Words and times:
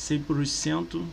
100%. 0.00 1.04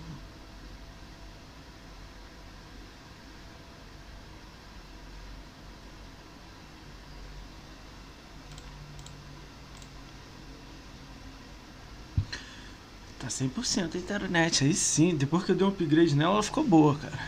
Tá 13.20 13.28
100% 13.28 13.96
a 13.96 13.97
internet. 13.97 14.63
Aí 14.63 14.73
sim, 14.73 15.15
depois 15.15 15.44
que 15.44 15.51
eu 15.51 15.56
dei 15.56 15.65
um 15.65 15.69
upgrade 15.69 16.15
nela, 16.15 16.33
ela 16.35 16.43
ficou 16.43 16.63
boa, 16.63 16.95
cara. 16.95 17.19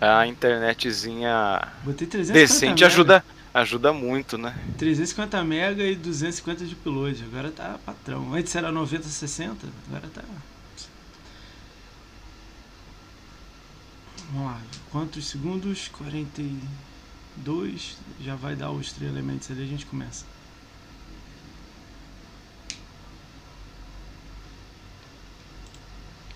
A 0.00 0.26
internetzinha 0.26 1.68
Botei 1.84 2.06
350 2.06 2.32
decente 2.32 2.82
mega. 2.82 2.86
ajuda, 2.86 3.24
ajuda 3.52 3.92
muito, 3.92 4.36
né? 4.38 4.54
350 4.78 5.44
mega 5.44 5.84
e 5.84 5.94
250 5.94 6.64
de 6.64 6.74
upload. 6.74 7.22
Agora 7.24 7.50
tá 7.50 7.78
patrão. 7.84 8.34
Antes 8.34 8.54
era 8.54 8.72
90, 8.72 9.08
60, 9.08 9.66
agora 9.88 10.08
tá. 10.08 10.22
Vamos 14.32 14.46
lá. 14.46 14.60
Quantos 14.90 15.26
segundos? 15.26 15.88
42. 15.88 17.96
Já 18.20 18.34
vai 18.34 18.56
dar 18.56 18.70
os 18.70 18.92
três 18.92 19.10
elementos 19.10 19.50
ali, 19.50 19.62
a 19.62 19.66
gente 19.66 19.86
começa. 19.86 20.24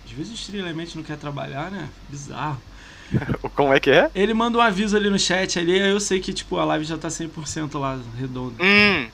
Às 0.05 0.11
vezes 0.11 0.33
os 0.33 0.45
três 0.45 0.63
elementos 0.63 0.95
não 0.95 1.03
quer 1.03 1.17
trabalhar, 1.17 1.69
né? 1.69 1.89
Bizarro. 2.09 2.61
Como 3.55 3.73
é 3.73 3.79
que 3.79 3.89
é? 3.89 4.09
Ele 4.13 4.33
manda 4.33 4.57
um 4.57 4.61
aviso 4.61 4.97
ali 4.97 5.09
no 5.09 5.19
chat 5.19 5.57
ali, 5.57 5.81
aí 5.81 5.89
eu 5.89 5.99
sei 5.99 6.19
que 6.19 6.33
tipo 6.33 6.57
a 6.57 6.65
live 6.65 6.85
já 6.85 6.97
tá 6.97 7.07
100% 7.07 7.79
lá, 7.79 7.99
redonda. 8.17 8.63
Hum, 8.63 9.09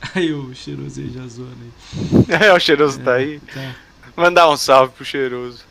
Aí 0.14 0.32
o 0.32 0.54
cheiroso 0.54 1.00
aí 1.00 1.10
já 1.10 1.26
zoando 1.26 1.56
aí. 1.60 2.24
é, 2.48 2.52
o 2.52 2.58
cheiroso 2.58 3.00
tá 3.00 3.14
aí. 3.14 3.40
Tá. 3.40 3.74
Mandar 4.16 4.48
um 4.48 4.56
salve 4.56 4.92
pro 4.94 5.04
cheiroso. 5.04 5.64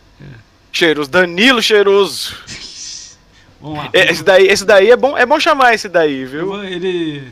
Cheiroso, 0.71 1.09
Danilo 1.09 1.62
Cheiroso. 1.62 2.35
Vamos 3.62 3.77
lá. 3.79 3.90
É, 3.93 4.12
Esse 4.12 4.24
daí, 4.24 4.48
esse 4.48 4.65
daí 4.65 4.90
é 4.91 4.96
bom, 4.98 5.18
é 5.18 5.26
bom 5.26 5.40
chamar 5.40 5.74
esse 5.74 5.90
daí, 5.90 6.26
viu? 6.26 6.48
vou- 6.48 6.63
Ele. 6.63 7.24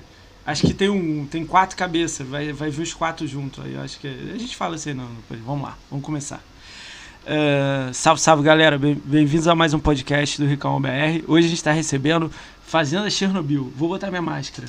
Acho 0.46 0.66
que 0.66 0.74
tem 0.74 0.90
um. 0.90 1.26
Tem 1.30 1.46
quatro 1.46 1.76
cabeças. 1.76 2.26
Vai, 2.28 2.52
vai 2.54 2.70
vir 2.70 2.82
os 2.84 2.94
quatro 2.94 3.28
juntos. 3.28 3.64
Aí 3.66 3.78
acho 3.78 4.00
que. 4.00 4.08
A 4.08 4.38
gente 4.38 4.56
fala 4.56 4.76
isso 4.76 4.88
aí 4.90 4.96
não. 4.96 5.06
Depois. 5.08 5.40
Vamos 5.42 5.64
lá. 5.64 5.78
Vamos 5.90 6.06
começar. 6.06 6.42
É, 7.26 7.90
salve, 7.94 8.22
salve 8.22 8.44
galera. 8.44 8.78
Bem- 8.78 9.02
Bem-vindos 9.04 9.48
a 9.48 9.56
mais 9.56 9.74
um 9.74 9.80
podcast 9.80 10.42
do 10.42 10.48
Ricão 10.48 10.80
BR. 10.82 11.24
Hoje 11.28 11.48
a 11.48 11.50
gente 11.50 11.58
está 11.60 11.72
recebendo 11.74 12.32
Fazenda 12.66 13.10
Chernobyl. 13.10 13.72
Vou 13.76 13.90
botar 13.90 14.08
minha 14.10 14.22
máscara. 14.22 14.68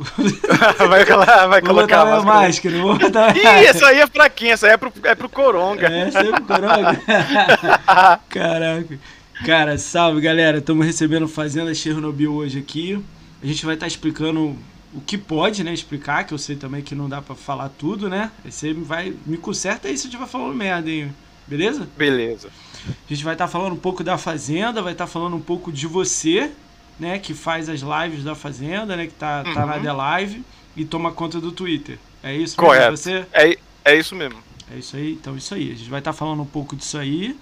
vai 0.88 1.04
colocar, 1.06 1.46
vai 1.46 1.60
Vou 1.60 1.70
colocar 1.70 1.98
botar 1.98 2.00
a 2.02 2.04
minha 2.06 2.22
máscara. 2.22 2.46
máscara. 2.46 2.78
Vou 2.78 2.98
botar 2.98 3.36
Ih, 3.36 3.66
essa 3.66 3.86
aí 3.86 4.00
é 4.00 4.06
pra 4.08 4.28
quem? 4.30 4.50
Essa 4.50 4.66
aí 4.66 4.72
é 4.72 4.76
pro, 4.76 4.92
é 5.04 5.14
pro 5.14 5.28
Coronga. 5.28 5.86
É, 5.86 6.10
sempre 6.10 6.40
coronga. 6.42 7.00
Caraca. 8.28 8.98
Cara, 9.44 9.78
salve 9.78 10.20
galera. 10.20 10.58
Estamos 10.58 10.84
recebendo 10.84 11.26
Fazenda 11.26 11.74
Chernobyl 11.74 12.32
hoje 12.32 12.58
aqui. 12.58 13.02
A 13.42 13.46
gente 13.46 13.64
vai 13.64 13.74
estar 13.74 13.86
explicando 13.86 14.54
o 14.92 15.00
que 15.00 15.16
pode, 15.16 15.64
né? 15.64 15.72
Explicar, 15.72 16.24
que 16.24 16.34
eu 16.34 16.38
sei 16.38 16.56
também 16.56 16.82
que 16.82 16.94
não 16.94 17.08
dá 17.08 17.22
pra 17.22 17.34
falar 17.34 17.70
tudo, 17.70 18.08
né? 18.08 18.30
Aí 18.44 18.52
você 18.52 18.74
vai. 18.74 19.14
Me 19.24 19.38
conserta 19.38 19.88
aí 19.88 19.96
se 19.96 20.06
eu 20.06 20.10
estiver 20.10 20.26
falando 20.26 20.54
merda, 20.54 20.90
hein? 20.90 21.14
Beleza? 21.46 21.88
Beleza. 21.96 22.48
A 22.86 23.12
gente 23.12 23.24
vai 23.24 23.34
estar 23.34 23.48
falando 23.48 23.72
um 23.72 23.78
pouco 23.78 24.04
da 24.04 24.18
Fazenda, 24.18 24.82
vai 24.82 24.92
estar 24.92 25.06
falando 25.06 25.36
um 25.36 25.40
pouco 25.40 25.72
de 25.72 25.86
você, 25.86 26.50
né? 26.98 27.18
Que 27.18 27.32
faz 27.32 27.68
as 27.70 27.80
lives 27.80 28.22
da 28.22 28.34
Fazenda, 28.34 28.94
né? 28.94 29.06
Que 29.06 29.14
tá, 29.14 29.42
tá 29.42 29.64
na 29.66 29.76
Uhum. 29.76 29.82
The 29.82 29.92
Live 29.92 30.44
e 30.76 30.84
toma 30.84 31.12
conta 31.12 31.40
do 31.40 31.50
Twitter. 31.50 31.98
É 32.22 32.36
isso? 32.36 32.56
Correto. 32.56 32.96
Você? 32.96 33.24
É, 33.32 33.56
é 33.86 33.96
isso 33.96 34.14
mesmo. 34.14 34.38
É 34.72 34.78
isso 34.78 34.96
aí, 34.96 35.12
então 35.12 35.36
isso 35.36 35.54
aí. 35.54 35.72
A 35.72 35.74
gente 35.74 35.90
vai 35.90 35.98
estar 35.98 36.12
falando 36.12 36.42
um 36.42 36.46
pouco 36.46 36.76
disso 36.76 36.96
aí, 36.96 37.36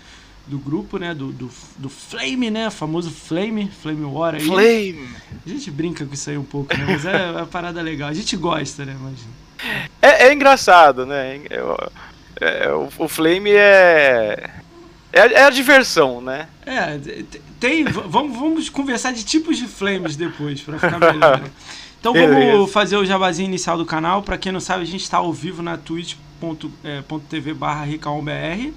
do 0.48 0.58
grupo, 0.58 0.98
né? 0.98 1.14
Do, 1.14 1.30
do, 1.32 1.50
do 1.76 1.88
Flame, 1.88 2.50
né? 2.50 2.68
O 2.68 2.70
famoso 2.70 3.10
Flame, 3.10 3.70
Flame 3.82 4.04
War 4.04 4.34
aí. 4.34 4.40
Flame. 4.40 5.08
A 5.44 5.48
gente 5.48 5.70
brinca 5.70 6.04
com 6.06 6.14
isso 6.14 6.30
aí 6.30 6.38
um 6.38 6.44
pouco, 6.44 6.76
né? 6.76 6.84
Mas 6.86 7.04
é 7.04 7.30
uma 7.30 7.46
parada 7.46 7.80
legal. 7.82 8.08
A 8.08 8.14
gente 8.14 8.36
gosta, 8.36 8.84
né? 8.84 8.96
Mas... 9.00 9.18
É, 10.00 10.28
é 10.28 10.32
engraçado, 10.32 11.04
né? 11.06 11.40
Eu- 11.50 11.76
é, 12.40 12.70
o, 12.72 12.88
o 12.98 13.08
Flame 13.08 13.50
é, 13.50 14.50
é. 15.12 15.20
É 15.32 15.42
a 15.44 15.50
diversão, 15.50 16.20
né? 16.20 16.46
É, 16.64 16.98
tem. 17.58 17.84
Vamos, 17.84 18.38
vamos 18.38 18.68
conversar 18.70 19.12
de 19.12 19.24
tipos 19.24 19.58
de 19.58 19.66
flames 19.66 20.14
depois, 20.14 20.60
pra 20.60 20.78
ficar 20.78 21.00
melhor. 21.00 21.40
né? 21.40 21.50
Então 21.98 22.12
vamos 22.12 22.28
Beleza. 22.36 22.68
fazer 22.68 22.96
o 22.96 23.04
jabazinho 23.04 23.48
inicial 23.48 23.76
do 23.76 23.84
canal. 23.84 24.22
Pra 24.22 24.38
quem 24.38 24.52
não 24.52 24.60
sabe, 24.60 24.82
a 24.82 24.86
gente 24.86 25.02
está 25.02 25.16
ao 25.16 25.32
vivo 25.32 25.62
na 25.62 25.76
twitch.tv 25.76 27.54
barra 27.54 27.84
RicalBR. 27.84 28.72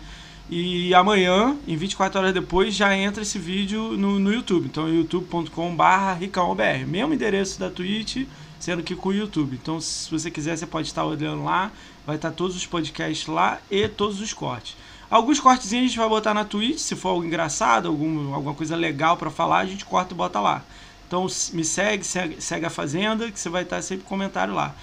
E 0.52 0.94
amanhã, 0.94 1.56
em 1.66 1.78
24 1.78 2.20
horas 2.20 2.34
depois, 2.34 2.76
já 2.76 2.94
entra 2.94 3.24
esse 3.24 3.40
vídeo 3.40 3.96
no, 3.98 4.20
no 4.20 4.34
YouTube. 4.34 4.66
Então 4.66 4.86
youtube.com 4.90 5.74
barra 5.74 6.12
RicalBR. 6.12 6.86
Mesmo 6.86 7.14
endereço 7.14 7.58
da 7.58 7.70
Twitch, 7.70 8.28
sendo 8.60 8.84
que 8.84 8.94
com 8.94 9.10
o 9.10 9.14
YouTube. 9.14 9.58
Então 9.62 9.80
se 9.80 10.12
você 10.12 10.30
quiser, 10.30 10.58
você 10.58 10.68
pode 10.68 10.88
estar 10.88 11.06
olhando 11.06 11.46
lá. 11.46 11.72
Vai 12.06 12.18
estar 12.18 12.32
todos 12.32 12.58
os 12.58 12.66
podcasts 12.66 13.28
lá 13.28 13.62
e 13.72 13.88
todos 13.88 14.20
os 14.20 14.34
cortes. 14.34 14.76
Alguns 15.10 15.40
cortezinhos 15.40 15.86
a 15.86 15.88
gente 15.88 15.98
vai 15.98 16.10
botar 16.10 16.34
na 16.34 16.44
Twitch, 16.44 16.80
se 16.80 16.98
for 16.98 17.10
algo 17.10 17.26
engraçado, 17.26 17.88
algum, 17.88 18.34
alguma 18.34 18.54
coisa 18.54 18.76
legal 18.76 19.16
pra 19.16 19.30
falar, 19.30 19.60
a 19.60 19.66
gente 19.66 19.86
corta 19.86 20.14
e 20.14 20.18
bota 20.18 20.40
lá. 20.42 20.64
Então 21.08 21.28
me 21.54 21.64
segue, 21.64 22.04
segue, 22.04 22.42
segue 22.42 22.66
a 22.66 22.70
Fazenda, 22.70 23.32
que 23.32 23.40
você 23.40 23.50
vai 23.50 23.64
estar 23.64 23.82
sempre 23.82 24.04
com 24.04 24.10
comentário 24.10 24.54
lá. 24.54 24.76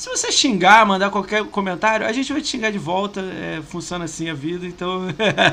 Se 0.00 0.08
você 0.08 0.32
xingar, 0.32 0.86
mandar 0.86 1.10
qualquer 1.10 1.44
comentário, 1.44 2.06
a 2.06 2.12
gente 2.14 2.32
vai 2.32 2.40
te 2.40 2.48
xingar 2.48 2.72
de 2.72 2.78
volta. 2.78 3.20
é, 3.20 3.60
funciona 3.60 4.06
assim 4.06 4.30
a 4.30 4.34
vida, 4.34 4.66
então. 4.66 5.02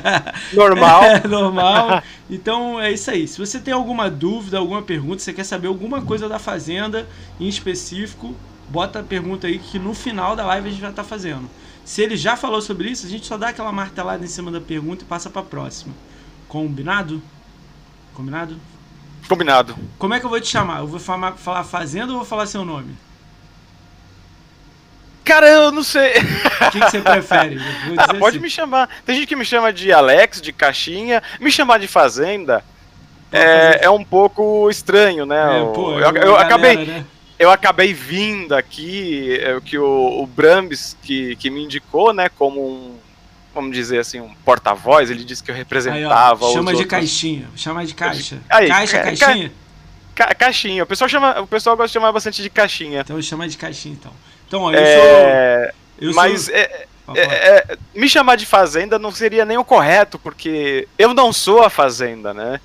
Normal. 0.54 1.02
É 1.04 1.28
normal. 1.28 2.02
Então 2.30 2.80
é 2.80 2.90
isso 2.90 3.10
aí. 3.10 3.28
Se 3.28 3.38
você 3.38 3.60
tem 3.60 3.74
alguma 3.74 4.08
dúvida, 4.08 4.56
alguma 4.56 4.80
pergunta, 4.80 5.18
você 5.18 5.34
quer 5.34 5.44
saber 5.44 5.66
alguma 5.66 6.00
coisa 6.00 6.30
da 6.30 6.38
Fazenda 6.38 7.06
em 7.38 7.46
específico, 7.46 8.34
bota 8.70 9.00
a 9.00 9.02
pergunta 9.02 9.46
aí 9.46 9.58
que 9.58 9.78
no 9.78 9.92
final 9.92 10.34
da 10.34 10.46
live 10.46 10.68
a 10.68 10.70
gente 10.70 10.80
vai 10.80 10.90
estar 10.92 11.04
fazendo. 11.04 11.46
Se 11.84 12.00
ele 12.00 12.16
já 12.16 12.34
falou 12.34 12.62
sobre 12.62 12.88
isso, 12.88 13.04
a 13.04 13.10
gente 13.10 13.26
só 13.26 13.36
dá 13.36 13.48
aquela 13.48 13.70
martelada 13.70 14.24
em 14.24 14.28
cima 14.28 14.50
da 14.50 14.62
pergunta 14.62 15.04
e 15.04 15.06
passa 15.06 15.28
pra 15.28 15.42
próxima. 15.42 15.92
Combinado? 16.48 17.20
Combinado? 18.14 18.56
Combinado. 19.28 19.76
Como 19.98 20.14
é 20.14 20.18
que 20.18 20.24
eu 20.24 20.30
vou 20.30 20.40
te 20.40 20.48
chamar? 20.48 20.78
Eu 20.78 20.86
vou 20.86 20.98
falar, 20.98 21.32
falar 21.32 21.64
Fazenda 21.64 22.12
ou 22.12 22.20
vou 22.20 22.26
falar 22.26 22.46
seu 22.46 22.64
nome? 22.64 22.96
Cara, 25.28 25.46
eu 25.48 25.70
não 25.70 25.82
sei. 25.82 26.12
O 26.18 26.70
que, 26.70 26.80
que 26.80 26.90
você 26.90 27.00
prefere? 27.00 27.56
Eu 27.56 27.94
Ah, 27.98 28.14
pode 28.14 28.36
assim. 28.36 28.42
me 28.42 28.50
chamar. 28.50 28.88
Tem 29.06 29.14
gente 29.14 29.26
que 29.28 29.36
me 29.36 29.44
chama 29.44 29.72
de 29.72 29.92
Alex, 29.92 30.40
de 30.40 30.52
Caixinha. 30.52 31.22
Me 31.38 31.50
chamar 31.52 31.78
de 31.78 31.86
Fazenda 31.86 32.64
é, 33.30 33.80
é 33.84 33.90
um 33.90 34.02
pouco 34.04 34.68
estranho, 34.70 35.26
né? 35.26 35.60
É, 35.60 35.64
pô, 35.72 35.92
eu, 35.92 36.04
é 36.04 36.08
uma 36.08 36.18
eu 36.18 36.32
galera, 36.32 36.40
acabei, 36.42 36.76
né? 36.86 37.04
eu 37.38 37.50
acabei 37.50 37.92
vindo 37.92 38.54
aqui, 38.54 39.38
é, 39.40 39.60
que 39.60 39.78
o, 39.78 40.22
o 40.22 40.26
Brambis 40.26 40.96
que, 41.02 41.36
que 41.36 41.50
me 41.50 41.62
indicou, 41.62 42.12
né, 42.14 42.28
como 42.30 42.60
um, 42.66 42.96
vamos 43.54 43.72
dizer 43.76 43.98
assim, 43.98 44.18
um 44.20 44.32
porta-voz, 44.44 45.10
ele 45.10 45.24
disse 45.24 45.42
que 45.44 45.50
eu 45.50 45.54
Aí, 45.54 45.58
representava 45.60 46.44
ó, 46.44 46.48
os 46.48 46.54
chama 46.54 46.70
de 46.72 46.76
outros- 46.78 46.90
caixinha. 46.90 47.48
Chama 47.54 47.84
de 47.84 47.94
caixa. 47.94 48.38
Aí, 48.48 48.68
caixa, 48.68 48.98
ca- 48.98 49.04
caixinha? 49.16 49.52
Ca- 50.14 50.34
caixinha. 50.34 50.82
O 50.82 50.86
pessoal, 50.86 51.08
chama, 51.08 51.40
o 51.40 51.46
pessoal 51.46 51.76
gosta 51.76 51.88
de 51.88 51.92
chamar 51.92 52.10
bastante 52.12 52.42
de 52.42 52.48
caixinha. 52.50 53.00
Então 53.02 53.20
chama 53.22 53.46
de 53.46 53.56
caixinha, 53.58 53.94
então. 53.94 54.12
Então, 54.48 54.62
ó, 54.62 54.72
eu 54.72 54.78
É, 54.78 55.72
sou. 56.00 56.08
Eu 56.08 56.14
mas 56.14 56.42
sou... 56.42 56.54
é, 56.54 56.86
é, 57.14 57.22
é, 57.22 57.76
me 57.94 58.08
chamar 58.08 58.36
de 58.36 58.46
fazenda 58.46 58.98
não 58.98 59.12
seria 59.12 59.44
nem 59.44 59.56
o 59.58 59.64
correto, 59.64 60.18
porque 60.18 60.88
eu 60.98 61.14
não 61.14 61.32
sou 61.32 61.62
a 61.62 61.70
fazenda, 61.70 62.34
né? 62.34 62.60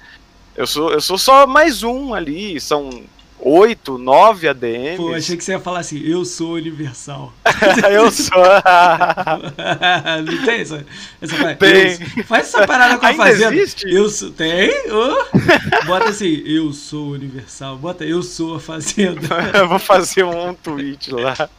Eu 0.55 0.65
sou, 0.65 0.91
eu 0.91 1.01
sou 1.01 1.17
só 1.17 1.45
mais 1.47 1.83
um 1.83 2.13
ali, 2.13 2.59
são 2.59 3.03
oito, 3.39 3.97
nove 3.97 4.47
ADMs. 4.47 4.97
Pô, 4.97 5.13
achei 5.13 5.35
que 5.35 5.43
você 5.43 5.51
ia 5.53 5.59
falar 5.59 5.79
assim, 5.79 5.99
eu 6.01 6.23
sou 6.23 6.53
universal. 6.53 7.33
eu 7.91 8.09
sou. 8.11 8.37
não 10.25 10.45
tem 10.45 10.61
essa, 10.61 10.85
essa 11.21 11.35
parada? 11.35 11.55
Tem. 11.55 11.91
Eu- 12.17 12.23
faz 12.23 12.47
essa 12.47 12.65
parada 12.67 12.97
com 12.97 13.05
a 13.05 13.09
Ainda 13.09 13.23
fazenda. 13.23 13.55
existe? 13.55 13.85
Eu 13.89 14.09
sou. 14.09 14.31
Tem? 14.31 14.69
Ô. 14.91 15.85
Bota 15.85 16.09
assim, 16.09 16.41
eu 16.45 16.71
sou 16.71 17.09
universal. 17.11 17.77
Bota 17.77 18.05
eu 18.05 18.21
sou 18.23 18.55
a 18.55 18.59
fazenda. 18.59 19.27
eu 19.53 19.67
vou 19.67 19.79
fazer 19.79 20.23
um 20.23 20.53
tweet 20.53 21.11
lá. 21.11 21.49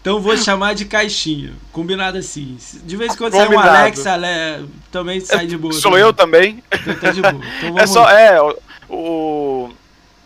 Então 0.00 0.20
vou 0.20 0.36
chamar 0.36 0.74
de 0.74 0.84
caixinha. 0.84 1.52
Combinado 1.72 2.16
assim. 2.16 2.56
De 2.84 2.96
vez 2.96 3.12
em 3.12 3.16
quando 3.16 3.32
sai 3.32 3.42
um 3.42 3.50
Combinado. 3.50 3.76
Alex, 3.76 4.06
Ale... 4.06 4.68
também 4.90 5.18
sai 5.20 5.46
de 5.46 5.56
boa. 5.58 5.72
Sou 5.72 5.90
também. 5.90 6.00
eu 6.00 6.12
também. 6.12 6.64
Então 6.72 6.94
tá 6.94 7.10
de 7.10 7.20
boa. 7.22 7.40
Então 7.58 7.78
É 7.78 7.86
só, 7.88 8.08
é, 8.08 8.40
o, 8.40 8.56
o- 8.88 9.70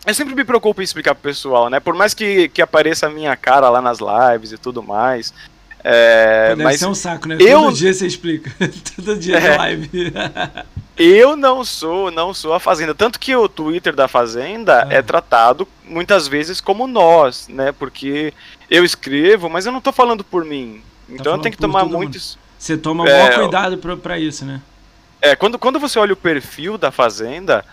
Eu 0.05 0.13
sempre 0.13 0.35
me 0.35 0.43
preocupo 0.43 0.81
em 0.81 0.83
explicar 0.83 1.15
pro 1.15 1.23
pessoal, 1.23 1.67
né? 1.69 1.79
Por 1.79 1.95
mais 1.95 2.13
que, 2.13 2.47
que 2.49 2.61
apareça 2.61 3.07
a 3.07 3.09
minha 3.09 3.35
cara 3.35 3.69
lá 3.69 3.81
nas 3.81 3.97
lives 3.99 4.51
e 4.51 4.57
tudo 4.57 4.83
mais. 4.83 5.33
É, 5.83 6.49
Deve 6.49 6.63
mas 6.63 6.79
ser 6.79 6.85
um 6.85 6.93
saco, 6.95 7.27
né? 7.27 7.37
eu- 7.39 7.61
Todo 7.63 7.75
dia 7.75 7.93
você 7.93 8.05
explica. 8.05 8.51
Todo 8.95 9.15
dia 9.17 9.37
É. 9.37 9.57
live. 9.57 9.89
eu 10.97 11.35
não 11.35 11.63
sou, 11.63 12.11
não 12.11 12.33
sou 12.33 12.53
a 12.53 12.59
Fazenda. 12.59 12.93
Tanto 12.93 13.19
que 13.19 13.35
o 13.35 13.49
Twitter 13.49 13.95
da 13.95 14.07
Fazenda 14.07 14.83
Ah. 14.83 14.93
é 14.93 15.01
tratado 15.01 15.67
muitas 15.83 16.27
vezes 16.27 16.61
como 16.61 16.85
nós, 16.87 17.47
né? 17.47 17.71
Porque 17.71 18.33
eu 18.69 18.83
escrevo, 18.85 19.49
mas 19.49 19.65
eu 19.65 19.71
não 19.71 19.81
tô 19.81 19.91
falando 19.91 20.23
por 20.23 20.45
mim. 20.45 20.81
Então 21.09 21.17
eu 21.17 21.23
falando 21.23 21.41
tenho 21.43 21.55
que 21.55 21.61
tomar 21.61 21.83
mundo. 21.83 21.97
muitos. 21.97 22.37
Você 22.59 22.77
toma 22.77 23.07
É, 23.09 23.23
maior 23.23 23.39
cuidado 23.39 23.77
pra, 23.77 23.97
pra 23.97 24.19
isso, 24.19 24.45
né? 24.45 24.61
É, 25.19 25.35
quando, 25.35 25.57
quando 25.57 25.79
você 25.79 25.97
olha 25.99 26.13
o 26.13 26.17
perfil 26.17 26.77
da 26.77 26.91
Fazenda, 26.91 27.65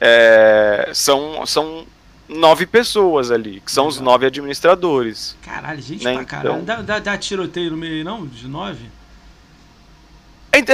é, 0.00 0.90
são, 0.92 1.46
são 1.46 1.86
nove 2.32 2.66
pessoas 2.66 3.30
ali, 3.30 3.60
que 3.64 3.70
são 3.72 3.86
os 3.86 3.96
Legal. 3.96 4.12
nove 4.12 4.26
administradores. 4.26 5.36
Caralho, 5.42 5.80
gente 5.82 6.04
Né, 6.04 6.14
pra 6.14 6.24
caralho. 6.24 6.60
então- 6.62 6.64
Dá, 6.64 6.82
dá, 6.82 6.98
dá 6.98 7.18
tiroteio 7.18 7.70
no 7.72 7.76
meio 7.76 7.94
aí, 7.96 8.04
não? 8.04 8.26
De 8.26 8.46
nove? 8.48 8.86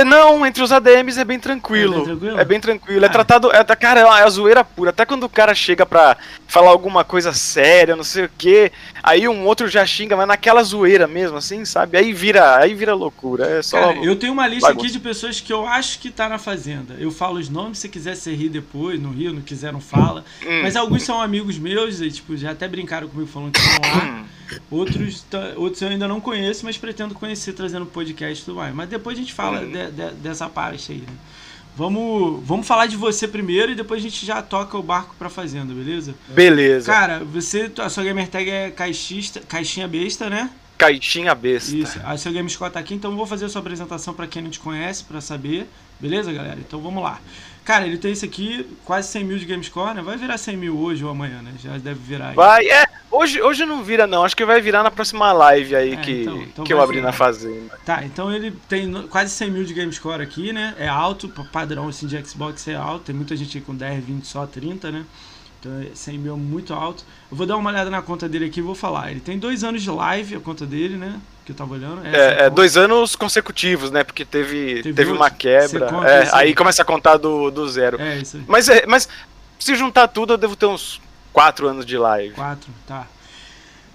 Não, 0.05 0.45
entre 0.45 0.63
os 0.63 0.73
ADMs 0.73 1.21
é 1.21 1.25
bem 1.25 1.39
tranquilo. 1.39 1.95
É 1.95 1.97
bem 1.99 2.05
tranquilo? 2.05 2.41
É 2.41 2.45
bem 2.45 2.61
tranquilo. 2.61 3.05
É 3.05 3.09
Ah. 3.09 3.11
tratado. 3.11 3.53
É, 3.53 3.63
cara, 3.77 4.01
é 4.01 4.23
a 4.25 4.29
zoeira 4.29 4.65
pura. 4.65 4.91
Até 4.91 5.07
quando 5.07 5.23
o 5.23 5.29
cara 5.29 5.55
chega 5.55 5.87
pra 5.87 6.17
falar 6.49 6.71
alguma 6.71 7.05
coisa 7.05 7.33
séria, 7.33 7.95
não 7.95 8.03
sei 8.03 8.25
o 8.25 8.31
quê, 8.37 8.73
aí 9.03 9.29
um 9.29 9.47
outro 9.47 9.69
já 9.69 9.87
xinga, 9.87 10.17
mas 10.17 10.27
naquela 10.27 10.63
zoeira 10.65 11.07
mesmo, 11.07 11.37
assim, 11.37 11.65
sabe? 11.65 11.97
Aí 11.97 12.13
vira, 12.13 12.57
aí 12.59 12.75
vira 12.75 12.93
loucura. 12.95 13.47
É 13.47 13.63
só. 13.63 13.81
Cara, 13.81 14.05
eu 14.05 14.17
tenho 14.17 14.33
uma 14.33 14.49
lista 14.49 14.67
bagunça. 14.69 14.85
aqui 14.87 14.93
de 14.93 14.99
pessoas 14.99 15.41
que 15.41 15.53
eu 15.53 15.65
acho 15.67 16.01
que 16.01 16.11
tá 16.11 16.29
na 16.29 16.39
fazenda. 16.39 16.97
Eu 16.99 17.13
falo 17.13 17.39
os 17.39 17.49
nomes, 17.49 17.79
se 17.79 17.89
quiser 17.89 18.17
você 18.17 18.35
rir 18.35 18.49
depois, 18.49 19.01
não 19.01 19.11
rir, 19.13 19.33
não 19.33 19.43
quiser 19.43 19.73
não 19.73 19.81
fala. 19.81 20.25
Hum. 20.45 20.61
Mas 20.63 20.75
alguns 20.75 21.05
são 21.05 21.23
amigos 21.23 21.57
meus 21.59 22.01
e, 22.01 22.11
tipo, 22.11 22.37
já 22.37 22.51
até 22.51 22.67
brincaram 22.67 23.07
comigo 23.09 23.31
falando 23.31 23.53
que 23.53 23.61
estão 23.61 23.91
lá. 23.93 24.25
Outros, 24.71 25.23
tá- 25.23 25.53
outros 25.57 25.81
eu 25.83 25.89
ainda 25.89 26.07
não 26.09 26.21
conheço, 26.21 26.65
mas 26.65 26.77
pretendo 26.79 27.15
conhecer 27.15 27.53
trazendo 27.53 27.87
podcast 27.87 28.43
e 28.43 28.45
tudo 28.45 28.57
mais. 28.57 28.75
Mas 28.75 28.89
depois 28.89 29.17
a 29.19 29.21
gente 29.21 29.33
fala 29.33 29.61
Uhum. 29.61 29.71
de- 29.73 29.91
de- 29.91 30.15
dessa 30.15 30.49
parte 30.49 30.93
aí, 30.93 30.99
né? 30.99 31.13
Vamos, 31.77 32.43
vamos 32.45 32.67
falar 32.67 32.87
de 32.87 32.97
você 32.97 33.29
primeiro 33.29 33.71
e 33.71 33.75
depois 33.75 34.01
a 34.01 34.03
gente 34.09 34.27
já 34.27 34.43
toca 34.43 34.77
o 34.77 34.83
barco 34.83 35.15
pra 35.17 35.29
fazenda, 35.29 35.73
beleza? 35.73 36.15
Beleza. 36.29 36.91
Cara, 36.91 37.23
você, 37.25 37.71
a 37.79 37.89
sua 37.89 38.03
gamer 38.03 38.29
tag 38.29 38.51
é 38.51 38.71
caixista, 38.71 39.41
caixinha 39.41 39.87
besta, 39.87 40.29
né? 40.29 40.51
Caixinha 40.77 41.35
besta. 41.35 41.75
Isso, 41.77 42.01
a 42.05 42.17
seu 42.17 42.33
Gamescom 42.33 42.69
tá 42.71 42.79
aqui, 42.81 42.95
então 42.95 43.11
eu 43.11 43.17
vou 43.17 43.27
fazer 43.27 43.45
a 43.47 43.49
sua 43.49 43.61
apresentação 43.61 44.15
pra 44.15 44.27
quem 44.29 44.43
não 44.43 44.51
te 44.51 44.61
conhece, 44.61 45.03
pra 45.05 45.21
saber. 45.21 45.69
Beleza, 46.01 46.33
galera? 46.33 46.59
Então 46.61 46.81
vamos 46.81 47.03
lá. 47.03 47.21
Cara, 47.69 47.87
ele 47.87 47.99
tem 47.99 48.13
isso 48.13 48.25
aqui, 48.25 48.67
quase 48.83 49.09
100 49.09 49.25
mil 49.25 49.39
de 49.39 49.45
Gamescore, 49.45 49.93
né? 49.95 50.01
Vai 50.01 50.17
virar 50.17 50.39
100 50.39 50.57
mil 50.57 50.79
hoje 50.79 51.05
ou 51.05 51.11
amanhã, 51.11 51.43
né? 51.43 51.53
Já 51.63 51.73
deve 51.77 52.01
virar 52.01 52.29
aí. 52.31 52.35
Vai, 52.35 52.67
é. 52.67 52.87
Hoje, 53.11 53.43
hoje 53.43 53.67
não 53.67 53.85
vira, 53.85 54.07
não. 54.07 54.25
Acho 54.25 54.35
que 54.35 54.43
vai 54.43 54.59
virar 54.59 54.83
na 54.83 54.91
próxima 54.91 55.31
live 55.35 55.77
aí 55.77 55.93
É, 55.93 55.97
que, 55.97 56.23
então- 56.23 56.43
então 56.45 56.65
que 56.65 56.73
eu 56.73 56.81
abri 56.81 56.97
virar. 56.97 57.09
na 57.09 57.13
fazenda. 57.13 57.79
Tá, 57.85 58.03
então 58.07 58.33
ele 58.33 58.53
tem 58.71 58.91
quase 59.09 59.33
100 59.35 59.51
mil 59.51 59.65
de 59.65 59.75
Gamescore 59.75 60.23
aqui, 60.23 60.51
né? 60.51 60.75
É 60.79 60.89
alto, 60.89 61.29
pa- 61.29 61.45
padrão 61.45 61.89
assim 61.89 62.07
de 62.07 62.19
Xbox 62.27 62.67
é 62.69 62.75
alto. 62.75 63.05
Tem 63.05 63.15
muita 63.15 63.37
gente 63.37 63.59
aí 63.59 63.63
com 63.63 63.75
10, 63.75 64.03
20, 64.03 64.25
só 64.27 64.47
30, 64.47 64.91
né? 64.91 65.05
Então 65.61 65.73
é 65.81 65.95
100 65.95 66.19
mil 66.19 66.35
é 66.35 66.37
muito 66.37 66.73
alto. 66.73 67.05
Eu 67.31 67.37
vou 67.37 67.47
dar 67.47 67.57
uma 67.57 67.71
olhada 67.71 67.91
na 67.91 68.01
conta 68.01 68.29
dele 68.29 68.47
aqui 68.47 68.61
e 68.61 68.63
vou 68.63 68.75
falar. 68.75 69.11
Ele 69.11 69.21
tem 69.21 69.39
dois 69.39 69.65
anos 69.65 69.83
de 69.83 69.91
live, 69.91 70.37
a 70.37 70.41
conta 70.41 70.65
dele, 70.65 70.97
né? 70.97 71.21
Que 71.45 71.53
eu 71.53 71.57
tava 71.57 71.75
olhando. 71.75 72.07
É, 72.07 72.11
é 72.11 72.37
conta. 72.37 72.51
dois 72.51 72.77
anos 72.77 73.17
consecutivos, 73.17 73.91
né? 73.91 74.05
Porque 74.05 74.25
teve, 74.25 74.83
Teve 74.83 74.95
teve, 74.95 75.13
uma 75.13 75.31
quebra. 75.31 75.89
É, 76.07 76.29
aí? 76.33 76.55
começa 76.55 76.83
a 76.83 76.85
contar 76.85 77.17
do, 77.17 77.51
do 77.51 77.69
zero. 77.69 78.01
É, 78.01 78.19
isso 78.19 78.37
aí. 78.37 78.45
Mas, 78.47 78.69
é, 78.69 78.87
mas 78.87 79.09
se 79.59 79.75
juntar 79.75 80.09
tudo, 80.09 80.35
eu 80.35 80.39
devo 80.39 80.55
ter 80.55 80.67
uns 80.67 81.01
quatro 81.33 81.67
anos 81.67 81.85
de 81.85 81.99
live. 81.99 82.35
4, 82.35 82.73
tá. 82.87 83.07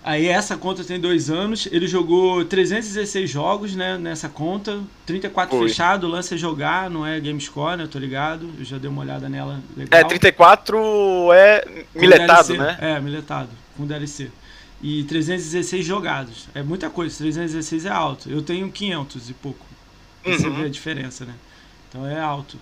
Aí 0.03 0.27
essa 0.27 0.57
conta 0.57 0.83
tem 0.83 0.99
dois 0.99 1.29
anos. 1.29 1.67
Ele 1.71 1.87
jogou 1.87 2.43
316 2.43 3.29
jogos, 3.29 3.73
né? 3.75 3.97
Nessa 3.97 4.27
conta. 4.27 4.81
34 5.05 5.57
Foi. 5.57 5.67
fechado, 5.69 6.07
lance 6.07 6.33
é 6.33 6.37
jogar, 6.37 6.89
não 6.89 7.05
é 7.05 7.19
Gamescore, 7.19 7.77
né? 7.77 7.83
Eu 7.83 7.87
tô 7.87 7.99
ligado. 7.99 8.49
Eu 8.59 8.65
já 8.65 8.77
dei 8.77 8.89
uma 8.89 9.01
olhada 9.01 9.29
nela 9.29 9.61
legal. 9.77 9.99
É, 10.01 10.03
34 10.03 10.77
é 11.33 11.85
miletado, 11.95 12.57
né? 12.57 12.77
É, 12.81 12.99
miletado, 12.99 13.49
com 13.77 13.85
DLC. 13.85 14.29
E 14.81 15.03
316 15.05 15.85
jogados. 15.85 16.49
É 16.53 16.61
muita 16.61 16.89
coisa, 16.89 17.17
316 17.17 17.85
é 17.85 17.89
alto. 17.89 18.29
Eu 18.29 18.41
tenho 18.41 18.69
500 18.69 19.29
e 19.29 19.33
pouco. 19.33 19.65
Pra 20.21 20.33
Você 20.33 20.47
Uhum. 20.47 20.55
vê 20.55 20.65
a 20.65 20.69
diferença, 20.69 21.23
né? 21.23 21.33
Então 21.89 22.05
é 22.05 22.19
alto. 22.19 22.57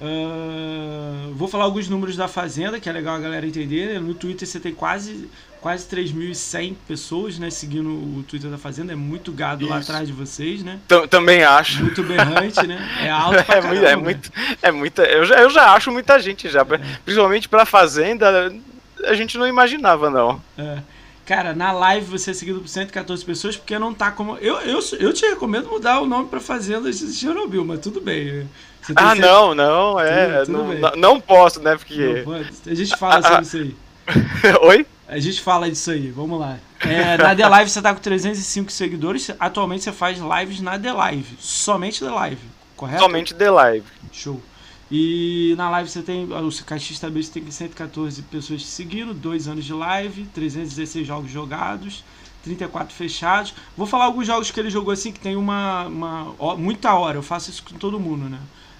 Ah, 0.00 1.28
vou 1.34 1.48
falar 1.48 1.64
alguns 1.64 1.88
números 1.88 2.16
da 2.16 2.28
Fazenda, 2.28 2.78
que 2.80 2.88
é 2.88 2.92
legal 2.92 3.14
a 3.16 3.18
galera 3.18 3.46
entender. 3.46 4.00
No 4.00 4.14
Twitter 4.14 4.46
você 4.46 4.60
tem 4.60 4.72
quase, 4.72 5.28
quase 5.60 5.86
3.100 5.88 6.74
pessoas, 6.86 7.38
né? 7.38 7.50
Seguindo 7.50 7.88
o 7.90 8.24
Twitter 8.26 8.50
da 8.50 8.58
Fazenda. 8.58 8.92
É 8.92 8.96
muito 8.96 9.32
gado 9.32 9.66
lá 9.66 9.78
Isso. 9.80 9.90
atrás 9.90 10.06
de 10.08 10.12
vocês, 10.14 10.62
né? 10.62 10.78
Tam- 10.86 11.06
Também 11.06 11.42
acho. 11.42 11.82
Muito 11.82 12.02
berrante, 12.02 12.66
né? 12.66 12.78
É 13.02 13.10
alto 13.10 13.42
pra 13.44 13.56
É 13.56 13.60
muito, 13.62 13.84
é 13.86 13.96
muito, 13.96 14.32
é 14.62 14.70
muita. 14.72 15.02
Eu 15.04 15.24
já, 15.24 15.40
eu 15.40 15.50
já 15.50 15.72
acho 15.74 15.90
muita 15.90 16.18
gente 16.20 16.48
já. 16.48 16.60
É. 16.62 16.98
Principalmente 17.04 17.48
pra 17.48 17.64
fazenda, 17.66 18.52
a 19.04 19.14
gente 19.14 19.36
não 19.38 19.46
imaginava, 19.46 20.10
não. 20.10 20.40
É. 20.56 20.78
Cara, 21.26 21.54
na 21.54 21.72
live 21.72 22.06
você 22.06 22.30
é 22.30 22.34
seguido 22.34 22.60
por 22.60 22.68
114 22.68 23.22
pessoas 23.22 23.54
porque 23.56 23.78
não 23.78 23.92
tá 23.92 24.10
como. 24.10 24.36
Eu, 24.38 24.56
eu, 24.60 24.80
eu 24.98 25.12
te 25.12 25.26
recomendo 25.26 25.68
mudar 25.68 26.00
o 26.00 26.06
nome 26.06 26.26
pra 26.28 26.40
Fazenda 26.40 26.90
de 26.90 27.12
Chernobyl, 27.12 27.66
mas 27.66 27.80
tudo 27.80 28.00
bem. 28.00 28.48
Ah, 28.96 29.14
não, 29.14 29.54
não, 29.54 30.00
é. 30.00 30.44
Tudo- 30.44 30.58
tudo 30.58 30.74
não, 30.80 30.96
não, 30.96 31.20
posso, 31.20 31.60
né? 31.60 31.76
Porque. 31.76 32.24
Não. 32.26 32.34
A 32.72 32.74
gente 32.74 32.96
fala 32.96 33.14
Ah, 33.16 33.18
ah. 33.18 33.22
sobre 33.22 33.42
isso 33.42 33.56
aí. 33.56 33.76
Oi? 34.62 34.86
A 35.06 35.18
gente 35.18 35.40
fala 35.40 35.70
disso 35.70 35.90
aí, 35.90 36.10
vamos 36.10 36.38
lá. 36.38 36.58
É, 36.80 37.16
na 37.16 37.34
The 37.34 37.48
Live 37.48 37.70
você 37.70 37.80
tá 37.82 37.94
com 37.94 38.00
305 38.00 38.70
seguidores. 38.70 39.30
Atualmente 39.40 39.84
você 39.84 39.92
faz 39.92 40.18
lives 40.18 40.60
na 40.60 40.78
The 40.78 40.92
Live. 40.92 41.36
Somente 41.40 42.00
The 42.04 42.10
Live, 42.10 42.42
correto? 42.76 43.02
Somente 43.02 43.34
The 43.34 43.50
Live. 43.50 43.86
Show. 44.12 44.40
E 44.90 45.54
na 45.58 45.68
live 45.68 45.90
você 45.90 46.00
tem. 46.02 46.24
O 46.24 46.64
Caixista 46.64 47.10
Base 47.10 47.30
tem 47.30 47.50
114 47.50 48.22
pessoas 48.22 48.62
te 48.62 48.66
seguindo, 48.68 49.12
2 49.12 49.46
anos 49.48 49.64
de 49.64 49.72
live, 49.74 50.24
316 50.32 51.06
jogos 51.06 51.30
jogados, 51.30 52.02
34 52.42 52.94
fechados. 52.94 53.52
Vou 53.76 53.86
falar 53.86 54.06
alguns 54.06 54.26
jogos 54.26 54.50
que 54.50 54.58
ele 54.58 54.70
jogou 54.70 54.92
assim 54.92 55.12
que 55.12 55.20
tem 55.20 55.36
uma. 55.36 55.86
uma 55.86 56.56
muita 56.56 56.94
hora, 56.94 57.18
eu 57.18 57.22
faço 57.22 57.50
isso 57.50 57.62
com 57.62 57.76
todo 57.76 58.00
mundo, 58.00 58.30
né? 58.30 58.38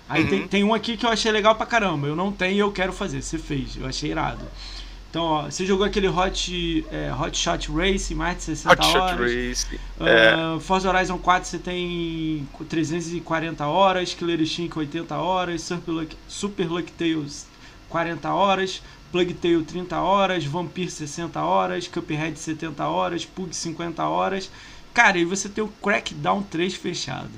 Aí 0.08 0.22
Uhum. 0.24 0.28
tem, 0.28 0.48
tem 0.48 0.64
um 0.64 0.72
aqui 0.74 0.96
que 0.96 1.04
eu 1.04 1.10
achei 1.10 1.30
legal 1.30 1.54
pra 1.54 1.66
caramba. 1.66 2.06
Eu 2.06 2.16
não 2.16 2.32
tenho 2.32 2.54
e 2.54 2.58
eu 2.58 2.72
quero 2.72 2.92
fazer. 2.92 3.20
Você 3.22 3.38
fez, 3.38 3.76
eu 3.76 3.86
achei 3.86 4.10
irado. 4.10 4.44
Então, 5.10 5.22
ó, 5.22 5.42
você 5.44 5.64
jogou 5.64 5.86
aquele 5.86 6.06
Hot, 6.08 6.86
é, 6.92 7.10
Hot 7.14 7.36
Shot 7.36 7.70
Race, 7.72 8.14
mais 8.14 8.36
de 8.38 8.42
60 8.44 8.72
Hot 8.74 8.84
Shot 8.84 8.98
horas. 8.98 9.18
Race. 9.20 9.80
É. 10.00 10.54
Uh, 10.56 10.60
Forza 10.60 10.88
Horizon 10.90 11.16
4 11.18 11.48
você 11.48 11.58
tem 11.58 12.46
340 12.68 13.66
horas, 13.66 14.12
Killer 14.14 14.40
Instinct 14.40 14.78
80 14.78 15.16
horas, 15.16 15.62
Super 15.62 15.92
Luck, 15.92 16.16
Super 16.28 16.68
Lucky 16.70 16.92
Tales 16.92 17.46
40 17.88 18.28
horas, 18.32 18.82
Plague 19.10 19.32
Tale 19.32 19.64
30 19.64 19.98
horas, 19.98 20.44
Vampire 20.44 20.90
60 20.90 21.40
horas, 21.40 21.88
Cuphead 21.88 22.38
70 22.38 22.86
horas, 22.86 23.24
Pug 23.24 23.54
50 23.56 24.04
horas. 24.06 24.50
Cara, 24.92 25.18
e 25.18 25.24
você 25.24 25.48
tem 25.48 25.64
o 25.64 25.68
Crackdown 25.82 26.42
3 26.42 26.74
fechado. 26.74 27.30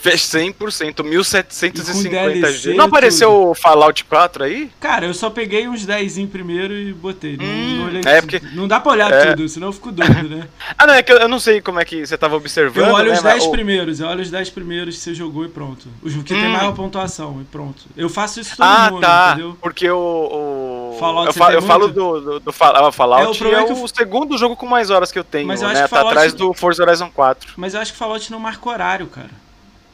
Fez 0.00 0.22
100%, 0.22 1.04
1750 1.04 2.10
DLC 2.10 2.52
G. 2.58 2.74
Não 2.74 2.86
apareceu 2.86 3.50
o 3.50 3.54
Fallout 3.54 4.02
4 4.04 4.44
aí? 4.44 4.70
Cara, 4.80 5.04
eu 5.06 5.12
só 5.12 5.28
peguei 5.28 5.68
uns 5.68 5.84
10 5.84 6.16
em 6.18 6.26
primeiro 6.26 6.72
e 6.74 6.92
botei. 6.92 7.36
Não, 7.36 7.44
Hum, 7.44 7.76
não, 7.78 7.84
olhei 7.86 8.00
é 8.06 8.20
tudo. 8.22 8.30
porque- 8.30 8.46
não 8.56 8.66
dá 8.66 8.80
pra 8.80 8.92
olhar 8.92 9.12
é. 9.12 9.26
tudo, 9.34 9.46
senão 9.48 9.68
eu 9.68 9.72
fico 9.74 9.92
doido, 9.92 10.28
né? 10.28 10.48
Ah, 10.78 10.86
não, 10.86 10.94
é 10.94 11.02
que 11.02 11.12
eu, 11.12 11.18
eu 11.18 11.28
não 11.28 11.38
sei 11.38 11.60
como 11.60 11.78
é 11.80 11.84
que 11.84 12.06
você 12.06 12.16
tava 12.16 12.34
observando. 12.36 12.86
Eu 12.88 12.94
olho 12.94 13.10
né, 13.10 13.16
os 13.18 13.22
mas 13.22 13.32
10 13.34 13.44
o- 13.44 13.50
primeiros, 13.50 14.00
eu 14.00 14.06
olho 14.08 14.22
os 14.22 14.30
10 14.30 14.48
primeiros 14.48 14.96
que 14.96 15.02
você 15.02 15.14
jogou 15.14 15.44
e 15.44 15.48
pronto. 15.48 15.86
Os 16.02 16.14
que 16.14 16.22
tem 16.22 16.46
Hum. 16.46 16.52
maior 16.52 16.72
pontuação 16.74 17.38
e 17.42 17.44
pronto. 17.44 17.82
Eu 17.94 18.08
faço 18.08 18.40
isso 18.40 18.56
todo 18.56 18.64
Ah, 18.66 18.90
mundo, 18.90 19.00
tá. 19.02 19.30
entendeu? 19.34 19.58
Porque 19.60 19.90
o. 19.90 19.98
o... 19.98 20.96
Fallout 20.98 21.26
eu 21.26 21.32
você 21.34 21.38
fa- 21.38 21.46
tem 21.46 21.54
eu 21.56 21.62
falo 21.62 21.88
do, 21.88 22.20
do, 22.20 22.40
do 22.40 22.50
ah, 22.50 22.90
Fallout. 22.92 23.24
É, 23.24 23.28
o 23.28 23.32
É, 23.32 23.36
problema 23.38 23.62
é 23.62 23.66
que 23.66 23.72
o 23.72 23.84
o- 23.84 23.88
segundo 23.88 24.38
jogo 24.38 24.56
com 24.56 24.66
mais 24.66 24.88
horas 24.88 25.12
que 25.12 25.18
eu 25.18 25.24
tenho, 25.24 25.46
Mas 25.46 25.60
eu 25.60 25.68
acho 25.68 25.76
né? 25.76 25.84
que 25.84 25.90
Tá 25.90 25.96
Fallout- 25.96 26.16
atrás 26.16 26.32
do 26.32 26.54
Forza 26.54 26.82
Horizon 26.82 27.10
4. 27.14 27.52
Mas 27.56 27.74
eu 27.74 27.80
acho 27.80 27.92
que 27.92 27.98
Fallout 27.98 28.30
não 28.32 28.38
marca 28.40 28.66
horário, 28.68 29.06
cara. 29.06 29.28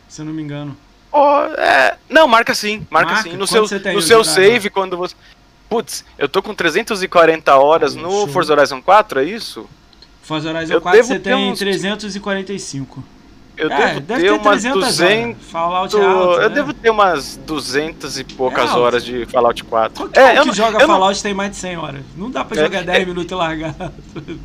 Se 0.08 0.20
eu 0.22 0.24
não 0.26 0.32
me 0.32 0.42
engano. 0.42 0.76
Oh, 1.12 1.40
é... 1.58 1.96
Não, 2.08 2.26
marca 2.28 2.54
sim, 2.54 2.86
marca, 2.90 3.12
Marca? 3.14 3.30
sim. 3.30 3.36
No 3.36 3.46
seu, 3.46 3.66
tem 3.80 3.94
no 3.94 4.02
seu 4.02 4.20
horário? 4.20 4.34
save, 4.34 4.70
quando 4.70 4.96
você. 4.96 5.14
Putz, 5.68 6.04
eu 6.18 6.28
tô 6.28 6.42
com 6.42 6.54
340 6.54 7.56
horas 7.56 7.96
Ah, 7.96 8.00
no 8.00 8.10
show. 8.10 8.28
Forza 8.28 8.52
Horizon 8.52 8.80
4, 8.82 9.20
é 9.20 9.24
isso? 9.24 9.68
Forza 10.22 10.48
Horizon 10.52 10.74
Eu 10.74 10.80
4 10.80 10.96
devo 10.98 11.08
você 11.08 11.18
tem 11.18 11.34
uns- 11.34 11.58
345. 11.58 13.02
Eu 13.56 13.70
é, 13.70 13.76
devo 13.94 14.00
deve 14.00 14.20
ter 14.20 14.26
ter 14.28 14.30
umas 14.32 14.62
300 14.62 14.84
200. 14.84 15.14
agora. 15.14 15.36
Fallout 15.50 15.96
é 15.96 16.04
alto, 16.04 16.40
eu 16.42 16.48
né? 16.50 16.54
devo 16.54 16.74
ter 16.74 16.90
umas 16.90 17.36
200 17.46 18.18
e 18.18 18.24
poucas 18.24 18.70
É 18.70 18.74
horas 18.74 19.04
de 19.04 19.24
Fallout 19.26 19.64
4. 19.64 19.96
Qualquer 20.04 20.20
um 20.20 20.36
eu 20.36 20.40
que 20.42 20.48
não- 20.48 20.54
joga 20.54 20.76
eu 20.78 20.86
não- 20.86 20.94
Fallout 20.94 21.22
tem 21.22 21.32
mais 21.34 21.50
de 21.52 21.56
100 21.56 21.76
horas. 21.78 22.02
Não 22.16 22.30
dá 22.30 22.44
pra 22.44 22.60
É, 22.60 22.64
jogar 22.64 22.78
é- 22.80 22.84
10 22.84 23.06
minutos 23.06 23.32
e 23.32 23.34
largar. 23.34 23.74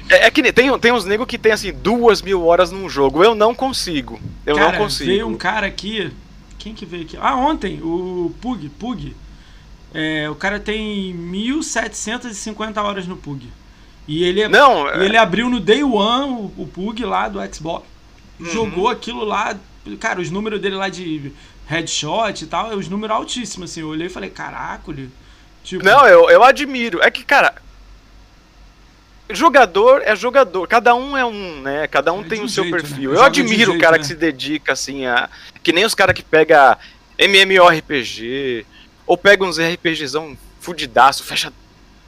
É, 0.10 0.28
é 0.28 0.32
que 0.32 0.54
tem, 0.54 0.80
tem 0.80 0.92
uns 0.94 1.04
negros 1.06 1.28
que 1.28 1.38
tem 1.38 1.52
assim 1.52 1.74
duas 1.74 2.22
mil 2.22 2.46
horas 2.46 2.72
num 2.72 2.88
jogo. 2.88 3.22
Eu 3.24 3.36
não 3.36 3.54
consigo. 3.54 4.18
Eu 4.46 4.56
cara, 4.56 4.72
não 4.72 4.78
consigo. 4.80 5.10
veio 5.10 5.28
um 5.28 5.36
cara 5.36 5.68
aqui. 5.68 6.12
Quem 6.58 6.74
que 6.74 6.86
veio 6.86 7.04
aqui? 7.04 7.18
Ah, 7.20 7.36
ontem, 7.36 7.82
o 7.84 8.34
Pug. 8.40 8.70
Pug. 8.70 9.16
É, 9.94 10.30
o 10.30 10.36
cara 10.36 10.58
tem 10.60 11.14
1750 11.14 12.82
horas 12.82 13.06
no 13.08 13.18
Pug. 13.18 13.48
E 14.08 14.24
ele, 14.24 14.42
é- 14.42 14.48
Não, 14.50 14.88
e 14.88 15.04
ele 15.06 15.18
abriu 15.18 15.50
no 15.50 15.60
Day 15.60 15.84
One 15.84 16.32
o, 16.32 16.52
o 16.64 16.68
Pug 16.68 17.04
lá 17.06 17.28
do 17.28 17.40
Xbox. 17.54 17.86
Uhum. 18.42 18.52
Jogou 18.52 18.90
aquilo 18.90 19.24
lá. 19.24 19.56
Cara, 20.00 20.20
os 20.20 20.30
números 20.30 20.60
dele 20.60 20.76
lá 20.76 20.90
de 20.90 21.32
headshot 21.68 22.44
e 22.44 22.48
tal, 22.48 22.72
é 22.72 22.76
os 22.76 22.90
números 22.90 23.16
altíssimos, 23.16 23.72
assim. 23.72 23.82
Eu 23.82 23.88
olhei 23.88 24.08
e 24.08 24.10
falei, 24.10 24.30
caraca, 24.30 24.94
tipo, 25.64 25.84
não 25.84 26.06
eu, 26.08 26.30
eu 26.30 26.44
admiro. 26.44 27.02
É 27.02 27.12
que, 27.12 27.24
cara. 27.24 27.56
jogador 29.30 30.02
é 30.04 30.16
jogador, 30.16 30.68
cada 30.68 30.94
um 30.96 31.16
é 31.16 31.24
um, 31.24 31.62
né? 31.62 31.88
Cada 31.88 32.12
um 32.12 32.22
É 32.22 32.28
tem 32.28 32.44
o 32.44 32.50
seu 32.50 32.64
jeito, 32.64 32.76
né? 32.76 32.82
perfil. 32.82 33.14
Eu 33.14 33.30
de 33.30 33.42
um 33.42 33.46
admiro 33.46 33.74
o 33.76 33.80
cara 33.80 33.94
né? 33.94 34.00
que 34.00 34.08
se 34.08 34.16
dedica 34.16 34.74
assim 34.74 35.06
a 35.06 35.30
que 35.64 35.72
nem 35.72 35.86
os 35.86 35.96
caras 35.96 36.16
que 36.16 36.24
pega 36.24 36.78
MMORPG 37.18 38.66
ou 39.06 39.18
pega 39.18 39.44
uns 39.44 39.60
RPGzão 39.60 40.38
fudidaço, 40.60 41.24
fecha 41.24 41.54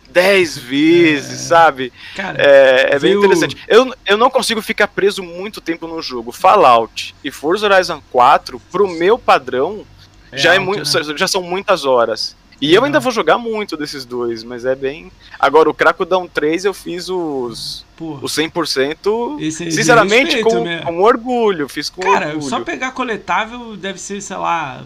10 0.10 0.58
vezes, 0.58 1.42
sabe? 1.42 1.92
Cara, 2.16 2.42
É, 2.42 2.96
é 2.96 3.00
bem 3.00 3.14
interessante. 3.14 3.58
Eu, 3.68 3.94
eu 4.06 4.18
não 4.18 4.30
consigo 4.30 4.62
ficar 4.62 4.88
preso 4.88 5.24
muito 5.24 5.60
tempo 5.60 5.88
no 5.88 6.02
jogo. 6.02 6.32
Fallout 6.32 7.16
e 7.24 7.32
Forza 7.32 7.66
Horizon 7.68 8.02
4, 8.12 8.60
pro 8.72 8.88
meu 8.88 9.18
padrão, 9.18 9.86
já, 10.34 10.54
é 10.54 10.58
alto, 10.58 10.66
muito, 10.66 10.98
né? 10.98 11.18
já 11.18 11.28
são 11.28 11.42
muitas 11.42 11.86
horas. 11.86 12.36
E 12.62 12.74
eu 12.74 12.84
ainda 12.86 12.98
vou 13.00 13.12
jogar 13.12 13.38
muito 13.38 13.76
desses 13.76 14.06
dois, 14.06 14.42
mas 14.42 14.64
é 14.64 14.74
bem. 14.74 15.12
Agora, 15.38 15.70
o 15.70 15.74
Cracodão 15.74 16.28
3 16.28 16.64
eu 16.64 16.74
fiz 16.74 17.10
os, 17.10 17.86
Pô, 17.98 18.20
os 18.22 18.34
100%, 18.38 19.42
esse 19.42 19.64
aí 19.64 19.70
de 19.70 19.76
sinceramente, 19.76 20.36
respeito, 20.36 20.50
com, 20.50 20.64
né? 20.64 20.82
com 20.82 21.02
orgulho. 21.02 21.68
Fiz 21.68 21.90
com 21.90 22.02
Cara, 22.02 22.28
orgulho. 22.28 22.44
só 22.44 22.62
pegar 22.62 22.92
coletável 22.92 23.76
deve 23.76 24.00
ser, 24.00 24.22
sei 24.22 24.38
lá, 24.38 24.82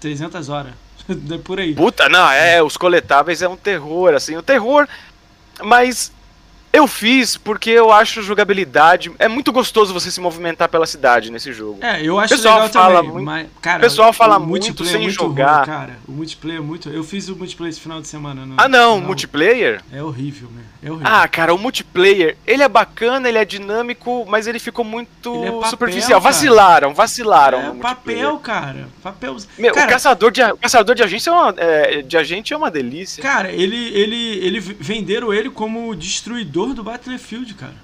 300 0.00 0.48
horas. 0.48 0.72
É 1.08 1.38
Por 1.44 1.60
aí. 1.60 1.74
Puta, 1.74 2.08
não, 2.08 2.30
é, 2.30 2.62
os 2.62 2.76
coletáveis 2.76 3.42
é 3.42 3.48
um 3.48 3.56
terror, 3.56 4.14
assim, 4.14 4.36
o 4.36 4.42
terror. 4.42 4.88
Mas 5.62 6.10
eu 6.74 6.86
fiz 6.86 7.36
porque 7.36 7.70
eu 7.70 7.92
acho 7.92 8.20
jogabilidade. 8.22 9.10
É 9.18 9.28
muito 9.28 9.52
gostoso 9.52 9.92
você 9.94 10.10
se 10.10 10.20
movimentar 10.20 10.68
pela 10.68 10.86
cidade 10.86 11.30
nesse 11.30 11.52
jogo. 11.52 11.78
É, 11.82 12.02
eu 12.02 12.18
acho 12.18 12.34
pessoal 12.34 12.56
legal 12.56 12.68
fala 12.72 12.94
também. 12.96 13.10
muito- 13.12 13.24
mas, 13.24 13.46
cara, 13.62 13.78
o 13.78 13.80
pessoal 13.80 14.12
fala 14.12 14.36
o 14.36 14.40
muito 14.40 14.64
multiplayer 14.66 14.90
é 14.90 14.98
sem 14.98 15.02
muito 15.02 15.14
jogar. 15.14 15.56
ruim, 15.58 15.66
cara, 15.66 15.96
o 16.08 16.12
multiplayer 16.12 16.60
é 16.60 16.64
muito. 16.64 16.88
Eu 16.90 17.04
fiz 17.04 17.28
o 17.28 17.36
multiplayer 17.36 17.70
esse 17.72 17.80
final 17.80 18.00
de 18.00 18.08
semana. 18.08 18.44
No, 18.44 18.54
Ah, 18.58 18.68
não, 18.68 19.00
no- 19.00 19.06
multiplayer? 19.06 19.80
É 19.92 20.02
horrível, 20.02 20.48
né? 20.54 20.62
É 20.82 20.90
horrível. 20.90 21.08
Ah, 21.10 21.26
cara, 21.28 21.54
o 21.54 21.58
multiplayer, 21.58 22.36
ele 22.46 22.62
é 22.62 22.68
bacana, 22.68 23.28
ele 23.28 23.38
é 23.38 23.44
dinâmico, 23.44 24.26
mas 24.28 24.46
ele 24.46 24.58
ficou 24.58 24.84
muito 24.84 25.34
Ele 25.34 25.46
é 25.46 25.50
papel, 25.52 25.70
superficial. 25.70 26.20
cara. 26.20 26.32
Vacilaram, 26.32 26.94
vacilaram 26.94 27.58
é 27.60 27.80
papel, 27.80 28.38
cara. 28.38 28.88
Papel. 29.02 29.36
Meu, 29.58 29.72
cara, 29.72 29.86
o 29.86 29.90
caçador 29.90 30.30
de, 30.30 30.42
o 30.42 30.56
caçador 30.58 30.94
de 30.94 31.02
agente 31.02 31.28
é 31.28 31.32
uma, 31.32 31.54
é, 31.56 32.02
de 32.02 32.16
agente 32.16 32.52
é 32.52 32.56
uma 32.56 32.70
delícia. 32.70 33.22
cara, 33.22 33.50
ele, 33.52 33.76
ele, 33.94 34.38
ele 34.44 34.60
venderam 34.60 35.32
ele 35.32 35.48
como 35.50 35.88
o 35.90 35.96
do 36.72 36.84
Battlefield, 36.84 37.52
cara. 37.54 37.74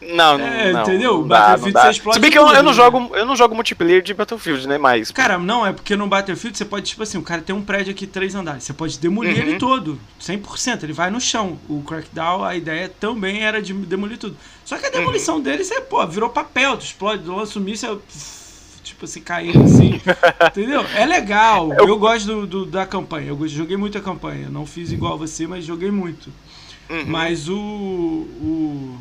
Não, 0.00 0.36
não, 0.36 0.44
É, 0.46 0.72
não, 0.72 0.82
entendeu? 0.82 1.18
não 1.20 1.28
dá, 1.28 1.38
Battlefield 1.38 1.74
não 1.74 1.80
dá. 1.80 1.82
você 1.82 1.90
explode 1.90 2.14
Se 2.16 2.20
bem 2.20 2.28
que 2.30 2.36
eu, 2.38 2.48
eu 2.48 2.62
não 2.64 2.70
né? 2.72 2.76
jogo, 2.76 3.10
eu 3.14 3.24
não 3.24 3.36
jogo 3.36 3.54
multiplayer 3.54 4.02
de 4.02 4.12
Battlefield, 4.12 4.66
né, 4.66 4.76
mas 4.76 5.12
Cara, 5.12 5.38
não, 5.38 5.64
é 5.64 5.72
porque 5.72 5.94
no 5.94 6.08
Battlefield 6.08 6.58
você 6.58 6.64
pode, 6.64 6.86
tipo 6.90 7.04
assim, 7.04 7.18
o 7.18 7.22
cara 7.22 7.40
tem 7.40 7.54
um 7.54 7.62
prédio 7.62 7.92
aqui, 7.92 8.04
três 8.04 8.34
andares. 8.34 8.64
Você 8.64 8.72
pode 8.72 8.98
demolir 8.98 9.36
Uhum. 9.36 9.42
ele 9.42 9.58
todo, 9.60 10.00
100%. 10.20 10.82
Ele 10.82 10.92
vai 10.92 11.08
no 11.08 11.20
chão. 11.20 11.56
O 11.68 11.82
Crackdown, 11.82 12.42
a 12.42 12.56
ideia 12.56 12.88
também 12.88 13.44
era 13.44 13.62
de 13.62 13.72
demolir 13.72 14.18
tudo. 14.18 14.36
Só 14.64 14.76
que 14.76 14.86
a 14.86 14.90
demolição 14.90 15.36
Uhum. 15.36 15.40
dele, 15.42 15.62
você, 15.62 15.80
pô, 15.82 16.04
virou 16.04 16.30
papel. 16.30 16.76
Tu 16.76 16.86
explode, 16.86 17.22
tu 17.22 17.32
lança 17.36 17.60
um 17.60 17.62
míssil, 17.62 18.02
tipo 18.82 19.04
assim, 19.04 19.20
caindo 19.20 19.62
assim. 19.62 20.00
entendeu? 20.50 20.84
É 20.96 21.06
legal. 21.06 21.72
Eu, 21.74 21.96
gosto 21.96 22.26
do, 22.26 22.46
do- 22.46 22.66
da 22.66 22.84
campanha. 22.84 23.28
Eu 23.28 23.46
joguei 23.46 23.76
muito 23.76 23.96
a 23.96 24.00
campanha. 24.00 24.48
Não 24.50 24.66
fiz 24.66 24.90
igual 24.90 25.16
você, 25.16 25.46
mas 25.46 25.64
joguei 25.64 25.92
muito. 25.92 26.28
Uhum. 26.90 27.04
Mas 27.06 27.48
o, 27.48 27.56
o. 27.56 28.98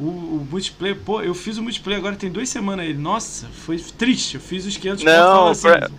O, 0.00 0.04
o 0.04 0.46
multiplayer, 0.48 0.96
pô, 1.04 1.20
eu 1.22 1.34
fiz 1.34 1.58
o 1.58 1.62
multiplayer 1.62 1.98
agora 1.98 2.14
tem 2.14 2.30
duas 2.30 2.48
semanas 2.48 2.86
ele. 2.86 2.98
Nossa, 2.98 3.48
foi 3.48 3.78
triste. 3.78 4.36
Eu 4.36 4.40
fiz 4.40 4.64
os 4.64 4.76
500 4.76 5.02
Não, 5.04 5.54
pra- 5.56 5.90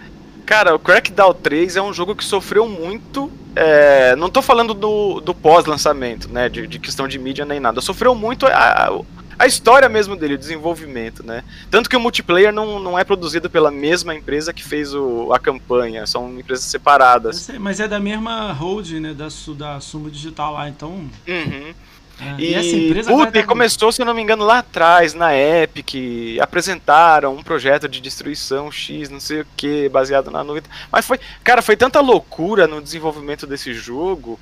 Cara, 0.45 0.73
o 0.73 0.79
Crackdown 0.79 1.33
3 1.33 1.75
é 1.75 1.81
um 1.81 1.93
jogo 1.93 2.15
que 2.15 2.23
sofreu 2.23 2.67
muito. 2.67 3.29
é, 3.55 4.15
não 4.15 4.29
tô 4.29 4.41
falando 4.41 4.73
do, 4.73 5.19
do 5.19 5.33
pós-lançamento, 5.35 6.29
né? 6.31 6.47
De, 6.47 6.65
de 6.65 6.79
questão 6.79 7.07
de 7.09 7.19
mídia 7.19 7.43
nem 7.45 7.59
nada. 7.59 7.81
Sofreu 7.81 8.15
muito 8.15 8.47
a, 8.47 8.87
a 8.87 8.99
história 9.47 9.87
mesmo 9.87 10.15
dele, 10.15 10.33
o 10.33 10.37
desenvolvimento, 10.37 11.25
né? 11.25 11.43
Tanto 11.71 11.89
que 11.89 11.95
o 11.95 11.99
multiplayer 11.99 12.51
não, 12.53 12.79
não 12.79 12.99
é 12.99 13.03
produzido 13.03 13.49
pela 13.49 13.71
mesma 13.71 14.13
empresa 14.13 14.53
que 14.53 14.63
fez 14.63 14.93
o, 14.93 15.31
a 15.33 15.39
campanha, 15.39 16.05
são 16.05 16.37
empresas 16.37 16.65
separadas. 16.65 17.37
sei, 17.37 17.57
mas 17.59 17.79
é 17.79 17.87
da 17.87 17.99
mesma 17.99 18.51
hold, 18.51 18.89
né? 18.93 19.13
Da, 19.13 19.27
da 19.57 19.79
Sumo 19.79 20.09
Digital 20.11 20.53
lá, 20.53 20.67
então. 20.67 20.89
Uhum. 21.27 21.73
é, 22.19 22.35
E, 22.37 22.53
essa 22.53 22.75
empresa 22.75 23.11
puta, 23.11 23.37
e 23.39 23.41
tá- 23.41 23.47
começou, 23.47 23.91
se 23.91 24.01
eu 24.01 24.05
não 24.05 24.13
me 24.13 24.21
engano, 24.21 24.43
lá 24.45 24.59
atrás, 24.59 25.13
na 25.13 25.33
Epic, 25.35 26.37
apresentaram 26.41 27.33
um 27.35 27.41
projeto 27.43 27.87
de 27.87 28.01
destruição 28.01 28.69
X, 28.71 29.09
não 29.09 29.19
sei 29.21 29.41
o 29.41 29.47
que, 29.55 29.87
baseado 29.89 30.29
na 30.29 30.43
nuvem. 30.43 30.63
Mas 30.91 31.05
foi, 31.05 31.17
cara, 31.43 31.61
foi 31.61 31.77
tanta 31.77 32.01
loucura 32.01 32.67
no 32.67 32.81
desenvolvimento 32.81 33.47
desse 33.47 33.73
jogo. 33.73 34.37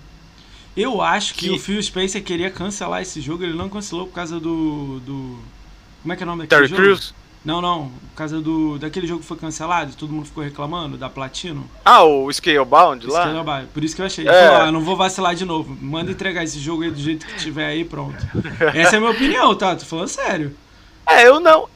Eu 0.77 1.01
acho 1.01 1.33
que, 1.33 1.49
que- 1.49 1.55
o 1.55 1.59
Phil 1.59 1.81
Spencer 1.81 2.23
queria 2.23 2.51
cancelar 2.51 3.01
esse 3.01 3.19
jogo, 3.19 3.43
ele 3.43 3.53
não 3.53 3.67
cancelou 3.69 4.05
por 4.07 4.13
causa 4.13 4.39
do. 4.39 4.99
do... 4.99 5.39
Como 6.01 6.13
é 6.13 6.15
que 6.15 6.23
é 6.23 6.25
o 6.25 6.27
nome 6.29 6.43
daquele 6.43 6.61
Terry 6.67 6.69
jogo? 6.69 6.81
Crews. 6.83 7.13
Não, 7.43 7.61
não. 7.61 7.85
Por 8.09 8.15
causa 8.15 8.41
do. 8.41 8.77
daquele 8.77 9.07
jogo 9.07 9.21
que 9.21 9.25
foi 9.25 9.37
cancelado, 9.37 9.93
todo 9.95 10.11
mundo 10.11 10.25
ficou 10.25 10.43
reclamando, 10.43 10.97
da 10.97 11.09
Platino. 11.09 11.69
Ah, 11.85 12.03
o 12.03 12.31
Scalebound 12.31 13.07
lá? 13.07 13.23
Scalable. 13.23 13.67
Por 13.73 13.83
isso 13.83 13.95
que 13.95 14.01
eu 14.01 14.05
achei. 14.05 14.27
É. 14.27 14.47
Ah, 14.47 14.71
não 14.71 14.81
vou 14.81 14.95
vacilar 14.97 15.33
de 15.33 15.45
novo. 15.45 15.75
Manda 15.81 16.11
entregar 16.11 16.43
esse 16.43 16.59
jogo 16.59 16.83
aí 16.83 16.91
do 16.91 16.99
jeito 16.99 17.25
que 17.25 17.35
tiver 17.37 17.65
aí, 17.65 17.85
pronto. 17.85 18.17
Essa 18.75 18.95
é 18.95 18.97
a 18.97 18.99
minha 18.99 19.11
opinião, 19.11 19.55
tá? 19.55 19.75
Tô 19.75 19.85
falando 19.85 20.09
sério. 20.09 20.55
É, 21.07 21.25
eu 21.27 21.39
não. 21.39 21.69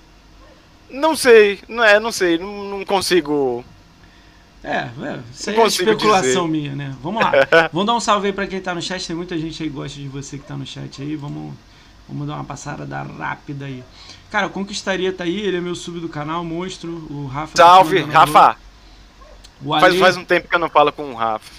Não 0.89 1.15
sei, 1.15 1.59
não 1.69 1.83
é, 1.83 1.99
não 2.01 2.11
sei, 2.11 2.37
não, 2.37 2.65
não 2.65 2.85
consigo. 2.85 3.63
É, 4.63 4.77
é 4.77 5.19
isso 5.33 5.49
aí 5.49 5.55
é 5.55 5.59
consigo 5.59 5.89
especulação 5.89 6.47
minha, 6.47 6.75
né? 6.75 6.95
Vamos 7.01 7.23
lá. 7.23 7.31
Vamos 7.73 7.87
dar 7.87 7.95
um 7.95 7.99
salve 7.99 8.27
aí 8.27 8.33
pra 8.33 8.45
quem 8.45 8.61
tá 8.61 8.75
no 8.75 8.81
chat. 8.81 9.05
Tem 9.05 9.15
muita 9.15 9.37
gente 9.37 9.61
aí 9.61 9.69
que 9.69 9.75
gosta 9.75 9.99
de 9.99 10.07
você 10.07 10.37
que 10.37 10.45
tá 10.45 10.55
no 10.55 10.65
chat 10.65 11.01
aí. 11.01 11.15
Vamos, 11.15 11.53
vamos 12.07 12.27
dar 12.27 12.35
uma 12.35 12.43
passada 12.43 12.85
da 12.85 13.01
rápida 13.01 13.65
aí. 13.65 13.83
Cara, 14.29 14.47
o 14.47 14.49
Conquistaria 14.51 15.11
tá 15.11 15.23
aí, 15.23 15.41
ele 15.41 15.57
é 15.57 15.61
meu 15.61 15.75
sub 15.75 15.99
do 15.99 16.07
canal, 16.07 16.43
monstro. 16.43 17.05
O 17.09 17.25
Rafa. 17.25 17.57
tá 17.57 17.65
Salve. 17.65 18.01
Rafa! 18.01 18.55
O 19.63 19.73
Ale, 19.73 19.81
Faz, 19.81 19.99
faz 19.99 20.17
um 20.17 20.25
tempo 20.25 20.47
que 20.47 20.55
eu 20.55 20.59
não 20.59 20.69
falo 20.69 20.91
com 20.91 21.11
o 21.11 21.15
Rafa. 21.15 21.51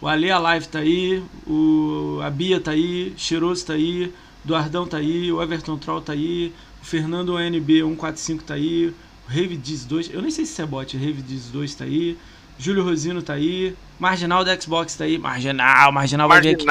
o 0.00 0.08
Ale 0.08 0.30
a 0.30 0.38
Live 0.38 0.68
tá 0.68 0.78
aí. 0.78 1.22
O, 1.46 2.20
a 2.22 2.30
Bia 2.30 2.60
tá 2.60 2.70
aí. 2.70 3.12
Cheiroso 3.16 3.66
tá 3.66 3.72
aí. 3.72 4.12
Duardão 4.44 4.86
tá 4.86 4.98
aí. 4.98 5.32
O 5.32 5.42
Everton 5.42 5.76
Troll 5.76 6.00
tá 6.00 6.12
aí. 6.12 6.54
O 6.80 6.84
Fernando 6.86 7.34
NB145 7.34 8.42
tá 8.42 8.54
aí. 8.54 8.94
O 9.28 9.32
Rave 9.32 9.56
Diz 9.56 9.84
2. 9.84 10.10
Eu 10.14 10.22
nem 10.22 10.30
sei 10.30 10.46
se 10.46 10.62
é 10.62 10.66
bot. 10.66 10.96
Rave 10.96 11.22
Diz 11.22 11.48
2 11.50 11.74
tá 11.74 11.84
aí. 11.84 12.16
Júlio 12.58 12.84
Rosino 12.84 13.22
tá 13.22 13.34
aí. 13.34 13.74
Marginal 13.98 14.44
da 14.44 14.58
Xbox 14.58 14.94
tá 14.96 15.04
aí. 15.04 15.18
Marginal, 15.18 15.90
Marginal 15.92 16.28
vai 16.28 16.40
vir 16.40 16.54
aqui. 16.54 16.66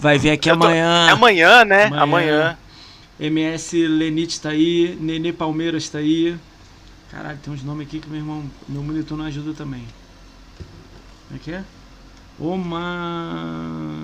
Vai 0.00 0.18
vir 0.18 0.30
aqui 0.30 0.48
tô- 0.48 0.54
amanhã. 0.54 1.08
É 1.08 1.12
amanhã, 1.12 1.64
né? 1.64 1.84
Amanhã. 1.86 2.02
Amanhã. 2.02 2.58
MS 3.20 3.86
Lenite 3.86 4.40
tá 4.40 4.50
aí. 4.50 4.96
Nenê 5.00 5.32
Palmeiras 5.32 5.88
tá 5.88 5.98
aí. 5.98 6.36
Caralho, 7.10 7.38
tem 7.42 7.52
uns 7.52 7.62
nomes 7.62 7.86
aqui 7.86 8.00
que 8.00 8.08
meu 8.08 8.18
irmão. 8.18 8.42
Meu 8.68 8.82
monitor 8.82 9.16
não 9.16 9.24
ajuda 9.26 9.52
também. 9.54 9.86
Como 11.28 11.40
é 11.40 11.42
que 11.42 11.52
é? 11.52 11.62
Oma. 12.38 14.00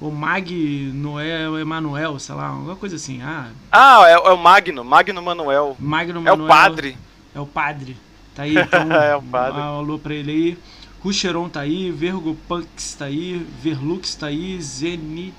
O 0.00 0.10
Mag 0.10 0.52
Noel 0.94 1.58
Emanuel, 1.58 2.18
sei 2.18 2.34
lá, 2.34 2.48
alguma 2.48 2.76
coisa 2.76 2.96
assim. 2.96 3.22
Ah, 3.22 3.48
Ah, 3.70 4.02
é, 4.06 4.12
é 4.12 4.18
o 4.30 4.36
Magno, 4.36 4.84
Magno 4.84 5.22
Manuel. 5.22 5.76
Magno 5.78 6.20
É 6.20 6.22
Manuel. 6.24 6.44
o 6.44 6.48
padre. 6.48 6.96
É 7.34 7.40
o 7.40 7.46
padre. 7.46 7.96
Tá 8.34 8.42
aí, 8.42 8.56
então. 8.56 8.88
É. 8.92 9.16
Um 9.16 9.78
alô 9.78 9.98
pra 9.98 10.14
ele 10.14 10.30
aí. 10.30 10.58
Rucheron 11.00 11.48
tá 11.50 11.60
aí, 11.60 11.90
Vergo 11.90 12.34
Punks 12.48 12.94
tá 12.94 13.04
aí, 13.04 13.46
Verlux 13.62 14.14
tá 14.14 14.28
aí, 14.28 14.60
Zenit. 14.60 15.34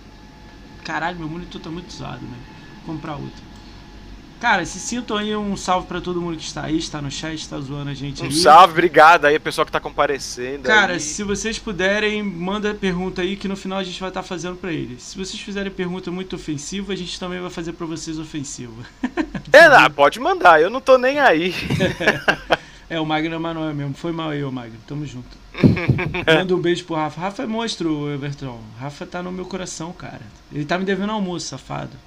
Caralho, 0.84 1.18
meu 1.18 1.28
monitor 1.28 1.60
tá 1.60 1.72
muito 1.72 1.90
usado, 1.90 2.22
né? 2.22 2.38
Vou 2.86 2.96
comprar 2.96 3.14
outro. 3.14 3.44
Cara, 4.40 4.64
se 4.64 4.80
sintam 4.80 5.18
aí 5.18 5.36
um 5.36 5.58
salve 5.58 5.88
pra 5.88 6.00
todo 6.00 6.22
mundo 6.22 6.38
que 6.38 6.44
está 6.44 6.66
aí, 6.66 6.78
está 6.78 7.02
no 7.02 7.10
chat, 7.10 7.34
está 7.34 7.60
zoando 7.60 7.90
a 7.90 7.96
gente 7.96 8.22
Um 8.22 8.26
aí. 8.26 8.32
salve, 8.32 8.74
obrigado 8.74 9.26
aí, 9.26 9.40
pessoal 9.40 9.66
que 9.66 9.72
tá 9.72 9.80
comparecendo. 9.80 10.64
Cara, 10.64 10.94
aí. 10.94 11.00
se 11.00 11.24
vocês 11.24 11.58
puderem, 11.58 12.22
manda 12.22 12.72
pergunta 12.76 13.24
aí 13.24 13.36
que 13.36 13.48
no 13.48 13.56
final 13.56 13.80
a 13.80 13.84
gente 13.84 14.00
vai 14.00 14.10
estar 14.10 14.22
fazendo 14.22 14.58
pra 14.58 14.72
eles. 14.72 15.02
Se 15.02 15.18
vocês 15.18 15.42
fizerem 15.42 15.72
pergunta 15.72 16.12
muito 16.12 16.36
ofensiva, 16.36 16.94
a 16.94 16.96
gente 16.96 17.20
também 17.20 17.42
vai 17.42 17.50
fazer 17.50 17.74
pra 17.74 17.88
vocês 17.88 18.20
ofensiva. 18.20 18.84
É, 19.52 19.68
não, 19.68 19.90
pode 19.90 20.20
mandar, 20.20 20.62
eu 20.62 20.70
não 20.70 20.82
tô 20.82 20.98
nem 20.98 21.20
aí. 21.20 21.56
É, 22.90 23.00
o 23.00 23.06
Magno 23.06 23.36
Emanuel 23.36 23.74
mesmo. 23.74 23.94
Foi 23.96 24.12
mal 24.12 24.30
aí, 24.30 24.44
ô 24.44 24.52
Magno. 24.52 24.78
Tamo 24.88 25.06
junto. 25.06 25.38
Manda 26.28 26.56
um 26.56 26.60
beijo 26.60 26.86
pro 26.86 26.96
Rafa. 26.96 27.20
Rafa 27.22 27.44
é 27.44 27.46
monstro, 27.48 28.10
Everton. 28.14 28.60
Rafa 28.80 29.06
tá 29.06 29.24
no 29.24 29.32
meu 29.32 29.46
coração, 29.46 29.92
cara. 29.92 30.22
Ele 30.54 30.66
tá 30.66 30.78
me 30.78 30.86
devendo 30.86 31.12
almoço, 31.12 31.48
safado. 31.48 31.98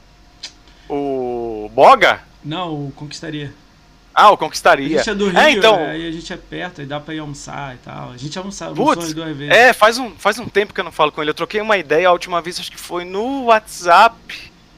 O 0.89 1.71
Boga? 1.75 2.21
Não, 2.45 2.87
o 2.87 2.93
Conquistaria. 2.93 3.53
Ah, 4.15 4.31
o 4.31 4.35
A 4.35 4.39
Conquistaria. 4.39 4.99
gente 4.99 5.11
é 5.11 5.15
do 5.15 5.29
Rio, 5.29 5.39
É, 5.39 5.51
então. 5.53 5.77
aí 5.77 6.09
a 6.09 6.11
gente 6.11 6.33
é 6.33 6.37
perto, 6.37 6.81
aí 6.81 6.87
dá 6.87 6.99
pra 6.99 7.15
ir 7.15 7.19
almoçar 7.21 7.75
e 7.75 7.79
tal. 7.79 8.11
A 8.13 8.17
gente 8.17 8.37
almoçava 8.39 8.75
Putz, 8.75 8.91
almoçou 8.99 9.15
duas 9.15 9.37
vezes. 9.37 9.55
É, 9.55 9.73
faz 9.73 9.99
um, 9.99 10.11
faz 10.13 10.39
um 10.39 10.47
tempo 10.49 10.73
que 10.75 10.81
eu 10.81 10.85
não 10.85 10.91
falo 10.93 11.13
com 11.13 11.21
ele. 11.21 11.31
Eu 11.31 11.35
troquei 11.35 11.61
uma 11.61 11.77
ideia 11.77 12.09
a 12.09 12.13
última 12.13 12.41
vez, 12.41 12.59
acho 12.59 12.71
que 12.71 12.79
foi 12.81 13.05
no 13.05 13.45
WhatsApp. 13.45 14.17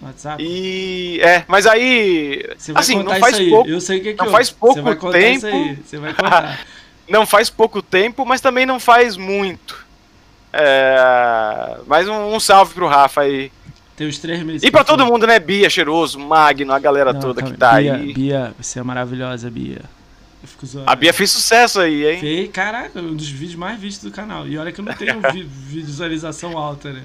WhatsApp. 0.02 0.42
E. 0.42 1.20
É, 1.20 1.44
mas 1.46 1.66
aí. 1.66 2.42
Você 2.56 2.72
vai 2.72 2.80
assim, 2.82 2.98
contar 2.98 3.12
não 3.14 3.20
faz 3.20 3.32
isso 3.34 3.42
aí. 3.42 3.50
pouco. 3.50 3.68
Eu 3.70 3.80
sei 3.80 3.98
o 3.98 4.02
que 4.02 4.08
é 4.08 4.12
que 4.12 4.18
não 4.18 4.26
eu- 4.26 4.32
faz 4.32 4.50
pouco 4.50 4.74
Você 4.74 4.80
vai 4.82 4.96
contar 4.96 5.20
isso 5.20 5.46
tempo. 5.46 5.56
aí. 5.56 5.78
Você 5.84 5.98
vai 5.98 6.14
contar. 6.14 6.60
Não 7.10 7.26
faz 7.26 7.50
pouco 7.50 7.82
tempo, 7.82 8.24
mas 8.24 8.40
também 8.40 8.64
não 8.64 8.78
faz 8.78 9.16
muito. 9.16 9.84
É, 10.52 11.76
mais 11.86 12.08
um, 12.08 12.34
um 12.34 12.38
salve 12.38 12.72
pro 12.74 12.86
Rafa 12.86 13.22
aí. 13.22 13.50
Tem 13.96 14.06
os 14.06 14.18
três 14.18 14.40
meses. 14.44 14.62
E 14.62 14.70
pra 14.70 14.84
todo 14.84 15.04
mundo, 15.04 15.26
né? 15.26 15.38
Bia, 15.40 15.68
Cheiroso, 15.68 16.18
Magno, 16.20 16.72
a 16.72 16.78
galera 16.78 17.12
Não, 17.12 17.20
toda 17.20 17.40
calma, 17.40 17.52
que 17.54 17.58
tá 17.60 17.74
Bia, 17.78 17.94
aí. 17.96 18.12
Bia, 18.14 18.54
você 18.60 18.78
é 18.78 18.82
maravilhosa, 18.84 19.50
Bia. 19.50 19.80
A 20.86 20.94
Bia 20.94 21.12
fez 21.12 21.30
sucesso 21.32 21.80
aí, 21.80 22.06
hein? 22.06 22.20
Fez, 22.20 22.50
caraca, 22.50 23.00
um 23.00 23.14
dos 23.14 23.28
vídeos 23.28 23.56
mais 23.56 23.78
vistos 23.80 24.08
do 24.10 24.14
canal. 24.14 24.46
E 24.46 24.56
olha 24.56 24.70
que 24.72 24.80
eu 24.80 24.84
não 24.84 24.94
tenho 24.94 25.20
vi- 25.32 25.42
visualização 25.42 26.56
alta, 26.56 26.92
né? 26.92 27.02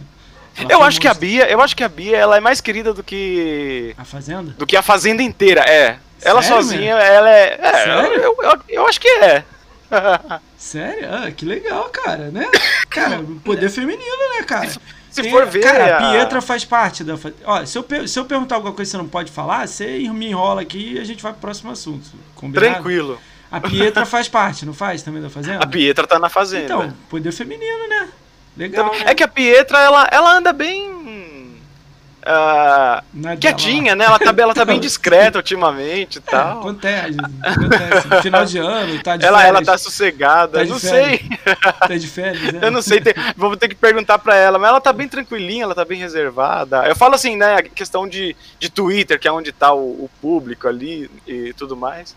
Ela 0.58 0.72
Eu 0.72 0.84
acho 0.84 1.00
que 1.02 1.08
a. 1.08 1.14
Bia, 1.14 1.50
eu 1.50 1.62
acho 1.62 1.76
que 1.76 1.84
a 1.84 1.90
Bia 1.90 2.18
ela 2.18 2.38
é 2.38 2.40
mais 2.40 2.62
querida 2.62 2.94
do 2.94 3.04
que 3.04 3.94
A 3.98 4.06
Fazenda? 4.06 4.54
do 4.58 4.66
que 4.66 4.76
a 4.78 4.82
fazenda 4.82 5.22
inteira, 5.22 5.62
é. 5.62 5.98
Ela 6.22 6.42
Sério, 6.42 6.64
sozinha, 6.64 6.94
ela 6.96 7.30
é, 7.30 7.60
é 7.62 7.72
Sério? 7.72 8.22
eu, 8.22 8.36
eu, 8.42 8.60
eu 8.70 8.88
acho 8.88 9.00
que 9.00 9.08
é. 9.08 9.44
Sério? 10.58 11.08
Ah, 11.12 11.30
que 11.32 11.46
legal, 11.46 11.90
cara, 11.90 12.30
né? 12.32 12.50
Cara, 12.90 13.24
poder 13.44 13.70
feminino, 13.70 14.36
né, 14.38 14.44
cara? 14.44 14.70
Se 15.12 15.22
Tem- 15.22 15.32
for 15.32 15.46
ver, 15.46 15.62
Cara, 15.62 15.98
a 15.98 16.12
Pietra 16.12 16.42
faz 16.42 16.66
parte 16.66 17.04
da. 17.04 17.14
Ó, 17.46 17.66
se 17.66 17.78
eu, 17.78 17.86
se 18.08 18.20
eu 18.20 18.26
perguntar 18.26 18.56
alguma 18.56 18.74
coisa 18.74 18.90
que 18.90 18.98
você 18.98 18.98
não 18.98 19.08
pode 19.08 19.32
falar, 19.32 19.68
você 19.68 19.86
me 20.10 20.28
enrola 20.30 20.62
aqui 20.62 20.94
e 20.96 21.00
a 21.00 21.04
gente 21.06 21.24
vai 21.24 21.32
pro 21.32 21.42
próximo 21.42 21.72
assunto. 21.72 22.10
Combinado? 22.36 22.74
tranquilo. 22.74 23.20
A 23.50 23.62
Pietra 23.62 24.06
faz 24.06 24.28
parte, 24.28 24.66
não 24.66 24.74
faz 24.74 25.04
também 25.04 25.22
da 25.22 25.30
Fazenda? 25.30 25.64
A 25.64 25.68
Pietra 25.68 26.06
tá 26.06 26.20
na 26.20 26.28
fazenda. 26.28 26.66
Então, 26.66 26.94
poder 27.10 27.32
feminino, 27.32 27.88
né? 27.88 28.10
Legal. 28.58 28.92
é 29.06 29.14
que 29.14 29.24
a 29.24 29.28
Pietra 29.28 29.80
ela, 29.80 30.08
ela 30.12 30.38
anda 30.38 30.54
bem 30.54 30.94
dela. 32.26 33.04
quietinha, 33.40 33.96
né? 33.96 34.06
Ela 34.06 34.18
tá, 34.18 34.34
ela 34.36 34.54
tá 34.54 34.66
bem 34.66 34.80
discreta 34.82 35.38
ultimamente 35.38 36.16
e 36.16 36.20
É, 36.20 36.22
tal. 36.32 36.60
acontece, 36.60 37.18
acontece. 37.44 38.22
Final 38.24 38.46
de 38.46 38.58
ano, 38.58 39.04
tá 39.04 39.18
de 39.18 39.26
Ela, 39.26 39.38
férias. 39.40 39.56
ela 39.58 39.66
tá 39.66 39.78
sossegada, 39.78 40.60
Tá 40.60 40.66
não 40.66 40.80
férias. 40.80 41.20
sei. 41.20 41.30
tá 41.88 41.98
de 41.98 42.08
férias, 42.08 42.54
né? 42.54 42.60
Eu 42.64 42.72
não 42.72 42.82
sei, 42.82 43.00
tem- 43.02 43.14
vou 43.38 43.56
ter 43.56 43.68
que 43.68 43.76
perguntar 43.76 44.18
pra 44.20 44.36
ela, 44.36 44.58
mas 44.58 44.70
ela 44.70 44.82
tá 44.82 44.92
bem 44.92 45.08
tranquilinha, 45.08 45.64
ela 45.64 45.76
tá 45.76 45.86
bem 45.86 46.00
reservada. 46.00 46.88
Eu 46.88 46.96
falo 46.96 47.14
assim, 47.16 47.36
né, 47.36 47.58
a 47.58 47.62
questão 47.64 48.08
de, 48.08 48.36
de 48.60 48.70
Twitter, 48.70 49.20
que 49.20 49.28
é 49.28 49.32
onde 49.32 49.52
tá 49.52 49.74
o, 49.74 50.06
o 50.06 50.10
público 50.22 50.68
ali 50.68 51.10
e 51.28 51.54
tudo 51.54 51.76
mais. 51.76 52.16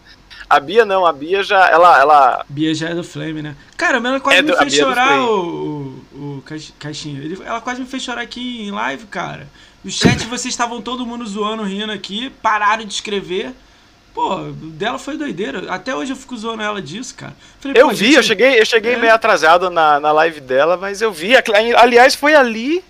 A 0.51 0.59
Bia 0.61 0.85
não, 0.85 1.05
a 1.05 1.13
Bia 1.13 1.43
já, 1.43 1.69
ela, 1.69 1.99
ela... 2.01 2.45
Bia 2.49 2.75
já 2.75 2.89
é 2.89 2.95
do 2.95 3.05
Flame, 3.05 3.43
né? 3.43 3.55
Cara, 3.77 3.99
ela 3.99 4.19
quase 4.21 4.39
É 4.39 4.43
me 4.43 4.51
do- 4.51 4.55
a 4.57 4.61
fez 4.61 4.75
é 4.75 4.77
chorar, 4.77 5.21
o, 5.21 6.03
o, 6.13 6.17
o 6.39 6.43
Caix- 6.47 6.73
Caixinha. 6.79 7.21
Ele- 7.21 7.39
ela 7.45 7.61
quase 7.61 7.81
me 7.81 7.87
fez 7.87 8.03
chorar 8.03 8.23
aqui 8.23 8.63
em 8.63 8.71
live, 8.71 9.05
cara. 9.07 9.47
O 9.85 9.91
chat, 9.91 10.25
vocês 10.27 10.53
estavam 10.55 10.81
todo 10.81 11.05
mundo 11.07 11.27
zoando, 11.27 11.63
rindo 11.65 11.93
aqui, 11.93 12.31
pararam 12.43 12.85
de 12.85 12.93
escrever. 12.95 13.53
Pô, 14.15 14.37
dela 14.53 14.99
foi 14.99 15.17
doideira. 15.17 15.71
Até 15.71 15.95
hoje 15.95 16.13
eu 16.13 16.17
fico 16.17 16.37
zoando 16.37 16.63
ela 16.63 16.81
disso, 16.83 17.15
cara. 17.15 17.37
Falei, 17.61 17.81
Eu 17.81 17.91
vi, 17.91 18.07
gente, 18.07 18.17
eu 18.17 18.23
cheguei, 18.23 18.59
eu 18.61 18.65
cheguei 18.67 18.95
é. 18.95 18.97
meio 18.97 19.15
atrasado 19.15 19.71
na, 19.71 20.01
na 20.01 20.11
live 20.13 20.41
dela, 20.41 20.77
mas 20.77 21.01
eu 21.03 21.13
vi. 21.13 21.33
Aliás, 21.77 22.15
foi 22.15 22.35
ali 22.35 22.83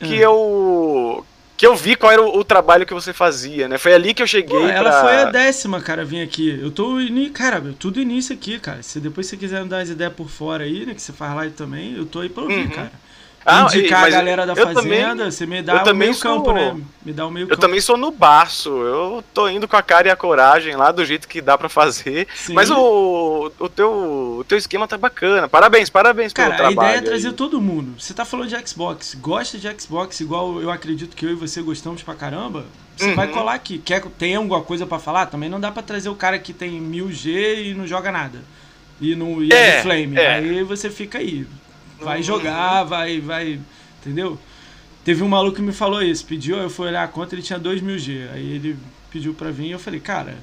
que 0.00 0.22
É. 0.22 0.24
eu 0.24 1.26
que 1.62 1.66
eu 1.68 1.76
vi 1.76 1.94
qual 1.94 2.10
era 2.10 2.20
o, 2.20 2.38
o 2.38 2.42
trabalho 2.42 2.84
que 2.84 2.92
você 2.92 3.12
fazia, 3.12 3.68
né? 3.68 3.78
Foi 3.78 3.94
ali 3.94 4.12
que 4.12 4.20
eu 4.20 4.26
cheguei 4.26 4.58
Pô, 4.58 4.66
ela 4.66 4.90
pra- 4.90 5.00
foi 5.00 5.14
a 5.16 5.24
décima, 5.26 5.80
cara, 5.80 6.04
vir 6.04 6.20
aqui. 6.20 6.58
Eu 6.60 6.72
tô. 6.72 6.96
Cara, 7.32 7.62
tudo 7.78 8.00
início 8.00 8.34
aqui, 8.34 8.58
cara. 8.58 8.82
Se 8.82 8.98
depois 8.98 9.28
você 9.28 9.36
quiser 9.36 9.62
me 9.62 9.68
dar 9.68 9.78
as 9.78 9.88
ideias 9.88 10.12
por 10.12 10.28
fora 10.28 10.64
aí, 10.64 10.84
né? 10.84 10.92
Que 10.92 11.00
você 11.00 11.12
faz 11.12 11.32
live 11.36 11.54
também, 11.54 11.94
eu 11.96 12.04
tô 12.04 12.18
aí 12.18 12.28
pra 12.28 12.42
ouvir, 12.42 12.56
Uhum. 12.64 12.68
cara. 12.70 12.90
Ah, 13.44 13.66
e- 13.72 13.78
Indicar 13.78 13.98
a 13.98 14.02
mas 14.02 14.14
galera 14.14 14.46
da 14.46 14.54
fazenda, 14.54 14.74
também- 14.82 15.30
você 15.30 15.46
me 15.46 15.62
dá 15.62 15.82
o 15.82 15.94
meio 15.94 16.16
campo, 16.18 16.44
sou- 16.46 16.54
né? 16.54 16.76
Me 17.04 17.12
dá 17.12 17.26
o 17.26 17.30
meio 17.30 17.44
Eu 17.44 17.48
campo. 17.48 17.60
também 17.60 17.80
sou 17.80 17.96
no 17.96 18.10
baço, 18.12 18.70
eu 18.70 19.24
tô 19.34 19.48
indo 19.48 19.66
com 19.66 19.76
a 19.76 19.82
cara 19.82 20.06
e 20.06 20.10
a 20.10 20.16
coragem 20.16 20.76
lá 20.76 20.92
do 20.92 21.04
jeito 21.04 21.26
que 21.26 21.40
dá 21.40 21.58
pra 21.58 21.68
fazer. 21.68 22.28
Sim. 22.34 22.52
Mas 22.54 22.70
o, 22.70 23.50
o, 23.58 23.68
teu, 23.68 23.90
o 24.38 24.44
teu 24.46 24.56
esquema 24.56 24.86
tá 24.86 24.96
bacana. 24.96 25.48
Parabéns, 25.48 25.90
parabéns 25.90 26.32
pelo 26.32 26.50
Cara, 26.50 26.54
a 26.54 26.66
trabalho. 26.68 26.88
ideia 26.88 26.98
é 26.98 27.02
trazer 27.10 27.28
aí. 27.28 27.34
todo 27.34 27.60
mundo. 27.60 27.94
Você 28.00 28.14
tá 28.14 28.24
falando 28.24 28.48
de 28.48 28.68
Xbox, 28.68 29.16
gosta 29.20 29.58
de 29.58 29.68
Xbox 29.80 30.20
igual 30.20 30.60
eu 30.60 30.70
acredito 30.70 31.16
que 31.16 31.26
eu 31.26 31.30
e 31.30 31.34
você 31.34 31.60
gostamos 31.62 32.02
pra 32.02 32.14
caramba, 32.14 32.64
você 32.96 33.06
Uhum. 33.06 33.16
vai 33.16 33.26
colar 33.28 33.54
aqui. 33.54 33.78
Quer, 33.78 34.02
tem 34.18 34.36
alguma 34.36 34.60
coisa 34.62 34.86
pra 34.86 34.98
falar? 35.00 35.26
Também 35.26 35.48
não 35.48 35.58
dá 35.58 35.72
pra 35.72 35.82
trazer 35.82 36.08
o 36.08 36.14
cara 36.14 36.38
que 36.38 36.52
tem 36.52 36.80
1000G 36.80 37.70
e 37.70 37.74
não 37.74 37.86
joga 37.88 38.12
nada. 38.12 38.38
E, 39.00 39.16
não, 39.16 39.42
e 39.42 39.52
é, 39.52 39.78
É, 39.78 39.82
Flame. 39.82 40.16
é. 40.16 40.34
Aí 40.34 40.62
você 40.62 40.88
fica 40.88 41.18
aí. 41.18 41.44
Vai 42.02 42.18
Uhum. 42.18 42.22
jogar, 42.22 42.84
vai, 42.84 43.20
vai. 43.20 43.60
Entendeu? 44.00 44.38
Teve 45.04 45.22
um 45.22 45.28
maluco 45.28 45.56
que 45.56 45.62
me 45.62 45.72
falou 45.72 46.00
isso, 46.02 46.24
pediu, 46.24 46.56
eu 46.58 46.70
fui 46.70 46.86
olhar 46.88 47.02
a 47.02 47.08
conta, 47.08 47.34
ele 47.34 47.42
tinha 47.42 47.58
2000G. 47.58 48.28
Aí 48.32 48.52
ele 48.54 48.76
pediu 49.10 49.34
pra 49.34 49.50
vir 49.50 49.66
e 49.66 49.70
eu 49.72 49.78
falei, 49.78 49.98
cara, 50.00 50.36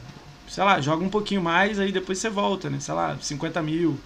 sei 0.48 0.64
lá, 0.64 0.82
joga 0.82 1.04
um 1.04 1.10
pouquinho 1.10 1.42
mais, 1.42 1.80
aí 1.80 1.92
depois 1.92 2.18
você 2.18 2.30
volta, 2.30 2.70
né? 2.70 2.78
Sei 2.80 2.94
lá, 2.94 3.18
50 3.22 3.62
mil. 3.62 3.98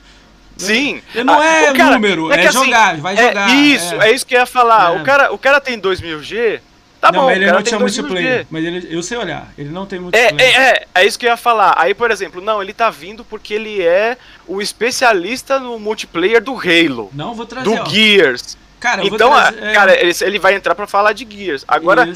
Sim. 0.58 1.02
Não 1.26 1.40
Ah, 1.40 1.46
é 1.46 1.74
cara- 1.74 1.96
número, 1.96 2.32
é 2.32 2.36
é, 2.44 2.48
assim, 2.48 2.66
jogar, 2.66 2.98
vai 2.98 3.16
É, 3.18 3.28
jogar. 3.28 3.50
isso, 3.56 3.96
é. 4.02 4.12
isso 4.12 4.26
que 4.28 4.36
eu 4.36 4.40
ia 4.42 4.46
falar. 4.46 4.96
É. 4.96 5.02
O, 5.02 5.04
cara, 5.04 5.34
o 5.34 5.38
cara 5.40 5.60
tem 5.60 5.80
2000G, 5.80 6.60
tá 7.02 7.12
não, 7.12 7.22
bom, 7.22 7.26
mas 7.26 7.36
ele 7.38 7.46
cara 7.46 7.58
não 7.58 7.64
tem 7.64 7.72
tinha 7.72 7.80
2000G. 7.80 8.02
multiplayer. 8.02 8.48
Mas 8.52 8.64
ele, 8.64 8.88
eu 8.96 9.02
sei 9.02 9.18
olhar, 9.18 9.52
ele 9.58 9.70
não 9.70 9.88
tem 9.88 9.98
É, 9.98 10.02
multiplayer. 10.04 10.40
é, 10.60 10.70
é, 10.70 10.88
é 10.94 11.06
isso 11.08 11.18
que 11.18 11.26
eu 11.26 11.32
ia 11.32 11.38
falar. 11.38 11.74
Aí, 11.78 11.96
por 11.96 12.12
exemplo, 12.12 12.40
não, 12.40 12.62
ele 12.62 12.74
tá 12.74 12.92
vindo 12.92 13.26
porque 13.26 13.56
ele 13.56 13.82
é 13.82 14.16
o 14.48 14.62
especialista 14.62 15.60
no 15.60 15.80
multiplayer 15.80 16.44
do 16.44 16.54
Halo, 16.54 17.10
Não, 17.14 17.34
vou 17.34 17.46
trazer, 17.46 17.66
do 17.70 17.74
ó. 17.82 17.86
Gears. 17.86 18.58
Cara, 18.80 19.06
Então, 19.06 19.32
trazer, 19.32 19.64
é, 19.64 19.74
cara, 19.74 20.00
ele, 20.02 20.14
ele 20.22 20.40
vai 20.40 20.56
entrar 20.56 20.76
pra 20.76 20.86
falar 20.86 21.14
de 21.14 21.26
Gears. 21.30 21.64
Agora, 21.68 22.12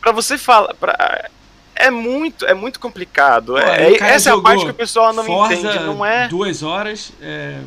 pra 0.00 0.12
você 0.12 0.36
falar, 0.36 0.74
pra- 0.74 1.30
é 1.74 1.90
muito, 1.90 2.44
é 2.44 2.52
muito 2.52 2.78
complicado. 2.78 3.52
Pô, 3.54 3.58
É- 3.58 3.96
cara 3.96 4.12
essa 4.12 4.28
é 4.30 4.32
a 4.34 4.38
parte 4.40 4.64
que 4.66 4.70
o 4.70 4.74
pessoal 4.74 5.12
não 5.14 5.24
Forza, 5.24 5.54
entende, 5.54 5.78
não 5.84 6.04
é? 6.04 6.28
duas 6.28 6.62
horas, 6.62 7.10
é, 7.22 7.58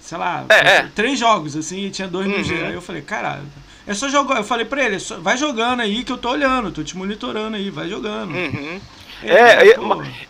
sei 0.00 0.16
lá, 0.16 0.44
É, 0.48 0.54
é. 0.76 0.88
três 0.94 1.18
jogos, 1.18 1.54
assim, 1.54 1.84
e 1.84 1.90
tinha 1.90 2.08
dois 2.08 2.26
mil. 2.26 2.38
Uhum. 2.38 2.66
Aí 2.66 2.72
eu 2.74 2.80
falei, 2.80 3.02
caralho, 3.02 3.42
é 3.86 3.92
só 3.92 4.08
jogar. 4.08 4.38
Eu 4.38 4.44
falei 4.44 4.64
pra 4.64 4.82
ele, 4.82 4.96
é 4.96 4.98
vai 5.18 5.36
jogando 5.36 5.80
aí 5.80 6.02
que 6.02 6.10
eu 6.12 6.16
tô 6.18 6.30
olhando, 6.30 6.72
tô 6.72 6.82
te 6.82 6.96
monitorando 6.96 7.56
aí, 7.58 7.68
vai 7.68 7.90
jogando. 7.90 8.32
Uhum. 8.34 8.80
É, 9.22 9.32
É, 9.34 9.68
é, 9.70 9.76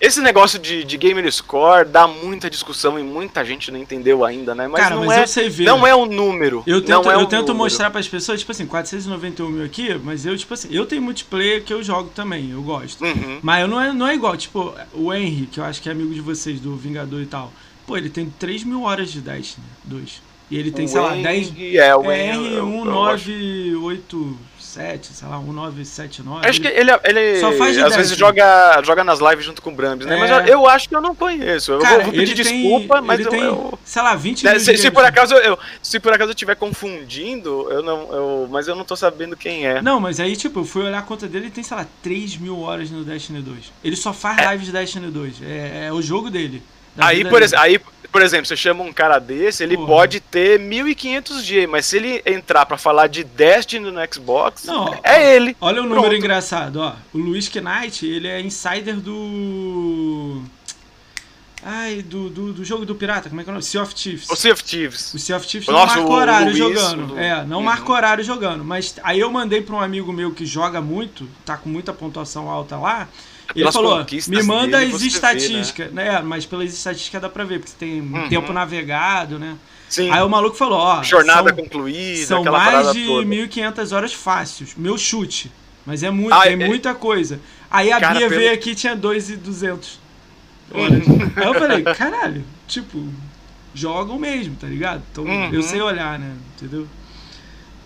esse 0.01 0.21
negócio 0.21 0.59
de, 0.59 0.85
de 0.85 0.97
gamer 0.97 1.31
score 1.33 1.85
dá 1.87 2.07
muita 2.07 2.49
discussão 2.51 2.99
e 2.99 3.03
muita 3.03 3.45
gente 3.45 3.71
não 3.71 3.79
entendeu 3.79 4.25
ainda, 4.25 4.55
né? 4.55 4.67
Mas 4.69 4.83
cara, 4.83 4.97
não 4.97 5.07
mas 5.07 5.19
é, 5.19 5.23
eu 5.23 5.27
sei 5.29 5.49
ver. 5.49 5.65
não 5.65 5.87
é 5.87 5.95
um 5.95 6.07
número. 6.07 6.63
Eu 6.67 6.81
tento, 6.83 7.11
é 7.11 7.15
eu 7.15 7.21
um 7.21 7.27
tento 7.27 7.41
número. 7.49 7.57
mostrar 7.59 7.91
pras 7.91 8.09
pessoas, 8.09 8.41
tipo 8.41 8.53
assim, 8.53 8.67
491 8.67 9.49
mil 9.49 9.65
aqui, 9.65 9.99
mas 10.03 10.25
eu, 10.27 10.37
tipo 10.37 10.53
assim, 10.55 10.69
eu 10.71 10.87
tenho 10.87 11.03
multiplayer 11.03 11.63
que 11.63 11.73
eu 11.73 11.83
jogo 11.83 12.11
também, 12.15 12.51
eu 12.51 12.63
gosto. 12.63 13.05
Uhum. 13.05 13.39
Mas 13.43 13.63
eu 13.63 13.69
não 13.69 13.81
é, 13.81 13.93
não 13.93 14.07
é 14.09 14.15
igual, 14.15 14.37
tipo, 14.37 14.75
o 14.93 15.13
Henry, 15.13 15.47
que 15.47 15.61
eu 15.61 15.65
acho 15.65 15.81
que 15.81 15.89
é 15.89 15.93
amigo 15.93 16.13
de 16.15 16.21
vocês, 16.21 16.59
do 16.61 16.75
Vingador 16.77 17.21
e 17.21 17.27
tal. 17.27 17.53
Pô, 17.87 17.97
ele 17.97 18.09
tem 18.11 18.33
3 18.39 18.65
mil 18.65 18.83
horas 18.83 19.11
de 19.11 19.21
Destiny 19.21 19.67
2. 19.85 20.23
E 20.51 20.57
ele 20.59 20.73
tem, 20.73 20.85
O 20.85 20.89
sei 20.89 21.01
lá, 21.01 21.13
Henry- 21.17 21.51
10. 21.51 21.77
É, 21.77 21.95
o 21.95 22.11
É 22.11 22.33
Henry, 24.77 24.87
eu- 24.87 24.93
eu 24.93 25.01
acho. 25.01 25.01
R1987, 25.01 25.15
sei 25.15 25.29
lá, 25.29 25.39
1979. 25.41 26.49
Acho 26.49 26.61
que 26.61 26.69
ele, 26.69 26.91
ele 27.05 27.41
Só 27.41 27.53
faz 27.53 27.77
às 27.77 27.85
10, 27.85 27.97
vezes 27.97 28.13
né? 28.13 28.19
joga, 28.19 28.83
joga 28.85 29.05
nas 29.05 29.19
lives 29.21 29.45
junto 29.45 29.63
com 29.63 29.71
o 29.71 29.75
Brambis, 29.75 30.07
né? 30.07 30.17
É. 30.17 30.19
Mas 30.19 30.31
eu, 30.31 30.39
eu 30.61 30.67
acho 30.69 30.89
que 30.89 30.95
eu 30.97 31.01
não 31.01 31.15
conheço. 31.15 31.73
Eu 31.73 31.79
Cara, 31.81 32.03
vou, 32.05 32.13
pedir 32.13 32.33
ele 32.33 32.45
tem, 32.45 32.63
desculpa, 32.63 33.01
mas 33.01 33.19
ele 33.21 33.29
eu, 33.29 33.31
tem, 33.31 33.41
eu- 33.43 33.79
sei 33.85 34.03
lá, 34.03 34.15
20 34.15 34.45
né, 34.45 34.51
mil 34.53 34.61
se, 34.61 34.77
se 34.77 34.91
por 34.91 35.05
acaso 35.05 35.35
eu, 35.35 35.59
se 35.83 35.99
por 36.01 36.13
acaso 36.13 36.31
eu 36.31 36.35
estiver 36.35 36.55
confundindo, 36.57 37.69
eu 37.71 37.83
não, 37.83 38.13
eu, 38.13 38.49
mas 38.51 38.69
eu 38.69 38.75
não 38.75 38.85
tô 38.85 38.97
sabendo 38.97 39.37
quem 39.37 39.67
é. 39.67 39.81
Não, 39.83 39.99
mas 40.01 40.21
aí, 40.21 40.37
tipo, 40.37 40.61
eu 40.61 40.65
fui 40.65 40.83
olhar 40.83 40.99
a 40.99 41.03
conta 41.03 41.27
dele 41.27 41.47
e 41.47 41.51
tem, 41.51 41.65
sei 41.65 41.77
lá, 41.77 41.87
3 42.03 42.37
mil 42.37 42.61
horas 42.61 42.91
no 42.91 43.05
Destiny 43.05 43.41
2. 43.43 43.73
Ele 43.83 43.97
só 43.97 44.13
faz 44.13 44.39
lives 44.51 44.67
de 44.67 44.73
Destiny 44.73 45.11
2. 45.11 45.43
É, 45.43 45.87
é 45.89 45.93
o 45.93 46.01
jogo 46.03 46.31
dele. 46.31 46.63
Aí 46.99 47.19
vida 47.19 47.31
por, 47.31 47.41
ex- 47.43 47.53
aí, 47.55 47.79
por 48.13 48.23
exemplo, 48.23 48.47
você 48.47 48.57
chama 48.57 48.83
um 48.83 48.93
cara 48.93 49.19
desse, 49.19 49.63
ele 49.63 49.77
Porra. 49.77 49.87
pode 49.89 50.21
ter 50.21 50.59
1500 50.59 51.45
G, 51.45 51.67
mas 51.67 51.87
se 51.87 51.97
ele 51.97 52.23
entrar 52.27 52.67
pra 52.67 52.77
falar 52.77 53.07
de 53.07 53.23
Destiny 53.25 53.91
no 53.91 54.01
Xbox, 54.13 54.65
Não, 54.65 54.99
é 55.05 55.35
ele. 55.37 55.57
Olha 55.61 55.81
o 55.81 55.85
número 55.85 56.01
Pronto. 56.03 56.17
engraçado, 56.17 56.81
ó. 56.81 56.95
O 57.15 57.19
Luiz 57.19 57.49
Knight, 57.55 58.05
ele 58.07 58.27
é 58.29 58.41
insider 58.41 58.97
do. 58.97 60.43
Ai, 61.63 62.01
do, 62.03 62.31
do, 62.31 62.53
do 62.55 62.65
jogo 62.65 62.87
do 62.87 62.95
pirata, 62.95 63.29
como 63.29 63.41
é 63.41 63.45
que 63.45 63.51
é 63.51 63.53
o 63.53 63.55
nome? 63.55 63.63
Sea 63.65 63.83
of 63.83 63.95
Thieves. 63.95 64.31
O 64.31 64.35
Sea 64.37 64.53
of 64.55 64.65
Thieves. 64.65 65.13
O 65.13 65.19
Sea 65.19 65.37
of 65.37 65.47
Thieves 65.47 65.69
Nossa, 65.69 65.97
não 65.97 66.03
marca 66.09 66.15
horário 66.15 66.47
Luiz, 66.47 66.59
jogando. 66.59 67.15
o- 67.15 67.19
É, 67.19 67.45
não 67.45 67.59
Uhum. 67.59 67.65
marca 67.65 67.93
horário 67.93 68.25
jogando. 68.25 68.65
Mas 68.65 68.95
aí 69.03 69.21
eu 69.21 69.31
mandei 69.31 69.61
pra 69.61 69.77
um 69.77 69.81
amigo 69.81 70.11
meu 70.13 70.31
que 70.33 70.47
joga 70.47 70.81
muito, 70.81 71.29
tá 71.45 71.57
com 71.59 71.69
muita 71.69 71.93
pontuação 71.93 72.49
alta 72.49 72.77
lá. 72.79 73.09
Ele 73.55 73.61
Pelas 73.65 73.75
falou: 73.75 74.07
me 74.29 74.43
manda 74.43 74.79
dele, 74.79 74.95
as 74.95 75.01
vê, 75.03 75.07
estatísticas. 75.09 75.93
né? 75.93 76.21
Mas 76.23 76.47
pelas 76.47 76.73
estatísticas 76.73 77.21
dá 77.21 77.29
pra 77.29 77.45
ver, 77.45 77.59
porque 77.59 77.75
tem 77.79 78.01
Uhum. 78.01 78.29
tempo 78.29 78.53
navegado, 78.53 79.39
né? 79.39 79.57
Sim. 79.89 80.09
Aí 80.11 80.23
o 80.23 80.29
maluco 80.31 80.57
falou: 80.57 80.79
ó. 80.79 81.03
Jornada 81.03 81.49
são, 81.53 81.57
concluída, 81.59 82.27
são 82.27 82.45
mais 82.45 82.93
de 82.93 83.05
toda. 83.07 83.27
1.500 83.27 83.93
horas 83.93 84.13
fáceis. 84.15 84.75
Meu 84.77 84.97
chute. 84.97 85.51
Mas 85.85 86.03
é 86.03 86.11
muito, 86.11 86.33
Ah, 86.33 86.43
tem 86.43 86.53
é- 86.63 86.67
muita 86.69 86.95
coisa. 86.95 87.41
Aí 87.71 87.91
a 87.93 87.99
Cara, 87.99 88.19
Bia 88.19 88.29
pelo- 88.29 88.41
veio 88.41 88.55
aqui 88.55 88.71
e 88.71 88.75
tinha 88.75 88.95
2,200. 88.95 89.99
Olha. 90.73 91.03
Aí 91.37 91.47
eu 91.47 91.55
falei, 91.55 91.83
caralho, 91.95 92.45
tipo, 92.67 93.03
jogam 93.75 94.19
mesmo, 94.19 94.57
tá 94.57 94.67
ligado? 94.67 95.03
Então 95.11 95.25
Uhum. 95.25 95.53
eu 95.53 95.63
sei 95.63 95.81
olhar, 95.81 96.19
né? 96.19 96.35
Entendeu? 96.57 96.87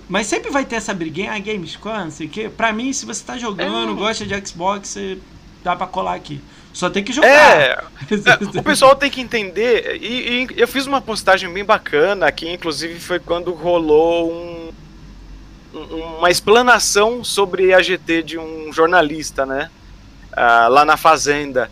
Mas 0.08 0.26
sempre 0.26 0.50
vai 0.50 0.64
ter 0.64 0.76
essa 0.76 0.92
briguinha, 0.92 1.32
ah, 1.32 1.38
Gamescom, 1.38 2.04
não 2.04 2.10
sei 2.10 2.26
o 2.26 2.30
quê. 2.30 2.50
Pra 2.54 2.72
mim, 2.72 2.92
se 2.92 3.06
você 3.06 3.24
tá 3.24 3.38
jogando, 3.38 3.92
É. 3.92 3.94
gosta 3.94 4.26
de 4.26 4.46
Xbox, 4.46 4.88
você 4.88 5.18
dá 5.62 5.74
pra 5.74 5.86
colar 5.86 6.14
aqui. 6.14 6.40
Só 6.74 6.90
tem 6.90 7.02
que 7.02 7.12
jogar. 7.12 7.28
É, 7.28 7.84
o 8.58 8.62
pessoal 8.62 8.96
tem 8.96 9.10
que 9.10 9.20
entender. 9.20 9.96
E, 10.02 10.42
e, 10.42 10.48
eu 10.56 10.66
fiz 10.68 10.86
uma 10.86 11.00
postagem 11.00 11.50
bem 11.50 11.64
bacana 11.64 12.30
que, 12.32 12.50
inclusive, 12.50 12.98
foi 13.00 13.18
quando 13.18 13.52
rolou 13.54 14.30
um, 14.30 14.72
uma 16.18 16.30
explanação 16.30 17.22
sobre 17.24 17.72
a 17.72 17.80
GT 17.80 18.22
de 18.24 18.38
um 18.38 18.72
jornalista, 18.72 19.46
né? 19.46 19.70
Uh, 20.32 20.68
lá 20.68 20.84
na 20.84 20.96
Fazenda. 20.96 21.70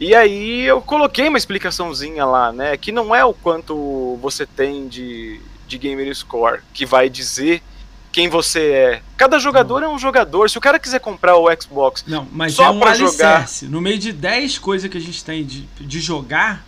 E 0.00 0.14
aí 0.14 0.62
eu 0.62 0.80
coloquei 0.80 1.28
uma 1.28 1.36
explicaçãozinha 1.36 2.24
lá, 2.24 2.50
né? 2.50 2.74
Que 2.78 2.90
não 2.90 3.14
é 3.14 3.22
o 3.22 3.34
quanto 3.34 4.18
você 4.22 4.46
tem 4.46 4.88
de, 4.88 5.38
de 5.68 5.76
gamer 5.76 6.14
score 6.16 6.62
que 6.72 6.86
vai 6.86 7.10
dizer 7.10 7.62
quem 8.10 8.26
você 8.26 8.60
é. 8.72 9.02
Cada 9.18 9.38
jogador 9.38 9.82
não. 9.82 9.92
é 9.92 9.94
um 9.94 9.98
jogador. 9.98 10.48
Se 10.48 10.56
o 10.56 10.60
cara 10.60 10.78
quiser 10.78 11.00
comprar 11.00 11.36
o 11.36 11.48
Xbox 11.60 12.02
não, 12.06 12.26
mas 12.32 12.54
só 12.54 12.64
é 12.64 12.70
um 12.70 12.80
pra 12.80 12.94
jogar. 12.94 13.46
No 13.64 13.80
meio 13.82 13.98
de 13.98 14.10
10 14.10 14.58
coisas 14.58 14.90
que 14.90 14.96
a 14.96 15.00
gente 15.00 15.22
tem 15.22 15.44
de, 15.44 15.62
de 15.78 16.00
jogar, 16.00 16.64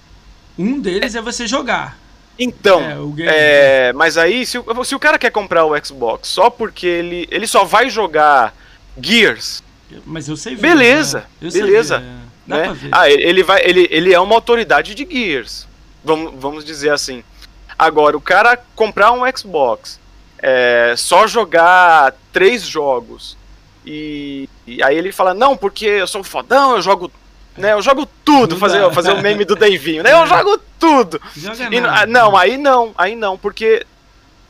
um 0.58 0.78
deles 0.78 1.14
é, 1.14 1.18
é 1.18 1.22
você 1.22 1.46
jogar. 1.46 1.98
Então, 2.38 2.80
é, 3.18 3.88
é, 3.88 3.92
mas 3.92 4.16
aí, 4.18 4.44
se, 4.44 4.58
se 4.84 4.94
o 4.94 4.98
cara 4.98 5.18
quer 5.18 5.30
comprar 5.30 5.64
o 5.64 5.84
Xbox 5.84 6.28
só 6.28 6.50
porque 6.50 6.86
ele, 6.86 7.28
ele 7.30 7.46
só 7.46 7.64
vai 7.64 7.88
jogar 7.88 8.54
Gears. 9.00 9.62
Mas 10.06 10.28
eu 10.28 10.36
sei 10.36 10.54
ver, 10.54 10.62
Beleza, 10.62 11.20
né? 11.20 11.24
eu 11.42 11.52
beleza. 11.52 11.98
Sei 11.98 12.21
né? 12.46 12.76
Ah, 12.90 13.08
ele, 13.08 13.42
vai, 13.42 13.62
ele, 13.64 13.86
ele 13.90 14.12
é 14.12 14.20
uma 14.20 14.34
autoridade 14.34 14.94
de 14.94 15.06
Gears. 15.08 15.66
Vamos, 16.04 16.32
vamos 16.36 16.64
dizer 16.64 16.90
assim. 16.90 17.22
Agora, 17.78 18.16
o 18.16 18.20
cara 18.20 18.58
comprar 18.74 19.12
um 19.12 19.22
Xbox 19.36 20.00
é, 20.38 20.94
só 20.96 21.26
jogar 21.26 22.14
três 22.32 22.62
jogos. 22.62 23.36
E, 23.86 24.48
e, 24.66 24.82
aí 24.82 24.96
ele 24.96 25.12
fala, 25.12 25.32
não, 25.32 25.56
porque 25.56 25.86
eu 25.86 26.06
sou 26.06 26.22
fodão, 26.24 26.76
eu 26.76 26.82
jogo. 26.82 27.10
Né, 27.56 27.74
eu 27.74 27.82
jogo 27.82 28.08
tudo, 28.24 28.56
fazer, 28.56 28.90
fazer 28.92 29.12
o 29.12 29.20
meme 29.20 29.44
do 29.44 29.54
Davinho, 29.54 30.02
né? 30.02 30.12
Eu 30.12 30.26
jogo 30.26 30.58
tudo. 30.80 31.20
E, 31.70 31.78
ah, 31.78 32.06
não, 32.06 32.34
aí 32.34 32.56
não, 32.56 32.94
aí 32.96 33.14
não, 33.14 33.36
porque 33.36 33.84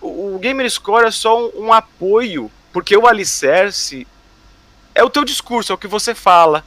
o, 0.01 0.37
o 0.37 0.39
Gamer 0.39 0.71
Score 0.71 1.07
é 1.07 1.11
só 1.11 1.37
um, 1.37 1.67
um 1.67 1.73
apoio, 1.73 2.49
porque 2.73 2.97
o 2.97 3.09
alicerce 3.09 4.07
é 4.95 5.03
o 5.03 5.11
teu 5.11 5.25
discurso, 5.25 5.73
é 5.73 5.75
o 5.75 5.79
que 5.79 5.89
você 5.89 6.15
fala. 6.15 6.65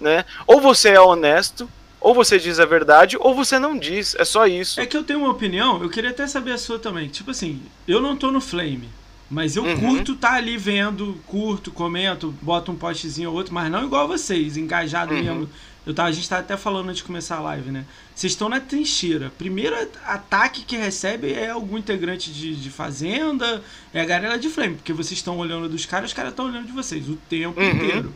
Né? 0.00 0.24
Ou 0.46 0.60
você 0.60 0.90
é 0.90 1.00
honesto, 1.00 1.68
ou 2.00 2.14
você 2.14 2.38
diz 2.38 2.58
a 2.58 2.64
verdade, 2.64 3.16
ou 3.20 3.34
você 3.34 3.58
não 3.58 3.78
diz. 3.78 4.14
É 4.18 4.24
só 4.24 4.46
isso. 4.46 4.80
É 4.80 4.86
que 4.86 4.96
eu 4.96 5.04
tenho 5.04 5.20
uma 5.20 5.30
opinião, 5.30 5.82
eu 5.82 5.90
queria 5.90 6.10
até 6.10 6.26
saber 6.26 6.52
a 6.52 6.58
sua 6.58 6.78
também. 6.78 7.08
Tipo 7.08 7.30
assim, 7.30 7.60
eu 7.86 8.00
não 8.00 8.16
tô 8.16 8.30
no 8.30 8.40
Flame. 8.40 8.88
Mas 9.30 9.54
eu 9.54 9.62
uhum. 9.62 9.78
curto 9.78 10.16
tá 10.16 10.32
ali 10.32 10.56
vendo, 10.56 11.20
curto, 11.24 11.70
comento, 11.70 12.34
boto 12.42 12.72
um 12.72 12.74
postzinho 12.74 13.30
ou 13.30 13.36
outro, 13.36 13.54
mas 13.54 13.70
não 13.70 13.84
igual 13.84 14.08
vocês, 14.08 14.56
engajado 14.56 15.14
uhum. 15.14 15.22
mesmo. 15.22 15.50
Eu 15.86 15.94
tava, 15.94 16.08
a 16.08 16.12
gente 16.12 16.28
tá 16.28 16.38
até 16.38 16.56
falando 16.56 16.88
antes 16.88 16.98
de 16.98 17.04
começar 17.04 17.36
a 17.36 17.40
live, 17.40 17.70
né? 17.70 17.84
Vocês 18.14 18.32
estão 18.32 18.48
na 18.48 18.60
trincheira. 18.60 19.32
Primeiro 19.38 19.76
ataque 20.04 20.62
que 20.62 20.76
recebe 20.76 21.32
é 21.32 21.50
algum 21.50 21.78
integrante 21.78 22.32
de, 22.32 22.56
de 22.56 22.70
Fazenda, 22.70 23.62
é 23.94 24.00
a 24.00 24.04
galera 24.04 24.36
de 24.36 24.48
Flame, 24.48 24.74
porque 24.74 24.92
vocês 24.92 25.18
estão 25.18 25.38
olhando 25.38 25.68
dos 25.68 25.86
caras, 25.86 26.10
os 26.10 26.14
caras 26.14 26.32
estão 26.32 26.46
olhando 26.46 26.66
de 26.66 26.72
vocês 26.72 27.08
o 27.08 27.16
tempo 27.28 27.58
uhum. 27.60 27.70
inteiro. 27.70 28.12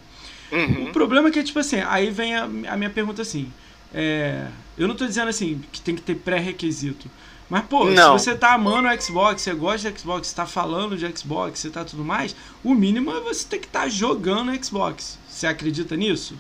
Uhum. 0.55 0.89
O 0.89 0.93
problema 0.93 1.29
é 1.29 1.31
que, 1.31 1.43
tipo 1.43 1.59
assim, 1.59 1.81
aí 1.81 2.11
vem 2.11 2.35
a, 2.35 2.45
a 2.45 2.77
minha 2.77 2.91
pergunta 2.91 3.23
assim. 3.23 3.53
É, 3.93 4.47
eu 4.77 4.89
não 4.89 4.95
tô 4.95 5.07
dizendo 5.07 5.29
assim 5.29 5.63
que 5.73 5.81
tem 5.81 5.95
que 5.95 6.03
ter 6.03 6.15
pré-requisito. 6.17 7.11
Mas, 7.49 7.65
pô, 7.67 7.85
não. 7.85 8.19
se 8.19 8.25
você 8.25 8.35
tá 8.35 8.55
amando 8.55 8.89
o 8.89 9.01
Xbox, 9.03 9.43
você 9.43 9.53
gosta 9.53 9.91
de 9.91 9.99
Xbox, 10.01 10.29
você 10.29 10.35
tá 10.35 10.47
falando 10.47 10.97
de 10.97 11.17
Xbox, 11.17 11.59
você 11.59 11.71
tá 11.71 11.85
tudo 11.85 12.05
mais, 12.05 12.35
o 12.63 12.75
mínimo 12.75 13.11
é 13.11 13.21
você 13.21 13.47
ter 13.47 13.59
que 13.59 13.67
estar 13.67 13.83
tá 13.83 13.89
jogando 13.89 14.65
Xbox. 14.65 15.19
Você 15.29 15.47
acredita 15.47 15.97
nisso? 15.97 16.37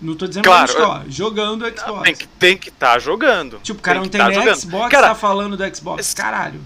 Não 0.00 0.14
tô 0.14 0.26
dizendo 0.26 0.44
claro, 0.44 0.70
só, 0.70 1.04
jogando 1.08 1.64
Xbox. 1.64 1.86
Não, 1.86 2.02
tem 2.02 2.14
que 2.14 2.26
tem 2.26 2.56
que 2.58 2.68
estar 2.68 2.94
tá 2.94 2.98
jogando. 2.98 3.58
Tipo, 3.62 3.78
o 3.78 3.82
cara 3.82 4.00
tem 4.00 4.20
não 4.20 4.30
tem 4.30 4.44
tá 4.44 4.54
Xbox, 4.54 4.90
cara, 4.90 5.08
tá 5.08 5.14
falando 5.14 5.56
do 5.56 5.76
Xbox. 5.76 6.12
Caralho. 6.12 6.60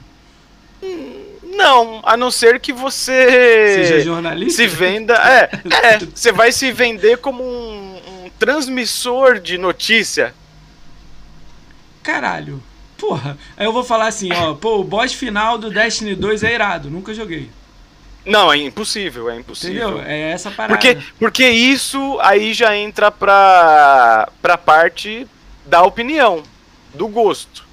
Não, 1.50 2.00
a 2.04 2.16
não 2.16 2.30
ser 2.30 2.60
que 2.60 2.72
você 2.72 3.84
seja 3.84 4.00
jornalista. 4.00 4.62
Se 4.62 4.68
venda, 4.68 5.14
é, 5.14 5.50
é, 5.94 5.98
você 5.98 6.32
vai 6.32 6.52
se 6.52 6.70
vender 6.72 7.18
como 7.18 7.42
um, 7.42 7.96
um 8.24 8.30
transmissor 8.38 9.38
de 9.38 9.58
notícia. 9.58 10.34
Caralho. 12.02 12.62
Porra, 12.96 13.36
aí 13.56 13.66
eu 13.66 13.72
vou 13.72 13.82
falar 13.82 14.08
assim, 14.08 14.32
ó, 14.32 14.54
pô, 14.60 14.78
o 14.78 14.84
boss 14.84 15.12
final 15.12 15.58
do 15.58 15.70
Destiny 15.70 16.14
2 16.14 16.44
é 16.44 16.54
irado, 16.54 16.90
nunca 16.90 17.14
joguei. 17.14 17.50
Não, 18.24 18.52
é 18.52 18.58
impossível, 18.58 19.30
é 19.30 19.36
impossível. 19.36 19.92
Entendeu? 19.92 20.06
É 20.06 20.30
essa 20.32 20.50
parada. 20.50 20.74
Porque, 20.74 20.98
porque 21.18 21.48
isso 21.48 22.18
aí 22.20 22.52
já 22.52 22.76
entra 22.76 23.10
pra, 23.10 24.28
pra 24.42 24.58
parte 24.58 25.26
da 25.64 25.82
opinião, 25.82 26.42
do 26.94 27.08
gosto. 27.08 27.64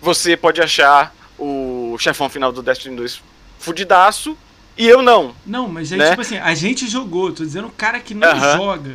Você 0.00 0.36
pode 0.36 0.60
achar 0.60 1.14
o 1.38 1.63
chefão 1.98 2.28
final 2.28 2.52
do 2.52 2.62
Destiny 2.62 2.96
2 2.96 3.22
fudidaço 3.58 4.36
e 4.76 4.86
eu 4.86 5.02
não. 5.02 5.34
Não, 5.46 5.68
mas 5.68 5.92
é 5.92 5.96
né? 5.96 6.10
tipo 6.10 6.20
assim, 6.20 6.38
a 6.38 6.54
gente 6.54 6.86
jogou, 6.88 7.32
tô 7.32 7.44
dizendo 7.44 7.68
o 7.68 7.72
cara 7.72 8.00
que 8.00 8.14
não 8.14 8.28
uh 8.28 8.34
-huh. 8.34 8.56
joga. 8.56 8.94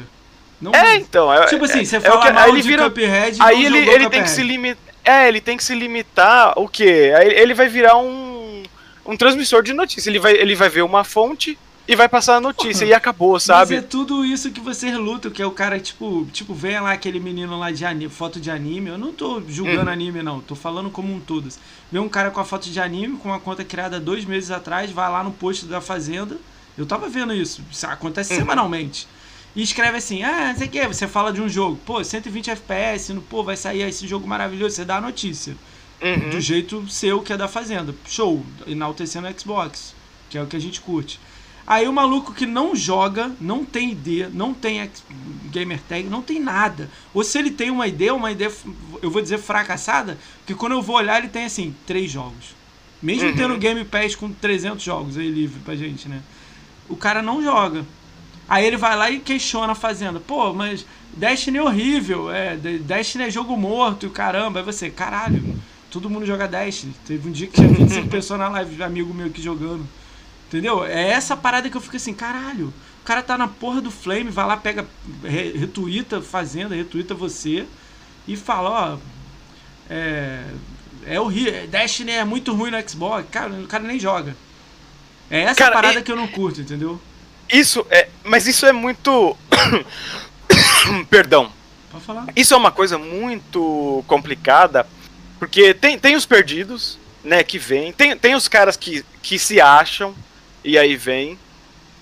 Não 0.62 0.74
é, 0.74 0.96
então. 0.98 1.34
É, 1.34 1.46
tipo 1.46 1.64
assim, 1.66 1.82
é, 1.82 1.86
você 1.86 2.00
fala 2.02 2.28
é 2.28 2.34
mal 2.34 2.50
ele 2.50 2.62
de 2.62 2.68
vira, 2.68 2.90
Cuphead 2.90 3.38
Aí 3.42 3.66
ele, 3.66 3.78
ele 3.78 4.10
tem 4.10 4.22
que 4.22 4.30
se 4.30 4.44
limitar. 4.44 4.94
É, 5.06 5.28
ele 5.28 5.40
tem 5.40 5.56
que 5.56 5.64
se 5.64 5.74
limitar 5.74 6.54
o 6.58 6.68
quê? 6.68 7.14
Aí 7.16 7.30
ele 7.30 7.54
vai 7.54 7.70
virar 7.70 7.98
um, 7.98 8.64
um 9.06 9.16
transmissor 9.16 9.64
de 9.64 9.74
notícia. 9.74 10.10
Ele 10.10 10.20
vai, 10.20 10.34
ele 10.34 10.54
vai 10.54 10.68
ver 10.68 10.82
uma 10.82 11.06
fonte 11.06 11.58
e 11.89 11.95
vai 11.95 12.08
passar 12.08 12.36
a 12.36 12.39
notícia 12.39 12.86
Porra, 12.86 12.91
e 12.91 12.93
acabou, 12.93 13.39
sabe? 13.39 13.73
Mas 13.73 13.84
é 13.84 13.88
tudo 13.88 14.23
isso 14.23 14.52
que 14.52 14.62
vocês 14.62 14.95
lutam, 14.95 15.32
que 15.32 15.41
é 15.41 15.45
o 15.47 15.49
cara, 15.49 15.80
tipo, 15.80 16.23
tipo, 16.32 16.54
vem 16.54 16.80
lá 16.80 16.91
aquele 16.91 17.19
menino 17.19 17.58
lá 17.58 17.71
de 17.71 17.84
anime, 17.84 18.12
foto 18.12 18.39
de 18.39 18.52
anime. 18.52 18.91
Eu 18.91 18.97
não 18.99 19.12
tô 19.12 19.41
julgando 19.49 19.88
uhum. 19.88 19.89
anime, 19.89 20.21
não, 20.21 20.39
tô 20.39 20.54
falando 20.54 20.91
como 20.91 21.12
um 21.12 21.19
todo. 21.19 21.49
Vem 21.91 21.99
um 21.99 22.08
cara 22.08 22.30
com 22.30 22.39
a 22.39 22.45
foto 22.45 22.69
de 22.69 22.80
anime, 22.80 23.17
com 23.17 23.30
uma 23.30 23.39
conta 23.39 23.65
criada 23.65 23.99
dois 23.99 24.23
meses 24.23 24.52
atrás, 24.52 24.91
vai 24.91 25.10
lá 25.10 25.23
no 25.23 25.32
post 25.32 25.65
da 25.65 25.82
Fazenda. 25.82 26.38
Eu 26.78 26.86
tava 26.86 27.10
vendo 27.10 27.34
isso, 27.34 27.63
isso 27.71 27.88
acontece 27.88 28.34
uhum. 28.34 28.39
semanalmente. 28.39 29.08
E 29.56 29.63
escreve 29.63 29.97
assim, 29.97 30.21
ah, 30.21 30.49
não 30.49 30.58
sei 30.60 30.67
o 30.67 30.69
que, 30.69 30.88
você 30.88 31.08
fala 31.08 31.34
de 31.34 31.41
um 31.41 31.49
jogo, 31.49 31.80
pô, 31.88 32.04
120 32.04 32.52
FPS, 32.52 33.13
no, 33.13 33.21
pô, 33.23 33.43
vai 33.43 33.58
sair 33.58 33.82
esse 33.82 34.08
jogo 34.08 34.28
maravilhoso, 34.28 34.75
você 34.75 34.86
dá 34.86 34.97
a 34.97 35.02
notícia. 35.02 35.58
Uhum. 35.99 36.30
Do 36.30 36.39
jeito 36.39 36.88
seu 36.88 37.19
que 37.23 37.34
é 37.34 37.38
da 37.38 37.47
Fazenda. 37.47 37.95
Show, 38.08 38.45
enaltecendo 38.67 39.28
o 39.28 39.39
Xbox, 39.39 39.95
que 40.30 40.38
é 40.38 40.43
o 40.43 40.45
que 40.45 40.56
a 40.56 40.62
gente 40.62 40.80
curte. 40.82 41.19
Aí 41.69 41.88
o 41.88 41.93
maluco 41.93 42.34
que 42.34 42.47
não 42.47 42.75
joga, 42.75 43.32
não 43.39 43.63
tem 43.63 43.91
ID, 43.91 44.34
não 44.34 44.55
tem 44.55 44.89
gamer 45.51 45.79
tag, 45.88 46.10
não 46.10 46.19
tem 46.19 46.39
nada. 46.39 46.89
Ou 47.13 47.23
se 47.23 47.38
ele 47.38 47.51
tem 47.51 47.69
uma 47.69 47.86
ideia, 47.86 48.12
uma 48.12 48.32
ideia, 48.32 48.51
eu 49.03 49.12
vou 49.12 49.21
dizer 49.21 49.38
fracassada, 49.38 50.17
que 50.47 50.55
quando 50.55 50.71
eu 50.71 50.82
vou 50.82 50.95
olhar 50.95 51.19
ele 51.19 51.27
tem 51.27 51.45
assim, 51.45 51.75
três 51.86 52.10
jogos. 52.10 52.55
Mesmo 52.99 53.29
uhum. 53.29 53.36
tendo 53.36 53.58
Game 53.60 53.86
Pass 53.86 54.15
com 54.15 54.34
300 54.34 54.84
jogos 54.84 55.15
aí 55.15 55.29
livre 55.29 55.60
pra 55.60 55.75
gente, 55.75 56.10
né? 56.10 56.23
O 56.89 56.95
cara 56.95 57.21
não 57.21 57.39
joga. 57.43 57.86
Aí 58.47 58.65
ele 58.65 58.75
vai 58.75 58.97
lá 58.97 59.12
e 59.12 59.19
questiona 59.19 59.73
a 59.73 59.75
Fazenda. 59.75 60.19
Pô, 60.19 60.51
mas 60.51 60.88
Destiny 61.13 61.60
é 61.60 61.62
horrível, 61.62 62.32
é, 62.32 62.58
Destiny 62.58 63.25
é 63.25 63.29
jogo 63.29 63.55
morto 63.55 64.08
e 64.08 64.10
caramba. 64.10 64.60
Aí 64.60 64.65
você, 64.65 64.89
caralho, 64.89 65.55
todo 65.91 66.10
mundo 66.10 66.25
joga 66.25 66.47
Destiny. 66.47 66.95
Teve 67.05 67.29
um 67.29 67.32
dia 67.32 67.45
que 67.45 67.53
tinha 67.53 67.67
25 67.67 68.08
pessoas 68.10 68.39
na 68.39 68.49
live, 68.49 68.82
amigo 68.82 69.13
meu 69.13 69.27
aqui 69.27 69.39
jogando. 69.39 69.88
Entendeu? 70.50 70.84
É 70.84 71.10
essa 71.10 71.38
parada 71.38 71.70
que 71.70 71.78
eu 71.78 71.82
fico 71.82 71.96
assim, 71.96 72.12
caralho. 72.12 72.74
O 73.02 73.06
cara 73.06 73.22
tá 73.22 73.38
na 73.38 73.48
porra 73.48 73.82
do 73.82 73.92
Flame, 73.92 74.32
vai 74.32 74.48
lá, 74.48 74.58
pega, 74.58 74.86
re, 75.24 75.52
retuita 75.52 76.22
Fazenda, 76.22 76.74
retuita 76.74 77.14
você 77.14 77.68
e 78.28 78.36
fala, 78.36 78.70
ó. 78.70 78.98
É. 79.88 80.44
É 81.06 81.20
horrível. 81.20 81.68
Destiny 81.68 82.12
é 82.12 82.26
muito 82.26 82.54
ruim 82.54 82.72
no 82.72 82.90
Xbox. 82.90 83.28
Cara, 83.32 83.52
o 83.54 83.68
cara 83.68 83.84
nem 83.84 84.00
joga. 84.00 84.36
É 85.30 85.42
essa 85.42 85.56
cara, 85.56 85.76
parada 85.76 86.00
e... 86.00 86.04
que 86.04 86.12
eu 86.12 86.16
não 86.16 86.28
curto, 86.28 86.62
entendeu? 86.62 87.00
Isso 87.48 87.86
é. 87.90 88.10
Mas 88.24 88.48
isso 88.48 88.66
é 88.66 88.72
muito. 88.72 89.38
Perdão. 91.10 91.52
Pode 91.92 92.04
falar. 92.04 92.26
Isso 92.36 92.56
é 92.56 92.58
uma 92.58 92.72
coisa 92.72 92.98
muito 92.98 94.04
complicada. 94.08 94.86
Porque 95.38 95.74
tem, 95.76 95.98
tem 95.98 96.16
os 96.16 96.26
perdidos, 96.26 97.00
né, 97.24 97.44
que 97.44 97.58
vem. 97.58 97.94
Tem, 97.94 98.18
tem 98.18 98.36
os 98.36 98.48
caras 98.48 98.76
que, 98.76 99.06
que 99.22 99.40
se 99.40 99.62
acham 99.62 100.14
e 100.63 100.78
aí 100.78 100.95
vem 100.95 101.34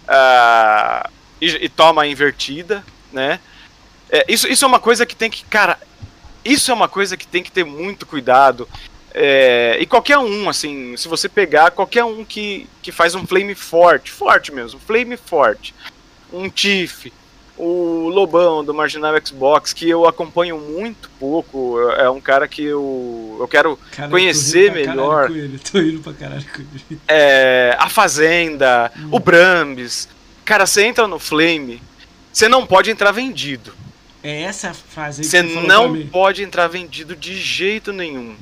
uh, 0.08 1.10
e, 1.40 1.66
e, 1.66 1.70
toma 1.70 2.04
a 2.04 2.08
invertida, 2.08 2.84
né? 3.12 3.40
É, 4.10 4.26
isso, 4.28 4.48
isso 4.48 4.64
é 4.64 4.68
uma 4.68 4.80
coisa 4.80 5.06
que 5.06 5.16
tem 5.16 5.30
que, 5.30 5.44
cara, 5.46 5.80
isso 6.44 6.72
é 6.72 6.74
uma 6.74 6.88
coisa 6.88 7.18
que 7.18 7.28
tem 7.28 7.44
que 7.44 7.52
ter 7.52 7.64
muito 7.64 8.06
cuidado. 8.06 8.68
É, 9.14 9.78
e 9.80 9.86
qualquer 9.86 10.18
um, 10.18 10.48
assim, 10.50 10.96
se 10.96 11.08
você 11.08 11.28
pegar 11.28 11.72
qualquer 11.72 12.04
um 12.04 12.24
que, 12.24 12.70
que 12.82 12.92
faz 12.92 13.16
um 13.16 13.26
flame 13.26 13.56
forte, 13.56 14.12
forte 14.12 14.52
mesmo, 14.52 14.80
flame 14.80 15.18
forte, 15.18 15.74
um 16.32 16.50
Tiff, 16.50 17.12
o 17.58 18.10
Lobão 18.10 18.64
do 18.64 18.74
Marginal 18.74 19.14
Xbox, 19.26 19.74
que 19.74 19.90
eu 19.90 20.08
acompanho 20.08 20.58
muito 20.60 21.10
pouco, 21.20 21.80
é 21.92 22.10
um 22.10 22.22
cara 22.22 22.48
que 22.48 22.64
eu, 22.64 23.38
eu 23.40 23.48
quero 23.48 23.78
cara, 23.92 24.10
conhecer 24.10 24.72
melhor. 24.72 25.32
Ele, 25.32 25.58
tô 25.60 25.80
indo 25.80 26.00
pra 26.02 26.14
caralho 26.14 26.46
com 26.54 26.62
ele. 26.62 27.00
É, 27.08 27.76
a 27.80 27.90
Fazenda, 27.90 28.92
hum. 28.96 29.10
o 29.12 29.20
Brambis. 29.20 30.08
Cara, 30.46 30.66
você 30.66 30.86
entra 30.86 31.08
no 31.08 31.20
Flame, 31.20 31.82
você 32.32 32.48
não 32.48 32.66
pode 32.66 32.92
entrar 32.92 33.12
vendido. 33.12 33.74
É 34.24 34.44
essa 34.44 34.74
frase 34.74 35.22
aí 35.22 35.28
Você 35.28 35.42
não 35.42 36.06
pode 36.08 36.44
entrar 36.44 36.68
vendido 36.68 37.16
de 37.16 37.36
jeito 37.40 37.92
nenhum, 37.92 38.36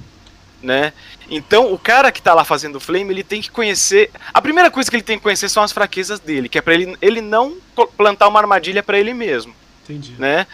né? 0.61 0.93
Então, 1.29 1.73
o 1.73 1.77
cara 1.79 2.11
que 2.11 2.21
tá 2.21 2.33
lá 2.33 2.43
fazendo 2.43 2.75
o 2.75 2.79
flame, 2.79 3.11
ele 3.11 3.23
tem 3.23 3.41
que 3.41 3.49
conhecer. 3.49 4.11
A 4.33 4.41
primeira 4.41 4.69
coisa 4.69 4.89
que 4.89 4.95
ele 4.95 5.03
tem 5.03 5.17
que 5.17 5.23
conhecer 5.23 5.49
são 5.49 5.63
as 5.63 5.71
fraquezas 5.71 6.19
dele, 6.19 6.47
que 6.47 6.57
é 6.57 6.61
para 6.61 6.73
ele, 6.73 6.95
ele 7.01 7.21
não 7.21 7.55
plantar 7.97 8.27
uma 8.27 8.39
armadilha 8.39 8.83
pra 8.83 8.99
ele 8.99 9.13
mesmo, 9.13 9.53
Entendi. 9.83 10.13
né? 10.19 10.45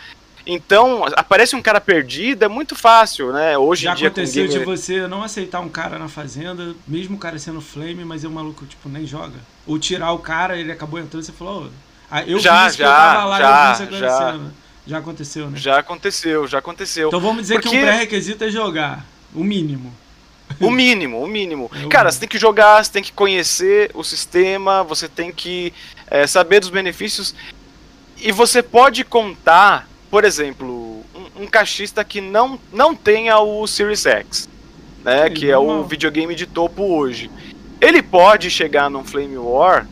Então, 0.46 1.06
aparece 1.16 1.56
um 1.56 1.62
cara 1.62 1.80
perdido, 1.80 2.44
é 2.44 2.48
muito 2.48 2.76
fácil, 2.76 3.32
né? 3.32 3.56
Hoje 3.58 3.84
Já 3.84 3.92
em 3.92 3.96
dia 3.96 4.10
com 4.10 4.20
aconteceu 4.20 4.48
de 4.48 4.60
você 4.60 5.08
não 5.08 5.22
aceitar 5.24 5.60
um 5.60 5.70
cara 5.70 6.00
na 6.00 6.08
fazenda, 6.08 6.74
mesmo 6.88 7.16
o 7.16 7.20
cara 7.20 7.38
sendo 7.38 7.62
flame, 7.62 8.04
mas 8.04 8.24
o 8.24 8.30
maluco, 8.32 8.66
tipo, 8.66 8.90
nem 8.90 9.06
joga? 9.06 9.38
Ou 9.68 9.78
tirar 9.78 10.12
o 10.14 10.20
cara, 10.20 10.58
ele 10.58 10.72
acabou 10.72 11.00
entrando 11.00 11.22
e 11.22 11.26
você 11.26 11.32
falou, 11.32 11.66
"Ô, 11.66 11.70
ah, 12.10 12.24
eu 12.24 12.40
Já, 12.40 12.64
vi 12.64 12.68
isso 12.70 12.78
que 12.78 12.84
eu 12.84 12.88
já, 12.88 12.96
tava 12.96 13.26
lá 13.26 13.38
e 13.38 13.84
eu 13.84 14.00
já, 14.00 14.00
já. 14.00 14.40
Já 14.88 14.98
aconteceu, 14.98 15.50
né? 15.52 15.58
Já 15.60 15.78
aconteceu, 15.78 16.48
já 16.48 16.58
aconteceu. 16.58 17.08
Então 17.10 17.20
vamos 17.20 17.44
dizer 17.44 17.58
que 17.58 17.62
Porque- 17.64 17.78
um 17.78 17.82
pré-requisito 17.82 18.44
é 18.44 18.50
jogar. 18.50 19.06
O 19.34 19.44
mínimo. 19.44 19.94
O 20.60 20.70
mínimo, 20.72 21.24
o 21.24 21.28
mínimo. 21.28 21.70
É 21.74 21.88
Cara, 21.88 22.12
você 22.12 22.20
tem 22.20 22.30
que 22.30 22.38
jogar, 22.38 22.84
você 22.84 22.92
tem 22.92 23.04
que 23.04 23.12
conhecer 23.12 23.92
o 23.94 24.04
sistema, 24.04 24.84
você 24.84 25.08
tem 25.08 25.32
que 25.32 25.74
é, 26.08 26.26
saber 26.28 26.60
dos 26.60 26.70
benefícios. 26.70 27.34
E 28.18 28.32
você 28.32 28.62
pode 28.62 29.04
contar, 29.04 29.88
por 30.10 30.24
exemplo, 30.24 31.04
um, 31.16 31.44
um 31.44 31.48
caixista 31.48 32.04
que 32.04 32.22
não, 32.22 32.60
não 32.72 32.96
tenha 32.96 33.40
o 33.40 33.66
Series 33.66 34.06
X, 34.06 34.48
né? 35.04 35.30
Que 35.30 35.50
é 35.50 35.58
o 35.58 35.84
videogame 35.84 36.36
de 36.36 36.46
topo 36.46 36.84
hoje. 36.84 37.32
Ele 37.80 38.04
pode 38.04 38.50
chegar 38.52 38.90
num 38.90 39.04
Flame 39.04 39.38
War 39.38 39.88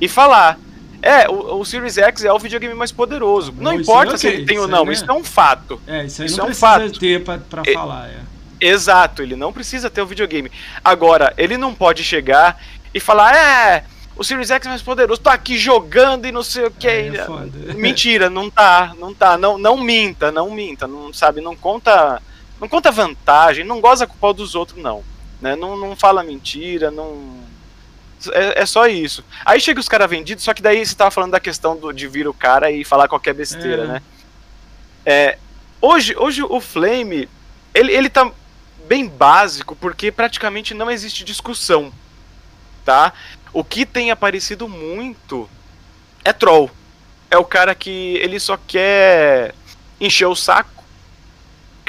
e 0.00 0.08
falar. 0.08 0.58
É, 1.02 1.28
o, 1.28 1.58
o 1.58 1.64
Series 1.66 1.98
X 1.98 2.24
é 2.24 2.32
o 2.32 2.38
videogame 2.38 2.74
mais 2.74 2.90
poderoso. 2.92 3.52
Não, 3.58 3.74
importa 3.74 4.12
aí, 4.12 4.18
se 4.18 4.26
ok, 4.26 4.38
ele 4.38 4.46
tem 4.46 4.58
ou 4.58 4.66
não, 4.66 4.88
é- 4.88 4.92
isso 4.92 5.04
é 5.04 5.12
um 5.12 5.24
fato. 5.24 5.78
É, 5.86 6.04
isso 6.06 6.22
aí 6.22 6.26
Isso 6.28 6.38
não 6.38 6.46
é 6.46 6.50
um 6.50 6.54
fato. 6.54 6.98
ter 6.98 7.22
pra, 7.22 7.36
pra 7.38 7.62
falar, 7.74 8.08
é. 8.08 8.20
Exato, 8.60 9.22
ele 9.22 9.36
não 9.36 9.52
precisa 9.52 9.90
ter 9.90 10.02
o 10.02 10.06
videogame. 10.06 10.50
Agora, 10.84 11.32
ele 11.36 11.56
não 11.56 11.74
pode 11.74 12.02
chegar 12.04 12.60
e 12.92 13.00
falar, 13.00 13.34
é, 13.34 13.84
o 14.16 14.22
Series 14.22 14.50
X 14.50 14.66
é 14.66 14.68
mais 14.68 14.82
poderoso, 14.82 15.20
tô 15.20 15.30
aqui 15.30 15.58
jogando 15.58 16.26
e 16.26 16.32
não 16.32 16.42
sei 16.42 16.66
o 16.66 16.70
que. 16.70 16.86
É 16.86 17.24
foda. 17.24 17.50
Mentira, 17.74 18.30
não 18.30 18.48
tá, 18.48 18.94
não 18.98 19.12
tá, 19.12 19.36
não, 19.36 19.58
não 19.58 19.76
minta, 19.76 20.30
não 20.30 20.50
minta, 20.50 20.86
não 20.86 21.12
sabe, 21.12 21.40
não 21.40 21.56
conta, 21.56 22.22
não 22.60 22.68
conta 22.68 22.90
vantagem, 22.90 23.64
não 23.64 23.80
goza 23.80 24.06
com 24.06 24.14
o 24.14 24.18
pau 24.18 24.32
dos 24.32 24.54
outros, 24.54 24.80
não. 24.82 25.02
Né? 25.40 25.56
Não, 25.56 25.76
não 25.76 25.96
fala 25.96 26.22
mentira, 26.22 26.90
não. 26.90 27.42
É, 28.32 28.62
é 28.62 28.66
só 28.66 28.86
isso. 28.86 29.22
Aí 29.44 29.60
chega 29.60 29.80
os 29.80 29.88
caras 29.88 30.08
vendidos, 30.08 30.44
só 30.44 30.54
que 30.54 30.62
daí 30.62 30.86
você 30.86 30.94
tava 30.94 31.10
falando 31.10 31.32
da 31.32 31.40
questão 31.40 31.76
do, 31.76 31.92
de 31.92 32.06
vir 32.06 32.26
o 32.26 32.32
cara 32.32 32.70
e 32.70 32.84
falar 32.84 33.08
qualquer 33.08 33.34
besteira, 33.34 33.82
É. 33.82 33.86
né? 33.86 34.02
É, 35.04 35.38
hoje, 35.82 36.16
hoje 36.16 36.42
o 36.42 36.60
Flame, 36.60 37.28
ele, 37.74 37.92
ele 37.92 38.08
tá 38.08 38.30
bem 38.86 39.08
básico 39.08 39.74
porque 39.76 40.12
praticamente 40.12 40.74
não 40.74 40.90
existe 40.90 41.24
discussão, 41.24 41.92
tá? 42.84 43.12
O 43.52 43.62
que 43.64 43.86
tem 43.86 44.10
aparecido 44.10 44.68
muito 44.68 45.48
é 46.24 46.32
troll. 46.32 46.70
É 47.30 47.36
o 47.38 47.44
cara 47.44 47.74
que 47.74 48.16
ele 48.16 48.38
só 48.38 48.56
quer 48.56 49.54
encher 50.00 50.26
o 50.26 50.36
saco, 50.36 50.84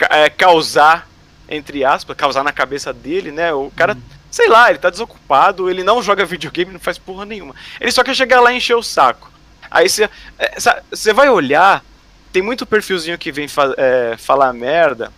é, 0.10 0.30
causar, 0.30 1.08
entre 1.50 1.84
aspas, 1.84 2.16
causar 2.18 2.44
na 2.44 2.52
cabeça 2.52 2.92
dele, 2.92 3.32
né? 3.32 3.54
O 3.54 3.72
cara, 3.76 3.98
sei 4.32 4.48
lá, 4.48 4.70
ele 4.70 4.80
tá 4.80 4.90
desocupado, 4.90 5.70
ele 5.70 5.84
não 5.84 6.02
joga 6.02 6.26
videogame, 6.26 6.74
não 6.74 6.80
faz 6.80 6.98
porra 6.98 7.26
nenhuma. 7.26 7.56
Ele 7.80 7.92
só 7.92 8.04
quer 8.04 8.16
chegar 8.16 8.42
lá 8.42 8.52
e 8.52 8.58
encher 8.58 8.76
o 8.76 8.84
saco. 8.84 9.32
Aí 9.70 9.90
você 9.90 10.10
é, 10.40 10.60
você 10.90 11.14
vai 11.14 11.30
olhar, 11.30 11.84
tem 12.32 12.42
muito 12.42 12.66
perfilzinho 12.66 13.18
que 13.18 13.32
vem 13.32 13.48
fa- 13.48 13.74
é, 13.78 14.16
falar 14.18 14.54
merda. 14.54 15.12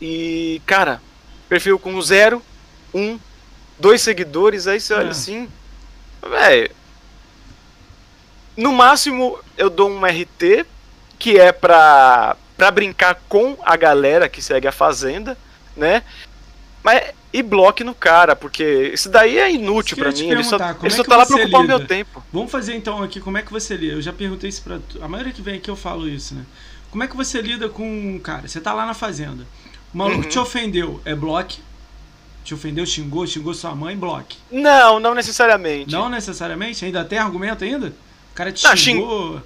E, 0.00 0.60
cara, 0.66 1.00
perfil 1.48 1.78
com 1.78 2.00
zero, 2.02 2.42
um, 2.92 3.18
dois 3.78 4.02
seguidores, 4.02 4.66
aí 4.66 4.80
você 4.80 4.94
olha 4.94 5.08
É. 5.08 5.10
assim. 5.10 5.48
Véi. 6.28 6.70
No 8.56 8.72
máximo 8.72 9.38
eu 9.56 9.68
dou 9.68 9.90
um 9.90 10.04
RT, 10.04 10.66
que 11.18 11.38
é 11.38 11.52
pra, 11.52 12.36
pra 12.56 12.70
brincar 12.70 13.20
com 13.28 13.56
a 13.62 13.76
galera 13.76 14.28
que 14.28 14.40
segue 14.42 14.66
a 14.66 14.72
Fazenda, 14.72 15.36
né? 15.76 16.02
Mas, 16.82 17.12
e 17.32 17.42
bloque 17.42 17.84
no 17.84 17.94
cara, 17.94 18.34
porque 18.34 18.90
isso 18.94 19.10
daí 19.10 19.38
é 19.38 19.50
inútil 19.52 19.96
te 19.96 20.22
mim. 20.22 20.30
Ele 20.30 20.44
só, 20.44 20.56
ele 20.56 20.86
é 20.86 20.90
só 20.90 21.02
que 21.02 21.08
tá 21.08 21.16
lá 21.16 21.26
pra 21.26 21.36
ocupar 21.36 21.60
o 21.60 21.64
meu 21.64 21.86
tempo. 21.86 22.24
Vamos 22.32 22.50
fazer 22.50 22.74
então 22.74 23.02
aqui, 23.02 23.20
como 23.20 23.36
é 23.36 23.42
que 23.42 23.52
você 23.52 23.76
lida? 23.76 23.94
Eu 23.94 24.00
já 24.00 24.12
perguntei 24.12 24.48
isso 24.48 24.62
pra. 24.62 24.78
A 25.02 25.08
maioria 25.08 25.32
que 25.32 25.42
vem 25.42 25.56
aqui 25.56 25.68
eu 25.68 25.76
falo 25.76 26.08
isso, 26.08 26.34
né? 26.34 26.46
Como 26.90 27.02
é 27.02 27.06
que 27.06 27.16
você 27.16 27.42
lida 27.42 27.68
com 27.68 27.86
um 27.86 28.18
cara? 28.18 28.48
Você 28.48 28.58
tá 28.60 28.72
lá 28.72 28.86
na 28.86 28.94
fazenda. 28.94 29.44
O 29.96 29.98
maluco 29.98 30.24
Uhum. 30.24 30.28
te 30.28 30.38
ofendeu, 30.38 31.00
é 31.06 31.14
bloque. 31.14 31.58
Te 32.44 32.52
ofendeu, 32.52 32.84
xingou, 32.84 33.26
xingou 33.26 33.54
sua 33.54 33.74
mãe, 33.74 33.96
bloque. 33.96 34.36
Não, 34.52 35.00
não 35.00 35.14
necessariamente. 35.14 35.90
Não 35.90 36.10
necessariamente? 36.10 36.84
Ainda 36.84 37.02
tem 37.02 37.18
argumento 37.18 37.64
ainda? 37.64 37.86
O 38.30 38.34
cara 38.34 38.52
te 38.52 38.62
Não, 38.62 38.76
xingou. 38.76 39.42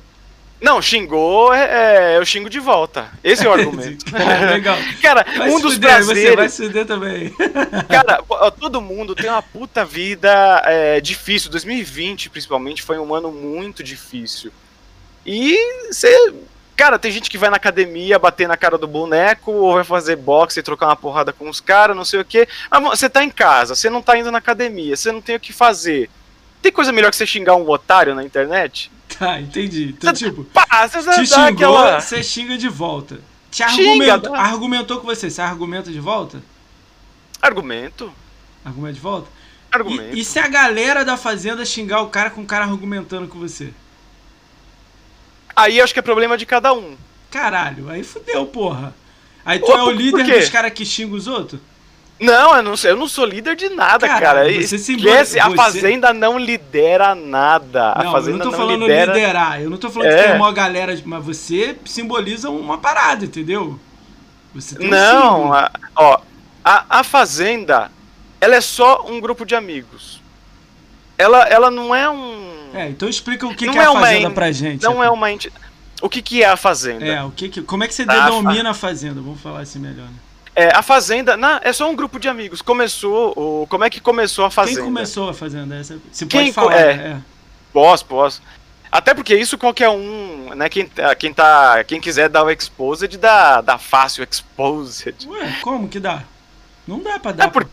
Não, 0.61 0.83
xingou, 0.83 1.55
é, 1.55 2.15
é, 2.15 2.19
eu 2.19 2.27
xingo 2.27 2.51
de 2.51 2.59
volta. 2.59 3.09
Esse 3.23 3.47
é 3.47 3.49
o 3.49 3.53
argumento. 3.55 4.05
Legal. 4.51 4.77
Cara, 5.01 5.25
Vai 5.39 5.51
um 5.51 5.61
dos 5.61 5.75
fuder, 5.75 6.03
Você 6.05 6.15
vai 6.15 6.33
prazeres. 6.35 6.53
se 6.53 6.67
fuder 6.67 6.85
também. 6.85 7.33
Cara, 7.89 8.21
todo 8.59 8.81
mundo 8.81 9.15
tem 9.15 9.31
uma 9.31 9.43
puta 9.43 9.85
vida 9.85 10.29
é, 10.67 11.01
difícil. 11.01 11.49
2020, 11.53 12.29
principalmente, 12.29 12.83
foi 12.83 12.99
um 12.99 13.15
ano 13.15 13.31
muito 13.31 13.85
difícil. 13.85 14.51
E 15.25 15.57
você. 15.93 16.35
Cara, 16.81 16.99
tem 16.99 17.13
gente 17.13 17.29
que 17.29 17.37
vai 17.37 17.51
na 17.51 17.57
academia 17.57 18.19
bater 18.19 18.49
na 18.49 18.57
cara 18.57 18.79
do 18.79 18.87
boneco, 18.87 19.53
ou 19.53 19.75
vai 19.75 19.85
fazer 19.85 20.17
boxe 20.17 20.61
e 20.61 20.63
trocar 20.63 20.87
uma 20.87 20.97
porrada 20.97 21.31
com 21.31 21.47
os 21.47 21.61
caras, 21.61 21.95
não 21.95 22.07
sei 22.07 22.21
o 22.21 22.25
quê. 22.25 22.49
Mas 22.71 22.83
você 22.83 23.07
tá 23.07 23.23
em 23.23 23.29
casa, 23.29 23.75
você 23.75 23.91
não 23.91 24.01
tá 24.01 24.17
indo 24.17 24.33
na 24.33 24.39
academia, 24.39 24.97
você 24.97 25.13
não 25.13 25.21
tem 25.21 25.37
o 25.37 25.41
que 25.41 25.53
fazer. 25.53 26.09
Tem 26.63 26.73
coisa 26.73 26.91
melhor 26.91 27.11
que 27.11 27.17
você 27.17 27.27
xingar 27.27 27.55
um 27.55 27.69
otário 27.69 28.15
na 28.15 28.25
internet? 28.25 28.91
Tá, 29.19 29.39
entendi. 29.39 29.95
Então, 29.99 30.11
tipo, 30.15 30.43
Pá, 30.45 30.89
você 30.89 31.01
te 31.01 31.05
dá 31.05 31.13
xingou, 31.13 31.45
aquela. 31.45 32.01
você 32.01 32.23
xinga 32.23 32.57
de 32.57 32.69
volta. 32.71 33.21
Te 33.51 33.63
Xinga, 33.69 34.15
argumentou, 34.15 34.35
argumentou 34.35 35.01
com 35.01 35.07
você, 35.07 35.29
você 35.29 35.43
argumenta 35.43 35.91
de 35.91 36.01
volta? 36.01 36.43
Argumento. 37.43 38.11
Argumenta 38.65 38.95
de 38.95 39.01
volta? 39.01 39.29
Argumento. 39.71 40.17
E, 40.17 40.21
e 40.21 40.25
se 40.25 40.39
a 40.39 40.49
galera 40.49 41.05
da 41.05 41.19
fazenda 41.19 41.63
xingar 41.63 42.01
o 42.01 42.09
cara 42.09 42.31
com 42.31 42.41
o 42.41 42.47
cara 42.47 42.65
argumentando 42.65 43.29
com 43.29 43.39
você? 43.39 43.71
Aí 45.63 45.79
eu 45.79 45.85
acho 45.85 45.93
que 45.93 45.99
é 45.99 46.03
problema 46.03 46.37
de 46.37 46.47
cada 46.47 46.73
um. 46.73 46.97
Caralho, 47.31 47.89
aí 47.91 48.03
fudeu, 48.03 48.47
porra. 48.47 48.95
Aí 49.45 49.59
tu 49.59 49.71
Ô, 49.71 49.77
é 49.77 49.83
o 49.85 49.91
líder 49.91 50.25
dos 50.25 50.49
caras 50.49 50.73
que 50.73 50.85
xingam 50.85 51.17
os 51.17 51.27
outros? 51.27 51.61
Não, 52.21 52.55
eu 52.55 52.63
não, 52.63 52.75
eu 52.85 52.97
não 52.97 53.09
sou 53.09 53.25
líder 53.25 53.57
de 53.57 53.71
nada, 53.71 54.07
Caralho, 54.07 54.51
cara. 54.51 54.53
você 54.63 54.77
se 54.79 54.95
Esquece, 54.95 55.39
embora- 55.39 55.47
a 55.47 55.49
você- 55.49 55.57
fazenda 55.81 56.13
não 56.13 56.39
lidera 56.39 57.15
nada. 57.15 57.93
a 57.93 57.99
não, 58.01 58.05
eu 58.07 58.13
fazenda 58.13 58.37
não 58.39 58.45
tô 58.45 58.51
não 58.51 58.59
falando 58.59 58.81
lidera. 58.83 59.13
liderar, 59.15 59.63
eu 59.63 59.71
não 59.71 59.79
tô 59.79 59.89
falando 59.91 60.09
É. 60.11 60.17
que 60.23 60.29
tem 60.29 60.37
uma 60.37 60.53
galera, 60.53 61.01
mas 61.07 61.25
você 61.25 61.79
simboliza 61.87 62.51
uma 62.51 62.77
parada, 62.77 63.25
entendeu? 63.25 63.81
Você 64.55 64.75
tem 64.77 64.89
um 64.89 64.91
Não, 64.91 65.33
símbolo. 65.37 65.55
a, 65.55 65.71
ó, 65.97 66.21
a, 66.63 66.99
a 66.99 67.05
fazenda, 67.05 67.91
ela 68.39 68.55
é 68.55 68.61
só 68.61 69.07
um 69.09 69.19
grupo 69.19 69.47
de 69.47 69.55
amigos. 69.55 70.21
Ela, 71.17 71.45
ela 71.49 71.71
não 71.71 71.95
é 71.95 72.09
um. 72.11 72.50
É, 72.75 72.89
então 72.89 73.09
explica 73.09 73.47
o 73.47 73.55
que, 73.55 73.67
Não 73.67 73.73
que 73.73 73.79
é 73.79 73.83
é 73.83 73.87
a 73.87 73.91
uma 73.91 74.01
fazenda 74.01 74.29
en- 74.29 74.33
pra 74.35 74.53
gente. 74.53 74.83
Não 74.83 75.03
é 75.03 75.11
uma 75.11 75.31
enti... 75.33 75.53
O 76.03 76.09
que, 76.09 76.23
que 76.23 76.43
é 76.43 76.49
a 76.49 76.57
fazenda? 76.57 77.05
É, 77.05 77.23
o 77.23 77.31
que 77.31 77.49
que, 77.49 77.61
como 77.63 77.85
é 77.85 77.89
que 77.89 77.93
você 77.95 78.07
Tá, 78.07 78.25
denomina 78.25 78.71
a 78.71 78.75
fazenda? 78.75 79.21
Vamos 79.21 79.41
falar 79.41 79.61
assim 79.61 79.79
melhor, 79.79 80.07
né? 80.07 80.15
É, 80.57 80.75
a 80.77 80.83
fazenda 80.83 81.37
na, 81.37 81.61
é 81.63 81.73
só 81.73 81.89
um 81.91 81.95
grupo 81.95 82.19
de 82.19 82.29
amigos. 82.29 82.61
Começou. 82.63 83.33
O, 83.37 83.67
como 83.69 83.85
é 83.85 83.91
que 83.91 84.01
começou 84.01 84.45
a 84.45 84.51
fazenda? 84.51 84.79
Quem 84.79 84.85
começou 84.87 85.29
a 85.29 85.35
fazenda? 85.35 85.77
Essa, 85.77 85.99
se 86.11 86.27
Quem 86.27 86.53
pode 86.53 86.55
co- 86.55 86.61
falar, 86.73 86.81
é. 86.81 86.95
né? 86.97 87.23
Posso, 87.73 88.05
posso. 88.07 88.43
Até 88.91 89.15
porque 89.15 89.37
isso 89.37 89.57
qualquer 89.57 89.89
um, 89.91 90.53
né? 90.57 90.69
Quem, 90.69 90.87
tá- 90.87 91.15
quem, 91.15 91.33
tá, 91.33 91.85
quem 91.85 92.01
quiser 92.01 92.29
dar 92.29 92.43
o 92.45 92.51
exposed, 92.51 93.17
dá, 93.19 93.61
dá 93.61 93.79
fácil 93.79 94.25
exposed. 94.29 95.15
É. 95.25 95.29
Ué, 95.29 95.57
como 95.63 95.87
que 95.89 96.01
dá? 96.01 96.25
Não 96.89 97.01
dá 97.01 97.19
pra 97.21 97.31
dar. 97.33 97.45
É 97.45 97.49
por- 97.49 97.69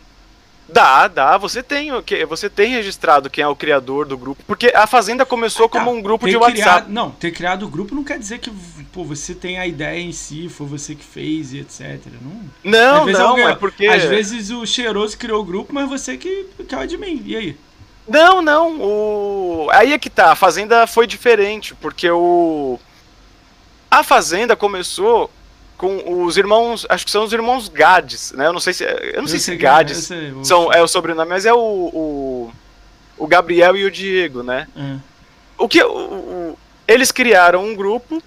Dá, 0.68 1.08
dá. 1.08 1.38
Você 1.38 1.62
tem, 1.62 1.92
o 1.92 2.02
que- 2.02 2.24
você 2.26 2.50
tem 2.50 2.70
registrado 2.72 3.30
quem 3.30 3.42
é 3.42 3.48
o 3.48 3.56
criador 3.56 4.06
do 4.06 4.18
grupo. 4.18 4.42
Porque 4.46 4.70
a 4.74 4.86
Fazenda 4.86 5.24
começou 5.24 5.68
Tá, 5.68 5.78
como 5.78 5.90
um 5.90 6.02
grupo 6.02 6.26
ter 6.26 6.32
de 6.32 6.36
WhatsApp. 6.36 6.60
criado- 6.62 6.88
não, 6.90 7.10
ter 7.10 7.30
criado 7.30 7.64
o 7.64 7.68
grupo 7.68 7.94
não 7.94 8.04
quer 8.04 8.18
dizer 8.18 8.38
que 8.38 8.50
pô, 8.92 9.02
você 9.04 9.34
tem 9.34 9.58
a 9.58 9.66
ideia 9.66 9.98
em 9.98 10.12
si, 10.12 10.48
foi 10.48 10.66
você 10.66 10.94
que 10.94 11.04
fez 11.04 11.52
e 11.54 11.60
etc. 11.60 11.98
Não, 12.20 12.50
Não, 12.70 12.98
Às 13.00 13.04
vezes 13.06 13.20
não, 13.20 13.28
alguém- 13.30 13.46
é 13.48 13.54
porque. 13.54 13.86
Às 13.86 14.04
vezes 14.04 14.50
o 14.50 14.66
cheiroso 14.66 15.16
criou 15.16 15.40
o 15.40 15.44
grupo, 15.44 15.72
mas 15.74 15.88
você 15.88 16.16
que, 16.18 16.46
que 16.68 16.74
é 16.74 16.78
o 16.78 16.80
admin. 16.82 17.22
E 17.24 17.34
aí? 17.36 17.56
Não, 18.06 18.40
não. 18.42 18.80
O... 18.80 19.68
Aí 19.70 19.92
é 19.92 19.98
que 19.98 20.08
tá. 20.10 20.32
A 20.32 20.36
Fazenda 20.36 20.86
foi 20.86 21.06
diferente. 21.06 21.74
Porque 21.74 22.10
o. 22.10 22.78
A 23.90 24.02
Fazenda 24.02 24.54
começou 24.54 25.30
com 25.78 26.24
os 26.24 26.36
irmãos. 26.36 26.84
Acho 26.90 27.04
que 27.06 27.10
são 27.10 27.24
os 27.24 27.32
irmãos 27.32 27.68
Gades, 27.68 28.32
né? 28.32 28.46
Eu 28.46 28.52
não 28.52 28.60
sei 28.60 28.72
se. 28.74 28.84
Eu 28.84 29.22
não 29.22 29.28
sei 29.28 29.38
se 29.38 29.52
que- 29.52 29.56
Gades 29.56 29.98
sei, 30.04 30.34
são, 30.42 30.70
é 30.72 30.82
o 30.82 30.88
sobrenome, 30.88 31.30
mas 31.30 31.46
é 31.46 31.52
o, 31.54 31.56
o, 31.58 32.52
o 33.16 33.26
Gabriel 33.26 33.74
e 33.76 33.84
o 33.84 33.90
Diego, 33.90 34.42
né? 34.42 34.66
É. 34.76 34.96
O 35.56 35.66
que 35.68 35.82
o- 35.82 35.88
o- 35.90 36.58
eles 36.86 37.10
criaram 37.12 37.64
um 37.64 37.74
grupo 37.74 38.22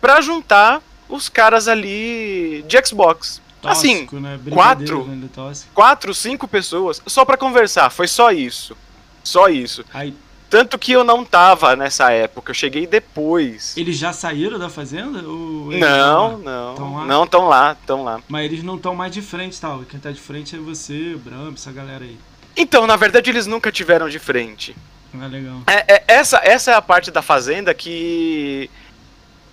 pra 0.00 0.20
juntar 0.20 0.80
os 1.08 1.28
caras 1.28 1.66
ali 1.68 2.64
de 2.68 2.76
Xbox. 2.86 3.40
assim, 3.64 4.06
Tóxico, 4.06 4.20
né? 4.20 4.38
quatro. 4.52 4.84
Brincadeira, 4.98 5.20
né, 5.22 5.28
tóxico. 5.34 5.70
Quatro, 5.74 6.14
cinco 6.14 6.46
pessoas 6.46 7.02
só 7.06 7.24
pra 7.24 7.36
conversar. 7.36 7.90
Foi 7.90 8.06
só 8.06 8.30
isso. 8.30 8.76
Só 9.24 9.48
isso. 9.48 9.84
Aí, 9.92 10.14
Tanto 10.48 10.78
que 10.78 10.92
eu 10.92 11.02
não 11.02 11.24
tava 11.24 11.74
nessa 11.74 12.10
época, 12.12 12.50
eu 12.50 12.54
cheguei 12.54 12.86
depois. 12.86 13.76
eles 13.76 13.96
já 13.96 14.12
saíram 14.12 14.58
da 14.58 14.68
fazenda? 14.70 15.18
Ou 15.26 15.72
Não, 15.72 16.38
não. 16.38 16.74
Tão? 16.74 17.04
Não, 17.06 17.26
tão 17.26 17.48
lá, 17.48 17.76
tão 17.86 18.04
lá. 18.04 18.20
Mas 18.28 18.44
eles 18.44 18.62
não 18.62 18.76
estão 18.76 18.94
mais 18.94 19.12
de 19.12 19.20
frente, 19.20 19.60
tal. 19.60 19.82
Quem 19.88 19.98
tá 19.98 20.10
de 20.12 20.20
frente 20.20 20.54
é 20.54 20.58
você, 20.58 21.14
o 21.14 21.18
Bram, 21.18 21.52
essa 21.52 21.72
galera 21.72 22.04
aí. 22.04 22.16
Então, 22.56 22.86
na 22.86 22.96
verdade, 22.96 23.28
eles 23.28 23.46
nunca 23.46 23.72
tiveram 23.72 24.08
de 24.08 24.18
frente. 24.18 24.74
Ah, 25.20 25.26
legal. 25.26 25.62
É, 25.66 25.94
é- 25.96 26.04
essa, 26.08 26.38
essa 26.42 26.70
é 26.70 26.74
a 26.74 26.82
parte 26.82 27.10
da 27.10 27.22
fazenda 27.22 27.74
que 27.74 28.70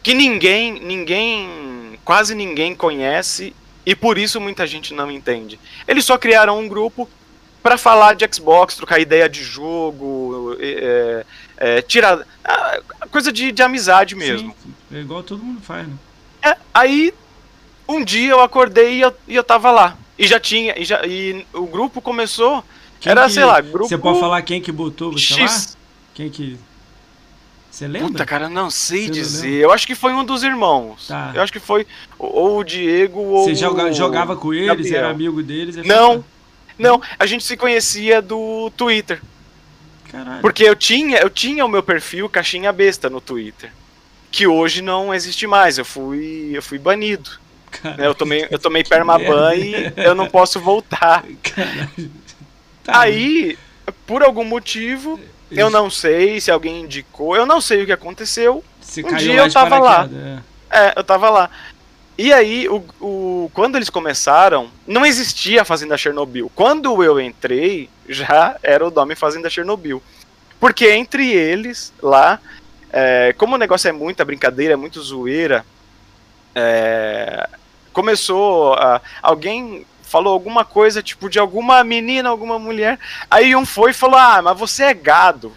que 0.02 0.14
ninguém, 0.14 0.74
ninguém, 0.82 1.98
quase 2.04 2.36
ninguém 2.36 2.76
conhece 2.76 3.56
e 3.86 3.96
por 3.96 4.18
isso 4.18 4.40
muita 4.42 4.68
gente 4.68 4.94
não 4.94 5.10
entende. 5.10 5.58
Eles 5.88 6.04
só 6.04 6.18
criaram 6.18 6.60
um 6.60 6.68
grupo 6.68 7.10
pra 7.64 7.78
falar 7.78 8.14
de 8.14 8.28
Xbox, 8.32 8.76
trocar 8.76 9.00
ideia 9.00 9.28
de 9.30 9.42
jogo, 9.42 10.56
é, 10.60 11.26
é, 11.58 11.82
tirar 11.82 12.20
coisa 13.10 13.32
de, 13.32 13.52
de 13.52 13.64
amizade 13.64 14.16
mesmo. 14.16 14.54
Sim, 14.62 14.74
é 14.98 15.00
igual 15.00 15.24
todo 15.24 15.42
mundo 15.44 15.62
faz, 15.62 15.88
né? 15.88 15.94
É, 16.44 16.58
aí 16.74 17.14
um 17.88 18.04
dia 18.04 18.32
eu 18.32 18.42
acordei 18.42 18.96
e 18.98 19.02
eu, 19.02 19.14
e 19.28 19.36
eu 19.36 19.44
tava 19.44 19.72
lá 19.72 19.98
e 20.20 20.28
já 20.28 20.40
tinha 20.40 20.78
e, 20.78 20.84
já, 20.84 21.06
e 21.06 21.46
o 21.54 21.66
grupo 21.66 22.02
começou 22.02 22.64
Quem 23.00 23.12
era 23.12 23.26
que- 23.26 23.32
sei 23.32 23.46
lá 23.46 23.62
grupo 23.62 23.88
Você 23.88 23.98
pode 23.98 24.20
falar 24.20 24.42
quem 24.42 24.62
que 24.62 24.72
botou 24.72 25.12
você 25.14 25.34
lá? 25.42 25.48
X. 25.48 25.78
Quem 26.14 26.30
que. 26.30 26.58
Você 27.72 27.88
lembra? 27.88 28.08
Puta, 28.10 28.26
cara, 28.26 28.48
não 28.50 28.70
sei 28.70 29.02
Você 29.04 29.08
não 29.08 29.14
dizer. 29.14 29.48
lembra? 29.48 29.62
Eu 29.64 29.72
acho 29.72 29.88
que 29.88 29.96
foi 29.96 30.14
um 30.14 30.24
dos 30.24 30.44
irmãos. 30.44 31.08
Tá. 31.08 31.32
Eu 31.34 31.42
acho 31.42 31.52
que 31.52 31.60
foi 31.60 31.88
ou 32.20 32.60
o 32.60 32.64
Diego 32.64 33.20
ou 33.20 33.46
Você 33.46 33.56
joga- 33.56 33.86
o 33.86 33.94
jogava 33.94 34.36
com 34.36 34.54
eles, 34.54 34.68
Gabriel. 34.68 34.98
era 34.98 35.10
amigo 35.10 35.42
deles? 35.42 35.78
é 35.78 35.84
Não. 35.84 36.24
Não, 36.78 37.02
a 37.18 37.26
gente 37.26 37.44
se 37.44 37.56
conhecia 37.56 38.22
do 38.22 38.72
Twitter. 38.76 39.22
Caralho. 40.12 40.42
Porque 40.42 40.64
eu 40.64 40.76
tinha, 40.76 41.18
eu 41.18 41.30
tinha 41.30 41.66
o 41.66 41.70
meu 41.70 41.82
perfil 41.82 42.30
caixinha 42.30 42.72
besta 42.72 43.10
no 43.10 43.20
Twitter. 43.22 43.72
Que 44.32 44.48
hoje 44.48 44.82
não 44.82 45.14
existe 45.14 45.46
mais. 45.46 45.78
Eu 45.78 45.86
fui, 45.86 46.52
eu 46.54 46.62
fui 46.62 46.78
banido. 46.78 47.30
Caralho. 47.72 48.04
Eu 48.04 48.16
tomei, 48.16 48.48
eu 48.50 48.60
tomei 48.60 48.84
permaban 48.84 49.56
e 49.56 49.94
eu 49.98 50.14
não 50.14 50.28
posso 50.28 50.60
voltar. 50.60 51.24
Tá, 52.84 53.00
Aí, 53.00 53.58
por 54.06 54.24
algum 54.24 54.44
motivo, 54.44 55.20
eu 55.50 55.70
não 55.70 55.90
sei 55.90 56.42
se 56.42 56.52
alguém 56.52 56.82
indicou, 56.82 57.36
eu 57.36 57.46
não 57.46 57.62
sei 57.62 57.84
o 57.84 57.86
que 57.86 57.92
aconteceu. 57.92 58.64
Você 58.82 59.04
um 59.04 59.16
dia 59.16 59.36
eu 59.36 59.52
tava 59.52 59.80
lá. 59.80 60.10
é. 60.14 60.54
É, 60.74 60.94
eu 60.98 61.04
tava 61.04 61.30
lá. 61.30 61.52
E 62.18 62.32
aí, 62.32 62.70
o, 62.70 62.84
o, 63.02 63.52
quando 63.54 63.76
eles 63.76 63.90
começaram, 63.90 64.70
não 64.86 65.06
existia 65.06 65.64
a 65.64 65.66
Fazenda 65.66 65.98
Chernobyl. 65.98 66.52
Quando 66.54 67.04
eu 67.04 67.20
entrei, 67.20 67.90
já 68.08 68.56
era 68.62 68.88
o 68.88 68.92
nome 68.92 69.16
Fazenda 69.16 69.50
Chernobyl. 69.50 70.02
Porque 70.60 70.92
entre 70.92 71.32
eles, 71.32 71.92
lá, 72.02 72.40
é, 72.92 73.34
como 73.38 73.56
o 73.56 73.58
negócio 73.58 73.88
é 73.90 73.92
muita 73.92 74.24
brincadeira, 74.24 74.74
é 74.74 74.78
muito 74.78 75.02
zoeira, 75.02 75.66
é, 76.56 77.50
começou. 77.92 78.74
a- 78.76 79.02
alguém 79.22 79.86
falou 80.04 80.34
alguma 80.34 80.64
coisa, 80.64 81.02
tipo, 81.02 81.28
de 81.30 81.40
alguma 81.40 81.84
menina, 81.84 82.30
alguma 82.30 82.60
mulher. 82.60 83.00
Aí 83.30 83.56
um 83.56 83.66
foi 83.66 83.92
e 83.92 83.96
falou: 83.96 84.18
Ah, 84.20 84.42
mas 84.42 84.58
você 84.58 84.84
é 84.84 84.94
gado. 84.94 85.52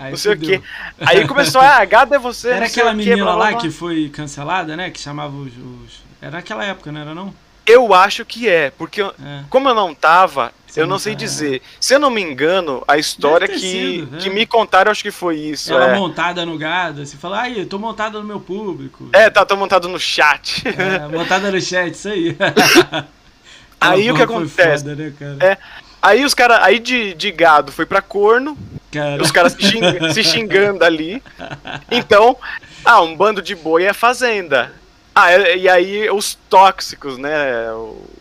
Aí 0.00 0.10
Não 0.10 0.16
sei 0.18 0.32
o 0.32 0.36
fudeu. 0.38 0.60
quê. 0.60 0.66
Aí 1.00 1.26
começou: 1.26 1.60
Ah, 1.60 1.84
gado 1.84 2.14
é 2.14 2.18
você. 2.18 2.50
Era 2.50 2.66
aquela 2.66 2.90
o 2.92 2.96
quê, 2.96 2.96
menina 2.98 3.16
blá, 3.24 3.34
blá, 3.34 3.44
lá 3.44 3.50
blá." 3.52 3.60
que 3.60 3.70
foi 3.70 4.08
cancelada, 4.08 4.76
né? 4.76 4.90
Que 4.90 5.00
chamava 5.00 5.34
os. 5.36 5.48
os- 5.52 6.02
Era 6.20 6.38
aquela 6.38 6.64
época, 6.64 6.90
não 6.92 7.00
era 7.00 7.14
não? 7.14 7.34
Eu 7.66 7.92
acho 7.92 8.24
que 8.24 8.48
é, 8.48 8.70
porque 8.70 9.02
eu- 9.02 9.14
É. 9.22 9.42
como 9.50 9.68
eu 9.68 9.74
não 9.74 9.94
tava, 9.94 10.52
Você 10.66 10.80
eu 10.80 10.86
não 10.86 10.92
não 10.92 10.98
sei 10.98 11.12
tá, 11.12 11.18
dizer. 11.18 11.60
Se 11.78 11.94
eu 11.94 11.98
não 11.98 12.08
me 12.10 12.22
engano, 12.22 12.82
a 12.88 12.96
história 12.96 13.46
que, 13.46 13.58
sido, 13.58 14.16
é. 14.16 14.18
que 14.20 14.30
me 14.30 14.46
contaram, 14.46 14.88
eu 14.88 14.92
acho 14.92 15.02
que 15.02 15.10
foi 15.10 15.36
isso. 15.36 15.72
Ela 15.74 15.88
é. 15.88 15.98
montada 15.98 16.46
no 16.46 16.56
gado, 16.56 17.04
você 17.04 17.16
fala, 17.18 17.40
ai, 17.42 17.60
eu 17.60 17.66
tô 17.66 17.78
montada 17.78 18.18
no 18.18 18.24
meu 18.24 18.40
público. 18.40 19.10
É, 19.12 19.28
tá, 19.28 19.44
tá 19.44 19.54
montado 19.54 19.86
no 19.86 19.98
chat. 20.00 20.62
É, 20.66 21.08
montada 21.14 21.50
no 21.50 21.60
chat, 21.60 21.92
isso 21.92 22.08
aí. 22.08 22.34
Aí 23.80 24.10
o 24.10 24.14
que 24.14 24.22
acontece? 24.22 24.82
foda, 24.84 24.94
né, 24.96 25.12
cara? 25.18 25.36
É. 25.40 25.58
Aí 26.00 26.24
os 26.24 26.34
caras, 26.34 26.58
aí 26.62 26.78
de, 26.78 27.14
de 27.14 27.30
gado 27.32 27.72
foi 27.72 27.84
pra 27.86 28.00
corno, 28.00 28.56
Cara, 28.90 29.22
os 29.22 29.30
caras 29.30 29.52
se, 29.52 29.62
xing- 29.62 29.82
se 30.14 30.22
xingando 30.24 30.84
ali. 30.84 31.22
Então, 31.90 32.36
ah, 32.84 33.00
um 33.02 33.14
bando 33.16 33.42
de 33.42 33.54
boi 33.54 33.84
é 33.84 33.92
fazenda. 33.92 34.72
Ah, 35.14 35.34
e 35.36 35.62
e 35.62 35.68
aí 35.68 36.08
os 36.10 36.34
tóxicos, 36.48 37.18
né? 37.18 37.70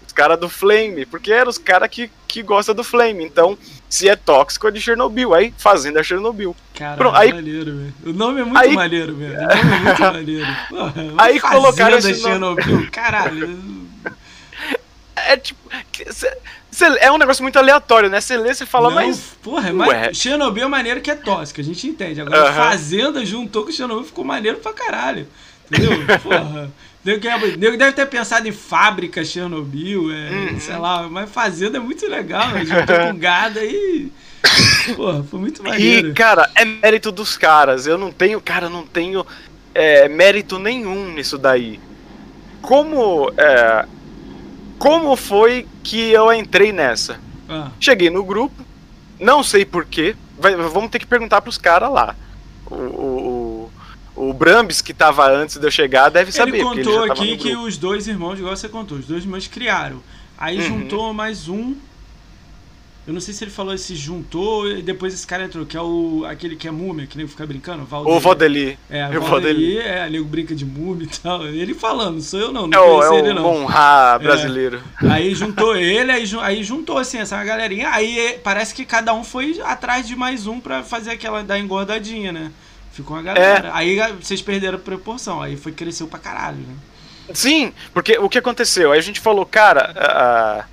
Os 0.05 0.11
caras 0.13 0.39
do 0.39 0.49
Flame, 0.49 1.05
porque 1.05 1.31
eram 1.31 1.49
os 1.49 1.59
caras 1.59 1.87
que, 1.89 2.09
que 2.27 2.41
gostam 2.41 2.73
do 2.73 2.83
Flame. 2.83 3.23
Então, 3.23 3.55
se 3.87 4.09
é 4.09 4.15
tóxico 4.15 4.67
é 4.67 4.71
de 4.71 4.81
Chernobyl, 4.81 5.33
aí 5.35 5.53
fazenda 5.57 5.99
é 5.99 6.03
Chernobyl. 6.03 6.55
Caralho, 6.73 6.97
Pronto, 6.97 7.15
aí- 7.15 7.31
maneiro, 7.33 7.65
velho. 7.77 7.93
O 8.07 8.13
nome 8.13 8.41
é 8.41 8.43
muito 8.43 8.57
Aí- 8.59 8.73
maneiro, 8.75 9.15
velho. 9.15 9.35
O 9.35 9.41
nome 9.41 9.53
é 9.61 9.79
muito 9.79 10.01
maneiro. 10.13 10.47
Porra, 10.69 10.93
Aí 11.19 11.39
colocaram 11.39 11.91
fazenda 11.93 12.11
esse 12.11 12.21
nome. 12.23 12.61
Chernobyl, 12.63 12.91
caralho. 12.91 13.86
É 15.27 15.37
tipo. 15.37 15.59
cê- 16.11 16.37
cê- 16.71 16.97
é 16.99 17.11
um 17.11 17.17
negócio 17.17 17.43
muito 17.43 17.57
aleatório, 17.59 18.09
né? 18.09 18.21
Você 18.21 18.37
lê, 18.37 18.53
você 18.53 18.65
fala, 18.65 18.89
Não, 18.89 18.95
mas. 18.95 19.19
Porra, 19.43 19.69
é 19.69 19.73
Ué. 19.73 19.73
mais... 20.03 20.17
Chernobyl 20.17 20.63
é 20.65 20.67
maneiro 20.67 21.01
que 21.01 21.11
é 21.11 21.15
tóxico, 21.15 21.61
a 21.61 21.63
gente 21.63 21.87
entende. 21.87 22.21
Agora, 22.21 22.49
Aham. 22.49 22.53
Fazenda 22.69 23.25
juntou 23.25 23.63
com 23.65 23.71
Chernobyl 23.71 24.03
ficou 24.05 24.23
maneiro 24.25 24.57
pra 24.57 24.73
caralho. 24.73 25.27
Entendeu? 25.71 25.91
Porra. 26.23 26.71
Nego 27.03 27.21
que- 27.21 27.57
nego 27.57 27.77
deve 27.77 27.93
ter 27.93 28.05
pensado 28.07 28.47
em 28.47 28.51
fábrica 28.51 29.23
Chernobyl, 29.23 30.11
é, 30.11 30.29
Uhum. 30.51 30.59
sei 30.59 30.75
lá, 30.77 31.07
mas 31.09 31.29
Fazenda 31.29 31.77
é 31.77 31.79
muito 31.79 32.05
legal, 32.07 32.49
né? 32.49 32.65
juntou 32.65 32.97
com 33.07 33.17
gado 33.17 33.59
aí. 33.59 34.11
Porra, 34.95 35.23
foi 35.23 35.39
muito 35.39 35.63
maneiro. 35.63 36.09
E, 36.09 36.13
cara, 36.13 36.49
é 36.55 36.63
mérito 36.65 37.11
dos 37.11 37.37
caras. 37.37 37.87
Eu 37.87 37.97
não 37.97 38.11
tenho, 38.11 38.39
cara, 38.41 38.69
não 38.69 38.85
tenho 38.85 39.25
é, 39.73 40.07
mérito 40.09 40.57
nenhum 40.59 41.11
nisso 41.13 41.37
daí. 41.37 41.79
Como. 42.61 43.31
É, 43.37 43.85
como 44.77 45.15
foi 45.15 45.67
que 45.83 46.09
eu 46.11 46.31
entrei 46.33 46.71
nessa? 46.71 47.19
Ah, 47.49 47.69
Cheguei 47.79 48.09
no 48.09 48.23
grupo, 48.23 48.55
não 49.19 49.43
sei 49.43 49.65
porquê. 49.65 50.15
Vamos 50.71 50.91
ter 50.91 50.99
que 50.99 51.05
perguntar 51.07 51.41
pros 51.41 51.57
caras 51.57 51.91
lá. 51.91 52.15
O, 52.69 52.75
o, 52.75 53.71
o, 54.15 54.29
o 54.29 54.33
Brambis, 54.33 54.81
que 54.81 54.93
tava 54.93 55.27
antes 55.29 55.57
de 55.57 55.65
eu 55.65 55.71
chegar, 55.71 56.09
deve 56.09 56.31
saber. 56.31 56.55
ele 56.55 56.63
porque 56.63 56.83
contou 56.83 56.93
já 56.93 57.07
tava 57.07 57.13
aqui 57.13 57.37
que 57.37 57.55
os 57.55 57.77
dois 57.77 58.07
irmãos, 58.07 58.37
igual 58.37 58.55
você 58.55 58.69
contou, 58.69 58.97
os 58.97 59.05
dois 59.07 59.23
irmãos 59.23 59.47
criaram. 59.47 60.01
Aí 60.37 60.57
Uhum. 60.57 60.67
juntou 60.81 61.13
mais 61.13 61.47
um. 61.47 61.75
Eu 63.07 63.13
não 63.13 63.21
sei 63.21 63.33
se 63.33 63.41
ele 63.41 63.51
falou 63.51 63.77
se 63.77 63.95
juntou 63.95 64.69
e 64.69 64.81
depois 64.81 65.13
esse 65.13 65.25
cara 65.25 65.45
entrou, 65.45 65.65
que 65.65 65.77
é 65.77 65.81
o 65.81 66.25
aquele 66.29 66.57
que 66.57 66.67
é 66.67 66.71
múmia, 66.71 67.07
que 67.07 67.15
nem 67.17 67.25
fica 67.25 67.45
brincando, 67.45 67.85
Valdir. 67.85 68.11
O 68.13 68.19
Vodeli. 68.19 68.77
É, 68.89 69.05
o 69.07 69.21
Valdeli. 69.21 69.29
Valdeli, 69.29 69.77
é, 69.79 70.09
nego 70.09 70.25
brinca 70.25 70.53
de 70.53 70.65
múmia 70.65 71.05
e 71.05 71.17
tal. 71.19 71.47
Ele 71.47 71.73
falando, 71.73 72.15
não 72.15 72.21
sou 72.21 72.37
eu 72.39 72.51
não, 72.51 72.65
É 72.65 72.67
não 72.67 72.81
o, 72.85 72.97
conheci 72.99 73.15
é 73.15 73.19
ele 73.19 73.33
não. 73.33 73.43
Monra 73.43 74.19
brasileiro. 74.19 74.81
Aí 75.09 75.33
juntou 75.33 75.73
ele, 75.77 76.11
aí, 76.11 76.25
aí 76.41 76.63
juntou 76.65 76.97
assim 76.97 77.17
essa 77.19 77.41
galerinha. 77.45 77.89
Aí 77.91 78.19
eh, 78.19 78.39
parece 78.43 78.75
que 78.75 78.83
cada 78.83 79.13
um 79.13 79.23
foi 79.23 79.57
atrás 79.63 80.05
de 80.05 80.13
mais 80.15 80.45
um 80.45 80.59
pra 80.59 80.83
fazer 80.83 81.11
aquela 81.11 81.41
da 81.43 81.57
engordadinha, 81.57 82.33
né? 82.33 82.51
Ficou 82.91 83.15
uma 83.15 83.21
É. 83.21 83.33
galera. 83.33 83.71
Aí 83.73 84.01
a- 84.01 84.11
vocês 84.11 84.41
perderam 84.41 84.75
a 84.77 84.81
proporção, 84.81 85.41
aí 85.41 85.55
foi 85.55 85.71
cresceu 85.71 86.07
pra 86.07 86.19
caralho, 86.19 86.57
né? 86.57 86.73
Sim, 87.33 87.71
porque 87.93 88.17
o 88.17 88.27
que 88.27 88.37
aconteceu? 88.37 88.91
Aí 88.91 88.99
a 88.99 89.01
gente 89.03 89.21
falou, 89.21 89.45
cara, 89.45 89.93
a- 89.95 90.65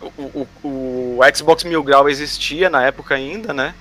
o, 0.00 0.46
o- 0.62 1.18
o 1.18 1.20
Xbox 1.34 1.64
Mil 1.64 1.82
Grau 1.82 2.08
existia 2.08 2.68
na 2.70 2.82
época 2.84 3.14
ainda, 3.14 3.52
né? 3.52 3.74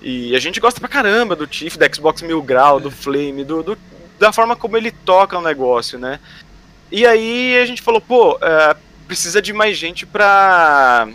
E 0.00 0.34
a 0.34 0.38
gente 0.38 0.60
gosta 0.60 0.78
pra 0.80 0.88
caramba 0.88 1.34
do 1.34 1.46
Tiff, 1.46 1.76
do 1.78 1.94
Xbox 1.94 2.22
Mil 2.22 2.40
Grau, 2.42 2.78
do 2.78 2.90
Flame, 2.90 3.44
do, 3.44 3.62
do- 3.62 3.78
da 4.18 4.32
forma 4.32 4.54
como 4.56 4.76
ele 4.76 4.90
toca 4.90 5.36
o 5.38 5.42
negócio, 5.42 5.98
né? 5.98 6.20
E 6.90 7.04
aí 7.06 7.56
a 7.58 7.66
gente 7.66 7.82
falou, 7.82 8.00
pô, 8.00 8.38
é, 8.40 8.76
precisa 9.06 9.42
de 9.42 9.52
mais 9.52 9.76
gente 9.76 10.06
pra. 10.06 11.08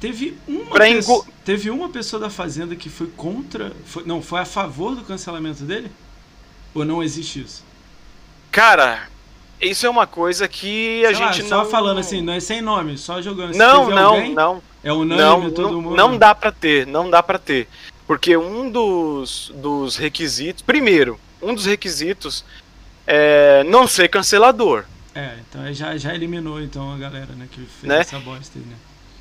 Teve 0.00 0.36
uma, 0.46 0.66
Pra 0.66 0.84
pessoa, 0.86 1.18
engo- 1.20 1.32
teve 1.44 1.70
uma 1.70 1.88
pessoa 1.88 2.20
da 2.20 2.28
Fazenda 2.28 2.76
que 2.76 2.90
foi 2.90 3.06
contra. 3.16 3.72
foi- 3.86 4.04
não, 4.04 4.20
foi 4.20 4.40
a 4.40 4.44
favor 4.44 4.94
do 4.94 5.02
cancelamento 5.02 5.62
dele? 5.64 5.90
Ou 6.74 6.84
não 6.84 7.02
existe 7.02 7.40
isso? 7.40 7.64
Cara, 8.50 9.08
isso 9.64 9.86
é 9.86 9.90
uma 9.90 10.06
coisa 10.06 10.46
que 10.48 11.04
a 11.06 11.14
Sei 11.14 11.24
lá, 11.24 11.32
gente 11.32 11.48
só 11.48 11.64
não. 11.64 11.70
falando 11.70 11.98
assim, 12.00 12.20
não 12.22 12.32
é 12.32 12.40
sem 12.40 12.60
nome, 12.60 12.96
só 12.98 13.20
jogando. 13.22 13.54
Não, 13.56 13.88
não, 13.90 14.14
alguém, 14.14 14.34
não. 14.34 14.62
É 14.82 14.92
unânime, 14.92 15.16
Não, 15.16 15.50
todo 15.50 15.72
não, 15.72 15.82
mundo. 15.82 15.96
não 15.96 16.18
dá 16.18 16.34
pra 16.34 16.52
ter, 16.52 16.86
não 16.86 17.08
dá 17.08 17.22
pra 17.22 17.38
ter. 17.38 17.66
Porque 18.06 18.36
um 18.36 18.70
dos, 18.70 19.50
dos 19.54 19.96
requisitos. 19.96 20.62
Primeiro, 20.62 21.18
um 21.40 21.54
dos 21.54 21.64
requisitos 21.64 22.44
é 23.06 23.64
não 23.64 23.86
ser 23.86 24.08
cancelador. 24.08 24.84
É, 25.14 25.36
então 25.48 25.72
já, 25.72 25.96
já 25.96 26.14
eliminou 26.14 26.60
então 26.60 26.92
a 26.92 26.98
galera, 26.98 27.32
né, 27.36 27.46
que 27.50 27.60
fez 27.60 27.82
Né? 27.84 28.00
essa 28.00 28.18
bosta 28.18 28.58
aí, 28.58 28.64
né? 28.64 28.76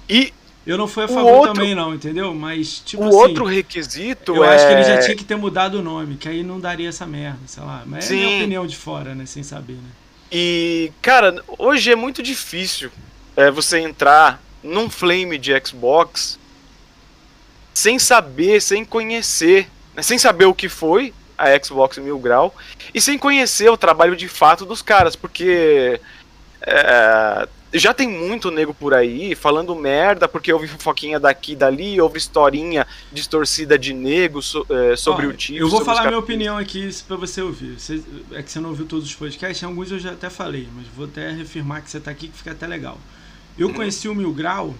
E 0.09 0.33
Eu 0.65 0.77
não 0.77 0.87
fui 0.87 1.03
a 1.03 1.07
favor 1.07 1.31
outro, 1.31 1.53
também, 1.53 1.75
não, 1.75 1.93
entendeu? 1.93 2.33
Mas, 2.33 2.79
tipo 2.79 3.03
o 3.03 3.07
assim, 3.07 3.15
outro 3.17 3.45
requisito 3.45 4.35
Eu 4.35 4.43
é... 4.43 4.55
acho 4.55 4.65
que 4.67 4.73
ele 4.73 4.83
já 4.83 4.99
tinha 4.99 5.15
que 5.15 5.23
ter 5.23 5.35
mudado 5.35 5.75
o 5.79 5.81
nome, 5.83 6.17
que 6.17 6.27
aí 6.27 6.43
não 6.43 6.59
daria 6.59 6.89
essa 6.89 7.05
merda, 7.05 7.39
sei 7.45 7.63
lá. 7.63 7.83
Mas 7.85 8.05
Sim. 8.05 8.15
é 8.19 8.25
minha 8.25 8.37
opinião 8.37 8.67
de 8.67 8.75
fora, 8.75 9.13
né? 9.15 9.25
Sem 9.25 9.43
saber, 9.43 9.73
né? 9.73 9.89
E, 10.35 10.91
cara, 10.99 11.43
hoje 11.59 11.91
é 11.91 11.95
muito 11.95 12.23
difícil 12.23 12.89
é, 13.35 13.51
você 13.51 13.77
entrar 13.77 14.41
num 14.63 14.89
flame 14.89 15.37
de 15.37 15.51
Xbox 15.63 16.39
sem 17.71 17.99
saber, 17.99 18.59
sem 18.59 18.83
conhecer, 18.83 19.69
né? 19.93 20.01
sem 20.01 20.17
saber 20.17 20.45
o 20.45 20.53
que 20.55 20.67
foi 20.67 21.13
a 21.37 21.63
Xbox 21.63 21.99
Mil 21.99 22.17
Grau 22.17 22.55
e 22.91 22.99
sem 22.99 23.15
conhecer 23.15 23.69
o 23.69 23.77
trabalho 23.77 24.15
de 24.15 24.27
fato 24.27 24.65
dos 24.65 24.81
caras, 24.81 25.15
porque 25.15 26.01
é, 26.61 27.47
já 27.73 27.93
tem 27.93 28.07
muito 28.07 28.51
nego 28.51 28.73
por 28.73 28.93
aí 28.93 29.35
falando 29.35 29.75
merda, 29.75 30.27
porque 30.27 30.53
houve 30.53 30.67
fofoquinha 30.67 31.19
daqui 31.19 31.53
e 31.53 31.55
dali, 31.55 31.99
houve 31.99 32.17
historinha 32.17 32.85
distorcida 33.11 33.77
de 33.77 33.93
nego 33.93 34.41
so, 34.41 34.65
é, 34.69 34.95
sobre 34.95 35.25
Olha, 35.25 35.33
o 35.33 35.37
tipo. 35.37 35.59
Eu 35.59 35.69
vou 35.69 35.83
falar 35.83 36.05
minha 36.05 36.19
opinião 36.19 36.57
aqui 36.57 36.89
para 37.07 37.17
você 37.17 37.41
ouvir. 37.41 37.79
Você, 37.79 38.01
é 38.31 38.43
que 38.43 38.51
você 38.51 38.59
não 38.59 38.69
ouviu 38.69 38.85
todos 38.85 39.05
os 39.05 39.15
podcasts, 39.15 39.63
alguns 39.63 39.91
eu 39.91 39.99
já 39.99 40.11
até 40.11 40.29
falei, 40.29 40.67
mas 40.75 40.85
vou 40.95 41.05
até 41.05 41.31
reafirmar 41.31 41.81
que 41.81 41.89
você 41.89 41.99
tá 41.99 42.11
aqui, 42.11 42.27
que 42.27 42.37
fica 42.37 42.51
até 42.51 42.67
legal. 42.67 42.97
Eu 43.57 43.69
hum. 43.69 43.73
conheci 43.73 44.07
o 44.07 44.15
Mil 44.15 44.33
Grau, 44.33 44.75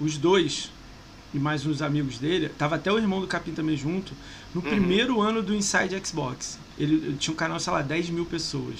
os 0.00 0.16
dois, 0.16 0.70
e 1.32 1.38
mais 1.38 1.66
uns 1.66 1.82
amigos 1.82 2.18
dele, 2.18 2.48
tava 2.48 2.76
até 2.76 2.90
o 2.90 2.98
irmão 2.98 3.20
do 3.20 3.26
Capim 3.26 3.52
também 3.52 3.76
junto, 3.76 4.12
no 4.54 4.62
uhum. 4.62 4.68
primeiro 4.68 5.20
ano 5.20 5.42
do 5.42 5.54
Inside 5.54 6.00
Xbox. 6.04 6.58
Ele, 6.78 6.94
ele, 6.94 7.16
tinha 7.18 7.32
um 7.32 7.36
canal, 7.36 7.60
sei 7.60 7.72
lá, 7.72 7.82
10 7.82 8.10
mil 8.10 8.24
pessoas 8.24 8.76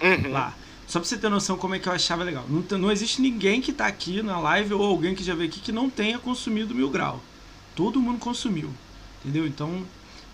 uhum. 0.00 0.32
lá. 0.32 0.54
Só 0.92 1.00
pra 1.00 1.08
você 1.08 1.16
ter 1.16 1.30
noção 1.30 1.56
como 1.56 1.74
é 1.74 1.78
que 1.78 1.88
eu 1.88 1.92
achava 1.94 2.22
legal. 2.22 2.44
Não, 2.50 2.78
não 2.78 2.92
existe 2.92 3.22
ninguém 3.22 3.62
que 3.62 3.72
tá 3.72 3.86
aqui 3.86 4.22
na 4.22 4.38
live 4.38 4.74
ou 4.74 4.84
alguém 4.84 5.14
que 5.14 5.24
já 5.24 5.34
veio 5.34 5.48
aqui 5.48 5.58
que 5.58 5.72
não 5.72 5.88
tenha 5.88 6.18
consumido 6.18 6.74
mil 6.74 6.90
grau. 6.90 7.18
Todo 7.74 7.98
mundo 7.98 8.18
consumiu. 8.18 8.68
Entendeu? 9.24 9.46
Então. 9.46 9.86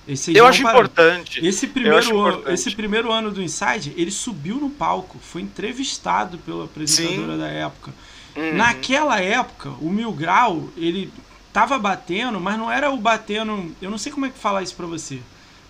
Esse 0.08 0.36
eu 0.36 0.44
acho 0.44 0.62
importante. 0.62 1.46
Esse 1.46 1.68
primeiro, 1.68 1.98
ano, 1.98 2.28
importante. 2.30 2.54
esse 2.54 2.74
primeiro 2.74 3.12
ano 3.12 3.30
do 3.30 3.40
Inside, 3.40 3.94
ele 3.96 4.10
subiu 4.10 4.56
no 4.56 4.68
palco, 4.68 5.20
foi 5.20 5.42
entrevistado 5.42 6.38
pela 6.38 6.64
apresentadora 6.64 7.34
Sim. 7.34 7.38
da 7.38 7.46
época. 7.46 7.94
Uhum. 8.34 8.56
Naquela 8.56 9.20
época, 9.20 9.70
o 9.80 9.88
Mil 9.88 10.10
Grau, 10.10 10.70
ele 10.76 11.12
tava 11.52 11.78
batendo, 11.78 12.40
mas 12.40 12.58
não 12.58 12.68
era 12.68 12.90
o 12.90 12.96
batendo. 12.96 13.72
Eu 13.80 13.92
não 13.92 13.98
sei 13.98 14.10
como 14.10 14.26
é 14.26 14.28
que 14.28 14.36
falar 14.36 14.64
isso 14.64 14.74
pra 14.74 14.86
você. 14.86 15.20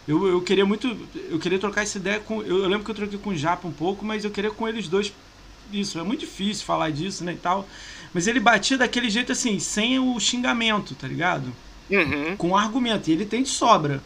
Eu, 0.08 0.26
eu 0.26 0.40
queria 0.40 0.64
muito. 0.64 0.96
Eu 1.28 1.38
queria 1.38 1.58
trocar 1.58 1.82
essa 1.82 1.98
ideia 1.98 2.18
com. 2.18 2.42
Eu, 2.42 2.62
eu 2.62 2.68
lembro 2.68 2.82
que 2.82 2.90
eu 2.90 2.94
troquei 2.94 3.18
com 3.18 3.28
o 3.28 3.36
Japa 3.36 3.68
um 3.68 3.72
pouco, 3.72 4.06
mas 4.06 4.24
eu 4.24 4.30
queria 4.30 4.50
com 4.50 4.66
eles 4.66 4.88
dois. 4.88 5.12
Isso, 5.70 5.98
é 5.98 6.02
muito 6.02 6.20
difícil 6.20 6.64
falar 6.64 6.90
disso, 6.90 7.22
né? 7.22 7.34
E 7.34 7.36
tal. 7.36 7.68
Mas 8.14 8.26
ele 8.26 8.40
batia 8.40 8.78
daquele 8.78 9.10
jeito 9.10 9.32
assim, 9.32 9.58
sem 9.58 9.98
o 9.98 10.18
xingamento, 10.18 10.94
tá 10.94 11.06
ligado? 11.06 11.52
Uhum. 11.90 12.34
Com 12.38 12.56
argumento. 12.56 13.10
E 13.10 13.12
ele 13.12 13.26
tem 13.26 13.42
de 13.42 13.50
sobra. 13.50 14.02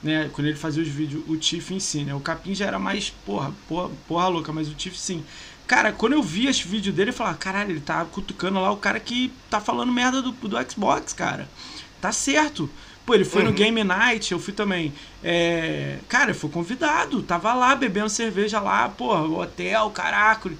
Né, 0.00 0.30
quando 0.32 0.46
ele 0.46 0.56
fazia 0.56 0.80
os 0.80 0.88
vídeos, 0.88 1.24
o 1.26 1.36
Tiff 1.36 1.74
em 1.74 1.80
si, 1.80 2.04
né? 2.04 2.14
O 2.14 2.20
Capim 2.20 2.54
já 2.54 2.66
era 2.66 2.78
mais, 2.78 3.10
porra, 3.10 3.52
porra, 3.66 3.90
porra 4.06 4.28
louca, 4.28 4.52
mas 4.52 4.68
o 4.68 4.74
Tiff 4.74 4.96
sim. 4.96 5.24
Cara, 5.66 5.90
quando 5.92 6.12
eu 6.12 6.22
vi 6.22 6.46
esse 6.46 6.68
vídeo 6.68 6.92
dele, 6.92 7.10
eu 7.10 7.14
falava, 7.14 7.36
caralho, 7.36 7.72
ele 7.72 7.80
tá 7.80 8.04
cutucando 8.04 8.60
lá 8.60 8.70
o 8.70 8.76
cara 8.76 9.00
que 9.00 9.32
tá 9.50 9.60
falando 9.60 9.90
merda 9.90 10.22
do, 10.22 10.30
do 10.30 10.70
Xbox, 10.70 11.12
cara. 11.12 11.48
Tá 12.00 12.12
certo. 12.12 12.70
Pô, 13.08 13.14
ele 13.14 13.24
foi 13.24 13.40
uhum. 13.40 13.48
no 13.48 13.54
Game 13.54 13.82
Night, 13.82 14.32
eu 14.32 14.38
fui 14.38 14.52
também. 14.52 14.92
É... 15.24 15.96
Cara, 16.10 16.32
eu 16.32 16.34
fui 16.34 16.50
convidado, 16.50 17.22
tava 17.22 17.54
lá 17.54 17.74
bebendo 17.74 18.10
cerveja 18.10 18.60
lá, 18.60 18.86
pô, 18.86 19.16
hotel, 19.40 19.88
caraca. 19.88 20.52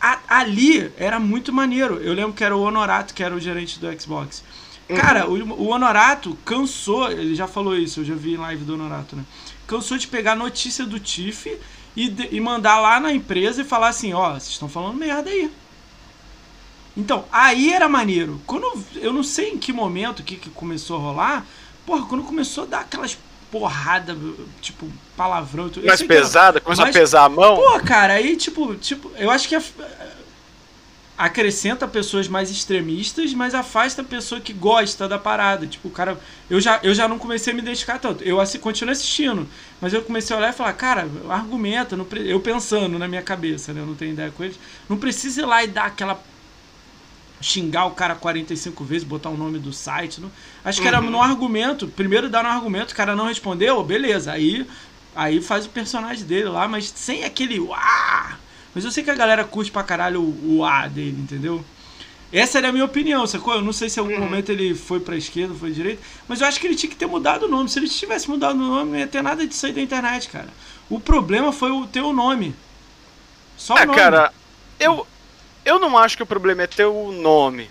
A, 0.00 0.18
ali 0.26 0.90
era 0.96 1.20
muito 1.20 1.52
maneiro. 1.52 1.96
Eu 1.96 2.14
lembro 2.14 2.32
que 2.32 2.42
era 2.42 2.56
o 2.56 2.62
Honorato, 2.62 3.12
que 3.12 3.22
era 3.22 3.34
o 3.34 3.38
gerente 3.38 3.78
do 3.78 4.00
Xbox. 4.00 4.42
Uhum. 4.88 4.96
Cara, 4.96 5.28
o, 5.28 5.34
o 5.60 5.68
Honorato 5.68 6.38
cansou, 6.42 7.10
ele 7.10 7.34
já 7.34 7.46
falou 7.46 7.76
isso, 7.76 8.00
eu 8.00 8.04
já 8.06 8.14
vi 8.14 8.32
em 8.32 8.38
live 8.38 8.64
do 8.64 8.72
Honorato, 8.72 9.14
né? 9.14 9.22
Cansou 9.66 9.98
de 9.98 10.08
pegar 10.08 10.34
notícia 10.34 10.86
do 10.86 10.98
Tiff 10.98 11.54
e, 11.94 12.16
e 12.30 12.40
mandar 12.40 12.80
lá 12.80 12.98
na 12.98 13.12
empresa 13.12 13.60
e 13.60 13.64
falar 13.66 13.88
assim: 13.88 14.14
ó, 14.14 14.30
vocês 14.30 14.52
estão 14.52 14.70
falando 14.70 14.96
merda 14.96 15.28
aí. 15.28 15.50
Então, 16.96 17.26
aí 17.30 17.70
era 17.74 17.90
maneiro. 17.90 18.40
Quando 18.46 18.66
eu 18.96 19.12
não 19.12 19.22
sei 19.22 19.50
em 19.50 19.58
que 19.58 19.70
momento 19.70 20.22
que, 20.22 20.36
que 20.36 20.48
começou 20.48 20.96
a 20.96 21.00
rolar, 21.00 21.46
Porra, 21.90 22.06
quando 22.06 22.22
começou 22.22 22.62
a 22.62 22.66
dar 22.68 22.80
aquelas 22.82 23.18
porrada, 23.50 24.16
tipo, 24.60 24.86
palavrão. 25.16 25.68
Tudo, 25.68 25.84
mais 25.84 26.00
pesada, 26.00 26.60
começou 26.60 26.84
a 26.84 26.92
pesar 26.92 27.24
a 27.24 27.28
mão. 27.28 27.56
Pô, 27.56 27.80
cara, 27.80 28.12
aí, 28.12 28.36
tipo, 28.36 28.76
tipo 28.76 29.10
eu 29.18 29.28
acho 29.28 29.48
que 29.48 29.56
a, 29.56 29.62
acrescenta 31.18 31.88
pessoas 31.88 32.28
mais 32.28 32.48
extremistas, 32.48 33.34
mas 33.34 33.56
afasta 33.56 34.02
a 34.02 34.04
pessoa 34.04 34.40
que 34.40 34.52
gosta 34.52 35.08
da 35.08 35.18
parada. 35.18 35.66
Tipo, 35.66 35.88
o 35.88 35.90
cara. 35.90 36.16
Eu 36.48 36.60
já, 36.60 36.78
eu 36.84 36.94
já 36.94 37.08
não 37.08 37.18
comecei 37.18 37.52
a 37.52 37.56
me 37.56 37.60
identificar 37.60 37.98
tanto. 37.98 38.22
Eu 38.22 38.40
assim, 38.40 38.60
continuo 38.60 38.92
assistindo. 38.92 39.48
Mas 39.80 39.92
eu 39.92 40.02
comecei 40.02 40.36
a 40.36 40.38
olhar 40.38 40.50
e 40.50 40.56
falar, 40.56 40.74
cara, 40.74 41.08
argumenta. 41.28 41.96
Não, 41.96 42.06
eu 42.24 42.38
pensando 42.38 43.00
na 43.00 43.08
minha 43.08 43.22
cabeça, 43.22 43.72
né? 43.72 43.80
Eu 43.80 43.86
não 43.86 43.96
tenho 43.96 44.12
ideia 44.12 44.30
com 44.30 44.44
eles. 44.44 44.60
Não 44.88 44.96
precisa 44.96 45.40
ir 45.40 45.44
lá 45.44 45.64
e 45.64 45.66
dar 45.66 45.86
aquela 45.86 46.22
xingar 47.40 47.86
o 47.86 47.92
cara 47.92 48.14
45 48.14 48.84
vezes, 48.84 49.06
botar 49.06 49.30
o 49.30 49.36
nome 49.36 49.58
do 49.58 49.72
site. 49.72 50.20
Não? 50.20 50.30
Acho 50.64 50.82
que 50.82 50.88
era 50.88 51.00
uhum. 51.00 51.10
no 51.10 51.22
argumento. 51.22 51.88
Primeiro 51.88 52.28
dá 52.28 52.42
no 52.42 52.48
argumento, 52.48 52.92
o 52.92 52.94
cara 52.94 53.16
não 53.16 53.26
respondeu, 53.26 53.82
beleza. 53.82 54.32
Aí, 54.32 54.66
aí 55.14 55.40
faz 55.40 55.66
o 55.66 55.70
personagem 55.70 56.24
dele 56.24 56.48
lá, 56.48 56.68
mas 56.68 56.92
sem 56.94 57.24
aquele 57.24 57.58
uá. 57.58 58.38
Mas 58.74 58.84
eu 58.84 58.90
sei 58.90 59.02
que 59.02 59.10
a 59.10 59.14
galera 59.14 59.44
curte 59.44 59.70
pra 59.70 59.82
caralho 59.82 60.20
o 60.20 60.58
uá 60.58 60.86
dele, 60.86 61.18
entendeu? 61.20 61.64
Essa 62.32 62.58
era 62.58 62.68
a 62.68 62.72
minha 62.72 62.84
opinião, 62.84 63.26
sacou? 63.26 63.54
Eu 63.54 63.62
não 63.62 63.72
sei 63.72 63.88
se 63.88 63.98
em 63.98 64.02
algum 64.02 64.14
uhum. 64.14 64.20
momento 64.20 64.50
ele 64.50 64.74
foi 64.74 65.00
pra 65.00 65.16
esquerda, 65.16 65.52
foi 65.54 65.72
direita, 65.72 66.00
mas 66.28 66.40
eu 66.40 66.46
acho 66.46 66.60
que 66.60 66.66
ele 66.66 66.76
tinha 66.76 66.90
que 66.90 66.96
ter 66.96 67.06
mudado 67.06 67.46
o 67.46 67.48
nome. 67.48 67.68
Se 67.68 67.78
ele 67.78 67.88
tivesse 67.88 68.28
mudado 68.28 68.54
o 68.54 68.58
nome, 68.58 68.92
não 68.92 68.98
ia 68.98 69.06
ter 69.06 69.22
nada 69.22 69.44
disso 69.44 69.66
aí 69.66 69.72
da 69.72 69.80
internet, 69.80 70.28
cara. 70.28 70.48
O 70.88 71.00
problema 71.00 71.52
foi 71.52 71.72
o 71.72 71.86
teu 71.86 72.12
nome. 72.12 72.54
Só 73.56 73.76
é, 73.76 73.82
o 73.82 73.86
nome. 73.86 73.98
cara, 73.98 74.32
eu, 74.78 75.06
eu 75.64 75.78
não 75.78 75.96
acho 75.96 76.16
que 76.16 76.22
o 76.22 76.26
problema 76.26 76.62
é 76.62 76.66
ter 76.66 76.84
o 76.84 77.12
nome, 77.12 77.70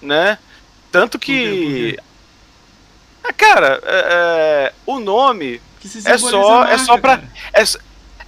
né? 0.00 0.38
Tanto 0.90 1.18
que. 1.18 1.98
Ah, 3.22 3.32
cara, 3.32 3.80
é, 3.84 4.04
é, 4.08 4.72
o 4.86 5.00
nome 5.00 5.60
é 6.04 6.18
só, 6.18 6.58
marca, 6.58 6.74
é 6.74 6.78
só 6.78 6.98
pra. 6.98 7.22
É, 7.52 7.64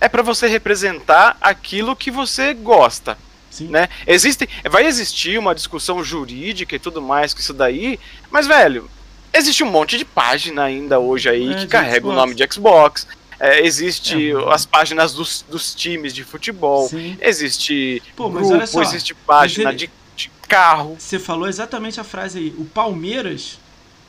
é 0.01 0.09
para 0.09 0.23
você 0.23 0.47
representar 0.47 1.37
aquilo 1.41 1.97
que 1.97 2.11
você 2.11 2.55
gosta. 2.55 3.17
Sim. 3.51 3.69
Né? 3.69 3.89
Existe, 4.07 4.49
vai 4.69 4.85
existir 4.85 5.39
uma 5.39 5.55
discussão 5.55 6.05
jurídica 6.05 6.77
e 6.77 6.79
tudo 6.79 7.01
mais 7.01 7.33
com 7.33 7.41
isso 7.41 7.55
daí, 7.55 7.99
mas, 8.31 8.47
velho, 8.47 8.91
existe 9.33 9.65
um 9.65 9.71
monte 9.71 9.97
de 9.97 10.05
página 10.05 10.65
ainda 10.65 10.99
hoje 10.99 11.31
aí 11.31 11.53
é, 11.53 11.57
que 11.57 11.67
carrega 11.67 12.01
Xbox. 12.01 12.13
o 12.13 12.15
nome 12.15 12.35
de 12.35 12.53
Xbox, 12.53 13.07
é, 13.39 13.65
existe 13.65 14.33
é, 14.33 14.53
as 14.53 14.65
páginas 14.65 15.13
dos, 15.13 15.45
dos 15.49 15.75
times 15.75 16.15
de 16.15 16.25
futebol, 16.25 16.89
Sim. 16.89 17.17
existe 17.21 18.03
Pô, 18.15 18.31
grupo, 18.31 18.67
só, 18.67 18.83
existe 18.83 19.15
página 19.15 19.71
ele, 19.71 19.79
de, 19.79 19.91
de, 20.17 20.31
carro. 20.49 20.97
Você 20.99 21.19
falou 21.19 21.49
exatamente 21.49 22.01
a 22.01 22.05
frase 22.05 22.39
aí. 22.39 22.55
O 22.57 22.65
Palmeiras 22.65 23.59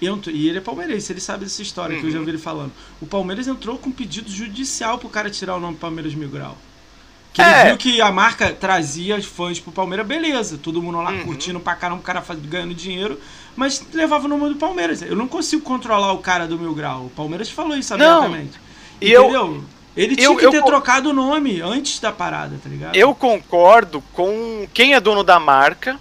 entrou, 0.02 0.34
e 0.36 0.48
ele 0.48 0.60
é 0.60 0.62
palmeirense, 0.62 1.12
ele 1.12 1.20
sabe 1.20 1.44
dessa 1.44 1.62
história 1.62 1.96
uhum. 1.96 2.02
que 2.02 2.08
eu 2.08 2.12
já 2.12 2.18
uhum. 2.18 2.22
ouvi 2.22 2.32
ele 2.32 2.38
falando. 2.38 2.72
O 3.02 3.06
Palmeiras 3.06 3.48
entrou 3.48 3.78
com 3.78 3.92
pedido 3.92 4.30
judicial 4.30 4.98
pro 4.98 5.10
cara 5.10 5.30
tirar 5.30 5.56
o 5.56 5.60
nome 5.60 5.78
Palmeiras 5.78 6.14
Mil 6.14 6.30
Grau. 6.30 6.58
Que 7.34 7.42
ele 7.42 7.50
é. 7.52 7.66
viu 7.66 7.78
que 7.78 8.02
a 8.02 8.12
marca 8.12 8.52
trazia 8.52 9.22
fãs 9.22 9.60
pro 9.60 9.72
Palmeiras, 9.72 10.08
beleza. 10.08 10.58
Todo 10.58 10.82
mundo 10.82 11.00
lá 11.02 11.12
uhum. 11.12 11.26
curtindo 11.26 11.60
pra 11.60 11.76
caramba, 11.76 12.00
o 12.00 12.04
cara 12.04 12.24
ganhando 12.48 12.74
dinheiro, 12.74 13.20
mas 13.56 13.86
levava 13.94 14.26
o 14.26 14.28
nome 14.28 14.50
do 14.50 14.56
Palmeiras. 14.56 15.02
Eu 15.02 15.16
não 15.16 15.28
consigo 15.28 15.62
controlar 15.62 16.14
o 16.14 16.20
cara 16.20 16.48
do 16.48 16.58
Mil 16.58 16.74
Grau. 16.74 17.06
O 17.06 17.10
Palmeiras 17.10 17.50
falou 17.50 17.78
isso 17.78 17.94
abertamente. 17.94 18.58
Não. 18.58 18.67
E 19.00 19.14
Entendeu? 19.14 19.34
Eu, 19.34 19.64
ele 19.96 20.16
tinha 20.16 20.28
eu, 20.28 20.36
que 20.36 20.50
ter 20.50 20.58
eu, 20.58 20.64
trocado 20.64 21.10
o 21.10 21.14
nome 21.14 21.62
antes 21.62 22.00
da 22.00 22.12
parada, 22.12 22.58
tá 22.62 22.70
ligado? 22.70 22.96
Eu 22.96 23.16
concordo 23.16 24.04
com 24.14 24.68
quem 24.74 24.94
é 24.94 25.00
dono 25.00 25.24
da 25.24 25.40
marca, 25.40 25.98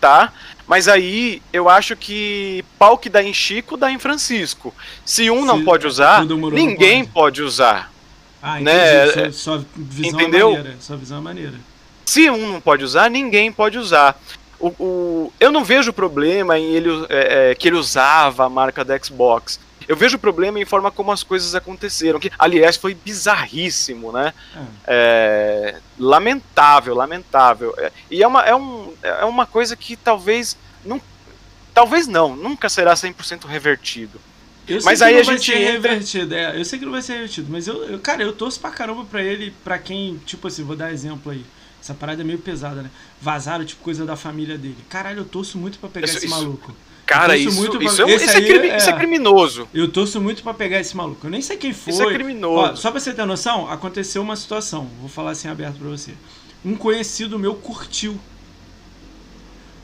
tá? 0.00 0.32
Mas 0.66 0.86
aí 0.86 1.42
eu 1.52 1.68
acho 1.68 1.96
que 1.96 2.64
pau 2.78 2.96
que 2.96 3.08
dá 3.08 3.22
em 3.22 3.34
Chico 3.34 3.76
dá 3.76 3.90
em 3.90 3.98
Francisco. 3.98 4.72
Se 5.04 5.28
um 5.28 5.40
Se 5.40 5.46
não 5.46 5.64
pode 5.64 5.86
usar, 5.86 6.24
ninguém 6.24 7.04
pode. 7.04 7.12
pode. 7.12 7.42
usar. 7.42 7.92
Ah, 8.42 8.60
né? 8.60 9.06
Sua, 9.10 9.32
sua 9.32 9.66
visão 9.76 10.20
é 10.20 10.22
Entendeu? 10.22 10.48
é 10.50 10.56
maneira. 10.56 10.76
Sua 10.80 10.96
visão 10.96 11.18
é 11.18 11.20
maneira. 11.20 11.54
Se 12.06 12.30
um 12.30 12.52
não 12.52 12.60
pode 12.60 12.84
usar, 12.84 13.10
ninguém 13.10 13.52
pode 13.52 13.78
usar. 13.78 14.20
O, 14.58 14.68
o, 14.78 15.32
eu 15.40 15.50
não 15.50 15.64
vejo 15.64 15.92
problema 15.92 16.58
em 16.58 16.64
ele 16.66 16.88
é, 17.08 17.50
é, 17.50 17.54
que 17.54 17.68
ele 17.68 17.76
usava 17.76 18.46
a 18.46 18.48
marca 18.48 18.84
da 18.84 18.98
Xbox. 18.98 19.58
Eu 19.90 19.96
vejo 19.96 20.14
o 20.14 20.20
problema 20.20 20.60
em 20.60 20.64
forma 20.64 20.88
como 20.88 21.10
as 21.10 21.24
coisas 21.24 21.52
aconteceram, 21.52 22.20
que, 22.20 22.30
aliás, 22.38 22.76
foi 22.76 22.94
bizarríssimo, 22.94 24.12
né? 24.12 24.32
É. 24.54 24.60
É, 24.86 25.80
lamentável, 25.98 26.94
lamentável. 26.94 27.74
É, 27.76 27.90
e 28.08 28.22
é 28.22 28.26
uma, 28.28 28.44
é, 28.44 28.54
um, 28.54 28.94
é 29.02 29.24
uma 29.24 29.46
coisa 29.46 29.74
que 29.74 29.96
talvez 29.96 30.56
não, 30.84 31.02
talvez 31.74 32.06
não, 32.06 32.36
nunca 32.36 32.68
será 32.68 32.94
100% 32.94 33.46
revertido. 33.46 34.20
Eu 34.68 34.78
mas 34.84 35.02
aí 35.02 35.18
a 35.18 35.24
gente 35.24 35.50
entra... 35.50 35.72
revertido, 35.72 36.34
é, 36.36 36.56
eu 36.56 36.64
sei 36.64 36.78
que 36.78 36.84
não 36.84 36.92
vai 36.92 37.02
ser 37.02 37.14
revertido, 37.14 37.48
mas 37.50 37.66
eu, 37.66 37.82
eu, 37.82 37.98
cara, 37.98 38.22
eu 38.22 38.32
torço 38.32 38.60
pra 38.60 38.70
caramba 38.70 39.04
pra 39.04 39.20
ele, 39.20 39.52
pra 39.64 39.76
quem, 39.76 40.18
tipo 40.24 40.46
assim, 40.46 40.62
vou 40.62 40.76
dar 40.76 40.92
exemplo 40.92 41.32
aí. 41.32 41.44
Essa 41.82 41.94
parada 41.94 42.22
é 42.22 42.24
meio 42.24 42.38
pesada, 42.38 42.80
né? 42.80 42.90
Vazaram, 43.20 43.64
tipo, 43.64 43.82
coisa 43.82 44.06
da 44.06 44.14
família 44.14 44.56
dele. 44.56 44.78
Caralho, 44.88 45.22
eu 45.22 45.24
torço 45.24 45.58
muito 45.58 45.80
pra 45.80 45.88
pegar 45.88 46.06
isso, 46.06 46.18
esse 46.18 46.26
isso, 46.26 46.34
maluco. 46.36 46.76
Cara, 47.10 47.36
isso, 47.36 47.70
pra- 47.70 47.84
isso, 47.84 48.02
é, 48.02 48.14
isso, 48.14 48.30
é 48.30 48.36
aí 48.36 48.44
crime- 48.46 48.68
é- 48.68 48.76
isso 48.76 48.88
é 48.90 48.92
criminoso. 48.92 49.68
Eu 49.74 49.88
torço 49.90 50.20
muito 50.20 50.42
pra 50.42 50.54
pegar 50.54 50.78
esse 50.80 50.96
maluco. 50.96 51.26
Eu 51.26 51.30
nem 51.30 51.42
sei 51.42 51.56
quem 51.56 51.72
foi. 51.72 51.92
Isso 51.92 52.02
é 52.02 52.12
criminoso. 52.14 52.72
Ó, 52.72 52.76
só 52.76 52.90
pra 52.90 53.00
você 53.00 53.12
ter 53.12 53.24
noção, 53.26 53.70
aconteceu 53.70 54.22
uma 54.22 54.36
situação. 54.36 54.88
Vou 55.00 55.08
falar 55.08 55.32
assim 55.32 55.48
aberto 55.48 55.76
pra 55.78 55.88
você. 55.88 56.12
Um 56.64 56.74
conhecido 56.76 57.38
meu 57.38 57.54
curtiu. 57.54 58.18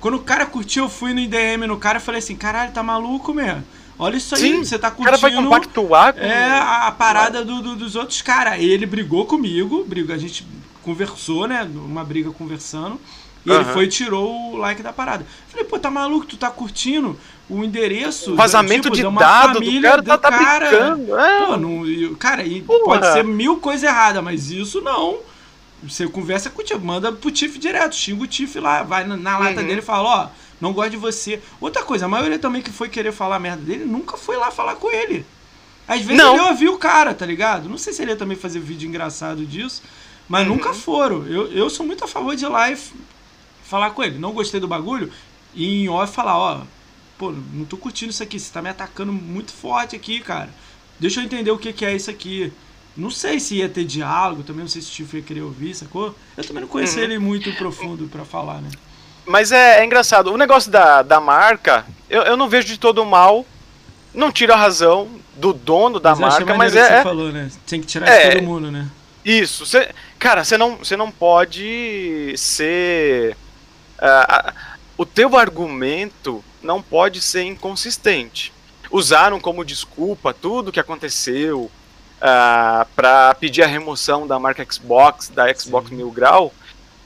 Quando 0.00 0.14
o 0.14 0.20
cara 0.20 0.46
curtiu, 0.46 0.84
eu 0.84 0.88
fui 0.90 1.12
no 1.12 1.20
IDM 1.20 1.66
no 1.66 1.76
cara 1.78 1.98
e 1.98 2.00
falei 2.00 2.18
assim: 2.18 2.36
caralho, 2.36 2.72
tá 2.72 2.82
maluco 2.82 3.32
mesmo? 3.34 3.64
Olha 3.98 4.16
isso 4.16 4.34
aí, 4.34 4.40
Sim, 4.42 4.62
você 4.64 4.78
tá 4.78 4.88
O 4.96 5.02
cara 5.02 5.16
vai 5.16 5.30
curtindo. 5.30 5.48
compactuar 5.48 6.12
com. 6.14 6.20
É 6.20 6.50
a, 6.50 6.86
a 6.88 6.92
parada 6.92 7.42
do- 7.44 7.62
do- 7.62 7.76
dos 7.76 7.96
outros 7.96 8.20
caras. 8.20 8.60
Ele 8.60 8.84
brigou 8.84 9.24
comigo, 9.24 9.84
brigou, 9.84 10.14
a 10.14 10.18
gente 10.18 10.46
conversou, 10.82 11.48
né? 11.48 11.68
Uma 11.74 12.04
briga 12.04 12.30
conversando. 12.30 13.00
E 13.46 13.50
ele 13.50 13.60
Aham. 13.62 13.72
foi 13.72 13.84
e 13.84 13.88
tirou 13.88 14.52
o 14.52 14.56
like 14.56 14.82
da 14.82 14.92
parada. 14.92 15.24
Falei, 15.48 15.64
pô, 15.64 15.78
tá 15.78 15.88
maluco? 15.88 16.26
Tu 16.26 16.36
tá 16.36 16.50
curtindo 16.50 17.16
o 17.48 17.62
endereço? 17.62 18.34
Vazamento 18.34 18.84
tipo, 18.90 18.96
de 18.96 19.06
uma 19.06 19.20
dado 19.20 19.60
do 19.60 19.80
cara, 19.80 20.02
tá, 20.02 20.18
tá 20.18 20.30
brincando. 20.32 21.16
É. 21.16 21.46
Pô, 21.46 21.56
não, 21.56 22.14
cara, 22.16 22.42
e 22.44 22.60
Porra. 22.62 22.84
pode 22.84 23.12
ser 23.12 23.22
mil 23.24 23.58
coisas 23.58 23.84
erradas, 23.84 24.22
mas 24.24 24.50
isso 24.50 24.80
não. 24.80 25.18
Você 25.82 26.08
conversa 26.08 26.50
com 26.50 26.60
o 26.60 26.64
Tiff, 26.64 26.80
manda 26.80 27.12
pro 27.12 27.30
Tiff 27.30 27.56
direto, 27.58 27.94
xinga 27.94 28.24
o 28.24 28.26
Tiff 28.26 28.58
lá, 28.58 28.82
vai 28.82 29.04
na, 29.06 29.16
na 29.16 29.38
lata 29.38 29.60
Uhum. 29.60 29.66
dele 29.68 29.78
e 29.80 29.84
fala, 29.84 30.08
ó, 30.08 30.28
não 30.60 30.72
gosto 30.72 30.90
de 30.90 30.96
você. 30.96 31.40
Outra 31.60 31.84
coisa, 31.84 32.06
a 32.06 32.08
maioria 32.08 32.40
também 32.40 32.60
que 32.62 32.70
foi 32.72 32.88
querer 32.88 33.12
falar 33.12 33.38
merda 33.38 33.62
dele, 33.62 33.84
nunca 33.84 34.16
foi 34.16 34.36
lá 34.36 34.50
falar 34.50 34.74
com 34.76 34.90
ele. 34.90 35.24
Às 35.86 36.00
vezes 36.00 36.16
Não. 36.20 36.34
ele 36.34 36.42
ouviu 36.48 36.74
o 36.74 36.78
cara, 36.78 37.14
tá 37.14 37.24
ligado? 37.24 37.68
Não 37.68 37.78
sei 37.78 37.92
se 37.92 38.02
ele 38.02 38.10
ia 38.10 38.16
também 38.16 38.36
fazer 38.36 38.58
vídeo 38.58 38.88
engraçado 38.88 39.46
disso, 39.46 39.82
mas 40.28 40.44
Uhum. 40.48 40.54
nunca 40.56 40.72
foram. 40.74 41.24
Eu, 41.26 41.52
eu 41.52 41.70
sou 41.70 41.86
muito 41.86 42.02
a 42.02 42.08
favor 42.08 42.34
de 42.34 42.44
e 42.44 42.72
f- 42.72 42.92
falar 43.68 43.90
com 43.90 44.02
ele. 44.02 44.18
Não 44.18 44.32
gostei 44.32 44.60
do 44.60 44.68
bagulho, 44.68 45.10
e 45.54 45.82
em 45.84 45.88
off 45.88 46.12
falar, 46.14 46.36
ó, 46.38 46.60
pô, 47.18 47.32
não 47.52 47.64
tô 47.64 47.76
curtindo 47.76 48.10
isso 48.10 48.22
aqui, 48.22 48.38
você 48.38 48.52
tá 48.52 48.60
me 48.62 48.68
atacando 48.68 49.12
muito 49.12 49.52
forte 49.52 49.96
aqui, 49.96 50.20
cara. 50.20 50.50
Deixa 50.98 51.20
eu 51.20 51.24
entender 51.24 51.50
o 51.50 51.58
que, 51.58 51.72
que 51.72 51.84
é 51.84 51.94
isso 51.94 52.10
aqui. 52.10 52.52
Não 52.96 53.10
sei 53.10 53.38
se 53.38 53.56
ia 53.56 53.68
ter 53.68 53.84
diálogo, 53.84 54.42
também 54.42 54.62
não 54.62 54.68
sei 54.68 54.80
se 54.80 54.88
o 54.88 54.92
Tiff 54.92 55.16
ia 55.16 55.22
querer 55.22 55.42
ouvir, 55.42 55.74
sacou? 55.74 56.14
Eu 56.36 56.44
também 56.44 56.62
não 56.62 56.68
conheço 56.68 56.96
Uhum. 56.96 57.04
ele 57.04 57.18
muito 57.18 57.52
profundo 57.56 58.08
pra 58.08 58.24
falar, 58.24 58.60
né? 58.62 58.70
Mas 59.26 59.52
é, 59.52 59.80
é 59.80 59.84
engraçado. 59.84 60.32
O 60.32 60.36
negócio 60.38 60.70
da, 60.70 61.02
da 61.02 61.20
marca, 61.20 61.84
eu, 62.08 62.22
eu 62.22 62.36
não 62.36 62.48
vejo 62.48 62.66
de 62.68 62.78
todo 62.78 63.04
mal. 63.04 63.44
Não 64.14 64.32
tira 64.32 64.54
a 64.54 64.56
razão 64.56 65.08
do 65.36 65.52
dono 65.52 66.00
da 66.00 66.10
Mas 66.12 66.20
marca, 66.20 66.54
mas 66.54 66.72
o 66.72 66.76
que 66.76 66.80
é, 66.80 66.86
você 66.86 66.92
é 66.94 67.02
falou, 67.02 67.30
né? 67.32 67.50
Tem 67.66 67.80
que 67.82 67.86
tirar 67.86 68.08
É. 68.08 68.28
de 68.30 68.36
todo 68.36 68.44
mundo, 68.46 68.70
né? 68.70 68.88
isso. 69.22 69.66
Cê- 69.66 69.90
cara, 70.18 70.42
você 70.44 70.56
não, 70.56 70.76
você 70.76 70.96
não 70.96 71.10
pode 71.10 72.32
ser. 72.36 73.36
Ah, 73.98 74.54
o 74.96 75.04
teu 75.04 75.36
argumento 75.36 76.42
não 76.62 76.82
pode 76.82 77.20
ser 77.20 77.42
inconsistente. 77.44 78.52
Usaram 78.90 79.40
como 79.40 79.64
desculpa 79.64 80.32
tudo 80.32 80.72
que 80.72 80.80
aconteceu 80.80 81.70
ah, 82.20 82.86
para 82.94 83.34
pedir 83.34 83.62
a 83.62 83.66
remoção 83.66 84.26
da 84.26 84.38
marca 84.38 84.66
Xbox, 84.70 85.28
da 85.28 85.52
Xbox 85.54 85.88
Sim. 85.88 85.96
Mil 85.96 86.10
Grau. 86.10 86.52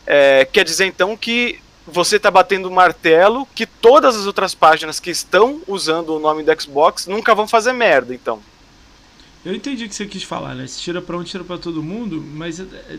É, 0.07 0.45
quer 0.45 0.65
dizer 0.65 0.87
então 0.87 1.17
que 1.17 1.61
você 1.87 2.17
está 2.17 2.31
batendo 2.31 2.69
o 2.69 2.71
martelo 2.71 3.47
que 3.55 3.67
todas 3.67 4.17
as 4.17 4.27
outras 4.27 4.55
páginas 4.55 5.01
que 5.01 5.11
estão 5.11 5.63
usando 5.67 6.15
o 6.15 6.19
nome 6.21 6.43
do 6.43 6.61
Xbox 6.61 7.07
nunca 7.07 7.35
vão 7.35 7.49
fazer 7.49 7.73
merda, 7.73 8.15
então. 8.15 8.41
Eu 9.45 9.55
entendi 9.55 9.85
o 9.85 9.89
que 9.89 9.95
você 9.95 10.07
quis 10.07 10.23
falar, 10.23 10.55
né? 10.55 10.67
Se 10.67 10.79
tira 10.81 11.01
pra 11.01 11.17
um, 11.17 11.25
tira 11.25 11.43
pra 11.43 11.57
todo 11.57 11.83
mundo, 11.83 12.23
mas 12.35 12.61
é- 12.61 12.65
é- 12.65 12.99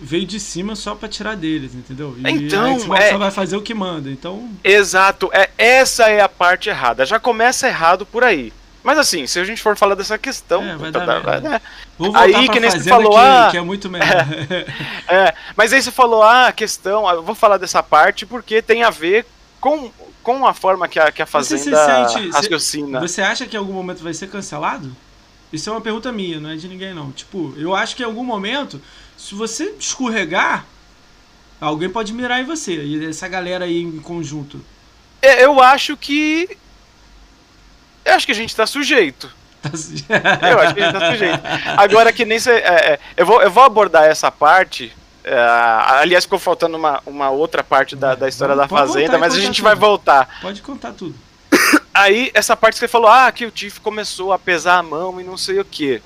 veio 0.00 0.26
de 0.26 0.38
cima 0.38 0.76
só 0.76 0.94
pra 0.94 1.08
tirar 1.08 1.36
deles, 1.36 1.74
entendeu? 1.74 2.14
E 2.18 2.30
Então, 2.30 2.74
a 2.76 2.78
Xbox 2.78 3.00
é- 3.04 3.10
só 3.12 3.18
vai 3.18 3.30
fazer 3.30 3.56
o 3.56 3.62
que 3.62 3.72
manda, 3.74 4.10
então... 4.10 4.48
Exato, 4.62 5.30
é 5.32 5.48
essa 5.56 6.04
é 6.08 6.20
a 6.20 6.28
parte 6.28 6.68
errada. 6.68 7.06
Já 7.06 7.18
começa 7.18 7.66
errado 7.68 8.04
por 8.04 8.22
aí. 8.22 8.52
Mas 8.84 8.98
assim, 8.98 9.26
se 9.26 9.40
a 9.40 9.44
gente 9.44 9.60
for 9.60 9.76
falar 9.76 9.96
dessa 9.96 10.16
questão, 10.16 10.62
É, 10.62 10.76
vai 10.76 10.92
dar 10.92 11.04
tá- 11.04 11.20
merda. 11.20 11.48
né? 11.48 11.60
Vou 11.98 12.14
Aí, 12.16 12.48
que 12.48 12.60
nem 12.60 12.70
você 12.70 12.76
Fazenda, 12.78 12.96
falou, 12.96 13.10
que, 13.12 13.18
ah, 13.18 13.48
que 13.50 13.56
é 13.56 13.60
muito 13.62 13.90
melhor. 13.90 14.06
É, 15.08 15.34
mas 15.56 15.72
aí 15.72 15.82
você 15.82 15.90
falou, 15.90 16.22
ah, 16.22 16.46
a 16.48 16.52
questão, 16.52 17.08
eu 17.10 17.22
vou 17.22 17.34
falar 17.34 17.56
dessa 17.58 17.82
parte 17.82 18.24
porque 18.26 18.62
tem 18.62 18.82
a 18.84 18.90
ver 18.90 19.26
com, 19.60 19.90
com 20.22 20.46
a 20.46 20.54
forma 20.54 20.86
que 20.86 21.00
a, 21.00 21.10
que 21.10 21.20
a 21.22 21.26
Você 21.26 21.58
se 21.58 21.70
Fazenda 21.70 22.08
sente- 22.08 22.30
raciocina. 22.30 23.00
Você 23.00 23.22
acha 23.22 23.44
que 23.46 23.56
em 23.56 23.58
algum 23.58 23.72
momento 23.72 24.04
vai 24.04 24.14
ser 24.14 24.28
cancelado? 24.28 24.94
Isso 25.52 25.68
é 25.68 25.72
uma 25.72 25.80
pergunta 25.80 26.12
minha, 26.12 26.38
não 26.38 26.50
é 26.50 26.56
de 26.56 26.68
ninguém 26.68 26.92
não. 26.94 27.10
Tipo, 27.10 27.54
eu 27.56 27.74
acho 27.74 27.96
que 27.96 28.02
em 28.02 28.06
algum 28.06 28.22
momento, 28.24 28.80
se 29.16 29.34
você 29.34 29.74
escorregar, 29.78 30.64
alguém 31.60 31.88
pode 31.88 32.12
mirar 32.12 32.40
em 32.40 32.44
você. 32.44 32.74
E 32.82 33.06
essa 33.06 33.26
galera 33.28 33.64
aí 33.64 33.82
em 33.82 33.98
conjunto. 33.98 34.60
É, 35.22 35.44
Eu 35.44 35.60
acho 35.60 35.96
que. 35.96 36.56
Eu 38.04 38.14
acho 38.14 38.26
que 38.26 38.32
a 38.32 38.36
gente 38.36 38.54
tá 38.54 38.66
sujeito. 38.66 39.30
Tá 39.62 39.76
se- 39.76 40.04
Eu 40.50 40.60
acho 40.60 40.74
que 40.74 40.80
a 40.80 40.84
gente 40.90 41.00
tá 41.00 41.10
sujeito. 41.10 41.40
Agora 41.76 42.12
que 42.12 42.24
nem 42.24 42.38
você. 42.38 42.52
é, 42.52 42.92
é, 42.92 43.00
eu, 43.16 43.26
vou, 43.26 43.42
eu 43.42 43.50
vou 43.50 43.64
abordar 43.64 44.04
essa 44.04 44.30
parte. 44.30 44.92
é, 45.24 45.34
aliás, 45.36 46.24
ficou 46.24 46.38
faltando 46.38 46.76
uma, 46.76 47.02
uma 47.04 47.30
outra 47.30 47.64
parte 47.64 47.96
da, 47.96 48.14
da 48.14 48.28
história 48.28 48.54
da 48.54 48.68
Pode 48.68 48.86
Fazenda, 48.88 49.18
mas 49.18 49.34
a 49.34 49.40
gente 49.40 49.56
tudo. 49.56 49.64
vai 49.64 49.74
voltar. 49.74 50.38
Pode 50.40 50.62
contar 50.62 50.92
tudo. 50.92 51.16
Aí, 51.92 52.30
essa 52.34 52.54
parte 52.56 52.74
que 52.74 52.80
você 52.80 52.86
falou, 52.88 53.08
ah, 53.10 53.32
que 53.32 53.44
o 53.46 53.50
Tiff 53.50 53.80
começou 53.80 54.32
a 54.32 54.38
pesar 54.38 54.78
a 54.78 54.82
mão 54.82 55.20
e 55.20 55.24
não 55.24 55.36
sei 55.36 55.58
o 55.58 55.64
que. 55.64 56.00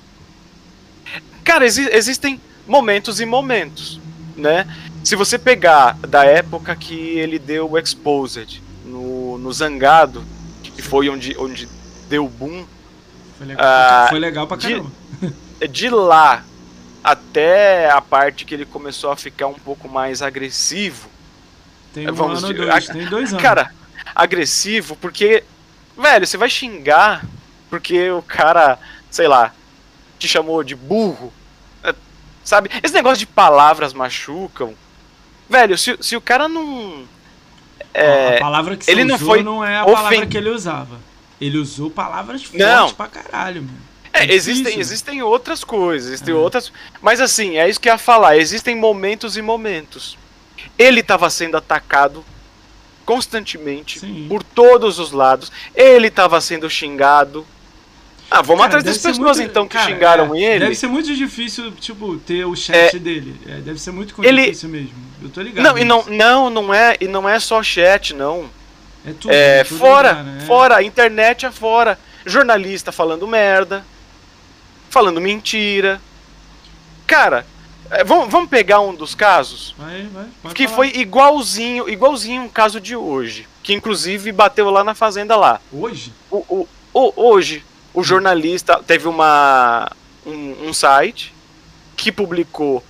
Cara, 1.43 1.65
exi- 1.65 1.89
existem 1.91 2.39
momentos 2.67 3.19
e 3.19 3.25
momentos, 3.25 3.99
né? 4.35 4.65
Se 5.03 5.15
você 5.15 5.37
pegar 5.37 5.93
da 6.07 6.23
época 6.25 6.75
que 6.75 6.93
ele 6.95 7.39
deu 7.39 7.69
o 7.71 7.77
Exposed 7.77 8.61
no, 8.85 9.37
no 9.37 9.51
Zangado, 9.51 10.23
que 10.63 10.81
foi 10.81 11.09
onde, 11.09 11.35
onde 11.37 11.67
deu 12.09 12.25
o 12.25 12.29
boom, 12.29 12.65
Foi 13.37 13.47
legal, 13.47 13.65
Ah, 13.65 14.05
foi 14.09 14.19
legal 14.19 14.47
pra 14.47 14.57
de- 14.57 14.67
caramba. 14.69 14.91
de 15.69 15.89
lá 15.89 16.43
até 17.03 17.89
a 17.89 17.99
parte 17.99 18.45
que 18.45 18.53
ele 18.53 18.65
começou 18.65 19.11
a 19.11 19.15
ficar 19.17 19.47
um 19.47 19.53
pouco 19.55 19.89
mais 19.89 20.21
agressivo, 20.21 21.09
Tem 21.93 22.09
um 22.09 22.13
vamos 22.13 22.43
ano 22.43 22.53
dois, 22.53 22.89
a- 22.89 22.93
tem 22.93 23.05
dois 23.07 23.29
anos. 23.31 23.41
Cara, 23.41 23.71
agressivo, 24.13 24.95
porque, 24.97 25.43
velho, 25.97 26.27
você 26.27 26.37
vai 26.37 26.49
xingar 26.49 27.25
porque 27.69 28.11
o 28.11 28.21
cara, 28.21 28.77
sei 29.09 29.27
lá, 29.27 29.53
te 30.19 30.27
chamou 30.27 30.63
de 30.63 30.75
burro, 30.75 31.33
sabe? 32.43 32.69
Esse 32.83 32.93
negócio 32.93 33.17
de 33.19 33.25
palavras 33.27 33.93
machucam. 33.93 34.73
Velho, 35.49 35.77
se, 35.77 35.97
se 36.01 36.15
o 36.15 36.21
cara 36.21 36.47
não. 36.47 37.03
É, 37.93 38.37
a 38.37 38.39
palavra 38.39 38.77
que 38.77 38.89
ele 38.89 39.03
não 39.03 39.19
foi 39.19 39.43
não 39.43 39.63
é 39.65 39.77
a 39.77 39.83
ofen- 39.83 39.95
palavra 39.95 40.25
que 40.25 40.37
ele 40.37 40.49
usava. 40.49 40.97
Ele 41.39 41.57
usou 41.57 41.89
palavras 41.89 42.43
fortes 42.43 42.59
Não. 42.65 42.93
pra 42.93 43.07
caralho, 43.07 43.63
mano. 43.63 43.77
é, 44.13 44.25
é 44.25 44.33
existem, 44.33 44.79
existem 44.79 45.21
outras 45.23 45.63
coisas, 45.63 46.09
existem 46.09 46.33
É. 46.33 46.37
outras. 46.37 46.71
Mas 47.01 47.19
assim, 47.19 47.57
é 47.57 47.67
isso 47.67 47.79
que 47.81 47.89
eu 47.89 47.93
ia 47.93 47.97
falar. 47.97 48.37
Existem 48.37 48.75
momentos 48.75 49.35
e 49.35 49.41
momentos. 49.41 50.17
Ele 50.77 50.99
estava 51.01 51.29
sendo 51.29 51.57
atacado 51.57 52.23
constantemente 53.05 53.99
Sim. 53.99 54.27
por 54.29 54.43
todos 54.43 54.99
os 54.99 55.11
lados. 55.11 55.51
Ele 55.75 56.07
estava 56.07 56.39
sendo 56.39 56.69
xingado. 56.69 57.45
Ah, 58.33 58.41
vamos 58.41 58.61
Cara, 58.61 58.77
atrás 58.77 58.83
das 58.85 58.97
pessoas 58.97 59.37
muito- 59.37 59.41
então 59.49 59.67
que 59.67 59.75
cara, 59.77 59.91
xingaram 59.91 60.33
é, 60.33 60.39
ele. 60.39 60.59
Deve 60.59 60.75
ser 60.75 60.87
muito 60.87 61.13
difícil, 61.13 61.69
tipo, 61.73 62.15
ter 62.17 62.45
o 62.45 62.55
chat 62.55 62.97
dele. 62.97 63.35
É, 63.45 63.55
deve 63.55 63.77
ser 63.77 63.91
muito 63.91 64.15
Ele- 64.23 64.43
difícil 64.45 64.69
mesmo. 64.69 64.93
Eu 65.21 65.29
tô 65.29 65.41
ligado. 65.41 65.63
Não, 65.65 65.77
e 65.77 65.83
não, 65.83 66.05
não, 66.05 66.49
não 66.49 66.73
é, 66.73 66.95
e 67.01 67.07
não 67.09 67.27
é 67.27 67.37
só 67.41 67.61
chat, 67.61 68.13
não. 68.15 68.49
É 69.05 69.11
tudo. 69.11 69.31
É, 69.33 69.59
é 69.59 69.63
tudo 69.65 69.77
fora, 69.79 70.09
lugar, 70.11 70.23
né? 70.23 70.43
fora, 70.47 70.77
a 70.77 70.83
internet 70.83 71.45
é 71.45 71.51
fora. 71.51 71.99
Jornalista 72.25 72.91
falando 72.91 73.27
merda, 73.27 73.83
falando 74.89 75.19
mentira. 75.19 75.99
Cara, 77.05 77.45
é, 77.89 78.03
vamos, 78.03 78.29
vamos 78.31 78.49
pegar 78.49 78.79
um 78.79 78.93
dos 78.95 79.13
casos 79.13 79.75
Vai, 79.77 80.03
vai. 80.13 80.25
pode 80.41 80.55
que 80.55 80.63
falar. 80.65 80.75
foi 80.77 80.87
igualzinho, 80.95 81.89
igualzinho 81.89 82.43
um 82.43 82.47
caso 82.49 82.79
de 82.79 82.95
hoje, 82.95 83.47
que 83.61 83.73
inclusive 83.73 84.31
bateu 84.31 84.69
lá 84.69 84.83
na 84.83 84.95
fazenda 84.95 85.35
lá. 85.35 85.59
Hoje? 85.73 86.13
O, 86.29 86.37
o, 86.47 86.67
o- 86.93 87.13
hoje, 87.29 87.63
o 87.93 88.03
jornalista 88.03 88.81
teve 88.85 89.07
uma 89.07 89.91
um, 90.25 90.67
um 90.69 90.73
site 90.73 91.33
que 91.97 92.11
publicou 92.11 92.83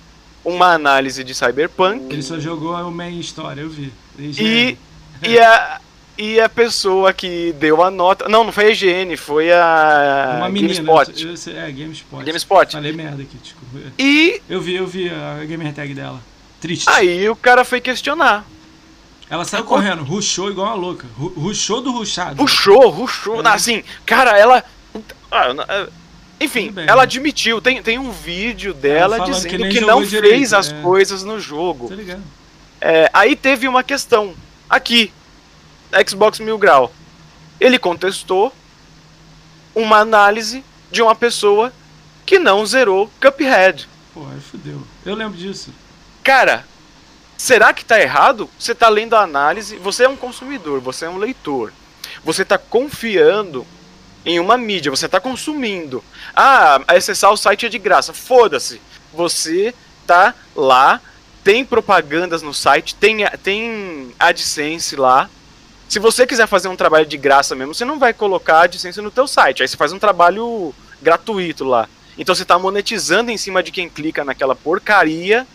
uma 0.44 0.72
análise 0.74 1.22
de 1.24 1.34
Cyberpunk 1.34 2.06
Ele 2.12 2.22
só 2.22 2.38
jogou 2.38 2.74
o 2.74 2.90
main 2.90 3.18
história, 3.18 3.60
eu 3.62 3.68
vi. 3.70 3.92
e, 4.18 4.76
e, 5.22 5.38
a, 5.38 5.80
e 6.18 6.40
a 6.40 6.48
pessoa 6.48 7.12
que 7.12 7.52
deu 7.58 7.82
a 7.82 7.90
nota. 7.90 8.28
Não, 8.28 8.44
não 8.44 8.52
foi 8.52 8.66
a 8.66 8.70
IGN, 8.70 9.16
foi 9.16 9.52
a 9.52 10.34
Uma 10.38 10.48
menina. 10.48 10.74
GameSpot. 10.82 11.24
eu 11.26 11.36
sei- 11.36 11.56
é, 11.56 11.70
GameSpot. 11.70 12.24
GameSpot. 12.24 12.72
Falei 12.72 12.92
merda 12.92 13.22
aqui, 13.22 13.36
desculpa. 13.42 13.78
E 13.98 14.40
Eu 14.48 14.60
vi, 14.60 14.74
eu 14.74 14.86
vi 14.86 15.08
a 15.08 15.44
gamer 15.44 15.72
tag 15.72 15.94
dela. 15.94 16.20
Triste. 16.60 16.88
aí 16.90 17.28
o 17.28 17.34
cara 17.36 17.64
foi 17.64 17.80
questionar. 17.80 18.44
Ela 19.30 19.44
saiu 19.44 19.64
correndo, 19.64 20.02
rushou 20.04 20.50
igual 20.50 20.66
uma 20.68 20.74
louca. 20.74 21.06
Ru- 21.16 21.32
Rushou 21.36 21.80
do 21.80 21.90
rushado. 21.90 22.36
Puxou, 22.36 22.88
ruxou. 22.90 23.40
É. 23.42 23.48
Assim, 23.48 23.82
cara, 24.04 24.36
ela. 24.38 24.62
Ah, 25.32 25.54
não- 25.54 25.64
é, 25.64 25.88
Enfim, 26.38 26.70
bem, 26.70 26.84
ela 26.86 26.98
né? 26.98 27.02
admitiu. 27.04 27.60
Tem, 27.60 27.82
tem 27.82 27.98
um 27.98 28.12
vídeo 28.12 28.74
dela 28.74 29.24
que 29.24 29.30
dizendo 29.30 29.68
que, 29.68 29.80
jogou 29.80 29.88
não 29.88 30.02
direito, 30.04 30.34
fez 30.34 30.52
as 30.52 30.70
é. 30.70 30.82
coisas 30.82 31.24
no 31.24 31.40
jogo. 31.40 31.88
Tá 31.88 31.94
ligado? 31.94 32.22
É, 32.80 33.08
aí 33.12 33.34
teve 33.34 33.66
uma 33.66 33.82
questão 33.82 34.34
aqui, 34.68 35.10
Xbox 36.06 36.38
Mil 36.38 36.58
Grau. 36.58 36.92
Ele 37.58 37.78
contestou 37.78 38.52
uma 39.74 39.98
análise 39.98 40.62
de 40.90 41.00
uma 41.00 41.14
pessoa 41.14 41.72
que 42.26 42.38
não 42.38 42.66
zerou 42.66 43.10
Cuphead. 43.20 43.88
Pô, 44.12 44.26
aí 44.32 44.40
fudeu. 44.40 44.82
Eu 45.06 45.14
lembro 45.14 45.38
disso. 45.38 45.72
Cara, 46.22 46.66
será 47.38 47.72
que 47.72 47.84
tá 47.84 48.00
errado? 48.00 48.50
Você 48.58 48.74
tá 48.74 48.88
lendo 48.88 49.14
a 49.14 49.22
análise, 49.22 49.76
você 49.76 50.04
é 50.04 50.08
um 50.08 50.16
consumidor, 50.16 50.80
você 50.80 51.06
é 51.06 51.08
um 51.08 51.16
leitor. 51.18 51.72
Você 52.24 52.44
tá 52.44 52.58
confiando 52.58 53.66
em 54.24 54.38
uma 54.38 54.56
mídia, 54.56 54.90
você 54.90 55.08
tá 55.08 55.20
consumindo. 55.20 56.02
Ah, 56.34 56.80
acessar 56.86 57.32
o 57.32 57.36
site 57.36 57.66
é 57.66 57.68
de 57.68 57.78
graça. 57.78 58.12
Foda-se. 58.12 58.80
Você 59.12 59.74
tá 60.06 60.34
lá, 60.54 61.00
tem 61.44 61.64
propagandas 61.64 62.42
no 62.42 62.54
site, 62.54 62.94
tem, 62.94 63.26
tem 63.42 64.12
AdSense 64.18 64.96
lá. 64.96 65.28
Se 65.88 65.98
você 65.98 66.26
quiser 66.26 66.46
fazer 66.46 66.68
um 66.68 66.76
trabalho 66.76 67.04
de 67.04 67.16
graça 67.16 67.54
mesmo, 67.54 67.74
você 67.74 67.84
não 67.84 67.98
vai 67.98 68.14
colocar 68.14 68.62
AdSense 68.62 69.00
no 69.00 69.10
teu 69.10 69.26
site. 69.26 69.62
Aí 69.62 69.68
você 69.68 69.76
faz 69.76 69.92
um 69.92 69.98
trabalho 69.98 70.74
gratuito 71.02 71.64
lá. 71.64 71.88
Então 72.16 72.34
você 72.34 72.42
está 72.42 72.58
monetizando 72.58 73.30
em 73.30 73.36
cima 73.36 73.62
de 73.62 73.70
quem 73.70 73.88
clica 73.88 74.24
naquela 74.24 74.54
porcaria. 74.54 75.46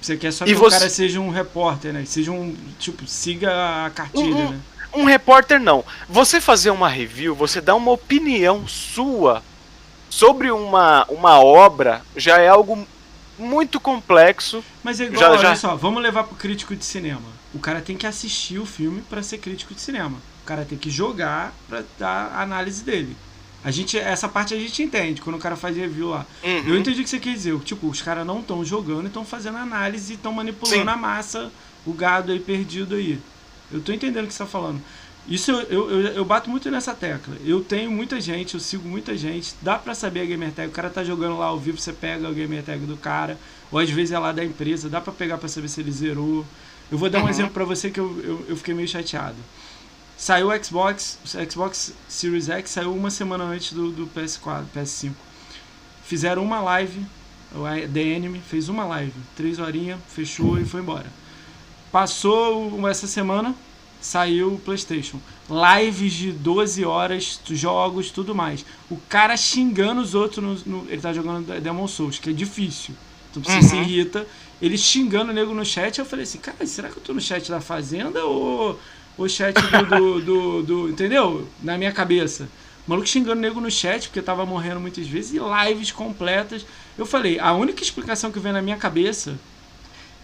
Você 0.00 0.16
quer 0.16 0.32
só 0.32 0.44
que 0.44 0.54
você... 0.54 0.76
o 0.76 0.78
cara 0.78 0.90
seja 0.90 1.20
um 1.20 1.28
repórter, 1.28 1.92
né? 1.92 2.04
Seja 2.06 2.32
um. 2.32 2.56
Tipo, 2.78 3.06
siga 3.06 3.86
a 3.86 3.90
cartilha, 3.90 4.34
um, 4.34 4.50
né? 4.50 4.60
Um 4.92 5.04
repórter 5.04 5.60
não. 5.60 5.84
Você 6.08 6.40
fazer 6.40 6.70
uma 6.70 6.88
review, 6.88 7.34
você 7.34 7.60
dá 7.60 7.74
uma 7.74 7.92
opinião 7.92 8.66
sua 8.66 9.42
sobre 10.08 10.50
uma, 10.50 11.06
uma 11.08 11.38
obra, 11.40 12.02
já 12.16 12.38
é 12.38 12.48
algo 12.48 12.86
muito 13.38 13.80
complexo. 13.80 14.62
Mas 14.82 15.00
é 15.00 15.04
igual, 15.04 15.20
já, 15.20 15.30
olha 15.30 15.40
já... 15.40 15.56
só, 15.56 15.76
vamos 15.76 16.02
levar 16.02 16.24
pro 16.24 16.36
crítico 16.36 16.74
de 16.74 16.84
cinema. 16.84 17.40
O 17.54 17.58
cara 17.58 17.80
tem 17.80 17.96
que 17.96 18.06
assistir 18.06 18.58
o 18.58 18.66
filme 18.66 19.02
para 19.02 19.22
ser 19.22 19.38
crítico 19.38 19.74
de 19.74 19.80
cinema. 19.80 20.18
O 20.42 20.46
cara 20.46 20.64
tem 20.64 20.76
que 20.76 20.90
jogar 20.90 21.54
para 21.68 21.84
dar 21.98 22.32
a 22.34 22.42
análise 22.42 22.84
dele. 22.84 23.16
A 23.62 23.70
gente, 23.70 23.98
essa 23.98 24.28
parte 24.28 24.54
a 24.54 24.58
gente 24.58 24.82
entende 24.82 25.20
quando 25.20 25.36
o 25.36 25.38
cara 25.38 25.54
faz 25.54 25.76
review 25.76 26.08
lá. 26.08 26.26
Uhum. 26.42 26.62
Eu 26.66 26.78
entendi 26.78 27.00
o 27.00 27.04
que 27.04 27.10
você 27.10 27.18
quer 27.18 27.34
dizer. 27.34 27.58
Tipo, 27.60 27.88
os 27.88 28.00
caras 28.00 28.26
não 28.26 28.40
estão 28.40 28.64
jogando, 28.64 29.06
estão 29.06 29.24
fazendo 29.24 29.58
análise 29.58 30.12
e 30.12 30.16
estão 30.16 30.32
manipulando 30.32 30.82
Sim. 30.82 30.88
a 30.88 30.96
massa, 30.96 31.52
o 31.84 31.92
gado 31.92 32.32
aí 32.32 32.40
perdido 32.40 32.94
aí. 32.94 33.20
Eu 33.72 33.80
tô 33.80 33.92
entendendo 33.92 34.24
o 34.24 34.28
que 34.28 34.34
você 34.34 34.38
tá 34.38 34.46
falando. 34.46 34.80
Isso 35.28 35.50
eu, 35.50 35.60
eu, 35.62 35.90
eu, 35.90 36.00
eu, 36.14 36.24
bato 36.24 36.50
muito 36.50 36.70
nessa 36.70 36.94
tecla. 36.94 37.36
Eu 37.44 37.62
tenho 37.62 37.90
muita 37.90 38.20
gente, 38.20 38.54
eu 38.54 38.60
sigo 38.60 38.88
muita 38.88 39.16
gente. 39.16 39.54
Dá 39.62 39.78
pra 39.78 39.94
saber 39.94 40.22
a 40.22 40.24
gamer 40.24 40.52
tag. 40.52 40.68
O 40.68 40.72
cara 40.72 40.90
tá 40.90 41.04
jogando 41.04 41.38
lá 41.38 41.46
ao 41.46 41.58
vivo, 41.58 41.78
você 41.78 41.92
pega 41.92 42.26
a 42.26 42.32
gamer 42.32 42.62
tag 42.62 42.84
do 42.84 42.96
cara. 42.96 43.38
Ou 43.70 43.78
às 43.78 43.90
vezes 43.90 44.12
é 44.12 44.18
lá 44.18 44.32
da 44.32 44.44
empresa. 44.44 44.88
Dá 44.88 45.00
pra 45.00 45.12
pegar 45.12 45.38
pra 45.38 45.48
saber 45.48 45.68
se 45.68 45.80
ele 45.80 45.92
zerou. 45.92 46.44
Eu 46.90 46.98
vou 46.98 47.08
dar 47.08 47.20
um 47.20 47.22
uhum. 47.22 47.28
exemplo 47.28 47.52
pra 47.52 47.64
você 47.64 47.90
que 47.90 48.00
eu, 48.00 48.20
eu, 48.24 48.46
eu 48.48 48.56
fiquei 48.56 48.74
meio 48.74 48.88
chateado. 48.88 49.36
Saiu 50.16 50.48
o 50.48 50.64
Xbox, 50.64 51.18
o 51.24 51.50
Xbox 51.50 51.94
Series 52.06 52.48
X 52.50 52.70
saiu 52.70 52.94
uma 52.94 53.10
semana 53.10 53.44
antes 53.44 53.72
do, 53.72 53.90
do 53.90 54.06
PS4, 54.08 54.64
PS5. 54.76 55.12
Fizeram 56.04 56.42
uma 56.42 56.60
live, 56.60 57.06
o 57.54 57.62
The 57.88 58.02
Enemy 58.02 58.38
fez 58.40 58.68
uma 58.68 58.84
live, 58.84 59.14
três 59.34 59.58
horinhas, 59.58 59.98
fechou 60.08 60.58
e 60.58 60.64
foi 60.66 60.80
embora. 60.82 61.06
Passou 61.92 62.88
essa 62.88 63.06
semana, 63.06 63.54
saiu 64.00 64.54
o 64.54 64.58
PlayStation. 64.58 65.18
Lives 65.48 66.12
de 66.12 66.32
12 66.32 66.84
horas, 66.84 67.40
jogos, 67.50 68.10
tudo 68.10 68.34
mais. 68.34 68.64
O 68.88 68.96
cara 69.08 69.36
xingando 69.36 70.00
os 70.00 70.14
outros, 70.14 70.64
no, 70.64 70.82
no 70.82 70.90
ele 70.90 71.00
tá 71.00 71.12
jogando 71.12 71.60
Demon 71.60 71.88
Souls, 71.88 72.18
que 72.18 72.30
é 72.30 72.32
difícil. 72.32 72.94
Então 73.30 73.42
você 73.42 73.56
uhum. 73.56 73.62
se 73.62 73.76
irrita. 73.76 74.26
Ele 74.62 74.76
xingando 74.76 75.30
o 75.30 75.34
nego 75.34 75.54
no 75.54 75.64
chat. 75.64 75.98
Eu 75.98 76.04
falei 76.04 76.22
assim, 76.22 76.38
cara, 76.38 76.64
será 76.66 76.88
que 76.88 76.96
eu 76.96 77.02
tô 77.02 77.12
no 77.12 77.20
chat 77.20 77.50
da 77.50 77.60
Fazenda 77.60 78.24
ou 78.24 78.78
o 79.18 79.28
chat 79.28 79.54
do, 79.54 79.86
do, 79.86 80.20
do, 80.22 80.62
do, 80.62 80.88
Entendeu? 80.90 81.48
Na 81.62 81.76
minha 81.76 81.92
cabeça. 81.92 82.48
O 82.86 82.90
maluco 82.90 83.08
xingando 83.08 83.38
o 83.38 83.42
nego 83.42 83.60
no 83.60 83.70
chat, 83.70 84.08
porque 84.08 84.22
tava 84.22 84.46
morrendo 84.46 84.80
muitas 84.80 85.06
vezes, 85.06 85.34
e 85.34 85.38
lives 85.38 85.92
completas. 85.92 86.64
Eu 86.96 87.06
falei, 87.06 87.38
a 87.38 87.52
única 87.52 87.82
explicação 87.82 88.30
que 88.30 88.38
vem 88.38 88.52
na 88.52 88.62
minha 88.62 88.76
cabeça 88.76 89.38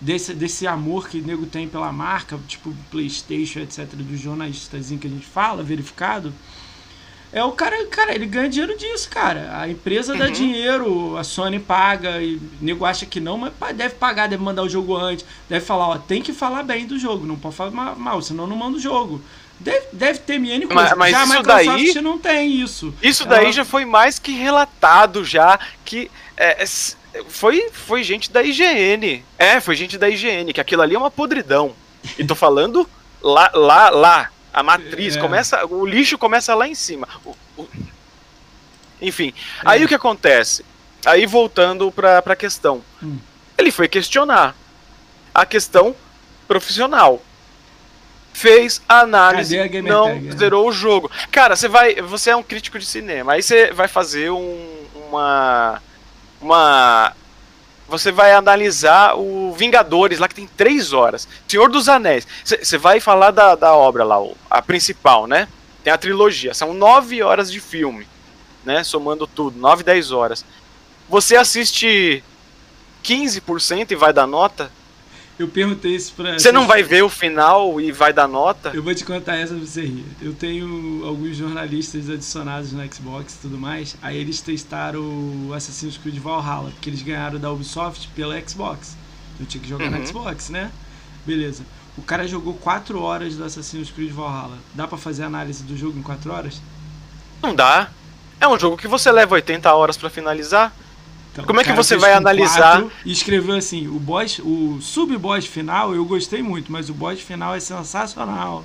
desse, 0.01 0.35
desse 0.35 0.67
amor 0.67 1.09
que 1.09 1.19
o 1.19 1.27
nego 1.27 1.47
tem 1.47 1.69
pela 1.69 1.93
marca, 1.93 2.39
tipo 2.47 2.75
Playstation, 2.91 3.61
etc., 3.61 3.87
do 3.87 4.17
jornalistas 4.17 4.89
que 4.89 5.07
a 5.07 5.11
gente 5.11 5.27
fala, 5.27 5.63
verificado, 5.63 6.33
é 7.33 7.43
o 7.43 7.53
cara, 7.53 7.85
cara, 7.87 8.15
ele 8.15 8.27
ganha 8.27 8.49
dinheiro 8.49 8.79
disso, 8.79 9.11
cara. 9.11 9.61
A 9.61 9.69
empresa 9.69 10.13
uhum. 10.13 10.19
dá 10.19 10.29
dinheiro, 10.29 11.17
a 11.17 11.25
Sony 11.25 11.59
paga, 11.59 12.23
e 12.23 12.37
o 12.37 12.41
nego 12.61 12.85
acha 12.85 13.05
que 13.05 13.21
não, 13.21 13.37
mas 13.37 13.77
deve 13.77 13.95
pagar, 13.97 14.29
deve 14.29 14.43
mandar 14.43 14.63
o 14.63 14.69
jogo 14.69 14.97
antes, 14.97 15.25
deve 15.49 15.65
falar, 15.65 15.89
ó, 15.89 15.99
tem 15.99 16.23
que 16.23 16.33
falar 16.33 16.63
bem 16.63 16.87
do 16.87 16.99
jogo, 16.99 17.27
não 17.27 17.37
pode 17.37 17.57
falar 17.57 17.71
mal, 17.97 18.23
senão 18.23 18.47
não 18.47 18.57
manda 18.57 18.79
o 18.79 18.81
jogo. 18.81 19.21
Deve, 19.59 19.87
deve 19.93 20.19
ter 20.21 20.39
N 20.39 20.67
coisa. 20.67 20.95
Mas, 20.97 20.99
mas 20.99 21.11
já 21.11 21.23
a 21.23 21.27
Microsoft 21.27 21.95
daí, 21.95 22.03
não 22.03 22.19
tem 22.19 22.61
isso. 22.61 22.95
Isso 23.03 23.23
Ela... 23.23 23.37
daí 23.37 23.53
já 23.53 23.65
foi 23.65 23.87
mais 23.87 24.19
que 24.19 24.33
relatado 24.33 25.25
já, 25.25 25.59
que 25.85 26.11
é, 26.37 26.63
é 26.63 26.67
foi, 27.29 27.71
foi 27.73 28.03
gente 28.03 28.31
da 28.31 28.43
IGN. 28.43 29.25
É, 29.39 29.61
foi 29.61 29.77
gente 29.77 29.99
da 29.99 30.09
IGN, 30.09 30.53
que 30.53 30.61
aquilo 30.61 30.83
ali 30.83 30.95
é 30.95 30.99
uma 30.99 31.11
podridão. 31.11 31.75
E 32.19 32.25
tô 32.25 32.35
falando 32.35 32.89
lá, 33.23 33.51
lá, 33.55 33.91
lá, 33.91 34.31
a 34.53 34.63
matriz, 34.63 35.17
é. 35.17 35.21
começa, 35.21 35.67
o 35.67 35.85
lixo 35.85 36.17
começa 36.17 36.55
lá 36.55 36.67
em 36.67 36.75
cima. 36.75 37.09
O, 37.25 37.35
o... 37.57 37.69
Enfim, 39.01 39.33
é. 39.59 39.63
aí 39.65 39.85
o 39.85 39.89
que 39.89 39.95
acontece? 39.95 40.65
Aí 41.05 41.27
voltando 41.27 41.91
para 41.93 42.19
a 42.19 42.37
questão. 42.37 42.83
Hum. 43.03 43.19
Ele 43.59 43.71
foi 43.71 43.89
questionar 43.89 44.55
a 45.35 45.45
questão 45.45 45.95
profissional. 46.49 47.23
Fez 48.33 48.83
a 48.87 49.01
análise, 49.01 49.59
a 49.59 49.83
não 49.83 50.09
tag, 50.09 50.29
é? 50.29 50.37
zerou 50.37 50.69
o 50.69 50.73
jogo. 50.73 51.11
Cara, 51.31 51.57
você 51.57 51.69
vai, 51.69 51.95
você 52.03 52.31
é 52.31 52.37
um 52.37 52.43
crítico 52.43 52.79
de 52.79 52.85
cinema, 52.85 53.33
aí 53.33 53.43
você 53.43 53.73
vai 53.73 53.89
fazer 53.89 54.31
um, 54.31 54.87
uma 55.09 55.81
uma 56.41 57.15
você 57.89 58.11
vai 58.11 58.33
analisar 58.33 59.17
o 59.17 59.53
Vingadores, 59.53 60.19
lá 60.19 60.27
que 60.27 60.35
tem 60.35 60.47
três 60.47 60.93
horas. 60.93 61.29
Senhor 61.47 61.71
dos 61.71 61.89
Anéis. 61.89 62.27
Você 62.45 62.77
vai 62.77 62.99
falar 62.99 63.31
da, 63.31 63.55
da 63.55 63.75
obra 63.75 64.03
lá, 64.03 64.17
a 64.51 64.61
principal, 64.61 65.27
né? 65.27 65.49
Tem 65.85 65.93
a 65.93 65.99
trilogia. 65.99 66.53
São 66.53 66.75
nove 66.75 67.23
horas 67.23 67.51
de 67.51 67.61
filme, 67.61 68.07
né? 68.65 68.83
Somando 68.83 69.27
tudo, 69.27 69.59
nove, 69.59 69.85
dez 69.85 70.11
horas. 70.11 70.45
Você 71.09 71.37
assiste 71.37 72.25
15% 73.05 73.93
e 73.93 73.95
vai 73.95 74.13
dar 74.13 74.27
nota? 74.27 74.71
Eu 75.39 75.49
perguntei 75.49 75.95
isso 75.95 76.15
pra. 76.15 76.39
Você 76.39 76.51
não 76.51 76.67
vai 76.67 76.83
ver 76.83 77.03
o 77.03 77.11
final 77.11 77.79
e 77.81 77.93
vai 77.93 78.13
dar 78.13 78.27
nota? 78.27 78.71
Eu 78.73 78.83
vou 78.83 78.95
te 78.95 79.05
contar 79.05 79.37
essa 79.37 79.55
pra 79.55 79.67
você 79.67 79.83
rir. 79.83 80.05
Eu 80.21 80.33
tenho 80.33 81.05
alguns 81.05 81.37
jornalistas 81.37 82.09
adicionados 82.09 82.73
no 82.73 82.95
Xbox 82.95 83.35
e 83.35 83.39
tudo 83.39 83.59
mais. 83.59 83.97
Aí 84.01 84.17
eles 84.17 84.41
testaram 84.41 85.01
o 85.01 85.53
Assassin's 85.55 85.99
Creed 85.99 86.19
Valhalla, 86.19 86.71
porque 86.71 86.89
eles 86.89 87.03
ganharam 87.03 87.39
da 87.39 87.53
Ubisoft 87.53 88.09
pela 88.17 88.41
Xbox. 88.41 88.97
Eu 89.39 89.45
tinha 89.45 89.63
que 89.63 89.69
jogar 89.69 89.85
uhum. 89.87 89.99
no 89.99 90.07
Xbox, 90.07 90.49
né? 90.49 90.71
Beleza. 91.27 91.65
O 91.99 92.03
cara 92.03 92.27
jogou 92.27 92.55
4 92.55 93.01
horas 93.03 93.37
do 93.37 93.45
Assassin's 93.45 93.91
Creed 93.91 94.13
Valhalla. 94.13 94.59
Dá 94.75 94.87
para 94.87 94.97
fazer 94.97 95.25
análise 95.25 95.63
do 95.65 95.77
jogo 95.77 95.99
em 95.99 96.03
4 96.03 96.33
horas? 96.33 96.63
Não 97.43 97.55
dá. 97.55 97.91
É 98.41 98.49
um 98.49 98.59
jogo 98.59 98.77
que 98.77 98.89
você 98.89 99.11
leva 99.11 99.35
80 99.35 99.73
horas 99.75 99.97
para 99.97 100.09
finalizar. 100.09 100.73
Então, 101.37 101.45
Como 101.45 101.61
é 101.61 101.65
que 101.65 101.73
você 101.73 101.99
vai 101.99 102.15
analisar? 102.15 102.83
E 103.05 103.13
escreveu 103.13 103.55
assim: 103.55 103.87
o 103.87 103.99
boss, 103.99 104.39
o 104.39 104.79
sub-boss 104.81 105.45
final 105.45 105.95
eu 105.95 106.05
gostei 106.05 106.43
muito, 106.43 106.73
mas 106.73 106.89
o 106.89 106.95
boss 106.95 107.21
final 107.21 107.55
é 107.55 107.61
sensacional. 107.61 108.65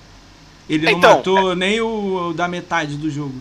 Ele 0.69 0.85
não 0.85 0.97
então, 0.97 1.17
matou 1.17 1.51
é... 1.51 1.55
nem 1.55 1.81
o, 1.81 2.29
o, 2.29 2.33
da 2.33 2.47
metade 2.47 2.95
do 2.95 3.09
jogo. 3.09 3.35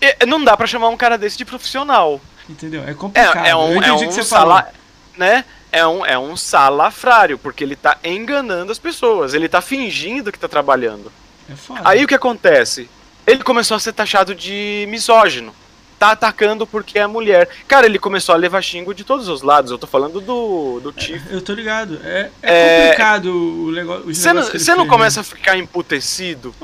É, 0.00 0.26
não 0.26 0.42
dá 0.42 0.56
para 0.56 0.66
chamar 0.66 0.88
um 0.88 0.96
cara 0.96 1.16
desse 1.16 1.38
de 1.38 1.44
profissional. 1.44 2.20
Entendeu? 2.48 2.82
É 2.82 2.92
complicado. 2.92 3.46
É, 3.46 3.50
é 3.50 3.56
um, 3.56 3.82
é 3.82 3.92
um 3.92 4.22
sala, 4.22 4.68
né? 5.16 5.44
É 5.70 5.86
um, 5.86 6.04
é 6.04 6.18
um 6.18 6.36
salafrário, 6.36 7.38
porque 7.38 7.62
ele 7.62 7.76
tá 7.76 7.98
enganando 8.02 8.72
as 8.72 8.78
pessoas. 8.78 9.34
Ele 9.34 9.48
tá 9.48 9.60
fingindo 9.60 10.32
que 10.32 10.38
tá 10.38 10.48
trabalhando. 10.48 11.12
É 11.48 11.54
foda. 11.54 11.82
Aí 11.84 12.02
o 12.02 12.08
que 12.08 12.14
acontece? 12.14 12.90
Ele 13.24 13.44
começou 13.44 13.76
a 13.76 13.80
ser 13.80 13.92
taxado 13.92 14.34
de 14.34 14.86
misógino 14.88 15.54
tá 16.00 16.12
atacando 16.12 16.66
porque 16.66 16.98
é 16.98 17.06
mulher. 17.06 17.46
Cara, 17.68 17.84
ele 17.84 17.98
começou 17.98 18.34
a 18.34 18.38
levar 18.38 18.62
xingo 18.62 18.94
de 18.94 19.04
todos 19.04 19.28
os 19.28 19.42
lados. 19.42 19.70
Eu 19.70 19.76
tô 19.76 19.86
falando 19.86 20.18
do, 20.18 20.80
do 20.80 20.92
Tiff. 20.92 21.22
É, 21.30 21.34
eu 21.36 21.42
tô 21.42 21.52
ligado. 21.52 22.00
É, 22.02 22.30
é, 22.42 22.52
é 22.52 22.82
complicado 22.84 23.26
o 23.26 23.70
negócio. 23.70 24.14
Você 24.14 24.32
não, 24.32 24.42
você 24.42 24.74
não 24.74 24.88
começa 24.88 25.20
né? 25.20 25.20
a 25.20 25.24
ficar 25.24 25.58
emputecido? 25.58 26.54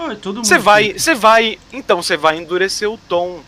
Você 0.42 0.56
vai, 0.58 0.94
você 0.94 1.14
vai. 1.14 1.58
Então 1.70 2.02
você 2.02 2.16
vai 2.16 2.38
endurecer 2.38 2.90
o 2.90 2.96
tom. 2.96 3.42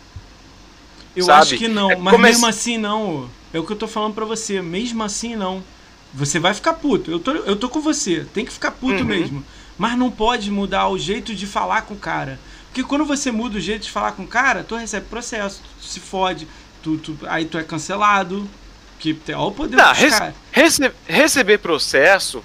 Eu 1.16 1.24
sabe? 1.24 1.40
acho 1.40 1.56
que 1.56 1.68
não, 1.68 1.90
é, 1.90 1.96
mas 1.96 2.20
mesmo 2.20 2.46
assim 2.46 2.76
não. 2.76 3.30
É 3.50 3.58
o 3.58 3.64
que 3.64 3.72
eu 3.72 3.76
tô 3.76 3.88
falando 3.88 4.12
pra 4.12 4.26
você. 4.26 4.60
Mesmo 4.60 5.02
assim 5.02 5.36
não. 5.36 5.64
Você 6.12 6.38
vai 6.38 6.52
ficar 6.52 6.74
puto. 6.74 7.10
Eu 7.10 7.18
tô, 7.18 7.30
eu 7.30 7.56
tô 7.56 7.66
com 7.70 7.80
você. 7.80 8.26
Tem 8.34 8.44
que 8.44 8.52
ficar 8.52 8.72
puto 8.72 8.98
uhum. 8.98 9.04
mesmo. 9.04 9.44
Mas 9.78 9.96
não 9.96 10.10
pode 10.10 10.50
mudar 10.50 10.88
o 10.88 10.98
jeito 10.98 11.34
de 11.34 11.46
falar 11.46 11.82
com 11.82 11.94
o 11.94 11.98
cara. 11.98 12.38
Porque 12.78 12.88
quando 12.88 13.04
você 13.04 13.32
muda 13.32 13.58
o 13.58 13.60
jeito 13.60 13.82
de 13.82 13.90
falar 13.90 14.12
com 14.12 14.22
o 14.22 14.26
cara, 14.26 14.62
tu 14.62 14.76
recebe 14.76 15.04
processo, 15.06 15.60
tu 15.80 15.84
se 15.84 15.98
fode, 15.98 16.46
tu, 16.80 16.96
tu, 16.96 17.18
aí 17.26 17.44
tu 17.44 17.58
é 17.58 17.64
cancelado. 17.64 18.48
Que 19.00 19.16
olha 19.30 19.38
o 19.38 19.50
poder 19.52 19.76
Não, 19.76 19.92
rece 19.92 20.32
rece 20.52 20.92
receber 21.06 21.58
processo 21.58 22.42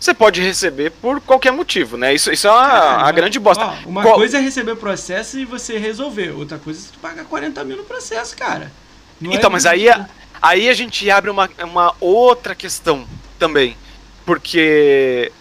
você 0.00 0.14
pode 0.14 0.40
receber 0.40 0.90
por 0.90 1.20
qualquer 1.20 1.52
motivo, 1.52 1.98
né? 1.98 2.14
Isso, 2.14 2.30
isso 2.32 2.46
é 2.46 2.50
uma, 2.50 3.06
a 3.06 3.12
grande 3.12 3.38
bosta. 3.38 3.64
Ó, 3.64 3.88
uma 3.88 4.02
Qual... 4.02 4.14
coisa 4.14 4.38
é 4.38 4.40
receber 4.40 4.76
processo 4.76 5.38
e 5.38 5.44
você 5.44 5.78
resolver, 5.78 6.30
outra 6.30 6.58
coisa 6.58 6.80
é 6.80 6.82
você 6.82 6.92
pagar 7.00 7.24
40 7.24 7.64
mil 7.64 7.76
no 7.78 7.84
processo, 7.84 8.34
cara. 8.36 8.72
Não 9.20 9.32
então, 9.32 9.48
é 9.48 9.52
mas 9.52 9.66
aí, 9.66 9.88
aí 10.40 10.68
a 10.70 10.74
gente 10.74 11.10
abre 11.10 11.30
uma, 11.30 11.50
uma 11.62 11.94
outra 12.00 12.54
questão 12.54 13.06
também. 13.38 13.76
Porque. 14.24 15.32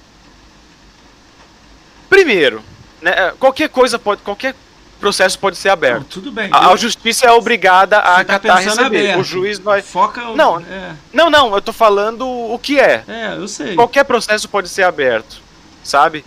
Primeiro, 2.10 2.64
né, 3.06 3.34
qualquer 3.40 3.70
coisa 3.70 4.00
pode. 4.00 4.24
Qualquer 4.24 4.56
processo 5.00 5.38
pode 5.38 5.58
ser 5.58 5.70
aberto. 5.70 6.00
Não, 6.00 6.04
tudo 6.06 6.32
bem. 6.32 6.50
A, 6.52 6.72
a, 6.72 6.76
justiça 6.76 7.28
é 7.28 7.32
obrigada 7.32 8.00
a 8.00 8.02
tá 8.02 8.18
acatar 8.18 8.64
receber. 8.64 8.86
Aberto. 8.86 9.20
O 9.20 9.24
juiz 9.24 9.60
vai. 9.60 9.84
Foca. 9.84 10.22
Não, 10.34 10.60
é. 10.60 10.96
não, 11.14 11.30
não. 11.30 11.54
Eu 11.54 11.62
tô 11.62 11.72
falando 11.72 12.28
o 12.28 12.58
que 12.58 12.80
é. 12.80 13.04
É, 13.08 13.36
eu 13.38 13.48
sei. 13.48 13.76
Qualquer 13.76 14.06
processo 14.06 14.50
pode 14.50 14.68
ser 14.70 14.82
aberto, 14.82 15.40
sabe? 15.84 16.26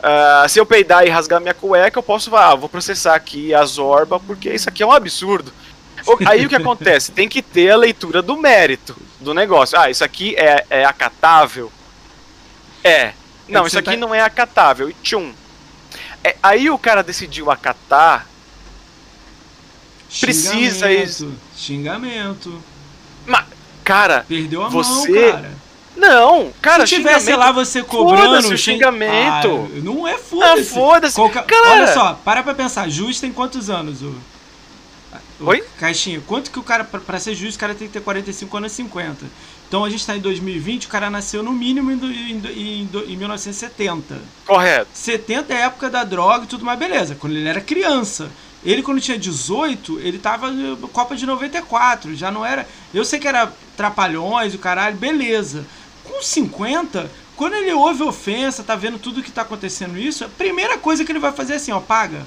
Uh, 0.00 0.48
se 0.48 0.60
eu 0.60 0.66
peidar 0.66 1.06
e 1.06 1.08
rasgar 1.08 1.40
minha 1.40 1.54
cueca, 1.54 1.98
eu 1.98 2.02
posso 2.02 2.30
falar, 2.30 2.52
ah, 2.52 2.54
vou 2.54 2.68
processar 2.68 3.14
aqui 3.14 3.54
a 3.54 3.64
Zorba 3.64 4.20
porque 4.20 4.50
isso 4.50 4.68
aqui 4.68 4.82
é 4.82 4.86
um 4.86 4.92
absurdo. 4.92 5.50
Aí 6.26 6.44
o 6.44 6.48
que 6.48 6.54
acontece? 6.54 7.10
Tem 7.10 7.28
que 7.28 7.40
ter 7.40 7.70
a 7.70 7.76
leitura 7.76 8.20
do 8.20 8.36
mérito 8.36 8.94
do 9.18 9.32
negócio. 9.32 9.78
Ah, 9.78 9.90
isso 9.90 10.04
aqui 10.04 10.36
é, 10.36 10.64
é 10.68 10.84
acatável? 10.84 11.72
É. 12.84 13.12
Não, 13.48 13.66
isso 13.66 13.78
aqui 13.78 13.92
tá... 13.92 13.96
não 13.96 14.14
é 14.14 14.20
acatável. 14.20 14.90
E 14.90 14.94
tchum. 15.02 15.32
É, 16.22 16.36
aí 16.42 16.70
o 16.70 16.78
cara 16.78 17.02
decidiu 17.02 17.50
acatar. 17.50 18.26
Precisa 20.20 20.90
isso. 20.90 21.32
Xingamento. 21.56 22.62
Mas, 23.26 23.44
cara. 23.84 24.24
Perdeu 24.26 24.64
a 24.64 24.68
você... 24.68 25.08
mão, 25.10 25.32
cara. 25.32 25.68
Não, 25.98 26.52
cara, 26.62 26.86
Se 26.86 26.94
tivesse 26.94 27.34
lá 27.34 27.50
você 27.50 27.82
cobrando 27.82 28.48
o 28.48 28.56
xingamento. 28.56 29.68
Ah, 29.74 29.80
não 29.82 30.06
é 30.06 30.16
foda-se. 30.16 30.60
Ah, 30.60 30.64
foda-se. 30.64 31.14
Qualquer... 31.16 31.44
Olha 31.66 31.92
só, 31.92 32.14
para 32.24 32.42
pra 32.42 32.54
pensar. 32.54 32.88
Juiz 32.88 33.18
tem 33.18 33.32
quantos 33.32 33.68
anos? 33.68 34.00
O... 34.02 34.14
Oi? 35.40 35.64
Caixinha, 35.78 36.20
quanto 36.26 36.50
que 36.50 36.58
o 36.58 36.62
cara, 36.62 36.84
para 36.84 37.18
ser 37.18 37.34
juiz, 37.34 37.56
o 37.56 37.58
cara 37.58 37.74
tem 37.74 37.88
que 37.88 37.92
ter 37.92 38.00
45 38.00 38.56
anos 38.56 38.72
50. 38.72 39.26
Então 39.68 39.84
a 39.84 39.90
gente 39.90 40.00
está 40.00 40.16
em 40.16 40.20
2020, 40.20 40.86
o 40.86 40.88
cara 40.88 41.10
nasceu 41.10 41.42
no 41.42 41.52
mínimo 41.52 41.92
em, 41.92 41.96
em, 41.96 42.42
em, 42.56 43.12
em 43.12 43.16
1970. 43.16 44.18
Correto. 44.46 44.88
70 44.94 45.52
é 45.52 45.62
a 45.62 45.66
época 45.66 45.90
da 45.90 46.04
droga 46.04 46.44
e 46.44 46.48
tudo 46.48 46.64
mais, 46.64 46.78
beleza. 46.78 47.14
Quando 47.14 47.36
ele 47.36 47.46
era 47.46 47.60
criança. 47.60 48.30
Ele, 48.64 48.82
quando 48.82 49.00
tinha 49.00 49.16
18, 49.16 50.00
ele 50.00 50.18
tava 50.18 50.48
Copa 50.92 51.14
de 51.14 51.24
94, 51.24 52.16
já 52.16 52.30
não 52.30 52.44
era. 52.44 52.66
Eu 52.92 53.04
sei 53.04 53.20
que 53.20 53.28
era 53.28 53.52
trapalhões, 53.76 54.54
o 54.54 54.58
caralho, 54.58 54.96
beleza. 54.96 55.64
Com 56.02 56.20
50, 56.20 57.08
quando 57.36 57.54
ele 57.54 57.72
ouve 57.72 58.02
ofensa, 58.02 58.64
tá 58.64 58.74
vendo 58.74 58.98
tudo 58.98 59.22
que 59.22 59.30
tá 59.30 59.42
acontecendo 59.42 59.96
isso, 59.96 60.24
a 60.24 60.28
primeira 60.28 60.76
coisa 60.76 61.04
que 61.04 61.12
ele 61.12 61.20
vai 61.20 61.30
fazer 61.30 61.52
é 61.52 61.56
assim, 61.56 61.70
ó, 61.70 61.78
paga. 61.78 62.26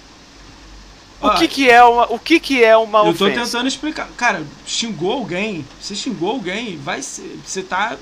O 1.22 1.32
que 1.32 1.48
que 1.48 1.70
é 1.70 1.84
uma, 1.84 2.12
o 2.12 2.20
que 2.20 2.40
que 2.40 2.64
é 2.64 2.76
uma 2.76 3.00
eu 3.00 3.10
ofensa? 3.10 3.24
Eu 3.26 3.34
tô 3.36 3.44
tentando 3.44 3.68
explicar. 3.68 4.08
Cara, 4.18 4.44
xingou 4.66 5.12
alguém, 5.12 5.66
você 5.80 5.94
xingou 5.96 6.32
alguém, 6.32 6.78
vai 6.78 7.02
ser, 7.02 7.40
você 7.46 7.62
tá 7.62 7.98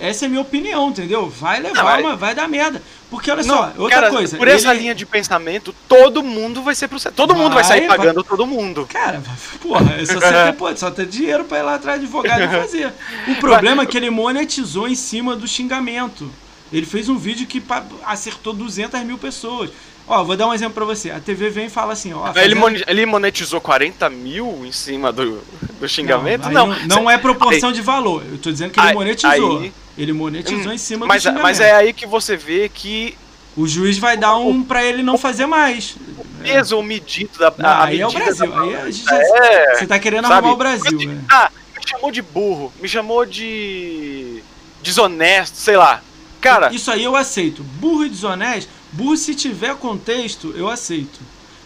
essa 0.00 0.24
é 0.24 0.26
a 0.26 0.28
minha 0.28 0.40
opinião, 0.40 0.90
entendeu? 0.90 1.28
Vai 1.28 1.58
levar, 1.58 1.98
não, 1.98 2.06
uma, 2.06 2.16
vai 2.16 2.36
dar 2.36 2.48
merda. 2.48 2.80
Porque 3.10 3.28
olha 3.28 3.42
não, 3.42 3.56
só, 3.56 3.72
outra 3.76 3.96
cara, 3.96 4.10
coisa. 4.10 4.36
Por 4.36 4.46
essa 4.46 4.72
linha 4.72 4.94
de 4.94 5.04
pensamento, 5.04 5.74
todo 5.88 6.22
mundo 6.22 6.62
vai 6.62 6.74
ser 6.74 6.86
processado. 6.86 7.16
Todo 7.16 7.34
vai, 7.34 7.42
mundo 7.42 7.54
vai 7.54 7.64
sair 7.64 7.88
pagando 7.88 8.22
vai... 8.22 8.24
todo 8.24 8.46
mundo. 8.46 8.86
Cara, 8.88 9.20
porra, 9.60 9.96
é 10.00 10.06
só 10.06 10.20
você 10.20 10.52
pô, 10.56 10.76
só 10.76 10.90
ter 10.90 11.06
dinheiro 11.06 11.44
pra 11.44 11.58
ir 11.58 11.62
lá 11.62 11.74
atrás 11.74 11.98
de 11.98 12.06
advogado 12.06 12.44
e 12.44 12.48
fazer. 12.60 12.92
O 13.26 13.34
problema 13.36 13.82
é 13.82 13.86
que 13.86 13.96
ele 13.96 14.08
monetizou 14.08 14.86
em 14.86 14.94
cima 14.94 15.34
do 15.34 15.48
xingamento. 15.48 16.30
Ele 16.72 16.86
fez 16.86 17.08
um 17.08 17.18
vídeo 17.18 17.46
que 17.46 17.62
acertou 18.04 18.52
200 18.52 19.02
mil 19.02 19.18
pessoas. 19.18 19.70
Ó, 20.06 20.24
vou 20.24 20.36
dar 20.36 20.48
um 20.48 20.54
exemplo 20.54 20.74
pra 20.74 20.84
você. 20.84 21.10
A 21.10 21.20
TV 21.20 21.48
vem 21.48 21.66
e 21.66 21.70
fala 21.70 21.92
assim, 21.92 22.12
ó. 22.12 22.32
Ele, 22.34 22.56
ele 22.86 23.06
monetizou 23.06 23.60
40 23.60 24.10
mil 24.10 24.64
em 24.66 24.72
cima 24.72 25.12
do, 25.12 25.40
do 25.80 25.88
xingamento? 25.88 26.50
Não, 26.50 26.66
não, 26.66 26.86
não, 26.86 27.10
é 27.10 27.16
proporção 27.16 27.68
aí, 27.68 27.74
de 27.74 27.80
valor. 27.80 28.22
Eu 28.30 28.38
tô 28.38 28.50
dizendo 28.50 28.72
que 28.72 28.80
ele 28.80 28.92
monetizou. 28.94 29.60
Aí, 29.60 29.72
ele 29.96 30.12
monetizou 30.12 30.72
hum, 30.72 30.74
em 30.74 30.78
cima 30.78 31.06
mas, 31.06 31.22
do 31.22 31.26
xingamento. 31.26 31.42
Mas 31.42 31.60
é 31.60 31.72
aí 31.72 31.92
que 31.92 32.06
você 32.06 32.36
vê 32.36 32.68
que. 32.68 33.16
O 33.54 33.68
juiz 33.68 33.98
vai 33.98 34.16
dar 34.16 34.38
um 34.38 34.64
para 34.64 34.82
ele 34.82 35.02
não 35.02 35.18
fazer 35.18 35.44
mais. 35.44 35.94
O 36.16 36.24
peso 36.42 36.82
medido 36.82 37.38
da. 37.38 37.52
Não, 37.56 37.82
aí 37.82 38.00
é 38.00 38.06
o 38.06 38.10
Brasil. 38.10 38.50
Da... 38.50 38.62
Aí 38.62 38.76
a 38.76 38.90
gente 38.90 39.04
já, 39.04 39.18
é, 39.18 39.74
você 39.76 39.86
tá 39.86 39.98
querendo 39.98 40.26
sabe? 40.26 40.34
arrumar 40.34 40.52
o 40.54 40.56
Brasil, 40.56 40.98
né? 40.98 41.22
Ah, 41.30 41.50
me 41.78 41.86
chamou 41.86 42.10
de 42.10 42.22
burro. 42.22 42.72
Me 42.80 42.88
chamou 42.88 43.26
de. 43.26 44.42
desonesto, 44.82 45.58
sei 45.58 45.76
lá. 45.76 46.02
Cara. 46.40 46.72
Isso 46.72 46.90
aí 46.90 47.04
eu 47.04 47.14
aceito. 47.14 47.62
Burro 47.62 48.06
e 48.06 48.08
desonesto 48.08 48.70
Burro, 48.92 49.16
se 49.16 49.34
tiver 49.34 49.74
contexto, 49.76 50.52
eu 50.56 50.68
aceito. 50.68 51.18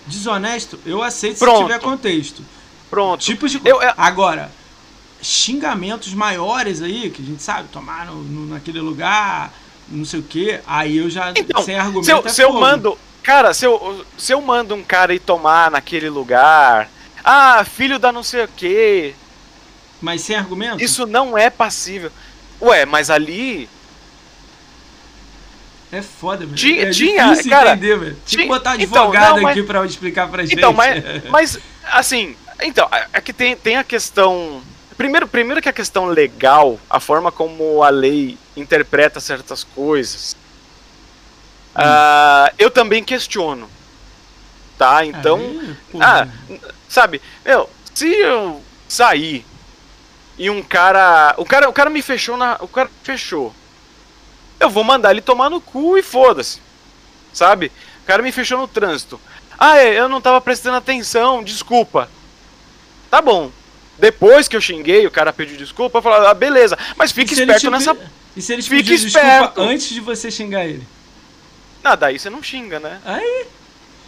Desonesto, 0.06 0.78
eu 0.86 1.02
aceito 1.02 1.38
Pronto. 1.38 1.58
se 1.58 1.62
tiver 1.64 1.80
contexto. 1.80 2.42
Pronto. 2.88 3.20
Tipos 3.20 3.50
de 3.50 3.60
eu, 3.64 3.82
eu... 3.82 3.92
Agora, 3.96 4.50
xingamentos 5.20 6.14
maiores 6.14 6.80
aí, 6.80 7.10
que 7.10 7.20
a 7.20 7.24
gente 7.24 7.42
sabe, 7.42 7.68
tomar 7.68 8.06
no, 8.06 8.22
no 8.22 8.46
naquele 8.54 8.80
lugar, 8.80 9.52
não 9.88 10.04
sei 10.04 10.20
o 10.20 10.22
que, 10.22 10.60
aí 10.66 10.98
eu 10.98 11.10
já, 11.10 11.32
então, 11.36 11.62
sem 11.62 11.76
argumento, 11.76 12.04
se 12.04 12.12
eu, 12.12 12.22
é 12.24 12.28
se 12.28 12.42
eu 12.42 12.52
mando, 12.52 12.96
cara, 13.22 13.52
se 13.52 13.64
eu, 13.64 14.04
se 14.16 14.32
eu 14.32 14.40
mando 14.40 14.74
um 14.74 14.84
cara 14.84 15.12
ir 15.12 15.18
tomar 15.18 15.70
naquele 15.70 16.08
lugar, 16.08 16.88
ah, 17.24 17.64
filho 17.64 17.98
da 17.98 18.12
não 18.12 18.22
sei 18.22 18.44
o 18.44 18.48
que... 18.48 19.14
Mas 20.00 20.20
sem 20.20 20.36
argumento? 20.36 20.82
Isso 20.82 21.06
não 21.06 21.36
é 21.36 21.50
passível. 21.50 22.12
Ué, 22.60 22.84
mas 22.84 23.10
ali 23.10 23.68
é 25.92 26.02
foda, 26.02 26.44
velho. 26.44 26.54
Tinha, 26.54 26.88
é 26.88 26.90
tinha 26.90 27.42
cara. 27.48 27.72
Entender, 27.72 27.98
velho. 27.98 28.16
Tinha 28.26 28.42
que 28.42 28.48
botar 28.48 28.76
então, 28.76 29.02
advogado 29.02 29.24
então, 29.24 29.42
não, 29.42 29.48
aqui 29.48 29.62
pra 29.62 29.86
explicar 29.86 30.28
pra 30.28 30.42
gente. 30.42 30.56
Então, 30.56 30.72
mas, 30.72 31.04
mas 31.30 31.58
assim, 31.84 32.36
então, 32.62 32.88
é 33.12 33.20
que 33.20 33.32
tem, 33.32 33.56
tem 33.56 33.76
a 33.76 33.84
questão. 33.84 34.62
Primeiro, 34.96 35.28
primeiro 35.28 35.62
que 35.62 35.68
a 35.68 35.72
questão 35.72 36.06
legal, 36.06 36.80
a 36.88 36.98
forma 36.98 37.30
como 37.30 37.82
a 37.82 37.90
lei 37.90 38.36
interpreta 38.56 39.20
certas 39.20 39.62
coisas, 39.62 40.36
hum. 41.76 41.80
uh, 41.80 42.54
eu 42.58 42.70
também 42.70 43.04
questiono. 43.04 43.68
Tá? 44.76 45.06
Então. 45.06 45.38
Aí, 45.38 46.00
ah, 46.00 46.28
sabe, 46.88 47.22
meu, 47.44 47.70
se 47.94 48.08
eu 48.08 48.60
sair 48.88 49.46
e 50.36 50.50
um 50.50 50.62
cara. 50.62 51.34
O 51.38 51.44
cara, 51.44 51.68
o 51.68 51.72
cara 51.72 51.88
me 51.88 52.02
fechou 52.02 52.36
na. 52.36 52.56
O 52.60 52.68
cara 52.68 52.90
fechou 53.02 53.54
eu 54.58 54.70
vou 54.70 54.84
mandar 54.84 55.10
ele 55.10 55.20
tomar 55.20 55.50
no 55.50 55.60
cu 55.60 55.98
e 55.98 56.02
foda-se. 56.02 56.60
Sabe? 57.32 57.70
O 58.02 58.06
cara 58.06 58.22
me 58.22 58.32
fechou 58.32 58.58
no 58.58 58.68
trânsito. 58.68 59.20
Ah, 59.58 59.78
é, 59.78 59.98
eu 59.98 60.08
não 60.08 60.20
tava 60.20 60.40
prestando 60.40 60.76
atenção, 60.76 61.42
desculpa. 61.42 62.08
Tá 63.10 63.20
bom. 63.22 63.50
Depois 63.98 64.46
que 64.46 64.56
eu 64.56 64.60
xinguei, 64.60 65.06
o 65.06 65.10
cara 65.10 65.32
pediu 65.32 65.56
desculpa, 65.56 65.98
eu 65.98 66.02
falei, 66.02 66.28
ah, 66.28 66.34
beleza. 66.34 66.78
Mas 66.96 67.12
fique 67.12 67.32
esperto 67.32 67.70
nessa. 67.70 67.96
E 68.36 68.42
se 68.42 68.52
ele 68.52 68.62
te 68.62 68.68
fique 68.68 68.92
esperto 68.92 69.60
antes 69.62 69.88
de 69.88 70.00
você 70.00 70.30
xingar 70.30 70.66
ele? 70.66 70.86
Ah, 71.82 71.96
daí 71.96 72.18
você 72.18 72.28
não 72.28 72.42
xinga, 72.42 72.78
né? 72.78 73.00
Aí. 73.04 73.46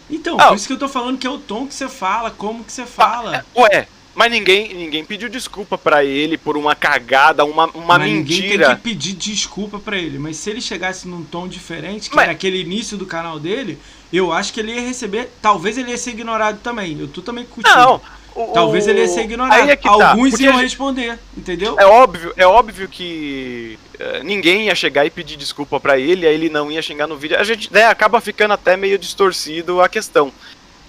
Então, 0.09 0.37
ah, 0.39 0.47
por 0.47 0.55
isso 0.55 0.67
que 0.67 0.73
eu 0.73 0.79
tô 0.79 0.89
falando 0.89 1.17
que 1.17 1.25
é 1.25 1.29
o 1.29 1.37
tom 1.37 1.67
que 1.67 1.73
você 1.73 1.87
fala, 1.87 2.31
como 2.31 2.63
que 2.63 2.71
você 2.71 2.85
fala. 2.85 3.37
Ah, 3.37 3.59
é, 3.59 3.61
ué, 3.61 3.87
mas 4.19 4.33
ninguém, 4.33 4.73
ninguém 4.73 5.05
pediu 5.05 5.29
desculpa 5.29 5.77
para 5.77 6.03
ele 6.03 6.37
por 6.37 6.57
uma 6.57 6.75
cagada, 6.75 7.45
uma, 7.45 7.67
uma 7.67 7.97
mas 7.97 8.11
mentira. 8.11 8.41
Ninguém 8.41 8.59
tem 8.59 8.75
que 8.75 8.81
pedir 8.81 9.13
desculpa 9.13 9.79
para 9.79 9.97
ele. 9.97 10.19
Mas 10.19 10.35
se 10.35 10.49
ele 10.49 10.59
chegasse 10.59 11.07
num 11.07 11.23
tom 11.23 11.47
diferente, 11.47 12.09
que 12.09 12.17
mas... 12.17 12.23
era 12.23 12.33
aquele 12.33 12.59
início 12.59 12.97
do 12.97 13.05
canal 13.05 13.39
dele, 13.39 13.79
eu 14.11 14.33
acho 14.33 14.51
que 14.51 14.59
ele 14.59 14.73
ia 14.73 14.81
receber. 14.81 15.31
Talvez 15.41 15.77
ele 15.77 15.91
ia 15.91 15.97
ser 15.97 16.09
ignorado 16.09 16.59
também. 16.61 16.99
Eu 16.99 17.07
tô 17.07 17.21
também 17.21 17.45
contigo. 17.45 17.73
Não. 17.73 18.01
O, 18.35 18.47
Talvez 18.47 18.87
ele 18.87 18.99
ia 18.99 19.07
ser 19.07 19.21
ignorado. 19.21 19.69
É 19.69 19.73
tá, 19.77 20.09
Alguns 20.09 20.37
iam 20.37 20.51
gente... 20.51 20.63
responder, 20.63 21.17
entendeu? 21.37 21.79
É 21.79 21.85
óbvio, 21.85 22.33
é 22.35 22.45
óbvio 22.45 22.89
que 22.89 23.79
uh, 24.01 24.21
ninguém 24.25 24.65
ia 24.65 24.75
chegar 24.75 25.05
e 25.05 25.09
pedir 25.09 25.37
desculpa 25.37 25.79
para 25.79 25.97
ele, 25.97 26.27
aí 26.27 26.33
ele 26.35 26.49
não 26.49 26.69
ia 26.69 26.81
xingar 26.81 27.07
no 27.07 27.15
vídeo. 27.15 27.39
A 27.39 27.43
gente 27.45 27.71
né, 27.71 27.85
acaba 27.85 28.19
ficando 28.19 28.53
até 28.53 28.75
meio 28.75 28.99
distorcido 28.99 29.79
a 29.79 29.87
questão. 29.87 30.29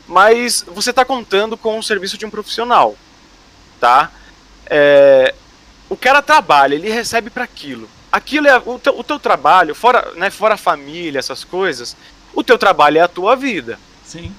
Mas 0.08 0.64
você 0.66 0.92
tá 0.92 1.04
contando 1.04 1.56
com 1.56 1.78
o 1.78 1.82
serviço 1.84 2.18
de 2.18 2.26
um 2.26 2.30
profissional 2.30 2.96
tá? 3.80 4.10
É, 4.66 5.34
o 5.88 5.96
cara 5.96 6.22
trabalha, 6.22 6.74
ele 6.74 6.90
recebe 6.90 7.30
para 7.30 7.44
aquilo. 7.44 7.88
Aquilo 8.12 8.46
é 8.46 8.56
o 8.58 8.78
teu, 8.78 8.98
o 8.98 9.02
teu, 9.02 9.18
trabalho, 9.18 9.74
fora, 9.74 10.12
né, 10.16 10.30
fora 10.30 10.54
a 10.54 10.58
família, 10.58 11.18
essas 11.18 11.42
coisas. 11.42 11.96
O 12.34 12.44
teu 12.44 12.58
trabalho 12.58 12.98
é 12.98 13.00
a 13.00 13.08
tua 13.08 13.34
vida. 13.34 13.78
Sim. 14.04 14.32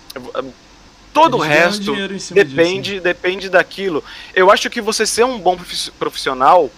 Todo 1.14 1.38
Eles 1.38 1.46
o 1.46 1.50
resto 1.50 1.96
depende, 2.34 2.92
disso, 2.92 3.04
depende 3.04 3.50
daquilo. 3.50 4.04
Eu 4.34 4.52
acho 4.52 4.70
que 4.70 4.80
você 4.80 5.06
ser 5.06 5.26
um 5.26 5.40
bom 5.40 5.58
profissional 6.00 6.70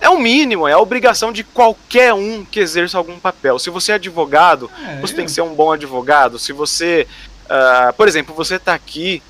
é 0.00 0.08
o 0.08 0.18
mínimo, 0.18 0.66
é 0.66 0.72
a 0.72 0.78
obrigação 0.78 1.32
de 1.32 1.44
qualquer 1.44 2.12
um 2.12 2.44
que 2.44 2.60
exerça 2.60 2.98
algum 2.98 3.18
papel. 3.18 3.58
Se 3.58 3.70
você 3.70 3.92
é 3.92 3.94
advogado, 3.94 4.70
é, 4.84 5.00
você 5.00 5.12
eu... 5.12 5.16
tem 5.16 5.26
que 5.26 5.30
ser 5.30 5.42
um 5.42 5.54
bom 5.54 5.70
advogado. 5.70 6.38
Se 6.38 6.52
você, 6.52 7.06
uh, 7.44 7.92
por 7.92 8.08
exemplo, 8.08 8.34
você 8.34 8.56
está 8.56 8.74
aqui 8.74 9.22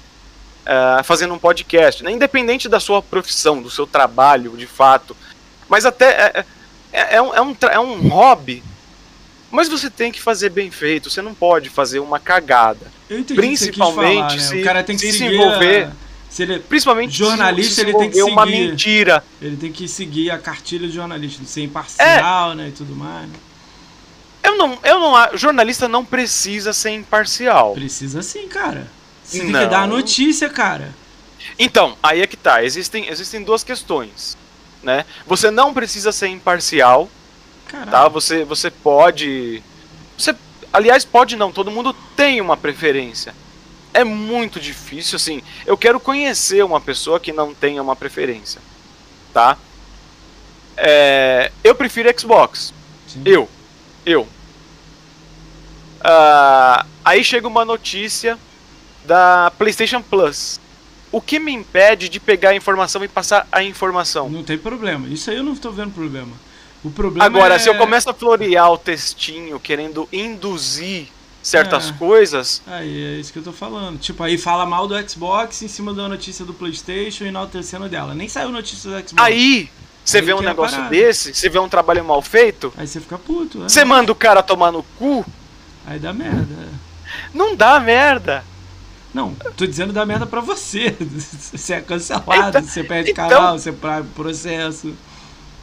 uh, 0.66 1.02
fazendo 1.04 1.34
um 1.34 1.38
podcast, 1.38 2.02
né? 2.02 2.10
independente 2.10 2.68
da 2.68 2.80
sua 2.80 3.02
profissão, 3.02 3.60
do 3.62 3.70
seu 3.70 3.86
trabalho, 3.86 4.56
de 4.56 4.66
fato. 4.66 5.16
Mas 5.68 5.84
até 5.86 6.06
é, 6.10 6.44
é, 6.92 7.16
é, 7.16 7.22
um, 7.22 7.34
é, 7.34 7.40
um, 7.42 7.56
é 7.72 7.80
um 7.80 8.08
hobby 8.08 8.62
Mas 9.50 9.68
você 9.68 9.88
tem 9.90 10.10
que 10.12 10.20
fazer 10.20 10.50
bem 10.50 10.70
feito, 10.70 11.08
você 11.10 11.20
não 11.22 11.34
pode 11.34 11.68
fazer 11.70 11.98
uma 12.00 12.18
cagada. 12.18 12.90
Eu 13.08 13.18
entendi 13.18 13.38
Principalmente 13.40 14.16
falar, 14.16 14.32
né? 14.34 14.38
se- 14.38 14.60
o 14.60 14.64
cara 14.64 14.82
tem 14.82 14.96
que 14.96 15.12
se 15.12 15.18
seguir 15.18 15.34
envolver- 15.34 15.84
a- 15.86 15.92
se 16.30 16.42
ele, 16.42 16.58
Principalmente 16.60 17.12
Jornalista, 17.14 17.74
se, 17.74 17.80
ele 17.82 17.92
tem 17.92 18.10
que 18.10 18.16
envolver 18.18 18.32
uma 18.32 18.46
seguir. 18.46 18.68
mentira. 18.70 19.22
ele 19.42 19.56
tem 19.56 19.70
que 19.70 19.86
seguir 19.86 20.30
a 20.30 20.38
cartilha 20.38 20.86
do 20.88 20.92
jornalista, 20.94 21.42
de 21.42 21.48
ser 21.48 21.62
imparcial, 21.64 22.54
né, 22.54 22.68
e 22.68 22.72
tudo 22.72 22.94
mais. 22.96 23.28
né? 23.28 23.34
Eu 24.42 24.56
não, 24.56 24.78
eu 24.82 24.98
não, 24.98 25.36
jornalista 25.36 25.86
não 25.86 26.04
precisa 26.04 26.72
ser 26.72 26.90
imparcial. 26.90 27.74
Precisa 27.74 28.22
sim, 28.22 28.48
cara. 28.48 28.86
Você 29.32 29.40
tem 29.40 29.50
Não. 29.50 29.60
que 29.60 29.66
dar 29.66 29.82
a 29.82 29.86
notícia, 29.86 30.48
cara. 30.48 30.94
Então, 31.58 31.96
aí 32.02 32.20
é 32.20 32.26
que 32.26 32.36
tá. 32.36 32.62
Existem, 32.62 33.08
existem 33.08 33.42
duas 33.42 33.64
questões, 33.64 34.36
né? 34.82 35.04
Você 35.26 35.50
não 35.50 35.72
precisa 35.72 36.12
ser 36.12 36.28
imparcial, 36.28 37.08
Caralho. 37.66 37.90
tá? 37.90 38.08
Você, 38.08 38.44
você 38.44 38.70
pode, 38.70 39.62
você, 40.16 40.34
aliás, 40.72 41.04
pode 41.04 41.36
não. 41.36 41.50
Todo 41.50 41.70
mundo 41.70 41.92
tem 42.16 42.40
uma 42.40 42.56
preferência. 42.56 43.34
É 43.94 44.04
muito 44.04 44.60
difícil, 44.60 45.16
assim. 45.16 45.42
Eu 45.66 45.76
quero 45.76 45.98
conhecer 46.00 46.64
uma 46.64 46.80
pessoa 46.80 47.18
que 47.20 47.32
não 47.32 47.52
tenha 47.54 47.82
uma 47.82 47.96
preferência, 47.96 48.60
tá? 49.34 49.56
É, 50.76 51.50
eu 51.62 51.74
prefiro 51.74 52.08
Xbox. 52.18 52.72
Sim. 53.06 53.22
Eu. 53.24 53.48
Eu. 54.06 54.26
Ah, 56.00 56.84
aí 57.04 57.22
chega 57.22 57.46
uma 57.46 57.64
notícia 57.64 58.38
da 59.04 59.52
PlayStation 59.58 60.02
Plus. 60.02 60.60
O 61.10 61.20
que 61.20 61.38
me 61.38 61.52
impede 61.52 62.08
de 62.08 62.18
pegar 62.18 62.50
a 62.50 62.54
informação 62.54 63.04
e 63.04 63.08
passar 63.08 63.46
a 63.52 63.62
informação? 63.62 64.30
Não 64.30 64.42
tem 64.42 64.56
problema. 64.56 65.06
Isso 65.08 65.30
aí 65.30 65.36
eu 65.36 65.42
não 65.42 65.54
tô 65.54 65.70
vendo 65.70 65.90
problema. 65.92 66.32
O 66.82 66.90
problema 66.90 67.24
Agora, 67.24 67.54
é... 67.56 67.58
se 67.58 67.68
eu 67.68 67.76
começo 67.76 68.08
a 68.10 68.14
florear 68.14 68.70
o 68.72 68.78
textinho 68.78 69.60
querendo 69.60 70.08
induzir 70.12 71.06
certas 71.42 71.90
É. 71.90 71.92
coisas, 71.92 72.62
Aí, 72.66 73.16
é 73.16 73.20
isso 73.20 73.32
que 73.32 73.38
eu 73.38 73.42
tô 73.42 73.52
falando. 73.52 73.98
Tipo, 73.98 74.22
aí 74.22 74.38
fala 74.38 74.64
mal 74.64 74.88
do 74.88 74.94
Xbox 75.10 75.60
em 75.62 75.68
cima 75.68 75.92
da 75.92 76.08
notícia 76.08 76.44
do 76.44 76.54
Playstation 76.54 77.24
e 77.24 77.28
enaltecendo 77.28 77.88
dela. 77.88 78.14
Nem 78.14 78.28
saiu 78.28 78.48
notícia 78.50 78.90
do 78.90 78.96
Xbox. 79.08 79.14
aí 79.16 79.68
você 80.04 80.18
Aí 80.18 80.24
vê 80.24 80.34
um 80.34 80.40
é 80.42 80.46
negócio 80.46 80.76
parada. 80.78 80.94
desse, 80.96 81.34
você 81.34 81.48
vê 81.48 81.58
um 81.58 81.68
trabalho 81.68 82.04
mal 82.04 82.20
feito, 82.22 82.72
Aí 82.76 82.86
você 82.86 83.00
fica 83.00 83.18
puto, 83.18 83.58
né? 83.58 83.68
você 83.68 83.84
manda 83.84 84.10
o 84.10 84.14
cara 84.14 84.42
tomar 84.42 84.72
no 84.72 84.82
cu, 84.98 85.24
Aí 85.86 85.98
dá 85.98 86.12
merda. 86.12 86.68
não 87.34 87.54
dá 87.54 87.78
merda. 87.78 88.44
Não, 89.14 89.34
tô 89.56 89.66
dizendo 89.66 89.92
dá 89.92 90.06
merda 90.06 90.24
pra 90.26 90.40
você. 90.40 90.96
Você 91.52 91.74
é 91.74 91.80
cancelado, 91.82 92.48
Então- 92.58 92.62
você 92.62 92.82
perde 92.82 93.10
então- 93.10 93.28
canal, 93.28 93.58
você 93.58 93.70
paga 93.72 94.06
processo. 94.14 94.94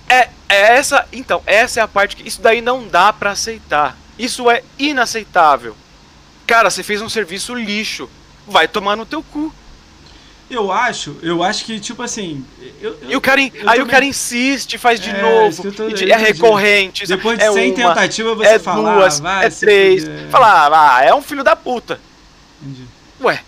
É, 0.08 0.30
é 0.47 0.76
essa, 0.78 1.08
então, 1.12 1.41
essa 1.45 1.80
é 1.80 1.84
a 1.84 1.88
parte 1.88 2.16
que 2.16 2.28
isso 2.28 2.41
daí 2.41 2.62
não 2.62 2.88
dá 2.88 3.12
pra 3.14 3.32
aceitar. 3.32 3.97
Isso 4.18 4.50
é 4.52 4.64
inaceitável. 4.78 5.76
Cara, 6.45 6.70
você 6.70 6.84
fez 6.84 7.02
um 7.02 7.10
serviço 7.10 7.54
lixo, 7.56 8.10
vai 8.47 8.68
tomar 8.68 8.95
no 8.95 9.06
teu 9.06 9.22
cu. 9.24 9.54
Eu 10.50 10.72
acho, 10.72 11.16
eu 11.22 11.43
acho 11.43 11.64
que, 11.66 11.80
tipo 11.80 12.02
assim. 12.02 12.43
Eu, 12.82 12.97
eu- 13.04 13.12
E 13.12 13.16
o 13.16 13.22
cara, 13.22 13.39
in- 13.39 13.52
aí 13.68 13.78
o 13.78 13.82
também- 13.82 13.86
cara 13.88 14.06
insiste, 14.06 14.78
faz 14.80 15.00
de 15.00 15.12
É, 15.12 15.22
novo, 15.22 15.72
tô- 15.72 15.88
é 15.89 16.18
recorrente. 16.18 17.06
Depois 17.06 17.38
de 17.38 17.43
é 17.45 17.52
100 17.52 17.74
uma, 17.74 17.93
tentativas 17.93 18.36
você 18.38 18.45
é 18.47 18.60
fala, 18.60 18.93
duas, 18.95 19.20
ah, 19.20 19.24
vai 19.24 19.45
é 19.45 19.50
três. 19.52 20.06
Falar, 20.32 20.72
ah, 20.74 21.04
é 21.06 21.14
um 21.14 21.22
filho 21.22 21.43
da 21.43 21.56
puta. 21.56 22.00
Entendi. 22.62 22.84
Ué. 23.22 23.44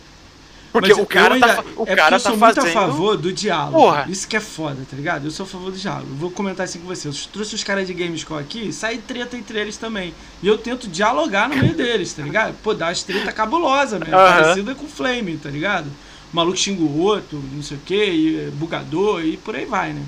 Porque 0.72 0.94
Mas 0.94 0.98
o 1.04 1.06
cara 1.06 1.34
ainda- 1.34 1.56
tá, 1.56 1.64
o 1.76 1.84
é 1.84 1.96
cara 1.98 2.16
eu 2.16 2.22
tá 2.22 2.30
sou 2.30 2.38
fazendo. 2.38 2.64
muito 2.64 2.78
a 2.78 2.82
favor 2.82 3.18
do 3.18 3.34
diálogo. 3.34 3.74
Porra. 3.78 4.06
Isso 4.10 4.26
que 4.26 4.38
é 4.38 4.40
foda, 4.40 4.78
tá 4.90 4.96
ligado? 4.96 5.26
Eu 5.26 5.32
sou 5.32 5.46
a 5.46 5.50
favor 5.50 5.70
do 5.70 5.78
diálogo. 5.78 6.08
Vou 6.16 6.32
comentar 6.32 6.64
assim 6.64 6.80
com 6.80 6.88
você. 6.88 7.10
Eu 7.10 7.14
trouxe 7.34 7.56
os 7.56 7.64
caras 7.64 7.86
de 7.88 7.94
Gamescom 7.94 8.38
aqui, 8.38 8.72
sai 8.72 8.98
treta 9.00 9.36
entre 9.36 9.60
eles 9.60 9.76
também. 9.76 10.14
E 10.42 10.48
eu 10.48 10.58
tento 10.58 10.88
dialogar 10.88 11.50
no 11.50 11.58
meio 11.58 11.74
deles, 11.76 12.14
tá 12.14 12.24
ligado? 12.24 12.56
Pô, 12.64 12.74
dá 12.74 12.88
umas 12.88 13.04
treta 13.04 13.34
cabulosa 13.34 14.00
mesmo, 14.00 14.14
parecida 14.14 14.74
com 14.74 14.88
Flame, 14.88 15.36
tá 15.36 15.50
ligado? 15.50 15.88
O 16.32 16.36
maluco 16.38 16.56
xinga 16.58 16.82
o 16.84 17.00
outro, 17.02 17.44
não 17.52 17.62
sei 17.62 17.76
o 17.76 17.82
que, 17.82 18.40
é 18.48 18.52
bugador 18.52 19.22
e 19.26 19.36
por 19.36 19.54
aí 19.58 19.66
vai, 19.66 19.92
né? 19.92 20.02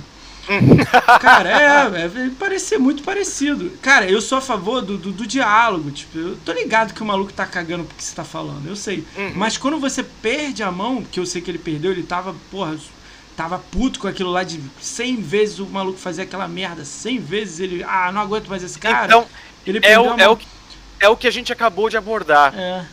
Cara, 1.21 1.49
é, 1.49 2.05
é, 2.05 2.11
parece 2.37 2.65
ser 2.65 2.77
muito 2.77 3.03
parecido. 3.03 3.71
Cara, 3.81 4.05
eu 4.09 4.21
sou 4.21 4.37
a 4.37 4.41
favor 4.41 4.81
do, 4.81 4.97
do, 4.97 5.11
do 5.11 5.25
diálogo. 5.27 5.91
Tipo, 5.91 6.17
eu 6.17 6.37
tô 6.43 6.51
ligado 6.51 6.93
que 6.93 7.01
o 7.01 7.05
maluco 7.05 7.31
tá 7.33 7.45
cagando 7.45 7.83
porque 7.85 8.01
você 8.03 8.13
tá 8.15 8.23
falando, 8.23 8.67
eu 8.67 8.75
sei. 8.75 9.05
Uhum. 9.15 9.31
Mas 9.35 9.57
quando 9.57 9.79
você 9.79 10.03
perde 10.03 10.61
a 10.63 10.71
mão, 10.71 11.03
que 11.03 11.19
eu 11.19 11.25
sei 11.25 11.41
que 11.41 11.49
ele 11.51 11.57
perdeu, 11.57 11.91
ele 11.91 12.03
tava, 12.03 12.35
porra, 12.51 12.75
tava 13.37 13.57
puto 13.57 13.99
com 13.99 14.07
aquilo 14.07 14.31
lá 14.31 14.43
de 14.43 14.59
100 14.81 15.15
vezes 15.21 15.59
o 15.59 15.65
maluco 15.65 15.97
fazia 15.97 16.23
aquela 16.23 16.47
merda, 16.47 16.83
100 16.85 17.19
vezes 17.19 17.59
ele, 17.59 17.83
ah, 17.83 18.11
não 18.11 18.21
aguento 18.21 18.47
mais 18.47 18.63
esse 18.63 18.77
cara. 18.77 19.05
Então, 19.05 19.25
ele 19.65 19.77
é 19.79 19.81
perdeu 19.81 20.03
o, 20.03 20.11
a 20.13 20.17
é, 20.19 20.25
mão. 20.25 20.33
o, 20.33 20.37
que- 20.37 20.47
é 20.99 21.09
o 21.09 21.17
que 21.17 21.27
a 21.27 21.31
gente 21.31 21.51
acabou 21.51 21.89
de 21.89 21.97
abordar. 21.97 22.53
É, 22.57 22.85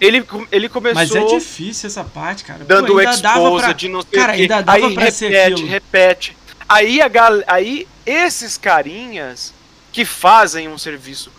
Ele, 0.00 0.24
ele 0.50 0.68
começou 0.68 0.94
mas 0.94 1.14
é 1.14 1.24
difícil 1.26 1.86
essa 1.88 2.04
parte, 2.04 2.44
cara. 2.44 2.60
Pô, 2.60 2.64
dando 2.66 2.98
ainda 2.98 3.16
dava 3.18 3.38
exposa 3.40 3.64
pra- 3.64 3.72
de 3.72 3.88
não 3.88 4.02
sei 4.02 4.10
Cara, 4.18 4.32
ainda 4.32 4.62
dava 4.62 4.86
aí 4.86 4.94
pra 4.94 5.10
ser 5.10 5.28
repete, 5.28 5.52
aquilo. 5.52 5.68
repete. 5.68 6.36
Aí, 6.68 7.00
a 7.00 7.08
gal... 7.08 7.32
aí 7.46 7.86
esses 8.04 8.56
carinhas 8.56 9.52
que 9.92 10.04
fazem 10.04 10.68
um 10.68 10.78
serviço 10.78 11.32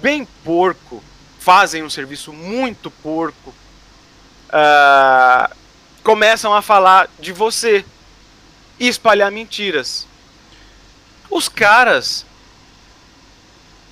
bem 0.00 0.24
porco, 0.44 1.02
fazem 1.38 1.82
um 1.82 1.90
serviço 1.90 2.32
muito 2.32 2.90
porco, 2.90 3.54
ah, 4.50 5.50
começam 6.02 6.52
a 6.52 6.60
falar 6.60 7.08
de 7.18 7.32
você 7.32 7.84
e 8.78 8.88
espalhar 8.88 9.30
mentiras. 9.30 10.06
Os 11.30 11.48
caras 11.48 12.26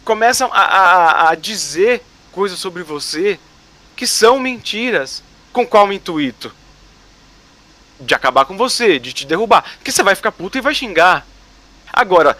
começam 0.04 0.50
a, 0.52 0.60
a- 0.60 1.30
a 1.30 1.34
dizer 1.34 2.02
coisas 2.32 2.58
sobre 2.58 2.82
você 2.82 3.38
que 3.96 4.06
são 4.06 4.38
mentiras. 4.38 5.22
Com 5.52 5.66
qual 5.66 5.92
intuito? 5.92 6.54
De 8.00 8.14
acabar 8.14 8.44
com 8.46 8.56
você, 8.56 8.98
de 8.98 9.12
te 9.12 9.26
derrubar. 9.26 9.62
Porque 9.76 9.92
você 9.92 10.02
vai 10.02 10.14
ficar 10.14 10.32
puto 10.32 10.56
e 10.56 10.60
vai 10.60 10.74
xingar. 10.74 11.26
Agora, 11.92 12.36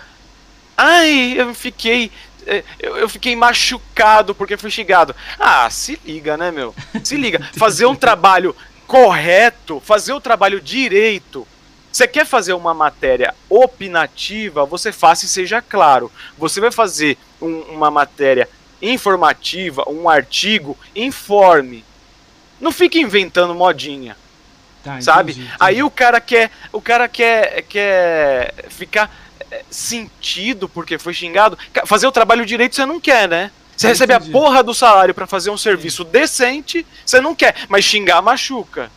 ai, 0.77 1.35
eu 1.37 1.55
fiquei. 1.55 2.11
Eu, 2.81 2.97
eu 2.97 3.09
fiquei 3.09 3.37
machucado 3.37 4.35
porque 4.35 4.57
fui 4.57 4.71
xingado. 4.71 5.15
Ah, 5.39 5.69
se 5.71 6.01
liga, 6.05 6.37
né, 6.37 6.51
meu? 6.51 6.75
Se 7.05 7.17
liga. 7.17 7.47
Fazer 7.57 7.85
um 7.85 7.95
trabalho 7.95 8.57
correto, 8.87 9.81
fazer 9.85 10.15
o 10.15 10.21
trabalho 10.21 10.61
direito. 10.61 11.47
Você 11.93 12.09
quer 12.09 12.25
fazer 12.25 12.55
uma 12.55 12.73
matéria 12.73 13.35
opinativa, 13.49 14.65
você 14.65 14.91
faça 14.93 15.27
e 15.27 15.29
seja 15.29 15.61
claro. 15.61 16.11
Você 16.39 16.61
vai 16.61 16.71
fazer 16.71 17.19
um- 17.43 17.61
uma 17.73 17.91
matéria 17.91 18.49
informativa, 18.81 19.85
um 19.89 20.09
artigo, 20.09 20.79
informe. 20.97 21.85
Não 22.61 22.73
fique 22.73 23.01
inventando 23.01 23.55
modinha, 23.55 24.17
Tá, 24.83 25.01
sabe? 25.01 25.33
entendi, 25.33 25.47
entendi. 25.47 25.57
Aí 25.61 25.83
o 25.83 25.91
cara 25.91 26.21
quer, 26.21 26.51
o 26.73 26.81
cara 26.81 27.07
quer, 27.09 27.63
quer 27.63 28.55
ficar 28.71 29.11
eh, 29.51 29.65
sentido 29.71 30.69
porque 30.69 30.99
foi 30.99 31.13
xingado. 31.13 31.59
Fazer 31.85 32.07
o 32.07 32.13
trabalho 32.13 32.47
direito 32.47 32.75
você 32.77 32.87
não 32.87 32.99
quer, 33.01 33.29
né? 33.29 33.51
Você 33.77 33.87
Eu 33.87 33.91
recebe 33.91 34.13
a 34.13 34.17
entendi. 34.17 34.33
porra 34.33 34.63
do 34.63 34.75
salário 34.75 35.15
pra 35.15 35.27
fazer 35.27 35.51
um 35.51 35.57
serviço 35.57 36.05
decente, 36.05 36.87
você 37.05 37.21
não 37.21 37.35
quer, 37.35 37.55
mas 37.69 37.85
xingar 37.85 38.21
machuca. 38.23 38.91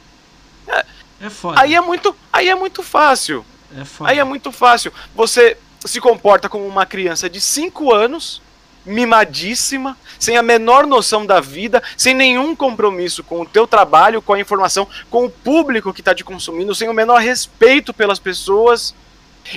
É 1.22 1.30
foda. 1.30 1.62
Aí 1.62 1.74
é 1.74 1.80
muito, 1.82 2.16
aí 2.32 2.50
é 2.50 2.56
muito 2.56 2.84
fácil. 2.84 3.46
é 3.80 3.86
foda. 3.86 4.10
Aí 4.12 4.20
é 4.20 4.24
muito 4.24 4.52
fácil. 4.52 4.92
Você 5.16 5.58
se 5.86 6.00
comporta 6.02 6.50
como 6.50 6.66
uma 6.68 6.86
criança 6.86 7.30
de 7.30 7.40
5 7.40 7.94
anos, 7.94 8.42
mimadíssima, 8.86 9.98
sem 10.20 10.38
a 10.38 10.44
menor 10.44 10.86
noção 10.86 11.26
da 11.26 11.40
vida, 11.40 11.82
sem 11.98 12.14
nenhum 12.14 12.56
compromisso 12.56 13.24
com 13.24 13.42
o 13.42 13.46
teu 13.46 13.68
trabalho, 13.68 14.22
com 14.22 14.34
a 14.34 14.40
informação, 14.40 14.88
com 15.10 15.26
o 15.26 15.30
público 15.30 15.94
que 15.94 16.02
está 16.02 16.14
te 16.14 16.24
consumindo, 16.24 16.76
sem 16.76 16.90
o 16.90 16.94
menor 16.94 17.22
respeito 17.22 17.94
pelas 17.94 18.20
pessoas 18.20 18.94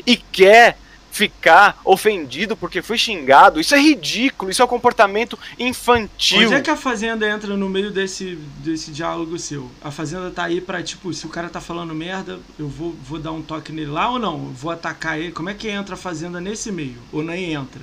e 0.07 0.17
quer 0.17 0.77
ficar 1.17 1.81
ofendido 1.83 2.55
porque 2.55 2.83
foi 2.83 2.99
xingado. 2.99 3.59
Isso 3.59 3.75
é 3.75 3.81
ridículo, 3.81 4.51
isso 4.51 4.61
é 4.61 4.65
um 4.65 4.69
comportamento 4.69 5.39
infantil. 5.59 6.43
Onde 6.43 6.55
é 6.55 6.61
que 6.61 6.69
a 6.69 6.77
Fazenda 6.77 7.27
entra 7.27 7.57
no 7.57 7.71
meio 7.71 7.91
desse, 7.91 8.39
desse 8.59 8.91
diálogo 8.91 9.39
seu? 9.39 9.71
A 9.83 9.91
Fazenda 9.91 10.31
tá 10.31 10.45
aí 10.45 10.61
pra, 10.61 10.83
tipo, 10.83 11.13
se 11.15 11.25
o 11.25 11.31
cara 11.31 11.49
tá 11.49 11.59
falando 11.59 11.95
merda, 11.95 12.39
eu 12.59 12.69
vou, 12.69 12.95
vou 13.03 13.19
dar 13.19 13.33
um 13.33 13.41
toque 13.41 13.73
nele 13.73 13.91
lá 13.91 14.11
ou 14.11 14.19
não? 14.19 14.39
Vou 14.53 14.71
atacar 14.71 15.19
ele? 15.19 15.33
Como 15.33 15.49
é 15.49 15.55
que 15.55 15.69
entra 15.69 15.95
a 15.95 15.99
Fazenda 15.99 16.39
nesse 16.39 16.71
meio? 16.71 16.99
Ou 17.11 17.23
nem 17.23 17.55
entra? 17.55 17.81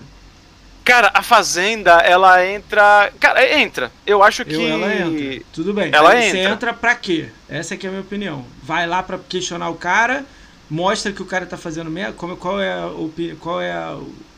Cara, 0.83 1.11
a 1.13 1.21
Fazenda, 1.23 1.91
ela 2.01 2.45
entra. 2.45 3.11
Cara, 3.19 3.57
entra. 3.57 3.91
Eu 4.05 4.21
acho 4.21 4.43
que. 4.43 4.53
Eu, 4.53 4.67
ela 4.67 4.93
entra. 4.93 5.45
Tudo 5.53 5.73
bem. 5.73 5.89
Ela 5.93 6.11
Aí 6.11 6.29
Você 6.29 6.37
entra. 6.39 6.51
entra 6.51 6.73
pra 6.73 6.93
quê? 6.95 7.29
Essa 7.47 7.75
aqui 7.75 7.85
é 7.85 7.89
a 7.89 7.91
minha 7.91 8.01
opinião. 8.03 8.45
Vai 8.61 8.85
lá 8.85 9.01
pra 9.01 9.17
questionar 9.17 9.69
o 9.69 9.75
cara, 9.75 10.25
mostra 10.69 11.11
que 11.13 11.21
o 11.21 11.25
cara 11.25 11.45
tá 11.45 11.55
fazendo 11.57 11.89
merda. 11.89 12.13
Como, 12.13 12.35
qual 12.35 12.59
é, 12.59 12.85
opi- 12.85 13.37
qual 13.39 13.61
é 13.61 13.75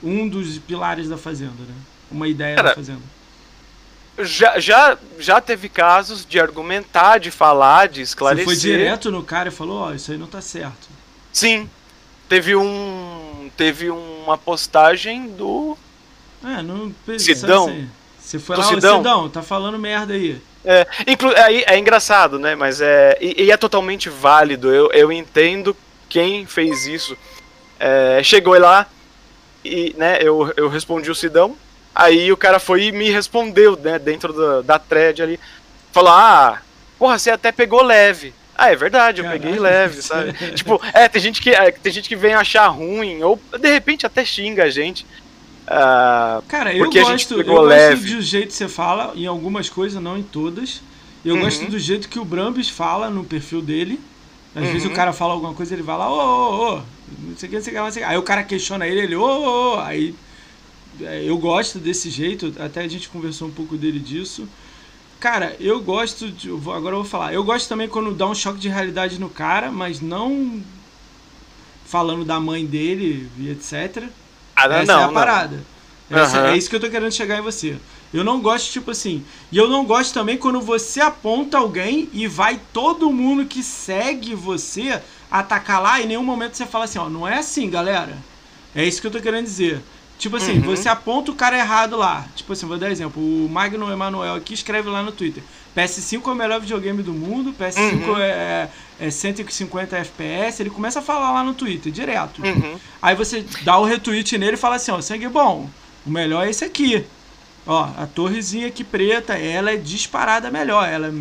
um 0.03 0.27
dos 0.27 0.59
pilares 0.59 1.09
da 1.09 1.17
Fazenda, 1.17 1.53
né? 1.67 1.73
Uma 2.11 2.27
ideia 2.27 2.55
Cara, 2.55 2.69
da 2.69 2.75
Fazenda. 2.75 3.01
Já, 4.19 4.59
já, 4.59 4.97
já 5.19 5.41
teve 5.41 5.67
casos 5.67 6.25
de 6.25 6.39
argumentar, 6.39 7.17
de 7.17 7.31
falar, 7.31 7.87
de 7.89 7.95
Você 7.95 8.01
esclarecer. 8.03 8.45
foi 8.45 8.55
direto 8.55 9.11
no 9.11 9.23
cara 9.23 9.49
e 9.49 9.51
falou, 9.51 9.79
ó, 9.81 9.93
isso 9.93 10.11
aí 10.11 10.17
não 10.17 10.27
tá 10.27 10.39
certo. 10.41 10.87
Sim. 11.33 11.69
Teve 12.29 12.55
um. 12.55 13.49
Teve 13.57 13.89
uma 13.89 14.37
postagem 14.37 15.27
do. 15.29 15.77
É, 16.45 16.61
não 16.61 16.93
Sidão. 17.17 17.65
Assim. 17.65 17.89
Você 18.19 18.39
foi 18.39 18.55
Do 18.55 18.61
lá, 18.61 18.67
Sidão. 18.67 18.97
Sidão, 18.97 19.29
tá 19.29 19.41
falando 19.41 19.77
merda 19.77 20.13
aí. 20.13 20.41
É, 20.63 20.87
inclu 21.07 21.31
é, 21.31 21.73
é 21.73 21.77
engraçado, 21.77 22.39
né? 22.39 22.55
Mas 22.55 22.81
é. 22.81 23.17
E, 23.21 23.43
e 23.43 23.51
é 23.51 23.57
totalmente 23.57 24.09
válido. 24.09 24.73
Eu, 24.73 24.91
eu 24.91 25.11
entendo 25.11 25.75
quem 26.09 26.45
fez 26.45 26.85
isso. 26.85 27.17
É, 27.79 28.21
chegou 28.23 28.57
lá 28.57 28.87
e, 29.63 29.95
né, 29.97 30.19
eu, 30.21 30.53
eu 30.55 30.69
respondi 30.69 31.09
o 31.09 31.15
Sidão. 31.15 31.55
Aí 31.93 32.31
o 32.31 32.37
cara 32.37 32.59
foi 32.59 32.85
e 32.85 32.91
me 32.91 33.09
respondeu, 33.09 33.77
né, 33.77 33.97
dentro 33.97 34.33
da, 34.33 34.61
da 34.61 34.79
thread 34.79 35.21
ali. 35.21 35.39
Falou, 35.91 36.11
ah, 36.11 36.61
porra, 36.99 37.17
você 37.17 37.31
até 37.31 37.51
pegou 37.51 37.81
leve. 37.81 38.33
Ah, 38.57 38.71
é 38.71 38.75
verdade, 38.75 39.19
eu 39.19 39.25
Caralho. 39.25 39.41
peguei 39.41 39.59
leve, 39.59 40.01
sabe? 40.01 40.33
tipo, 40.55 40.79
é, 40.93 41.07
tem 41.09 41.21
gente 41.21 41.41
que 41.41 41.49
é, 41.49 41.71
tem 41.71 41.91
gente 41.91 42.07
que 42.07 42.15
vem 42.15 42.33
achar 42.33 42.67
ruim, 42.67 43.21
ou 43.21 43.39
de 43.59 43.69
repente 43.69 44.05
até 44.05 44.23
xinga 44.23 44.63
a 44.63 44.69
gente. 44.69 45.05
Ah, 45.67 46.41
Cara, 46.47 46.73
eu 46.73 46.91
gosto, 46.91 47.33
eu 47.35 47.43
gosto 47.43 47.67
leve. 47.67 48.15
do 48.15 48.21
jeito 48.21 48.47
que 48.49 48.53
você 48.53 48.67
fala, 48.67 49.13
em 49.15 49.25
algumas 49.25 49.69
coisas, 49.69 50.01
não 50.01 50.17
em 50.17 50.23
todas. 50.23 50.81
Eu 51.23 51.35
Uhum. 51.35 51.41
gosto 51.41 51.65
do 51.65 51.79
jeito 51.79 52.07
que 52.07 52.19
o 52.19 52.25
Brambis 52.25 52.69
fala 52.69 53.09
no 53.09 53.23
perfil 53.23 53.61
dele. 53.61 53.99
Às 54.55 54.61
Uhum. 54.63 54.73
vezes 54.73 54.85
o 54.85 54.91
cara 54.91 55.11
fala 55.11 55.33
alguma 55.33 55.53
coisa, 55.53 55.73
ele 55.73 55.81
vai 55.81 55.97
lá, 55.97 56.09
ô, 56.09 56.15
ô, 56.15 56.75
ô, 56.77 56.81
não 57.27 57.35
sei 57.37 57.47
o 57.47 57.51
que, 57.51 57.55
não 57.57 57.63
sei 57.63 57.73
o 57.73 57.75
que, 57.75 57.81
não 57.81 57.91
sei 57.91 58.03
o 58.03 58.05
que. 58.05 58.11
Aí 58.11 58.17
o 58.17 58.21
cara 58.23 58.43
questiona 58.43 58.87
ele, 58.87 59.01
ele, 59.01 59.15
ô, 59.15 59.23
ô, 59.25 59.75
ô. 59.75 59.79
Aí 59.79 60.13
é, 61.01 61.23
eu 61.25 61.37
gosto 61.37 61.79
desse 61.79 62.09
jeito, 62.09 62.53
até 62.59 62.81
a 62.81 62.87
gente 62.87 63.09
conversou 63.09 63.47
um 63.47 63.51
pouco 63.51 63.77
dele 63.77 63.99
disso. 63.99 64.47
Cara, 65.19 65.55
eu 65.59 65.81
gosto 65.81 66.29
de. 66.31 66.49
Agora 66.51 66.95
eu 66.95 67.01
vou 67.01 67.05
falar. 67.05 67.33
Eu 67.33 67.43
gosto 67.43 67.67
também 67.67 67.87
quando 67.87 68.13
dá 68.13 68.27
um 68.27 68.35
choque 68.35 68.59
de 68.59 68.69
realidade 68.69 69.19
no 69.19 69.29
cara, 69.29 69.71
mas 69.71 70.01
não 70.01 70.61
falando 71.85 72.25
da 72.25 72.39
mãe 72.39 72.65
dele 72.65 73.29
e 73.37 73.49
etc. 73.49 74.03
ah, 74.55 74.67
não, 74.67 74.75
Essa 74.77 74.93
não, 74.93 74.99
é 74.99 75.03
a 75.03 75.07
não. 75.07 75.13
parada. 75.13 75.63
Essa- 76.09 76.37
Aham. 76.39 76.47
É 76.51 76.57
isso 76.57 76.69
que 76.69 76.75
eu 76.75 76.79
tô 76.79 76.89
querendo 76.89 77.11
chegar 77.11 77.37
em 77.37 77.41
você. 77.41 77.75
Eu 78.13 78.23
não 78.23 78.39
gosto, 78.39 78.71
tipo 78.71 78.91
assim. 78.91 79.25
E 79.51 79.57
eu 79.57 79.67
não 79.67 79.83
gosto 79.83 80.13
também 80.13 80.37
quando 80.37 80.61
você 80.61 81.01
aponta 81.01 81.57
alguém 81.57 82.07
e 82.13 82.27
vai 82.27 82.59
todo 82.71 83.11
mundo 83.11 83.45
que 83.45 83.61
segue 83.63 84.33
você 84.35 85.01
atacar 85.29 85.81
lá 85.81 85.99
e 85.99 86.03
em 86.03 86.07
nenhum 86.07 86.23
momento 86.23 86.55
você 86.55 86.65
fala 86.65 86.85
assim, 86.85 86.99
ó, 86.99 87.09
não 87.09 87.27
é 87.27 87.39
assim, 87.39 87.69
galera. 87.69 88.15
É 88.73 88.85
isso 88.85 89.01
que 89.01 89.07
eu 89.07 89.11
tô 89.11 89.19
querendo 89.19 89.43
dizer. 89.45 89.81
Tipo 90.17 90.37
assim, 90.37 90.53
Uhum. 90.59 90.61
você 90.61 90.87
aponta 90.87 91.29
o 91.31 91.35
cara 91.35 91.57
errado 91.57 91.97
lá. 91.97 92.25
Tipo 92.35 92.53
assim, 92.53 92.65
vou 92.65 92.77
dar 92.77 92.89
exemplo. 92.89 93.21
O 93.21 93.49
Magno 93.49 93.91
Emanuel 93.91 94.35
aqui 94.35 94.53
escreve 94.53 94.87
lá 94.87 95.03
no 95.03 95.11
Twitter. 95.11 95.43
PS5 95.75 96.25
é 96.25 96.31
o 96.31 96.35
melhor 96.35 96.61
videogame 96.61 97.03
do 97.03 97.11
mundo, 97.11 97.53
PS5 97.59 98.07
Uhum. 98.07 98.17
é, 98.17 98.69
é 98.99 99.09
150 99.09 99.97
FPS. 99.97 100.61
Ele 100.61 100.69
começa 100.69 100.99
a 100.99 101.01
falar 101.01 101.31
lá 101.31 101.43
no 101.43 101.53
Twitter, 101.53 101.91
direto. 101.91 102.41
Uhum. 102.43 102.79
Aí 103.01 103.15
você 103.15 103.45
dá 103.61 103.77
o 103.77 103.85
retweet 103.85 104.37
nele 104.37 104.53
e 104.53 104.57
fala 104.57 104.75
assim, 104.75 104.91
ó, 104.91 105.01
sangue 105.01 105.27
bom, 105.27 105.69
o 106.05 106.09
melhor 106.09 106.45
é 106.45 106.49
esse 106.49 106.63
aqui. 106.63 107.05
Ó, 107.67 107.89
a 107.97 108.05
torrezinha 108.05 108.67
aqui 108.67 108.83
preta, 108.83 109.33
ela 109.33 109.71
é 109.71 109.75
disparada 109.75 110.51
melhor, 110.51 110.87
ela 110.87 111.07
é 111.07 111.11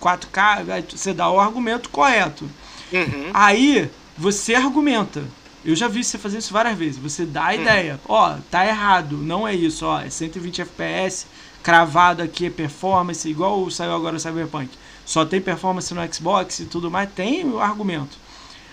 4K, 0.00 0.70
aí 0.70 0.84
você 0.88 1.12
dá 1.12 1.30
o 1.30 1.38
argumento 1.38 1.90
correto. 1.90 2.48
Uhum. 2.92 3.30
Aí 3.34 3.90
você 4.16 4.54
argumenta. 4.54 5.22
Eu 5.64 5.74
já 5.74 5.88
vi 5.88 6.02
você 6.02 6.18
fazer 6.18 6.38
isso 6.38 6.52
várias 6.52 6.76
vezes. 6.76 6.98
Você 6.98 7.24
dá 7.24 7.46
a 7.46 7.54
ideia. 7.54 8.00
Ó, 8.06 8.36
tá 8.50 8.66
errado, 8.66 9.16
não 9.16 9.46
é 9.46 9.54
isso, 9.54 9.84
ó, 9.86 10.00
é 10.00 10.08
120 10.08 10.62
FPS, 10.62 11.26
cravado 11.62 12.22
aqui 12.22 12.46
é 12.46 12.50
performance, 12.50 13.28
igual 13.28 13.70
saiu 13.70 13.94
agora 13.94 14.16
o 14.16 14.20
Cyberpunk. 14.20 14.70
Só 15.06 15.24
tem 15.24 15.40
performance 15.40 15.92
no 15.92 16.14
Xbox 16.14 16.60
e 16.60 16.64
tudo 16.66 16.90
mais, 16.90 17.08
tem 17.14 17.44
o 17.44 17.60
argumento. 17.60 18.16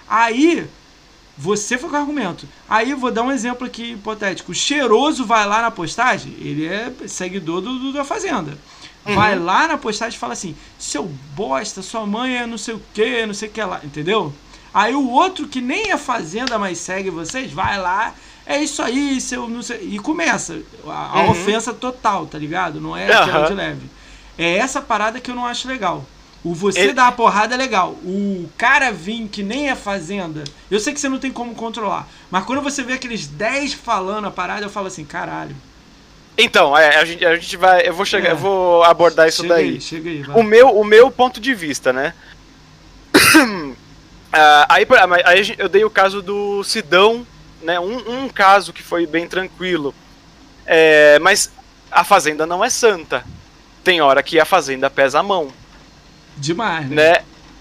Aí 0.07 0.65
você 1.37 1.77
foi 1.77 1.89
com 1.89 1.95
o 1.95 1.99
argumento. 1.99 2.47
Aí 2.69 2.91
eu 2.91 2.97
vou 2.97 3.11
dar 3.11 3.23
um 3.23 3.31
exemplo 3.31 3.65
aqui 3.65 3.93
hipotético. 3.93 4.51
O 4.51 4.55
cheiroso 4.55 5.25
vai 5.25 5.45
lá 5.45 5.61
na 5.61 5.71
postagem, 5.71 6.33
ele 6.39 6.65
é 6.65 6.91
seguidor 7.07 7.61
do, 7.61 7.79
do- 7.79 7.93
da 7.93 8.03
Fazenda. 8.03 8.57
Vai 9.03 9.37
lá 9.37 9.67
na 9.67 9.77
postagem 9.77 10.15
e 10.15 10.19
fala 10.19 10.33
assim: 10.33 10.55
seu 10.77 11.03
bosta, 11.35 11.81
sua 11.81 12.05
mãe 12.05 12.37
é 12.37 12.45
não 12.45 12.57
sei 12.57 12.75
o 12.75 12.81
que, 12.93 13.25
não 13.25 13.33
sei 13.33 13.49
o 13.49 13.51
que 13.51 13.61
lá, 13.63 13.81
entendeu? 13.83 14.31
Aí 14.73 14.93
o 14.93 15.09
outro 15.09 15.47
que 15.47 15.59
nem 15.59 15.91
é 15.91 15.97
Fazenda, 15.97 16.57
mas 16.59 16.77
segue 16.77 17.09
vocês, 17.09 17.51
vai 17.51 17.79
lá, 17.79 18.13
é 18.45 18.61
isso 18.63 18.81
aí, 18.81 19.19
seu 19.19 19.49
não 19.49 19.61
sei. 19.63 19.89
E 19.95 19.99
começa 19.99 20.61
a, 20.87 21.19
a 21.19 21.23
Uhum. 21.23 21.31
ofensa 21.31 21.73
total, 21.73 22.27
tá 22.27 22.37
ligado? 22.37 22.79
Não 22.79 22.95
é 22.95 23.11
Aham. 23.11 23.47
de 23.47 23.53
leve. 23.55 23.89
É 24.37 24.57
essa 24.57 24.81
parada 24.81 25.19
que 25.19 25.31
eu 25.31 25.35
não 25.35 25.45
acho 25.47 25.67
legal. 25.67 26.05
O 26.43 26.55
você 26.55 26.79
Ele- 26.79 26.93
dar 26.93 27.07
a 27.07 27.11
porrada 27.11 27.53
é 27.53 27.57
legal. 27.57 27.91
O 28.03 28.49
cara 28.57 28.91
vir 28.91 29.27
que 29.27 29.43
nem 29.43 29.69
é 29.69 29.75
fazenda, 29.75 30.43
eu 30.71 30.79
sei 30.79 30.91
que 30.93 30.99
você 30.99 31.07
não 31.07 31.19
tem 31.19 31.31
como 31.31 31.53
controlar. 31.53 32.07
Mas 32.31 32.45
quando 32.45 32.61
você 32.63 32.81
vê 32.83 32.93
aqueles 32.93 33.27
10 33.27 33.73
falando 33.73 34.25
a 34.27 34.31
parada, 34.31 34.65
eu 34.65 34.69
falo 34.69 34.87
assim, 34.87 35.05
caralho. 35.05 35.55
Então, 36.37 36.75
é, 36.75 36.95
a, 36.97 37.05
gente, 37.05 37.23
a 37.25 37.35
gente 37.35 37.57
vai. 37.57 37.87
Eu 37.87 37.93
vou 37.93 38.05
chegar, 38.05 38.29
É. 38.29 38.31
eu 38.31 38.37
vou 38.37 38.83
abordar 38.83 39.27
isso 39.27 39.43
chega 39.43 39.53
daí. 39.53 39.69
aí, 39.69 39.81
chega 39.81 40.09
aí, 40.09 40.23
vai. 40.23 40.35
O 40.39 40.41
meu, 40.43 40.69
o 40.69 40.83
meu 40.83 41.11
ponto 41.11 41.39
de 41.39 41.53
vista, 41.53 41.93
né? 41.93 42.13
Ah, 44.33 44.65
aí, 44.69 44.87
aí 45.25 45.55
eu 45.57 45.67
dei 45.67 45.83
o 45.83 45.89
caso 45.89 46.21
do 46.21 46.63
Sidão, 46.63 47.27
né? 47.61 47.77
Um, 47.81 48.23
um 48.23 48.29
caso 48.29 48.71
que 48.71 48.81
foi 48.81 49.05
bem 49.05 49.27
tranquilo. 49.27 49.93
É, 50.65 51.19
mas 51.19 51.51
a 51.91 52.05
fazenda 52.05 52.45
não 52.45 52.63
é 52.63 52.69
santa. 52.69 53.25
Tem 53.83 53.99
hora 53.99 54.23
que 54.23 54.39
a 54.39 54.45
fazenda 54.45 54.89
pesa 54.89 55.19
a 55.19 55.23
mão, 55.23 55.49
Demais, 56.37 56.89
né? 56.89 56.95
né? 56.95 57.15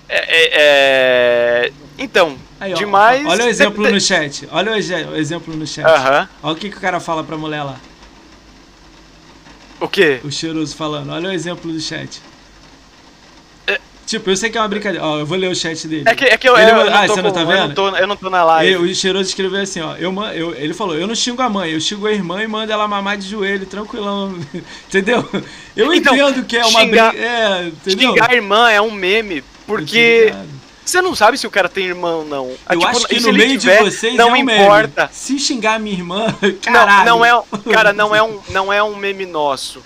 É, 0.09 0.19
é- 0.19 1.67
é- 1.67 1.73
Então, 1.99 2.37
Aí, 2.59 2.73
ó, 2.73 2.77
demais. 2.77 3.27
Olha 3.27 3.45
o 3.45 3.49
exemplo 3.49 3.89
no 3.91 4.01
chat. 4.01 4.49
Olha 4.51 4.73
o 4.73 4.75
exe- 4.75 5.05
o 5.05 5.17
exemplo 5.17 5.55
no 5.57 5.67
chat. 5.67 5.87
Aham. 5.87 6.29
Olha 6.43 6.53
o 6.53 6.57
que, 6.57 6.71
que 6.71 6.77
o 6.77 6.81
cara 6.81 6.99
fala 7.01 7.23
pra 7.23 7.37
mulher 7.37 7.63
lá. 7.63 7.77
O 9.81 9.89
quê? 9.89 10.21
O 10.25 10.31
cheiroso 10.31 10.75
falando. 10.77 11.11
Olha 11.11 11.29
o 11.31 11.33
exemplo 11.33 11.73
do 11.73 11.81
chat. 11.81 12.21
É. 14.11 14.19
Tipo, 14.19 14.31
eu 14.31 14.37
sei 14.37 14.51
que 14.51 14.59
é 14.59 14.61
uma 14.61 14.69
brincadeira. 14.69 15.05
Ó, 15.07 15.19
eu 15.21 15.27
vou 15.27 15.39
ler 15.39 15.49
o 15.51 15.55
chat 15.55 15.87
dele. 15.87 16.03
É 16.07 16.15
que, 16.15 16.25
é 16.25 16.37
que 16.37 16.49
eu, 16.49 16.57
Ele- 16.57 16.71
eu, 16.71 16.77
eu 16.79 16.95
ah, 16.95 17.07
você 17.07 17.23
não 17.23 17.31
tá 17.31 17.41
eu 17.43 17.47
vendo? 17.47 17.69
não 17.69 17.75
tô, 17.75 17.89
eu 17.97 18.07
não 18.07 18.17
tô 18.17 18.29
na 18.31 18.43
live. 18.45 18.73
Eu, 18.73 18.83
o 18.83 18.95
cheiroso 18.95 19.29
escreveu 19.29 19.61
assim, 19.61 19.81
ó. 19.81 19.95
Eu, 19.97 20.13
eu, 20.35 20.55
ele 20.57 20.75
falou, 20.75 20.97
eu 20.97 21.07
não 21.07 21.15
xingo 21.15 21.41
a 21.43 21.49
mãe, 21.49 21.71
eu 21.71 21.81
xingo 21.81 22.07
a 22.07 22.13
irmã 22.13 22.43
e 22.43 22.47
mando 22.49 22.73
ela 22.73 22.89
mamar 22.89 23.17
de 23.17 23.29
joelho, 23.29 23.67
tranquilão. 23.67 24.35
entendeu? 24.89 25.29
Eu 25.77 25.93
Então, 25.95 26.15
entendo 26.15 26.45
que 26.45 26.57
é 26.57 26.65
uma 26.67 26.81
xingar- 26.81 27.13
brin- 27.13 27.21
É, 27.23 27.63
entendeu? 27.69 28.11
Xingar 28.11 28.31
a 28.31 28.35
irmã 28.35 28.71
é 28.71 28.81
um 28.81 28.91
meme, 28.91 29.39
Eu 29.39 29.45
porque 29.67 30.35
você 30.85 31.01
não 31.01 31.15
sabe 31.15 31.39
se 31.39 31.47
o 31.47 31.51
cara 31.51 31.69
tem 31.69 31.85
irmão 31.87 32.19
ou 32.21 32.25
não. 32.25 32.51
Ah, 32.67 32.75
Eu 32.75 32.81
tipo, 32.81 32.91
acho 32.91 33.07
que 33.07 33.21
no 33.21 33.29
ele 33.29 33.39
meio 33.47 33.59
tiver, 33.61 33.79
de 33.79 33.91
vocês 33.91 34.15
não 34.17 34.31
é 34.31 34.41
um 34.41 34.45
meme. 34.45 34.55
importa. 34.65 35.09
Se 35.13 35.39
xingar 35.39 35.79
minha 35.79 35.95
irmã, 35.97 36.27
Não, 36.43 36.53
caralho. 36.73 37.07
não 37.09 37.25
é, 37.25 37.37
um- 37.37 37.43
cara, 37.73 37.93
não 37.93 38.15
é 38.17 38.21
um, 38.23 38.41
não 38.49 38.73
é 38.73 38.83
um 38.83 38.97
meme 38.97 39.25
nosso. 39.25 39.81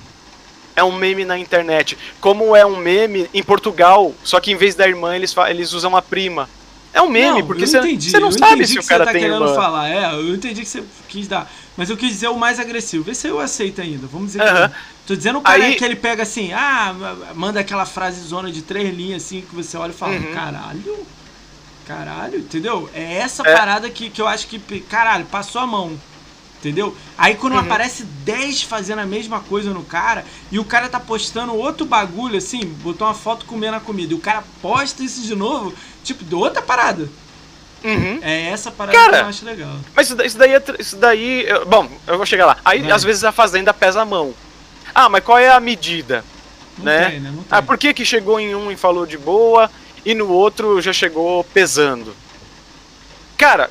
É 0.77 0.83
um 0.83 0.93
meme 0.93 1.25
na 1.25 1.39
internet. 1.39 1.97
Como 2.20 2.55
é 2.57 2.64
um 2.66 2.77
meme 2.77 3.29
em 3.33 3.43
Portugal, 3.43 4.12
só 4.25 4.41
que 4.41 4.51
em 4.53 4.57
vez 4.57 4.75
da 4.75 4.87
irmã 4.89 5.14
eles, 5.14 5.35
eles 5.49 5.72
usam 5.72 5.97
a 5.97 6.03
prima. 6.03 6.49
É 6.93 7.03
um 7.03 7.09
meme, 7.09 7.41
Não, 7.41 7.47
porque 7.47 7.66
você 7.66 7.81
não 8.20 8.29
eu 8.29 8.33
sabe 8.33 8.66
se 8.66 8.75
que 8.75 8.79
o 8.79 8.85
cara 8.85 9.03
você 9.05 9.07
tá 9.07 9.12
tem 9.12 9.22
querendo 9.22 9.43
irmã. 9.45 9.55
falar. 9.55 9.89
É, 9.89 10.14
eu 10.14 10.35
entendi 10.35 10.61
que 10.62 10.68
você 10.68 10.83
quis 11.09 11.27
dar. 11.27 11.51
Mas 11.77 11.91
eu 11.91 11.97
quis 11.97 12.11
dizer 12.11 12.29
o 12.29 12.39
mais 12.39 12.61
agressivo. 12.61 13.03
Vê 13.03 13.14
se 13.14 13.27
eu 13.27 13.41
aceito 13.41 13.81
ainda. 13.81 14.07
Vamos 14.07 14.29
dizer 14.29 14.43
Aham. 14.43 14.68
que. 14.68 14.75
Tô 15.09 15.16
dizendo 15.16 15.39
o 15.41 15.43
cara 15.43 15.62
Aí- 15.64 15.75
que 15.75 15.85
ele 15.85 15.97
pega 15.97 16.22
assim, 16.22 16.53
ah, 16.53 16.95
manda 17.35 17.59
aquela 17.61 17.85
frase 17.85 18.20
zona 18.20 18.51
de 18.51 18.62
três 18.62 18.95
linhas 18.95 19.25
assim 19.25 19.41
que 19.41 19.55
você 19.55 19.77
olha 19.77 19.91
e 19.91 19.95
fala, 19.95 20.14
Uhum. 20.14 20.33
caralho. 20.33 21.07
Caralho, 21.87 22.39
entendeu? 22.39 22.89
É 22.95 23.14
essa 23.18 23.43
É. 23.47 23.55
parada 23.57 23.91
que, 23.91 24.09
que 24.09 24.22
eu 24.22 24.27
acho 24.27 24.47
que, 24.47 24.59
caralho, 24.89 25.27
passou 25.27 25.61
a 25.61 25.66
mão. 25.66 25.99
Entendeu? 26.65 26.97
Aí 27.19 27.35
quando 27.35 27.53
Uhum. 27.53 27.59
aparece 27.59 28.05
10 28.25 28.62
fazendo 28.62 29.01
a 29.01 29.07
mesma 29.07 29.41
coisa 29.41 29.71
no 29.71 29.83
cara 29.83 30.25
e 30.51 30.59
o 30.59 30.65
cara 30.65 30.89
tá 30.89 30.99
postando 30.99 31.55
outro 31.55 31.85
bagulho 31.85 32.39
assim, 32.39 32.65
botou 32.83 33.07
uma 33.07 33.12
foto 33.12 33.45
comendo 33.45 33.77
a 33.77 33.81
comida 33.81 34.15
e 34.15 34.17
o 34.17 34.21
cara 34.21 34.43
posta 34.62 35.03
isso 35.03 35.21
de 35.21 35.35
novo, 35.35 35.75
tipo, 36.03 36.25
de 36.25 36.35
outra 36.35 36.62
parada. 36.62 37.07
Uhum. 37.85 38.19
É 38.23 38.49
essa 38.49 38.71
parada 38.71 38.97
Cara, 38.97 39.19
que 39.19 39.25
eu 39.25 39.29
acho 39.29 39.45
legal. 39.45 39.77
Mas 39.95 40.07
isso 40.09 40.17
daí, 40.39 40.51
isso 40.79 40.97
daí, 40.97 41.45
é 41.45 41.65
bom, 41.67 41.87
eu 42.07 42.17
vou 42.17 42.25
chegar 42.25 42.47
lá. 42.47 42.57
Aí 42.65 42.81
Vai. 42.81 42.93
às 42.93 43.05
vezes 43.05 43.25
a 43.25 43.33
fazenda 43.33 43.75
pesa 43.75 44.01
a 44.01 44.05
mão. 44.07 44.33
Ah, 44.95 45.11
mas 45.11 45.23
qual 45.23 45.39
é 45.39 45.51
a 45.51 45.61
medida? 45.61 46.25
Não 46.79 46.87
né? 46.87 47.11
tem, 47.11 47.21
né? 47.21 47.29
Não 47.31 47.43
tem. 47.43 47.47
Ah, 47.51 47.61
por 47.61 47.77
que 47.77 47.93
que 47.93 48.07
chegou 48.07 48.41
em 48.41 48.55
um 48.55 48.71
e 48.71 48.77
falou 48.77 49.05
de 49.05 49.19
boa 49.19 49.71
e 50.03 50.15
no 50.15 50.29
outro 50.31 50.81
já 50.81 50.95
chegou 50.95 51.45
pesando? 51.45 52.17
Cara, 53.37 53.71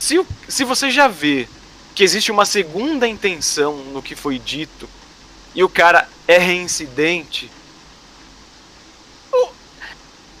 se, 0.00 0.20
se 0.48 0.64
você 0.64 0.90
já 0.90 1.06
vê 1.06 1.46
que 1.94 2.02
existe 2.04 2.30
uma 2.30 2.44
segunda 2.44 3.06
intenção 3.06 3.76
no 3.76 4.02
que 4.02 4.14
foi 4.16 4.38
dito 4.38 4.88
e 5.54 5.62
o 5.64 5.68
cara 5.68 6.08
é 6.28 6.38
reincidente, 6.38 7.50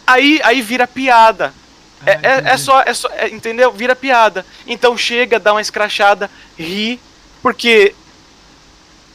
aí, 0.06 0.40
aí 0.42 0.62
vira 0.62 0.86
piada. 0.86 1.52
É, 2.06 2.12
Ah, 2.12 2.18
é, 2.22 2.30
é 2.30 2.38
entendi. 2.40 2.62
só, 2.62 2.80
é 2.80 2.94
só 2.94 3.08
é, 3.10 3.28
entendeu? 3.28 3.70
Vira 3.72 3.94
piada. 3.94 4.46
Então 4.66 4.96
chega, 4.96 5.38
dá 5.38 5.52
uma 5.52 5.60
escrachada, 5.60 6.30
ri, 6.58 6.98
porque 7.42 7.94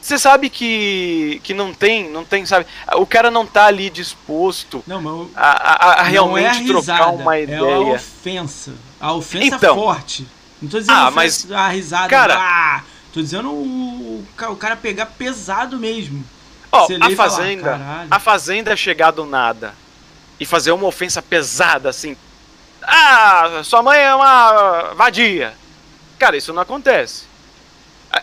você 0.00 0.16
sabe 0.18 0.48
que, 0.48 1.40
que 1.42 1.52
não 1.52 1.74
tem, 1.74 2.08
não 2.08 2.24
tem, 2.24 2.46
sabe? 2.46 2.64
O 2.94 3.04
cara 3.06 3.28
não 3.28 3.44
tá 3.44 3.66
ali 3.66 3.90
disposto 3.90 4.84
Não, 4.86 5.04
o- 5.04 5.30
a, 5.34 5.48
a- 5.50 6.00
a 6.00 6.04
não 6.04 6.10
realmente 6.12 6.44
é 6.44 6.48
a 6.48 6.66
trocar 6.66 6.92
risada, 6.98 7.10
uma 7.22 7.36
É 7.36 7.40
a 7.40 7.42
ideia. 7.42 7.76
ofensa. 7.94 8.72
A 9.00 9.12
ofensa 9.12 9.56
Então. 9.56 9.74
forte. 9.74 10.26
Não 10.60 10.68
tô 10.68 10.78
dizendo 10.78 10.96
Ah, 10.96 11.08
ofensa, 11.08 11.58
a 11.58 11.68
risada. 11.68 12.08
cara- 12.08 12.36
ah, 12.38 12.82
tô 13.12 13.20
dizendo 13.20 13.50
o, 13.50 14.26
o 14.48 14.56
cara 14.56 14.76
pegar 14.76 15.06
pesado 15.06 15.78
mesmo. 15.78 16.24
Ó, 16.72 16.86
a 17.00 17.10
Fazenda. 17.16 17.72
Falar, 17.72 18.06
a 18.10 18.18
Fazenda 18.18 18.72
é 18.72 18.76
chegar 18.76 19.10
do 19.10 19.24
nada 19.24 19.74
e 20.38 20.44
fazer 20.44 20.72
uma 20.72 20.86
ofensa 20.86 21.22
pesada 21.22 21.88
assim. 21.88 22.16
Ah, 22.82 23.60
sua 23.64 23.82
mãe 23.82 23.98
é 23.98 24.14
uma 24.14 24.94
vadia. 24.94 25.54
Cara, 26.18 26.36
isso 26.36 26.52
não 26.52 26.62
acontece. 26.62 27.24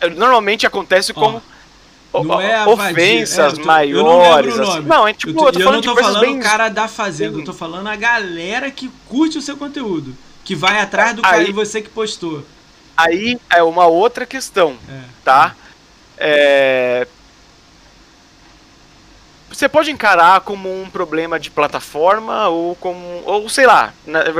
É, 0.01 0.09
normalmente 0.09 0.65
acontece 0.65 1.13
como. 1.13 1.41
Não 2.13 2.39
é 2.39 2.65
ofensas 2.67 3.53
é, 3.53 3.55
tô, 3.61 3.65
maiores. 3.65 4.55
Não, 4.55 4.71
assim. 4.71 4.81
não, 4.81 5.07
é 5.07 5.13
tipo, 5.13 5.31
eu, 5.31 5.35
tô, 5.35 5.47
eu 5.47 5.53
tô 5.53 5.59
eu 5.59 5.71
não 5.71 5.81
tô 5.81 5.95
falando 5.95 6.21
bem... 6.21 6.39
o 6.39 6.43
cara 6.43 6.69
da 6.69 6.87
fazenda, 6.87 7.39
eu 7.39 7.43
tô 7.43 7.53
falando 7.53 7.87
a 7.87 7.95
galera 7.95 8.69
que 8.69 8.87
curte 9.07 9.39
o 9.39 9.41
seu 9.41 9.57
conteúdo. 9.57 10.15
Que 10.43 10.55
vai 10.55 10.79
atrás 10.79 11.15
do 11.15 11.21
cara 11.21 11.41
e 11.41 11.51
você 11.51 11.81
que 11.81 11.89
postou. 11.89 12.45
Aí 12.95 13.39
é 13.49 13.63
uma 13.63 13.87
outra 13.87 14.25
questão, 14.25 14.77
é. 14.89 15.01
tá? 15.23 15.55
É... 16.17 17.07
Você 19.49 19.69
pode 19.69 19.91
encarar 19.91 20.41
como 20.41 20.81
um 20.81 20.89
problema 20.89 21.39
de 21.39 21.51
plataforma 21.51 22.47
ou 22.49 22.75
como. 22.75 23.23
Ou 23.25 23.47
sei 23.49 23.65
lá, 23.65 23.93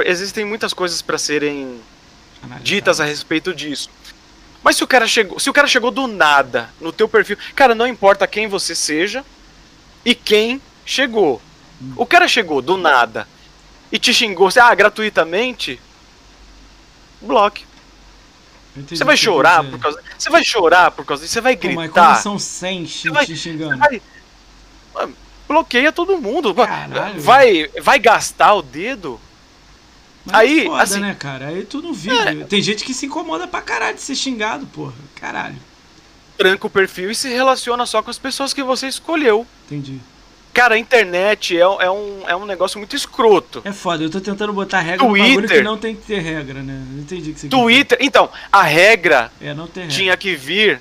existem 0.06 0.44
muitas 0.44 0.74
coisas 0.74 1.02
para 1.02 1.18
serem 1.18 1.80
ditas 2.62 3.00
a 3.00 3.06
respeito 3.06 3.54
disso. 3.54 3.90
Mas 4.64 4.78
se 4.78 4.84
o 4.84 4.88
cara 4.88 5.06
chegou, 5.08 5.40
se 5.40 5.50
o 5.50 5.54
cara 5.54 5.68
chegou 5.68 5.92
do 5.92 6.08
nada 6.08 6.70
no 6.80 6.92
teu 6.92 7.08
perfil, 7.08 7.38
cara, 7.56 7.76
não 7.76 7.86
importa 7.86 8.26
quem 8.26 8.48
você 8.48 8.74
seja 8.74 9.24
e 10.06 10.16
quem 10.16 10.62
chegou. 10.86 11.42
Hum. 11.82 11.94
O 11.96 12.06
cara 12.06 12.28
chegou 12.28 12.62
do 12.62 12.78
nada 12.78 13.28
e 13.92 14.00
te 14.00 14.14
xingou, 14.14 14.50
ah, 14.60 14.74
gratuitamente, 14.74 15.80
bloque. 17.24 17.66
Você 18.90 19.04
vai 19.04 19.16
chorar 19.16 19.64
por 19.64 19.80
causa. 19.80 20.02
Você 20.18 20.30
vai 20.30 20.44
chorar 20.44 20.92
por 20.92 21.06
causa 21.06 21.24
disso, 21.24 21.34
você 21.34 21.42
vai 21.42 21.56
gritar. 21.56 21.76
Pô, 21.76 21.82
mas 21.82 21.92
como 21.92 22.20
são 22.22 22.40
100 22.40 22.84
te, 22.86 23.10
vai, 23.10 23.26
xingando? 23.26 23.78
Vai, 23.78 25.10
bloqueia 25.48 25.92
todo 25.92 26.18
mundo. 26.18 26.54
Caralho. 26.56 27.22
Vai, 27.22 27.70
vai 27.82 28.00
gastar 28.00 28.54
o 28.56 28.62
dedo 28.62 29.20
mas 30.26 30.36
aí, 30.36 30.62
é 30.62 30.66
foda, 30.66 30.84
assim, 30.84 31.00
né, 31.00 31.16
cara? 31.20 31.48
Aí 31.48 31.66
tu 31.66 31.82
não 31.82 31.94
vive. 31.94 32.16
É... 32.16 32.46
Tem 32.46 32.62
gente 32.62 32.84
que 32.84 32.94
se 32.94 33.06
incomoda 33.06 33.48
pra 33.48 33.62
caralho 33.62 33.96
de 33.96 34.02
ser 34.02 34.16
xingado, 34.16 34.66
porra. 34.68 34.94
Caralho. 35.16 35.58
Tranca 36.38 36.66
o 36.66 36.70
perfil 36.70 37.12
e 37.12 37.16
se 37.16 37.30
relaciona 37.30 37.86
só 37.86 38.02
com 38.02 38.10
as 38.10 38.18
pessoas 38.18 38.54
que 38.54 38.64
você 38.64 38.88
escolheu. 38.88 39.46
Entendi. 39.66 40.00
Cara, 40.54 40.76
a 40.76 40.78
internet 40.78 41.58
é, 41.58 41.62
é, 41.62 41.90
um, 41.90 42.22
é 42.28 42.36
um 42.36 42.46
negócio 42.46 42.78
muito 42.78 42.96
escroto. 42.96 43.64
É 43.66 43.72
foda, 43.72 44.04
eu 44.04 44.10
tô 44.10 44.22
tentando 44.22 44.54
botar 44.54 44.82
regra 44.82 45.08
Twitter, 45.08 45.42
no 45.42 45.48
que 45.48 45.62
não 45.64 45.78
tem 45.78 45.96
que 45.96 46.04
ter 46.04 46.20
regra, 46.20 46.62
né? 46.62 46.80
Não 46.92 47.02
entendi 47.02 47.32
o 47.32 47.34
que 47.34 47.40
você 47.40 47.48
Twitter, 47.48 47.98
quer. 47.98 48.06
então, 48.06 48.30
a 48.52 48.62
regra 48.62 49.32
é, 49.42 49.48
regra. 49.48 49.88
tinha 49.88 50.16
que 50.16 50.36
vir. 50.36 50.80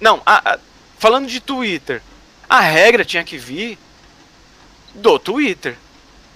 Não, 0.00 0.20
a, 0.26 0.54
a, 0.54 0.58
falando 0.98 1.28
de 1.28 1.38
Twitter, 1.38 2.02
a 2.48 2.60
regra 2.60 3.04
tinha 3.04 3.22
que 3.22 3.38
vir 3.38 3.78
do 4.94 5.16
Twitter. 5.16 5.76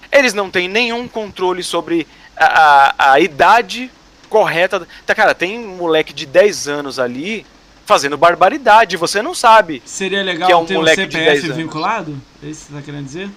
Eles 0.09 0.33
não 0.33 0.49
têm 0.49 0.69
nenhum 0.69 1.05
controle 1.05 1.61
sobre 1.61 2.07
a, 2.35 3.11
a, 3.11 3.19
idade 3.19 3.91
correta. 4.29 4.87
Tá, 5.05 5.13
cara, 5.13 5.35
tem 5.35 5.59
um 5.59 5.75
moleque 5.75 6.13
de 6.13 6.25
10 6.25 6.69
anos 6.69 6.97
ali 6.97 7.45
fazendo 7.89 8.17
barbaridade, 8.17 8.95
você 8.95 9.19
não 9.19 9.33
sabe. 9.33 9.81
Seria 9.83 10.21
legal 10.21 10.47
que 10.47 10.53
é 10.53 10.55
um 10.55 10.65
ter 10.65 10.77
um 10.77 10.85
CPF 10.85 11.51
vinculado? 11.53 12.15
É 12.43 12.45
isso 12.47 12.67
que 12.67 12.71
você 12.71 12.77
tá 12.77 12.81
querendo 12.83 13.05
dizer? 13.05 13.29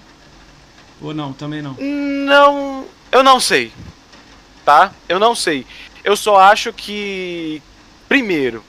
Ou 1.00 1.14
não, 1.14 1.32
também 1.32 1.62
não? 1.62 1.74
Não, 1.80 2.84
eu 3.10 3.22
não 3.22 3.40
sei. 3.40 3.72
Tá? 4.62 4.92
Eu 5.08 5.18
não 5.18 5.34
sei. 5.34 5.64
Eu 6.04 6.14
só 6.16 6.38
acho 6.38 6.70
que 6.70 7.62
primeiro, 8.06 8.62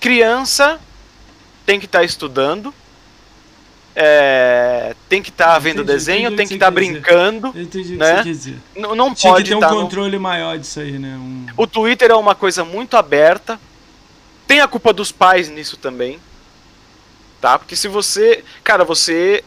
criança 0.00 0.80
tem 1.64 1.78
que 1.78 1.86
estar 1.86 2.00
tá 2.00 2.04
estudando 2.04 2.74
é, 3.94 4.96
tem 5.08 5.22
que 5.22 5.28
estar 5.28 5.52
tá 5.52 5.58
vendo 5.58 5.84
desenho, 5.84 6.34
tem 6.34 6.46
que 6.46 6.54
estar 6.54 6.66
tá 6.66 6.70
brincando. 6.70 7.52
Entendi 7.54 7.96
né? 7.96 8.24
Não, 8.74 8.94
não 8.94 9.14
Tinha 9.14 9.32
pode 9.32 9.44
que 9.44 9.50
ter 9.50 9.56
um 9.56 9.60
tá 9.60 9.68
controle 9.68 10.16
no... 10.16 10.22
maior 10.22 10.58
disso 10.58 10.80
aí, 10.80 10.98
né? 10.98 11.14
Um... 11.16 11.46
O 11.56 11.66
Twitter 11.66 12.10
é 12.10 12.14
uma 12.14 12.34
coisa 12.34 12.64
muito 12.64 12.96
aberta. 12.96 13.60
Tem 14.46 14.60
a 14.60 14.68
culpa 14.68 14.92
dos 14.92 15.12
pais 15.12 15.48
nisso 15.48 15.76
também. 15.76 16.18
Tá? 17.40 17.58
Porque 17.58 17.74
se 17.74 17.88
você. 17.88 18.44
Cara, 18.62 18.84
você 18.84 19.42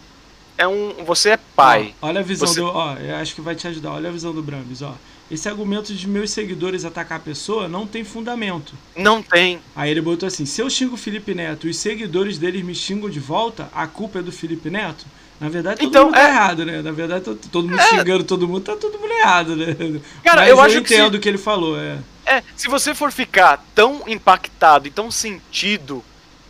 é 0.57 0.67
um. 0.67 1.03
Você 1.05 1.29
é 1.29 1.37
pai. 1.37 1.93
Ó, 2.01 2.07
olha 2.07 2.19
a 2.19 2.23
visão 2.23 2.47
você... 2.47 2.59
do. 2.59 2.67
Ó, 2.67 2.95
eu 2.95 3.15
acho 3.15 3.35
que 3.35 3.41
vai 3.41 3.55
te 3.55 3.67
ajudar. 3.67 3.91
Olha 3.91 4.09
a 4.09 4.11
visão 4.11 4.33
do 4.33 4.43
Brambis, 4.43 4.81
ó. 4.81 4.95
Esse 5.29 5.49
argumento 5.49 5.91
de 5.93 6.07
meus 6.07 6.29
seguidores 6.29 6.85
atacar 6.85 7.17
a 7.17 7.21
pessoa 7.21 7.67
não 7.67 7.87
tem 7.87 8.03
fundamento. 8.03 8.73
Não 8.95 9.23
tem. 9.23 9.59
Aí 9.75 9.89
ele 9.89 10.01
botou 10.01 10.27
assim: 10.27 10.45
se 10.45 10.61
eu 10.61 10.69
xingo 10.69 10.93
o 10.93 10.97
Felipe 10.97 11.33
Neto 11.33 11.67
e 11.67 11.71
os 11.71 11.77
seguidores 11.77 12.37
deles 12.37 12.63
me 12.63 12.75
xingam 12.75 13.09
de 13.09 13.19
volta, 13.19 13.69
a 13.73 13.87
culpa 13.87 14.19
é 14.19 14.21
do 14.21 14.31
Felipe 14.31 14.69
Neto? 14.69 15.05
Na 15.39 15.49
verdade, 15.49 15.79
todo 15.79 15.89
então, 15.89 16.05
mundo 16.05 16.13
tá 16.13 16.21
é... 16.21 16.29
errado, 16.29 16.65
né? 16.65 16.81
Na 16.81 16.91
verdade, 16.91 17.23
todo, 17.23 17.67
mundo 17.67 17.79
é... 17.79 17.89
xingando 17.89 18.23
todo 18.23 18.47
mundo, 18.47 18.61
tá 18.61 18.75
todo 18.75 18.99
mundo 18.99 19.11
errado, 19.11 19.55
né? 19.55 19.75
Cara, 20.23 20.41
Mas 20.41 20.49
eu, 20.49 20.55
eu 20.55 20.61
acho 20.61 20.77
entendo 20.77 21.11
que 21.11 21.17
o 21.17 21.21
que 21.21 21.29
ele 21.29 21.37
falou, 21.37 21.77
é. 21.77 21.97
É, 22.26 22.41
se 22.55 22.67
você 22.67 22.95
for 22.95 23.11
ficar 23.11 23.63
tão 23.76 24.03
impactado 24.07 24.88
e 24.88 24.91
tão 24.91 25.11
sentido 25.11 26.03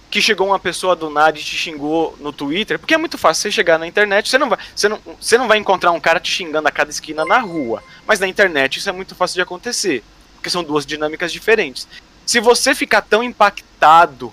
que 0.10 0.22
chegou 0.22 0.48
uma 0.48 0.60
pessoa 0.60 0.96
do 0.96 1.10
nada 1.10 1.38
e 1.38 1.44
te 1.44 1.58
xingou 1.58 2.16
no 2.22 2.32
Twitter, 2.32 2.80
porque 2.80 2.94
é 2.94 2.98
muito 2.98 3.18
fácil 3.18 3.44
você 3.44 3.52
chegar 3.52 3.78
na 3.78 3.86
internet, 3.86 4.30
você 4.30 4.38
não 4.38 4.48
vai, 4.48 4.58
você 4.74 4.88
não, 4.88 5.00
você 5.20 5.38
não 5.38 5.48
vai 5.48 5.58
encontrar 5.58 5.92
um 5.92 6.00
cara 6.00 6.20
te 6.20 6.32
xingando 6.32 6.68
a 6.68 6.72
cada 6.72 6.90
esquina 6.90 7.26
na 7.26 7.40
rua, 7.40 7.84
mas 8.08 8.20
na 8.20 8.28
internet 8.28 8.78
isso 8.78 8.88
é 8.88 8.94
muito 8.94 9.14
fácil 9.14 9.36
de 9.36 9.42
acontecer, 9.42 10.04
porque 10.36 10.50
são 10.50 10.64
duas 10.64 10.86
dinâmicas 10.86 11.34
diferentes. 11.34 11.86
Se 12.26 12.40
você 12.40 12.74
ficar 12.74 13.02
tão 13.02 13.22
impactado 13.22 14.32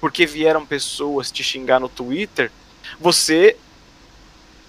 porque 0.00 0.26
vieram 0.26 0.66
pessoas 0.66 1.30
te 1.30 1.42
xingar 1.42 1.80
no 1.80 1.88
Twitter, 1.88 2.52
você 3.00 3.56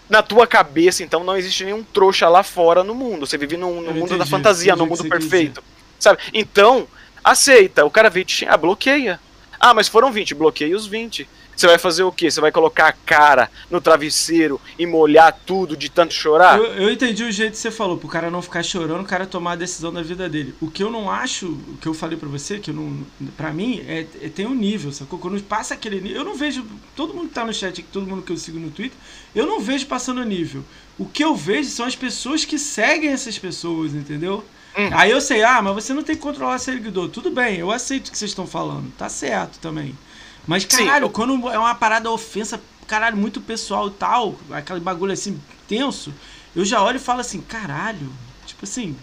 na 0.09 0.23
tua 0.23 0.47
cabeça, 0.47 1.03
então, 1.03 1.23
não 1.23 1.35
existe 1.35 1.65
nenhum 1.65 1.83
trouxa 1.83 2.29
lá 2.29 2.41
fora 2.41 2.83
no 2.83 2.95
mundo. 2.95 3.27
Você 3.27 3.37
vive 3.37 3.57
no, 3.57 3.81
no 3.81 3.93
mundo 3.93 4.05
entendi, 4.05 4.19
da 4.19 4.25
fantasia, 4.25 4.75
no 4.75 4.85
mundo 4.85 5.03
perfeito. 5.03 5.61
Sabe? 5.99 6.19
Então, 6.33 6.87
aceita. 7.23 7.85
O 7.85 7.91
cara 7.91 8.09
veio 8.09 8.25
te 8.25 8.33
xingar, 8.33 8.57
bloqueia. 8.57 9.19
Ah, 9.59 9.73
mas 9.73 9.87
foram 9.87 10.11
20, 10.11 10.35
bloqueei 10.35 10.75
os 10.75 10.85
20. 10.85 11.27
Você 11.57 11.65
vai 11.65 11.79
fazer 11.79 12.03
o 12.03 12.11
quê? 12.11 12.29
Você 12.29 12.39
vai 12.39 12.51
colocar 12.51 12.87
a 12.87 12.91
cara 12.91 13.49
no 13.71 13.81
travesseiro 13.81 14.61
e 14.77 14.85
molhar 14.85 15.35
tudo 15.43 15.75
de 15.75 15.89
tanto 15.89 16.13
chorar? 16.13 16.59
Eu, 16.59 16.65
eu, 16.65 16.91
entendi 16.91 17.23
o 17.23 17.31
jeito 17.31 17.53
que 17.53 17.57
você 17.57 17.71
falou, 17.71 17.97
pro 17.97 18.07
cara 18.07 18.29
não 18.29 18.43
ficar 18.43 18.61
chorando, 18.61 19.01
o 19.01 19.07
cara 19.07 19.25
tomar 19.25 19.53
a 19.53 19.55
decisão 19.55 19.91
da 19.91 20.03
vida 20.03 20.29
dele. 20.29 20.53
O 20.61 20.69
que 20.69 20.83
eu 20.83 20.91
não 20.91 21.09
acho, 21.09 21.47
o 21.47 21.77
que 21.81 21.87
eu 21.87 21.95
falei 21.95 22.15
para 22.15 22.29
você, 22.29 22.59
que 22.59 22.69
eu 22.69 22.75
não. 22.75 23.03
Pra 23.35 23.51
mim, 23.51 23.83
é, 23.87 24.05
é, 24.21 24.29
tem 24.29 24.45
um 24.45 24.53
nível, 24.53 24.91
sacou? 24.91 25.17
Quando 25.17 25.41
passa 25.41 25.73
aquele 25.73 25.99
nível. 25.99 26.17
Eu 26.17 26.23
não 26.23 26.35
vejo. 26.35 26.63
Todo 26.95 27.15
mundo 27.15 27.29
que 27.29 27.33
tá 27.33 27.43
no 27.43 27.51
chat 27.51 27.81
todo 27.91 28.05
mundo 28.05 28.21
que 28.21 28.31
eu 28.31 28.37
sigo 28.37 28.59
no 28.59 28.69
Twitter, 28.69 28.97
eu 29.33 29.47
não 29.47 29.59
vejo 29.59 29.87
passando 29.87 30.23
nível. 30.23 30.63
O 30.95 31.07
que 31.07 31.23
eu 31.23 31.35
vejo 31.35 31.71
são 31.71 31.87
as 31.87 31.95
pessoas 31.95 32.45
que 32.45 32.59
seguem 32.59 33.09
essas 33.09 33.39
pessoas, 33.39 33.95
entendeu? 33.95 34.45
Hum. 34.77 34.89
Aí 34.91 35.09
eu 35.09 35.19
sei, 35.19 35.43
ah, 35.43 35.61
mas 35.61 35.73
você 35.73 35.93
não 35.93 36.03
tem 36.03 36.15
que 36.15 36.21
controlar 36.21 36.59
seguidor. 36.59 37.09
Tudo 37.09 37.31
bem, 37.31 37.57
eu 37.57 37.71
aceito 37.71 38.07
o 38.07 38.11
que 38.11 38.17
vocês 38.17 38.29
estão 38.29 38.45
falando. 38.45 38.91
Tá 38.95 39.09
certo 39.09 39.57
também. 39.59 39.97
Mas, 40.45 40.63
caralho, 40.65 41.07
Sim. 41.07 41.13
quando 41.13 41.49
é 41.49 41.57
uma 41.57 41.73
parada 41.75 42.11
ofensa, 42.11 42.61
caralho, 42.87 43.17
muito 43.17 43.41
pessoal 43.41 43.87
e 43.87 43.91
tal, 43.91 44.35
aquele 44.51 44.79
bagulho 44.79 45.11
assim, 45.11 45.41
tenso, 45.67 46.13
eu 46.55 46.63
já 46.63 46.81
olho 46.81 46.97
e 46.97 46.99
falo 46.99 47.21
assim, 47.21 47.41
caralho, 47.41 48.11
tipo 48.45 48.63
assim. 48.63 48.95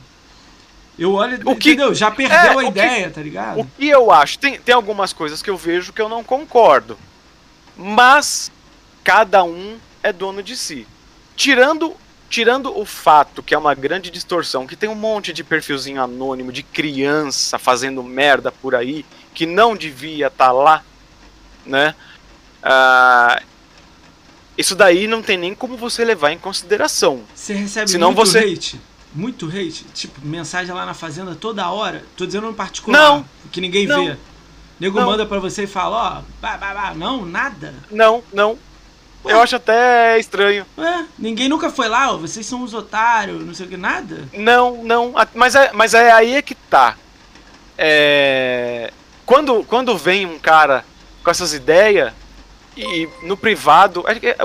Eu 0.97 1.13
olho, 1.13 1.41
o 1.45 1.57
que, 1.57 1.71
entendeu? 1.71 1.93
Já 1.93 2.09
perdeu 2.09 2.61
é, 2.61 2.65
a 2.65 2.69
ideia, 2.69 3.09
que, 3.09 3.15
tá 3.15 3.21
ligado? 3.21 3.61
O 3.61 3.67
que 3.67 3.89
eu 3.89 4.13
acho, 4.13 4.39
tem, 4.39 4.61
tem 4.61 4.75
algumas 4.75 5.13
coisas 5.13 5.43
que 5.43 5.51
eu 5.51 5.57
vejo 5.57 5.93
que 5.93 6.01
eu 6.01 6.09
não 6.09 6.23
concordo. 6.23 6.97
Mas 7.77 8.51
cada 9.03 9.43
um 9.43 9.77
é 10.03 10.13
dono 10.13 10.41
de 10.41 10.57
si. 10.57 10.87
Tirando 11.35 11.97
tirando 12.35 12.77
o 12.77 12.85
fato 12.85 13.45
que 13.45 13.55
é 13.55 13.59
uma 13.59 13.77
grande 13.77 14.11
distorção, 14.11 14.67
que 14.67 14.75
tem 14.75 14.89
um 14.89 14.95
monte 14.97 15.33
de 15.33 15.45
perfilzinho 15.45 16.03
anônimo 16.03 16.51
de 16.51 16.65
criança 16.65 17.61
fazendo 17.61 18.03
merda 18.03 18.51
por 18.51 18.75
aí, 18.75 19.07
que 19.33 19.47
não 19.47 19.77
devia 19.77 20.27
estar 20.27 20.47
tá 20.47 20.53
lá, 20.53 20.83
né? 21.65 21.95
Uh, 22.61 23.41
isso 24.59 24.75
daí 24.75 25.07
não 25.07 25.23
tem 25.23 25.39
nem 25.39 25.55
como 25.55 25.77
você 25.77 26.05
levar 26.05 26.33
em 26.33 26.39
consideração. 26.39 27.23
Você 27.33 27.55
recebe 27.55 27.89
Senão 27.89 28.11
muito 28.11 28.27
você... 28.27 28.41
hate? 28.41 28.81
Muito 29.15 29.47
hate? 29.47 29.85
Tipo, 29.95 30.21
mensagem 30.27 30.75
lá 30.75 30.85
na 30.85 30.93
fazenda 30.93 31.37
toda 31.37 31.71
hora? 31.71 32.05
Tô 32.17 32.27
dizendo 32.27 32.51
em 32.51 32.53
particular, 32.53 32.99
não, 32.99 33.25
que 33.53 33.61
ninguém 33.61 33.87
não, 33.87 34.07
vê. 34.07 34.17
Nego 34.81 34.99
não. 34.99 35.07
manda 35.07 35.25
pra 35.25 35.39
você 35.39 35.63
e 35.63 35.69
fala, 35.69 36.25
ó, 36.43 36.49
oh, 36.51 36.99
não, 36.99 37.25
nada. 37.25 37.77
Não, 37.93 38.25
não. 38.33 38.59
Eu 39.25 39.41
acho 39.41 39.57
até 39.57 40.19
estranho. 40.19 40.67
Ué, 40.77 41.07
ninguém 41.19 41.49
nunca 41.49 41.71
foi 41.71 41.89
lá, 41.89 42.13
ó, 42.13 42.19
vocês 42.19 42.45
são 42.45 42.63
os 42.63 42.75
otários, 42.75 43.45
não 43.45 43.55
sei 43.55 43.67
o 43.67 43.69
que, 43.69 43.77
nada? 43.77 44.29
Não, 44.33 44.83
não, 44.85 45.15
mas 45.35 45.55
é, 45.55 45.71
mas 45.73 45.95
é 45.95 46.13
aí 46.13 46.35
é 46.35 46.43
que 46.43 46.55
tá. 46.55 46.97
É... 47.77 48.93
Quando, 49.25 49.65
quando 49.65 49.97
vem 49.97 50.27
um 50.27 50.39
cara 50.39 50.85
com 51.23 51.31
essas 51.31 51.55
ideias, 51.55 52.13
e 52.77 53.09
no 53.23 53.37
privado, 53.37 54.05
é, 54.07 54.31
é, 54.31 54.37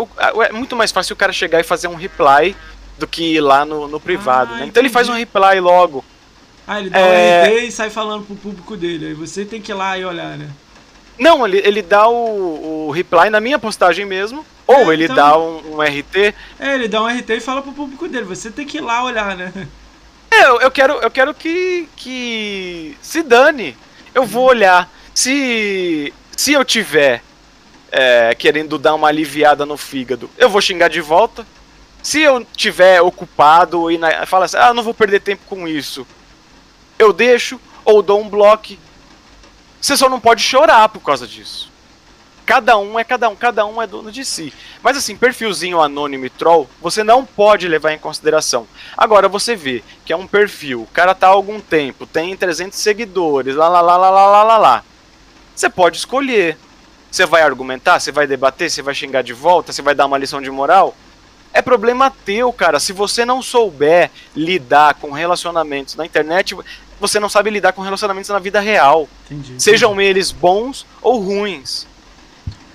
é, 0.48 0.52
muito 0.52 0.76
mais 0.76 0.92
fácil 0.92 1.14
o 1.14 1.18
cara 1.18 1.34
chegar 1.34 1.60
e 1.60 1.64
fazer 1.64 1.88
um 1.88 1.96
reply 1.96 2.56
do 2.98 3.08
que 3.08 3.36
ir 3.36 3.42
lá 3.42 3.66
no, 3.66 3.88
no 3.88 4.00
privado, 4.00 4.54
ah, 4.54 4.58
né? 4.58 4.66
Então 4.66 4.82
ele 4.82 4.90
faz 4.90 5.10
um 5.10 5.14
reply 5.14 5.60
logo. 5.60 6.04
Ah, 6.68 6.80
ele 6.80 6.90
dá 6.90 7.00
é... 7.00 7.50
um 7.50 7.56
RT 7.56 7.68
e 7.68 7.72
sai 7.72 7.90
falando 7.90 8.26
pro 8.26 8.36
público 8.36 8.78
dele. 8.78 9.08
Aí 9.08 9.14
você 9.14 9.44
tem 9.44 9.60
que 9.60 9.72
ir 9.72 9.76
lá 9.76 9.98
e 9.98 10.06
olhar, 10.06 10.38
né? 10.38 10.50
Não, 11.20 11.46
ele, 11.46 11.62
ele 11.66 11.82
dá 11.82 12.08
o, 12.08 12.88
o 12.88 12.91
reply 12.91 13.30
na 13.30 13.41
minha 13.41 13.60
postagem 13.60 14.06
mesmo. 14.06 14.46
É, 14.68 14.72
ou 14.72 14.94
ele 14.94 15.04
então... 15.04 15.16
dá 15.16 15.38
um, 15.38 15.76
um, 15.76 15.82
RT. 15.82 16.34
É, 16.60 16.76
ele 16.76 16.88
dá 16.88 17.04
um 17.04 17.08
RT 17.08 17.30
e 17.32 17.40
fala 17.40 17.62
pro 17.62 17.74
público 17.74 18.08
dele. 18.08 18.26
Você 18.26 18.50
tem 18.50 18.66
que 18.66 18.78
ir 18.78 18.82
lá 18.82 19.04
olhar, 19.04 19.36
né? 19.36 19.52
É, 20.32 20.46
eu, 20.46 20.62
eu 20.62 20.72
quero, 20.72 20.94
eu 20.94 21.10
quero 21.10 21.34
que, 21.34 21.90
que 21.96 22.96
se 23.02 23.24
dane. 23.24 23.76
Eu 24.14 24.26
vou 24.26 24.46
olhar. 24.48 24.90
Se, 25.14 26.14
se 26.38 26.54
eu 26.54 26.64
tiver 26.64 27.24
é, 27.91 28.36
querendo 28.36 28.78
dar 28.78 28.94
uma 28.94 29.08
aliviada 29.08 29.66
no 29.66 29.76
fígado, 29.76 30.30
eu 30.38 30.50
vou 30.50 30.62
xingar 30.62 30.88
de 30.88 31.02
volta. 31.02 31.46
Se 32.02 32.22
eu 32.22 32.46
tiver 32.56 33.02
ocupado 33.02 33.91
e 33.91 33.98
na, 33.98 34.26
fala 34.26 34.46
assim, 34.46 34.58
ah, 34.58 34.74
não 34.74 34.84
vou 34.84 34.94
perder 34.94 35.20
tempo 35.20 35.41
com 35.48 35.68
isso, 35.68 36.08
eu 36.98 37.12
deixo 37.12 37.60
ou 37.84 38.02
dou 38.02 38.22
um 38.22 38.30
bloco. 38.30 38.78
Você 39.82 39.96
só 39.96 40.10
não 40.10 40.20
pode 40.20 40.42
chorar 40.42 40.90
por 40.90 41.00
causa 41.00 41.28
disso. 41.28 41.72
Cada 42.46 42.78
um 42.80 42.98
é 42.98 43.04
cada 43.04 43.30
um, 43.30 43.36
cada 43.36 43.64
um 43.66 43.80
é 43.80 43.86
dono 43.86 44.12
de 44.12 44.26
si. 44.26 44.52
Mas 44.82 44.98
assim, 44.98 45.16
perfilzinho 45.16 45.80
anônimo 45.80 46.26
e 46.26 46.32
troll, 46.32 46.68
você 46.82 47.04
não 47.04 47.24
pode 47.24 47.68
levar 47.68 47.92
em 47.92 48.00
consideração. 48.00 48.68
Agora 48.98 49.30
você 49.30 49.56
vê 49.56 49.84
que 50.04 50.12
é 50.12 50.18
um 50.18 50.26
perfil, 50.26 50.82
o 50.82 50.88
cara 50.88 51.14
tá 51.14 51.28
há 51.28 51.30
algum 51.30 51.60
tempo, 51.60 52.08
tem 52.08 52.36
300 52.36 52.80
seguidores, 52.80 53.56
lá 53.56 53.70
lá 53.70 53.82
lá 53.82 53.98
lá 53.98 54.10
lá 54.10 54.44
lá 54.44 54.58
lá. 54.58 54.84
Você 55.56 55.70
pode 55.70 55.98
escolher. 55.98 56.58
Você 57.12 57.26
vai 57.26 57.42
argumentar, 57.42 58.00
você 58.00 58.12
vai 58.12 58.26
debater, 58.26 58.70
você 58.70 58.82
vai 58.82 58.96
xingar 58.96 59.22
de 59.22 59.34
volta, 59.34 59.72
você 59.72 59.82
vai 59.82 59.94
dar 59.94 60.06
uma 60.06 60.18
lição 60.18 60.42
de 60.42 60.50
moral? 60.50 60.96
É 61.54 61.62
problema 61.62 62.14
teu, 62.26 62.54
cara. 62.54 62.80
Se 62.80 62.94
você 62.94 63.26
não 63.26 63.42
souber 63.42 64.12
lidar 64.36 64.94
com 64.96 65.12
relacionamentos 65.12 65.96
na 65.96 66.06
internet, 66.06 66.56
você 67.00 67.20
não 67.20 67.30
sabe 67.30 67.50
lidar 67.50 67.74
com 67.74 67.82
relacionamentos 67.82 68.30
na 68.30 68.40
vida 68.40 68.60
real. 68.60 69.08
Entendi, 69.26 69.62
Sejam 69.62 69.94
entendi. 69.94 70.10
eles 70.10 70.32
bons 70.32 70.86
ou 71.02 71.20
ruins. 71.20 71.88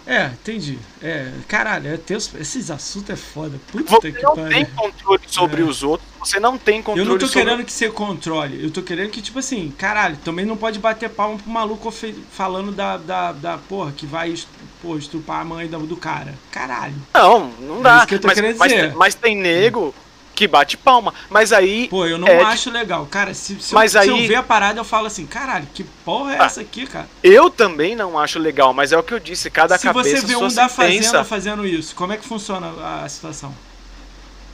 É, 0.06 0.26
entendi. 0.26 0.78
É, 1.02 1.32
caralho, 1.48 1.94
é 1.94 1.96
ter, 1.96 2.16
esses 2.16 2.70
assuntos 2.70 3.10
é 3.10 3.16
foda. 3.16 3.58
Puta 3.72 3.90
você 3.90 4.12
que 4.12 4.22
não 4.22 4.34
tem 4.34 4.64
controle 4.66 5.22
sobre 5.26 5.62
é. 5.62 5.64
os 5.64 5.82
outros, 5.82 6.06
você 6.18 6.38
não 6.38 6.58
tem 6.58 6.82
controle 6.82 7.08
Eu 7.08 7.12
não 7.12 7.18
tô 7.18 7.26
sobre... 7.26 7.42
querendo 7.42 7.64
que 7.64 7.72
você 7.72 7.88
controle, 7.88 8.62
eu 8.62 8.70
tô 8.70 8.82
querendo 8.82 9.10
que, 9.10 9.22
tipo 9.22 9.38
assim, 9.38 9.72
caralho, 9.78 10.16
também 10.18 10.44
não 10.44 10.58
pode 10.58 10.78
bater 10.78 11.08
palma 11.08 11.38
pro 11.38 11.50
maluco 11.50 11.90
falando 12.32 12.70
da, 12.70 12.98
da, 12.98 13.32
da 13.32 13.58
porra, 13.58 13.92
que 13.92 14.04
vai 14.04 14.34
pô, 14.82 14.98
estupar 14.98 15.40
a 15.40 15.44
mãe 15.44 15.66
do 15.68 15.96
cara. 15.96 16.34
Caralho. 16.50 16.94
Não, 17.14 17.48
não 17.60 17.80
dá. 17.80 18.06
É 18.10 18.26
mas, 18.26 18.58
mas, 18.58 18.94
mas, 18.94 19.14
tem 19.14 19.34
nego 19.34 19.94
que 20.34 20.48
bate 20.48 20.76
palma. 20.76 21.14
Mas 21.30 21.52
aí. 21.52 21.88
Pô, 21.88 22.06
eu 22.06 22.18
não 22.18 22.28
é 22.28 22.42
acho 22.42 22.70
de... 22.70 22.76
legal. 22.76 23.06
Cara, 23.06 23.32
se, 23.32 23.60
se, 23.60 23.74
mas 23.74 23.94
eu, 23.94 24.00
aí... 24.00 24.08
se 24.08 24.12
eu 24.12 24.28
ver 24.28 24.36
a 24.36 24.42
parada, 24.42 24.80
eu 24.80 24.84
falo 24.84 25.06
assim, 25.06 25.26
caralho, 25.26 25.66
que 25.72 25.84
porra 26.04 26.34
é 26.34 26.40
ah, 26.40 26.44
essa 26.44 26.60
aqui, 26.60 26.86
cara? 26.86 27.08
Eu 27.22 27.48
também 27.48 27.94
não 27.94 28.18
acho 28.18 28.38
legal, 28.38 28.74
mas 28.74 28.92
é 28.92 28.98
o 28.98 29.02
que 29.02 29.14
eu 29.14 29.20
disse, 29.20 29.50
cada 29.50 29.78
se 29.78 29.84
cabeça. 29.84 30.10
Se 30.10 30.22
você 30.22 30.26
vê 30.26 30.36
um 30.36 30.48
da 30.48 30.68
fazenda 30.68 31.24
fazendo 31.24 31.66
isso, 31.66 31.94
como 31.94 32.12
é 32.12 32.16
que 32.16 32.26
funciona 32.26 32.66
a, 32.80 33.04
a 33.04 33.08
situação? 33.08 33.54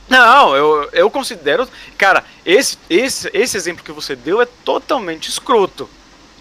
Não, 0.08 0.56
eu, 0.56 0.88
eu 0.92 1.10
considero. 1.10 1.68
Cara, 1.96 2.24
esse, 2.44 2.76
esse, 2.90 3.30
esse 3.32 3.56
exemplo 3.56 3.84
que 3.84 3.92
você 3.92 4.16
deu 4.16 4.42
é 4.42 4.46
totalmente 4.64 5.28
escroto. 5.28 5.88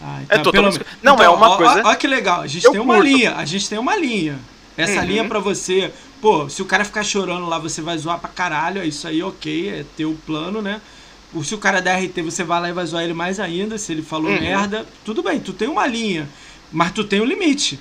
Ah, 0.02 0.20
então, 0.24 0.38
é 0.38 0.42
totalmente 0.42 0.80
pelo... 0.80 0.90
Não, 1.04 1.14
é 1.14 1.16
então, 1.18 1.26
é 1.26 1.30
uma 1.30 1.58
coisa. 1.58 1.86
Olha 1.86 1.96
que 1.96 2.08
legal, 2.08 2.42
a 2.42 2.48
gente 2.48 2.70
tem 2.70 2.80
uma 2.80 2.96
curto. 2.96 3.08
linha, 3.08 3.36
a 3.36 3.46
gente 3.46 3.70
tem 3.70 3.78
uma 3.78 3.96
linha. 3.96 4.40
Essa 4.76 5.02
uhum. 5.02 5.06
linha 5.06 5.26
para 5.26 5.40
você 5.40 5.94
Pô, 6.22 6.50
se 6.50 6.62
o 6.62 6.66
cara 6.66 6.84
ficar 6.84 7.04
chorando 7.04 7.48
lá, 7.48 7.58
você 7.60 7.82
vai 7.82 7.98
zoar 7.98 8.20
pra 8.20 8.30
caralho, 8.30 8.82
é 8.82 8.88
isso 8.88 9.08
aí, 9.08 9.24
ok, 9.24 9.70
é 9.70 9.86
teu 9.96 10.18
plano, 10.26 10.62
né? 10.62 10.82
Se 11.44 11.54
o 11.54 11.60
cara 11.60 11.82
der 11.82 12.04
RT, 12.04 12.22
você 12.24 12.44
vai 12.44 12.60
lá 12.60 12.70
e 12.70 12.74
vai 12.74 12.86
zoar 12.86 13.04
ele 13.04 13.14
mais 13.14 13.40
ainda, 13.40 13.78
se 13.78 13.92
ele 13.92 14.02
falou 14.02 14.32
uhum. 14.32 14.42
merda, 14.42 14.86
tudo 15.06 15.22
bem, 15.22 15.40
tu 15.40 15.54
tem 15.54 15.68
uma 15.68 15.86
linha, 15.86 16.28
mas 16.72 16.92
tu 16.92 17.04
tem 17.04 17.22
um 17.22 17.26
limite. 17.26 17.80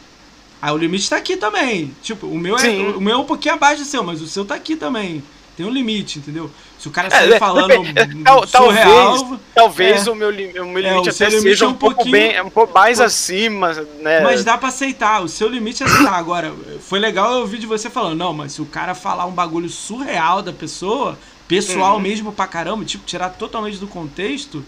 Aí 0.61 0.73
o 0.73 0.77
limite 0.77 1.09
tá 1.09 1.17
aqui 1.17 1.37
também. 1.37 1.95
Tipo, 2.03 2.27
o 2.27 2.39
meu, 2.39 2.57
é, 2.57 2.69
o 2.97 3.01
meu 3.01 3.15
é 3.15 3.17
um 3.17 3.25
pouquinho 3.25 3.55
abaixo 3.55 3.83
do 3.83 3.89
seu, 3.89 4.03
mas 4.03 4.21
o 4.21 4.27
seu 4.27 4.45
tá 4.45 4.55
aqui 4.55 4.77
também. 4.77 5.23
Tem 5.59 5.67
um 5.67 5.71
limite, 5.71 6.21
entendeu? 6.21 6.49
Se 6.79 6.87
o 6.87 6.91
cara 6.93 7.11
sair 7.11 7.33
é, 7.33 7.39
falando 7.41 7.73
é, 7.73 8.47
surreal, 8.47 8.47
talvez, 8.47 9.41
talvez 9.53 10.07
é, 10.07 10.11
o 10.13 10.15
meu, 10.15 10.29
o 10.29 10.69
meu 10.69 10.79
é, 10.79 10.91
limite 10.91 11.09
até 11.09 11.31
seja 11.31 11.67
um, 11.67 11.71
um 11.71 11.75
pouco 11.75 12.09
bem, 12.09 12.41
um 12.41 12.49
pouco 12.49 12.73
mais 12.73 13.01
acima, 13.01 13.73
né? 14.01 14.21
Mas 14.21 14.45
dá 14.45 14.57
para 14.57 14.69
aceitar. 14.69 15.21
O 15.21 15.29
seu 15.29 15.49
limite 15.49 15.83
é 15.83 15.87
aceitar. 15.87 16.15
Agora, 16.15 16.55
foi 16.81 17.01
legal 17.01 17.33
eu 17.33 17.41
ouvir 17.41 17.59
de 17.59 17.67
você 17.67 17.91
falando, 17.91 18.17
não, 18.17 18.33
mas 18.33 18.53
se 18.53 18.63
o 18.63 18.67
cara 18.67 18.95
falar 18.95 19.27
um 19.27 19.33
bagulho 19.33 19.69
surreal 19.69 20.43
da 20.43 20.53
pessoa, 20.53 21.19
pessoal 21.49 21.97
uhum. 21.97 22.03
mesmo 22.03 22.33
pra 22.33 22.47
caramba, 22.47 22.85
tipo, 22.85 23.05
tirar 23.05 23.31
totalmente 23.31 23.79
do 23.79 23.89
contexto, 23.89 24.65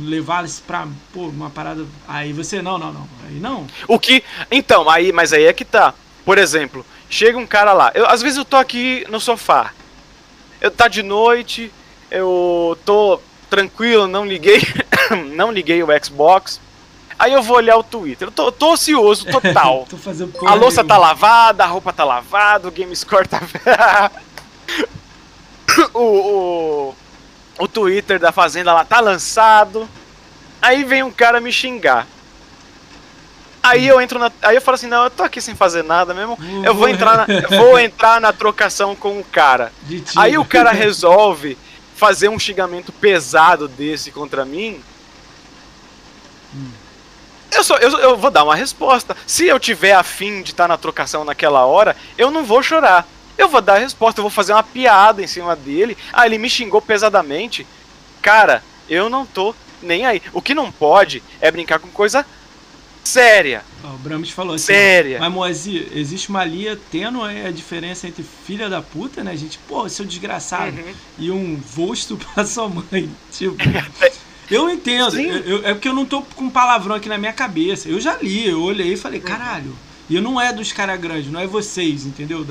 levar 0.00 0.44
isso 0.44 0.62
pra 0.66 0.86
pô, 1.14 1.28
uma 1.28 1.48
parada. 1.48 1.86
Aí 2.06 2.34
você, 2.34 2.60
não, 2.60 2.76
não, 2.76 2.92
não. 2.92 3.08
Aí 3.26 3.40
não. 3.40 3.66
O 3.88 3.98
que. 3.98 4.22
Então, 4.50 4.90
aí, 4.90 5.12
mas 5.12 5.32
aí 5.32 5.44
é 5.44 5.52
que 5.54 5.64
tá. 5.64 5.94
Por 6.26 6.36
exemplo, 6.36 6.84
chega 7.08 7.38
um 7.38 7.46
cara 7.46 7.72
lá. 7.72 7.90
Eu, 7.94 8.06
às 8.06 8.20
vezes 8.20 8.36
eu 8.36 8.44
tô 8.44 8.58
aqui 8.58 9.06
no 9.08 9.18
sofá 9.18 9.72
eu 10.60 10.70
tá 10.70 10.88
de 10.88 11.02
noite, 11.02 11.72
eu 12.10 12.78
tô 12.84 13.20
tranquilo, 13.48 14.06
não 14.06 14.24
liguei, 14.24 14.60
não 15.34 15.50
liguei 15.50 15.82
o 15.82 16.04
Xbox. 16.04 16.60
Aí 17.18 17.34
eu 17.34 17.42
vou 17.42 17.56
olhar 17.56 17.76
o 17.76 17.82
Twitter. 17.82 18.28
Eu 18.28 18.32
tô, 18.32 18.50
tô 18.50 18.72
ocioso 18.72 19.26
total. 19.26 19.86
tô 19.90 20.46
a 20.46 20.54
louça 20.54 20.82
tá 20.82 20.96
lavada, 20.96 21.64
a 21.64 21.66
roupa 21.66 21.92
tá 21.92 22.02
lavada, 22.02 22.66
o 22.66 22.70
game 22.70 22.94
score 22.96 23.28
tá. 23.28 23.42
o, 25.92 26.00
o, 26.00 26.94
o 27.58 27.68
Twitter 27.68 28.18
da 28.18 28.32
Fazenda 28.32 28.72
lá 28.72 28.84
tá 28.84 29.00
lançado. 29.00 29.86
Aí 30.62 30.82
vem 30.82 31.02
um 31.02 31.10
cara 31.10 31.40
me 31.40 31.52
xingar. 31.52 32.06
Aí 33.62 33.86
eu 33.86 34.00
entro 34.00 34.18
na. 34.18 34.32
Aí 34.42 34.56
eu 34.56 34.62
falo 34.62 34.74
assim, 34.74 34.86
não, 34.86 35.04
eu 35.04 35.10
tô 35.10 35.22
aqui 35.22 35.40
sem 35.40 35.54
fazer 35.54 35.84
nada 35.84 36.14
mesmo. 36.14 36.38
Eu 36.64 36.74
vou 36.74 36.88
entrar 36.88 37.16
na, 37.16 37.26
vou 37.56 37.78
entrar 37.78 38.20
na 38.20 38.32
trocação 38.32 38.96
com 38.96 39.18
o 39.18 39.24
cara. 39.24 39.72
Aí 40.16 40.38
o 40.38 40.44
cara 40.44 40.72
resolve 40.72 41.58
fazer 41.94 42.28
um 42.28 42.38
xingamento 42.38 42.90
pesado 42.92 43.68
desse 43.68 44.10
contra 44.10 44.44
mim. 44.44 44.82
Hum. 46.54 46.70
Eu, 47.52 47.64
só, 47.64 47.76
eu, 47.76 47.90
eu 47.98 48.16
vou 48.16 48.30
dar 48.30 48.44
uma 48.44 48.54
resposta. 48.54 49.16
Se 49.26 49.46
eu 49.46 49.60
tiver 49.60 49.92
afim 49.92 50.42
de 50.42 50.52
estar 50.52 50.64
tá 50.64 50.68
na 50.68 50.78
trocação 50.78 51.24
naquela 51.24 51.66
hora, 51.66 51.96
eu 52.16 52.30
não 52.30 52.44
vou 52.44 52.62
chorar. 52.62 53.06
Eu 53.36 53.48
vou 53.48 53.60
dar 53.60 53.74
a 53.74 53.78
resposta, 53.78 54.20
eu 54.20 54.22
vou 54.22 54.30
fazer 54.30 54.52
uma 54.52 54.62
piada 54.62 55.22
em 55.22 55.26
cima 55.26 55.56
dele. 55.56 55.96
Ah, 56.12 56.26
ele 56.26 56.38
me 56.38 56.48
xingou 56.48 56.80
pesadamente. 56.80 57.66
Cara, 58.22 58.62
eu 58.88 59.10
não 59.10 59.26
tô 59.26 59.54
nem 59.82 60.06
aí. 60.06 60.22
O 60.32 60.40
que 60.40 60.54
não 60.54 60.70
pode 60.70 61.22
é 61.40 61.50
brincar 61.50 61.78
com 61.78 61.88
coisa 61.88 62.24
séria. 63.04 63.62
o 63.82 63.98
Brahms 63.98 64.30
falou 64.30 64.54
assim. 64.54 64.66
Séria. 64.66 65.18
Mas, 65.18 65.32
Moazia, 65.32 65.88
existe 65.94 66.28
uma 66.28 66.44
linha 66.44 66.78
tênue 66.90 67.46
a 67.46 67.50
diferença 67.50 68.06
entre 68.06 68.22
filha 68.22 68.68
da 68.68 68.82
puta, 68.82 69.22
né, 69.24 69.36
gente? 69.36 69.58
Pô, 69.68 69.88
seu 69.88 70.04
desgraçado. 70.04 70.76
Uhum. 70.76 70.94
E 71.18 71.30
um 71.30 71.56
vosto 71.56 72.16
pra 72.34 72.44
sua 72.44 72.68
mãe. 72.68 73.10
Tipo. 73.32 73.56
Eu 74.50 74.68
entendo. 74.68 75.16
Eu, 75.16 75.38
eu, 75.44 75.66
é 75.66 75.72
porque 75.72 75.86
eu 75.86 75.94
não 75.94 76.04
tô 76.04 76.22
com 76.22 76.50
palavrão 76.50 76.96
aqui 76.96 77.08
na 77.08 77.16
minha 77.16 77.32
cabeça. 77.32 77.88
Eu 77.88 78.00
já 78.00 78.16
li, 78.20 78.48
eu 78.48 78.60
olhei 78.60 78.94
e 78.94 78.96
falei, 78.96 79.20
caralho. 79.20 79.76
E 80.08 80.16
eu 80.16 80.20
não 80.20 80.40
é 80.40 80.52
dos 80.52 80.72
caras 80.72 80.98
grandes, 81.00 81.30
não 81.30 81.38
é 81.38 81.46
vocês, 81.46 82.04
entendeu? 82.04 82.44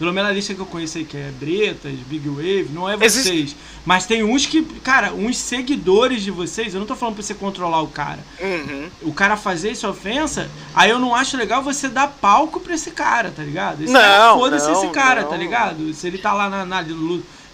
Pelo 0.00 0.14
menos 0.14 0.30
a 0.30 0.32
lista 0.32 0.54
que 0.54 0.60
eu 0.60 0.64
conheço 0.64 0.96
aí, 0.96 1.04
que 1.04 1.14
é 1.14 1.30
Bretas, 1.38 1.92
Big 2.06 2.26
Wave, 2.26 2.70
não 2.72 2.88
é 2.88 2.96
vocês. 2.96 3.26
Existe... 3.26 3.56
Mas 3.84 4.06
tem 4.06 4.24
uns 4.24 4.46
que, 4.46 4.62
cara, 4.80 5.12
uns 5.12 5.36
seguidores 5.36 6.22
de 6.22 6.30
vocês, 6.30 6.72
eu 6.72 6.80
não 6.80 6.86
tô 6.86 6.96
falando 6.96 7.16
pra 7.16 7.22
você 7.22 7.34
controlar 7.34 7.82
o 7.82 7.86
cara. 7.86 8.20
Uhum. 8.40 8.88
O 9.02 9.12
cara 9.12 9.36
fazer 9.36 9.72
essa 9.72 9.90
ofensa, 9.90 10.50
aí 10.74 10.88
eu 10.88 10.98
não 10.98 11.14
acho 11.14 11.36
legal 11.36 11.62
você 11.62 11.86
dar 11.86 12.08
palco 12.08 12.60
pra 12.60 12.74
esse 12.74 12.92
cara, 12.92 13.30
tá 13.30 13.42
ligado? 13.42 13.84
Esse 13.84 13.92
não, 13.92 14.38
foda-se 14.38 14.70
esse 14.70 14.88
cara, 14.88 15.20
não. 15.20 15.28
tá 15.28 15.36
ligado? 15.36 15.92
Se 15.92 16.06
ele 16.06 16.16
tá 16.16 16.32
lá 16.32 16.48
na, 16.48 16.64
na 16.64 16.82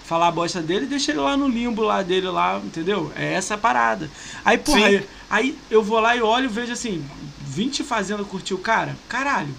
falar 0.04 0.28
a 0.28 0.30
bosta 0.30 0.62
dele, 0.62 0.86
deixa 0.86 1.10
ele 1.10 1.18
lá 1.18 1.36
no 1.36 1.48
limbo 1.48 1.82
lá 1.82 2.00
dele 2.00 2.28
lá, 2.28 2.60
entendeu? 2.64 3.12
É 3.16 3.32
essa 3.32 3.54
a 3.54 3.58
parada. 3.58 4.08
Aí, 4.44 4.56
porra, 4.56 4.86
aí, 4.86 5.08
aí, 5.28 5.58
eu 5.68 5.82
vou 5.82 5.98
lá 5.98 6.14
e 6.14 6.22
olho 6.22 6.44
e 6.44 6.48
vejo 6.48 6.72
assim, 6.72 7.04
20 7.40 7.82
fazendo 7.82 8.24
curtir 8.24 8.54
o 8.54 8.58
cara? 8.58 8.96
Caralho. 9.08 9.52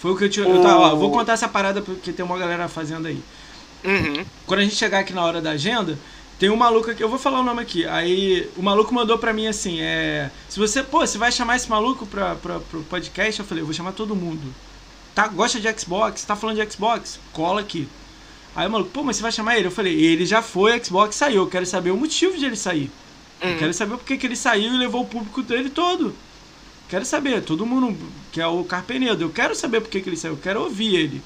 Foi 0.00 0.10
o 0.10 0.16
que 0.16 0.24
eu 0.24 0.30
tinha. 0.30 0.46
Eu 0.46 0.62
tava, 0.62 0.80
ó, 0.80 0.96
vou 0.96 1.10
contar 1.10 1.34
essa 1.34 1.46
parada 1.46 1.82
porque 1.82 2.10
tem 2.10 2.24
uma 2.24 2.38
galera 2.38 2.66
fazendo 2.68 3.06
aí. 3.06 3.22
Uhum. 3.84 4.24
Quando 4.46 4.60
a 4.60 4.62
gente 4.62 4.74
chegar 4.74 5.00
aqui 5.00 5.12
na 5.12 5.22
hora 5.22 5.42
da 5.42 5.50
agenda, 5.50 5.98
tem 6.38 6.48
um 6.48 6.56
maluco 6.56 6.90
aqui, 6.90 7.02
eu 7.02 7.08
vou 7.08 7.18
falar 7.18 7.40
o 7.40 7.42
nome 7.42 7.60
aqui. 7.60 7.86
Aí 7.86 8.48
o 8.56 8.62
maluco 8.62 8.94
mandou 8.94 9.18
pra 9.18 9.34
mim 9.34 9.46
assim: 9.46 9.82
é. 9.82 10.30
Se 10.48 10.58
você, 10.58 10.82
pô, 10.82 11.00
você 11.00 11.18
vai 11.18 11.30
chamar 11.30 11.56
esse 11.56 11.68
maluco 11.68 12.06
pra, 12.06 12.34
pra, 12.34 12.60
pro 12.60 12.82
podcast? 12.84 13.40
Eu 13.40 13.46
falei: 13.46 13.60
eu 13.60 13.66
vou 13.66 13.74
chamar 13.74 13.92
todo 13.92 14.16
mundo. 14.16 14.54
Tá, 15.14 15.28
gosta 15.28 15.60
de 15.60 15.70
Xbox? 15.78 16.24
Tá 16.24 16.34
falando 16.34 16.56
de 16.56 16.72
Xbox? 16.72 17.20
Cola 17.30 17.60
aqui. 17.60 17.86
Aí 18.56 18.66
o 18.66 18.70
maluco, 18.70 18.90
pô, 18.90 19.02
mas 19.02 19.16
você 19.16 19.22
vai 19.22 19.32
chamar 19.32 19.58
ele? 19.58 19.66
Eu 19.66 19.70
falei: 19.70 19.92
ele 20.02 20.24
já 20.24 20.40
foi, 20.40 20.82
Xbox 20.82 21.14
saiu. 21.14 21.42
Eu 21.42 21.46
quero 21.46 21.66
saber 21.66 21.90
o 21.90 21.96
motivo 21.98 22.38
de 22.38 22.46
ele 22.46 22.56
sair. 22.56 22.90
Uhum. 23.42 23.50
Eu 23.50 23.58
quero 23.58 23.74
saber 23.74 23.98
por 23.98 24.04
que 24.06 24.26
ele 24.26 24.36
saiu 24.36 24.72
e 24.72 24.78
levou 24.78 25.02
o 25.02 25.06
público 25.06 25.42
dele 25.42 25.68
todo. 25.68 26.14
Quero 26.90 27.06
saber, 27.06 27.42
todo 27.42 27.64
mundo 27.64 27.96
que 28.30 28.40
é 28.40 28.46
o 28.46 28.62
Carpenedo, 28.64 29.24
eu 29.24 29.30
quero 29.30 29.54
saber 29.54 29.80
por 29.80 29.88
que, 29.88 30.02
que 30.02 30.08
ele 30.10 30.16
saiu, 30.16 30.34
eu 30.34 30.40
quero 30.40 30.60
ouvir 30.60 30.94
ele. 30.94 31.22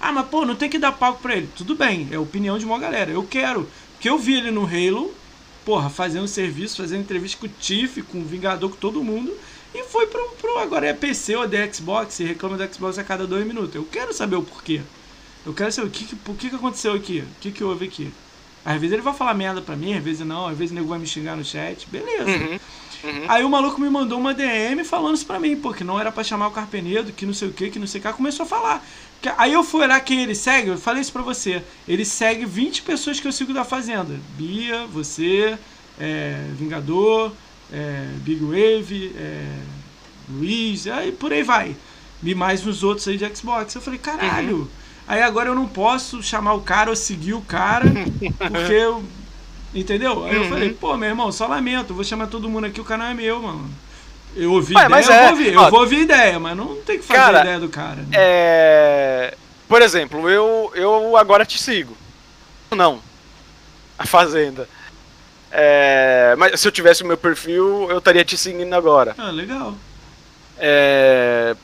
Ah, 0.00 0.10
mas 0.10 0.26
pô, 0.26 0.44
não 0.44 0.56
tem 0.56 0.68
que 0.68 0.78
dar 0.78 0.90
palco 0.90 1.22
pra 1.22 1.36
ele. 1.36 1.48
Tudo 1.54 1.76
bem, 1.76 2.08
é 2.10 2.18
opinião 2.18 2.58
de 2.58 2.64
uma 2.64 2.78
galera. 2.78 3.12
Eu 3.12 3.22
quero. 3.22 3.68
Porque 3.92 4.08
eu 4.08 4.18
vi 4.18 4.34
ele 4.34 4.50
no 4.50 4.64
Halo 4.64 5.14
porra, 5.64 5.88
fazendo 5.88 6.28
serviço, 6.28 6.76
fazendo 6.76 7.00
entrevista 7.00 7.38
com 7.38 7.46
o 7.46 7.50
Tiff, 7.60 8.02
com 8.02 8.18
o 8.18 8.24
Vingador, 8.24 8.70
com 8.70 8.76
todo 8.76 9.02
mundo. 9.02 9.32
E 9.74 9.84
foi 9.84 10.06
pro, 10.06 10.28
pro. 10.40 10.58
Agora 10.58 10.86
é 10.86 10.92
PC 10.92 11.36
ou 11.36 11.44
é 11.44 11.72
Xbox, 11.72 12.20
e 12.20 12.24
reclama 12.24 12.56
do 12.56 12.74
Xbox 12.74 12.98
a 12.98 13.04
cada 13.04 13.26
dois 13.26 13.46
minutos. 13.46 13.74
Eu 13.74 13.84
quero 13.84 14.12
saber 14.12 14.36
o 14.36 14.42
porquê. 14.42 14.82
Eu 15.46 15.54
quero 15.54 15.72
saber 15.72 15.88
o 15.88 15.90
que, 15.90 16.14
o 16.14 16.34
que, 16.34 16.50
que 16.50 16.56
aconteceu 16.56 16.92
aqui, 16.92 17.20
o 17.20 17.40
que, 17.40 17.50
que 17.50 17.64
houve 17.64 17.86
aqui. 17.86 18.12
Às 18.64 18.80
vezes 18.80 18.92
ele 18.92 19.02
vai 19.02 19.14
falar 19.14 19.34
merda 19.34 19.60
pra 19.60 19.74
mim, 19.74 19.94
às 19.94 20.04
vezes 20.04 20.24
não, 20.24 20.46
às 20.46 20.56
vezes 20.56 20.70
o 20.70 20.74
nego 20.74 20.86
vai 20.86 20.98
me 20.98 21.06
xingar 21.06 21.36
no 21.36 21.44
chat, 21.44 21.84
beleza. 21.90 22.30
Uhum, 22.30 22.60
uhum. 23.04 23.24
Aí 23.28 23.44
o 23.44 23.48
maluco 23.48 23.80
me 23.80 23.88
mandou 23.88 24.18
uma 24.18 24.34
DM 24.34 24.84
falando 24.84 25.16
isso 25.16 25.26
pra 25.26 25.40
mim, 25.40 25.56
porque 25.56 25.84
não 25.84 25.98
era 25.98 26.12
pra 26.12 26.24
chamar 26.24 26.48
o 26.48 26.52
Carpenedo, 26.52 27.12
que 27.12 27.26
não 27.26 27.34
sei 27.34 27.48
o 27.48 27.52
que, 27.52 27.70
que 27.70 27.78
não 27.78 27.86
sei 27.86 28.00
o 28.00 28.04
que, 28.04 28.12
começou 28.12 28.44
a 28.44 28.48
falar. 28.48 28.84
Aí 29.38 29.52
eu 29.52 29.62
fui 29.62 29.82
olhar 29.82 30.00
quem 30.00 30.22
ele 30.22 30.34
segue, 30.34 30.68
eu 30.68 30.78
falei 30.78 31.00
isso 31.00 31.12
pra 31.12 31.22
você. 31.22 31.62
Ele 31.86 32.04
segue 32.04 32.44
20 32.44 32.82
pessoas 32.82 33.20
que 33.20 33.26
eu 33.28 33.32
sigo 33.32 33.52
da 33.52 33.64
Fazenda. 33.64 34.18
Bia, 34.36 34.86
você, 34.86 35.56
é, 35.98 36.44
Vingador, 36.58 37.32
é, 37.72 38.06
Big 38.18 38.44
Wave, 38.44 39.12
é, 39.16 39.58
Luiz, 40.28 40.86
aí 40.86 41.12
por 41.12 41.32
aí 41.32 41.42
vai. 41.42 41.76
E 42.22 42.34
mais 42.34 42.66
uns 42.66 42.82
outros 42.82 43.06
aí 43.08 43.16
de 43.16 43.36
Xbox. 43.36 43.74
Eu 43.74 43.80
falei, 43.80 43.98
caralho. 43.98 44.58
Uhum. 44.58 44.68
Aí 45.06 45.22
agora 45.22 45.48
eu 45.48 45.54
não 45.54 45.66
posso 45.66 46.22
chamar 46.22 46.54
o 46.54 46.60
cara 46.60 46.90
ou 46.90 46.96
seguir 46.96 47.34
o 47.34 47.40
cara, 47.40 47.86
porque 48.38 48.72
eu. 48.72 49.02
Entendeu? 49.74 50.24
Aí 50.24 50.36
uhum. 50.36 50.42
eu 50.44 50.48
falei, 50.48 50.72
pô, 50.72 50.96
meu 50.96 51.08
irmão, 51.08 51.32
só 51.32 51.46
lamento, 51.46 51.94
vou 51.94 52.04
chamar 52.04 52.26
todo 52.26 52.48
mundo 52.48 52.66
aqui, 52.66 52.80
o 52.80 52.84
canal 52.84 53.08
é 53.08 53.14
meu, 53.14 53.40
mano. 53.40 53.70
Eu 54.34 54.52
ouvi 54.52 54.74
Ué, 54.74 54.86
ideia, 54.86 55.04
eu 55.04 55.12
é, 55.12 55.22
vou 55.22 55.30
ouvir, 55.30 55.56
ó, 55.56 55.64
eu 55.64 55.70
vou 55.70 55.80
ouvir 55.80 56.00
ideia, 56.00 56.38
mas 56.38 56.56
não 56.56 56.76
tem 56.82 56.98
que 56.98 57.04
fazer 57.04 57.20
cara, 57.20 57.38
a 57.38 57.40
ideia 57.42 57.60
do 57.60 57.68
cara. 57.68 57.96
Né? 57.96 58.08
É. 58.12 59.34
Por 59.68 59.80
exemplo, 59.82 60.28
eu, 60.28 60.72
eu 60.74 61.16
agora 61.16 61.44
te 61.44 61.58
sigo. 61.58 61.96
Não. 62.70 63.00
A 63.98 64.06
Fazenda. 64.06 64.68
É, 65.50 66.34
mas 66.38 66.60
se 66.60 66.66
eu 66.66 66.72
tivesse 66.72 67.02
o 67.02 67.06
meu 67.06 67.16
perfil, 67.16 67.86
eu 67.90 67.98
estaria 67.98 68.24
te 68.24 68.36
seguindo 68.36 68.72
agora. 68.74 69.14
Ah, 69.18 69.30
legal. 69.30 69.74
É, 70.58 71.54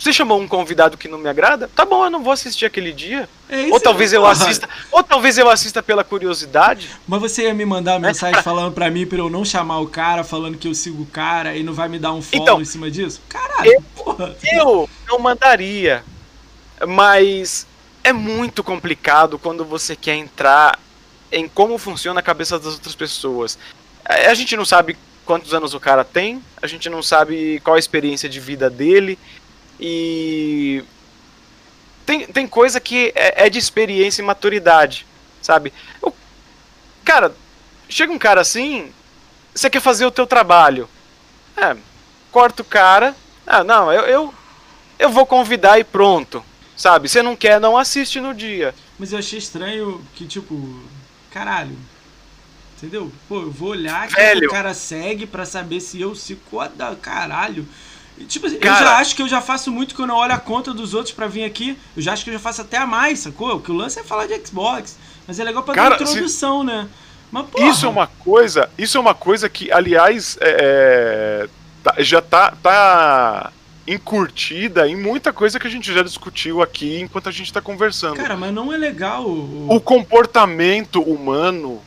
você 0.00 0.14
chamou 0.14 0.40
um 0.40 0.48
convidado 0.48 0.96
que 0.96 1.06
não 1.06 1.18
me 1.18 1.28
agrada? 1.28 1.68
Tá 1.76 1.84
bom, 1.84 2.04
eu 2.04 2.10
não 2.10 2.22
vou 2.22 2.32
assistir 2.32 2.64
aquele 2.64 2.90
dia. 2.90 3.28
É 3.50 3.66
ou 3.66 3.78
talvez 3.78 4.14
eu 4.14 4.24
assista, 4.24 4.66
ou 4.90 5.02
talvez 5.02 5.36
eu 5.36 5.50
assista 5.50 5.82
pela 5.82 6.02
curiosidade. 6.02 6.88
Mas 7.06 7.20
você 7.20 7.42
ia 7.42 7.52
me 7.52 7.66
mandar 7.66 7.92
uma 7.92 8.08
mensagem 8.08 8.42
falando 8.42 8.72
para 8.72 8.90
mim 8.90 9.04
para 9.04 9.18
eu 9.18 9.28
não 9.28 9.44
chamar 9.44 9.78
o 9.80 9.86
cara, 9.86 10.24
falando 10.24 10.56
que 10.56 10.66
eu 10.66 10.74
sigo 10.74 11.02
o 11.02 11.06
cara 11.06 11.54
e 11.54 11.62
não 11.62 11.74
vai 11.74 11.86
me 11.86 11.98
dar 11.98 12.14
um 12.14 12.22
follow 12.22 12.44
então, 12.44 12.62
em 12.62 12.64
cima 12.64 12.90
disso? 12.90 13.20
Caralho, 13.28 13.70
eu, 13.70 13.82
porra. 13.94 14.34
Eu 14.50 14.88
não 15.06 15.18
mandaria. 15.18 16.02
Mas 16.88 17.66
é 18.02 18.12
muito 18.12 18.64
complicado 18.64 19.38
quando 19.38 19.66
você 19.66 19.94
quer 19.94 20.14
entrar 20.14 20.78
em 21.30 21.46
como 21.46 21.76
funciona 21.76 22.20
a 22.20 22.22
cabeça 22.22 22.58
das 22.58 22.72
outras 22.72 22.94
pessoas. 22.94 23.58
A 24.04 24.32
gente 24.32 24.56
não 24.56 24.64
sabe 24.64 24.96
quantos 25.26 25.52
anos 25.54 25.74
o 25.74 25.80
cara 25.80 26.02
tem, 26.04 26.42
a 26.60 26.66
gente 26.66 26.88
não 26.88 27.02
sabe 27.02 27.60
qual 27.62 27.76
a 27.76 27.78
experiência 27.78 28.28
de 28.28 28.40
vida 28.40 28.68
dele. 28.68 29.18
E 29.80 30.84
tem, 32.04 32.26
tem 32.26 32.46
coisa 32.46 32.78
que 32.78 33.12
é, 33.14 33.46
é 33.46 33.50
de 33.50 33.58
experiência 33.58 34.20
e 34.20 34.24
maturidade, 34.24 35.06
sabe? 35.40 35.72
Eu, 36.02 36.14
cara, 37.04 37.34
chega 37.88 38.12
um 38.12 38.18
cara 38.18 38.42
assim, 38.42 38.92
você 39.54 39.70
quer 39.70 39.80
fazer 39.80 40.04
o 40.04 40.10
teu 40.10 40.26
trabalho. 40.26 40.88
É, 41.56 41.76
corta 42.30 42.62
o 42.62 42.64
cara. 42.64 43.16
Ah, 43.46 43.64
não, 43.64 43.90
eu, 43.92 44.02
eu, 44.02 44.34
eu 44.98 45.08
vou 45.08 45.24
convidar 45.24 45.78
e 45.78 45.84
pronto. 45.84 46.44
Sabe? 46.76 47.08
Você 47.08 47.22
não 47.22 47.36
quer, 47.36 47.60
não 47.60 47.76
assiste 47.76 48.20
no 48.20 48.32
dia. 48.32 48.74
Mas 48.98 49.12
eu 49.12 49.18
achei 49.18 49.38
estranho 49.38 50.02
que, 50.14 50.26
tipo, 50.26 50.82
caralho. 51.30 51.76
Entendeu? 52.76 53.12
Pô, 53.28 53.42
eu 53.42 53.50
vou 53.50 53.70
olhar 53.70 54.08
que 54.08 54.46
o 54.46 54.50
cara 54.50 54.72
segue 54.72 55.26
para 55.26 55.44
saber 55.44 55.80
se 55.80 56.00
eu 56.00 56.14
sigo. 56.14 56.40
Caralho. 57.02 57.68
Tipo 58.26 58.46
assim, 58.46 58.58
Cara, 58.58 58.80
eu 58.80 58.84
já 58.84 58.98
acho 58.98 59.16
que 59.16 59.22
eu 59.22 59.28
já 59.28 59.40
faço 59.40 59.70
muito 59.70 59.94
quando 59.94 60.10
eu 60.10 60.16
olho 60.16 60.34
a 60.34 60.38
conta 60.38 60.72
dos 60.72 60.94
outros 60.94 61.14
para 61.14 61.26
vir 61.26 61.44
aqui. 61.44 61.76
Eu 61.96 62.02
já 62.02 62.12
acho 62.12 62.24
que 62.24 62.30
eu 62.30 62.34
já 62.34 62.40
faço 62.40 62.60
até 62.60 62.76
a 62.76 62.86
mais, 62.86 63.20
sacou? 63.20 63.56
O 63.56 63.60
que 63.60 63.70
o 63.70 63.74
lance 63.74 63.98
é 63.98 64.04
falar 64.04 64.26
de 64.26 64.46
Xbox. 64.46 64.98
Mas 65.26 65.38
é 65.38 65.44
legal 65.44 65.62
pra 65.62 65.74
cara, 65.74 65.96
dar 65.96 66.02
introdução, 66.02 66.60
se... 66.60 66.66
né? 66.66 66.88
Mas, 67.30 67.46
isso 67.60 67.86
é 67.86 67.88
uma 67.88 68.06
coisa. 68.06 68.68
Isso 68.76 68.98
é 68.98 69.00
uma 69.00 69.14
coisa 69.14 69.48
que, 69.48 69.70
aliás, 69.70 70.36
é, 70.40 70.56
é, 71.44 71.48
tá, 71.82 71.94
já 71.98 72.20
tá, 72.20 72.52
tá 72.62 73.52
encurtida 73.86 74.88
em 74.88 74.96
muita 74.96 75.32
coisa 75.32 75.58
que 75.58 75.66
a 75.66 75.70
gente 75.70 75.92
já 75.92 76.02
discutiu 76.02 76.60
aqui 76.60 77.00
enquanto 77.00 77.28
a 77.28 77.32
gente 77.32 77.52
tá 77.52 77.60
conversando. 77.60 78.16
Cara, 78.16 78.36
mas 78.36 78.52
não 78.52 78.72
é 78.72 78.76
legal. 78.76 79.24
O, 79.24 79.76
o 79.76 79.80
comportamento 79.80 81.00
humano 81.00 81.80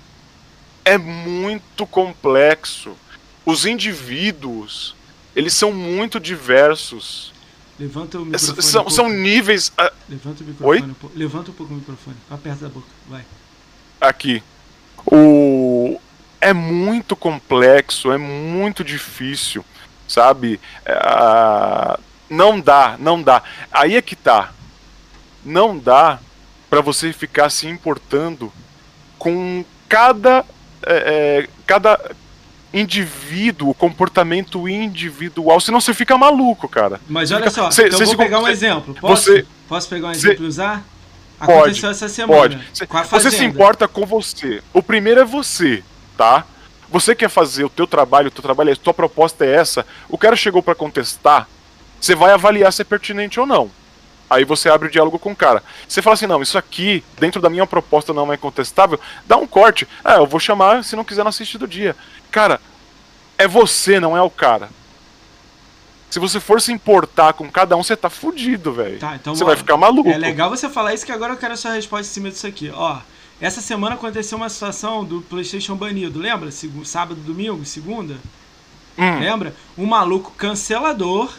é 0.86 0.98
muito 0.98 1.86
complexo. 1.86 2.94
Os 3.46 3.66
indivíduos 3.66 4.96
eles 5.36 5.54
são 5.54 5.72
muito 5.72 6.20
diversos. 6.20 7.34
Levanta 7.80 8.20
o 8.20 8.26
microfone. 8.26 8.62
São, 8.62 8.86
um 8.86 8.90
são 8.90 9.10
níveis. 9.10 9.70
Uh... 9.70 9.92
Levanta 10.08 10.44
o 10.44 10.48
microfone. 10.48 10.70
Oi? 10.70 10.82
Um 10.82 11.18
Levanta 11.18 11.52
um 11.52 11.54
pouco 11.54 11.74
o 11.74 11.78
microfone. 11.78 12.16
Perto 12.42 12.60
da 12.62 12.70
boca. 12.70 12.88
Vai. 13.10 13.26
Aqui. 14.00 14.44
O. 15.06 16.00
É 16.40 16.54
muito 16.54 17.16
complexo, 17.16 18.12
é 18.12 18.18
muito 18.18 18.84
difícil, 18.84 19.64
sabe? 20.08 20.60
Uh... 20.86 22.00
Não 22.30 22.60
dá, 22.60 22.96
não 23.00 23.22
dá. 23.22 23.44
Aí 23.72 23.96
é 23.96 24.02
que 24.02 24.16
tá. 24.16 24.52
Não 25.46 25.78
dá 25.78 26.20
para 26.70 26.82
você 26.82 27.14
ficar 27.14 27.50
se 27.50 27.68
importando 27.68 28.52
com 29.18 29.64
cada. 29.88 30.46
É, 30.86 31.48
cada 31.66 31.98
indivíduo, 32.74 33.74
comportamento 33.74 34.68
individual, 34.68 35.60
senão 35.60 35.80
você 35.80 35.94
fica 35.94 36.18
maluco, 36.18 36.68
cara. 36.68 37.00
Mas 37.08 37.32
olha 37.32 37.50
só, 37.50 37.70
cê, 37.70 37.88
então 37.88 38.00
cê 38.00 38.06
vou 38.06 38.18
pegar 38.18 38.40
um 38.40 38.48
exemplo. 38.48 38.96
Posso, 39.00 39.26
você, 39.26 39.46
posso 39.70 39.88
pegar 39.90 40.08
um 40.08 40.12
exemplo 40.12 40.46
e 40.46 40.48
usar? 40.48 40.84
Aconteceu 41.40 41.84
pode, 41.84 41.86
essa 41.86 42.10
semana. 42.10 42.40
Pode. 42.40 42.60
Você 43.12 43.32
se 43.32 43.44
importa 43.44 43.88
com 43.88 44.06
você. 44.06 44.64
O 44.74 44.82
primeiro 44.82 45.20
é 45.20 45.26
você, 45.26 45.84
tá? 46.18 46.46
Você 46.90 47.14
quer 47.14 47.30
fazer 47.30 47.64
o 47.64 47.70
teu 47.70 47.86
trabalho, 47.86 48.30
o 48.30 48.32
teu 48.32 48.42
trabalho, 48.42 48.72
a 48.72 48.76
tua 48.76 48.94
proposta 48.94 49.46
é 49.46 49.56
essa. 49.56 49.86
O 50.10 50.18
cara 50.18 50.36
chegou 50.36 50.64
para 50.64 50.76
contestar, 50.76 51.48
você 52.00 52.16
vai 52.16 52.32
avaliar 52.32 52.72
se 52.72 52.82
é 52.82 52.86
pertinente 52.86 53.40
ou 53.40 53.46
não. 53.46 53.70
Aí 54.34 54.44
você 54.44 54.70
abre 54.70 54.88
o 54.88 54.92
diálogo 54.92 55.20
com 55.20 55.32
o 55.32 55.36
cara. 55.36 55.64
Você 55.88 56.02
fala 56.02 56.16
assim, 56.16 56.26
não, 56.26 56.42
isso 56.42 56.58
aqui, 56.58 57.04
dentro 57.20 57.42
da 57.42 57.50
minha 57.50 57.68
proposta 57.68 58.14
não 58.14 58.32
é 58.34 58.38
contestável, 58.38 59.00
dá 59.26 59.38
um 59.38 59.46
corte. 59.46 59.88
Ah, 60.04 60.16
eu 60.16 60.26
vou 60.26 60.40
chamar, 60.40 60.84
se 60.84 60.96
não 60.96 61.04
quiser 61.04 61.24
não 61.24 61.30
assistir 61.30 61.58
do 61.58 61.68
dia. 61.68 61.96
Cara, 62.32 62.60
é 63.38 63.48
você, 63.48 64.00
não 64.00 64.18
é 64.18 64.22
o 64.22 64.30
cara. 64.30 64.70
Se 66.10 66.20
você 66.20 66.40
for 66.40 66.62
se 66.62 66.72
importar 66.72 67.34
com 67.34 67.50
cada 67.50 67.76
um, 67.76 67.84
você 67.84 67.96
tá 67.96 68.10
fudido, 68.10 68.72
velho. 68.72 69.00
Tá, 69.00 69.16
então, 69.16 69.36
você 69.36 69.44
ó, 69.44 69.48
vai 69.48 69.56
ficar 69.56 69.78
maluco. 69.78 70.10
É 70.10 70.18
legal 70.18 70.50
você 70.50 70.70
falar 70.70 70.94
isso 70.94 71.06
que 71.06 71.12
agora 71.12 71.34
eu 71.34 71.38
quero 71.38 71.54
a 71.54 71.58
sua 71.58 71.74
resposta 71.74 72.06
em 72.08 72.14
cima 72.14 72.30
disso 72.30 72.46
aqui. 72.46 72.72
Ó, 72.74 73.00
essa 73.42 73.62
semana 73.62 73.96
aconteceu 73.96 74.38
uma 74.38 74.50
situação 74.50 75.04
do 75.04 75.22
PlayStation 75.22 75.76
banido, 75.76 76.20
lembra? 76.20 76.50
Sábado, 76.84 77.20
domingo, 77.20 77.66
segunda? 77.66 78.16
Hum. 78.98 79.20
Lembra? 79.20 79.56
Um 79.78 79.88
maluco 79.88 80.32
cancelador 80.38 81.34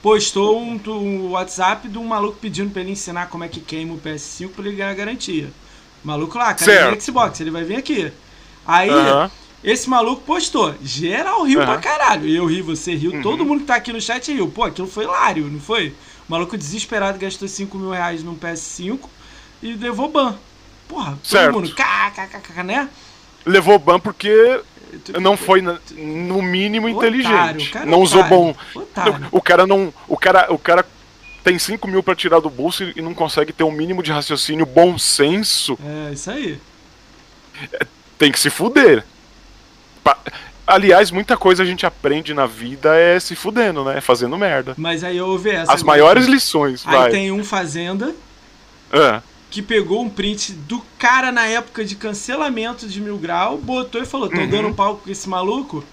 postou 0.00 0.60
um, 0.60 0.80
um, 0.86 1.30
WhatsApp 1.30 1.88
de 1.88 1.98
um 1.98 2.04
maluco 2.04 2.38
pedindo 2.40 2.70
pra 2.70 2.82
ele 2.82 2.92
ensinar 2.92 3.28
como 3.28 3.44
é 3.44 3.48
que 3.48 3.60
queima 3.60 3.94
o 3.94 3.98
PS5 3.98 4.50
pra 4.50 4.66
ele 4.66 4.76
ganhar 4.76 4.94
garantia. 4.94 5.50
O 6.04 6.06
maluco 6.06 6.38
lá, 6.38 6.54
cara, 6.54 7.00
Xbox, 7.00 7.40
ele 7.40 7.50
vai 7.50 7.64
vir 7.64 7.76
aqui. 7.76 8.12
Aí, 8.66 8.90
esse 9.62 9.88
maluco 9.88 10.22
postou. 10.22 10.74
Geral 10.82 11.44
riu 11.44 11.60
uhum. 11.60 11.66
pra 11.66 11.78
caralho. 11.78 12.28
Eu 12.28 12.46
ri, 12.46 12.62
você 12.62 12.94
riu, 12.94 13.12
uhum. 13.12 13.22
todo 13.22 13.44
mundo 13.44 13.60
que 13.60 13.66
tá 13.66 13.76
aqui 13.76 13.92
no 13.92 14.00
chat 14.00 14.32
riu. 14.32 14.48
Pô, 14.48 14.64
aquilo 14.64 14.88
foi 14.88 15.04
hilário, 15.04 15.48
não 15.48 15.60
foi? 15.60 15.94
O 16.28 16.32
maluco 16.32 16.56
desesperado 16.56 17.18
gastou 17.18 17.48
5 17.48 17.76
mil 17.76 17.90
reais 17.90 18.22
num 18.22 18.36
PS5 18.36 19.00
e 19.62 19.72
levou 19.74 20.08
ban. 20.08 20.36
Porra, 20.88 21.12
todo 21.12 21.26
certo. 21.26 21.54
mundo, 21.54 21.74
kkkk, 21.74 22.62
né? 22.62 22.88
Levou 23.46 23.78
ban 23.78 23.98
porque 23.98 24.60
não 25.20 25.36
foi 25.36 25.62
no 25.62 26.42
mínimo 26.42 26.88
otário, 26.88 27.20
inteligente. 27.20 27.74
não 27.74 27.82
otário, 27.82 27.98
usou 27.98 28.24
bom. 28.24 28.54
Otário. 28.74 29.28
O 29.30 29.40
cara 29.40 29.66
não. 29.66 29.92
O 30.08 30.16
cara, 30.16 30.52
o 30.52 30.58
cara 30.58 30.84
tem 31.42 31.58
5 31.58 31.86
mil 31.88 32.02
pra 32.02 32.14
tirar 32.14 32.40
do 32.40 32.50
bolso 32.50 32.84
e 32.94 33.02
não 33.02 33.14
consegue 33.14 33.52
ter 33.52 33.64
um 33.64 33.72
mínimo 33.72 34.02
de 34.02 34.12
raciocínio 34.12 34.64
bom 34.64 34.96
senso. 34.98 35.78
É, 35.84 36.12
isso 36.12 36.30
aí. 36.30 36.58
Tem 38.18 38.30
que 38.30 38.38
se 38.38 38.50
fuder. 38.50 39.04
Aliás, 40.64 41.10
muita 41.10 41.36
coisa 41.36 41.62
a 41.62 41.66
gente 41.66 41.84
aprende 41.84 42.32
na 42.32 42.46
vida 42.46 42.96
é 42.96 43.18
se 43.18 43.34
fudendo, 43.34 43.84
né? 43.84 44.00
Fazendo 44.00 44.38
merda. 44.38 44.74
Mas 44.78 45.02
aí 45.02 45.16
eu 45.16 45.26
ouvi 45.26 45.50
essa. 45.50 45.72
As 45.72 45.82
maiores 45.82 46.26
lições, 46.26 46.86
aí 46.86 46.96
vai. 46.96 47.10
tem 47.10 47.32
um 47.32 47.44
Fazenda. 47.44 48.14
É. 48.92 49.20
Que 49.52 49.62
pegou 49.62 50.02
um 50.02 50.10
print 50.10 50.52
do 50.52 50.82
cara 50.98 51.30
na 51.30 51.46
época 51.46 51.84
de 51.84 51.94
cancelamento 51.94 52.88
de 52.88 53.00
Mil 53.00 53.16
Grau, 53.18 53.56
botou 53.56 54.02
e 54.02 54.06
falou: 54.06 54.28
tô 54.28 54.38
uhum. 54.38 54.50
dando 54.50 54.68
um 54.68 54.74
palco 54.74 55.04
com 55.04 55.10
esse 55.10 55.28
maluco. 55.28 55.84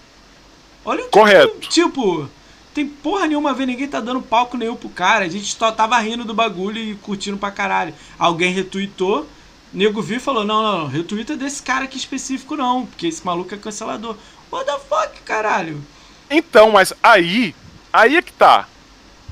Olha 0.83 1.05
o 1.05 1.09
Correto. 1.09 1.67
Tipo, 1.67 2.27
tem 2.73 2.87
porra 2.87 3.27
nenhuma 3.27 3.51
a 3.51 3.53
ver, 3.53 3.67
ninguém 3.67 3.87
tá 3.87 3.99
dando 3.99 4.21
palco 4.21 4.57
nenhum 4.57 4.75
pro 4.75 4.89
cara. 4.89 5.25
A 5.25 5.29
gente 5.29 5.55
só 5.55 5.71
tava 5.71 5.99
rindo 5.99 6.25
do 6.25 6.33
bagulho 6.33 6.79
e 6.79 6.95
curtindo 6.95 7.37
pra 7.37 7.51
caralho. 7.51 7.93
Alguém 8.17 8.51
retuitou 8.51 9.27
nego 9.73 10.01
viu 10.01 10.17
e 10.17 10.21
falou: 10.21 10.43
não, 10.43 10.61
não, 10.61 10.77
não, 10.79 10.87
retweeta 10.87 11.35
desse 11.35 11.61
cara 11.61 11.85
aqui 11.85 11.97
específico, 11.97 12.55
não, 12.55 12.85
porque 12.85 13.07
esse 13.07 13.25
maluco 13.25 13.53
é 13.53 13.57
cancelador. 13.57 14.15
What 14.51 14.65
the 14.65 14.79
fuck, 14.79 15.21
caralho? 15.21 15.81
Então, 16.29 16.71
mas 16.71 16.93
aí, 17.03 17.55
aí 17.93 18.17
é 18.17 18.21
que 18.21 18.33
tá. 18.33 18.67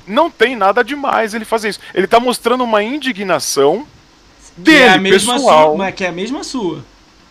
Não 0.06 0.30
tem 0.32 0.56
nada 0.56 0.84
demais 0.84 1.34
ele 1.34 1.44
fazer 1.44 1.70
isso. 1.70 1.80
Ele 1.94 2.08
tá 2.08 2.20
mostrando 2.20 2.64
uma 2.64 2.82
indignação 2.82 3.86
dele, 4.58 4.78
que 4.78 4.84
é 4.84 4.90
a 4.90 4.98
mesma 4.98 5.34
pessoal. 5.34 5.68
Sua, 5.70 5.78
mas 5.78 5.96
que 5.96 6.04
é 6.04 6.08
a 6.08 6.12
mesma 6.12 6.44
sua. 6.44 6.86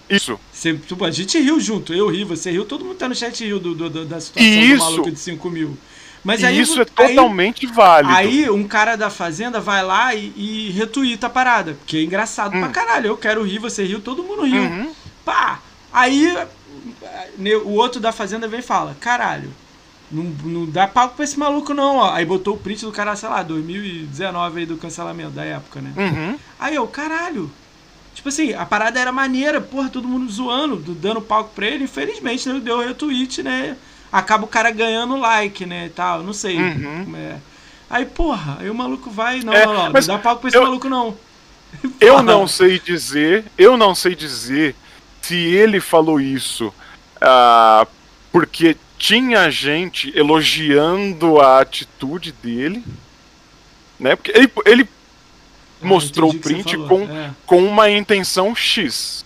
Isso. 0.09 0.39
Você, 0.53 0.75
tipo, 0.75 1.05
a 1.05 1.11
gente 1.11 1.39
riu 1.39 1.59
junto, 1.59 1.93
eu 1.93 2.09
ri, 2.09 2.25
você 2.25 2.51
riu, 2.51 2.65
todo 2.65 2.85
mundo 2.85 2.97
tá 2.97 3.09
no 3.09 3.15
chat 3.15 3.45
riu 3.45 3.59
do, 3.59 3.75
do, 3.75 4.05
da 4.05 4.21
situação 4.21 4.53
isso. 4.53 4.77
do 4.77 4.91
maluco 4.91 5.11
de 5.11 5.19
5 5.19 5.51
mil. 5.51 5.77
Mas 6.23 6.43
aí, 6.43 6.61
isso 6.61 6.81
é 6.81 6.85
totalmente 6.85 7.67
aí, 7.67 7.73
válido. 7.73 8.15
Aí 8.15 8.51
um 8.51 8.67
cara 8.67 8.97
da 8.97 9.11
fazenda 9.11 9.61
vai 9.61 9.85
lá 9.85 10.13
e, 10.15 10.33
e 10.37 10.71
retuita 10.73 11.29
a 11.29 11.31
parada, 11.31 11.75
porque 11.75 11.99
é 11.99 12.03
engraçado 12.03 12.57
hum. 12.57 12.61
pra 12.61 12.69
caralho. 12.71 13.09
Eu 13.09 13.17
quero 13.17 13.45
rir, 13.45 13.61
você 13.61 13.85
riu, 13.85 14.01
todo 14.01 14.25
mundo 14.25 14.43
riu. 14.43 14.63
Uhum. 14.63 14.93
Pá! 15.25 15.61
Aí 15.93 16.37
o 17.65 17.75
outro 17.75 18.01
da 18.01 18.11
fazenda 18.11 18.49
vem 18.49 18.61
e 18.61 18.63
fala: 18.63 18.97
caralho, 19.01 19.53
não, 20.11 20.25
não 20.45 20.67
dá 20.67 20.87
palco 20.87 21.17
pra 21.17 21.25
esse 21.25 21.39
maluco 21.39 21.75
não, 21.75 21.97
ó. 21.97 22.13
Aí 22.13 22.25
botou 22.25 22.55
o 22.55 22.59
print 22.59 22.85
do 22.85 22.93
cara, 22.93 23.17
sei 23.17 23.29
lá, 23.29 23.43
2019 23.43 24.61
aí 24.61 24.67
do 24.67 24.77
cancelamento 24.77 25.31
da 25.31 25.45
época, 25.45 25.81
né? 25.81 25.93
Uhum. 25.97 26.39
Aí 26.59 26.75
eu, 26.75 26.87
caralho. 26.87 27.51
Tipo 28.15 28.29
assim, 28.29 28.55
a 28.55 28.65
parada 28.65 28.99
era 28.99 29.13
maneira, 29.13 29.61
porra, 29.61 29.91
todo 29.91 30.09
mundo 30.09 30.31
zoando, 30.31 30.77
dando 30.95 31.21
palco 31.21 31.51
pra 31.55 31.67
ele. 31.67 31.85
Infelizmente, 31.85 32.49
né, 32.49 32.61
deu 32.61 32.81
retweet, 32.81 33.43
né? 33.43 33.77
Acaba 34.11 34.45
o 34.45 34.49
cara 34.49 34.71
ganhando 34.71 35.17
like, 35.17 35.67
né, 35.67 35.87
e 35.87 35.91
tal, 35.91 36.23
não 36.23 36.33
sei. 36.33 36.57
Uhum. 36.57 37.15
É. 37.17 37.37
Aí, 37.91 38.07
porra, 38.07 38.59
aí 38.61 38.71
o 38.71 38.75
maluco 38.75 39.11
vai, 39.11 39.41
não, 39.41 39.53
é, 39.53 39.67
não, 39.67 39.75
não, 39.75 39.93
não 39.93 40.01
dá 40.01 40.19
palco 40.19 40.41
pra 40.41 40.49
esse 40.49 40.57
eu, 40.57 40.63
maluco 40.63 40.89
não. 40.89 41.17
Eu 42.01 42.23
não 42.23 42.47
sei 42.47 42.79
dizer, 42.79 43.45
eu 43.59 43.77
não 43.77 43.95
sei 43.95 44.15
dizer 44.15 44.75
se 45.21 45.35
ele 45.35 45.81
falou 45.81 46.21
isso 46.21 46.69
uh, 47.17 47.87
porque 48.33 48.77
tinha 48.99 49.51
gente 49.51 50.17
elogiando 50.17 51.41
a 51.41 51.61
atitude 51.61 52.33
dele, 52.33 52.83
né? 53.99 54.17
Porque 54.17 54.33
ele, 54.35 54.51
ele 54.65 54.89
ah, 55.83 55.87
mostrou 55.87 56.31
o 56.31 56.39
print 56.39 56.77
com, 56.89 57.03
é. 57.03 57.35
com 57.45 57.65
uma 57.65 57.91
intenção 57.91 58.55
X. 58.55 59.25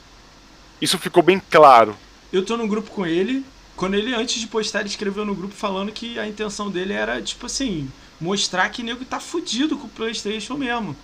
Isso 0.81 0.99
ficou 0.99 1.23
bem 1.23 1.41
claro. 1.51 1.97
Eu 2.33 2.45
tô 2.45 2.57
no 2.57 2.67
grupo 2.67 2.91
com 2.91 3.07
ele. 3.07 3.45
Quando 3.77 3.95
ele, 3.95 4.15
antes 4.15 4.41
de 4.41 4.47
postar, 4.47 4.81
ele 4.81 4.89
escreveu 4.89 5.25
no 5.25 5.35
grupo 5.35 5.55
falando 5.55 5.91
que 5.91 6.19
a 6.19 6.27
intenção 6.27 6.71
dele 6.71 6.93
era, 6.93 7.21
tipo 7.23 7.47
assim, 7.47 7.91
mostrar 8.21 8.69
que 8.69 8.83
nego 8.83 9.05
tá 9.05 9.19
fudido 9.19 9.77
com 9.79 9.87
o 9.87 9.91
Playstation 9.91 10.55
mesmo. 10.57 10.95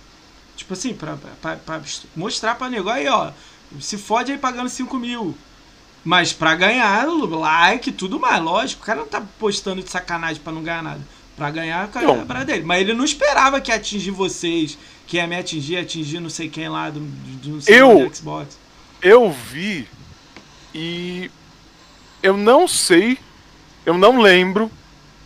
Tipo 0.55 0.73
assim, 0.73 0.93
pra, 0.93 1.17
pra, 1.41 1.55
pra 1.55 1.81
mostrar 2.15 2.55
pra 2.55 2.69
nego, 2.69 2.89
aí 2.89 3.07
ó, 3.07 3.31
se 3.79 3.97
fode 3.97 4.31
aí 4.31 4.37
pagando 4.37 4.69
5 4.69 4.97
mil. 4.97 5.35
Mas 6.07 6.31
pra 6.31 6.55
ganhar 6.55 7.05
like 7.05 7.91
tudo 7.91 8.17
mais, 8.17 8.41
lógico, 8.41 8.81
o 8.81 8.85
cara 8.85 9.01
não 9.01 9.07
tá 9.07 9.21
postando 9.37 9.83
de 9.83 9.89
sacanagem 9.89 10.41
pra 10.41 10.53
não 10.53 10.63
ganhar 10.63 10.81
nada. 10.81 11.01
Pra 11.35 11.51
ganhar, 11.51 11.85
o 11.85 11.89
cara 11.89 12.39
é 12.39 12.45
dele. 12.45 12.63
Mas 12.63 12.79
ele 12.79 12.93
não 12.93 13.03
esperava 13.03 13.59
que 13.59 13.73
atingir 13.73 14.11
vocês, 14.11 14.77
que 15.05 15.17
ia 15.17 15.27
me 15.27 15.35
atingir, 15.35 15.75
atingir 15.75 16.21
não 16.21 16.29
sei 16.29 16.47
quem 16.47 16.69
lá 16.69 16.89
do, 16.89 17.01
do, 17.01 17.59
do 17.59 17.69
eu, 17.69 18.09
Xbox. 18.15 18.57
Eu 19.01 19.29
vi 19.29 19.85
e 20.73 21.29
eu 22.23 22.37
não 22.37 22.69
sei, 22.69 23.17
eu 23.85 23.97
não 23.97 24.21
lembro 24.21 24.71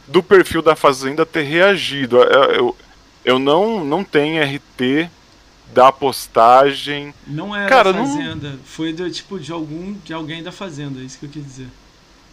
do 0.07 0.23
perfil 0.23 0.63
da 0.63 0.75
Fazenda 0.75 1.27
ter 1.27 1.43
reagido. 1.43 2.17
Eu, 2.17 2.43
eu, 2.53 2.77
eu 3.23 3.37
não, 3.37 3.85
não 3.85 4.03
tenho 4.03 4.43
RT 4.43 5.11
da 5.73 5.91
postagem. 5.91 7.13
Não 7.27 7.55
era 7.55 7.67
Cara, 7.67 7.93
da 7.93 7.99
Fazenda, 7.99 8.49
não... 8.51 8.59
foi 8.63 8.93
do, 8.93 9.09
tipo 9.09 9.39
de 9.39 9.51
algum 9.51 9.93
de 10.03 10.13
alguém 10.13 10.43
da 10.43 10.51
Fazenda, 10.51 10.99
é 10.99 11.03
isso 11.03 11.19
que 11.19 11.25
eu 11.25 11.29
quis 11.29 11.43
dizer. 11.43 11.67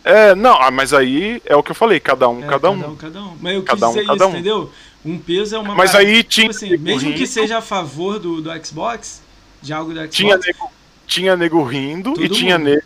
É, 0.04 0.34
não, 0.34 0.60
ah, 0.60 0.70
mas 0.70 0.92
aí 0.92 1.42
é 1.44 1.54
o 1.54 1.62
que 1.62 1.70
eu 1.70 1.74
falei, 1.74 2.00
cada 2.00 2.28
um, 2.28 2.38
é, 2.38 2.42
cada, 2.42 2.52
cada 2.52 2.70
um. 2.70 2.92
um. 2.92 2.96
Cada 2.96 3.22
um, 3.22 3.36
Mas 3.40 3.54
eu 3.54 3.62
quis 3.62 3.70
cada 3.70 3.86
dizer 3.88 4.10
um, 4.10 4.14
isso, 4.14 4.26
um. 4.26 4.30
entendeu? 4.30 4.72
Um 5.04 5.18
peso 5.18 5.56
é 5.56 5.58
uma 5.58 5.74
Mas 5.74 5.92
parada, 5.92 6.08
aí 6.08 6.22
tipo 6.22 6.28
tinha 6.28 6.50
assim, 6.50 6.76
mesmo 6.76 7.12
que 7.12 7.26
seja 7.26 7.58
a 7.58 7.62
favor 7.62 8.18
do, 8.18 8.40
do 8.40 8.66
Xbox, 8.66 9.22
de 9.60 9.72
algo 9.72 9.92
do 9.92 9.98
Xbox. 10.00 10.16
Tinha 10.16 10.36
nego, 10.36 10.70
tinha 11.06 11.36
nego 11.36 11.62
rindo 11.62 12.14
e 12.22 12.28
tinha 12.28 12.58
nego 12.58 12.82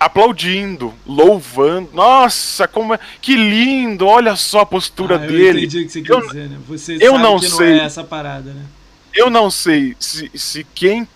aplaudindo, 0.00 0.94
louvando. 1.06 1.90
Nossa, 1.92 2.66
como 2.66 2.94
é, 2.94 2.98
que 3.20 3.36
lindo! 3.36 4.06
Olha 4.06 4.34
só 4.34 4.60
a 4.60 4.66
postura 4.66 5.16
ah, 5.16 5.18
dele. 5.18 5.60
Eu 5.60 5.64
entendi 5.64 5.80
o 5.80 5.86
que 5.86 5.92
você 5.92 6.00
quer 6.00 6.20
dizer, 6.22 6.48
né? 6.48 6.58
Você 6.66 6.98
eu 6.98 7.18
não 7.18 7.38
sei. 7.38 7.74
não 7.74 7.82
é 7.82 7.84
essa 7.84 8.02
parada, 8.02 8.50
né? 8.50 8.64
Eu 9.14 9.30
não 9.30 9.50
sei 9.50 9.96
se, 9.98 10.30
se 10.34 10.64
quem 10.74 11.06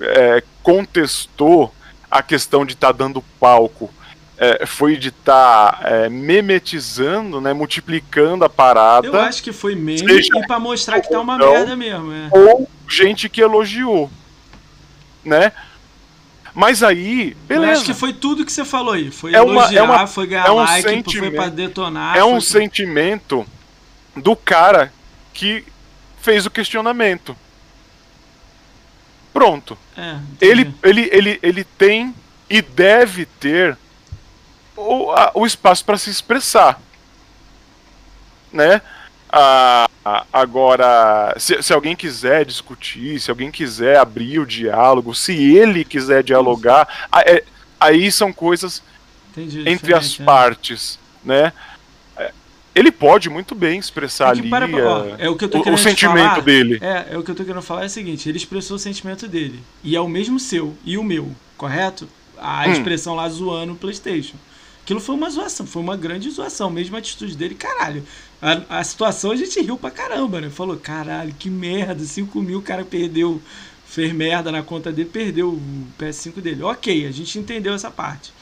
é, 0.00 0.42
contestou 0.62 1.72
a 2.10 2.22
questão 2.22 2.64
de 2.64 2.74
estar 2.74 2.88
tá 2.88 2.92
dando 2.92 3.22
palco 3.40 3.90
é, 4.38 4.66
foi 4.66 4.96
de 4.96 5.08
estar 5.08 5.78
tá, 5.78 5.88
é, 5.88 6.08
memetizando, 6.08 7.40
né, 7.40 7.52
multiplicando 7.52 8.44
a 8.44 8.48
parada. 8.48 9.06
Eu 9.06 9.18
acho 9.20 9.42
que 9.42 9.52
foi 9.52 9.74
meme 9.74 9.98
seja, 9.98 10.28
e 10.34 10.46
para 10.46 10.58
mostrar 10.58 11.00
que 11.00 11.08
tá 11.08 11.20
uma 11.20 11.38
não, 11.38 11.52
merda 11.52 11.74
mesmo. 11.74 12.12
É. 12.12 12.28
Ou 12.30 12.68
gente 12.88 13.28
que 13.28 13.40
elogiou, 13.40 14.10
né? 15.24 15.52
Mas 16.54 16.82
aí, 16.82 17.36
beleza. 17.46 17.66
Eu 17.66 17.76
acho 17.76 17.84
que 17.84 17.94
foi 17.94 18.12
tudo 18.14 18.44
que 18.44 18.52
você 18.52 18.64
falou 18.64 18.94
aí. 18.94 19.10
Foi 19.10 19.34
é 19.34 19.40
uma, 19.42 19.52
elogiar, 19.62 19.78
é 19.78 19.82
uma, 19.82 20.06
foi 20.06 20.26
ganhar 20.26 20.46
é 20.46 20.50
um 20.50 20.56
like, 20.56 21.18
foi 21.18 21.30
pra 21.30 21.48
detonar. 21.48 22.16
É 22.16 22.24
um 22.24 22.40
sentimento 22.40 23.46
do 24.14 24.34
cara 24.34 24.92
que 25.34 25.64
fez 26.26 26.44
o 26.44 26.50
questionamento. 26.50 27.36
Pronto. 29.32 29.78
É, 29.96 30.18
ele, 30.40 30.74
ele, 30.82 31.08
ele, 31.12 31.38
ele 31.40 31.62
tem 31.62 32.12
e 32.50 32.60
deve 32.60 33.26
ter 33.26 33.78
o, 34.76 35.12
a, 35.12 35.30
o 35.34 35.46
espaço 35.46 35.84
para 35.84 35.96
se 35.96 36.10
expressar. 36.10 36.80
Né? 38.52 38.82
Ah, 39.30 39.86
agora, 40.32 41.32
se, 41.38 41.62
se 41.62 41.72
alguém 41.72 41.94
quiser 41.94 42.44
discutir, 42.44 43.20
se 43.20 43.30
alguém 43.30 43.52
quiser 43.52 43.98
abrir 43.98 44.40
o 44.40 44.46
diálogo, 44.46 45.14
se 45.14 45.32
ele 45.56 45.84
quiser 45.84 46.24
dialogar, 46.24 47.08
é, 47.24 47.44
aí 47.78 48.10
são 48.10 48.32
coisas 48.32 48.82
Entendi, 49.30 49.68
entre 49.68 49.94
as 49.94 50.18
é. 50.18 50.24
partes, 50.24 50.98
né? 51.24 51.52
Ele 52.76 52.92
pode 52.92 53.30
muito 53.30 53.54
bem 53.54 53.78
expressar 53.78 54.26
é 54.26 54.30
ali 54.38 54.50
para, 54.50 54.66
ó, 54.66 55.16
é 55.16 55.30
o, 55.30 55.34
que 55.34 55.46
eu 55.46 55.48
tô 55.48 55.58
o, 55.60 55.72
o 55.72 55.78
sentimento 55.78 56.28
falar, 56.28 56.42
dele. 56.42 56.78
É, 56.82 57.14
é 57.14 57.18
o 57.18 57.22
que 57.22 57.30
eu 57.30 57.34
tô 57.34 57.42
querendo 57.42 57.62
falar 57.62 57.84
é 57.84 57.86
o 57.86 57.90
seguinte, 57.90 58.28
ele 58.28 58.36
expressou 58.36 58.76
o 58.76 58.78
sentimento 58.78 59.26
dele. 59.26 59.62
E 59.82 59.96
é 59.96 60.00
o 60.00 60.06
mesmo 60.06 60.38
seu 60.38 60.76
e 60.84 60.98
o 60.98 61.02
meu, 61.02 61.34
correto? 61.56 62.06
A 62.36 62.66
hum. 62.68 62.72
expressão 62.72 63.14
lá 63.14 63.26
zoando 63.30 63.72
o 63.72 63.76
Playstation. 63.76 64.36
Aquilo 64.84 65.00
foi 65.00 65.14
uma 65.14 65.30
zoação, 65.30 65.66
foi 65.66 65.80
uma 65.80 65.96
grande 65.96 66.30
zoação, 66.30 66.68
mesmo 66.68 66.94
a 66.96 66.98
atitude 66.98 67.34
dele, 67.34 67.54
caralho. 67.54 68.04
A, 68.42 68.80
a 68.80 68.84
situação 68.84 69.30
a 69.30 69.36
gente 69.36 69.58
riu 69.58 69.78
pra 69.78 69.90
caramba, 69.90 70.42
né? 70.42 70.50
Falou, 70.50 70.76
caralho, 70.76 71.34
que 71.38 71.48
merda, 71.48 72.04
5 72.04 72.42
mil 72.42 72.58
o 72.58 72.62
cara 72.62 72.84
perdeu, 72.84 73.40
fez 73.86 74.12
merda 74.12 74.52
na 74.52 74.62
conta 74.62 74.92
dele, 74.92 75.08
perdeu 75.10 75.48
o 75.48 75.86
PS5 75.98 76.42
dele. 76.42 76.62
Ok, 76.62 77.06
a 77.06 77.10
gente 77.10 77.38
entendeu 77.38 77.72
essa 77.72 77.90
parte 77.90 78.36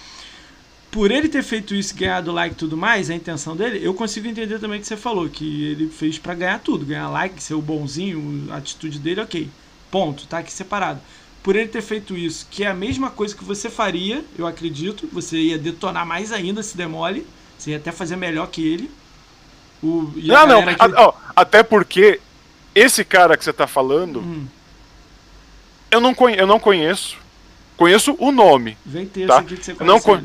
por 0.95 1.11
ele 1.11 1.29
ter 1.29 1.43
feito 1.43 1.75
isso, 1.75 1.93
ganhado 1.97 2.31
like 2.31 2.55
e 2.55 2.57
tudo 2.57 2.77
mais, 2.77 3.11
a 3.11 3.15
intenção 3.16 3.57
dele, 3.57 3.85
eu 3.85 3.93
consigo 3.93 4.29
entender 4.29 4.61
também 4.61 4.81
que 4.81 4.87
você 4.87 4.97
falou, 4.97 5.29
que 5.29 5.65
ele 5.65 5.89
fez 5.89 6.21
para 6.21 6.35
ganhar 6.35 6.61
tudo, 6.61 6.87
ganhar 6.87 7.09
like, 7.09 7.43
ser 7.43 7.55
o 7.55 7.61
bonzinho, 7.61 8.47
a 8.53 8.59
atitude 8.59 9.01
dele, 9.01 9.21
ok. 9.21 9.51
Ponto, 9.91 10.25
tá 10.29 10.39
aqui 10.39 10.53
separado. 10.53 11.01
Por 11.43 11.57
ele 11.57 11.66
ter 11.66 11.83
feito 11.83 12.16
isso, 12.16 12.47
que 12.49 12.62
é 12.62 12.69
a 12.69 12.75
mesma 12.75 13.11
coisa 13.11 13.35
que 13.35 13.43
você 13.43 13.69
faria, 13.69 14.25
eu 14.39 14.47
acredito, 14.47 15.09
você 15.12 15.37
ia 15.37 15.59
detonar 15.59 16.07
mais 16.07 16.31
ainda 16.31 16.62
se 16.62 16.77
demole, 16.77 17.27
você 17.59 17.73
ia 17.73 17.79
até 17.79 17.91
fazer 17.91 18.15
melhor 18.15 18.47
que 18.47 18.65
ele. 18.65 18.89
O, 19.83 20.12
não, 20.15 20.47
não, 20.47 20.62
que... 20.62 20.77
a, 20.79 21.09
ó, 21.09 21.12
até 21.35 21.65
porque 21.65 22.21
esse 22.73 23.05
cara 23.05 23.37
que 23.37 23.43
você 23.43 23.53
tá 23.53 23.66
falando, 23.66 24.21
hum. 24.21 24.47
eu, 25.91 26.01
não 26.01 26.15
eu 26.37 26.47
não 26.47 26.61
conheço, 26.61 27.19
Conheço 27.77 28.17
o 28.19 28.31
nome. 28.31 28.77
Vem 28.85 29.07
ter 29.07 29.27
tá? 29.27 29.43
que 29.43 29.57
você 29.57 29.75
não, 29.81 30.01
con 30.01 30.21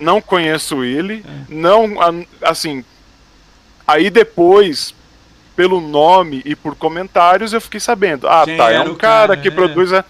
não 0.00 0.20
conheço 0.20 0.82
ele. 0.82 1.24
É. 1.24 1.54
Não, 1.54 1.94
assim. 2.42 2.84
Aí 3.86 4.10
depois, 4.10 4.94
pelo 5.54 5.80
nome 5.80 6.42
e 6.44 6.56
por 6.56 6.74
comentários, 6.74 7.52
eu 7.52 7.60
fiquei 7.60 7.80
sabendo. 7.80 8.28
Ah, 8.28 8.42
Quem 8.44 8.56
tá. 8.56 8.70
É 8.70 8.80
um 8.80 8.94
cara, 8.94 8.96
cara 8.96 9.36
que 9.36 9.48
é. 9.48 9.50
produz. 9.50 9.92
A... 9.92 10.04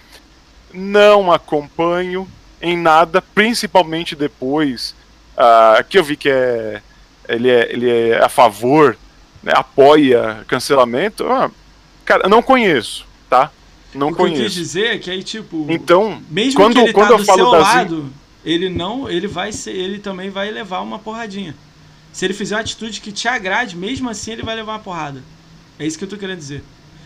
Não 0.73 1.31
acompanho 1.33 2.29
em 2.61 2.77
nada, 2.77 3.23
principalmente 3.23 4.17
depois 4.17 4.95
uh, 5.37 5.83
que 5.89 5.99
eu 5.99 6.05
vi 6.05 6.17
que 6.17 6.29
é 6.29 6.83
ele 7.29 7.51
é, 7.51 7.73
ele 7.73 7.91
é 7.91 8.25
a 8.25 8.29
favor, 8.29 8.97
né, 9.43 9.53
apoia 9.55 10.45
cancelamento. 10.49 11.27
Ah, 11.31 11.51
cara, 12.05 12.25
eu 12.25 12.31
não 12.31 12.43
conheço, 12.43 13.07
tá? 13.29 13.53
Não 13.99 14.11
o 14.11 14.15
conheço. 14.15 14.37
que 14.37 14.41
eu 14.41 14.47
quis 14.47 14.55
dizer 14.55 14.87
é 14.95 14.99
que 14.99 15.11
aí, 15.11 15.23
tipo. 15.23 15.67
Então, 15.69 16.23
mesmo 16.31 16.55
quando, 16.61 16.75
que 16.75 16.81
ele 16.81 16.93
quando 16.93 17.09
tá 17.09 17.17
do 17.17 17.23
eu 17.23 17.27
falo 17.27 17.39
seu 17.39 17.51
lado, 17.51 18.13
ele 18.45 18.69
não. 18.69 19.11
Ele 19.11 19.27
vai 19.27 19.53
ser. 19.53 19.73
Ele 19.73 19.99
também 19.99 20.31
vai 20.31 20.51
levar 20.51 20.81
uma 20.81 20.99
porradinha. 20.99 21.55
Se 22.13 22.25
ele 22.25 22.35
fizer 22.35 22.55
uma 22.55 22.61
atitude 22.61 23.01
que 23.01 23.13
te 23.13 23.29
agrade, 23.29 23.77
mesmo 23.77 24.09
assim 24.09 24.33
ele 24.33 24.43
vai 24.43 24.55
levar 24.55 24.73
uma 24.73 24.79
porrada. 24.79 25.23
É 25.79 25.87
isso 25.87 25.99
que 25.99 26.05
eu 26.05 26.09
tô 26.09 26.17
querendo 26.17 26.39
dizer. 26.39 26.63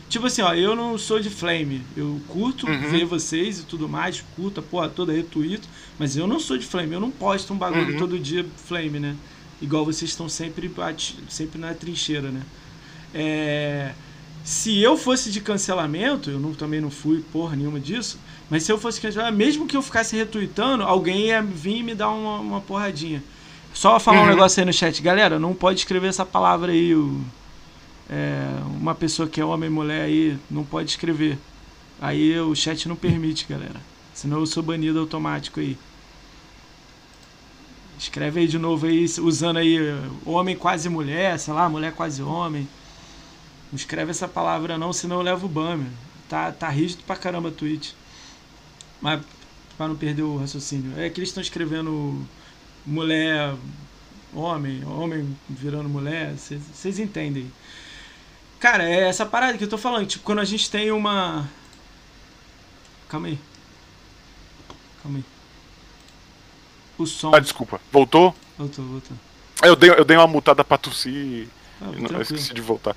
Tipo 0.09 0.27
assim, 0.27 0.43
ó, 0.43 0.53
eu 0.53 0.77
não 0.77 0.99
sou 0.99 1.19
de 1.19 1.31
flame. 1.31 1.83
Eu 1.97 2.21
curto 2.29 2.67
uhum. 2.67 2.91
ver 2.91 3.07
vocês 3.07 3.61
e 3.61 3.63
tudo 3.63 3.89
mais, 3.89 4.23
curto 4.37 4.61
a 4.61 4.63
porra 4.63 4.89
toda, 4.89 5.11
retuito, 5.11 5.67
mas 5.99 6.19
eu 6.19 6.27
não 6.27 6.39
sou 6.39 6.59
de 6.59 6.67
flame. 6.67 6.93
Eu 6.93 7.01
não 7.01 7.11
posto 7.11 7.55
um 7.55 7.57
bagulho 7.57 7.95
uhum. 7.95 7.99
todo 7.99 8.19
dia 8.19 8.45
flame, 8.67 9.01
né? 9.01 9.17
Igual 9.61 9.87
vocês 9.87 10.11
estão 10.11 10.29
sempre, 10.29 10.71
sempre 11.31 11.59
na 11.59 11.73
trincheira, 11.73 12.31
né? 12.31 12.43
É, 13.15 13.93
se 14.45 14.81
eu 14.81 14.97
fosse 14.97 15.31
de 15.31 15.41
cancelamento, 15.41 16.31
eu 16.31 16.41
não, 16.41 16.53
também 16.53 16.81
não 16.81 16.91
fui 16.91 17.25
porra 17.33 17.55
nenhuma 17.55 17.79
disso, 17.79 18.19
mas 18.51 18.65
se 18.65 18.73
eu 18.73 18.79
fosse 18.79 19.01
cancelamento, 19.01 19.37
mesmo 19.37 19.67
que 19.67 19.77
eu 19.77 19.83
ficasse 19.83 20.17
retweetando, 20.17 20.83
alguém 20.83 21.27
ia 21.27 21.43
vir 21.43 21.79
e 21.79 21.83
me 21.83 21.95
dar 21.95 22.11
uma, 22.11 22.39
uma 22.39 22.61
porradinha. 22.61 23.23
Só 23.73 23.99
falar 23.99 24.19
uhum. 24.19 24.25
um 24.25 24.29
negócio 24.29 24.61
aí 24.61 24.67
no 24.67 24.73
chat. 24.73 25.01
Galera, 25.01 25.39
não 25.39 25.55
pode 25.55 25.81
escrever 25.81 26.09
essa 26.09 26.27
palavra 26.27 26.73
aí. 26.73 26.95
O, 26.95 27.21
é, 28.11 28.47
uma 28.79 28.95
pessoa 28.95 29.29
que 29.29 29.41
é 29.41 29.45
homem 29.45 29.71
e 29.71 29.73
mulher 29.73 30.03
aí 30.03 30.39
não 30.51 30.65
pode 30.65 30.91
escrever. 30.91 31.39
Aí 32.01 32.39
o 32.39 32.55
chat 32.55 32.89
não 32.89 32.97
permite, 32.97 33.47
galera. 33.49 33.81
Senão 34.13 34.41
eu 34.41 34.47
sou 34.47 34.63
banido 34.63 34.99
automático 34.99 35.61
aí. 35.61 35.79
Escreve 37.99 38.41
aí 38.41 38.49
de 38.49 38.59
novo 38.59 38.87
aí, 38.87 39.05
usando 39.21 39.59
aí 39.59 39.79
homem 40.27 40.57
quase 40.57 40.89
mulher, 40.89 41.39
sei 41.39 41.55
lá, 41.55 41.69
mulher 41.69 41.93
quase 41.93 42.21
homem. 42.21 42.69
Não 43.73 43.77
escreve 43.77 44.11
essa 44.11 44.29
palavra 44.29 44.77
não, 44.77 44.93
senão 44.93 45.17
eu 45.17 45.23
levo 45.23 45.47
o 45.47 45.49
banner. 45.49 45.91
Tá, 46.29 46.53
tá 46.53 46.69
rígido 46.69 47.03
pra 47.05 47.17
caramba 47.17 47.49
o 47.49 47.53
tweet. 47.53 47.97
Mas 49.01 49.23
pra 49.79 49.89
não 49.89 49.97
perder 49.97 50.23
o 50.23 50.37
raciocínio. 50.37 50.93
É 51.01 51.09
que 51.09 51.19
eles 51.19 51.31
estão 51.31 51.43
escrevendo 51.43 52.25
mulher, 52.85 53.55
homem, 54.35 54.85
homem 54.85 55.37
virando 55.49 55.89
mulher, 55.89 56.35
vocês 56.37 56.99
entendem. 56.99 57.51
Cara, 58.61 58.89
é 58.89 59.09
essa 59.09 59.25
parada 59.27 59.57
que 59.57 59.65
eu 59.65 59.69
tô 59.69 59.79
falando, 59.79 60.07
tipo, 60.07 60.25
quando 60.25 60.41
a 60.41 60.45
gente 60.45 60.71
tem 60.71 60.93
uma. 60.93 61.49
Calma 63.09 63.29
aí. 63.29 63.39
Calma 65.03 65.19
aí. 65.19 65.25
O 66.99 67.07
som. 67.07 67.35
Ah, 67.35 67.41
desculpa. 67.41 67.81
Voltou? 67.91 68.35
Voltou, 68.57 68.85
voltou. 68.85 69.17
Eu 69.63 69.75
dei, 69.75 69.91
eu 69.91 70.05
dei 70.05 70.17
uma 70.17 70.27
mutada 70.27 70.63
pra 70.63 70.79
tossir 70.79 71.49
ah, 71.83 71.93
não, 71.99 72.17
eu 72.19 72.23
esqueci 72.23 72.55
de 72.55 72.61
voltar. 72.61 72.95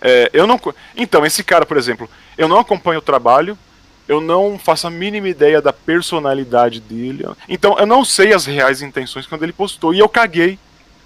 É, 0.00 0.30
eu 0.32 0.46
não. 0.46 0.60
Então, 0.96 1.24
esse 1.24 1.42
cara, 1.42 1.64
por 1.64 1.76
exemplo, 1.76 2.08
eu 2.36 2.46
não 2.46 2.58
acompanho 2.58 2.98
o 2.98 3.02
trabalho, 3.02 3.58
eu 4.06 4.20
não 4.20 4.58
faço 4.58 4.86
a 4.86 4.90
mínima 4.90 5.28
ideia 5.28 5.62
da 5.62 5.72
personalidade 5.72 6.80
dele. 6.80 7.24
Então, 7.48 7.78
eu 7.78 7.86
não 7.86 8.04
sei 8.04 8.32
as 8.32 8.44
reais 8.44 8.82
intenções 8.82 9.26
quando 9.26 9.42
ele 9.42 9.52
postou. 9.52 9.94
E 9.94 9.98
eu 9.98 10.08
caguei. 10.08 10.58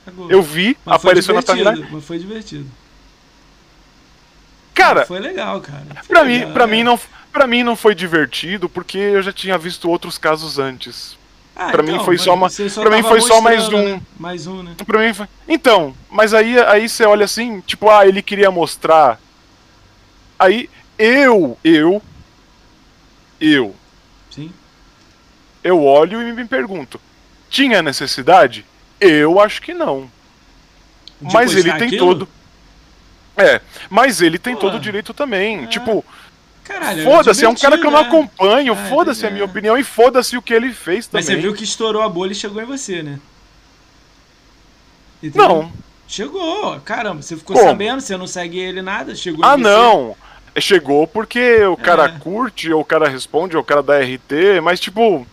Cagou. 0.04 0.30
Eu 0.30 0.42
vi, 0.42 0.76
mas 0.84 0.96
apareceu 0.96 1.34
na 1.34 1.42
timeline. 1.42 1.86
Mas 1.90 2.04
foi 2.04 2.18
divertido. 2.18 2.66
Cara. 4.74 5.06
Foi 5.06 5.20
legal, 5.20 5.60
cara. 5.60 5.84
Foi 6.02 6.08
pra, 6.08 6.22
legal, 6.22 6.48
mim, 6.48 6.54
pra, 6.54 6.64
é. 6.64 6.66
mim 6.66 6.82
não, 6.82 7.00
pra 7.32 7.46
mim 7.46 7.62
não 7.62 7.76
foi 7.76 7.94
divertido, 7.94 8.68
porque 8.68 8.98
eu 8.98 9.22
já 9.22 9.32
tinha 9.32 9.56
visto 9.56 9.88
outros 9.88 10.18
casos 10.18 10.58
antes. 10.58 11.19
Ah, 11.62 11.70
pra 11.70 11.82
então, 11.82 11.98
mim 11.98 12.04
foi 12.04 12.16
só 12.16 12.32
uma. 12.32 12.48
Só 12.48 12.82
pra 12.82 12.96
mim 12.96 13.02
foi 13.02 13.20
só 13.20 13.40
mais 13.40 13.68
um. 13.68 13.96
Né? 13.96 14.02
Mais 14.18 14.46
um, 14.46 14.62
né? 14.62 14.74
Pra 14.86 14.98
mim 14.98 15.12
foi... 15.12 15.26
Então, 15.46 15.94
mas 16.10 16.32
aí, 16.32 16.58
aí 16.58 16.88
você 16.88 17.04
olha 17.04 17.26
assim, 17.26 17.60
tipo, 17.60 17.90
ah, 17.90 18.06
ele 18.06 18.22
queria 18.22 18.50
mostrar. 18.50 19.20
Aí 20.38 20.70
eu, 20.98 21.58
eu 21.62 22.02
eu. 23.40 23.74
Sim. 24.30 24.52
Eu 25.64 25.82
olho 25.82 26.22
e 26.22 26.32
me 26.32 26.44
pergunto: 26.44 27.00
tinha 27.48 27.82
necessidade? 27.82 28.66
Eu 29.00 29.40
acho 29.40 29.62
que 29.62 29.72
não. 29.72 30.10
De 31.20 31.32
mas 31.32 31.54
ele 31.54 31.72
tem 31.72 31.88
aquilo? 31.88 31.98
todo. 31.98 32.28
É, 33.36 33.60
mas 33.88 34.20
ele 34.20 34.38
tem 34.38 34.54
Pô. 34.54 34.60
todo 34.60 34.76
o 34.76 34.80
direito 34.80 35.14
também. 35.14 35.64
É. 35.64 35.66
Tipo, 35.66 36.04
foda-se, 37.04 37.44
é 37.44 37.48
um 37.48 37.54
cara 37.54 37.78
que 37.78 37.86
eu 37.86 37.90
não 37.90 38.00
né? 38.00 38.06
acompanho, 38.06 38.72
ah, 38.72 38.88
foda-se 38.88 39.26
a 39.26 39.30
minha 39.30 39.44
opinião 39.44 39.76
e 39.76 39.84
foda-se 39.84 40.36
o 40.36 40.42
que 40.42 40.52
ele 40.52 40.72
fez 40.72 41.06
também. 41.06 41.24
Mas 41.24 41.26
você 41.26 41.36
viu 41.36 41.54
que 41.54 41.64
estourou 41.64 42.02
a 42.02 42.08
bolha 42.08 42.32
e 42.32 42.34
chegou 42.34 42.62
em 42.62 42.66
você, 42.66 43.02
né? 43.02 43.18
Entendeu? 45.22 45.48
Não. 45.48 45.72
Chegou, 46.08 46.80
caramba, 46.80 47.22
você 47.22 47.36
ficou 47.36 47.54
Como? 47.54 47.68
sabendo, 47.68 48.00
você 48.00 48.16
não 48.16 48.26
segue 48.26 48.58
ele 48.58 48.82
nada, 48.82 49.14
chegou 49.14 49.44
Ah, 49.44 49.56
não. 49.56 50.16
Chegou 50.58 51.06
porque 51.06 51.64
o 51.64 51.76
cara 51.76 52.06
é. 52.06 52.18
curte, 52.18 52.72
ou 52.72 52.80
o 52.80 52.84
cara 52.84 53.08
responde, 53.08 53.56
ou 53.56 53.62
o 53.62 53.64
cara 53.64 53.82
dá 53.82 54.00
RT, 54.00 54.60
mas 54.62 54.80
tipo. 54.80 55.24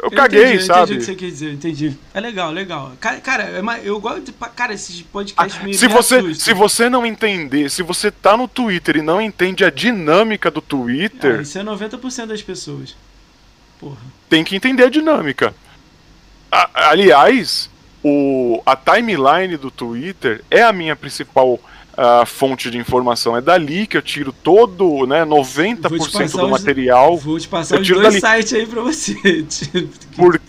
Eu, 0.00 0.10
eu 0.10 0.10
caguei, 0.12 0.44
entendi, 0.44 0.64
sabe? 0.64 0.94
entendi 0.94 0.94
o 0.94 0.98
que 0.98 1.04
você 1.04 1.14
quer 1.16 1.26
dizer, 1.26 1.52
entendi. 1.52 1.96
É 2.14 2.20
legal, 2.20 2.52
legal. 2.52 2.92
Cara, 3.00 3.44
é 3.44 3.80
eu 3.82 4.00
gosto 4.00 4.20
de. 4.22 4.32
Cara, 4.32 4.72
esses 4.72 5.02
podcasts 5.02 5.60
ah, 5.60 5.64
meio. 5.64 5.76
Se 5.76 5.88
você, 5.88 6.34
se 6.34 6.54
você 6.54 6.88
não 6.88 7.04
entender, 7.04 7.68
se 7.68 7.82
você 7.82 8.10
tá 8.10 8.36
no 8.36 8.46
Twitter 8.46 8.98
e 8.98 9.02
não 9.02 9.20
entende 9.20 9.64
a 9.64 9.70
dinâmica 9.70 10.50
do 10.50 10.60
Twitter. 10.60 11.40
Ah, 11.40 11.42
isso 11.42 11.58
é 11.58 11.64
90% 11.64 12.26
das 12.26 12.42
pessoas. 12.42 12.96
Porra. 13.80 13.98
Tem 14.28 14.44
que 14.44 14.54
entender 14.54 14.84
a 14.84 14.90
dinâmica. 14.90 15.52
A, 16.50 16.90
aliás, 16.90 17.68
o, 18.02 18.62
a 18.64 18.76
timeline 18.76 19.56
do 19.56 19.70
Twitter 19.70 20.44
é 20.48 20.62
a 20.62 20.72
minha 20.72 20.94
principal 20.94 21.60
a 21.98 22.24
fonte 22.24 22.70
de 22.70 22.78
informação. 22.78 23.36
É 23.36 23.40
dali 23.40 23.84
que 23.84 23.96
eu 23.96 24.02
tiro 24.02 24.32
todo, 24.32 25.04
né, 25.04 25.24
90% 25.24 26.30
do 26.30 26.48
material. 26.48 27.16
Vou 27.18 27.40
te 27.40 27.48
passar 27.48 27.74
eu 27.74 27.80
os 27.82 27.88
dois 27.88 28.02
dali. 28.02 28.20
sites 28.20 28.52
aí 28.52 28.66
pra 28.66 28.82
você. 28.82 29.14
Por, 30.14 30.40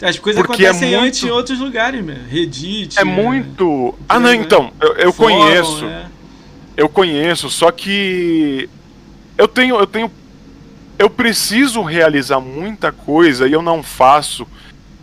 As 0.00 0.16
coisas 0.16 0.40
é 0.40 0.44
acontecem 0.44 0.94
é 0.94 0.96
muito, 0.98 1.08
antes 1.08 1.22
em 1.24 1.30
outros 1.30 1.58
lugares, 1.58 2.04
meu. 2.04 2.16
Reddit. 2.28 2.96
É, 2.96 3.02
é 3.02 3.04
muito. 3.04 3.96
Ah, 4.08 4.20
não, 4.20 4.32
então. 4.32 4.72
Eu, 4.80 4.94
eu 4.94 5.12
Fórum, 5.12 5.34
conheço. 5.34 5.84
É. 5.84 6.06
Eu 6.76 6.88
conheço, 6.88 7.50
só 7.50 7.72
que. 7.72 8.70
Eu 9.36 9.48
tenho. 9.48 9.76
Eu 9.76 9.86
tenho. 9.88 10.08
Eu 10.96 11.10
preciso 11.10 11.82
realizar 11.82 12.38
muita 12.38 12.92
coisa 12.92 13.48
e 13.48 13.52
eu 13.52 13.60
não 13.60 13.82
faço 13.82 14.46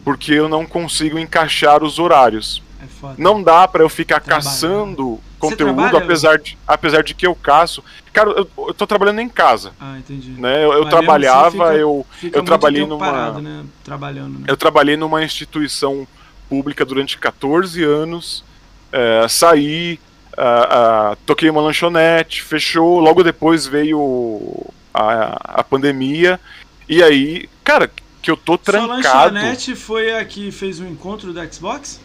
porque 0.06 0.32
eu 0.32 0.48
não 0.48 0.66
consigo 0.66 1.20
encaixar 1.20 1.84
os 1.84 2.00
horários. 2.00 2.64
É 2.82 3.14
não 3.18 3.44
dá 3.44 3.68
para 3.68 3.84
eu 3.84 3.90
ficar 3.90 4.20
Trabalho. 4.20 4.46
caçando 4.46 5.20
conteúdo, 5.38 5.98
apesar 5.98 6.38
de, 6.38 6.58
apesar 6.68 7.04
de 7.04 7.14
que 7.14 7.26
eu 7.26 7.36
caço. 7.36 7.84
Cara, 8.12 8.30
eu, 8.32 8.50
eu 8.58 8.74
tô 8.74 8.86
trabalhando 8.86 9.20
em 9.20 9.30
casa. 9.30 9.72
Ah, 9.80 9.98
entendi. 9.98 10.32
Né? 10.32 10.64
Eu, 10.64 10.74
eu 10.74 10.82
assim 10.82 10.90
trabalhava, 10.90 11.52
fica, 11.52 11.76
eu, 11.76 12.06
fica 12.12 12.38
eu 12.38 12.44
trabalhei 12.44 12.86
numa. 12.86 13.06
Parado, 13.06 13.42
né? 13.42 13.66
Trabalhando, 13.84 14.40
né? 14.40 14.46
Eu 14.48 14.58
trabalhei 14.58 14.98
numa 14.98 15.24
instituição 15.24 16.08
pública 16.50 16.86
durante 16.86 17.18
14 17.18 17.84
anos. 17.84 18.44
É, 18.92 19.28
saí, 19.28 20.00
uh, 20.34 21.14
uh, 21.14 21.16
toquei 21.26 21.50
uma 21.50 21.62
lanchonete, 21.62 22.42
fechou. 22.42 23.00
Logo 23.00 23.24
depois 23.24 23.66
veio 23.66 24.66
a, 24.94 25.60
a 25.60 25.64
pandemia. 25.64 26.40
E 26.88 27.04
aí, 27.04 27.50
cara, 27.64 27.90
que 28.22 28.32
eu 28.32 28.38
tô 28.38 28.58
trancado. 28.58 29.02
Sua 29.02 29.24
lanchonete 29.24 29.76
foi 29.76 30.14
a 30.14 30.26
que 30.26 30.52
fez 30.52 30.80
o 30.80 30.86
encontro 30.86 31.32
do 31.32 31.54
Xbox? 31.54 32.02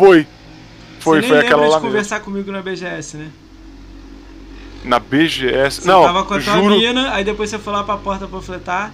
Foi. 0.00 0.26
Foi, 0.98 1.20
Você 1.20 1.28
foi 1.28 1.38
aquela 1.40 1.66
lá. 1.66 1.76
de 1.76 1.82
conversar 1.82 2.16
mesmo. 2.16 2.32
comigo 2.32 2.52
na 2.52 2.62
BGS, 2.62 3.16
né? 3.16 3.30
Na 4.84 4.98
BGS? 4.98 5.82
Você 5.82 5.88
não, 5.88 6.02
tava 6.02 6.24
com 6.24 6.34
a 6.34 6.40
tua 6.40 6.54
juro... 6.54 6.76
mina, 6.76 7.12
aí 7.12 7.22
depois 7.22 7.50
você 7.50 7.58
foi 7.58 7.72
lá 7.72 7.84
pra 7.84 7.98
porta 7.98 8.26
panfletar. 8.26 8.92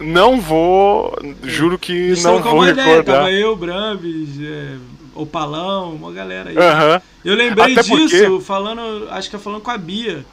Não 0.00 0.40
vou. 0.40 1.16
Juro 1.44 1.78
que 1.78 2.14
não 2.22 2.40
vou 2.40 2.60
recordar. 2.60 2.86
Ideia, 2.86 3.04
tava 3.04 3.30
eu, 3.30 3.54
Brambis, 3.54 4.40
é, 4.40 4.76
o 5.14 5.26
Palão, 5.26 5.94
uma 5.94 6.10
galera 6.10 6.50
aí. 6.50 6.56
Uh 6.56 6.60
-huh. 6.60 7.02
Eu 7.24 7.34
lembrei 7.34 7.72
Até 7.72 7.82
disso, 7.82 8.18
porque... 8.18 8.44
falando. 8.44 9.08
Acho 9.10 9.30
que 9.30 9.36
é 9.36 9.38
falando 9.38 9.60
com 9.60 9.70
a 9.70 9.78
Bia. 9.78 10.24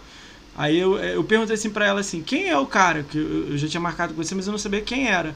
Aí 0.57 0.79
eu, 0.79 0.97
eu 0.97 1.23
perguntei 1.23 1.53
assim 1.53 1.69
pra 1.69 1.85
ela 1.85 1.99
assim, 1.99 2.23
quem 2.23 2.49
é 2.49 2.57
o 2.57 2.65
cara? 2.65 3.03
Que 3.03 3.17
eu, 3.19 3.51
eu 3.51 3.57
já 3.57 3.67
tinha 3.67 3.79
marcado 3.79 4.15
com 4.15 4.23
você, 4.23 4.33
mas 4.33 4.47
eu 4.47 4.51
não 4.51 4.57
sabia 4.57 4.81
quem 4.81 5.07
era. 5.07 5.35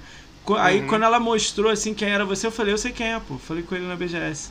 Aí 0.58 0.82
uhum. 0.82 0.88
quando 0.88 1.04
ela 1.04 1.20
mostrou 1.20 1.72
assim 1.72 1.94
quem 1.94 2.10
era 2.10 2.26
você, 2.26 2.48
eu 2.48 2.52
falei, 2.52 2.74
eu 2.74 2.78
sei 2.78 2.92
quem 2.92 3.14
é, 3.14 3.20
pô. 3.20 3.38
Falei 3.38 3.64
com 3.64 3.76
ele 3.76 3.88
na 3.88 3.96
BGS. 3.96 4.50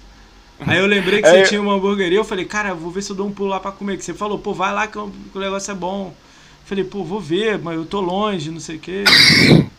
Aí 0.67 0.79
eu 0.79 0.87
lembrei 0.87 1.23
que 1.23 1.29
é, 1.29 1.43
você 1.43 1.49
tinha 1.49 1.61
uma 1.61 1.75
hamburgueria, 1.75 2.19
eu 2.19 2.25
falei, 2.25 2.45
cara, 2.45 2.75
vou 2.75 2.91
ver 2.91 3.03
se 3.03 3.11
eu 3.11 3.17
dou 3.17 3.27
um 3.27 3.33
pulo 3.33 3.49
lá 3.49 3.61
pra 3.61 3.73
comer. 3.73 3.97
Que 3.97 4.05
você 4.05 4.15
falou, 4.15 4.39
pô, 4.39 4.53
vai 4.53 4.73
lá 4.73 4.87
que 4.87 4.99
o 4.99 5.11
negócio 5.35 5.71
é 5.71 5.75
bom. 5.75 6.15
falei, 6.65 6.85
pô, 6.85 7.03
vou 7.03 7.21
ver, 7.21 7.59
mas 7.59 7.77
eu 7.77 7.85
tô 7.85 8.01
longe, 8.01 8.51
não 8.51 8.61
sei 8.61 8.77
o 8.77 8.81
quê. 8.81 9.05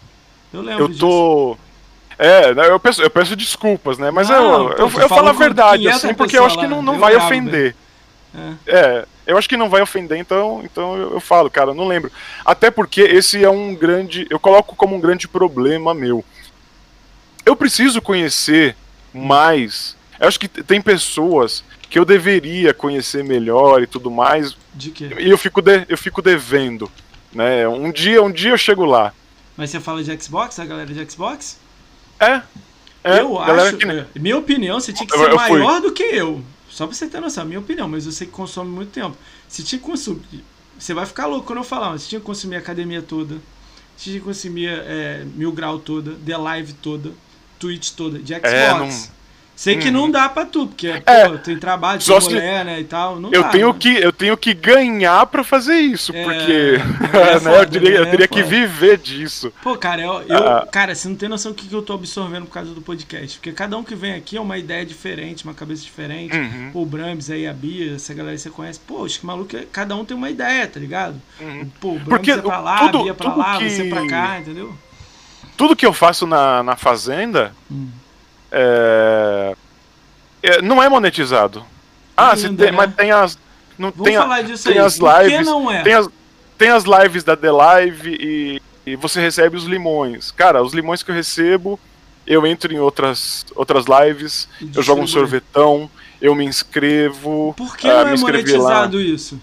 Eu 0.54 0.62
lembro 0.62 0.84
Eu 0.84 0.98
tô. 0.98 1.52
Disso. 1.54 1.72
É, 2.20 2.54
né, 2.54 2.68
eu 2.68 2.78
peço, 2.78 3.02
eu 3.02 3.10
peço 3.10 3.36
desculpas, 3.38 3.98
né? 3.98 4.12
Mas 4.12 4.28
não, 4.30 4.70
eu, 4.72 4.78
eu, 4.78 4.92
eu 5.00 5.10
falo 5.10 5.30
a 5.30 5.32
verdade, 5.32 5.88
assim, 5.88 6.14
porque 6.14 6.38
eu 6.38 6.46
acho 6.46 6.60
que 6.60 6.68
não, 6.68 6.82
não 6.82 7.00
vai 7.00 7.16
ofender. 7.16 7.74
É. 8.36 8.54
é. 8.68 9.06
Eu 9.26 9.38
acho 9.38 9.48
que 9.48 9.58
não 9.58 9.70
vai 9.70 9.82
ofender, 9.82 10.18
então, 10.18 10.62
então 10.64 10.98
eu, 10.98 11.14
eu, 11.14 11.20
falo, 11.20 11.50
cara, 11.50 11.74
não 11.74 11.88
lembro. 11.88 12.12
Até 12.44 12.72
porque 12.72 13.02
esse 13.02 13.44
é 13.44 13.50
um 13.50 13.76
grande. 13.76 14.28
Eu 14.30 14.40
coloco 14.40 14.76
como 14.76 14.96
um 14.96 15.00
grande 15.00 15.28
problema 15.28 15.94
meu. 15.94 16.24
Eu 17.46 17.56
preciso 17.56 18.02
conhecer 18.02 18.76
mais. 19.14 19.96
Eu 20.20 20.28
acho 20.28 20.40
que 20.40 20.48
tem 20.48 20.82
pessoas 20.82 21.64
que 21.90 22.00
eu 22.00 22.06
deveria 22.06 22.74
conhecer 22.74 23.24
melhor 23.24 23.82
e 23.82 23.88
tudo 23.88 24.10
mais. 24.10 24.56
De 24.74 24.92
quê? 24.92 25.10
E 25.20 25.30
eu 25.30 25.38
fico, 25.38 25.62
de, 25.62 25.86
eu 25.90 25.98
fico 25.98 26.22
devendo. 26.22 26.90
Né? 27.34 27.68
Um 27.68 27.92
dia, 27.92 28.22
um 28.24 28.32
dia 28.32 28.52
eu 28.52 28.58
chego 28.58 28.86
lá. 28.86 29.14
Mas 29.58 29.70
você 29.70 29.80
fala 29.80 30.04
de 30.04 30.24
Xbox, 30.24 30.60
a 30.60 30.66
galera 30.66 30.94
de 30.94 31.12
Xbox? 31.12 31.60
É. 32.20 32.42
é 33.04 33.20
eu 33.20 33.38
acho. 33.40 33.78
Que... 33.78 34.20
Minha 34.20 34.38
opinião, 34.38 34.80
você 34.80 34.94
tinha 34.94 35.08
que 35.08 35.14
ser 35.18 35.24
eu, 35.24 35.30
eu 35.30 35.36
maior 35.36 35.74
fui. 35.74 35.82
do 35.82 35.92
que 35.92 36.04
eu. 36.04 36.42
Só 36.82 36.88
pra 36.88 36.96
você 36.96 37.06
ter 37.06 37.22
noção, 37.22 37.44
a 37.44 37.46
minha 37.46 37.60
opinião, 37.60 37.88
mas 37.88 38.08
eu 38.08 38.12
sei 38.12 38.26
que 38.26 38.34
consome 38.34 38.72
muito 38.72 38.92
tempo. 38.92 39.16
Se 39.48 39.62
tinha 39.62 39.78
que 39.78 39.86
consumir. 39.86 40.44
Você 40.80 40.96
vai 40.96 41.06
ficar 41.06 41.28
louco 41.28 41.46
quando 41.46 41.60
eu 41.60 41.64
falar, 41.64 41.92
mas 41.92 42.02
você 42.02 42.10
tinha 42.10 42.20
que 42.20 42.26
consumir 42.26 42.56
a 42.56 42.58
academia 42.58 43.04
toda. 43.04 43.36
Você 43.96 44.06
tinha 44.06 44.20
que 44.20 44.26
consumir 44.26 44.68
é, 44.68 45.24
Mil 45.36 45.52
Grau 45.52 45.78
toda, 45.78 46.16
The 46.26 46.36
Live 46.36 46.74
toda, 46.74 47.12
Twitch 47.60 47.92
toda, 47.92 48.18
de 48.18 48.34
Xbox. 48.34 48.52
É, 48.52 48.74
não 48.74 48.90
Sei 49.62 49.78
que 49.78 49.92
não 49.92 50.06
uhum. 50.06 50.12
dá 50.12 50.28
pra 50.28 50.44
tu, 50.44 50.66
porque 50.66 50.88
é, 50.88 51.30
pô, 51.30 51.38
tem 51.38 51.56
trabalho, 51.56 52.02
tem 52.04 52.20
mulher, 52.20 52.66
né, 52.66 52.80
e 52.80 52.84
tal. 52.84 53.20
Não 53.20 53.32
eu, 53.32 53.44
dá, 53.44 53.50
tenho 53.50 53.68
né? 53.72 53.76
que, 53.80 53.96
eu 53.96 54.12
tenho 54.12 54.36
que 54.36 54.56
ganhar 54.56 55.24
pra 55.28 55.44
fazer 55.44 55.76
isso, 55.76 56.12
é, 56.16 56.24
porque 56.24 56.80
é 56.82 57.38
né, 57.40 57.52
eu, 57.72 57.92
eu 57.92 58.06
né, 58.06 58.10
teria 58.10 58.28
que 58.28 58.42
viver 58.42 58.98
disso. 58.98 59.54
Pô, 59.62 59.78
cara, 59.78 60.02
eu, 60.02 60.24
eu 60.24 60.48
ah. 60.48 60.66
cara, 60.66 60.96
você 60.96 61.08
não 61.08 61.16
tem 61.16 61.30
noção 61.30 61.52
do 61.52 61.56
que, 61.56 61.68
que 61.68 61.76
eu 61.76 61.84
tô 61.84 61.94
absorvendo 61.94 62.48
por 62.48 62.54
causa 62.54 62.74
do 62.74 62.82
podcast. 62.82 63.38
Porque 63.38 63.52
cada 63.52 63.78
um 63.78 63.84
que 63.84 63.94
vem 63.94 64.16
aqui 64.16 64.36
é 64.36 64.42
uma 64.42 64.58
ideia 64.58 64.84
diferente, 64.84 65.44
uma 65.44 65.54
cabeça 65.54 65.84
diferente. 65.84 66.36
Uhum. 66.36 66.72
O 66.74 66.84
Brams 66.84 67.30
aí, 67.30 67.46
a 67.46 67.54
Bia, 67.54 67.94
essa 67.98 68.16
galera 68.16 68.36
que 68.36 68.42
você 68.42 68.50
conhece. 68.50 68.80
Pô, 68.80 69.06
acho 69.06 69.20
que 69.20 69.28
maluco, 69.28 69.56
cada 69.72 69.96
um 69.96 70.04
tem 70.04 70.18
uma 70.18 70.32
ideia, 70.32 70.66
tá 70.66 70.80
ligado? 70.80 71.22
Uhum. 71.40 71.70
Pô, 71.80 71.90
o 71.90 72.00
Brams 72.00 72.08
porque, 72.08 72.32
é 72.32 72.38
pra 72.38 72.60
lá, 72.60 72.80
tudo, 72.80 72.98
a 72.98 73.04
Bia 73.04 73.14
pra 73.14 73.36
lá, 73.36 73.60
que... 73.60 73.70
você 73.70 73.84
pra 73.84 74.08
cá, 74.08 74.40
entendeu? 74.40 74.74
Tudo 75.56 75.76
que 75.76 75.86
eu 75.86 75.94
faço 75.94 76.26
na, 76.26 76.64
na 76.64 76.76
Fazenda. 76.76 77.54
Hum. 77.72 77.90
É 78.52 79.56
é, 80.42 80.62
não 80.62 80.82
é 80.82 80.90
monetizado. 80.90 81.64
Ah, 82.18 82.34
Ainda, 82.34 82.64
tem, 82.64 82.72
né? 82.72 82.72
mas 82.72 82.96
tem 82.96 83.12
as. 83.12 83.38
Não, 83.78 83.92
Vamos 83.92 84.06
tem 84.06 84.18
falar 84.18 84.42
disso 84.42 84.64
tem 84.64 84.80
aí. 84.80 84.86
as 84.86 84.98
lives. 84.98 85.46
não 85.46 85.72
é? 85.72 85.84
Tem 85.84 85.94
as, 85.94 86.10
tem 86.58 86.70
as 86.70 86.84
lives 86.84 87.24
da 87.24 87.38
The 87.38 87.52
Live 87.52 88.10
e, 88.20 88.62
e 88.86 88.96
você 88.96 89.22
recebe 89.22 89.56
os 89.56 89.66
limões. 89.66 90.32
Cara, 90.32 90.62
os 90.62 90.74
limões 90.74 91.04
que 91.04 91.12
eu 91.12 91.16
recebo, 91.16 91.80
eu 92.26 92.46
entro 92.46 92.74
em 92.74 92.80
outras, 92.80 93.46
outras 93.56 93.86
lives, 93.86 94.48
eu 94.76 94.84
jogo 94.84 95.02
um 95.02 95.08
sorvetão, 95.08 95.90
eu 96.22 96.36
me 96.36 96.46
inscrevo. 96.46 97.54
Por 97.56 97.78
que 97.78 97.88
uh, 97.88 98.04
não 98.04 98.08
é 98.10 98.18
monetizado 98.18 98.98
lá. 98.98 99.04
isso? 99.04 99.42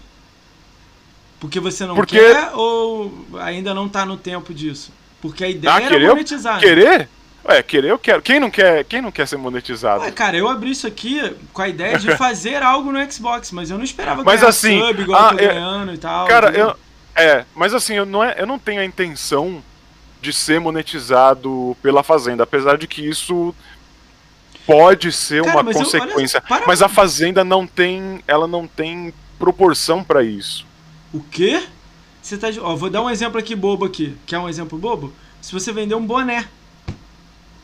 Porque 1.39 1.59
você 1.59 1.85
não 1.85 1.95
Porque... 1.95 2.19
quer 2.19 2.51
ou 2.53 3.25
ainda 3.39 3.73
não 3.73 3.87
tá 3.87 4.05
no 4.05 4.17
tempo 4.17 4.53
disso? 4.53 4.91
Porque 5.21 5.43
a 5.43 5.49
ideia 5.49 5.73
ah, 5.73 5.81
era 5.81 6.07
monetizar. 6.07 6.59
Querer? 6.59 7.09
Ué, 7.47 7.63
querer 7.63 7.91
eu 7.91 7.97
quero. 7.97 8.21
Quem 8.21 8.39
não 8.39 8.51
quer, 8.51 8.83
quem 8.83 9.01
não 9.01 9.11
quer 9.11 9.27
ser 9.27 9.37
monetizado? 9.37 10.03
Ué, 10.03 10.11
cara, 10.11 10.37
eu 10.37 10.47
abri 10.47 10.71
isso 10.71 10.85
aqui 10.85 11.35
com 11.53 11.61
a 11.61 11.69
ideia 11.69 11.97
de 11.97 12.15
fazer 12.17 12.61
algo 12.61 12.91
no 12.91 13.11
Xbox, 13.11 13.51
mas 13.51 13.69
eu 13.69 13.77
não 13.77 13.83
esperava 13.83 14.23
mas 14.23 14.43
assim, 14.43 14.79
sub 14.79 15.01
igual 15.01 15.21
ah, 15.21 15.31
eu 15.31 15.37
tô 15.37 15.45
ganhando 15.45 15.93
e 15.93 15.97
tal. 15.97 16.27
Cara, 16.27 16.51
eu, 16.51 16.75
é, 17.15 17.45
mas 17.55 17.73
assim, 17.73 17.95
eu 17.95 18.05
não, 18.05 18.23
é, 18.23 18.35
eu 18.37 18.45
não 18.45 18.59
tenho 18.59 18.81
a 18.81 18.85
intenção 18.85 19.63
de 20.21 20.33
ser 20.33 20.59
monetizado 20.59 21.75
pela 21.81 22.03
Fazenda, 22.03 22.43
apesar 22.43 22.77
de 22.77 22.87
que 22.87 23.01
isso 23.01 23.55
pode 24.65 25.11
ser 25.11 25.43
cara, 25.43 25.55
uma 25.55 25.63
mas 25.63 25.77
consequência. 25.77 26.37
Eu, 26.37 26.55
olha, 26.55 26.67
mas 26.67 26.81
a 26.81 26.89
Fazenda 26.89 27.43
não 27.43 27.65
tem, 27.65 28.21
ela 28.27 28.47
não 28.47 28.67
tem 28.67 29.13
proporção 29.37 30.03
para 30.03 30.23
isso. 30.23 30.67
O 31.13 31.21
quê? 31.21 31.63
Você 32.21 32.37
tá, 32.37 32.47
ó, 32.61 32.75
vou 32.75 32.89
dar 32.89 33.01
um 33.01 33.09
exemplo 33.09 33.39
aqui 33.39 33.55
bobo 33.55 33.85
aqui. 33.85 34.15
Quer 34.25 34.37
um 34.37 34.47
exemplo 34.47 34.77
bobo? 34.77 35.13
Se 35.41 35.53
você 35.53 35.71
vender 35.71 35.95
um 35.95 36.05
boné 36.05 36.47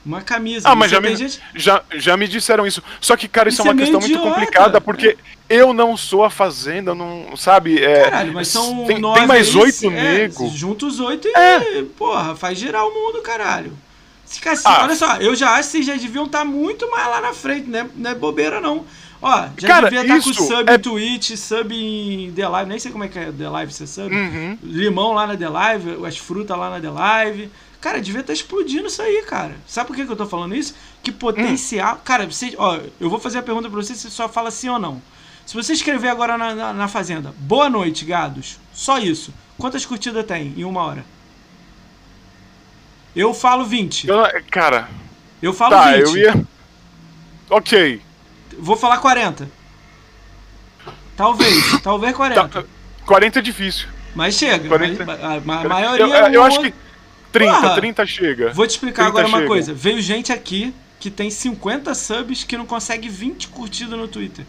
uma 0.06 0.22
camisa. 0.22 0.70
Ah, 0.70 0.76
mas 0.76 0.92
já 0.92 1.02
me, 1.02 1.16
gente... 1.16 1.40
já, 1.56 1.82
já 1.96 2.16
me 2.16 2.28
disseram 2.28 2.68
isso. 2.68 2.84
Só 3.02 3.18
que, 3.18 3.28
cara, 3.28 3.50
isso, 3.50 3.62
isso 3.62 3.68
é 3.68 3.72
uma 3.72 3.82
é 3.82 3.84
questão 3.84 4.00
idiota. 4.02 4.24
muito 4.24 4.36
complicada, 4.36 4.80
porque 4.80 5.18
eu 5.50 5.74
não 5.74 5.98
sou 5.98 6.24
a 6.24 6.30
Fazenda, 6.30 6.94
não. 6.94 7.36
Sabe? 7.36 7.84
É, 7.84 8.04
Caralho, 8.04 8.34
mas 8.34 8.48
são 8.48 8.86
tem, 8.86 9.02
tem 9.02 9.28
mais 9.28 9.56
oito 9.56 9.88
é, 9.88 9.90
negros. 9.90 10.52
Juntos 10.52 10.96
os 10.96 11.00
oito 11.00 11.28
e, 11.28 11.32
é. 11.36 11.84
porra, 11.98 12.36
faz 12.36 12.58
girar 12.58 12.86
o 12.86 12.94
mundo, 12.94 13.22
caralho. 13.22 13.74
Assim, 14.26 14.64
ah. 14.66 14.84
Olha 14.84 14.96
só, 14.96 15.18
eu 15.18 15.36
já 15.36 15.52
acho 15.52 15.70
que 15.70 15.78
vocês 15.78 15.86
já 15.86 15.94
deviam 15.96 16.26
estar 16.26 16.40
tá 16.40 16.46
muito 16.46 16.90
mais 16.90 17.08
lá 17.08 17.22
na 17.22 17.34
frente, 17.34 17.70
né? 17.70 17.88
Não 17.96 18.12
é 18.12 18.16
bobeira, 18.16 18.60
não. 18.60 18.86
Ó, 19.22 19.48
já 19.58 19.68
cara, 19.68 19.90
devia 19.90 20.02
estar 20.02 20.18
tá 20.18 20.24
com 20.24 20.34
sub 20.34 20.70
é... 20.70 20.76
em 20.76 20.80
Twitch, 20.80 21.36
sub 21.36 21.76
em 21.76 22.32
The 22.32 22.48
Live, 22.48 22.70
nem 22.70 22.80
sei 22.80 22.92
como 22.92 23.04
é 23.04 23.08
que 23.08 23.18
é 23.18 23.32
The 23.32 23.50
Live, 23.50 23.74
você 23.74 23.88
sabe. 23.88 24.14
Uhum. 24.14 24.58
Limão 24.62 25.14
lá 25.14 25.26
na 25.26 25.38
The 25.38 25.50
Live, 25.50 26.06
as 26.06 26.18
frutas 26.18 26.58
lá 26.58 26.70
na 26.70 26.80
The 26.80 26.90
Live. 26.90 27.50
Cara, 27.86 28.02
devia 28.02 28.22
estar 28.22 28.34
tá 28.34 28.34
explodindo 28.34 28.88
isso 28.88 29.00
aí, 29.00 29.22
cara. 29.28 29.56
Sabe 29.68 29.86
por 29.86 29.96
que, 29.96 30.08
que 30.08 30.12
eu 30.12 30.16
tô 30.16 30.26
falando 30.26 30.56
isso? 30.56 30.74
Que 31.04 31.12
potencial. 31.12 31.98
Hum. 31.98 32.00
Cara, 32.04 32.26
você, 32.26 32.56
ó, 32.58 32.80
eu 33.00 33.12
vou 33.12 33.20
fazer 33.20 33.38
a 33.38 33.44
pergunta 33.44 33.70
pra 33.70 33.80
você, 33.80 33.94
você 33.94 34.10
só 34.10 34.28
fala 34.28 34.50
sim 34.50 34.70
ou 34.70 34.80
não. 34.80 35.00
Se 35.46 35.54
você 35.54 35.74
escrever 35.74 36.08
agora 36.08 36.36
na, 36.36 36.56
na, 36.56 36.74
na 36.74 36.88
Fazenda, 36.88 37.32
boa 37.38 37.70
noite, 37.70 38.04
gados. 38.04 38.58
Só 38.74 38.98
isso. 38.98 39.32
Quantas 39.56 39.86
curtidas 39.86 40.26
tem 40.26 40.52
em 40.58 40.64
uma 40.64 40.82
hora? 40.82 41.06
Eu 43.16 43.36
falo 43.36 43.64
20. 43.66 44.08
Eu, 44.08 44.18
cara. 44.50 44.90
Eu 45.40 45.54
falo 45.54 45.76
tá, 45.76 45.92
20. 45.92 46.00
Eu 46.00 46.18
ia. 46.18 46.48
Ok. 47.52 48.02
Vou 48.58 48.76
falar 48.76 48.98
40. 48.98 49.48
Talvez. 51.16 51.82
talvez 51.84 52.16
40. 52.16 52.48
Tá, 52.48 52.64
40 53.06 53.38
é 53.38 53.42
difícil. 53.44 53.88
Mas 54.16 54.34
chega. 54.34 54.68
40... 54.68 55.04
A, 55.04 55.16
a, 55.16 55.36
a 55.36 55.40
maioria. 55.70 56.04
Eu, 56.04 56.10
eu, 56.10 56.34
eu 56.34 56.44
acho 56.44 56.62
que 56.62 56.74
30, 57.40 57.54
Porra, 57.54 57.76
30 57.76 58.06
chega. 58.06 58.54
Vou 58.54 58.66
te 58.66 58.72
explicar 58.72 59.08
agora 59.08 59.28
uma 59.28 59.40
chega. 59.40 59.48
coisa. 59.48 59.74
Veio 59.74 60.02
gente 60.02 60.32
aqui 60.32 60.74
que 61.00 61.12
tem 61.12 61.30
50 61.30 61.94
subs 61.94 62.44
que 62.44 62.58
não 62.58 62.66
consegue 62.66 63.10
20 63.10 63.50
curtidas 63.50 63.98
no 64.00 64.08
Twitter. 64.08 64.46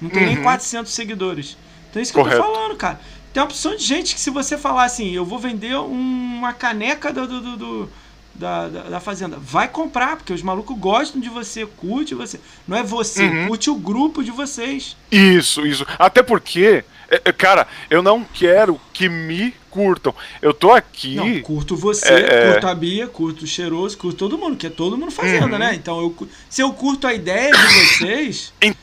Não 0.00 0.08
tem 0.08 0.22
uhum. 0.22 0.34
nem 0.34 0.42
400 0.42 0.92
seguidores. 0.92 1.56
Então 1.90 2.00
é 2.00 2.02
isso 2.02 2.12
que 2.12 2.18
Correto. 2.18 2.40
eu 2.40 2.44
tô 2.44 2.54
falando, 2.54 2.76
cara. 2.76 3.00
Tem 3.32 3.42
uma 3.42 3.46
opção 3.46 3.74
de 3.74 3.82
gente 3.82 4.14
que 4.14 4.20
se 4.20 4.30
você 4.30 4.56
falar 4.56 4.84
assim, 4.84 5.12
eu 5.12 5.24
vou 5.24 5.38
vender 5.38 5.74
uma 5.76 6.52
caneca 6.52 7.12
do, 7.12 7.26
do, 7.26 7.56
do 7.56 7.90
da, 8.34 8.68
da, 8.68 8.82
da, 8.82 9.00
fazenda, 9.00 9.36
vai 9.36 9.66
comprar, 9.66 10.16
porque 10.16 10.32
os 10.32 10.42
malucos 10.42 10.78
gostam 10.78 11.20
de 11.20 11.28
você, 11.28 11.66
curte 11.66 12.14
você. 12.14 12.38
Não 12.66 12.76
é 12.76 12.84
você, 12.84 13.24
uhum. 13.24 13.48
curte 13.48 13.68
o 13.68 13.74
grupo 13.74 14.22
de 14.22 14.30
vocês. 14.30 14.96
Isso, 15.10 15.66
isso. 15.66 15.84
Até 15.98 16.22
porque 16.22 16.84
é, 17.10 17.22
é, 17.24 17.32
cara, 17.32 17.66
eu 17.88 18.02
não 18.02 18.22
quero 18.22 18.80
que 18.92 19.08
me 19.08 19.54
curtam. 19.70 20.14
Eu 20.40 20.52
tô 20.52 20.72
aqui. 20.72 21.14
Não, 21.14 21.40
curto 21.40 21.76
você, 21.76 22.08
é, 22.08 22.48
é, 22.48 22.52
curto 22.52 22.66
a 22.66 22.74
Bia, 22.74 23.06
curto 23.06 23.44
o 23.44 23.46
Cheiroso, 23.46 23.96
curto 23.96 24.18
todo 24.18 24.38
mundo, 24.38 24.56
que 24.56 24.66
é 24.66 24.70
todo 24.70 24.96
mundo 24.96 25.10
fazendo, 25.10 25.52
uhum. 25.52 25.58
né? 25.58 25.74
Então, 25.74 26.00
eu, 26.00 26.28
se 26.48 26.62
eu 26.62 26.72
curto 26.72 27.06
a 27.06 27.14
ideia 27.14 27.50
de 27.52 27.58
vocês. 27.58 28.52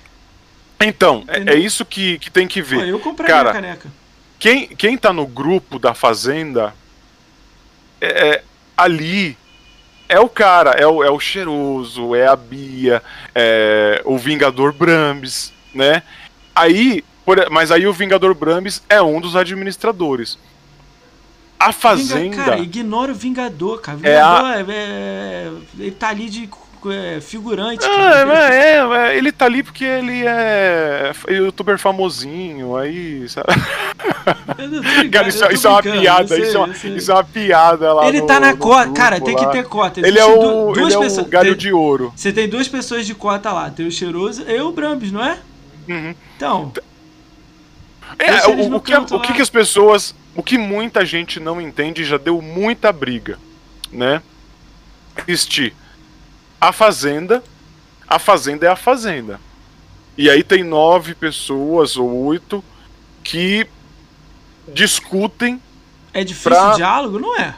Então, 0.77 1.23
é, 1.29 1.53
é, 1.53 1.57
isso 1.57 1.85
que, 1.85 2.19
que 2.19 2.29
tem 2.29 2.45
que 2.45 2.61
ver. 2.61 2.89
Eu 2.89 2.99
comprei 2.99 3.29
cara, 3.29 3.51
minha 3.51 3.61
caneca. 3.61 3.91
Quem, 4.37 4.67
quem 4.67 4.97
tá 4.97 5.13
no 5.13 5.25
grupo 5.25 5.79
da 5.79 5.93
Fazenda, 5.93 6.75
é, 8.01 8.43
ali 8.75 9.37
é 10.09 10.19
o 10.19 10.27
cara, 10.27 10.71
é 10.71 10.85
o, 10.85 11.01
é 11.01 11.09
o 11.09 11.17
Cheiroso, 11.17 12.13
é 12.13 12.27
a 12.27 12.35
Bia, 12.35 13.01
é 13.33 14.01
o 14.03 14.17
Vingador 14.17 14.73
Brambis, 14.73 15.53
né? 15.73 16.03
Aí 16.53 17.01
por, 17.25 17.49
mas 17.49 17.71
aí 17.71 17.87
o 17.87 17.93
Vingador 17.93 18.35
Brambis 18.35 18.83
é 18.87 19.01
um 19.01 19.19
dos 19.19 19.35
administradores. 19.35 20.37
A 21.60 21.72
Fazenda. 21.72 22.19
Vinga, 22.19 22.44
cara, 22.44 22.60
ignora 22.60 23.11
o 23.11 23.15
Vingador, 23.15 23.80
cara. 23.82 23.98
O 23.98 24.02
Vingador 24.02 24.49
é, 24.49 24.53
a... 24.53 24.60
é, 24.60 24.65
é, 24.68 25.52
ele 25.80 25.91
tá 25.91 26.10
ali 26.10 26.30
de 26.30 26.49
é, 26.91 27.19
figurante. 27.22 27.86
Ah, 27.86 28.53
é, 28.53 28.77
é, 28.77 29.18
ele 29.18 29.32
tá 29.32 29.45
ali 29.45 29.64
porque 29.64 29.84
ele 29.84 30.26
é 30.26 31.11
youtuber 31.30 31.77
famosinho, 31.80 32.76
aí, 32.76 33.27
sabe? 33.30 33.48
cara, 35.11 35.27
isso, 35.27 35.44
isso 35.52 35.68
é 35.68 35.69
uma 35.69 35.82
piada, 35.82 36.27
sei, 36.27 36.41
isso, 36.41 36.57
é 36.57 36.60
uma, 36.60 36.73
isso, 36.73 37.11
é 37.11 37.15
uma, 37.15 37.23
piada 37.23 37.94
lá. 37.94 38.07
Ele 38.07 38.22
no, 38.22 38.27
tá 38.27 38.40
na 38.40 38.56
cota, 38.56 38.91
cara, 38.91 39.19
tem 39.19 39.36
que 39.36 39.52
ter 39.52 39.65
cota. 39.65 40.06
Ele 40.06 40.19
é 40.19 40.26
o, 40.26 40.73
duas 40.73 40.94
ele 40.94 41.03
pessoas, 41.03 41.18
é 41.18 41.22
o 41.22 41.26
galho 41.26 41.49
tem, 41.52 41.57
de 41.57 41.73
ouro. 41.73 42.14
Você 42.15 42.32
tem 42.32 42.48
duas 42.48 42.68
pessoas 42.68 43.06
de 43.06 43.15
cota 43.15 43.52
lá, 43.52 43.69
tem 43.69 43.88
o 43.88 43.91
Cheiroso 43.91 44.44
e 44.48 44.60
o 44.60 44.72
Brambis, 44.72 45.11
não 45.11 45.23
é? 45.23 45.38
Uhum. 45.88 46.15
Então. 46.36 46.72
É, 48.19 48.47
o, 48.47 48.75
o, 48.75 48.81
que, 48.81 48.95
o 48.95 49.19
que, 49.19 49.33
que 49.33 49.41
as 49.41 49.49
pessoas. 49.49 50.15
O 50.35 50.43
que 50.43 50.57
muita 50.57 51.05
gente 51.05 51.39
não 51.39 51.61
entende 51.61 52.03
já 52.03 52.17
deu 52.17 52.41
muita 52.41 52.91
briga, 52.91 53.39
né? 53.91 54.21
Existe 55.27 55.73
a 56.59 56.71
Fazenda. 56.71 57.43
A 58.07 58.19
Fazenda 58.19 58.65
é 58.65 58.69
a 58.69 58.75
Fazenda. 58.75 59.39
E 60.17 60.29
aí 60.29 60.43
tem 60.43 60.63
nove 60.63 61.15
pessoas 61.15 61.97
ou 61.97 62.09
oito 62.25 62.63
que 63.23 63.67
discutem. 64.67 65.61
É 66.13 66.23
difícil 66.23 66.51
pra... 66.51 66.73
o 66.73 66.75
diálogo? 66.75 67.19
Não 67.19 67.37
é? 67.37 67.55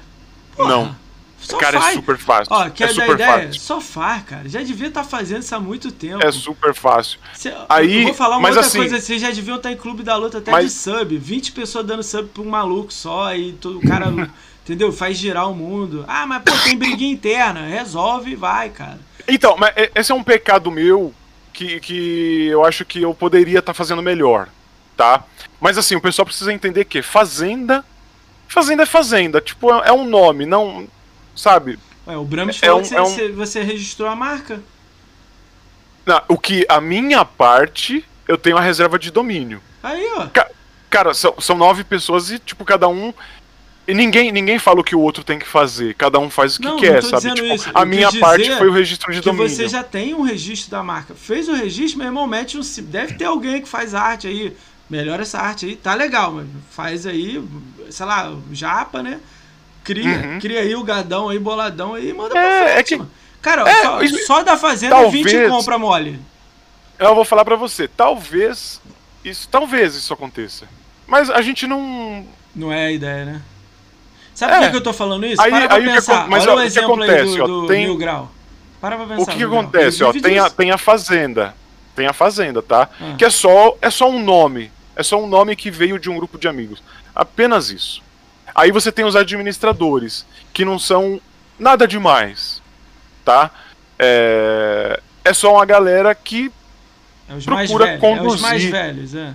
Porra. 0.55 0.69
Não. 0.69 0.95
Só 1.47 1.57
cara, 1.57 1.77
é 1.77 1.79
faz. 1.79 1.93
é 1.93 1.95
super 1.95 2.17
fácil. 2.17 2.53
Ó, 2.53 2.69
quer 2.69 2.83
é 2.83 2.87
super 2.89 3.09
ideia? 3.11 3.47
Fácil. 3.47 3.61
Só 3.61 3.79
faz, 3.79 4.23
cara. 4.23 4.49
Já 4.49 4.61
devia 4.61 4.89
estar 4.89 5.03
tá 5.03 5.07
fazendo 5.07 5.43
isso 5.43 5.55
há 5.55 5.59
muito 5.61 5.93
tempo. 5.93 6.21
É 6.21 6.29
super 6.29 6.73
fácil. 6.73 7.19
Cê, 7.33 7.53
Aí, 7.69 7.99
eu 7.99 8.05
vou 8.07 8.13
falar 8.13 8.37
uma 8.37 8.49
outra 8.49 8.65
assim, 8.65 8.79
coisa. 8.79 8.99
Vocês 8.99 9.21
já 9.21 9.31
deviam 9.31 9.55
estar 9.55 9.69
tá 9.69 9.73
em 9.73 9.77
clube 9.77 10.03
da 10.03 10.17
luta 10.17 10.39
até 10.39 10.51
mas... 10.51 10.65
de 10.65 10.71
sub. 10.71 11.17
20 11.17 11.53
pessoas 11.53 11.85
dando 11.85 12.03
sub 12.03 12.27
pra 12.27 12.43
um 12.43 12.49
maluco 12.49 12.91
só. 12.91 13.33
E 13.33 13.53
todo, 13.53 13.77
o 13.77 13.81
cara, 13.81 14.07
entendeu? 14.65 14.91
Faz 14.91 15.17
girar 15.17 15.49
o 15.49 15.55
mundo. 15.55 16.03
Ah, 16.05 16.27
mas 16.27 16.43
pô, 16.43 16.51
tem 16.65 16.77
briguinha 16.77 17.13
interna. 17.13 17.65
Resolve 17.65 18.31
e 18.31 18.35
vai, 18.35 18.69
cara. 18.69 18.99
Então, 19.25 19.55
mas 19.57 19.73
esse 19.95 20.11
é 20.11 20.15
um 20.15 20.23
pecado 20.23 20.69
meu 20.69 21.13
que, 21.53 21.79
que 21.79 22.47
eu 22.47 22.65
acho 22.65 22.83
que 22.83 23.01
eu 23.01 23.13
poderia 23.13 23.59
estar 23.59 23.71
tá 23.71 23.73
fazendo 23.73 24.01
melhor, 24.01 24.49
tá? 24.97 25.23
Mas 25.61 25.77
assim, 25.77 25.95
o 25.95 26.01
pessoal 26.01 26.25
precisa 26.25 26.51
entender 26.51 26.83
que 26.83 27.01
fazenda. 27.01 27.85
Fazenda 28.49 28.83
é 28.83 28.85
fazenda. 28.85 29.39
Tipo, 29.39 29.73
é, 29.73 29.87
é 29.87 29.93
um 29.93 30.03
nome, 30.05 30.45
não. 30.45 30.87
Sabe? 31.37 31.79
Ué, 32.07 32.17
o 32.17 32.25
Brahms 32.25 32.57
é 32.61 32.67
falou 32.67 32.79
um, 32.79 32.83
que 32.83 32.89
você, 32.89 32.95
é 32.95 33.29
um... 33.29 33.35
você 33.35 33.63
registrou 33.63 34.09
a 34.09 34.15
marca. 34.15 34.59
Não, 36.05 36.21
o 36.27 36.37
que 36.37 36.65
a 36.67 36.81
minha 36.81 37.23
parte 37.23 38.03
eu 38.27 38.37
tenho 38.37 38.57
a 38.57 38.61
reserva 38.61 38.97
de 38.97 39.11
domínio. 39.11 39.61
Aí, 39.81 40.05
ó. 40.17 40.27
Ca 40.27 40.49
cara, 40.89 41.13
são, 41.13 41.35
são 41.39 41.57
nove 41.57 41.83
pessoas 41.83 42.31
e, 42.31 42.39
tipo, 42.39 42.65
cada 42.65 42.87
um. 42.87 43.13
E 43.87 43.93
ninguém, 43.93 44.31
ninguém 44.31 44.59
fala 44.59 44.81
o 44.81 44.83
que 44.83 44.95
o 44.95 44.99
outro 44.99 45.23
tem 45.23 45.39
que 45.39 45.47
fazer. 45.47 45.93
Cada 45.95 46.19
um 46.19 46.29
faz 46.29 46.55
o 46.55 46.59
que 46.59 46.65
não, 46.65 46.77
quer, 46.77 47.01
não 47.01 47.09
sabe? 47.09 47.33
Tipo, 47.33 47.71
a 47.73 47.85
minha 47.85 48.11
parte 48.19 48.51
foi 48.57 48.67
o 48.67 48.71
registro 48.71 49.13
de 49.13 49.19
que 49.19 49.25
domínio. 49.25 49.49
Você 49.49 49.67
já 49.67 49.83
tem 49.83 50.13
um 50.13 50.23
registro 50.23 50.71
da 50.71 50.83
marca. 50.83 51.13
Fez 51.13 51.47
o 51.47 51.53
registro, 51.53 51.99
meu 51.99 52.07
irmão, 52.07 52.27
mete 52.27 52.57
um. 52.57 52.61
Deve 52.83 53.13
ter 53.13 53.25
alguém 53.25 53.61
que 53.61 53.67
faz 53.67 53.93
arte 53.93 54.27
aí. 54.27 54.55
Melhora 54.89 55.21
essa 55.21 55.39
arte 55.39 55.65
aí. 55.65 55.75
Tá 55.75 55.93
legal, 55.93 56.33
mas 56.33 56.47
faz 56.71 57.05
aí, 57.05 57.41
sei 57.89 58.05
lá, 58.05 58.35
japa, 58.51 59.01
né? 59.03 59.19
Cria, 59.87 60.09
uhum. 60.09 60.39
cria 60.39 60.59
aí 60.59 60.75
o 60.75 60.83
gadão 60.83 61.29
aí, 61.29 61.39
boladão 61.39 61.93
aí 61.93 62.09
e 62.09 62.13
manda 62.13 62.37
é, 62.37 62.41
pra 62.41 62.67
frente, 62.67 62.77
é 62.77 62.83
que... 62.83 63.05
Cara, 63.41 63.69
é, 63.69 63.83
só, 63.83 64.01
isso... 64.01 64.25
só, 64.25 64.43
da 64.43 64.57
fazenda 64.57 64.95
talvez, 64.95 65.31
20 65.31 65.47
compra 65.47 65.77
mole. 65.77 66.19
Eu 66.99 67.15
vou 67.15 67.23
falar 67.23 67.45
para 67.45 67.55
você, 67.55 67.87
talvez 67.87 68.81
isso, 69.23 69.47
talvez 69.47 69.95
isso 69.95 70.13
aconteça. 70.13 70.67
Mas 71.07 71.29
a 71.29 71.41
gente 71.41 71.65
não 71.65 72.27
não 72.53 72.73
é 72.73 72.87
a 72.87 72.91
ideia, 72.91 73.23
né? 73.23 73.41
Sabe 74.35 74.57
por 74.57 74.63
é. 74.63 74.69
que 74.71 74.75
eu 74.75 74.83
tô 74.83 74.91
falando 74.91 75.25
isso? 75.25 75.41
Aí, 75.41 75.51
Para 75.51 75.67
pra 75.67 75.77
aí 75.77 75.85
pensar. 75.85 76.23
Que, 76.25 76.29
mas 76.29 76.43
Olha 76.43 76.53
ó, 76.53 76.55
o 76.57 76.61
exemplo 76.61 76.93
acontece, 76.95 77.21
aí 77.21 77.37
do, 77.37 77.47
do 77.47 77.63
ó, 77.63 77.67
tem... 77.67 77.85
Mil 77.85 77.97
Grau. 77.97 78.31
Para 78.81 78.97
pra 78.97 79.05
pensar. 79.05 79.21
O 79.21 79.25
que, 79.25 79.37
que 79.37 79.43
acontece, 79.43 80.03
ó? 80.03 80.11
Tem 80.11 80.37
a, 80.37 80.49
tem 80.49 80.71
a 80.71 80.77
Fazenda. 80.77 81.55
Tem 81.95 82.07
a 82.07 82.13
Fazenda, 82.13 82.61
tá? 82.61 82.89
Ah. 82.99 83.15
Que 83.17 83.23
é 83.23 83.29
só, 83.29 83.77
é 83.81 83.89
só 83.89 84.09
um 84.09 84.21
nome. 84.21 84.69
É 84.95 85.01
só 85.01 85.17
um 85.23 85.27
nome 85.27 85.55
que 85.55 85.71
veio 85.71 85.97
de 85.97 86.09
um 86.09 86.17
grupo 86.17 86.37
de 86.37 86.47
amigos. 86.47 86.83
Apenas 87.15 87.69
isso. 87.69 88.01
Aí 88.57 88.71
você 88.71 88.91
tem 88.91 89.05
os 89.05 89.15
administradores, 89.15 90.25
que 90.51 90.65
não 90.65 90.79
são 90.79 91.21
nada 91.59 91.87
demais, 91.87 92.59
tá? 93.23 93.51
É, 93.99 94.99
é 95.23 95.31
só 95.31 95.53
uma 95.53 95.65
galera 95.65 96.15
que 96.15 96.51
é 97.29 97.35
os 97.35 97.45
procura 97.45 97.85
mais 97.85 97.99
velhos, 97.99 98.01
conduzir. 98.01 98.31
É 98.31 98.35
os 98.35 98.41
mais 98.41 98.63
velhos, 98.65 99.15
é. 99.15 99.33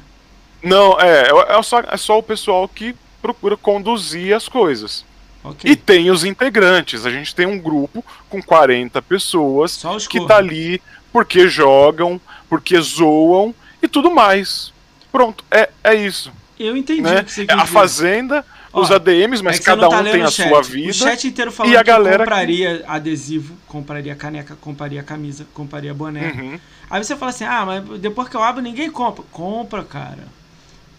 Não, 0.61 1.01
é, 1.01 1.29
é, 1.29 1.59
é, 1.59 1.63
só, 1.63 1.81
é 1.81 1.97
só 1.97 2.19
o 2.19 2.23
pessoal 2.23 2.69
que 2.69 2.97
procura 3.21 3.57
conduzir 3.57 4.35
as 4.35 4.49
coisas. 4.49 5.05
Okay. 5.45 5.71
E 5.71 5.77
tem 5.77 6.11
os 6.11 6.25
integrantes. 6.25 7.07
A 7.07 7.11
gente 7.11 7.33
tem 7.33 7.47
um 7.47 7.59
grupo 7.61 8.05
com 8.29 8.43
40 8.43 9.01
pessoas 9.03 9.81
que 10.09 10.25
tá 10.27 10.37
ali 10.37 10.83
porque 11.13 11.47
jogam, 11.49 12.21
porque 12.49 12.81
zoam 12.81 13.55
e 13.81 13.87
tudo 13.87 14.11
mais. 14.11 14.73
Pronto, 15.13 15.45
é, 15.49 15.69
é 15.85 15.95
isso. 15.95 16.33
Eu 16.59 16.77
entendi 16.77 17.03
né? 17.03 17.23
que 17.23 17.31
você 17.33 17.47
quis 17.47 17.59
A 17.59 17.67
Fazenda, 17.67 18.45
Ó, 18.73 18.81
os 18.81 18.91
ADMs, 18.91 19.43
mas 19.43 19.61
é 19.61 19.63
cada 19.63 19.89
tá 19.89 20.01
um 20.01 20.05
tem 20.05 20.23
a 20.23 20.31
chat. 20.31 20.49
sua 20.49 20.63
vida. 20.63 20.91
O 20.91 20.95
chat 20.95 21.29
inteiro 21.29 21.53
falando 21.53 21.73
e 21.73 21.77
a 21.77 21.83
galera 21.83 22.25
compraria 22.25 22.85
adesivo, 22.87 23.55
compraria 23.67 24.15
caneca, 24.15 24.57
compraria 24.61 25.03
camisa, 25.03 25.47
compraria 25.53 25.93
boné. 25.93 26.33
Uhum. 26.33 26.61
Aí 26.91 27.05
você 27.05 27.15
fala 27.17 27.31
assim, 27.31 27.45
ah, 27.45 27.65
mas 27.67 28.01
depois 28.01 28.29
que 28.29 28.37
eu 28.37 28.43
abro 28.43 28.63
ninguém 28.63 28.91
compra. 28.91 29.25
Compra, 29.31 29.85
cara. 29.85 30.27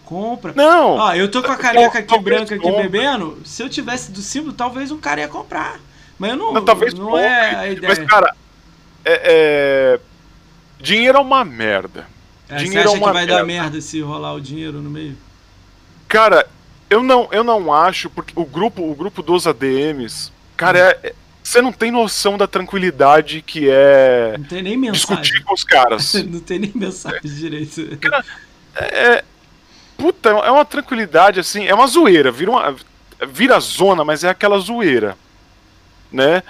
Compra. 0.05 0.53
Não! 0.55 0.97
Ó, 0.97 1.13
eu 1.15 1.31
tô 1.31 1.41
com 1.41 1.51
a 1.51 1.55
caneca 1.55 1.99
aqui 1.99 2.19
branca 2.19 2.55
aqui 2.55 2.71
bebendo. 2.71 3.39
Se 3.45 3.63
eu 3.63 3.69
tivesse 3.69 4.11
do 4.11 4.21
símbolo, 4.21 4.53
talvez 4.53 4.91
um 4.91 4.97
cara 4.97 5.21
ia 5.21 5.27
comprar. 5.27 5.79
Mas 6.19 6.31
eu 6.31 6.37
não. 6.37 6.53
não 6.53 6.63
talvez 6.63 6.93
não 6.93 7.17
é 7.17 7.55
a 7.55 7.67
ideia. 7.69 7.87
Mas, 7.87 7.99
cara, 8.07 8.35
é, 9.03 9.21
é... 9.25 9.99
dinheiro 10.79 11.17
é 11.17 11.21
uma 11.21 11.43
merda. 11.43 12.07
É, 12.49 12.57
dinheiro 12.57 12.89
você 12.89 12.95
acha 12.95 12.97
é 12.97 12.99
uma 12.99 13.07
que 13.07 13.13
vai 13.13 13.25
merda. 13.25 13.37
dar 13.37 13.45
merda 13.45 13.81
se 13.81 14.01
rolar 14.01 14.33
o 14.33 14.41
dinheiro 14.41 14.79
no 14.79 14.89
meio? 14.89 15.17
Cara, 16.07 16.47
eu 16.93 17.01
não, 17.01 17.27
eu 17.31 17.43
não 17.43 17.73
acho, 17.73 18.07
porque 18.07 18.33
o 18.35 18.45
grupo, 18.45 18.83
o 18.83 18.93
grupo 18.93 19.23
dos 19.23 19.47
ADMs, 19.47 20.31
cara, 20.55 20.77
é, 21.01 21.13
você 21.43 21.59
não 21.59 21.71
tem 21.71 21.91
noção 21.91 22.37
da 22.37 22.45
tranquilidade 22.45 23.41
que 23.41 23.67
é 23.67 24.35
não 24.37 24.45
tem 24.45 24.61
nem 24.61 24.77
mensagem. 24.77 25.23
discutir 25.23 25.43
com 25.43 25.53
os 25.55 25.63
caras. 25.63 26.13
não 26.29 26.39
tem 26.39 26.59
nem 26.59 26.71
mensagem 26.75 27.19
direito. 27.23 27.97
Cara, 27.97 28.23
é, 28.75 29.23
puta, 29.97 30.29
é 30.29 30.51
uma 30.51 30.63
tranquilidade 30.63 31.39
assim, 31.39 31.65
é 31.65 31.73
uma 31.73 31.87
zoeira, 31.87 32.31
vira 32.31 32.51
uma 32.51 32.75
vira 33.27 33.59
zona, 33.59 34.05
mas 34.05 34.23
é 34.23 34.29
aquela 34.29 34.59
zoeira, 34.59 35.17
né? 36.11 36.43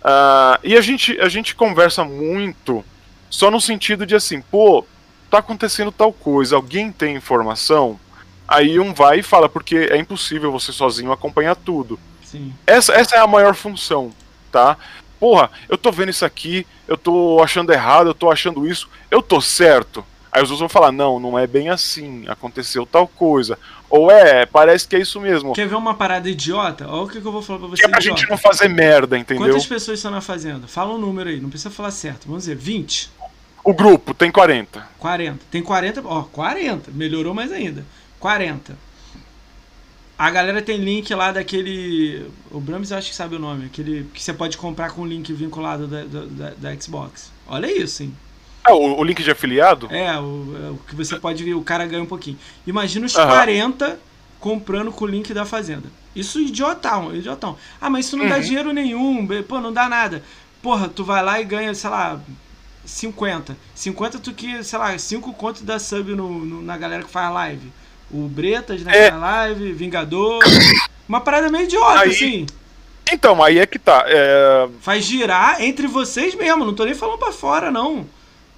Uh, 0.00 0.58
e 0.64 0.76
a 0.76 0.80
gente 0.80 1.20
a 1.20 1.28
gente 1.28 1.54
conversa 1.54 2.04
muito 2.04 2.84
só 3.30 3.48
no 3.48 3.60
sentido 3.60 4.04
de 4.04 4.16
assim, 4.16 4.40
pô, 4.40 4.84
tá 5.30 5.38
acontecendo 5.38 5.92
tal 5.92 6.12
coisa, 6.12 6.56
alguém 6.56 6.90
tem 6.90 7.14
informação? 7.14 7.98
Aí 8.46 8.78
um 8.78 8.92
vai 8.92 9.20
e 9.20 9.22
fala, 9.22 9.48
porque 9.48 9.88
é 9.90 9.96
impossível 9.96 10.52
você 10.52 10.72
sozinho 10.72 11.12
acompanhar 11.12 11.56
tudo. 11.56 11.98
Sim. 12.22 12.52
Essa, 12.66 12.92
essa 12.92 13.16
é 13.16 13.18
a 13.18 13.26
maior 13.26 13.54
função, 13.54 14.12
tá? 14.52 14.76
Porra, 15.18 15.50
eu 15.68 15.78
tô 15.78 15.90
vendo 15.90 16.10
isso 16.10 16.24
aqui, 16.24 16.66
eu 16.86 16.96
tô 16.96 17.42
achando 17.42 17.72
errado, 17.72 18.08
eu 18.08 18.14
tô 18.14 18.30
achando 18.30 18.66
isso, 18.66 18.88
eu 19.10 19.22
tô 19.22 19.40
certo. 19.40 20.04
Aí 20.30 20.42
os 20.42 20.50
outros 20.50 20.60
vão 20.60 20.68
falar, 20.68 20.90
não, 20.90 21.20
não 21.20 21.38
é 21.38 21.46
bem 21.46 21.68
assim, 21.68 22.24
aconteceu 22.26 22.84
tal 22.84 23.06
coisa. 23.06 23.56
Ou 23.88 24.10
é, 24.10 24.44
parece 24.44 24.86
que 24.88 24.96
é 24.96 24.98
isso 24.98 25.20
mesmo. 25.20 25.54
Quer 25.54 25.68
ver 25.68 25.76
uma 25.76 25.94
parada 25.94 26.28
idiota? 26.28 26.88
Olha 26.88 27.02
o 27.02 27.08
que, 27.08 27.18
eu 27.18 27.30
vou 27.30 27.40
falar 27.40 27.60
pra 27.60 27.68
você. 27.68 27.82
Que 27.82 27.86
é 27.86 27.88
pra 27.88 28.00
idiota. 28.00 28.20
gente 28.20 28.28
não 28.28 28.36
fazer 28.36 28.68
merda, 28.68 29.16
entendeu? 29.16 29.46
Quantas 29.46 29.66
pessoas 29.66 30.00
estão 30.00 30.10
na 30.10 30.20
fazenda? 30.20 30.66
Fala 30.66 30.92
um 30.92 30.98
número 30.98 31.30
aí, 31.30 31.40
não 31.40 31.48
precisa 31.48 31.70
falar 31.70 31.92
certo. 31.92 32.26
Vamos 32.26 32.42
dizer, 32.42 32.56
20. 32.56 33.12
O 33.62 33.72
grupo 33.72 34.12
tem 34.12 34.32
40. 34.32 34.84
40. 34.98 35.38
Tem 35.50 35.62
40, 35.62 36.02
ó, 36.04 36.22
40. 36.24 36.90
Melhorou 36.90 37.32
mais 37.32 37.52
ainda. 37.52 37.86
40. 38.24 38.74
A 40.16 40.30
galera 40.30 40.62
tem 40.62 40.78
link 40.78 41.12
lá 41.12 41.30
daquele. 41.30 42.26
O 42.50 42.58
Brams 42.58 42.90
eu 42.90 42.96
acho 42.96 43.10
que 43.10 43.14
sabe 43.14 43.36
o 43.36 43.38
nome. 43.38 43.66
Aquele 43.66 44.04
que 44.14 44.22
você 44.22 44.32
pode 44.32 44.56
comprar 44.56 44.92
com 44.92 45.04
link 45.04 45.30
vinculado 45.34 45.86
da, 45.86 46.04
da, 46.04 46.50
da 46.56 46.80
Xbox. 46.80 47.30
Olha 47.46 47.66
isso, 47.66 48.02
hein? 48.02 48.16
Ah, 48.64 48.72
o, 48.72 48.98
o, 48.98 49.04
link 49.04 49.22
de 49.22 49.30
afiliado? 49.30 49.88
É, 49.90 50.18
o, 50.18 50.56
é, 50.56 50.70
o, 50.70 50.80
que 50.88 50.94
você 50.96 51.18
pode. 51.18 51.52
O 51.52 51.60
cara 51.60 51.84
ganha 51.84 52.02
um 52.02 52.06
pouquinho. 52.06 52.38
Imagina 52.66 53.04
os 53.04 53.14
uhum. 53.14 53.26
40 53.26 54.00
comprando 54.40 54.90
com 54.90 55.04
o 55.04 55.08
link 55.08 55.34
da 55.34 55.44
Fazenda. 55.44 55.92
Isso 56.16 56.40
idiotão, 56.40 57.14
idiotão. 57.14 57.58
Ah, 57.78 57.90
mas 57.90 58.06
isso 58.06 58.16
não 58.16 58.24
uhum. 58.24 58.30
dá 58.30 58.38
dinheiro 58.38 58.72
nenhum, 58.72 59.28
pô, 59.46 59.60
não 59.60 59.72
dá 59.72 59.86
nada. 59.86 60.22
Porra, 60.62 60.88
tu 60.88 61.04
vai 61.04 61.22
lá 61.22 61.38
e 61.42 61.44
ganha, 61.44 61.74
sei 61.74 61.90
lá, 61.90 62.18
50. 62.86 63.54
50 63.74 64.18
tu 64.18 64.32
que, 64.32 64.64
sei 64.64 64.78
lá, 64.78 64.96
5 64.96 65.30
contos 65.34 65.60
da 65.60 65.78
sub 65.78 66.14
no, 66.14 66.42
no, 66.42 66.62
na 66.62 66.78
galera 66.78 67.02
que 67.02 67.10
faz 67.10 67.30
live. 67.34 67.70
O 68.10 68.28
Bretas 68.28 68.82
na 68.82 68.94
é... 68.94 69.10
live, 69.10 69.72
Vingador. 69.72 70.42
Uma 71.08 71.20
parada 71.20 71.50
meio 71.50 71.64
idiota, 71.64 72.00
aí... 72.00 72.10
assim. 72.10 72.46
Então, 73.12 73.42
aí 73.42 73.58
é 73.58 73.66
que 73.66 73.78
tá. 73.78 74.04
É... 74.06 74.68
Faz 74.80 75.04
girar 75.04 75.62
entre 75.62 75.86
vocês 75.86 76.34
mesmo, 76.34 76.64
não 76.64 76.74
tô 76.74 76.84
nem 76.84 76.94
falando 76.94 77.18
pra 77.18 77.32
fora, 77.32 77.70
não. 77.70 78.06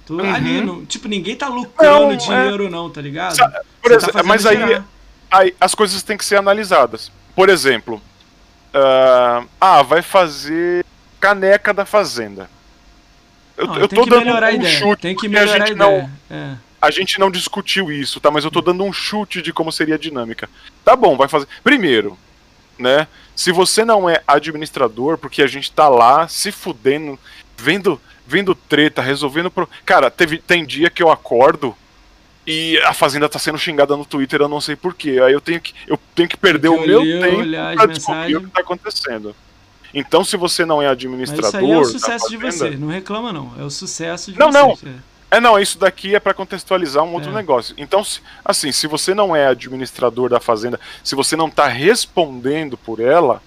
Tô 0.05 0.15
uhum. 0.15 0.33
ali, 0.33 0.61
não, 0.61 0.85
tipo, 0.85 1.09
ninguém 1.09 1.35
tá 1.35 1.49
lucrando 1.49 2.05
não, 2.05 2.11
é. 2.11 2.15
dinheiro, 2.15 2.67
é... 2.67 2.69
não, 2.69 2.89
tá 2.89 3.01
ligado? 3.01 3.37
Por 3.81 3.97
tá 3.97 4.23
mas 4.23 4.45
aí, 4.45 4.81
aí, 5.29 5.53
as 5.59 5.75
coisas 5.75 6.01
têm 6.01 6.17
que 6.17 6.23
ser 6.23 6.37
analisadas. 6.37 7.11
Por 7.35 7.49
exemplo, 7.49 8.01
uh, 8.73 9.45
ah, 9.59 9.81
vai 9.83 10.01
fazer 10.01 10.85
caneca 11.19 11.73
da 11.73 11.85
fazenda. 11.85 12.49
Eu, 13.57 13.67
não, 13.67 13.75
eu 13.77 13.87
tô 13.87 14.05
dando 14.05 14.29
um 14.29 14.65
chute. 14.65 15.01
Tem 15.01 15.15
que 15.15 15.27
melhorar 15.27 15.63
a, 15.63 15.67
gente 15.67 15.73
a 15.73 15.75
não, 15.75 16.09
é. 16.29 16.55
A 16.81 16.91
gente 16.91 17.19
não 17.19 17.31
discutiu 17.31 17.91
isso, 17.91 18.19
tá? 18.19 18.29
Mas 18.31 18.43
eu 18.43 18.51
tô 18.51 18.61
dando 18.61 18.83
um 18.83 18.93
chute 18.93 19.41
de 19.41 19.53
como 19.53 19.71
seria 19.71 19.95
a 19.95 19.99
dinâmica. 19.99 20.49
Tá 20.83 20.95
bom, 20.95 21.17
vai 21.17 21.27
fazer. 21.27 21.47
Primeiro, 21.63 22.17
né? 22.77 23.07
Se 23.35 23.51
você 23.51 23.85
não 23.85 24.09
é 24.09 24.21
administrador, 24.27 25.17
porque 25.17 25.41
a 25.41 25.47
gente 25.47 25.71
tá 25.71 25.87
lá 25.89 26.27
se 26.27 26.51
fudendo, 26.51 27.19
vendo 27.57 27.99
vendo 28.27 28.53
treta, 28.53 29.01
resolvendo. 29.01 29.49
Pro... 29.49 29.69
Cara, 29.85 30.11
teve, 30.11 30.37
tem 30.37 30.65
dia 30.65 30.89
que 30.89 31.01
eu 31.01 31.09
acordo 31.09 31.75
e 32.45 32.77
a 32.79 32.93
Fazenda 32.93 33.29
tá 33.29 33.39
sendo 33.39 33.57
xingada 33.57 33.95
no 33.95 34.05
Twitter, 34.05 34.41
eu 34.41 34.49
não 34.49 34.59
sei 34.59 34.75
porquê. 34.75 35.19
Aí 35.23 35.33
eu 35.33 35.41
tenho 35.41 35.61
que, 35.61 35.73
eu 35.87 35.97
tenho 36.13 36.27
que 36.27 36.37
perder 36.37 36.69
o 36.69 36.85
meu 36.85 37.01
tempo 37.01 37.75
pra 37.75 37.85
descobrir 37.85 38.35
o 38.35 38.41
que 38.41 38.49
tá 38.49 38.61
acontecendo. 38.61 39.35
Então, 39.93 40.23
se 40.23 40.35
você 40.35 40.65
não 40.65 40.81
é 40.81 40.87
administrador. 40.87 41.53
Mas 41.53 41.63
isso 41.63 41.65
aí 41.65 41.71
é 41.71 41.79
o 41.79 41.85
sucesso 41.85 42.25
Fazenda, 42.25 42.49
de 42.49 42.57
você, 42.57 42.69
não 42.71 42.87
reclama 42.89 43.31
não. 43.31 43.53
É 43.57 43.63
o 43.63 43.69
sucesso 43.69 44.31
de 44.31 44.37
não, 44.37 44.51
vocês. 44.51 44.83
Não, 44.83 44.91
não. 44.91 44.99
É. 45.29 45.39
não, 45.39 45.59
isso 45.59 45.77
daqui 45.77 46.15
é 46.15 46.19
para 46.19 46.33
contextualizar 46.33 47.03
um 47.03 47.13
outro 47.13 47.31
é. 47.31 47.33
negócio. 47.33 47.75
Então, 47.77 48.03
se, 48.03 48.21
assim, 48.43 48.71
se 48.71 48.87
você 48.87 49.13
não 49.13 49.35
é 49.35 49.47
administrador 49.47 50.29
da 50.29 50.39
fazenda, 50.39 50.79
se 51.03 51.15
você 51.15 51.35
não 51.35 51.49
tá 51.49 51.67
respondendo 51.67 52.77
por 52.77 52.99
ela, 52.99 53.41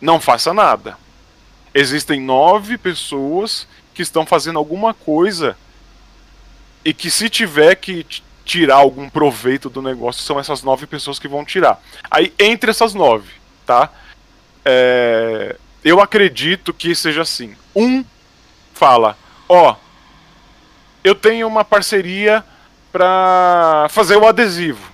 não 0.00 0.20
faça 0.20 0.52
nada 0.52 0.96
existem 1.74 2.20
nove 2.20 2.78
pessoas 2.78 3.66
que 3.92 4.00
estão 4.00 4.24
fazendo 4.24 4.58
alguma 4.58 4.94
coisa 4.94 5.56
e 6.84 6.94
que 6.94 7.10
se 7.10 7.28
tiver 7.28 7.74
que 7.74 8.06
tirar 8.44 8.76
algum 8.76 9.08
proveito 9.08 9.68
do 9.68 9.82
negócio, 9.82 10.22
são 10.22 10.38
essas 10.38 10.62
nove 10.62 10.86
pessoas 10.86 11.18
que 11.18 11.26
vão 11.26 11.44
tirar. 11.44 11.82
Aí, 12.10 12.32
entre 12.38 12.70
essas 12.70 12.94
nove, 12.94 13.32
tá? 13.66 13.90
É, 14.64 15.56
eu 15.82 16.00
acredito 16.00 16.72
que 16.72 16.94
seja 16.94 17.22
assim. 17.22 17.56
Um 17.74 18.04
fala, 18.74 19.16
ó, 19.48 19.72
oh, 19.72 19.76
eu 21.04 21.14
tenho 21.14 21.46
uma 21.46 21.64
parceria 21.64 22.42
para 22.90 23.86
fazer 23.90 24.16
o 24.16 24.26
adesivo. 24.26 24.90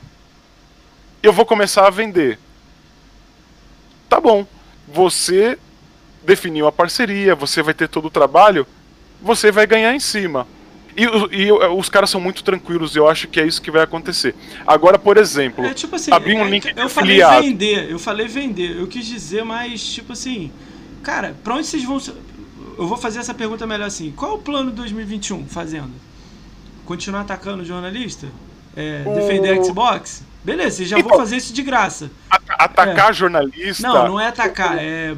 Eu 1.23 1.32
vou 1.32 1.47
começar 1.47 1.87
a 1.87 1.91
vender. 1.91 2.39
Tá 4.09 4.20
bom. 4.20 4.45
Você 4.89 5.57
definiu 6.24 6.66
a 6.66 6.73
parceria, 6.73 7.35
você 7.35 7.62
vai 7.62 7.73
ter 7.73 7.89
todo 7.89 8.07
o 8.07 8.11
trabalho, 8.11 8.66
você 9.23 9.53
vai 9.53 9.66
ganhar 9.66 9.95
em 9.95 10.01
cima. 10.01 10.47
E, 10.97 11.05
e, 11.45 11.53
os 11.53 11.89
caras 11.89 12.11
são 12.11 12.20
muito 12.20 12.43
tranquilos, 12.43 12.97
eu 12.97 13.09
acho 13.09 13.28
que 13.28 13.41
é 13.41 13.47
isso 13.47 13.62
que 13.62 13.70
vai 13.70 13.82
acontecer. 13.82 14.35
Agora, 14.66 14.99
por 14.99 15.16
exemplo, 15.16 15.65
é, 15.65 15.73
tipo 15.73 15.95
assim, 15.95 16.12
abrir 16.12 16.35
um 16.35 16.45
é, 16.45 16.51
link 16.51 16.73
eu 16.77 16.89
falei 16.89 17.23
vender, 17.41 17.91
eu 17.91 17.99
falei 17.99 18.27
vender, 18.27 18.77
eu 18.77 18.87
quis 18.89 19.07
dizer, 19.07 19.45
mas 19.45 19.85
tipo 19.85 20.12
assim, 20.12 20.51
cara, 21.03 21.37
pra 21.45 21.55
onde 21.55 21.66
vocês 21.66 21.85
vão. 21.85 22.01
Eu 22.81 22.86
vou 22.86 22.97
fazer 22.97 23.19
essa 23.19 23.35
pergunta 23.35 23.66
melhor 23.66 23.86
assim: 23.86 24.11
qual 24.11 24.32
é 24.32 24.35
o 24.36 24.39
plano 24.39 24.70
de 24.70 24.77
2021 24.77 25.47
fazendo? 25.47 25.93
Continuar 26.86 27.20
atacando 27.20 27.62
o 27.62 27.66
jornalista? 27.66 28.27
É, 28.74 29.02
defender 29.15 29.59
a 29.59 29.62
Xbox? 29.62 30.23
Beleza, 30.43 30.77
vocês 30.77 30.89
já 30.89 30.98
então, 30.98 31.11
vão 31.11 31.19
fazer 31.19 31.36
isso 31.36 31.52
de 31.52 31.62
graça. 31.62 32.11
Atacar 32.48 33.11
é. 33.11 33.12
jornalista? 33.12 33.86
Não, 33.86 34.09
não 34.09 34.20
é 34.20 34.28
atacar, 34.28 34.78
é. 34.78 35.12
é 35.12 35.16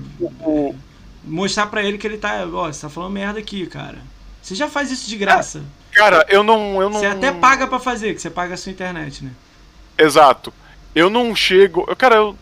mostrar 1.24 1.68
para 1.68 1.84
ele 1.84 1.98
que 1.98 2.06
ele 2.06 2.18
tá. 2.18 2.44
Ó, 2.52 2.66
você 2.66 2.80
tá 2.80 2.88
falando 2.88 3.12
merda 3.12 3.38
aqui, 3.38 3.64
cara. 3.68 3.98
Você 4.42 4.56
já 4.56 4.68
faz 4.68 4.90
isso 4.90 5.08
de 5.08 5.16
graça. 5.16 5.62
Cara, 5.92 6.26
eu 6.28 6.42
não. 6.42 6.82
Eu 6.82 6.90
não... 6.90 6.98
Você 6.98 7.06
até 7.06 7.30
paga 7.30 7.68
para 7.68 7.78
fazer, 7.78 8.12
que 8.12 8.20
você 8.20 8.28
paga 8.28 8.54
a 8.54 8.56
sua 8.56 8.72
internet, 8.72 9.24
né? 9.24 9.30
Exato. 9.96 10.52
Eu 10.96 11.08
não 11.08 11.32
chego. 11.32 11.86
Cara, 11.94 12.16
eu. 12.16 12.36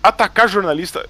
Atacar 0.00 0.48
jornalista. 0.48 1.08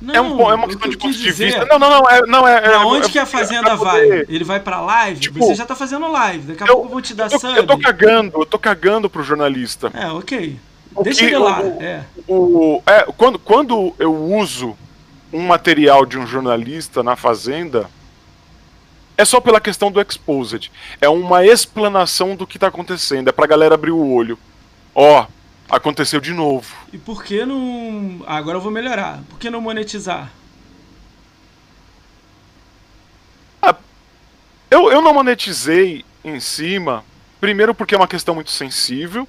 Não, 0.00 0.14
é, 0.14 0.20
um, 0.20 0.50
é 0.50 0.54
uma 0.54 0.66
questão 0.66 0.88
de 0.88 0.96
ponto 0.96 1.12
de 1.12 1.30
vista. 1.30 1.66
Não, 1.66 1.78
não, 1.78 1.90
não. 1.90 2.08
É, 2.08 2.26
não 2.26 2.48
é, 2.48 2.60
pra 2.60 2.86
onde 2.86 3.06
é, 3.06 3.10
que 3.10 3.18
a 3.18 3.26
Fazenda 3.26 3.76
vai? 3.76 4.24
Ele 4.28 4.44
vai 4.44 4.58
pra 4.58 4.80
live? 4.80 5.20
Tipo, 5.20 5.38
você 5.40 5.54
já 5.54 5.66
tá 5.66 5.74
fazendo 5.74 6.10
live. 6.10 6.46
Daqui 6.46 6.62
a 6.62 6.66
eu, 6.66 6.74
pouco 6.74 6.86
eu 6.86 6.90
vou 6.92 7.02
te 7.02 7.14
dar 7.14 7.24
eu 7.24 7.30
tô, 7.30 7.38
sub. 7.38 7.56
Eu 7.56 7.66
tô 7.66 7.78
cagando, 7.78 8.32
eu 8.34 8.46
tô 8.46 8.58
cagando 8.58 9.10
pro 9.10 9.22
jornalista. 9.22 9.90
É, 9.92 10.06
ok. 10.10 10.58
Deixa 11.02 11.24
ele 11.24 11.38
lá. 11.38 11.60
O, 11.60 11.82
é. 11.82 12.04
O, 12.26 12.82
é, 12.86 13.02
quando, 13.16 13.38
quando 13.38 13.94
eu 13.98 14.14
uso 14.14 14.76
um 15.32 15.46
material 15.46 16.06
de 16.06 16.18
um 16.18 16.26
jornalista 16.26 17.02
na 17.02 17.14
Fazenda, 17.14 17.88
é 19.18 19.24
só 19.24 19.38
pela 19.38 19.60
questão 19.60 19.92
do 19.92 20.00
exposed. 20.00 20.72
É 20.98 21.08
uma 21.08 21.44
explanação 21.44 22.34
do 22.34 22.46
que 22.46 22.58
tá 22.58 22.68
acontecendo. 22.68 23.28
É 23.28 23.32
pra 23.32 23.46
galera 23.46 23.74
abrir 23.74 23.90
o 23.90 24.12
olho. 24.12 24.38
Ó, 24.94 25.26
aconteceu 25.70 26.20
de 26.20 26.32
novo. 26.32 26.74
E 26.92 26.98
por 26.98 27.22
que 27.22 27.44
não. 27.44 28.22
Ah, 28.26 28.36
agora 28.36 28.58
eu 28.58 28.62
vou 28.62 28.72
melhorar. 28.72 29.20
Por 29.28 29.38
que 29.38 29.50
não 29.50 29.60
monetizar? 29.60 30.30
Ah, 33.62 33.74
eu, 34.70 34.90
eu 34.90 35.00
não 35.00 35.14
monetizei 35.14 36.04
em 36.24 36.40
cima. 36.40 37.04
Primeiro 37.40 37.74
porque 37.74 37.94
é 37.94 37.98
uma 37.98 38.08
questão 38.08 38.34
muito 38.34 38.50
sensível 38.50 39.26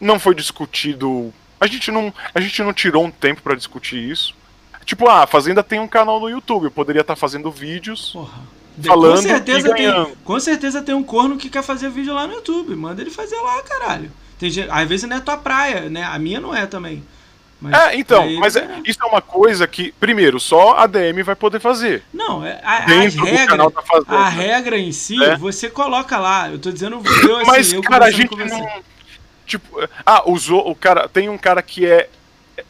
não 0.00 0.18
foi 0.18 0.34
discutido. 0.34 1.32
A 1.60 1.66
gente 1.66 1.90
não, 1.90 2.12
a 2.34 2.40
gente 2.40 2.62
não 2.62 2.72
tirou 2.72 3.04
um 3.04 3.10
tempo 3.10 3.42
para 3.42 3.54
discutir 3.54 3.98
isso. 3.98 4.34
Tipo, 4.84 5.08
ah, 5.08 5.24
a 5.24 5.26
Fazenda 5.26 5.62
tem 5.62 5.80
um 5.80 5.88
canal 5.88 6.18
no 6.18 6.30
YouTube, 6.30 6.64
eu 6.64 6.70
poderia 6.70 7.02
estar 7.02 7.14
tá 7.14 7.20
fazendo 7.20 7.50
vídeos. 7.50 8.10
Porra. 8.12 8.58
Falando 8.86 9.16
com 9.16 9.22
certeza, 9.22 9.74
tem, 9.74 10.14
com 10.22 10.40
certeza 10.40 10.82
tem 10.82 10.94
um 10.94 11.02
corno 11.02 11.36
que 11.36 11.50
quer 11.50 11.64
fazer 11.64 11.90
vídeo 11.90 12.14
lá 12.14 12.28
no 12.28 12.34
YouTube. 12.34 12.76
Manda 12.76 13.02
ele 13.02 13.10
fazer 13.10 13.36
lá, 13.36 13.60
caralho. 13.62 14.10
Tem, 14.38 14.50
às 14.70 14.88
vezes 14.88 15.08
não 15.08 15.16
é 15.16 15.20
tua 15.20 15.36
praia, 15.36 15.88
né? 15.88 16.04
A 16.04 16.18
minha 16.18 16.40
não 16.40 16.54
é 16.54 16.66
também. 16.66 17.02
Mas 17.60 17.74
é, 17.74 17.96
então, 17.96 18.30
mas 18.38 18.54
é, 18.54 18.60
é, 18.60 18.80
isso 18.84 19.00
é 19.02 19.06
uma 19.06 19.20
coisa 19.20 19.66
que, 19.66 19.90
primeiro, 19.98 20.38
só 20.38 20.76
a 20.76 20.86
DM 20.86 21.24
vai 21.24 21.34
poder 21.34 21.58
fazer. 21.58 22.04
Não, 22.14 22.44
é, 22.46 22.60
a, 22.62 22.80
Dentro 22.82 23.22
a 23.22 23.24
regra, 23.24 23.72
a 24.06 24.28
regra 24.28 24.78
em 24.78 24.92
si, 24.92 25.20
é. 25.20 25.36
você 25.36 25.68
coloca 25.68 26.18
lá. 26.18 26.48
Eu 26.50 26.60
tô 26.60 26.70
dizendo, 26.70 27.02
eu, 27.24 27.36
assim, 27.36 27.46
mas, 27.46 27.72
eu 27.72 27.82
cara, 27.82 28.04
a 28.06 28.10
gente 28.10 28.34
não 28.36 28.82
Tipo, 29.44 29.80
ah, 30.04 30.30
usou 30.30 30.70
o 30.70 30.74
cara. 30.74 31.08
Tem 31.08 31.30
um 31.30 31.38
cara 31.38 31.62
que 31.62 31.86
é 31.86 32.08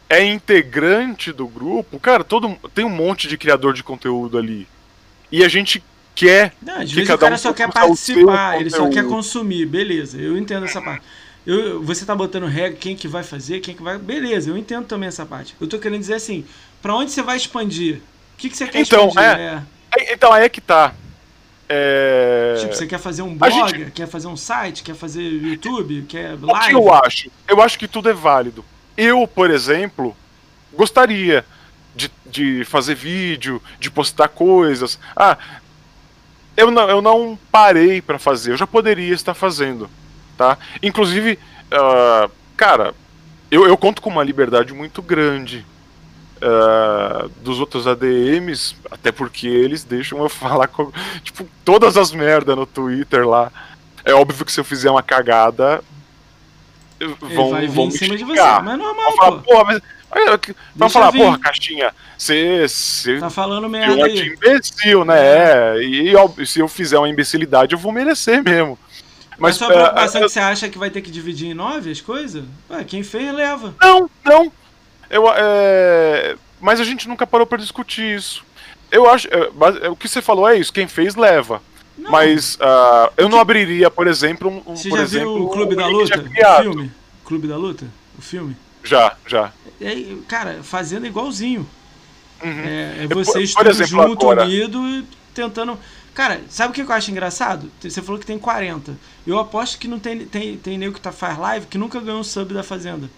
é 0.09 0.25
integrante 0.25 1.33
do 1.33 1.47
grupo. 1.47 1.99
Cara, 1.99 2.25
todo 2.25 2.57
tem 2.75 2.85
um 2.85 2.91
monte 2.91 3.29
de 3.29 3.37
criador 3.37 3.75
de 3.75 3.83
conteúdo 3.83 4.39
ali. 4.39 4.67
E 5.31 5.45
a 5.45 5.49
gente 5.49 5.83
quer 6.15 6.55
Não, 6.63 6.81
às 6.81 6.91
vezes 6.91 7.11
o 7.11 7.19
cara 7.19 7.35
um 7.35 7.39
só 7.39 7.53
quer 7.53 7.71
participar, 7.71 8.61
ele 8.61 8.71
só 8.71 8.89
quer 8.89 9.05
consumir. 9.05 9.67
Beleza, 9.67 10.19
eu 10.19 10.39
entendo 10.39 10.65
essa 10.65 10.81
parte. 10.81 11.05
Eu, 11.49 11.83
você 11.83 12.05
tá 12.05 12.15
botando 12.15 12.45
regra, 12.45 12.77
quem 12.77 12.95
que 12.95 13.09
vai 13.09 13.23
fazer, 13.23 13.61
quem 13.61 13.75
que 13.75 13.83
vai. 13.83 13.97
Beleza, 13.97 14.51
eu 14.51 14.59
entendo 14.59 14.85
também 14.85 15.09
essa 15.09 15.25
parte. 15.25 15.57
Eu 15.59 15.67
tô 15.67 15.79
querendo 15.79 16.01
dizer 16.01 16.13
assim, 16.13 16.45
para 16.83 16.95
onde 16.95 17.11
você 17.11 17.23
vai 17.23 17.39
expandir? 17.39 18.03
O 18.35 18.37
que, 18.37 18.51
que 18.51 18.57
você 18.57 18.67
quer 18.67 18.81
então, 18.83 19.09
expandir? 19.09 19.41
É, 19.41 19.63
é... 19.97 20.13
Então, 20.13 20.31
aí 20.31 20.45
é 20.45 20.49
que 20.51 20.61
tá. 20.61 20.93
É... 21.67 22.57
Tipo, 22.61 22.75
você 22.75 22.87
quer 22.87 22.99
fazer 22.99 23.23
um 23.23 23.35
blog, 23.35 23.71
gente... 23.71 23.91
quer 23.93 24.07
fazer 24.07 24.27
um 24.27 24.37
site, 24.37 24.83
quer 24.83 24.95
fazer 24.95 25.23
YouTube, 25.23 26.05
quer 26.07 26.39
live? 26.39 26.45
O 26.45 26.61
que 26.61 26.75
eu 26.75 26.93
acho? 26.93 27.31
Eu 27.49 27.63
acho 27.63 27.79
que 27.79 27.89
tudo 27.89 28.11
é 28.11 28.13
válido. 28.13 28.63
Eu, 28.95 29.27
por 29.27 29.51
exemplo, 29.51 30.15
gostaria 30.75 31.47
de, 31.97 32.11
de 32.27 32.63
fazer 32.67 32.95
vídeo, 32.95 33.63
de 33.81 33.91
postar 33.91 34.29
coisas. 34.29 34.99
Ah, 35.17 35.39
eu 36.55 36.71
não, 36.71 36.91
eu 36.91 37.01
não 37.01 37.39
parei 37.51 38.03
para 38.03 38.19
fazer, 38.19 38.53
eu 38.53 38.57
já 38.59 38.67
poderia 38.67 39.15
estar 39.15 39.33
fazendo, 39.33 39.89
tá? 40.39 40.57
Inclusive, 40.83 41.39
uh, 41.73 42.31
cara, 42.57 42.95
eu, 43.51 43.67
eu 43.67 43.77
conto 43.77 44.01
com 44.01 44.09
uma 44.09 44.23
liberdade 44.23 44.73
muito 44.73 45.03
grande 45.03 45.67
uh, 46.37 47.29
dos 47.43 47.59
outros 47.59 47.87
ADMs, 47.87 48.77
até 48.91 49.11
porque 49.11 49.49
eles 49.49 49.85
deixam 49.85 50.21
eu 50.21 50.29
falar 50.31 50.69
com, 50.69 50.91
tipo, 51.23 51.47
todas 51.65 51.99
as 51.99 52.13
merdas 52.13 52.57
no 52.57 52.65
Twitter 52.65 53.29
lá. 53.29 53.53
É 54.05 54.15
óbvio 54.15 54.47
que 54.47 54.53
se 54.53 54.61
eu 54.61 54.65
fizer 54.65 54.91
uma 54.91 55.03
cagada, 55.03 55.83
vão, 57.35 57.51
vai 57.51 57.67
vão 57.67 57.87
me 57.87 57.93
cima 57.93 58.17
de 58.17 58.25
você, 58.25 58.41
mas 58.41 58.75
é 58.75 58.77
normal, 58.77 59.17
falar, 59.17 59.33
pô. 59.33 59.43
Porra, 59.43 59.65
mas, 59.65 59.83
Vamos 60.75 60.93
falar, 60.93 61.11
vir. 61.11 61.19
porra, 61.19 61.39
Caixinha, 61.39 61.95
você. 62.17 63.19
Tá 63.21 63.29
falando 63.29 63.69
merda 63.69 64.07
aí. 64.07 64.29
imbecil, 64.29 65.05
né? 65.05 65.19
É. 65.19 65.83
E, 65.83 66.15
e, 66.15 66.47
se 66.47 66.61
eu 66.61 66.69
fizer 66.69 66.97
uma 66.97 67.09
imbecilidade, 67.09 67.75
eu 67.75 67.79
vou 67.79 67.93
merecer 67.93 68.43
mesmo. 68.43 68.79
Mas, 69.39 69.51
mas 69.51 69.57
sua 69.57 69.69
preocupação 69.69 70.21
é, 70.21 70.25
é, 70.25 70.27
que 70.27 70.33
você 70.33 70.41
acha 70.41 70.69
que 70.69 70.79
vai 70.79 70.91
ter 70.91 71.01
que 71.01 71.11
dividir 71.11 71.49
em 71.49 71.55
nove 71.55 71.91
as 71.91 72.01
coisas? 72.01 72.45
Ué, 72.69 72.85
quem 72.85 73.03
fez, 73.03 73.33
leva. 73.33 73.75
Não, 73.81 74.11
não. 74.25 74.53
Eu, 75.09 75.25
é... 75.35 76.37
Mas 76.61 76.81
a 76.81 76.85
gente 76.85 77.09
nunca 77.09 77.27
parou 77.27 77.47
para 77.47 77.59
discutir 77.59 78.17
isso. 78.17 78.45
Eu 78.91 79.09
acho. 79.09 79.29
É, 79.29 79.51
é, 79.87 79.89
o 79.89 79.97
que 79.97 80.09
você 80.09 80.21
falou 80.21 80.49
é 80.49 80.59
isso, 80.59 80.73
quem 80.73 80.89
fez 80.89 81.15
leva. 81.15 81.63
Não. 81.97 82.11
Mas 82.11 82.57
uh, 82.57 83.13
eu 83.17 83.29
não 83.29 83.41
abriria, 83.41 83.91
por 83.91 84.07
exemplo, 84.07 84.63
um. 84.67 84.77
Você 84.77 84.89
por 84.89 84.99
já 84.99 85.05
exemplo, 85.05 85.35
viu 85.35 85.45
o 85.45 85.51
Clube 85.51 85.77
da 85.77 85.87
Luta? 85.87 86.21
O 86.21 86.63
filme? 86.63 86.93
Clube 87.25 87.49
da 87.49 87.57
Luta? 87.57 87.87
O 88.19 88.23
filme? 88.23 88.57
Já, 88.83 89.17
já. 89.27 89.53
É, 89.81 89.95
cara, 90.27 90.61
fazendo 90.63 91.07
igualzinho. 91.07 91.69
Uhum. 92.43 92.65
É, 92.65 93.05
é 93.05 93.07
vocês 93.09 93.53
por, 93.53 93.65
por 93.65 93.71
exemplo, 93.71 94.03
junto, 94.03 94.31
agora... 94.31 94.45
unido, 94.45 95.05
tentando. 95.35 95.79
Cara, 96.19 96.41
sabe 96.49 96.73
o 96.73 96.75
que 96.75 96.83
eu 96.83 96.93
acho 96.93 97.13
engraçado? 97.13 97.71
Você 97.81 98.03
falou 98.03 98.19
que 98.19 98.27
tem 98.27 98.41
40. 98.41 98.99
Eu 99.25 99.39
aposto 99.39 99.79
que 99.79 99.87
não 99.87 100.01
tem, 100.01 100.27
tem, 100.27 100.57
tem 100.57 100.77
nego 100.77 100.95
que 100.95 101.01
tá 101.01 101.13
faz 101.13 101.39
live 101.39 101.67
que 101.67 101.79
nunca 101.79 102.01
ganhou 102.01 102.19
um 102.19 102.25
sub 102.25 102.53
da 102.53 102.65
Fazenda 102.65 103.09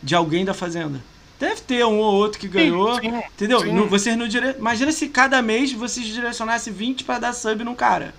de 0.00 0.14
alguém 0.14 0.44
da 0.44 0.54
Fazenda. 0.54 1.02
Deve 1.40 1.62
ter 1.62 1.84
um 1.84 1.98
ou 1.98 2.14
outro 2.14 2.38
que 2.38 2.46
ganhou, 2.46 2.94
sim, 2.94 3.10
sim, 3.10 3.22
entendeu? 3.34 3.58
Sim. 3.62 3.88
Vocês 3.88 4.16
não 4.16 4.28
dire... 4.28 4.54
Imagina 4.56 4.92
se 4.92 5.08
cada 5.08 5.42
mês 5.42 5.72
vocês 5.72 6.06
direcionassem 6.06 6.72
20 6.72 7.02
para 7.02 7.18
dar 7.18 7.32
sub 7.32 7.64
num 7.64 7.74
cara. 7.74 8.14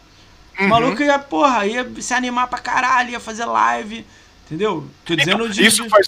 Uhum. 0.59 0.65
O 0.65 0.69
maluco 0.69 1.01
ia, 1.01 1.17
porra, 1.17 1.65
ia 1.65 1.89
se 2.01 2.13
animar 2.13 2.47
pra 2.47 2.59
caralho, 2.59 3.11
ia 3.11 3.21
fazer 3.21 3.45
live, 3.45 4.05
entendeu? 4.45 4.85
Tô 5.05 5.15
dizendo 5.15 5.45
então, 5.45 5.49
de, 5.49 5.65
isso, 5.65 5.87
faz, 5.87 6.07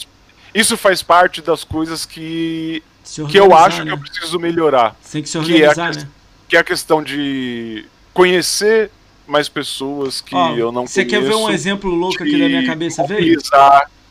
isso 0.53 0.75
faz 0.75 1.01
parte 1.01 1.41
das 1.41 1.63
coisas 1.63 2.05
que, 2.05 2.83
que 3.31 3.39
eu 3.39 3.55
acho 3.55 3.85
né? 3.85 3.85
que 3.85 3.91
eu 3.91 3.97
preciso 3.97 4.37
melhorar. 4.37 4.97
Tem 5.09 5.23
que 5.23 5.29
se 5.29 5.37
organizar, 5.37 5.73
que 5.73 5.79
é 5.79 6.01
a, 6.01 6.03
né? 6.03 6.09
Que 6.47 6.57
é 6.57 6.59
a 6.59 6.63
questão 6.63 7.01
de 7.01 7.85
conhecer 8.13 8.91
mais 9.27 9.49
pessoas 9.49 10.21
que 10.21 10.35
Ó, 10.35 10.55
eu 10.55 10.71
não 10.71 10.85
Você 10.87 11.03
quer 11.03 11.21
ver 11.21 11.35
um 11.35 11.49
exemplo 11.49 11.89
louco 11.89 12.21
aqui 12.21 12.39
da 12.39 12.47
minha 12.47 12.65
cabeça, 12.65 13.05
veio? 13.05 13.39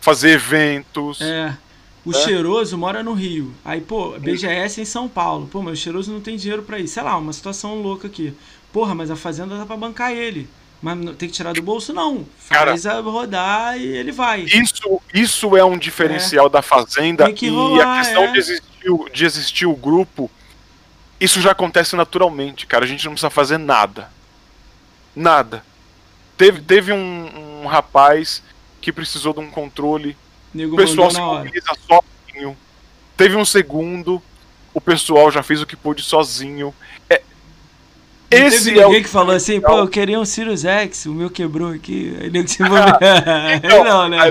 fazer 0.01 0.33
eventos. 0.33 1.21
É. 1.21 1.57
O 2.05 2.11
é? 2.11 2.15
cheiroso 2.15 2.77
mora 2.77 3.03
no 3.03 3.15
Rio. 3.15 3.55
Aí, 3.65 3.81
pô, 3.81 4.11
BGS 4.19 4.81
em 4.81 4.85
São 4.85 5.09
Paulo. 5.09 5.49
Pô, 5.51 5.63
mas 5.63 5.79
o 5.79 5.83
cheiroso 5.83 6.13
não 6.13 6.21
tem 6.21 6.37
dinheiro 6.37 6.63
para 6.63 6.79
ir. 6.79 6.87
Sei 6.87 7.03
lá, 7.03 7.17
uma 7.17 7.33
situação 7.33 7.81
louca 7.81 8.07
aqui. 8.07 8.35
Porra, 8.71 8.95
mas 8.95 9.11
a 9.11 9.17
fazenda 9.17 9.57
dá 9.57 9.65
pra 9.65 9.77
bancar 9.77 10.13
ele. 10.13 10.47
Mas 10.83 10.99
tem 11.17 11.29
que 11.31 11.35
tirar 11.35 11.55
do 11.55 11.63
bolso? 11.63 11.95
Não. 11.95 12.27
Faz 12.37 12.83
Cara, 12.83 12.99
a 12.99 13.01
rodar 13.01 13.79
e 13.81 13.87
ele 13.87 14.13
vai. 14.13 14.43
Isso, 14.43 15.01
isso 15.15 15.57
é 15.57 15.65
um 15.65 15.79
diferencial 15.79 16.49
é. 16.49 16.51
da 16.51 16.61
fazenda. 16.61 17.25
Rolar, 17.25 17.77
e 17.77 17.81
a 17.81 17.99
questão 18.03 18.25
é. 18.25 18.33
de, 18.33 18.39
existir, 18.39 18.65
de 19.15 19.25
existir 19.25 19.67
o 19.67 19.75
grupo, 19.75 20.31
isso 21.25 21.41
já 21.41 21.53
acontece 21.53 21.97
naturalmente, 21.97 22.67
cara. 22.67 22.85
A 22.85 22.89
gente 22.89 23.05
não 23.05 23.13
precisa 23.13 23.31
fazer 23.31 23.59
nada. 23.59 24.11
Nada. 25.15 25.65
Teve, 26.37 26.61
teve 26.61 26.93
um, 26.93 27.63
um 27.63 27.67
rapaz 27.67 28.43
que 28.81 28.93
precisou 28.93 29.33
de 29.33 29.41
um 29.41 29.51
controle. 29.51 30.17
Nego 30.53 30.75
o 30.75 30.77
pessoal 30.77 31.11
se 31.11 31.21
mobiliza 31.21 31.73
sozinho. 31.89 32.57
Teve 33.17 33.37
um 33.37 33.45
segundo, 33.45 34.23
o 34.73 34.81
pessoal 34.81 35.31
já 35.31 35.43
fez 35.43 35.63
o 35.63 35.67
que 35.67 35.77
pôde 35.77 36.03
sozinho. 36.03 36.75
É, 38.35 38.47
esse 38.47 38.65
teve 38.65 38.81
é 38.81 38.85
ninguém 38.85 39.01
o... 39.01 39.03
que 39.03 39.09
falou 39.09 39.35
assim, 39.35 39.61
pô, 39.61 39.79
eu 39.79 39.89
queria 39.89 40.19
um 40.19 40.25
Sirius 40.25 40.65
X, 40.65 41.07
o 41.07 41.15
meu 41.15 41.31
quebrou 41.31 41.73
aqui. 41.73 42.17
Aí 42.21 42.31
nego 42.31 42.49
se 42.49 42.63
então, 42.63 43.85
Não, 43.85 44.09
né? 44.09 44.19
Aí, 44.21 44.31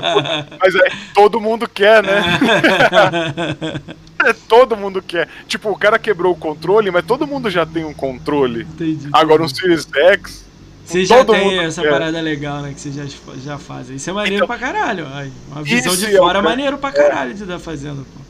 mas 0.60 0.74
é, 0.74 0.92
todo 1.14 1.40
mundo 1.40 1.68
quer, 1.68 2.02
né? 2.02 2.22
É, 4.24 4.32
todo 4.32 4.76
mundo 4.76 5.02
quer. 5.02 5.28
Tipo, 5.46 5.70
o 5.70 5.76
cara 5.76 5.98
quebrou 5.98 6.32
o 6.32 6.36
controle, 6.36 6.90
mas 6.90 7.04
todo 7.04 7.26
mundo 7.26 7.50
já 7.50 7.66
tem 7.66 7.84
um 7.84 7.92
controle. 7.92 8.62
Entendi. 8.62 9.08
Agora 9.12 9.42
um 9.42 9.48
Series 9.48 9.86
X. 9.92 10.44
Você 10.84 11.04
já 11.04 11.24
tem 11.24 11.58
essa 11.58 11.82
quer. 11.82 11.90
parada 11.90 12.20
legal, 12.20 12.62
né? 12.62 12.72
Que 12.72 12.80
você 12.80 12.90
já, 12.90 13.04
já 13.42 13.58
fazem. 13.58 13.96
Isso 13.96 14.08
é 14.08 14.12
maneiro 14.12 14.36
então, 14.36 14.46
pra 14.46 14.56
caralho. 14.56 15.06
Ai, 15.12 15.30
uma 15.50 15.62
visão 15.62 15.94
de 15.94 16.16
fora 16.16 16.38
é 16.38 16.42
maneiro 16.42 16.78
pra 16.78 16.92
caralho 16.92 17.34
de 17.34 17.42
estar 17.42 17.58
fazendo, 17.58 18.06
pô. 18.14 18.20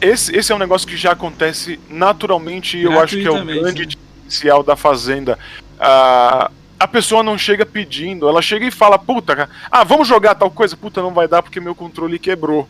Esse, 0.00 0.36
esse 0.36 0.52
é 0.52 0.54
um 0.54 0.58
negócio 0.58 0.86
que 0.86 0.96
já 0.96 1.12
acontece 1.12 1.78
naturalmente 1.88 2.76
e 2.76 2.82
eu 2.82 3.00
acho 3.00 3.16
que 3.16 3.26
é 3.26 3.30
o 3.30 3.44
grande 3.44 3.86
né? 3.86 3.92
Diferencial 4.24 4.62
da 4.62 4.76
Fazenda. 4.76 5.38
Ah, 5.78 6.50
a 6.78 6.88
pessoa 6.88 7.22
não 7.22 7.38
chega 7.38 7.64
pedindo, 7.64 8.28
ela 8.28 8.42
chega 8.42 8.66
e 8.66 8.70
fala, 8.70 8.98
puta, 8.98 9.48
ah, 9.70 9.84
vamos 9.84 10.08
jogar 10.08 10.34
tal 10.34 10.50
coisa, 10.50 10.76
puta, 10.76 11.00
não 11.00 11.12
vai 11.12 11.28
dar 11.28 11.42
porque 11.42 11.60
meu 11.60 11.74
controle 11.74 12.18
quebrou. 12.18 12.68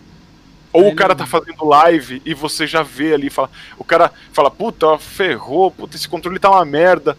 Ou 0.73 0.89
o 0.89 0.97
cara 0.97 1.15
tá 1.15 1.25
fazendo 1.25 1.65
live 1.65 2.21
e 2.25 2.35
você 2.35 2.67
já 2.67 2.83
vê 2.83 3.15
ali, 3.15 3.31
fala, 3.31 3.49
o 3.79 3.85
cara 3.85 4.11
fala, 4.33 4.51
puta, 4.51 4.99
ferrou, 4.99 5.71
puta, 5.71 5.97
esse 5.97 6.09
controle 6.09 6.39
tá 6.39 6.51
uma 6.51 6.65
merda. 6.65 7.17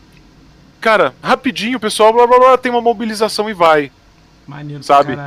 Cara, 0.82 1.16
rapidinho 1.24 1.78
o 1.78 1.80
pessoal 1.80 2.12
blá, 2.12 2.28
blá, 2.28 2.38
blá, 2.38 2.58
tem 2.58 2.70
uma 2.70 2.82
mobilização 2.82 3.50
e 3.50 3.54
vai. 3.54 3.92
Maneiro 4.46 4.84
sabe? 4.84 5.18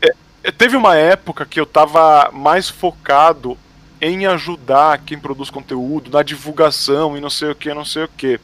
É, 0.00 0.12
é, 0.44 0.52
teve 0.52 0.76
uma 0.76 0.96
época 0.96 1.44
que 1.44 1.58
eu 1.58 1.66
tava 1.66 2.30
mais 2.32 2.68
focado 2.68 3.58
em 4.00 4.26
ajudar 4.26 4.98
quem 4.98 5.18
produz 5.18 5.50
conteúdo, 5.50 6.10
na 6.10 6.22
divulgação 6.22 7.16
e 7.16 7.20
não 7.20 7.30
sei 7.30 7.50
o 7.50 7.54
que, 7.54 7.74
não 7.74 7.84
sei 7.84 8.04
o 8.04 8.08
que. 8.08 8.40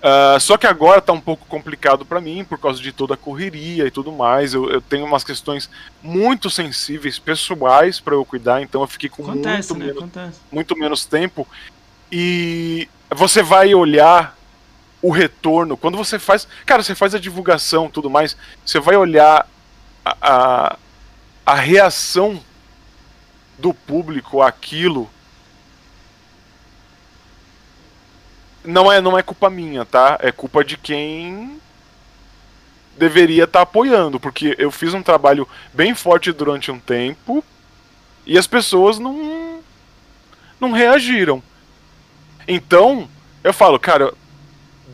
Uh, 0.00 0.40
só 0.40 0.56
que 0.56 0.66
agora 0.66 1.02
tá 1.02 1.12
um 1.12 1.20
pouco 1.20 1.44
complicado 1.46 2.06
para 2.06 2.22
mim 2.22 2.42
por 2.42 2.58
causa 2.58 2.80
de 2.80 2.90
toda 2.90 3.12
a 3.14 3.16
correria 3.18 3.86
e 3.86 3.90
tudo 3.90 4.10
mais. 4.10 4.54
Eu, 4.54 4.70
eu 4.70 4.80
tenho 4.80 5.04
umas 5.04 5.22
questões 5.22 5.68
muito 6.02 6.48
sensíveis, 6.48 7.18
pessoais 7.18 8.00
para 8.00 8.14
eu 8.14 8.24
cuidar, 8.24 8.62
então 8.62 8.80
eu 8.80 8.86
fiquei 8.86 9.10
com 9.10 9.22
Acontece, 9.22 9.74
muito, 9.74 9.78
né? 9.78 9.86
menos, 9.86 9.98
Acontece. 9.98 10.40
muito 10.50 10.76
menos 10.76 11.04
tempo. 11.04 11.46
E 12.10 12.88
você 13.14 13.42
vai 13.42 13.74
olhar 13.74 14.36
o 15.02 15.10
retorno 15.10 15.76
quando 15.76 15.98
você 15.98 16.18
faz. 16.18 16.48
Cara, 16.64 16.82
você 16.82 16.94
faz 16.94 17.14
a 17.14 17.18
divulgação 17.18 17.90
tudo 17.90 18.08
mais, 18.08 18.36
você 18.64 18.80
vai 18.80 18.96
olhar 18.96 19.46
a, 20.04 20.16
a, 20.22 20.78
a 21.44 21.54
reação 21.54 22.40
do 23.58 23.74
público 23.74 24.40
àquilo 24.40 25.10
não 28.64 28.90
é 28.90 29.00
não 29.00 29.18
é 29.18 29.22
culpa 29.22 29.48
minha, 29.50 29.84
tá? 29.84 30.18
É 30.20 30.30
culpa 30.30 30.64
de 30.64 30.76
quem 30.76 31.60
deveria 32.96 33.44
estar 33.44 33.60
tá 33.60 33.62
apoiando, 33.62 34.20
porque 34.20 34.54
eu 34.58 34.70
fiz 34.70 34.92
um 34.92 35.02
trabalho 35.02 35.48
bem 35.72 35.94
forte 35.94 36.32
durante 36.32 36.70
um 36.70 36.78
tempo 36.78 37.42
e 38.26 38.36
as 38.36 38.46
pessoas 38.46 38.98
não 38.98 39.60
não 40.60 40.72
reagiram. 40.72 41.42
Então, 42.46 43.08
eu 43.42 43.52
falo, 43.52 43.78
cara, 43.78 44.12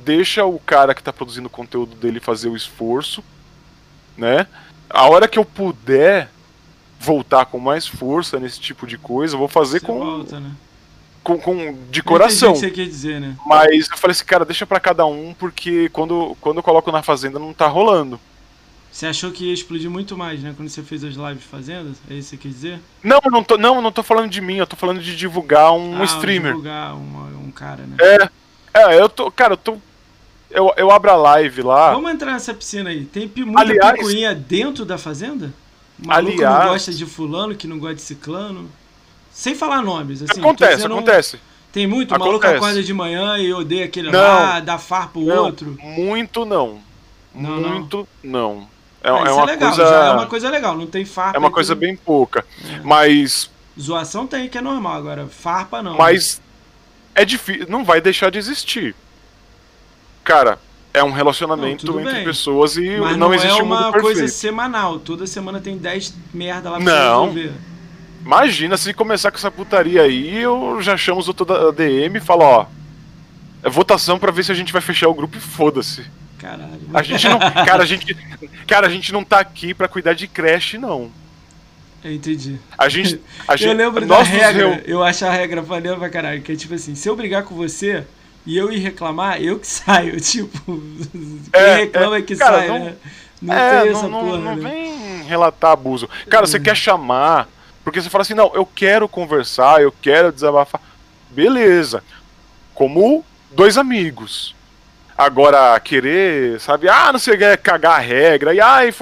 deixa 0.04 0.44
o 0.44 0.58
cara 0.60 0.94
que 0.94 1.00
está 1.00 1.12
produzindo 1.12 1.48
o 1.48 1.50
conteúdo 1.50 1.96
dele 1.96 2.20
fazer 2.20 2.48
o 2.48 2.56
esforço, 2.56 3.24
né? 4.16 4.46
A 4.88 5.08
hora 5.08 5.26
que 5.26 5.38
eu 5.38 5.44
puder 5.44 6.30
voltar 7.00 7.46
com 7.46 7.58
mais 7.58 7.86
força 7.86 8.38
nesse 8.38 8.60
tipo 8.60 8.86
de 8.86 8.96
coisa, 8.96 9.34
eu 9.34 9.38
vou 9.38 9.48
fazer 9.48 9.80
Você 9.80 9.86
com 9.86 9.98
volta, 9.98 10.38
né? 10.38 10.52
Com, 11.26 11.36
com 11.38 11.76
de 11.90 12.02
coração. 12.04 12.52
Que 12.52 12.60
você 12.60 12.70
quer 12.70 12.86
dizer, 12.86 13.20
né? 13.20 13.34
Mas 13.44 13.88
eu 13.90 13.96
falei 13.96 14.12
assim, 14.12 14.24
cara, 14.24 14.44
deixa 14.44 14.64
para 14.64 14.78
cada 14.78 15.04
um, 15.04 15.34
porque 15.34 15.88
quando, 15.88 16.36
quando 16.40 16.58
eu 16.58 16.62
coloco 16.62 16.92
na 16.92 17.02
fazenda 17.02 17.36
não 17.36 17.52
tá 17.52 17.66
rolando. 17.66 18.20
Você 18.92 19.06
achou 19.06 19.32
que 19.32 19.46
ia 19.46 19.52
explodir 19.52 19.90
muito 19.90 20.16
mais, 20.16 20.40
né? 20.40 20.54
Quando 20.56 20.68
você 20.68 20.82
fez 20.82 21.02
as 21.02 21.14
lives 21.14 21.44
fazendo? 21.44 21.94
É 22.08 22.14
isso 22.14 22.30
que 22.30 22.36
você 22.36 22.42
quer 22.42 22.48
dizer? 22.48 22.80
Não, 23.02 23.20
não 23.30 23.42
tô, 23.42 23.58
não, 23.58 23.82
não 23.82 23.90
tô 23.90 24.04
falando 24.04 24.30
de 24.30 24.40
mim, 24.40 24.56
eu 24.56 24.66
tô 24.68 24.76
falando 24.76 25.00
de 25.00 25.16
divulgar 25.16 25.72
um 25.72 26.00
ah, 26.00 26.04
streamer. 26.04 26.52
Divulgar 26.52 26.94
um, 26.94 27.46
um 27.46 27.50
cara, 27.50 27.82
né? 27.82 27.96
É. 28.00 28.28
É, 28.72 29.00
eu 29.00 29.08
tô. 29.08 29.30
Cara, 29.30 29.54
eu 29.54 29.56
tô. 29.56 29.78
Eu, 30.48 30.72
eu 30.76 30.90
abro 30.90 31.10
a 31.10 31.16
live 31.16 31.62
lá. 31.62 31.92
Vamos 31.92 32.12
entrar 32.12 32.32
nessa 32.32 32.54
piscina 32.54 32.90
aí. 32.90 33.04
Tem 33.04 33.30
muita 33.36 33.60
aliás, 33.60 33.98
picuinha 33.98 34.34
dentro 34.34 34.84
da 34.84 34.96
fazenda? 34.96 35.52
Maluco 35.98 36.34
aliás, 36.34 36.64
não 36.64 36.72
gosta 36.72 36.92
de 36.92 37.06
fulano, 37.06 37.54
que 37.56 37.66
não 37.66 37.78
gosta 37.78 37.96
de 37.96 38.02
ciclano. 38.02 38.70
Sem 39.36 39.54
falar 39.54 39.82
nomes, 39.82 40.22
assim. 40.22 40.40
Acontece, 40.40 40.86
acontece. 40.86 41.40
Tem 41.70 41.86
muito, 41.86 42.14
acontece. 42.14 42.40
maluco 42.40 42.46
acorda 42.46 42.82
de 42.82 42.94
manhã 42.94 43.36
e 43.36 43.52
odeia 43.52 43.84
aquele 43.84 44.10
não, 44.10 44.18
lá, 44.18 44.60
dá 44.60 44.78
farpa 44.78 45.18
o 45.18 45.28
outro. 45.28 45.76
Muito 45.78 46.46
não. 46.46 46.80
não 47.34 47.60
muito 47.60 48.08
não. 48.24 48.54
não. 48.54 48.68
É, 49.04 49.08
é, 49.08 49.28
é 49.28 49.32
uma 49.32 49.44
legal, 49.44 49.74
coisa... 49.74 49.94
é 49.94 50.10
uma 50.10 50.26
coisa 50.26 50.48
legal, 50.48 50.74
não 50.74 50.86
tem 50.86 51.04
farpa. 51.04 51.36
É 51.36 51.38
uma 51.38 51.50
coisa 51.50 51.74
bem 51.74 51.94
pouca. 51.94 52.46
É. 52.64 52.80
Mas. 52.82 53.50
Zoação 53.78 54.26
tem, 54.26 54.48
que 54.48 54.56
é 54.56 54.62
normal, 54.62 54.94
agora 54.94 55.26
farpa 55.26 55.82
não. 55.82 55.98
Mas 55.98 56.40
é 57.14 57.22
difícil. 57.22 57.66
Não 57.68 57.84
vai 57.84 58.00
deixar 58.00 58.30
de 58.30 58.38
existir. 58.38 58.96
Cara, 60.24 60.58
é 60.94 61.04
um 61.04 61.12
relacionamento 61.12 61.84
não, 61.84 62.00
entre 62.00 62.14
bem. 62.14 62.24
pessoas 62.24 62.78
e 62.78 62.96
Mas 62.96 63.18
não, 63.18 63.28
não 63.28 63.34
existe 63.34 63.60
é 63.60 63.62
uma 63.62 63.90
um 63.90 64.00
coisa 64.00 64.26
semanal. 64.28 64.98
Toda 64.98 65.26
semana 65.26 65.60
tem 65.60 65.76
10 65.76 66.14
merda 66.32 66.70
lá 66.70 66.78
pra 66.78 66.84
não. 66.86 67.26
resolver. 67.26 67.75
Imagina 68.26 68.76
se 68.76 68.92
começar 68.92 69.30
com 69.30 69.36
essa 69.36 69.52
putaria 69.52 70.02
aí, 70.02 70.42
eu 70.42 70.82
já 70.82 70.96
chamo 70.96 71.20
os 71.20 71.28
outros 71.28 71.46
da 71.46 71.70
DM 71.70 72.18
e 72.18 72.20
falo, 72.20 72.42
ó. 72.42 72.66
É 73.62 73.70
votação 73.70 74.18
para 74.18 74.32
ver 74.32 74.44
se 74.44 74.50
a 74.50 74.54
gente 74.54 74.72
vai 74.72 74.82
fechar 74.82 75.08
o 75.08 75.14
grupo 75.14 75.36
e 75.36 75.40
foda-se. 75.40 76.04
Caralho. 76.36 76.80
A 76.92 77.02
gente 77.04 77.28
não. 77.28 77.38
Cara, 77.38 77.84
a 77.84 77.86
gente. 77.86 78.16
Cara, 78.66 78.88
a 78.88 78.90
gente 78.90 79.12
não 79.12 79.22
tá 79.22 79.38
aqui 79.38 79.72
para 79.72 79.86
cuidar 79.86 80.12
de 80.12 80.26
Crash, 80.26 80.74
não. 80.74 81.08
Eu 82.02 82.12
entendi. 82.12 82.58
A 82.76 82.88
gente. 82.88 83.20
A 83.46 83.54
eu 83.54 83.58
gente, 83.58 83.74
lembro 83.74 84.04
da 84.04 84.20
regra. 84.22 84.82
Eu 84.84 85.04
acho 85.04 85.24
a 85.24 85.30
regra 85.30 85.62
valendo 85.62 85.98
pra 85.98 86.10
caralho. 86.10 86.42
Que 86.42 86.50
é 86.50 86.56
tipo 86.56 86.74
assim, 86.74 86.96
se 86.96 87.08
eu 87.08 87.14
brigar 87.14 87.44
com 87.44 87.54
você 87.54 88.04
e 88.44 88.56
eu 88.56 88.72
ir 88.72 88.78
reclamar, 88.78 89.40
eu 89.40 89.60
que 89.60 89.68
saio. 89.68 90.18
Tipo, 90.20 90.58
quem 91.52 91.60
é, 91.60 91.76
reclama 91.76 92.16
é, 92.16 92.18
é 92.18 92.22
que 92.22 92.34
cara, 92.34 92.58
sai, 92.58 92.68
não, 92.68 92.84
né? 92.86 92.94
Não 93.40 93.54
é, 93.54 93.82
tem 93.82 93.90
essa 93.92 94.08
não, 94.08 94.20
porra. 94.20 94.38
Não, 94.38 94.56
não 94.56 94.56
né? 94.56 94.70
vem 94.70 95.22
relatar 95.22 95.70
abuso. 95.70 96.08
Cara, 96.28 96.44
você 96.44 96.58
quer 96.58 96.76
chamar 96.76 97.48
porque 97.86 98.02
você 98.02 98.10
fala 98.10 98.22
assim, 98.22 98.34
não, 98.34 98.50
eu 98.52 98.66
quero 98.66 99.08
conversar, 99.08 99.80
eu 99.80 99.92
quero 99.92 100.32
desabafar. 100.32 100.80
Beleza. 101.30 102.02
Como 102.74 103.24
dois 103.52 103.78
amigos. 103.78 104.56
Agora, 105.16 105.78
querer, 105.78 106.60
sabe, 106.60 106.88
ah, 106.88 107.12
não 107.12 107.18
sei, 107.20 107.40
é 107.40 107.56
cagar 107.56 107.92
a 107.92 108.02
regra, 108.02 108.52
e 108.52 108.60
ai, 108.60 108.92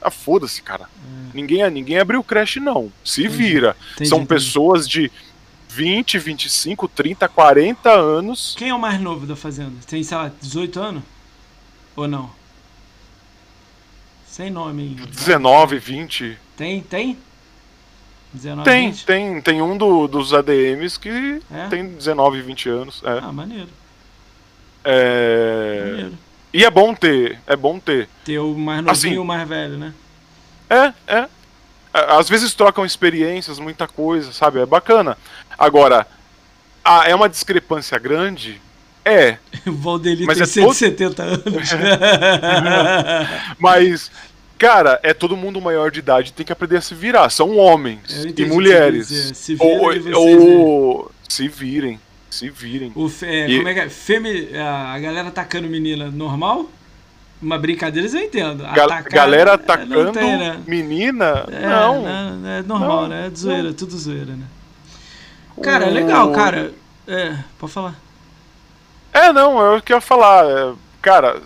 ah, 0.00 0.10
foda-se, 0.10 0.62
cara. 0.62 0.88
Hum. 1.04 1.28
Ninguém, 1.34 1.70
ninguém 1.70 1.98
abriu 1.98 2.20
o 2.20 2.24
creche, 2.24 2.58
não. 2.58 2.90
Se 3.04 3.20
entendi. 3.20 3.36
vira. 3.36 3.76
Entendi, 3.92 4.08
São 4.08 4.20
entendi. 4.22 4.28
pessoas 4.28 4.88
de 4.88 5.12
20, 5.68 6.18
25, 6.18 6.88
30, 6.88 7.28
40 7.28 7.90
anos. 7.90 8.54
Quem 8.56 8.70
é 8.70 8.74
o 8.74 8.80
mais 8.80 8.98
novo 8.98 9.26
da 9.26 9.36
Fazenda? 9.36 9.74
Tem, 9.86 10.02
sei 10.02 10.16
lá, 10.16 10.32
18 10.40 10.80
anos? 10.80 11.02
Ou 11.94 12.08
não? 12.08 12.30
Sem 14.26 14.48
nome. 14.48 14.94
19, 15.10 15.78
20. 15.78 16.38
Tem, 16.56 16.80
tem? 16.80 17.18
19, 18.32 18.64
tem, 18.64 18.90
20? 18.90 19.06
tem, 19.06 19.40
tem 19.40 19.62
um 19.62 19.76
do, 19.76 20.08
dos 20.08 20.32
ADMs 20.32 20.98
que 20.98 21.40
é? 21.50 21.68
tem 21.68 21.86
19, 21.86 22.40
20 22.42 22.68
anos. 22.68 23.02
É. 23.04 23.18
Ah, 23.22 23.32
maneiro. 23.32 23.68
É... 24.84 25.84
Maneiro. 25.90 26.18
E 26.54 26.64
é 26.64 26.70
bom 26.70 26.94
ter, 26.94 27.38
é 27.46 27.56
bom 27.56 27.78
ter. 27.78 28.08
Ter 28.24 28.38
o 28.38 28.54
mais 28.54 28.78
novinho 28.78 28.90
assim, 28.90 29.10
e 29.14 29.18
o 29.18 29.24
mais 29.24 29.48
velho, 29.48 29.78
né? 29.78 29.94
É, 30.68 30.92
é. 31.06 31.28
Às 31.92 32.28
vezes 32.28 32.54
trocam 32.54 32.84
experiências, 32.84 33.58
muita 33.58 33.86
coisa, 33.86 34.32
sabe? 34.32 34.60
É 34.60 34.66
bacana. 34.66 35.16
Agora, 35.58 36.06
ah, 36.84 37.04
é 37.06 37.14
uma 37.14 37.28
discrepância 37.28 37.98
grande? 37.98 38.60
É. 39.04 39.38
o 39.66 39.72
Valdeli 39.72 40.26
tem 40.26 40.42
é 40.42 40.46
170 40.46 41.14
todo... 41.14 41.48
anos. 41.48 41.68
mas 43.58 44.10
Cara, 44.62 45.00
é 45.02 45.12
todo 45.12 45.36
mundo 45.36 45.60
maior 45.60 45.90
de 45.90 45.98
idade 45.98 46.32
tem 46.32 46.46
que 46.46 46.52
aprender 46.52 46.76
a 46.76 46.80
se 46.80 46.94
virar. 46.94 47.28
São 47.30 47.56
homens 47.56 48.24
e 48.36 48.44
mulheres. 48.44 49.08
Se 49.34 49.56
virem, 49.56 50.14
ou, 50.14 50.20
ou 50.20 51.12
se 51.28 51.48
virem. 51.48 51.98
Se 52.30 52.48
virem. 52.48 52.92
O 52.94 53.10
é, 53.22 53.50
e... 53.50 53.56
Como 53.56 53.68
é 53.68 53.74
que 53.74 53.80
é? 53.80 53.88
Femi, 53.88 54.56
a 54.56 54.96
galera 55.00 55.28
atacando 55.28 55.66
menina 55.66 56.12
normal? 56.12 56.70
Uma 57.42 57.58
brincadeira 57.58 58.08
eu 58.08 58.22
entendo. 58.22 58.64
Atacar, 58.64 59.02
galera 59.02 59.50
é, 59.50 59.54
atacando 59.54 60.12
tem, 60.12 60.38
né? 60.38 60.60
menina? 60.64 61.44
É, 61.50 61.66
não. 61.66 62.08
É, 62.08 62.58
é 62.58 62.62
normal, 62.62 63.02
não, 63.02 63.08
né? 63.08 63.26
É 63.26 63.30
de 63.30 63.40
zoeira, 63.40 63.62
não. 63.64 63.72
tudo 63.72 63.98
zoeira, 63.98 64.36
né? 64.36 64.46
Cara, 65.60 65.86
é 65.86 65.90
legal, 65.90 66.30
cara. 66.30 66.72
É, 67.08 67.36
pode 67.58 67.72
falar. 67.72 68.00
É, 69.12 69.32
não, 69.32 69.60
eu 69.60 69.82
queria 69.82 70.00
falar. 70.00 70.44
É, 70.48 70.72
cara, 71.02 71.42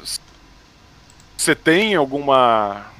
você 1.34 1.54
tem 1.54 1.94
alguma 1.94 2.94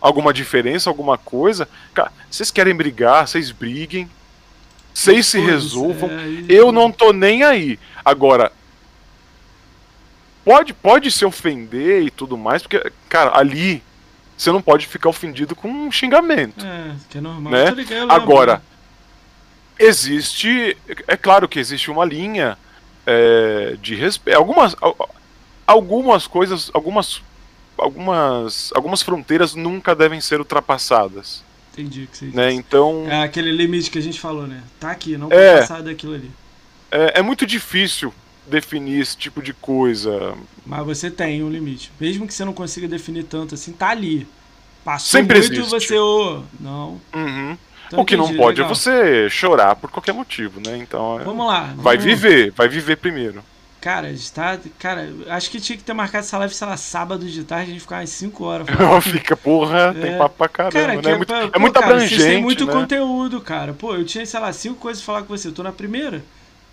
alguma 0.00 0.32
diferença, 0.32 0.90
alguma 0.90 1.18
coisa, 1.18 1.68
cara, 1.94 2.12
vocês 2.30 2.50
querem 2.50 2.74
brigar, 2.74 3.26
vocês 3.26 3.50
briguem, 3.50 4.08
vocês 4.92 5.26
se 5.26 5.40
resolvam. 5.40 6.10
É, 6.10 6.44
eu 6.48 6.72
não 6.72 6.90
tô 6.90 7.12
nem 7.12 7.42
aí. 7.44 7.78
Agora, 8.04 8.52
pode, 10.44 10.72
pode 10.72 11.10
se 11.10 11.24
ofender 11.24 12.02
e 12.02 12.10
tudo 12.10 12.36
mais, 12.36 12.62
porque, 12.62 12.92
cara, 13.08 13.38
ali 13.38 13.82
você 14.36 14.52
não 14.52 14.62
pode 14.62 14.86
ficar 14.86 15.08
ofendido 15.08 15.56
com 15.56 15.68
um 15.68 15.90
xingamento. 15.90 16.64
É, 16.64 16.94
que 17.10 17.18
é 17.18 17.20
normal. 17.20 17.52
Né? 17.52 17.66
Agora, 18.08 18.62
existe. 19.78 20.76
É 21.08 21.16
claro 21.16 21.48
que 21.48 21.58
existe 21.58 21.90
uma 21.90 22.04
linha 22.04 22.56
é, 23.04 23.76
de 23.82 23.96
respeito. 23.96 24.36
Algumas, 24.36 24.76
algumas 25.66 26.26
coisas, 26.26 26.70
algumas, 26.72 27.20
algumas, 27.78 28.70
algumas 28.74 29.02
fronteiras 29.02 29.54
nunca 29.54 29.94
devem 29.94 30.20
ser 30.20 30.38
ultrapassadas. 30.38 31.44
Entendi 31.72 32.08
que 32.10 32.16
você 32.16 32.26
né? 32.26 32.52
Então 32.52 33.06
é 33.08 33.22
aquele 33.22 33.52
limite 33.52 33.90
que 33.90 33.98
a 33.98 34.02
gente 34.02 34.18
falou, 34.18 34.46
né? 34.46 34.62
Tá 34.80 34.90
aqui, 34.90 35.16
não 35.16 35.28
pode 35.28 35.40
é, 35.40 35.60
passar 35.60 35.82
daquilo 35.82 36.14
ali. 36.14 36.30
É, 36.90 37.20
é 37.20 37.22
muito 37.22 37.46
difícil 37.46 38.12
definir 38.46 39.00
esse 39.00 39.16
tipo 39.16 39.40
de 39.42 39.52
coisa. 39.52 40.34
Mas 40.66 40.84
você 40.84 41.10
tem 41.10 41.42
um 41.42 41.50
limite. 41.50 41.92
Mesmo 42.00 42.26
que 42.26 42.34
você 42.34 42.44
não 42.44 42.52
consiga 42.52 42.88
definir 42.88 43.24
tanto 43.24 43.54
assim, 43.54 43.72
tá 43.72 43.90
ali. 43.90 44.26
Passou 44.84 45.20
Sempre 45.20 45.38
muito 45.38 45.52
existe. 45.52 45.70
você. 45.70 45.98
Oh, 45.98 46.42
não. 46.58 47.00
Uhum. 47.14 47.56
Então, 47.86 48.00
o 48.00 48.04
que 48.04 48.14
entendi, 48.14 48.32
não 48.32 48.38
pode 48.38 48.60
é 48.60 48.64
legal. 48.64 48.70
é 48.70 48.74
você 48.74 49.30
chorar 49.30 49.76
por 49.76 49.90
qualquer 49.90 50.12
motivo, 50.12 50.60
né? 50.60 50.76
Então. 50.78 51.20
É, 51.20 51.24
vamos 51.24 51.46
lá. 51.46 51.64
Vamos 51.66 51.84
vai 51.84 51.96
viver, 51.96 52.50
vai 52.52 52.68
viver 52.68 52.96
primeiro. 52.96 53.42
Cara, 53.80 54.10
está. 54.10 54.58
Cara, 54.78 55.08
acho 55.28 55.50
que 55.50 55.60
tinha 55.60 55.76
que 55.76 55.84
ter 55.84 55.92
marcado 55.92 56.24
essa 56.24 56.36
live, 56.38 56.52
sei 56.52 56.66
lá, 56.66 56.76
sábado 56.76 57.26
de 57.26 57.44
tarde, 57.44 57.70
a 57.70 57.72
gente 57.72 57.82
ficar 57.82 58.00
umas 58.00 58.10
5 58.10 58.44
horas. 58.44 58.66
Fica, 59.04 59.36
porra, 59.36 59.94
é, 59.96 60.00
tem 60.00 60.18
papo 60.18 60.36
pra 60.36 60.48
caramba, 60.48 60.72
cara, 60.72 61.00
né? 61.00 61.12
É, 61.12 61.16
muito, 61.16 61.34
é, 61.34 61.50
é 61.52 61.58
muito 61.58 61.74
cara, 61.74 61.86
abrangente. 61.86 62.16
Vocês 62.16 62.28
têm 62.28 62.42
muito 62.42 62.66
né? 62.66 62.72
conteúdo, 62.72 63.40
cara. 63.40 63.72
Pô, 63.72 63.94
eu 63.94 64.04
tinha, 64.04 64.26
sei 64.26 64.40
lá, 64.40 64.52
5 64.52 64.74
coisas 64.76 65.02
pra 65.02 65.14
falar 65.14 65.26
com 65.26 65.36
você. 65.36 65.48
Eu 65.48 65.52
tô 65.52 65.62
na 65.62 65.72
primeira. 65.72 66.24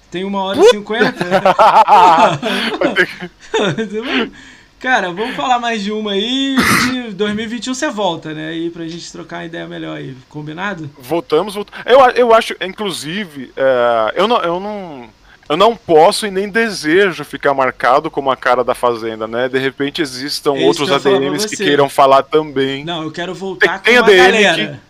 Tem 0.10 0.24
uma 0.24 0.44
hora 0.44 0.60
e 0.60 0.64
cinquenta. 0.70 1.26
Cara, 4.80 5.12
vamos 5.12 5.36
falar 5.36 5.60
mais 5.60 5.82
de 5.82 5.92
uma 5.92 6.12
aí. 6.12 6.56
De 6.92 7.14
2021 7.14 7.74
você 7.74 7.90
volta, 7.90 8.34
né? 8.34 8.50
Aí 8.50 8.70
pra 8.70 8.88
gente 8.88 9.12
trocar 9.12 9.38
uma 9.38 9.46
ideia 9.46 9.68
melhor 9.68 9.98
aí. 9.98 10.16
Combinado? 10.30 10.90
Voltamos, 11.00 11.56
voltamos. 11.56 11.84
Eu, 11.86 12.00
eu 12.12 12.34
acho, 12.34 12.56
inclusive, 12.62 13.52
é, 13.58 14.14
eu, 14.16 14.28
não, 14.28 14.38
eu 14.42 14.60
não. 14.60 15.10
Eu 15.48 15.56
não 15.56 15.76
posso 15.76 16.26
e 16.26 16.32
nem 16.32 16.50
desejo 16.50 17.24
ficar 17.24 17.54
marcado 17.54 18.10
como 18.10 18.32
a 18.32 18.36
cara 18.36 18.64
da 18.64 18.74
Fazenda, 18.74 19.28
né? 19.28 19.48
De 19.48 19.60
repente 19.60 20.02
existam 20.02 20.56
é 20.56 20.66
outros 20.66 20.92
ADMs 20.92 21.48
que 21.48 21.58
queiram 21.58 21.88
falar 21.88 22.24
também. 22.24 22.84
Não, 22.84 23.04
eu 23.04 23.12
quero 23.12 23.34
voltar 23.34 23.80
tem, 23.80 23.98
com 23.98 24.06
tem 24.06 24.20
ADM 24.20 24.32
galera. 24.32 24.82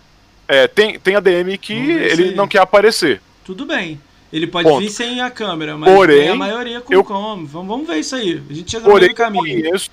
Que, 0.47 0.53
é, 0.53 0.67
tem, 0.67 0.99
tem 0.99 1.15
ADM 1.15 1.57
que 1.59 1.73
ele 1.73 2.35
não 2.35 2.47
quer 2.47 2.59
aparecer. 2.59 3.21
Tudo 3.43 3.65
bem. 3.65 3.99
Ele 4.31 4.47
pode 4.47 4.67
Ponto. 4.67 4.79
vir 4.79 4.89
sem 4.89 5.21
a 5.21 5.29
câmera, 5.29 5.77
mas 5.77 5.93
Porém, 5.93 6.29
a 6.29 6.35
maioria 6.35 6.81
com 6.81 6.93
eu, 6.93 7.03
como. 7.03 7.45
Vamos, 7.45 7.67
vamos 7.67 7.87
ver 7.87 7.99
isso 7.99 8.15
aí. 8.15 8.41
A 8.49 8.53
gente 8.53 8.71
chega 8.71 8.87
no 8.87 8.95
meio 8.95 9.09
do 9.09 9.15
caminho. 9.15 9.47
Eu 9.47 9.63
conheço, 9.63 9.91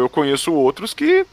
eu 0.00 0.08
conheço 0.08 0.52
outros 0.52 0.92
que, 0.92 1.24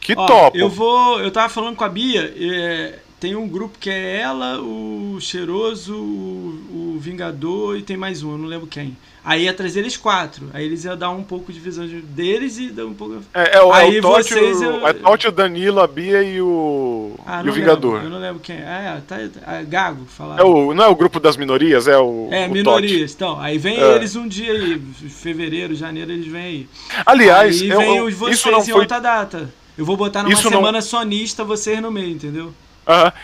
que 0.00 0.14
Ó, 0.16 0.26
topam. 0.26 0.60
Eu 0.60 0.68
vou. 0.68 1.20
Eu 1.20 1.30
tava 1.30 1.48
falando 1.48 1.76
com 1.76 1.84
a 1.84 1.88
Bia. 1.88 2.32
É, 2.36 2.98
tem 3.20 3.36
um 3.36 3.46
grupo 3.46 3.76
que 3.78 3.90
é 3.90 4.16
ela, 4.20 4.58
o 4.62 5.18
Cheiroso, 5.20 5.94
o, 5.94 6.94
o 6.96 6.98
Vingador 6.98 7.76
e 7.76 7.82
tem 7.82 7.96
mais 7.96 8.22
um, 8.22 8.32
eu 8.32 8.38
não 8.38 8.48
lembro 8.48 8.66
quem. 8.66 8.96
Aí 9.22 9.44
ia 9.44 9.52
trazer 9.52 9.80
eles 9.80 9.98
quatro. 9.98 10.48
Aí 10.54 10.64
eles 10.64 10.84
iam 10.84 10.96
dar 10.96 11.10
um 11.10 11.22
pouco 11.22 11.52
de 11.52 11.60
visão 11.60 11.86
deles 11.86 12.56
e 12.56 12.70
dar 12.70 12.86
um 12.86 12.94
pouco. 12.94 13.22
É, 13.34 13.58
é 13.58 13.62
o, 13.62 13.70
aí 13.70 13.96
é 13.96 13.98
o 13.98 14.02
Totti, 14.02 14.32
vocês, 14.32 14.62
eu... 14.62 14.86
é 14.86 14.94
Totti, 14.94 15.28
o 15.28 15.32
Danilo, 15.32 15.80
a 15.80 15.86
Bia 15.86 16.22
e 16.22 16.40
o, 16.40 17.12
ah, 17.26 17.42
e 17.44 17.48
o 17.50 17.52
Vingador. 17.52 17.92
Lembro, 17.96 18.06
eu 18.06 18.10
não 18.10 18.18
lembro 18.18 18.40
quem. 18.40 18.56
É, 18.56 19.02
tá, 19.06 19.20
é 19.20 19.62
Gago 19.64 20.06
falar. 20.06 20.40
É 20.40 20.42
o, 20.42 20.72
não 20.72 20.84
é 20.84 20.88
o 20.88 20.96
grupo 20.96 21.20
das 21.20 21.36
minorias, 21.36 21.86
é 21.86 21.98
o. 21.98 22.28
É, 22.32 22.46
o 22.46 22.50
minorias. 22.50 23.12
Totti. 23.12 23.14
Então, 23.14 23.38
aí 23.38 23.58
vem 23.58 23.78
é. 23.78 23.96
eles 23.96 24.16
um 24.16 24.26
dia 24.26 24.52
aí. 24.52 24.80
Fevereiro, 25.10 25.74
janeiro, 25.74 26.10
eles 26.10 26.26
vêm 26.26 26.42
aí. 26.42 26.68
Aliás, 27.04 27.60
aí 27.60 27.68
eu, 27.68 27.78
vem 27.78 28.00
os 28.00 28.14
vocês 28.14 28.38
isso 28.38 28.50
não 28.50 28.60
em 28.60 28.64
foi... 28.64 28.80
outra 28.80 28.98
data. 28.98 29.52
Eu 29.76 29.84
vou 29.84 29.98
botar 29.98 30.22
numa 30.22 30.32
isso 30.32 30.48
semana 30.48 30.72
não... 30.72 30.82
sonista 30.82 31.44
vocês 31.44 31.80
no 31.82 31.90
meio, 31.90 32.10
entendeu? 32.10 32.54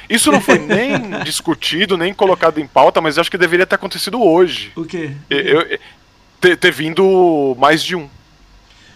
Isso 0.09 0.30
não 0.30 0.40
foi 0.40 0.59
nem 0.60 1.22
discutido, 1.24 1.97
nem 1.97 2.12
colocado 2.14 2.59
em 2.59 2.66
pauta, 2.66 3.01
mas 3.01 3.18
acho 3.18 3.30
que 3.30 3.38
deveria 3.38 3.66
ter 3.66 3.74
acontecido 3.74 4.22
hoje. 4.22 4.72
O 4.76 4.84
quê? 4.84 5.12
Eu, 5.28 5.38
eu, 5.38 5.78
ter, 6.40 6.56
ter, 6.56 6.72
vindo 6.72 7.56
mais 7.59 7.82
de 7.82 7.97
um. 7.97 8.09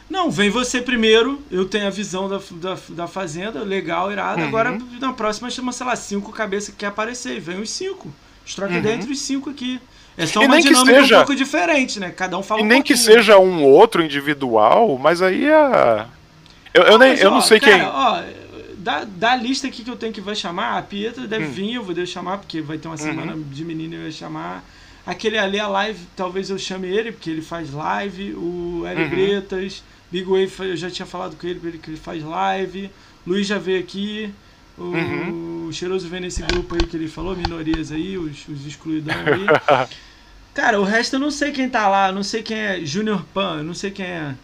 Não, 0.08 0.30
vem 0.30 0.50
você 0.50 0.80
primeiro, 0.82 1.40
eu 1.50 1.64
tenho 1.66 1.86
a 1.86 1.90
visão 1.90 2.28
da, 2.28 2.40
da, 2.52 2.76
da 2.90 3.06
fazenda, 3.06 3.60
legal, 3.62 4.10
irado. 4.10 4.40
Uhum. 4.40 4.48
Agora, 4.48 4.78
na 5.00 5.12
próxima, 5.12 5.48
chama, 5.50 5.72
sei 5.72 5.86
lá, 5.86 5.94
cinco 5.94 6.32
cabeças 6.32 6.70
que 6.70 6.76
quer 6.76 6.86
aparecer. 6.86 7.36
E 7.36 7.40
vem 7.40 7.60
os 7.60 7.70
cinco. 7.70 8.12
Troca 8.54 8.72
uhum. 8.74 8.86
entre 8.86 9.12
os 9.12 9.20
cinco 9.20 9.50
aqui. 9.50 9.80
É 10.18 10.26
só 10.26 10.40
uma 10.40 10.60
dinâmica 10.60 11.00
seja... 11.00 11.14
um 11.14 11.18
pouco 11.20 11.36
diferente, 11.36 12.00
né? 12.00 12.10
Cada 12.10 12.36
um 12.36 12.42
fala 12.42 12.60
E 12.60 12.64
um 12.64 12.66
nem 12.66 12.78
pouquinho. 12.78 12.98
que 12.98 13.04
seja 13.04 13.38
um 13.38 13.62
outro 13.62 14.02
individual, 14.02 14.98
mas 14.98 15.22
aí 15.22 15.46
é. 15.46 16.06
Eu, 16.74 16.82
eu, 16.82 16.98
nem, 16.98 17.16
eu 17.16 17.30
não 17.30 17.40
sei 17.40 17.58
cara, 17.58 17.72
quem. 17.72 17.84
Ó, 17.86 18.22
da, 18.80 19.04
da 19.04 19.36
lista 19.36 19.68
aqui 19.68 19.84
que 19.84 19.90
eu 19.90 19.96
tenho 19.96 20.12
que 20.12 20.20
vai 20.20 20.34
chamar, 20.34 20.78
a 20.78 20.82
Pietra 20.82 21.26
deve 21.26 21.46
hum. 21.46 21.50
vir, 21.50 21.74
eu 21.74 21.84
vou 21.84 22.06
chamar, 22.06 22.38
porque 22.38 22.60
vai 22.60 22.78
ter 22.78 22.88
uma 22.88 22.96
semana 22.96 23.34
uhum. 23.34 23.42
de 23.42 23.64
menino 23.64 23.94
eu 23.94 24.04
ia 24.04 24.12
chamar. 24.12 24.64
Aquele 25.06 25.38
ali, 25.38 25.58
a 25.58 25.66
live, 25.66 26.00
talvez 26.16 26.50
eu 26.50 26.58
chame 26.58 26.88
ele, 26.88 27.12
porque 27.12 27.30
ele 27.30 27.42
faz 27.42 27.72
live. 27.72 28.34
O 28.34 28.84
Eric 28.86 29.02
uhum. 29.02 29.10
Bretas, 29.10 29.82
Big 30.10 30.24
Wave, 30.24 30.70
eu 30.70 30.76
já 30.76 30.90
tinha 30.90 31.06
falado 31.06 31.36
com 31.36 31.46
ele, 31.46 31.78
que 31.78 31.90
ele 31.90 31.96
faz 31.96 32.22
live. 32.22 32.90
Luiz 33.26 33.46
já 33.46 33.58
veio 33.58 33.80
aqui. 33.80 34.32
O, 34.76 34.84
uhum. 34.84 35.66
o 35.68 35.72
Cheiroso 35.72 36.08
vem 36.08 36.20
nesse 36.20 36.42
grupo 36.42 36.74
aí 36.74 36.86
que 36.86 36.96
ele 36.96 37.08
falou, 37.08 37.36
minorias 37.36 37.92
aí, 37.92 38.16
os, 38.16 38.48
os 38.48 38.66
excluidão 38.66 39.14
aí. 39.14 39.88
Cara, 40.54 40.80
o 40.80 40.84
resto 40.84 41.16
eu 41.16 41.20
não 41.20 41.30
sei 41.30 41.52
quem 41.52 41.68
tá 41.68 41.88
lá, 41.88 42.10
não 42.10 42.22
sei 42.22 42.42
quem 42.42 42.58
é 42.58 42.80
Junior 42.84 43.24
Pan, 43.32 43.58
eu 43.58 43.64
não 43.64 43.74
sei 43.74 43.90
quem 43.90 44.06
é. 44.06 44.34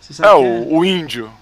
Você 0.00 0.12
sabe 0.12 0.28
é, 0.28 0.32
o, 0.32 0.44
é? 0.44 0.66
o 0.68 0.84
índio. 0.84 1.32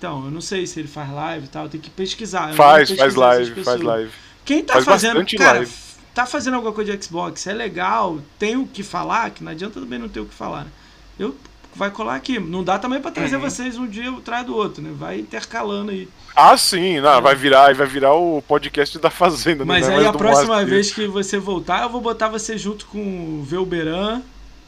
Então, 0.00 0.24
eu 0.24 0.30
não 0.30 0.40
sei 0.40 0.66
se 0.66 0.80
ele 0.80 0.88
faz 0.88 1.12
live 1.12 1.44
e 1.44 1.48
tal, 1.50 1.68
tem 1.68 1.78
que 1.78 1.90
pesquisar. 1.90 2.54
Faz, 2.54 2.90
faz 2.90 3.14
live, 3.14 3.62
faz 3.62 3.82
live. 3.82 4.10
Quem 4.46 4.64
tá 4.64 4.72
faz 4.72 4.86
fazendo, 4.86 5.22
cara, 5.36 5.58
live. 5.58 5.72
tá 6.14 6.24
fazendo 6.24 6.54
alguma 6.54 6.72
coisa 6.72 6.96
de 6.96 7.04
Xbox, 7.04 7.46
é 7.46 7.52
legal, 7.52 8.18
tem 8.38 8.56
o 8.56 8.66
que 8.66 8.82
falar, 8.82 9.28
que 9.28 9.44
não 9.44 9.52
adianta 9.52 9.78
também 9.78 9.98
não 9.98 10.08
ter 10.08 10.20
o 10.20 10.24
que 10.24 10.34
falar. 10.34 10.64
Né? 10.64 10.70
Eu 11.18 11.36
vai 11.74 11.90
colar 11.90 12.14
aqui. 12.14 12.40
Não 12.40 12.64
dá 12.64 12.78
também 12.78 12.98
para 12.98 13.10
trazer 13.10 13.36
uhum. 13.36 13.42
vocês 13.42 13.76
um 13.76 13.86
dia 13.86 14.10
atrás 14.10 14.46
do 14.46 14.56
outro, 14.56 14.82
né? 14.82 14.90
Vai 14.92 15.20
intercalando 15.20 15.90
aí. 15.90 16.08
Ah, 16.34 16.56
sim, 16.56 16.98
não, 16.98 17.18
é. 17.18 17.20
vai 17.20 17.34
virar, 17.34 17.74
vai 17.74 17.86
virar 17.86 18.14
o 18.14 18.40
podcast 18.40 18.98
da 18.98 19.10
Fazenda. 19.10 19.66
Mas 19.66 19.86
aí 19.86 20.06
a 20.06 20.14
próxima 20.14 20.64
vez 20.64 20.90
que 20.94 21.06
você 21.06 21.38
voltar, 21.38 21.82
eu 21.82 21.90
vou 21.90 22.00
botar 22.00 22.28
você 22.28 22.56
junto 22.56 22.86
com 22.86 22.98
o 22.98 23.44
Velberan 23.44 24.22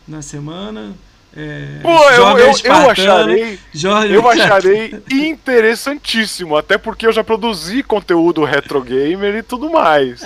na 0.07 0.21
semana. 0.21 0.95
É, 1.35 1.79
Pô, 1.81 1.89
eu, 2.11 2.39
eu, 2.39 2.53
eu, 2.63 2.91
acharei, 2.91 3.59
Jorge 3.73 4.13
eu 4.13 4.29
acharei 4.29 4.95
interessantíssimo, 5.11 6.55
até 6.59 6.77
porque 6.77 7.07
eu 7.07 7.13
já 7.13 7.25
produzi 7.25 7.83
conteúdo 7.83 8.45
retro 8.45 8.83
gamer 8.83 9.37
e 9.37 9.43
tudo 9.43 9.71
mais. 9.71 10.21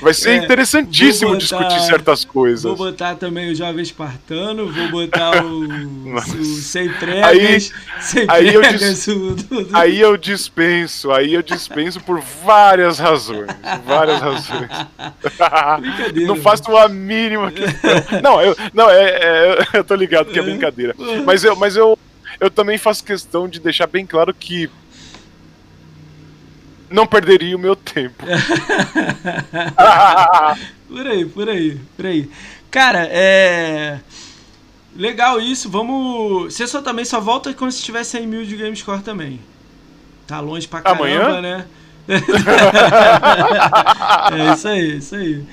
Vai 0.00 0.14
ser 0.14 0.30
é, 0.30 0.36
interessantíssimo 0.36 1.32
botar, 1.32 1.40
discutir 1.40 1.80
certas 1.80 2.24
coisas. 2.24 2.62
Vou 2.62 2.76
botar 2.76 3.16
também 3.16 3.50
o 3.50 3.54
Jovem 3.54 3.82
Espartano, 3.82 4.72
vou 4.72 4.88
botar 4.90 5.44
o, 5.44 5.66
o 6.14 6.44
Sem 6.60 6.88
Pregas, 6.88 7.24
aí, 7.24 7.60
sem 8.00 8.26
aí, 8.28 8.54
eu 8.54 8.62
dis, 8.62 9.08
o, 9.08 9.36
aí 9.72 10.00
eu 10.00 10.16
dispenso, 10.16 11.10
aí 11.10 11.34
eu 11.34 11.42
dispenso 11.42 11.98
por 12.00 12.20
várias 12.44 13.00
razões, 13.00 13.48
várias 13.84 14.20
razões. 14.20 14.68
Não 16.28 16.36
faço 16.36 16.76
a 16.76 16.88
mínima 16.88 17.50
questão. 17.50 17.90
Não, 18.22 18.40
eu, 18.40 18.56
não 18.72 18.90
é, 18.90 19.02
é 19.02 19.58
eu 19.74 19.84
tô 19.84 19.94
ligado 19.94 20.27
que 20.28 20.38
é 20.38 20.42
brincadeira. 20.42 20.94
Mas 21.24 21.44
eu, 21.44 21.56
mas 21.56 21.76
eu, 21.76 21.98
eu 22.40 22.50
também 22.50 22.76
faço 22.78 23.04
questão 23.04 23.48
de 23.48 23.60
deixar 23.60 23.86
bem 23.86 24.06
claro 24.06 24.34
que 24.34 24.68
não 26.90 27.06
perderia 27.06 27.56
o 27.56 27.60
meu 27.60 27.76
tempo. 27.76 28.24
por 30.88 31.06
aí, 31.06 31.24
por 31.24 31.48
aí, 31.48 31.80
por 31.96 32.06
aí. 32.06 32.28
Cara, 32.70 33.08
é. 33.10 34.00
Legal 34.96 35.40
isso, 35.40 35.70
vamos. 35.70 36.54
Você 36.54 36.66
só 36.66 36.82
também 36.82 37.04
só 37.04 37.20
volta 37.20 37.54
quando 37.54 37.70
você 37.70 37.82
tiver 37.82 38.02
100 38.04 38.26
mil 38.26 38.44
de 38.44 38.56
Gamescore 38.56 39.02
também. 39.02 39.40
Tá 40.26 40.40
longe 40.40 40.66
pra 40.66 40.80
caramba, 40.80 41.04
Amanhã? 41.04 41.40
né? 41.40 41.64
é 44.32 44.54
isso 44.54 44.68
aí, 44.68 44.96
isso 44.96 45.14
aí. 45.14 45.44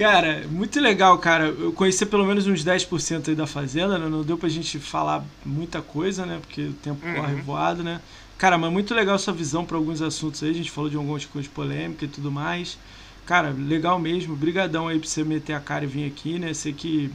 Cara, 0.00 0.46
muito 0.50 0.80
legal, 0.80 1.18
cara. 1.18 1.48
Eu 1.48 1.74
conheci 1.74 2.06
pelo 2.06 2.24
menos 2.24 2.46
uns 2.46 2.64
10% 2.64 3.28
aí 3.28 3.34
da 3.34 3.46
Fazenda, 3.46 3.98
né? 3.98 4.08
Não 4.08 4.22
deu 4.22 4.38
pra 4.38 4.48
gente 4.48 4.78
falar 4.78 5.22
muita 5.44 5.82
coisa, 5.82 6.24
né? 6.24 6.38
Porque 6.40 6.62
o 6.62 6.72
tempo 6.72 7.06
uhum. 7.06 7.14
corre 7.16 7.34
voado, 7.42 7.82
né? 7.82 8.00
Cara, 8.38 8.56
mas 8.56 8.72
muito 8.72 8.94
legal 8.94 9.18
sua 9.18 9.34
visão 9.34 9.62
para 9.62 9.76
alguns 9.76 10.00
assuntos 10.00 10.42
aí. 10.42 10.48
A 10.48 10.54
gente 10.54 10.70
falou 10.70 10.88
de 10.88 10.96
algumas 10.96 11.26
coisas 11.26 11.50
polêmicas 11.50 12.08
e 12.08 12.12
tudo 12.12 12.32
mais. 12.32 12.78
Cara, 13.26 13.50
legal 13.50 13.98
mesmo. 13.98 14.34
Brigadão 14.34 14.88
aí 14.88 14.98
pra 14.98 15.06
você 15.06 15.22
meter 15.22 15.52
a 15.52 15.60
cara 15.60 15.84
e 15.84 15.86
vir 15.86 16.06
aqui, 16.06 16.38
né? 16.38 16.54
Sei 16.54 16.72
que 16.72 17.12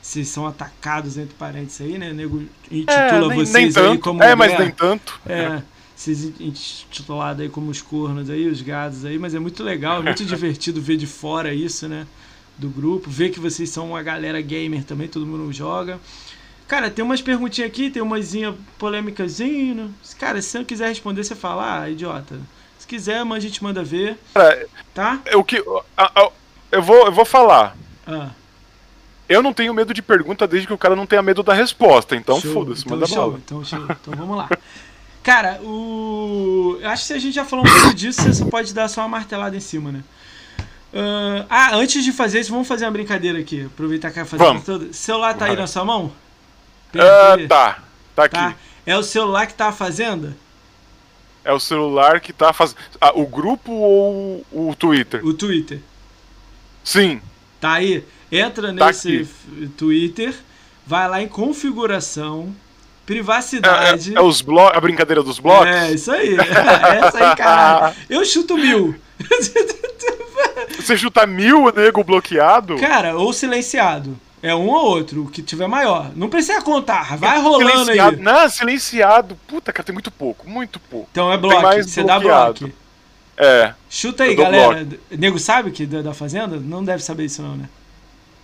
vocês 0.00 0.26
são 0.26 0.46
atacados 0.46 1.18
entre 1.18 1.34
parentes 1.34 1.78
aí, 1.82 1.98
né? 1.98 2.14
Nego 2.14 2.42
intitula 2.70 3.34
é, 3.34 3.36
nem, 3.36 3.44
vocês 3.44 3.74
nem 3.74 3.90
aí 3.90 3.98
como. 3.98 4.22
É, 4.22 4.34
mas 4.34 4.58
nem 4.58 4.70
tanto. 4.70 5.20
É 5.26 5.60
vocês 5.96 6.24
intitulados 6.38 7.40
aí 7.42 7.48
como 7.48 7.70
os 7.70 7.80
cornos 7.80 8.28
aí, 8.28 8.46
os 8.46 8.60
gados 8.60 9.04
aí, 9.06 9.18
mas 9.18 9.34
é 9.34 9.38
muito 9.38 9.64
legal, 9.64 10.00
é 10.00 10.02
muito 10.02 10.22
divertido 10.26 10.80
ver 10.80 10.98
de 10.98 11.06
fora 11.06 11.54
isso, 11.54 11.88
né? 11.88 12.06
Do 12.58 12.68
grupo, 12.68 13.10
ver 13.10 13.30
que 13.30 13.40
vocês 13.40 13.70
são 13.70 13.88
uma 13.90 14.02
galera 14.02 14.40
gamer 14.40 14.84
também, 14.84 15.08
todo 15.08 15.26
mundo 15.26 15.50
joga. 15.52 15.98
Cara, 16.68 16.90
tem 16.90 17.04
umas 17.04 17.22
perguntinhas 17.22 17.70
aqui, 17.70 17.90
tem 17.90 18.02
umazinha 18.02 18.54
polêmicazinha. 18.78 19.74
Né? 19.74 19.90
Cara, 20.18 20.42
se 20.42 20.48
você 20.48 20.58
não 20.58 20.64
quiser 20.64 20.88
responder, 20.88 21.24
você 21.24 21.34
fala, 21.34 21.82
ah, 21.82 21.90
idiota. 21.90 22.38
Se 22.78 22.86
quiser, 22.86 23.20
a 23.20 23.40
gente 23.40 23.62
manda 23.62 23.82
ver. 23.84 24.18
Cara, 24.34 24.66
tá? 24.92 25.20
O 25.34 25.44
que. 25.44 25.62
A, 25.96 26.22
a, 26.22 26.30
eu 26.72 26.82
vou, 26.82 27.06
eu 27.06 27.12
vou 27.12 27.24
falar. 27.24 27.76
Ah. 28.06 28.30
Eu 29.28 29.42
não 29.42 29.52
tenho 29.52 29.74
medo 29.74 29.92
de 29.92 30.02
pergunta 30.02 30.46
desde 30.46 30.66
que 30.66 30.72
o 30.72 30.78
cara 30.78 30.94
não 30.94 31.06
tenha 31.06 31.22
medo 31.22 31.42
da 31.42 31.54
resposta. 31.54 32.14
Então 32.16 32.40
foda-se, 32.40 32.82
então, 32.84 32.96
manda 32.96 33.06
show, 33.06 33.36
Então, 33.36 33.64
show. 33.64 33.84
então 33.90 34.14
vamos 34.16 34.36
lá. 34.36 34.48
Cara, 35.26 35.60
o. 35.60 36.78
Eu 36.80 36.88
acho 36.88 37.08
que 37.08 37.12
a 37.12 37.18
gente 37.18 37.34
já 37.34 37.44
falou 37.44 37.66
um 37.66 37.68
pouco 37.68 37.92
disso, 37.92 38.22
você 38.22 38.32
só 38.32 38.44
pode 38.44 38.72
dar 38.72 38.86
só 38.86 39.00
uma 39.00 39.08
martelada 39.08 39.56
em 39.56 39.60
cima, 39.60 39.90
né? 39.90 40.04
Uh... 40.94 41.44
Ah, 41.50 41.74
antes 41.74 42.04
de 42.04 42.12
fazer 42.12 42.38
isso, 42.38 42.52
vamos 42.52 42.68
fazer 42.68 42.84
uma 42.84 42.92
brincadeira 42.92 43.36
aqui. 43.36 43.64
Aproveitar 43.64 44.12
que 44.12 44.20
a 44.20 44.24
fazenda 44.24 44.60
toda. 44.60 44.92
Celular 44.92 45.34
tá 45.34 45.46
aí 45.46 45.56
na 45.56 45.66
sua 45.66 45.84
mão? 45.84 46.12
Uh, 46.94 47.48
tá. 47.48 47.82
Tá 48.14 48.24
aqui. 48.26 48.36
Tá. 48.36 48.54
É 48.86 48.96
o 48.96 49.02
celular 49.02 49.48
que 49.48 49.54
tá 49.54 49.66
a 49.66 49.72
fazenda? 49.72 50.36
É 51.44 51.52
o 51.52 51.58
celular 51.58 52.20
que 52.20 52.32
tá 52.32 52.52
fazendo. 52.52 52.78
Ah, 53.00 53.10
o 53.12 53.26
grupo 53.26 53.72
ou 53.72 54.46
o 54.52 54.76
Twitter? 54.76 55.26
O 55.26 55.34
Twitter. 55.34 55.80
Sim. 56.84 57.20
Tá 57.60 57.72
aí. 57.72 58.04
Entra 58.30 58.68
tá 58.68 58.86
nesse 58.86 59.22
aqui. 59.22 59.68
Twitter, 59.76 60.36
vai 60.86 61.08
lá 61.08 61.20
em 61.20 61.26
configuração, 61.26 62.54
privacidade. 63.06 64.10
É, 64.10 64.14
é, 64.14 64.18
é 64.18 64.20
os 64.20 64.42
blo 64.42 64.66
a 64.68 64.80
brincadeira 64.80 65.22
dos 65.22 65.38
blocos? 65.38 65.68
É, 65.68 65.92
isso 65.92 66.10
aí. 66.10 66.36
Essa 66.36 67.30
aí, 67.30 67.36
cara. 67.36 67.94
Eu 68.10 68.24
chuto 68.24 68.56
mil. 68.56 68.94
Você 70.76 70.96
chuta 70.96 71.26
mil, 71.26 71.72
nego 71.72 72.04
bloqueado? 72.04 72.76
Cara, 72.76 73.16
ou 73.16 73.32
silenciado. 73.32 74.18
É 74.42 74.54
um 74.54 74.68
ou 74.68 74.84
outro, 74.84 75.24
o 75.24 75.30
que 75.30 75.42
tiver 75.42 75.66
maior. 75.66 76.12
Não 76.14 76.28
precisa 76.28 76.60
contar, 76.60 77.16
vai 77.16 77.40
rolando 77.40 77.90
aí. 77.90 78.16
Não, 78.16 78.48
silenciado. 78.48 79.36
Puta, 79.48 79.72
cara, 79.72 79.84
tem 79.84 79.94
muito 79.94 80.10
pouco, 80.10 80.48
muito 80.48 80.78
pouco. 80.78 81.08
Então 81.10 81.32
é 81.32 81.38
bloco, 81.38 81.82
você 81.82 82.04
dá 82.04 82.18
bloco. 82.20 82.70
É. 83.36 83.74
Chuta 83.88 84.24
aí, 84.24 84.34
galera. 84.34 84.84
Bloco. 84.84 85.02
Nego 85.10 85.38
sabe 85.38 85.70
que 85.70 85.86
da, 85.86 86.02
da 86.02 86.14
Fazenda? 86.14 86.58
Não 86.58 86.84
deve 86.84 87.02
saber 87.02 87.24
isso 87.24 87.42
não, 87.42 87.56
né? 87.56 87.68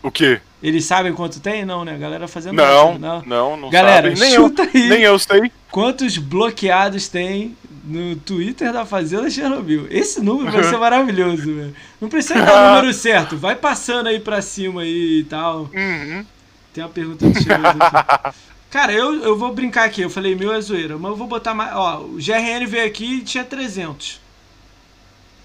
O 0.02 0.10
quê? 0.10 0.40
Eles 0.62 0.84
sabem 0.84 1.12
quanto 1.12 1.40
tem? 1.40 1.64
Não, 1.64 1.84
né? 1.84 1.94
A 1.94 1.98
galera 1.98 2.28
fazendo 2.28 2.54
não, 2.54 2.96
não, 2.96 3.22
não, 3.26 3.56
não 3.56 3.70
Galera, 3.70 4.10
Nem 4.10 4.34
chuta 4.34 4.62
eu, 4.62 4.70
aí. 4.72 4.88
Nem 4.88 5.02
eu 5.02 5.18
sei. 5.18 5.50
Quantos 5.70 6.16
bloqueados 6.18 7.08
tem 7.08 7.56
no 7.84 8.14
Twitter 8.16 8.72
da 8.72 8.86
Fazenda 8.86 9.28
Chernobyl? 9.28 9.88
Esse 9.90 10.20
número 10.20 10.52
vai 10.52 10.62
ser 10.62 10.78
maravilhoso, 10.78 11.52
velho. 11.52 11.74
Não 12.00 12.08
precisa 12.08 12.44
dar 12.44 12.54
o 12.54 12.76
número 12.76 12.94
certo. 12.94 13.36
Vai 13.36 13.56
passando 13.56 14.06
aí 14.06 14.20
pra 14.20 14.40
cima 14.40 14.82
aí 14.82 15.20
e 15.20 15.24
tal. 15.24 15.68
Uhum. 15.74 16.24
Tem 16.72 16.84
uma 16.84 16.90
pergunta 16.90 17.28
do 17.28 17.42
Cheiroso 17.42 17.78
aqui. 17.80 18.36
Cara, 18.70 18.92
eu, 18.92 19.22
eu 19.22 19.36
vou 19.36 19.52
brincar 19.52 19.84
aqui. 19.84 20.00
Eu 20.00 20.08
falei 20.08 20.34
mil 20.34 20.52
é 20.52 20.60
zoeira, 20.60 20.96
mas 20.96 21.10
eu 21.10 21.16
vou 21.16 21.26
botar 21.26 21.54
mais. 21.54 21.74
Ó, 21.74 22.02
o 22.02 22.16
GRN 22.16 22.66
veio 22.66 22.86
aqui 22.86 23.16
e 23.16 23.20
tinha 23.20 23.44
300. 23.44 24.20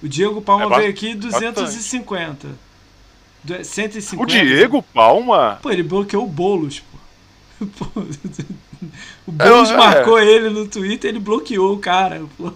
O 0.02 0.08
Diego 0.08 0.42
Palma 0.42 0.76
é 0.76 0.80
veio 0.80 0.90
aqui 0.92 1.16
250. 1.16 2.67
Bastante. 3.48 3.68
150. 3.68 4.24
O 4.24 4.26
Diego 4.26 4.82
Palma? 4.82 5.60
Pô, 5.62 5.72
ele 5.72 5.84
bloqueou 5.84 6.26
o 6.26 6.28
Boulos, 6.28 6.80
pô. 6.80 7.66
pô 7.86 8.02
o 9.26 9.32
Boulos 9.32 9.72
é, 9.72 9.78
marcou 9.78 10.20
é. 10.20 10.26
ele 10.26 10.50
no 10.50 10.68
Twitter, 10.68 11.10
ele 11.10 11.20
bloqueou 11.20 11.74
o 11.74 11.80
cara. 11.80 12.24
Pô. 12.38 12.52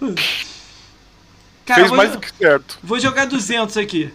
Cara, 1.65 1.81
Fez 1.81 1.91
mais 1.91 2.11
do 2.11 2.19
que 2.19 2.33
certo. 2.33 2.79
Vou 2.83 2.99
jogar 2.99 3.25
200 3.25 3.77
aqui. 3.77 4.11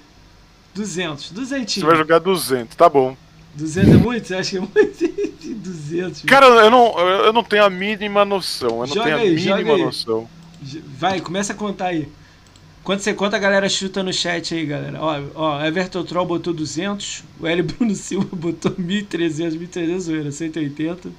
200. 0.74 1.32
200. 1.32 1.74
Você 1.74 1.80
vai 1.80 1.96
jogar 1.96 2.18
200, 2.18 2.76
tá 2.76 2.88
bom. 2.88 3.16
200 3.54 3.94
é 3.94 3.96
muito? 3.96 4.28
Você 4.28 4.34
acha 4.34 4.50
que 4.50 4.56
é 4.56 4.60
muito? 4.60 5.26
200. 5.54 6.22
Cara, 6.22 6.46
eu 6.46 6.70
não, 6.70 6.98
eu 6.98 7.32
não 7.32 7.42
tenho 7.42 7.64
a 7.64 7.70
mínima 7.70 8.24
noção. 8.24 8.68
Eu 8.70 8.78
não 8.78 8.86
joga 8.86 9.04
tenho 9.04 9.16
aí, 9.16 9.50
a 9.50 9.56
mínima 9.56 9.78
noção. 9.78 10.28
Vai, 10.98 11.20
começa 11.20 11.52
a 11.52 11.56
contar 11.56 11.86
aí. 11.86 12.08
Quando 12.86 13.00
você 13.00 13.12
conta, 13.12 13.34
a 13.34 13.40
galera 13.40 13.68
chuta 13.68 14.00
no 14.00 14.12
chat 14.12 14.54
aí, 14.54 14.64
galera. 14.64 15.00
Ó, 15.00 15.20
ó 15.34 15.64
Everton 15.64 16.04
Troll 16.04 16.24
botou 16.24 16.54
200, 16.54 17.24
o 17.40 17.44
L. 17.44 17.60
Bruno 17.66 17.92
Silva 17.96 18.28
botou 18.30 18.70
1.300, 18.70 19.58
1.300, 19.58 19.98
zoeira, 19.98 20.30
180. 20.30 21.10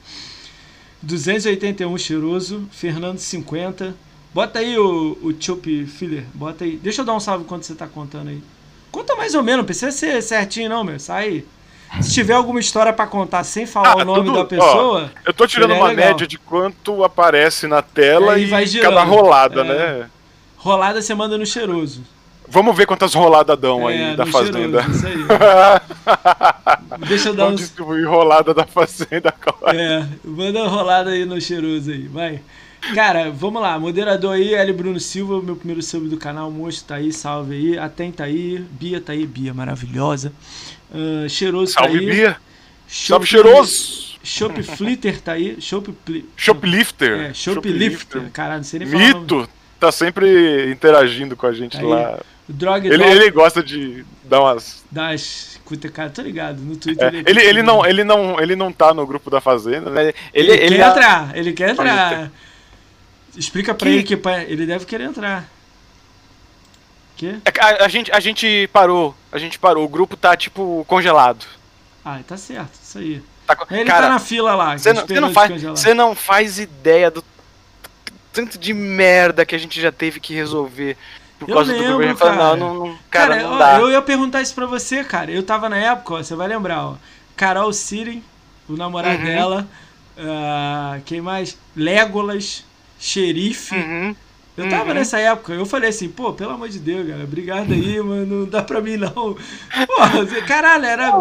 281 1.01 1.97
cheiroso, 1.97 2.65
Fernando 2.71 3.17
50. 3.17 3.93
Bota 4.33 4.59
aí 4.59 4.79
o, 4.79 5.17
o 5.21 5.35
Chup 5.37 5.85
Filler, 5.87 6.23
bota 6.33 6.63
aí. 6.63 6.77
Deixa 6.77 7.01
eu 7.01 7.05
dar 7.05 7.13
um 7.13 7.19
salve 7.19 7.43
quando 7.43 7.63
você 7.63 7.75
tá 7.75 7.85
contando 7.85 8.29
aí. 8.29 8.41
Conta 8.89 9.17
mais 9.17 9.35
ou 9.35 9.43
menos, 9.43 9.57
não 9.57 9.65
precisa 9.65 9.91
ser 9.91 10.21
certinho 10.23 10.69
não, 10.69 10.85
meu. 10.85 10.97
Sai. 10.97 11.43
Se 12.01 12.13
tiver 12.13 12.33
alguma 12.33 12.61
história 12.61 12.93
para 12.93 13.07
contar 13.07 13.43
sem 13.43 13.65
falar 13.65 13.91
ah, 13.91 13.97
o 13.97 14.05
nome 14.05 14.27
tudo, 14.27 14.37
da 14.37 14.45
pessoa. 14.45 15.11
Ó, 15.13 15.19
eu 15.25 15.33
tô 15.33 15.45
tirando 15.45 15.73
uma 15.73 15.89
legal. 15.89 16.11
média 16.11 16.25
de 16.25 16.37
quanto 16.37 17.03
aparece 17.03 17.67
na 17.67 17.81
tela 17.81 18.39
e, 18.39 18.43
e 18.43 18.45
vai 18.45 18.65
girando. 18.65 18.93
cada 18.93 19.03
rolada, 19.03 19.61
é. 19.61 19.63
né? 19.65 20.09
Rolada 20.67 21.01
você 21.01 21.15
manda 21.15 21.37
no 21.37 21.45
cheiroso. 21.45 22.03
Vamos 22.49 22.75
ver 22.75 22.85
quantas 22.85 23.13
roladas 23.13 23.57
dão 23.57 23.89
é, 23.89 24.09
aí 24.09 24.17
da 24.17 24.25
fazenda. 24.25 24.83
Cheiroso, 24.83 24.91
isso 24.91 25.07
aí. 25.07 25.15
Deixa 27.07 27.29
eu 27.29 27.33
dar 27.33 27.45
Vamos 27.45 27.61
uns... 27.61 27.67
distribuir 27.67 28.05
rolada 28.05 28.53
da 28.53 28.65
fazenda, 28.65 29.31
cara. 29.31 29.73
É, 29.73 30.05
manda 30.25 30.67
rolada 30.67 31.11
aí 31.11 31.23
no 31.23 31.39
cheiroso 31.39 31.89
aí, 31.89 32.09
vai. 32.09 32.41
Cara, 32.93 33.31
vamos 33.31 33.61
lá, 33.61 33.79
moderador 33.79 34.35
aí, 34.35 34.53
L. 34.55 34.73
Bruno 34.73 34.99
Silva, 34.99 35.41
meu 35.41 35.55
primeiro 35.55 35.81
sub 35.81 36.09
do 36.09 36.17
canal, 36.17 36.51
monstro 36.51 36.89
tá 36.89 36.95
aí, 36.95 37.13
salve 37.13 37.55
aí, 37.55 37.79
Atenta 37.79 38.25
aí, 38.25 38.59
Bia 38.71 38.99
tá 38.99 39.13
aí, 39.13 39.25
Bia 39.25 39.53
maravilhosa. 39.53 40.33
Uh, 40.91 41.29
cheiroso 41.29 41.71
salve, 41.71 41.93
tá 41.93 41.97
aí. 41.97 42.05
Salve, 42.05 42.13
Bia. 42.13 42.37
Shop, 42.89 43.07
salve, 43.07 43.25
cheiroso. 43.25 44.07
Shop 44.21 44.63
Flitter 44.63 45.21
tá 45.21 45.31
aí. 45.31 45.61
Shop, 45.61 45.95
Shoplifter. 46.35 47.29
É, 47.29 47.33
Shoplifter. 47.33 48.29
Caralho, 48.31 48.57
não 48.57 48.63
sei 48.65 48.79
nem 48.79 48.89
falar. 48.89 49.19
Mito 49.21 49.49
tá 49.77 49.91
sempre 49.91 50.71
interagindo 50.71 51.35
com 51.35 51.45
a 51.45 51.53
gente 51.53 51.77
Aí, 51.77 51.83
lá. 51.83 52.19
O 52.49 52.53
Drog 52.53 52.87
ele, 52.87 53.03
ele 53.03 53.31
gosta 53.31 53.61
de 53.61 54.05
dar 54.23 54.41
umas. 54.41 54.83
Das 54.89 55.59
cutucadas, 55.65 56.13
tô 56.13 56.21
ligado. 56.21 56.59
No 56.61 56.77
Twitter. 56.77 57.13
É, 57.13 57.29
ele, 57.29 57.41
ele, 57.41 57.61
não, 57.61 57.85
ele, 57.85 58.03
não, 58.03 58.39
ele 58.39 58.55
não 58.55 58.71
tá 58.71 58.93
no 58.93 59.05
grupo 59.05 59.29
da 59.29 59.41
Fazenda, 59.41 59.89
né? 59.89 60.13
Ele, 60.33 60.51
ele, 60.51 60.51
ele 60.51 60.77
quer 60.77 60.89
entrar, 60.89 61.37
ele 61.37 61.53
quer 61.53 61.69
entrar. 61.71 62.31
Explica 63.35 63.75
pra 63.75 63.87
que... 63.87 63.93
ele 63.93 64.03
que 64.03 64.19
ele 64.47 64.65
deve 64.65 64.85
querer 64.85 65.03
entrar. 65.03 65.47
Que? 67.17 67.39
É 67.43 67.59
a, 67.59 67.85
a, 67.85 67.87
gente, 67.87 68.11
a 68.11 68.19
gente 68.19 68.69
parou. 68.71 69.13
A 69.31 69.37
gente 69.37 69.59
parou. 69.59 69.83
O 69.83 69.89
grupo 69.89 70.15
tá, 70.15 70.37
tipo, 70.37 70.85
congelado. 70.87 71.45
Ah, 72.05 72.19
tá 72.25 72.37
certo, 72.37 72.79
isso 72.81 72.97
aí. 72.97 73.21
Tá, 73.45 73.57
ele 73.71 73.85
tá 73.85 73.91
cara, 73.91 74.07
tá 74.07 74.09
na 74.13 74.19
fila 74.19 74.55
lá. 74.55 74.77
Você 74.77 74.93
não, 74.93 75.05
não, 75.05 75.33
faz, 75.33 75.85
não 75.95 76.15
faz 76.15 76.59
ideia 76.59 77.09
do 77.11 77.23
tanto 78.37 78.59
de 78.59 78.71
merda 78.71 79.43
que 79.43 79.55
a 79.55 79.57
gente 79.57 79.81
já 79.81 79.91
teve 79.91 80.19
que 80.19 80.31
resolver 80.31 80.95
por 81.39 81.47
causa 81.47 81.71
lembro, 81.71 81.87
do 81.87 81.93
governo. 81.93 82.17
Cara. 82.17 82.35
Não, 82.35 82.55
não, 82.55 82.73
não, 82.75 82.97
cara, 83.09 83.35
cara 83.35 83.49
não 83.49 83.57
dá. 83.57 83.79
Eu, 83.79 83.91
ia 83.91 84.01
perguntar 84.01 84.43
isso 84.43 84.53
pra 84.53 84.67
você, 84.67 85.03
cara. 85.03 85.31
Eu 85.31 85.41
tava 85.41 85.67
na 85.67 85.77
época, 85.77 86.13
ó, 86.13 86.17
você 86.17 86.35
vai 86.35 86.47
lembrar, 86.47 86.85
ó. 86.85 86.95
Carol 87.35 87.73
Siri, 87.73 88.23
o 88.69 88.73
namorado 88.73 89.17
uhum. 89.17 89.25
dela. 89.25 89.67
Uh, 90.15 91.01
quem 91.03 91.19
mais? 91.19 91.57
Legolas, 91.75 92.63
xerife. 92.99 93.73
Uhum. 93.73 94.15
Eu 94.55 94.69
tava 94.69 94.89
uhum. 94.89 94.93
nessa 94.93 95.19
época, 95.19 95.53
eu 95.53 95.65
falei 95.67 95.89
assim, 95.89 96.09
pô, 96.09 96.33
pelo 96.33 96.51
amor 96.51 96.69
de 96.69 96.79
Deus, 96.79 97.07
cara, 97.07 97.23
obrigado 97.23 97.71
aí, 97.73 98.01
mano, 98.01 98.39
não 98.41 98.45
dá 98.47 98.63
pra 98.63 98.81
mim 98.81 98.97
não. 98.97 99.11
Pô, 99.11 99.37
caralho, 100.47 100.85
era 100.85 101.11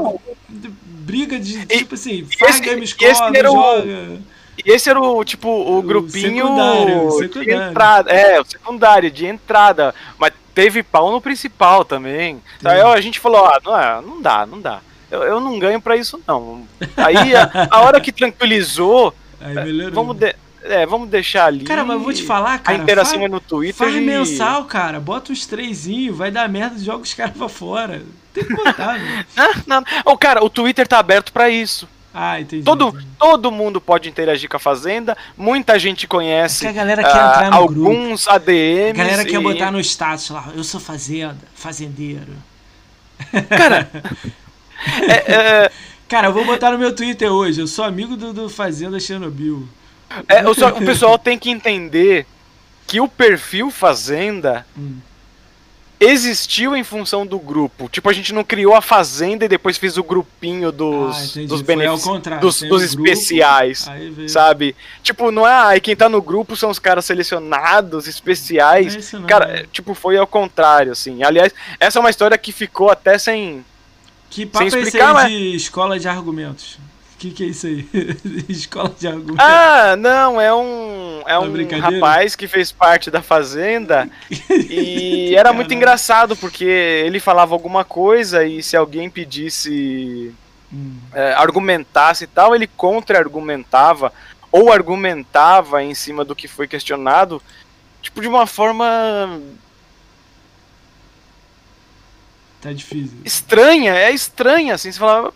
briga 0.49 1.39
de, 1.39 1.67
tipo 1.67 1.95
assim, 1.95 2.27
faz 2.39 2.61
game 2.61 2.87
score, 2.87 3.15
joga... 3.15 4.21
E 4.65 4.71
esse 4.71 4.89
era 4.89 5.01
o, 5.01 5.25
tipo, 5.25 5.49
o, 5.49 5.79
o 5.79 5.83
grupinho 5.83 6.47
secundário, 6.47 7.11
secundário. 7.13 7.45
de 7.45 7.53
entrada. 7.53 8.11
É, 8.11 8.41
o 8.41 8.45
secundário, 8.45 9.11
de 9.11 9.27
entrada. 9.27 9.95
Mas 10.19 10.33
teve 10.55 10.83
pau 10.83 11.11
no 11.11 11.21
principal 11.21 11.85
também. 11.85 12.43
Aí 12.65 12.81
a 12.81 13.01
gente 13.01 13.21
falou, 13.21 13.45
ah, 13.45 13.61
não, 13.65 13.79
é, 13.79 14.01
não 14.01 14.23
dá, 14.23 14.47
não 14.47 14.61
dá. 14.61 14.81
Eu, 15.11 15.23
eu 15.23 15.41
não 15.41 15.59
ganho 15.59 15.81
pra 15.81 15.97
isso, 15.97 16.21
não. 16.27 16.67
Aí 16.97 17.35
a, 17.37 17.69
a 17.71 17.81
hora 17.83 18.01
que 18.01 18.11
tranquilizou, 18.11 19.15
Aí 19.41 19.91
vamos, 19.91 20.17
de, 20.17 20.35
é, 20.63 20.87
vamos 20.87 21.09
deixar 21.09 21.47
ali. 21.47 21.65
Cara, 21.65 21.85
mas 21.85 21.97
eu 21.97 22.03
vou 22.03 22.13
te 22.13 22.23
falar, 22.23 22.59
cara. 22.59 22.79
A 22.79 22.81
interação 22.81 23.23
é 23.23 23.29
no 23.29 23.41
Twitter. 23.41 23.77
Faz 23.77 23.95
e... 23.95 24.01
mensal, 24.01 24.65
cara. 24.65 24.99
Bota 24.99 25.33
os 25.33 25.47
trezinhos, 25.47 26.17
vai 26.17 26.31
dar 26.31 26.49
merda, 26.49 26.79
joga 26.79 27.03
os 27.03 27.15
caras 27.15 27.37
pra 27.37 27.49
fora. 27.49 28.03
Tem 28.33 28.45
que 28.45 28.55
botar, 28.55 28.95
velho. 28.99 29.27
Não, 29.67 29.81
não. 29.81 29.85
Oh, 30.05 30.17
cara, 30.17 30.45
o 30.45 30.51
Twitter 30.51 30.87
tá 30.87 30.99
aberto 30.99 31.33
pra 31.33 31.49
isso. 31.49 31.89
Ah, 32.19 32.41
entendi. 32.41 32.65
Todo, 32.65 32.97
todo 33.19 33.53
mundo 33.53 33.79
pode 33.79 34.09
interagir 34.09 34.49
com 34.49 34.57
a 34.57 34.59
Fazenda. 34.59 35.15
Muita 35.37 35.79
gente 35.79 36.09
conhece. 36.09 36.67
É 36.67 36.71
a 36.71 36.73
galera 36.73 37.03
quer 37.03 37.11
uh, 37.11 37.29
entrar 37.29 37.51
no 37.51 37.57
alguns 37.59 38.25
grupo. 38.25 38.37
ADMs. 38.37 38.91
A 38.91 39.05
galera 39.05 39.23
e... 39.23 39.27
quer 39.27 39.41
botar 39.43 39.71
no 39.71 39.79
status 39.81 40.31
lá. 40.31 40.49
Eu 40.57 40.65
sou 40.65 40.81
fazenda, 40.81 41.37
fazendeiro. 41.55 42.33
Cara. 43.51 43.91
é, 45.07 45.33
é... 45.33 45.73
Cara, 46.09 46.29
eu 46.29 46.33
vou 46.33 46.47
botar 46.47 46.71
no 46.71 46.79
meu 46.79 46.95
Twitter 46.97 47.31
hoje. 47.31 47.61
Eu 47.61 47.67
sou 47.67 47.85
amigo 47.85 48.17
do, 48.17 48.33
do 48.33 48.49
Fazenda 48.49 48.99
Chernobyl. 48.99 49.69
É, 50.27 50.43
o, 50.49 50.53
o 50.53 50.87
pessoal 50.87 51.19
tem 51.19 51.39
que 51.39 51.51
entender 51.51 52.27
que 52.87 52.99
o 52.99 53.09
perfil 53.09 53.71
Fazenda 53.71 54.65
hum. 54.75 54.97
Existiu 55.99 56.77
em 56.77 56.85
função 56.85 57.27
do 57.27 57.39
grupo. 57.39 57.89
Tipo, 57.89 58.09
a 58.11 58.13
gente 58.13 58.33
não 58.33 58.45
criou 58.45 58.75
a 58.75 58.83
fazenda 58.83 59.45
e 59.45 59.49
depois 59.49 59.79
fez 59.79 59.97
o 59.97 60.05
grupinho 60.05 60.71
dos, 60.71 61.37
ah, 61.37 61.41
dos 61.47 61.63
benefícios. 61.63 62.23
Dos, 62.41 62.61
dos 62.63 62.83
especiais. 62.83 63.89
Grupo, 63.89 64.29
sabe? 64.29 64.77
Tipo, 65.03 65.31
não 65.31 65.47
é. 65.47 65.69
Aí 65.69 65.81
quem 65.81 65.97
tá 65.97 66.09
no 66.09 66.21
grupo 66.21 66.57
são 66.57 66.71
os 66.71 66.79
caras 66.79 67.05
selecionados, 67.05 68.07
especiais. 68.07 69.15
É 69.15 69.21
Cara, 69.27 69.61
é. 69.61 69.67
tipo, 69.73 69.95
foi 69.95 70.17
ao 70.17 70.27
contrário, 70.27 70.93
assim. 70.93 71.23
Aliás, 71.23 71.53
essa 71.81 71.99
é 71.99 72.01
uma 72.01 72.11
história 72.11 72.37
que 72.37 72.53
ficou 72.53 72.91
até 72.91 73.19
sem. 73.19 73.65
Que 74.29 74.45
papo 74.45 74.71
sem 74.71 74.81
explicar, 74.81 74.89
é 74.89 74.89
esse 74.91 75.07
aí 75.07 75.15
mas... 75.15 75.33
de 75.33 75.57
escola 75.57 75.99
de 75.99 76.09
argumentos? 76.09 76.79
O 77.17 77.19
que, 77.19 77.31
que 77.31 77.45
é 77.45 77.47
isso 77.47 77.67
aí? 77.67 77.89
Escola 78.47 78.95
de 78.99 79.09
argumento. 79.09 79.41
Ah, 79.41 79.97
não, 79.97 80.39
é 80.39 80.55
um, 80.55 81.23
é 81.27 81.39
um 81.39 81.81
rapaz 81.81 82.37
que 82.37 82.47
fez 82.47 82.71
parte 82.71 83.11
da 83.11 83.23
Fazenda 83.23 84.07
e 84.51 85.33
era 85.35 85.51
muito 85.51 85.73
engraçado 85.73 86.37
porque 86.37 86.67
ele 86.67 87.19
falava 87.19 87.55
alguma 87.55 87.87
coisa 87.87 88.45
e 88.45 88.63
se 88.63 88.77
alguém 88.77 89.09
pedisse, 89.09 90.31
hum. 90.71 90.99
é, 91.15 91.33
argumentasse 91.33 92.25
e 92.25 92.27
tal, 92.27 92.55
ele 92.55 92.67
contra-argumentava 92.67 94.13
ou 94.53 94.71
argumentava 94.71 95.83
em 95.83 95.95
cima 95.95 96.23
do 96.23 96.37
que 96.37 96.47
foi 96.47 96.69
questionado, 96.69 97.41
tipo, 98.03 98.21
de 98.21 98.29
uma 98.29 98.47
forma 98.47 99.41
Tá 102.61 102.73
difícil. 102.73 103.19
Estranha, 103.25 103.95
é 103.95 104.11
estranha, 104.11 104.75
assim, 104.75 104.91
você 104.91 104.99
falava, 104.99 105.33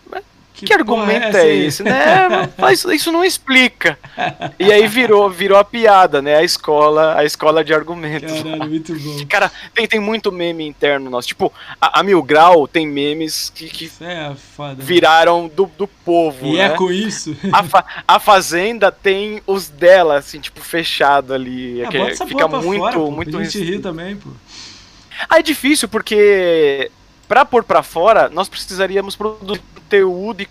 que, 0.53 0.65
que 0.65 0.73
argumento 0.73 1.37
é, 1.37 1.47
é 1.47 1.55
esse, 1.55 1.83
né? 1.83 2.49
Mas 2.57 2.83
isso 2.85 3.11
não 3.11 3.23
explica. 3.23 3.97
E 4.59 4.71
aí 4.71 4.87
virou, 4.87 5.29
virou 5.29 5.57
a 5.57 5.63
piada, 5.63 6.21
né? 6.21 6.35
A 6.35 6.43
escola, 6.43 7.17
a 7.17 7.25
escola 7.25 7.63
de 7.63 7.73
argumentos. 7.73 8.41
Caralho, 8.41 8.69
muito 8.69 8.93
bom. 8.93 9.25
Cara, 9.29 9.51
tem, 9.73 9.87
tem 9.87 9.99
muito 9.99 10.31
meme 10.31 10.67
interno 10.67 11.09
nosso. 11.09 11.27
Tipo, 11.27 11.51
a, 11.79 11.99
a 11.99 12.03
Mil 12.03 12.21
Grau 12.21 12.67
tem 12.67 12.85
memes 12.85 13.51
que, 13.53 13.67
que 13.67 13.91
é 14.01 14.33
foda, 14.35 14.81
viraram 14.83 15.47
do, 15.47 15.69
do 15.77 15.87
povo. 15.87 16.47
E 16.47 16.59
é 16.59 16.67
né? 16.67 16.73
é 16.73 16.77
com 16.77 16.91
isso. 16.91 17.35
A, 17.51 17.63
fa, 17.63 17.85
a 18.07 18.19
Fazenda 18.19 18.91
tem 18.91 19.41
os 19.47 19.69
dela, 19.69 20.17
assim, 20.17 20.39
tipo, 20.39 20.61
fechado 20.61 21.33
ali. 21.33 21.83
Ah, 21.83 21.87
que, 21.87 22.25
fica 22.25 22.47
muito, 22.47 22.79
fora, 22.79 22.99
muito. 22.99 23.37
A 23.37 23.43
gente 23.43 23.63
rir 23.63 23.79
também, 23.79 24.15
pô. 24.15 24.29
Ah, 25.29 25.39
é 25.39 25.41
difícil, 25.43 25.87
porque 25.87 26.89
para 27.31 27.45
pôr 27.45 27.63
para 27.63 27.81
fora, 27.81 28.27
nós 28.27 28.49
precisaríamos 28.49 29.15
produzir 29.15 29.61
conteúdo 29.73 30.41
e 30.41 30.49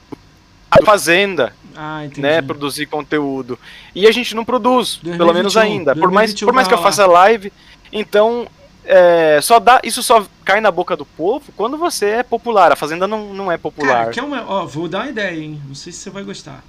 a 0.71 0.83
fazenda, 0.83 1.53
ah, 1.77 2.09
né, 2.17 2.41
produzir 2.41 2.87
conteúdo. 2.87 3.59
E 3.95 4.07
a 4.07 4.11
gente 4.11 4.35
não 4.35 4.47
produz, 4.47 4.99
2021, 5.03 5.19
pelo 5.19 5.35
menos 5.35 5.59
ainda. 5.59 5.95
Por 5.95 6.11
mais, 6.11 6.33
por 6.33 6.55
mais 6.55 6.67
que 6.67 6.73
eu 6.73 6.79
faça 6.79 7.05
live, 7.05 7.53
então 7.93 8.47
é, 8.83 9.41
só 9.43 9.61
dá, 9.61 9.79
isso 9.85 10.03
só 10.03 10.25
cai 10.43 10.63
na 10.63 10.71
boca 10.71 10.97
do 10.97 11.05
povo 11.05 11.53
quando 11.55 11.77
você 11.77 12.07
é 12.07 12.23
popular. 12.23 12.73
A 12.73 12.77
fazenda 12.77 13.07
não, 13.07 13.35
não 13.35 13.53
é 13.53 13.59
popular. 13.59 14.11
Cara, 14.11 14.27
uma, 14.27 14.43
ó, 14.49 14.65
vou 14.65 14.89
dar 14.89 15.01
uma 15.01 15.11
ideia, 15.11 15.39
hein? 15.39 15.61
Não 15.69 15.75
sei 15.75 15.93
se 15.93 15.99
você 15.99 16.09
vai 16.09 16.23
gostar. 16.23 16.65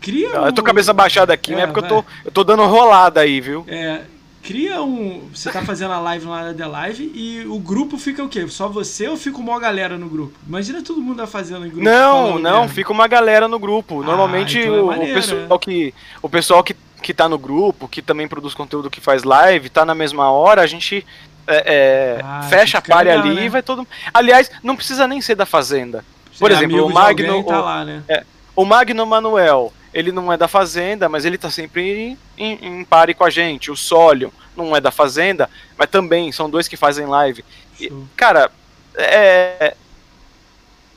Cria 0.00 0.30
um... 0.30 0.46
Eu 0.46 0.52
tô 0.52 0.64
cabeça 0.64 0.92
baixada 0.92 1.32
aqui, 1.32 1.52
é, 1.52 1.54
mas 1.54 1.62
é 1.62 1.66
porque 1.68 1.84
eu 1.84 1.88
tô, 1.88 2.04
eu 2.24 2.32
tô 2.32 2.42
dando 2.42 2.66
rolada 2.66 3.20
aí, 3.20 3.40
viu? 3.40 3.64
É, 3.68 4.00
cria 4.48 4.80
um. 4.80 5.28
Você 5.34 5.52
tá 5.52 5.60
fazendo 5.60 5.92
a 5.92 6.00
live 6.00 6.24
lá 6.24 6.52
da 6.54 6.66
live 6.66 7.12
e 7.14 7.44
o 7.46 7.58
grupo 7.58 7.98
fica 7.98 8.24
o 8.24 8.30
quê? 8.30 8.48
Só 8.48 8.66
você 8.66 9.06
ou 9.06 9.14
fica 9.14 9.36
uma 9.36 9.60
galera 9.60 9.98
no 9.98 10.08
grupo? 10.08 10.32
Imagina 10.48 10.82
todo 10.82 11.02
mundo 11.02 11.24
fazendo 11.26 11.66
em 11.66 11.68
grupo. 11.68 11.84
Não, 11.84 12.38
não, 12.38 12.62
mesmo. 12.62 12.74
fica 12.74 12.90
uma 12.90 13.06
galera 13.06 13.46
no 13.46 13.58
grupo. 13.58 14.00
Ah, 14.00 14.06
Normalmente 14.06 14.58
então 14.58 14.74
é 14.74 14.80
o, 14.80 14.86
maneiro, 14.86 15.12
o, 15.12 15.14
pessoal 15.14 15.42
é. 15.50 15.58
que. 15.58 15.94
O 16.22 16.28
pessoal 16.30 16.64
que, 16.64 16.74
que 17.02 17.12
tá 17.12 17.28
no 17.28 17.38
grupo, 17.38 17.86
que 17.86 18.00
também 18.00 18.26
produz 18.26 18.54
conteúdo 18.54 18.88
que 18.88 19.02
faz 19.02 19.22
live, 19.22 19.68
tá 19.68 19.84
na 19.84 19.94
mesma 19.94 20.30
hora, 20.30 20.62
a 20.62 20.66
gente. 20.66 21.04
É, 21.46 22.18
é, 22.18 22.20
ah, 22.24 22.42
fecha 22.48 22.78
a 22.78 22.82
palha 22.82 23.12
ali 23.12 23.34
né? 23.34 23.44
e 23.44 23.48
vai 23.50 23.62
todo. 23.62 23.86
Aliás, 24.14 24.50
não 24.62 24.76
precisa 24.76 25.06
nem 25.06 25.20
ser 25.20 25.34
da 25.34 25.44
Fazenda. 25.44 26.02
Por 26.38 26.50
exemplo, 26.50 26.86
o 26.86 26.92
Magno. 26.92 27.44
Tá 27.44 27.60
lá, 27.60 27.84
né? 27.84 28.02
É, 28.08 28.24
o 28.56 28.64
Magno 28.64 29.04
Manuel 29.04 29.74
ele 29.92 30.12
não 30.12 30.32
é 30.32 30.36
da 30.36 30.48
Fazenda, 30.48 31.08
mas 31.08 31.24
ele 31.24 31.38
tá 31.38 31.50
sempre 31.50 31.90
em, 31.90 32.18
em, 32.36 32.80
em 32.80 32.84
pare 32.84 33.14
com 33.14 33.24
a 33.24 33.30
gente. 33.30 33.70
O 33.70 33.76
Sólio 33.76 34.32
não 34.56 34.74
é 34.74 34.80
da 34.80 34.90
Fazenda, 34.90 35.48
mas 35.76 35.88
também 35.88 36.32
são 36.32 36.50
dois 36.50 36.68
que 36.68 36.76
fazem 36.76 37.06
live. 37.06 37.44
E, 37.80 37.92
cara, 38.16 38.50
é, 38.94 39.74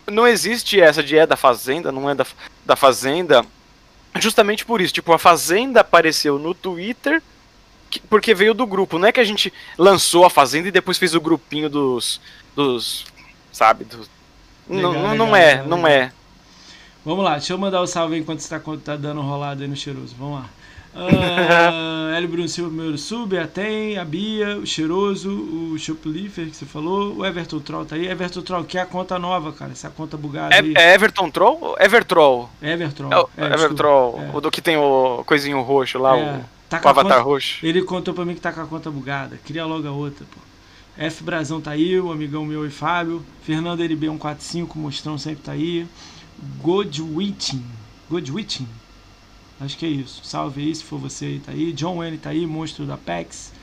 não 0.10 0.28
existe 0.28 0.80
essa 0.80 1.04
de 1.04 1.18
é 1.18 1.26
da 1.26 1.36
Fazenda, 1.36 1.92
não 1.92 2.10
é 2.10 2.16
da, 2.16 2.26
da 2.66 2.76
Fazenda, 2.76 3.46
justamente 4.20 4.66
por 4.66 4.82
isso. 4.82 4.94
Tipo, 4.94 5.14
a 5.14 5.20
Fazenda 5.20 5.82
apareceu 5.82 6.38
no 6.38 6.54
Twitter 6.54 7.22
porque 8.10 8.34
veio 8.34 8.54
do 8.54 8.66
grupo. 8.66 8.98
Não 8.98 9.08
é 9.08 9.12
que 9.12 9.20
a 9.20 9.26
gente 9.26 9.52
lançou 9.78 10.26
a 10.26 10.30
Fazenda 10.30 10.68
e 10.68 10.72
depois 10.72 10.98
fez 10.98 11.14
o 11.14 11.22
grupinho 11.22 11.70
dos. 11.70 12.22
dos. 12.56 13.06
sabe? 13.52 13.86
Dos, 13.86 14.10
legal, 14.70 14.94
não, 14.94 15.16
não 15.16 15.32
legal, 15.32 15.36
é, 15.36 15.52
legal. 15.52 15.68
não 15.68 15.88
é. 15.88 16.12
Vamos 17.04 17.26
lá, 17.26 17.32
deixa 17.32 17.54
eu 17.54 17.58
mandar 17.58 17.80
o 17.80 17.84
um 17.84 17.88
salve 17.88 18.18
enquanto 18.18 18.42
você 18.42 18.60
tá, 18.60 18.96
dando 18.96 19.22
rolada 19.22 19.64
aí 19.64 19.68
no 19.68 19.76
cheiroso. 19.76 20.16
Vamos 20.18 20.40
lá. 20.40 20.50
Uh, 20.94 22.14
Hélio 22.16 22.30
Bruno 22.30 22.48
Silva, 22.48 22.70
primeiro 22.70 22.98
sub, 22.98 23.38
a 23.38 23.48
Tem, 23.48 23.98
a 23.98 24.06
Bia, 24.06 24.58
o 24.58 24.68
Cheiroso, 24.68 25.32
o 25.32 25.80
Shoplifter 25.80 26.48
que 26.48 26.56
você 26.56 26.66
falou, 26.66 27.18
o 27.18 27.26
Everton 27.26 27.60
Troll 27.60 27.86
tá 27.86 27.96
aí. 27.96 28.08
Everton 28.08 28.42
Troll, 28.42 28.64
que 28.66 28.78
é 28.78 28.82
a 28.82 28.86
conta 28.86 29.18
nova, 29.18 29.52
cara, 29.52 29.72
essa 29.72 29.90
conta 29.90 30.16
bugada 30.16 30.54
é, 30.54 30.60
aí. 30.60 30.74
É 30.76 30.94
Everton 30.94 31.32
Troll 31.32 31.76
Evertroll? 31.80 32.50
Evertroll. 32.62 33.30
É, 33.38 33.46
é, 33.46 33.54
Evertroll, 33.54 34.22
é. 34.22 34.38
o 34.38 34.42
do 34.42 34.52
que 34.52 34.62
tem 34.62 34.78
o 34.78 35.24
coisinho 35.26 35.62
roxo 35.62 35.98
lá, 35.98 36.16
é, 36.16 36.22
o, 36.22 36.44
tá 36.70 36.82
o 36.84 36.88
avatar 36.88 37.04
conta, 37.04 37.22
roxo. 37.22 37.66
Ele 37.66 37.82
contou 37.84 38.14
pra 38.14 38.26
mim 38.26 38.36
que 38.36 38.42
tá 38.42 38.52
com 38.52 38.62
a 38.62 38.68
conta 38.68 38.92
bugada, 38.92 39.40
cria 39.44 39.66
logo 39.66 39.88
a 39.88 39.92
outra, 39.92 40.26
pô. 40.30 40.40
F 40.98 41.24
Brazão 41.24 41.62
tá 41.62 41.72
aí, 41.72 42.00
o 42.00 42.12
amigão 42.12 42.46
meu 42.46 42.66
e 42.66 42.70
Fábio. 42.70 43.26
Fernando 43.44 43.82
LB145, 43.82 44.76
Mostrão 44.76 45.18
sempre 45.18 45.42
tá 45.42 45.54
aí. 45.54 45.88
Godwitting. 46.62 47.64
Godwitting. 48.10 48.68
Acho 49.60 49.78
que 49.78 49.86
é 49.86 49.90
isso. 49.90 50.22
Salve 50.24 50.62
aí 50.62 50.74
se 50.74 50.84
for 50.84 50.98
você 50.98 51.26
aí, 51.26 51.40
tá 51.40 51.52
aí. 51.52 51.72
John 51.72 51.98
Wayne 51.98 52.18
tá 52.18 52.32
aí, 52.32 52.46
monstro 52.48 52.86
da 52.86 52.98
PEX. 52.98 53.54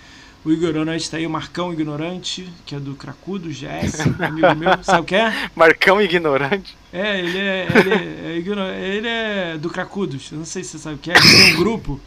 O 0.45 0.53
Ignorante 0.53 1.11
tá 1.11 1.17
aí, 1.17 1.27
o 1.27 1.31
Marcão 1.31 1.73
Ignorante, 1.73 2.49
que 2.65 2.75
é 2.75 2.79
do 2.79 2.95
Cracudo 2.95 3.49
GS, 3.49 4.01
amigo 4.23 4.55
meu. 4.55 4.83
Sabe 4.83 5.01
o 5.01 5.05
que 5.05 5.17
é? 5.17 5.51
Marcão 5.57 6.01
Ignorante? 6.01 6.77
É, 6.93 7.19
ele 7.19 7.39
é, 7.39 7.69
ele 7.75 7.91
é, 7.91 8.77
é 8.77 8.97
ele 8.97 9.09
é 9.09 9.59
do 9.59 9.69
Cracudos. 9.69 10.31
Eu 10.31 10.39
não 10.39 10.45
sei 10.45 10.63
se 10.63 10.71
você 10.71 10.79
sabe 10.79 10.95
o 10.95 10.99
que 10.99 11.11
é. 11.11 11.15
Tem 11.15 11.53
um 11.53 11.57
grupo 11.57 12.01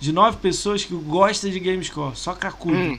de 0.00 0.12
nove 0.12 0.38
pessoas 0.38 0.84
que 0.84 0.94
gosta 0.94 1.48
de 1.48 1.60
Gamescore, 1.60 2.16
só 2.16 2.34
Cracudo. 2.34 2.76
Hum. 2.76 2.98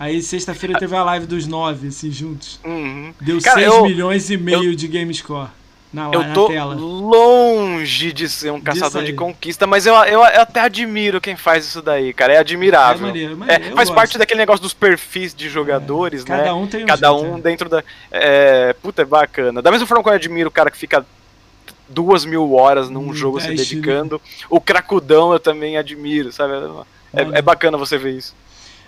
Aí 0.00 0.22
sexta-feira 0.22 0.78
teve 0.78 0.96
a 0.96 1.04
live 1.04 1.26
dos 1.26 1.46
nove, 1.46 1.88
assim, 1.88 2.10
juntos. 2.10 2.58
Uhum. 2.64 3.12
Deu 3.20 3.40
Cara, 3.42 3.60
6 3.60 3.72
eu, 3.72 3.82
milhões 3.84 4.30
e 4.30 4.36
meio 4.38 4.70
eu, 4.70 4.74
de 4.74 4.88
Gamescore 4.88 5.50
na, 5.92 6.10
eu 6.10 6.32
tô 6.32 6.48
longe 6.72 8.14
de 8.14 8.26
ser 8.26 8.50
um 8.50 8.60
caçador 8.60 9.04
de 9.04 9.12
conquista, 9.12 9.66
mas 9.66 9.84
eu, 9.84 9.94
eu, 9.94 10.20
eu, 10.20 10.40
até 10.40 10.60
admiro 10.60 11.20
quem 11.20 11.36
faz 11.36 11.66
isso 11.66 11.82
daí, 11.82 12.14
cara. 12.14 12.32
É 12.32 12.38
admirável. 12.38 13.04
É 13.04 13.08
maneiro, 13.08 13.36
maneiro, 13.36 13.62
é, 13.62 13.66
faz 13.72 13.88
gosto. 13.88 13.94
parte 13.94 14.18
daquele 14.18 14.40
negócio 14.40 14.62
dos 14.62 14.72
perfis 14.72 15.34
de 15.34 15.50
jogadores, 15.50 16.22
é, 16.22 16.26
cada 16.26 16.38
né? 16.38 16.44
Cada 16.44 16.54
um 16.54 16.66
tem 16.66 16.84
um 16.84 16.86
Cada 16.86 17.12
jeito, 17.12 17.24
um 17.26 17.36
é. 17.36 17.40
dentro 17.42 17.68
da. 17.68 17.84
É, 18.10 18.72
puta, 18.80 19.02
é 19.02 19.04
bacana. 19.04 19.60
Da 19.60 19.70
mesma 19.70 19.86
forma 19.86 20.02
que 20.02 20.08
eu 20.08 20.14
admiro 20.14 20.48
o 20.48 20.52
cara 20.52 20.70
que 20.70 20.78
fica 20.78 21.04
duas 21.90 22.24
mil 22.24 22.54
horas 22.54 22.88
num 22.88 23.10
hum, 23.10 23.14
jogo 23.14 23.38
se 23.38 23.48
né? 23.48 23.54
dedicando. 23.54 24.18
O 24.48 24.62
cracudão 24.62 25.32
eu 25.34 25.38
também 25.38 25.76
admiro, 25.76 26.32
sabe? 26.32 26.54
É, 27.12 27.38
é 27.38 27.42
bacana 27.42 27.76
você 27.76 27.98
ver 27.98 28.16
isso. 28.16 28.34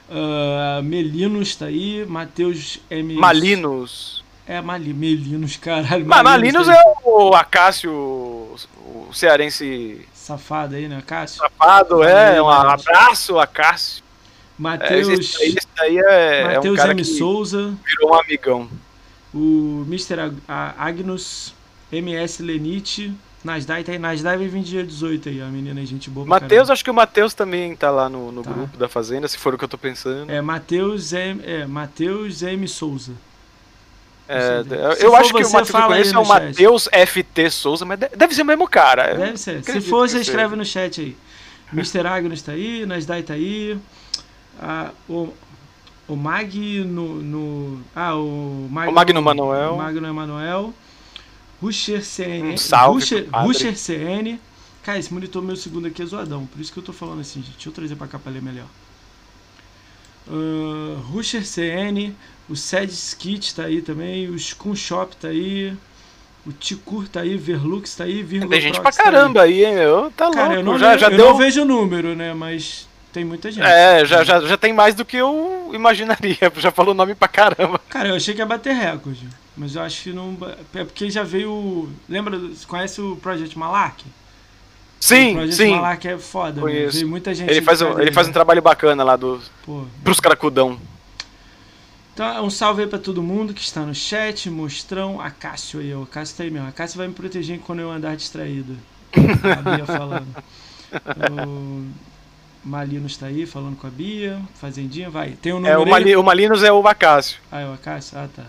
Uh, 0.08 0.82
Melinos 0.82 1.54
tá 1.54 1.66
aí, 1.66 2.06
Matheus 2.08 2.80
M. 2.90 3.14
Malinos. 3.14 4.23
É, 4.46 4.60
Mali, 4.60 4.92
Melinos, 4.92 5.56
caralho. 5.56 6.04
Mas 6.06 6.22
Malinos 6.22 6.68
é 6.68 6.82
o 7.04 7.34
Acácio, 7.34 7.90
o 7.92 9.08
cearense. 9.12 10.06
Safado 10.12 10.76
aí, 10.76 10.86
né, 10.86 10.98
Acácio? 10.98 11.38
Safado, 11.38 12.02
é. 12.02 12.40
Um 12.42 12.48
abraço, 12.48 13.38
Acácio. 13.38 14.04
Matheus. 14.58 15.08
É, 15.08 15.12
esse, 15.14 15.44
esse 15.44 15.68
aí 15.78 15.98
é, 15.98 16.44
Mateus 16.44 16.66
é 16.66 16.70
um 16.70 16.76
cara 16.76 16.90
M. 16.92 17.04
Souza. 17.04 17.74
Virou 17.84 18.12
um 18.12 18.14
amigão. 18.14 18.68
O 19.32 19.84
Mr. 19.88 20.32
Agnus, 20.46 21.54
MS 21.90 22.42
Lenite. 22.42 23.12
Nasdai 23.42 23.84
tá 23.84 23.92
aí, 23.92 23.98
Nasdai 23.98 24.38
vai 24.38 24.48
vir 24.48 24.62
dia 24.62 24.82
18 24.82 25.28
aí, 25.28 25.42
a 25.42 25.46
menina 25.46 25.78
é 25.78 25.84
gente 25.84 26.08
boa. 26.08 26.24
Matheus, 26.24 26.70
acho 26.70 26.82
que 26.82 26.90
o 26.90 26.94
Matheus 26.94 27.34
também 27.34 27.76
tá 27.76 27.90
lá 27.90 28.08
no, 28.08 28.32
no 28.32 28.42
tá. 28.42 28.50
grupo 28.50 28.78
da 28.78 28.88
Fazenda, 28.88 29.28
se 29.28 29.36
for 29.36 29.52
o 29.52 29.58
que 29.58 29.64
eu 29.64 29.68
tô 29.68 29.76
pensando. 29.76 30.30
É, 30.30 30.40
Matheus 30.40 31.12
M, 31.12 31.42
é, 31.44 31.66
Matheus 31.66 32.42
M. 32.42 32.66
Souza. 32.66 33.12
É, 34.26 34.64
eu 35.00 35.14
acho 35.14 35.34
que 35.34 35.44
o 35.44 35.52
Matheus 35.52 35.70
que 35.70 35.76
eu 35.76 35.82
conheço 35.82 36.14
é 36.14 36.18
o 36.18 36.26
Matheus 36.26 36.88
FT 36.88 37.50
Souza, 37.50 37.84
mas 37.84 37.98
deve 37.98 38.34
ser 38.34 38.42
o 38.42 38.46
mesmo 38.46 38.66
cara. 38.66 39.14
Deve 39.14 39.36
ser. 39.36 39.62
Se 39.62 39.80
for, 39.82 40.08
você 40.08 40.20
escreve 40.20 40.56
no 40.56 40.64
chat 40.64 41.00
aí. 41.00 41.16
Mr. 41.72 42.06
Agnes 42.06 42.42
tá 42.42 42.52
aí, 42.52 42.86
Nasdai 42.86 43.22
tá 43.22 43.34
aí. 43.34 43.78
Ah, 44.60 44.90
o, 45.08 45.32
o 46.06 46.16
Mag 46.16 46.84
no, 46.84 47.16
no. 47.16 47.82
Ah, 47.94 48.14
o 48.14 48.68
Magno, 48.70 48.90
o 48.90 48.94
Magno 48.94 49.22
Manuel. 49.22 49.76
Magno 49.76 50.08
Emanuel. 50.08 50.74
Rusher 51.60 52.04
CN. 52.04 52.52
Um 52.52 52.56
salve 52.56 53.00
Rusher, 53.00 53.28
Rusher 53.32 53.76
CN. 53.76 54.40
Cara, 54.82 54.98
esse 54.98 55.12
monitor 55.12 55.42
meu 55.42 55.56
segundo 55.56 55.86
aqui 55.88 56.02
é 56.02 56.06
zoadão. 56.06 56.46
Por 56.46 56.60
isso 56.60 56.72
que 56.72 56.78
eu 56.78 56.82
tô 56.82 56.92
falando 56.92 57.20
assim, 57.20 57.42
gente. 57.42 57.54
Deixa 57.54 57.68
eu 57.68 57.72
trazer 57.72 57.96
pra 57.96 58.06
cá 58.06 58.18
pra 58.18 58.30
ler 58.30 58.42
melhor. 58.42 58.66
Uh, 60.26 61.00
Rusher 61.10 61.44
CN, 61.44 62.14
O 62.48 62.56
Sad 62.56 62.90
Skit 62.92 63.54
tá 63.54 63.64
aí 63.64 63.80
também. 63.80 64.28
O 64.28 64.36
Skun 64.36 64.74
Shop 64.74 65.16
tá 65.16 65.28
aí. 65.28 65.74
O 66.46 66.52
Ticur 66.52 67.08
tá 67.08 67.20
aí, 67.20 67.38
Verlux 67.38 67.94
tá 67.96 68.04
aí, 68.04 68.22
Vírgula 68.22 68.50
Tem 68.50 68.60
gente 68.60 68.78
pra 68.78 68.92
caramba 68.92 69.40
tá 69.40 69.46
aí, 69.46 69.64
hein, 69.64 69.74
meu? 69.76 70.12
Tá 70.14 70.30
Cara, 70.30 70.46
louco. 70.46 70.54
Eu 70.60 70.62
não, 70.62 70.78
já, 70.78 70.96
já 70.98 71.06
eu 71.06 71.16
deu... 71.16 71.30
não 71.30 71.38
vejo 71.38 71.62
o 71.62 71.64
número, 71.64 72.14
né? 72.14 72.34
Mas 72.34 72.86
tem 73.14 73.24
muita 73.24 73.50
gente. 73.50 73.64
É, 73.64 74.04
já, 74.04 74.22
já, 74.22 74.40
já 74.40 74.56
tem 74.56 74.72
mais 74.72 74.94
do 74.94 75.04
que 75.04 75.16
eu 75.16 75.70
imaginaria. 75.72 76.36
Já 76.58 76.70
falou 76.70 76.92
o 76.92 76.96
nome 76.96 77.14
pra 77.14 77.28
caramba. 77.28 77.80
Cara, 77.88 78.08
eu 78.08 78.16
achei 78.16 78.34
que 78.34 78.40
ia 78.40 78.46
bater 78.46 78.74
recorde. 78.74 79.28
Mas 79.56 79.74
eu 79.74 79.82
acho 79.82 80.02
que 80.02 80.12
não. 80.12 80.36
É 80.74 80.84
porque 80.84 81.08
já 81.10 81.22
veio. 81.22 81.88
Lembra? 82.08 82.38
Você 82.38 82.66
conhece 82.66 83.00
o 83.00 83.16
Project 83.16 83.56
Malak? 83.58 84.04
Sim, 85.00 85.30
o 85.30 85.34
Project 85.34 85.56
sim. 85.56 85.70
Malak 85.70 86.08
é 86.08 86.18
foda. 86.18 86.60
Conheço. 86.60 86.96
Veio 86.96 87.08
muita 87.08 87.32
gente. 87.34 87.50
Ele 87.50 87.62
faz, 87.62 87.80
um, 87.82 87.98
ele 88.00 88.10
faz 88.12 88.28
um 88.28 88.32
trabalho 88.32 88.60
bacana 88.60 89.02
lá 89.04 89.16
do. 89.16 89.40
Pô. 89.64 89.84
Pros 90.02 90.20
caracudão. 90.20 90.78
Então, 92.14 92.46
um 92.46 92.50
salve 92.50 92.82
aí 92.82 92.88
pra 92.88 92.98
todo 92.98 93.20
mundo 93.20 93.52
que 93.52 93.60
está 93.60 93.84
no 93.84 93.92
chat, 93.92 94.48
Mostrão, 94.48 95.20
Acácio 95.20 95.80
aí, 95.80 95.92
o 95.92 96.04
Acácio 96.04 96.36
tá 96.36 96.44
aí 96.44 96.50
mesmo. 96.50 96.68
Acácio 96.68 96.96
vai 96.96 97.08
me 97.08 97.14
proteger 97.14 97.58
quando 97.58 97.80
eu 97.80 97.90
andar 97.90 98.14
distraído. 98.16 98.76
A 99.12 99.76
Bia 99.76 99.84
falando. 99.84 100.28
O 101.32 101.84
Malinos 102.64 103.12
está 103.12 103.26
aí 103.26 103.44
falando 103.46 103.76
com 103.76 103.88
a 103.88 103.90
Bia. 103.90 104.40
Fazendinha, 104.54 105.10
vai. 105.10 105.32
Tem 105.32 105.52
um 105.52 105.56
número 105.56 105.74
é, 105.74 105.78
o, 105.78 105.90
Mali, 105.90 106.16
o 106.16 106.22
Malinos 106.22 106.62
é 106.62 106.72
o 106.72 106.86
Acácio. 106.86 107.40
Ah, 107.50 107.60
é 107.60 107.66
o 107.68 107.72
Acácio? 107.72 108.16
Ah, 108.16 108.28
tá. 108.34 108.44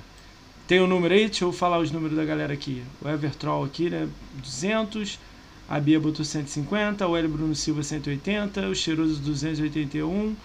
Tem 0.68 0.80
um 0.80 0.86
número 0.86 1.16
aí? 1.16 1.26
Deixa 1.26 1.44
eu 1.44 1.52
falar 1.52 1.80
os 1.80 1.90
números 1.90 2.16
da 2.16 2.24
galera 2.24 2.54
aqui. 2.54 2.84
O 3.02 3.10
Evertroll 3.10 3.66
aqui, 3.66 3.90
né? 3.90 4.08
200. 4.44 5.20
A 5.68 5.80
Bia 5.80 6.00
botou 6.00 6.24
150. 6.24 7.08
O 7.08 7.18
Hélio 7.18 7.32
Bruno 7.32 7.56
Silva 7.56 7.82
180. 7.82 8.68
O 8.68 8.76
Cheiroso 8.76 9.20
281. 9.22 10.36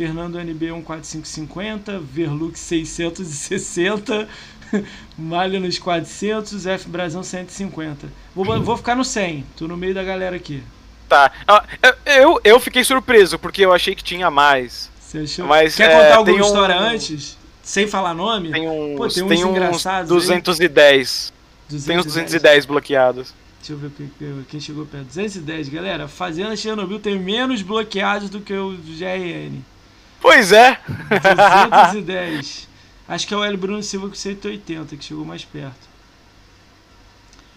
Fernando 0.00 0.40
NB 0.40 0.72
14550, 0.82 2.00
Verlux 2.00 2.58
660, 2.58 4.26
Malha 5.18 5.60
nos 5.60 5.78
400, 5.78 6.66
F 6.66 6.88
Brasão 6.88 7.22
150. 7.22 8.08
Vou, 8.34 8.62
vou 8.62 8.78
ficar 8.78 8.96
no 8.96 9.04
100, 9.04 9.44
tô 9.58 9.68
no 9.68 9.76
meio 9.76 9.92
da 9.92 10.02
galera 10.02 10.34
aqui. 10.36 10.62
Tá. 11.06 11.30
Ah, 11.46 11.62
eu, 12.06 12.40
eu 12.42 12.58
fiquei 12.58 12.82
surpreso, 12.82 13.38
porque 13.38 13.62
eu 13.62 13.74
achei 13.74 13.94
que 13.94 14.02
tinha 14.02 14.30
mais. 14.30 14.90
Você 14.98 15.18
achou? 15.18 15.46
Mas, 15.46 15.76
Quer 15.76 15.90
é, 15.90 16.02
contar 16.02 16.16
alguma 16.16 16.40
história 16.40 16.76
um... 16.76 16.78
antes? 16.78 17.36
Sem 17.62 17.86
falar 17.86 18.14
nome? 18.14 18.52
Tem 18.52 18.66
uns, 18.66 18.96
Pô, 18.96 19.06
tem 19.06 19.22
uns, 19.22 19.28
tem 19.28 19.40
engraçados 19.42 20.08
210. 20.08 21.30
210. 21.68 21.84
Tem 21.84 21.98
uns 21.98 22.06
210 22.06 22.64
bloqueados. 22.64 23.34
Deixa 23.58 23.74
eu 23.74 23.76
ver 23.76 23.90
quem 24.48 24.58
chegou 24.58 24.86
perto. 24.86 25.08
210, 25.08 25.68
galera. 25.68 26.08
Fazenda 26.08 26.56
Chernobyl 26.56 26.98
tem 26.98 27.18
menos 27.18 27.60
bloqueados 27.60 28.30
do 28.30 28.40
que 28.40 28.54
o 28.54 28.78
GRN. 28.78 29.62
Pois 30.20 30.52
é. 30.52 30.78
210. 31.84 32.68
Acho 33.08 33.26
que 33.26 33.34
é 33.34 33.36
o 33.36 33.44
Hélio 33.44 33.58
Bruno 33.58 33.82
Silva 33.82 34.08
com 34.08 34.14
180, 34.14 34.96
que 34.96 35.04
chegou 35.04 35.24
mais 35.24 35.44
perto. 35.44 35.88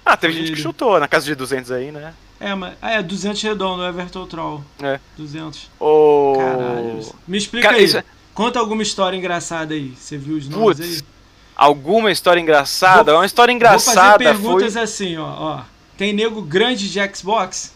Ah, 0.05 0.17
teve 0.17 0.33
Ele... 0.33 0.47
gente 0.47 0.55
que 0.55 0.61
chutou 0.61 0.99
na 0.99 1.07
casa 1.07 1.25
de 1.25 1.35
200 1.35 1.71
aí, 1.71 1.91
né? 1.91 2.13
É, 2.39 2.53
mas. 2.55 2.75
Ah, 2.81 2.93
é 2.93 3.03
200 3.03 3.41
redondo, 3.41 3.85
Everton 3.85 4.25
Troll. 4.25 4.63
É. 4.81 4.99
200. 5.17 5.69
Oh... 5.79 6.33
Caralho. 6.37 7.15
Me 7.27 7.37
explica 7.37 7.67
Cara, 7.67 7.77
aí. 7.77 7.85
Isso... 7.85 7.97
É- 7.97 8.03
Conta 8.33 8.59
alguma 8.59 8.81
história 8.81 9.15
engraçada 9.15 9.75
aí. 9.75 9.93
Você 9.95 10.17
viu 10.17 10.35
os 10.37 10.49
nomes 10.49 10.77
Putz, 10.77 10.81
aí? 10.81 11.01
Alguma 11.55 12.11
história 12.11 12.41
engraçada? 12.41 13.11
Vou, 13.11 13.19
uma 13.21 13.25
história 13.27 13.53
engraçada. 13.53 14.17
Vou 14.17 14.33
fazer 14.33 14.41
perguntas 14.41 14.73
foi... 14.73 14.81
assim, 14.81 15.17
ó, 15.17 15.27
ó. 15.27 15.61
Tem 15.95 16.11
nego 16.13 16.41
grande 16.41 16.89
de 16.89 17.15
Xbox? 17.15 17.72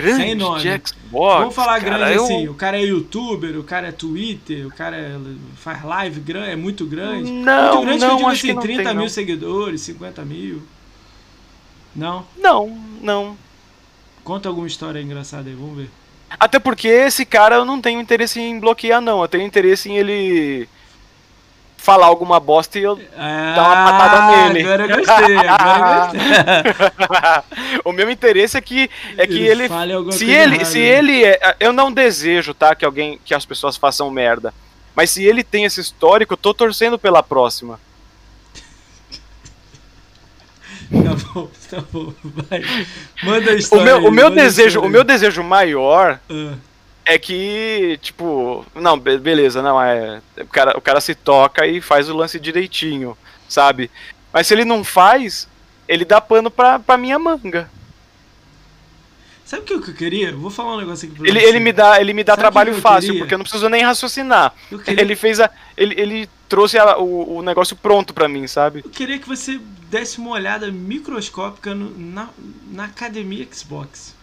Grande 0.00 0.22
Sem 0.22 0.34
nome. 0.34 0.60
de 0.60 0.68
Xbox. 0.68 1.38
Vamos 1.40 1.54
falar 1.54 1.80
cara, 1.80 1.98
grande 1.98 2.16
eu... 2.16 2.24
assim, 2.24 2.48
o 2.48 2.54
cara 2.54 2.78
é 2.78 2.82
youtuber, 2.82 3.58
o 3.58 3.64
cara 3.64 3.88
é 3.88 3.92
Twitter, 3.92 4.66
o 4.66 4.70
cara 4.70 4.96
é, 4.96 5.16
faz 5.56 5.84
live 5.84 6.20
grande, 6.20 6.50
é 6.50 6.56
muito 6.56 6.86
grande. 6.86 7.30
Não, 7.30 7.76
muito 7.76 7.86
grande 7.86 8.00
não, 8.00 8.08
que 8.08 8.12
eu 8.12 8.16
digo 8.16 8.30
assim, 8.30 8.52
não 8.52 8.62
30 8.62 8.82
tem, 8.82 8.92
mil 8.92 9.02
não. 9.02 9.08
seguidores, 9.08 9.80
50 9.82 10.24
mil. 10.24 10.62
Não? 11.94 12.24
Não, 12.36 12.78
não. 13.00 13.36
Conta 14.22 14.48
alguma 14.48 14.66
história 14.66 15.00
engraçada 15.00 15.48
aí, 15.48 15.54
vamos 15.54 15.76
ver. 15.76 15.90
Até 16.38 16.58
porque 16.58 16.86
esse 16.86 17.24
cara 17.24 17.56
eu 17.56 17.64
não 17.64 17.80
tenho 17.80 18.00
interesse 18.00 18.40
em 18.40 18.60
bloquear, 18.60 19.00
não. 19.00 19.22
Eu 19.22 19.28
tenho 19.28 19.44
interesse 19.44 19.88
em 19.88 19.96
ele 19.96 20.68
falar 21.78 22.06
alguma 22.06 22.38
bosta 22.38 22.78
e 22.78 22.82
eu 22.82 23.00
ah, 23.16 23.54
dar 23.56 23.62
uma 23.62 23.90
patada 23.90 24.48
nele. 24.48 24.60
Agora 24.60 24.82
eu 24.84 24.96
gostei, 24.96 25.36
agora 25.38 26.10
eu 26.68 26.74
gostei. 26.74 27.80
o 27.86 27.92
meu 27.92 28.10
interesse 28.10 28.58
é 28.58 28.60
que 28.60 28.90
é 29.16 29.26
que 29.26 29.38
ele, 29.38 29.64
ele 29.64 30.12
se 30.12 30.24
ele 30.26 30.56
errado, 30.56 30.66
se 30.66 30.78
né? 30.78 30.84
ele 30.84 31.24
é, 31.24 31.56
eu 31.60 31.72
não 31.72 31.90
desejo, 31.90 32.52
tá, 32.52 32.74
que 32.74 32.84
alguém 32.84 33.18
que 33.24 33.32
as 33.32 33.46
pessoas 33.46 33.76
façam 33.76 34.10
merda. 34.10 34.52
Mas 34.94 35.10
se 35.10 35.24
ele 35.24 35.44
tem 35.44 35.64
esse 35.64 35.80
histórico, 35.80 36.34
eu 36.34 36.36
tô 36.36 36.52
torcendo 36.52 36.98
pela 36.98 37.22
próxima. 37.22 37.80
Tá 40.90 41.14
bom, 41.34 41.48
tá 41.70 41.84
bom, 41.92 42.14
vai. 42.24 42.64
Manda 43.22 43.50
a 43.50 43.54
história. 43.54 43.82
O 43.82 43.84
meu, 43.84 43.96
aí, 43.98 44.04
o 44.06 44.10
meu 44.10 44.30
desejo, 44.30 44.80
o 44.80 44.88
meu 44.88 45.04
desejo 45.04 45.42
maior 45.42 46.18
uh 46.30 46.67
é 47.08 47.18
que, 47.18 47.98
tipo, 48.02 48.66
não, 48.74 48.98
beleza, 48.98 49.62
não, 49.62 49.80
é. 49.82 50.20
O 50.36 50.46
cara, 50.46 50.76
o 50.76 50.80
cara 50.80 51.00
se 51.00 51.14
toca 51.14 51.66
e 51.66 51.80
faz 51.80 52.10
o 52.10 52.14
lance 52.14 52.38
direitinho, 52.38 53.16
sabe? 53.48 53.90
Mas 54.30 54.46
se 54.46 54.52
ele 54.52 54.66
não 54.66 54.84
faz, 54.84 55.48
ele 55.88 56.04
dá 56.04 56.20
pano 56.20 56.50
pra, 56.50 56.78
pra 56.78 56.98
minha 56.98 57.18
manga. 57.18 57.70
Sabe 59.42 59.62
o 59.62 59.64
que 59.64 59.72
eu 59.72 59.94
queria? 59.94 60.36
Vou 60.36 60.50
falar 60.50 60.74
um 60.74 60.80
negócio 60.80 61.08
aqui 61.08 61.16
pra 61.16 61.26
ele, 61.26 61.40
você. 61.40 61.46
Ele 61.46 61.60
me 61.60 61.72
dá, 61.72 61.98
ele 61.98 62.12
me 62.12 62.22
dá 62.22 62.36
trabalho 62.36 62.74
fácil, 62.74 63.08
queria? 63.08 63.20
porque 63.22 63.32
eu 63.32 63.38
não 63.38 63.44
preciso 63.44 63.70
nem 63.70 63.82
raciocinar. 63.82 64.52
Ele 64.86 65.16
fez 65.16 65.40
a. 65.40 65.50
Ele, 65.74 65.98
ele 65.98 66.30
trouxe 66.46 66.76
a, 66.76 66.98
o, 66.98 67.38
o 67.38 67.42
negócio 67.42 67.74
pronto 67.74 68.12
pra 68.12 68.28
mim, 68.28 68.46
sabe? 68.46 68.82
Eu 68.84 68.90
queria 68.90 69.18
que 69.18 69.26
você 69.26 69.58
desse 69.88 70.18
uma 70.18 70.32
olhada 70.32 70.70
microscópica 70.70 71.74
no, 71.74 71.98
na, 71.98 72.28
na 72.70 72.84
academia 72.84 73.48
Xbox. 73.50 74.17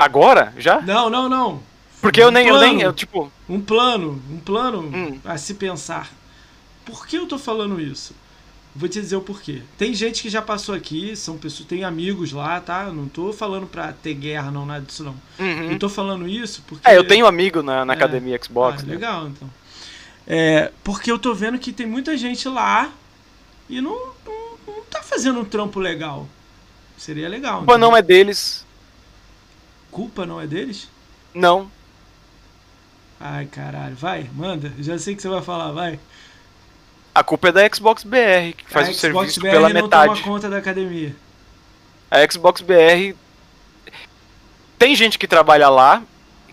Agora? 0.00 0.54
Já? 0.56 0.80
Não, 0.80 1.10
não, 1.10 1.28
não. 1.28 1.62
Porque 2.00 2.22
um 2.22 2.24
eu 2.24 2.30
nem, 2.30 2.48
plano, 2.48 2.64
eu 2.64 2.68
nem, 2.68 2.80
eu, 2.80 2.90
tipo. 2.90 3.30
Um 3.46 3.60
plano, 3.60 4.22
um 4.30 4.38
plano 4.38 4.80
hum. 4.80 5.20
a 5.22 5.36
se 5.36 5.52
pensar. 5.52 6.10
Por 6.86 7.06
que 7.06 7.16
eu 7.16 7.26
tô 7.26 7.38
falando 7.38 7.78
isso? 7.78 8.14
Vou 8.74 8.88
te 8.88 8.98
dizer 8.98 9.16
o 9.16 9.20
porquê. 9.20 9.60
Tem 9.76 9.92
gente 9.92 10.22
que 10.22 10.30
já 10.30 10.40
passou 10.40 10.74
aqui, 10.74 11.14
são 11.14 11.36
pessoas, 11.36 11.68
tem 11.68 11.84
amigos 11.84 12.32
lá, 12.32 12.58
tá? 12.60 12.84
Não 12.84 13.08
tô 13.08 13.30
falando 13.30 13.66
pra 13.66 13.92
ter 13.92 14.14
guerra, 14.14 14.50
não, 14.50 14.64
nada 14.64 14.86
disso 14.86 15.04
não. 15.04 15.14
Uhum. 15.38 15.72
Eu 15.72 15.78
tô 15.78 15.90
falando 15.90 16.26
isso 16.26 16.62
porque. 16.66 16.88
É, 16.88 16.96
eu 16.96 17.06
tenho 17.06 17.26
amigo 17.26 17.62
na, 17.62 17.84
na 17.84 17.92
é, 17.92 17.96
academia 17.96 18.40
Xbox. 18.42 18.82
Ah, 18.82 18.86
né? 18.86 18.94
Legal, 18.94 19.28
então. 19.28 19.50
É, 20.26 20.72
porque 20.82 21.12
eu 21.12 21.18
tô 21.18 21.34
vendo 21.34 21.58
que 21.58 21.74
tem 21.74 21.86
muita 21.86 22.16
gente 22.16 22.48
lá 22.48 22.90
e 23.68 23.82
não, 23.82 23.98
não, 24.24 24.56
não 24.66 24.82
tá 24.88 25.02
fazendo 25.02 25.40
um 25.40 25.44
trampo 25.44 25.78
legal. 25.78 26.26
Seria 26.96 27.28
legal. 27.28 27.64
Pô, 27.64 27.76
não 27.76 27.94
é 27.94 28.00
deles 28.00 28.64
culpa 29.90 30.24
não 30.26 30.40
é 30.40 30.46
deles? 30.46 30.88
Não. 31.34 31.70
Ai, 33.18 33.46
caralho. 33.46 33.94
Vai, 33.96 34.28
manda. 34.34 34.72
Já 34.78 34.98
sei 34.98 35.14
que 35.14 35.22
você 35.22 35.28
vai 35.28 35.42
falar, 35.42 35.72
vai. 35.72 35.98
A 37.14 37.22
culpa 37.22 37.48
é 37.48 37.52
da 37.52 37.68
Xbox 37.68 38.04
BR, 38.04 38.54
que 38.56 38.64
faz 38.68 38.88
a 38.88 38.90
o 38.90 38.94
Xbox 38.94 39.00
serviço 39.00 39.40
BR 39.40 39.50
pela 39.50 39.68
não 39.68 39.82
metade. 39.82 40.14
Toma 40.14 40.22
conta 40.22 40.48
da 40.48 40.58
academia. 40.58 41.14
A 42.10 42.18
Xbox 42.30 42.60
BR 42.60 43.14
tem 44.78 44.94
gente 44.94 45.18
que 45.18 45.26
trabalha 45.26 45.68
lá, 45.68 46.02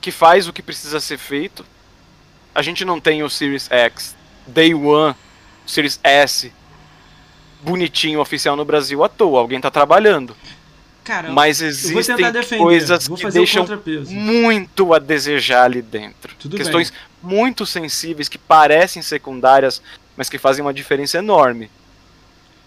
que 0.01 0.11
faz 0.11 0.47
o 0.47 0.53
que 0.53 0.61
precisa 0.61 0.99
ser 0.99 1.17
feito. 1.17 1.65
A 2.53 2.61
gente 2.61 2.83
não 2.83 2.99
tem 2.99 3.23
o 3.23 3.29
Series 3.29 3.69
X, 3.71 4.15
Day 4.45 4.73
One, 4.73 5.15
Series 5.65 5.99
S 6.03 6.51
bonitinho 7.61 8.19
oficial 8.19 8.55
no 8.55 8.65
Brasil 8.65 9.03
à 9.03 9.09
toa. 9.09 9.39
Alguém 9.39 9.61
tá 9.61 9.71
trabalhando. 9.71 10.35
Cara, 11.07 11.31
mas 11.31 11.61
existem 11.61 12.57
coisas 12.57 13.07
que 13.07 13.31
deixam 13.31 13.65
muito 14.09 14.93
a 14.93 14.99
desejar 14.99 15.63
ali 15.63 15.81
dentro. 15.81 16.35
Tudo 16.35 16.57
Questões 16.57 16.91
bem. 16.91 16.99
muito 17.37 17.65
sensíveis 17.65 18.27
que 18.27 18.37
parecem 18.37 19.01
secundárias, 19.01 19.81
mas 20.17 20.27
que 20.27 20.37
fazem 20.37 20.61
uma 20.61 20.73
diferença 20.73 21.17
enorme. 21.17 21.71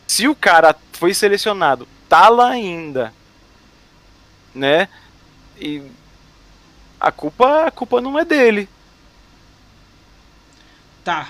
Se 0.06 0.26
o 0.26 0.34
cara 0.34 0.74
foi 0.94 1.12
selecionado, 1.12 1.86
tá 2.08 2.30
lá 2.30 2.48
ainda, 2.48 3.12
né? 4.54 4.88
E 5.60 5.82
a 6.98 7.12
culpa, 7.12 7.66
a 7.66 7.70
culpa 7.70 8.00
não 8.00 8.18
é 8.18 8.24
dele. 8.24 8.70
Tá. 11.04 11.28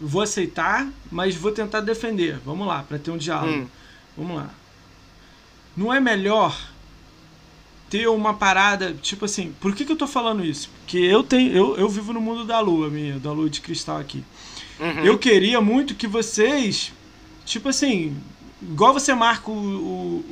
Vou 0.00 0.22
aceitar, 0.22 0.88
mas 1.12 1.36
vou 1.36 1.52
tentar 1.52 1.80
defender. 1.80 2.40
Vamos 2.44 2.66
lá, 2.66 2.82
para 2.82 2.98
ter 2.98 3.12
um 3.12 3.16
diálogo. 3.16 3.52
Hum. 3.52 3.68
Vamos 4.16 4.36
lá. 4.36 4.50
Não 5.80 5.94
é 5.94 5.98
melhor 5.98 6.54
ter 7.88 8.06
uma 8.06 8.34
parada, 8.34 8.92
tipo 9.00 9.24
assim, 9.24 9.54
por 9.58 9.74
que, 9.74 9.86
que 9.86 9.90
eu 9.90 9.96
tô 9.96 10.06
falando 10.06 10.44
isso? 10.44 10.68
Porque 10.80 10.98
eu 10.98 11.22
tenho, 11.22 11.56
eu, 11.56 11.74
eu 11.78 11.88
vivo 11.88 12.12
no 12.12 12.20
mundo 12.20 12.44
da 12.44 12.60
lua, 12.60 12.90
minha, 12.90 13.18
da 13.18 13.32
lua 13.32 13.48
de 13.48 13.62
cristal 13.62 13.96
aqui. 13.96 14.22
Uhum. 14.78 15.06
Eu 15.06 15.18
queria 15.18 15.58
muito 15.62 15.94
que 15.94 16.06
vocês, 16.06 16.92
tipo 17.46 17.70
assim, 17.70 18.14
igual 18.60 18.92
você 18.92 19.14
marca 19.14 19.50
o, 19.50 19.54
o, 19.54 20.24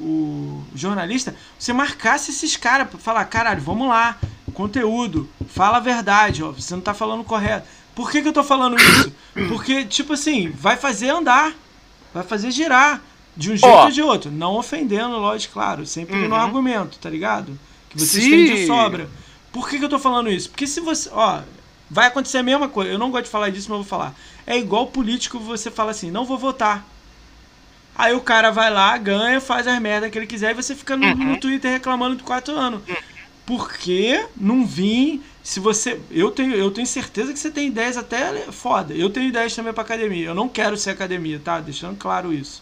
o, 0.00 0.64
o 0.72 0.78
jornalista, 0.78 1.36
você 1.58 1.74
marcasse 1.74 2.30
esses 2.30 2.56
caras 2.56 2.88
pra 2.88 2.98
falar, 2.98 3.26
caralho, 3.26 3.60
vamos 3.60 3.88
lá, 3.88 4.18
conteúdo, 4.54 5.28
fala 5.46 5.76
a 5.76 5.80
verdade, 5.80 6.42
ó, 6.42 6.52
você 6.52 6.74
não 6.74 6.80
tá 6.80 6.94
falando 6.94 7.22
correto. 7.22 7.68
Por 7.94 8.10
que, 8.10 8.22
que 8.22 8.28
eu 8.28 8.32
tô 8.32 8.42
falando 8.42 8.78
isso? 8.80 9.12
Porque, 9.48 9.84
tipo 9.84 10.14
assim, 10.14 10.48
vai 10.48 10.78
fazer 10.78 11.10
andar, 11.10 11.52
vai 12.14 12.22
fazer 12.22 12.50
girar, 12.50 13.02
de 13.36 13.52
um 13.52 13.56
jeito 13.56 13.74
oh. 13.74 13.84
ou 13.84 13.90
de 13.90 14.02
outro. 14.02 14.30
Não 14.30 14.56
ofendendo, 14.56 15.16
lógico, 15.18 15.54
claro, 15.54 15.84
sempre 15.86 16.16
uhum. 16.16 16.28
no 16.28 16.34
argumento, 16.34 16.98
tá 16.98 17.10
ligado? 17.10 17.58
Que 17.90 17.98
vocês 17.98 18.24
Sim. 18.24 18.30
têm 18.30 18.44
de 18.46 18.66
sobra. 18.66 19.08
Por 19.52 19.68
que, 19.68 19.78
que 19.78 19.84
eu 19.84 19.88
tô 19.88 19.98
falando 19.98 20.30
isso? 20.30 20.50
Porque 20.50 20.66
se 20.66 20.80
você, 20.80 21.08
ó, 21.12 21.40
vai 21.90 22.06
acontecer 22.06 22.38
a 22.38 22.42
mesma 22.42 22.68
coisa, 22.68 22.90
eu 22.90 22.98
não 22.98 23.10
gosto 23.10 23.24
de 23.24 23.30
falar 23.30 23.50
disso, 23.50 23.68
mas 23.68 23.78
eu 23.78 23.82
vou 23.82 23.88
falar. 23.88 24.14
É 24.46 24.58
igual 24.58 24.86
político 24.86 25.38
você 25.38 25.70
fala 25.70 25.90
assim, 25.90 26.10
não 26.10 26.24
vou 26.24 26.38
votar. 26.38 26.86
Aí 27.94 28.14
o 28.14 28.20
cara 28.20 28.50
vai 28.50 28.70
lá, 28.70 28.96
ganha, 28.98 29.40
faz 29.40 29.66
as 29.66 29.80
merdas 29.80 30.10
que 30.10 30.18
ele 30.18 30.26
quiser 30.26 30.50
e 30.50 30.54
você 30.54 30.74
fica 30.74 30.96
no, 30.96 31.06
uhum. 31.06 31.14
no 31.14 31.40
Twitter 31.40 31.70
reclamando 31.70 32.16
de 32.16 32.22
quatro 32.22 32.54
anos. 32.54 32.80
Uhum. 32.86 32.96
Porque 33.46 34.26
não 34.36 34.66
vim. 34.66 35.22
Se 35.42 35.60
você. 35.60 36.00
Eu 36.10 36.32
tenho, 36.32 36.52
eu 36.54 36.70
tenho 36.72 36.86
certeza 36.86 37.32
que 37.32 37.38
você 37.38 37.50
tem 37.50 37.68
ideias 37.68 37.96
até 37.96 38.42
foda. 38.50 38.92
Eu 38.92 39.08
tenho 39.08 39.28
ideias 39.28 39.54
também 39.54 39.72
pra 39.72 39.84
academia. 39.84 40.26
Eu 40.26 40.34
não 40.34 40.48
quero 40.48 40.76
ser 40.76 40.90
academia, 40.90 41.40
tá? 41.42 41.60
Deixando 41.60 41.96
claro 41.96 42.34
isso. 42.34 42.60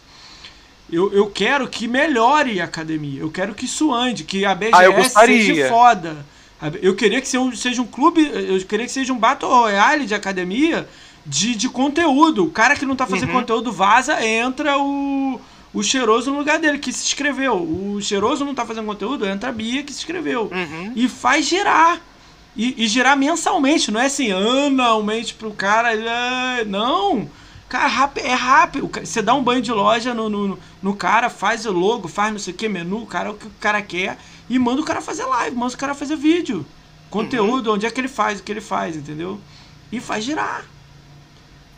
Eu, 0.91 1.11
eu 1.11 1.27
quero 1.27 1.67
que 1.67 1.87
melhore 1.87 2.61
a 2.61 2.65
academia. 2.65 3.21
Eu 3.21 3.31
quero 3.31 3.53
que 3.55 3.65
isso 3.65 3.93
ande, 3.93 4.23
que 4.23 4.45
a 4.45 4.53
BGS 4.53 5.13
ah, 5.15 5.25
seja 5.25 5.69
foda. 5.69 6.25
Eu 6.81 6.95
queria 6.95 7.21
que 7.21 7.27
seja 7.27 7.81
um 7.81 7.87
clube. 7.87 8.21
Eu 8.21 8.63
queria 8.65 8.85
que 8.85 8.91
seja 8.91 9.11
um 9.11 9.17
Battle 9.17 9.49
Royale 9.49 10.05
de 10.05 10.13
academia 10.13 10.87
de, 11.25 11.55
de 11.55 11.67
conteúdo. 11.67 12.45
O 12.45 12.51
cara 12.51 12.75
que 12.75 12.85
não 12.85 12.95
tá 12.95 13.05
fazendo 13.05 13.29
uhum. 13.29 13.39
conteúdo 13.39 13.71
vaza, 13.71 14.23
entra 14.25 14.77
o, 14.77 15.39
o 15.73 15.83
cheiroso 15.83 16.31
no 16.31 16.37
lugar 16.37 16.59
dele, 16.59 16.77
que 16.77 16.93
se 16.93 17.03
inscreveu. 17.03 17.55
O 17.55 17.99
cheiroso 18.01 18.45
não 18.45 18.55
tá 18.55 18.65
fazendo 18.65 18.85
conteúdo, 18.85 19.27
entra 19.27 19.49
a 19.49 19.53
Bia 19.53 19.83
que 19.83 19.91
se 19.91 19.99
inscreveu. 19.99 20.49
Uhum. 20.51 20.93
E 20.95 21.09
faz 21.09 21.45
girar. 21.45 21.99
E, 22.55 22.85
e 22.85 22.87
girar 22.87 23.17
mensalmente, 23.17 23.91
não 23.91 23.99
é 23.99 24.05
assim, 24.05 24.31
anualmente 24.31 25.33
pro 25.33 25.51
cara. 25.51 25.93
É, 25.93 26.63
não. 26.63 27.29
Cara, 27.75 28.11
é 28.15 28.33
rápido. 28.33 28.89
Você 29.03 29.21
dá 29.21 29.33
um 29.33 29.43
banho 29.43 29.61
de 29.61 29.71
loja 29.71 30.13
no, 30.13 30.29
no, 30.29 30.59
no 30.81 30.95
cara, 30.95 31.29
faz 31.29 31.65
o 31.65 31.73
logo, 31.73 32.07
faz 32.07 32.31
não 32.31 32.39
sei 32.39 32.53
o 32.53 32.55
que, 32.55 32.69
menu, 32.69 33.01
o 33.01 33.05
cara 33.05 33.31
o 33.31 33.33
que 33.33 33.47
o 33.47 33.51
cara 33.59 33.81
quer. 33.81 34.17
E 34.49 34.57
manda 34.57 34.81
o 34.81 34.85
cara 34.85 35.01
fazer 35.01 35.25
live, 35.25 35.57
manda 35.57 35.73
o 35.73 35.77
cara 35.77 35.93
fazer 35.93 36.15
vídeo. 36.15 36.65
Conteúdo, 37.09 37.67
uhum. 37.67 37.75
onde 37.75 37.85
é 37.85 37.91
que 37.91 37.99
ele 37.99 38.07
faz, 38.07 38.39
o 38.39 38.43
que 38.43 38.51
ele 38.51 38.61
faz, 38.61 38.95
entendeu? 38.95 39.41
E 39.91 39.99
faz 39.99 40.23
girar. 40.23 40.63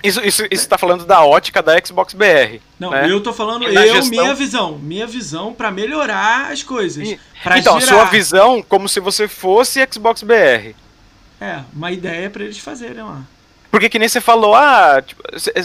Isso, 0.03 0.21
isso, 0.21 0.43
isso 0.51 0.69
tá 0.69 0.77
falando 0.77 1.03
da 1.03 1.25
ótica 1.25 1.63
da 1.63 1.73
Xbox 1.83 2.13
BR. 2.13 2.59
Não, 2.79 2.91
né? 2.91 3.11
eu 3.11 3.19
tô 3.23 3.33
falando 3.33 3.63
eu, 3.63 3.95
gestão... 3.95 4.09
minha 4.09 4.35
visão. 4.35 4.77
Minha 4.77 5.07
visão 5.07 5.51
para 5.51 5.71
melhorar 5.71 6.51
as 6.51 6.61
coisas. 6.61 7.07
E, 7.07 7.19
então, 7.57 7.79
girar. 7.79 7.95
sua 7.95 8.05
visão 8.05 8.61
como 8.61 8.87
se 8.87 8.99
você 8.99 9.27
fosse 9.27 9.85
Xbox 9.91 10.21
BR. 10.21 10.75
É, 11.41 11.61
uma 11.73 11.91
ideia 11.91 12.29
para 12.29 12.43
eles 12.43 12.59
fazerem 12.59 13.01
lá. 13.01 13.23
Porque 13.69 13.89
que 13.89 13.99
nem 13.99 14.07
você 14.07 14.21
falou, 14.21 14.55
ah, 14.55 15.01
tipo, 15.05 15.21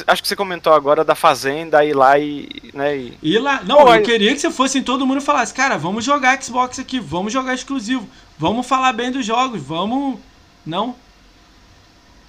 acho 0.06 0.22
que 0.22 0.28
você 0.28 0.34
comentou 0.34 0.72
agora 0.72 1.04
da 1.04 1.14
Fazenda 1.14 1.84
ir 1.84 1.94
lá 1.94 2.18
e. 2.18 2.48
Né, 2.74 2.96
e... 2.96 3.18
Ir 3.22 3.38
lá. 3.38 3.62
Não, 3.64 3.78
Pô, 3.78 3.94
eu 3.94 4.02
queria 4.02 4.32
que 4.32 4.40
você 4.40 4.50
fosse 4.50 4.78
em 4.78 4.82
todo 4.82 5.06
mundo 5.06 5.18
e 5.20 5.24
falasse, 5.24 5.54
cara, 5.54 5.78
vamos 5.78 6.04
jogar 6.04 6.42
Xbox 6.42 6.78
aqui, 6.78 6.98
vamos 6.98 7.32
jogar 7.32 7.54
exclusivo, 7.54 8.08
vamos 8.38 8.66
falar 8.66 8.92
bem 8.92 9.10
dos 9.10 9.24
jogos, 9.24 9.62
vamos. 9.62 10.18
Não? 10.66 10.96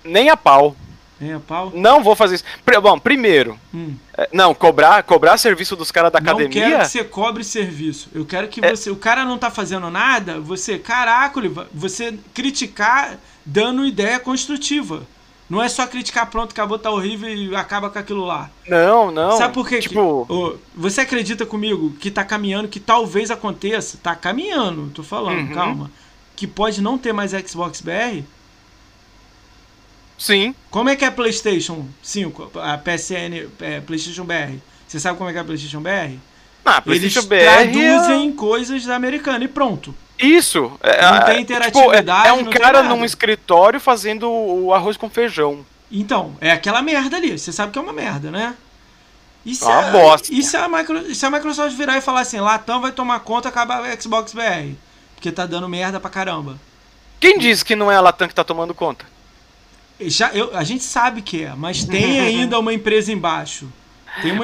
Nem 0.04 0.30
a 0.30 0.38
pau. 0.38 0.76
Nem 1.20 1.34
a 1.34 1.40
pau? 1.40 1.72
Não 1.74 2.04
vou 2.04 2.16
fazer 2.16 2.36
isso. 2.36 2.44
Bom, 2.82 3.00
primeiro. 3.00 3.58
Hum. 3.74 3.96
É, 4.18 4.30
não, 4.34 4.54
cobrar, 4.54 5.02
cobrar 5.04 5.38
serviço 5.38 5.76
dos 5.76 5.90
caras 5.90 6.12
da 6.12 6.20
não 6.20 6.34
academia. 6.34 6.66
Eu 6.66 6.70
quero 6.70 6.84
que 6.84 6.90
você 6.90 7.04
cobre 7.04 7.44
serviço. 7.44 8.10
Eu 8.14 8.26
quero 8.26 8.48
que 8.48 8.64
é... 8.64 8.70
você. 8.70 8.90
O 8.90 8.96
cara 8.96 9.24
não 9.24 9.38
tá 9.38 9.50
fazendo 9.50 9.90
nada, 9.90 10.40
você, 10.40 10.78
caraca, 10.78 11.40
você 11.74 12.18
criticar 12.34 13.18
dando 13.46 13.86
ideia 13.86 14.20
construtiva. 14.20 15.08
Não 15.54 15.62
é 15.62 15.70
só 15.70 15.86
criticar, 15.86 16.30
pronto, 16.30 16.52
acabou, 16.52 16.80
tá 16.80 16.90
horrível 16.90 17.30
e 17.30 17.56
acaba 17.56 17.90
com 17.90 18.00
aquilo 18.00 18.26
lá. 18.26 18.50
Não, 18.68 19.12
não. 19.12 19.38
Sabe 19.38 19.54
por 19.54 19.68
quê? 19.68 19.80
Tipo... 19.80 20.26
Que, 20.26 20.60
você 20.76 21.02
acredita 21.02 21.46
comigo 21.46 21.92
que 22.00 22.10
tá 22.10 22.24
caminhando, 22.24 22.68
que 22.68 22.80
talvez 22.80 23.30
aconteça? 23.30 24.00
Tá 24.02 24.16
caminhando, 24.16 24.90
tô 24.90 25.04
falando, 25.04 25.48
uhum. 25.50 25.54
calma. 25.54 25.92
Que 26.36 26.48
pode 26.48 26.82
não 26.82 26.98
ter 26.98 27.14
mais 27.14 27.32
Xbox 27.32 27.82
BR? 27.82 28.24
Sim. 30.18 30.56
Como 30.72 30.90
é 30.90 30.96
que 30.96 31.06
é 31.06 31.12
PlayStation 31.12 31.86
5, 32.02 32.52
a 32.56 32.78
PSN, 32.78 33.50
é, 33.62 33.80
PlayStation 33.80 34.24
BR? 34.24 34.58
Você 34.88 35.00
sabe 35.00 35.18
como 35.18 35.30
é 35.30 35.34
que 35.34 35.38
é 35.38 35.42
a 35.42 35.46
PlayStation 35.46 35.82
BR? 35.82 36.18
Ah, 36.66 36.82
PlayStation 36.82 37.20
Eles 37.20 37.30
BR 37.30 37.72
traduzem 37.72 38.30
é... 38.30 38.34
coisas 38.34 38.86
da 38.86 38.96
americana 38.96 39.44
e 39.46 39.48
pronto. 39.48 39.94
Isso. 40.20 40.72
É, 40.82 41.02
não 41.12 41.26
tem 41.26 41.42
interatividade. 41.42 42.02
Tipo, 42.02 42.26
é, 42.26 42.30
é, 42.30 42.34
um 42.34 42.50
cara 42.50 42.84
num 42.84 43.04
escritório 43.04 43.80
fazendo 43.80 44.30
o 44.30 44.74
arroz 44.74 44.98
com 44.98 45.10
feijão. 45.10 45.66
Então, 45.92 46.36
é 46.40 46.52
aquela 46.52 46.82
merda 46.82 47.18
ali. 47.18 47.38
Você 47.38 47.52
sabe 47.52 47.72
que 47.72 47.80
é 47.80 47.82
uma 47.82 47.94
merda, 47.94 48.32
né? 48.32 48.56
E 49.46 49.54
se, 49.54 49.66
uma 49.66 49.90
a, 49.90 49.92
bosta. 49.92 50.34
E 50.34 50.42
se, 50.42 50.56
a 50.56 50.68
Micro, 50.68 51.14
se 51.14 51.26
a 51.26 51.30
Microsoft 51.30 51.76
virar 51.76 51.98
e 51.98 52.02
falar 52.02 52.22
assim, 52.22 52.40
Latão 52.40 52.82
vai 52.82 52.92
tomar 52.92 53.20
conta 53.20 53.50
acaba 53.50 53.80
a 53.80 54.02
Xbox 54.02 54.34
BR? 54.34 54.74
Porque 55.16 55.32
tá 55.32 55.46
dando 55.46 55.68
merda 55.68 56.00
pra 56.00 56.10
caramba. 56.10 56.58
Quem 57.20 57.38
disse 57.38 57.64
que 57.64 57.76
não 57.76 57.92
é 57.92 57.96
a 57.96 58.02
Latam 58.02 58.28
que 58.28 58.36
tá 58.36 58.44
tomando 58.44 58.74
conta? 58.74 59.06
Já, 60.02 60.30
eu, 60.34 60.56
a 60.58 60.64
gente 60.64 60.84
sabe 60.84 61.22
que 61.22 61.44
é, 61.44 61.54
mas 61.56 61.84
tem 61.84 62.20
ainda 62.20 62.58
uma 62.60 62.74
empresa 62.74 63.12
embaixo. 63.12 63.68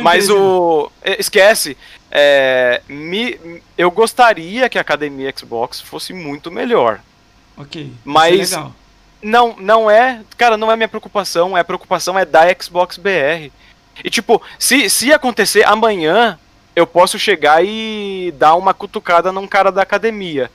Mas 0.01 0.29
o. 0.29 0.91
É, 1.01 1.19
esquece. 1.19 1.77
É, 2.11 2.81
me, 2.88 3.61
eu 3.77 3.91
gostaria 3.91 4.68
que 4.68 4.77
a 4.77 4.81
academia 4.81 5.34
Xbox 5.36 5.80
fosse 5.80 6.14
muito 6.14 6.52
melhor. 6.52 6.99
Ok. 7.57 7.91
Mas. 8.03 8.53
É 8.53 8.65
não, 9.22 9.56
não 9.57 9.91
é. 9.91 10.22
Cara, 10.38 10.57
não 10.57 10.72
é 10.72 10.76
minha 10.76 10.88
preocupação. 10.88 11.57
É 11.57 11.61
a 11.61 11.65
preocupação 11.65 12.18
é 12.18 12.26
da 12.26 12.44
Xbox 12.60 12.98
BR. 12.98 13.52
E 14.03 14.10
tipo, 14.10 14.41
se, 14.57 14.90
se 14.90 15.11
acontecer 15.11 15.65
amanhã, 15.68 16.40
eu 16.76 16.88
posso 16.88 17.19
chegar 17.19 17.64
e 17.64 18.34
dar 18.38 18.56
uma 18.56 18.73
cutucada 18.73 19.31
num 19.31 19.45
cara 19.45 19.72
da 19.72 19.81
academia. 19.81 20.49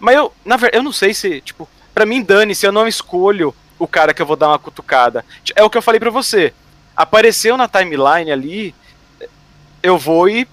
Mas 0.00 0.16
eu, 0.16 0.32
na 0.44 0.56
verdade, 0.56 0.78
eu 0.78 0.82
não 0.82 0.92
sei 0.92 1.14
se, 1.14 1.40
tipo, 1.40 1.68
pra 1.94 2.04
mim, 2.04 2.22
dane 2.22 2.54
se 2.54 2.66
eu 2.66 2.72
não 2.72 2.88
escolho 2.88 3.54
o 3.78 3.86
cara 3.86 4.12
que 4.12 4.20
eu 4.20 4.26
vou 4.26 4.36
dar 4.36 4.48
uma 4.48 4.58
cutucada. 4.58 5.24
É 5.54 5.62
o 5.62 5.70
que 5.70 5.78
eu 5.78 5.82
falei 5.82 6.00
pra 6.00 6.10
você 6.10 6.52
apareceu 6.98 7.56
na 7.56 7.68
timeline 7.68 8.32
ali, 8.32 8.74
eu 9.80 9.96
vou 9.96 10.28
e, 10.28 10.48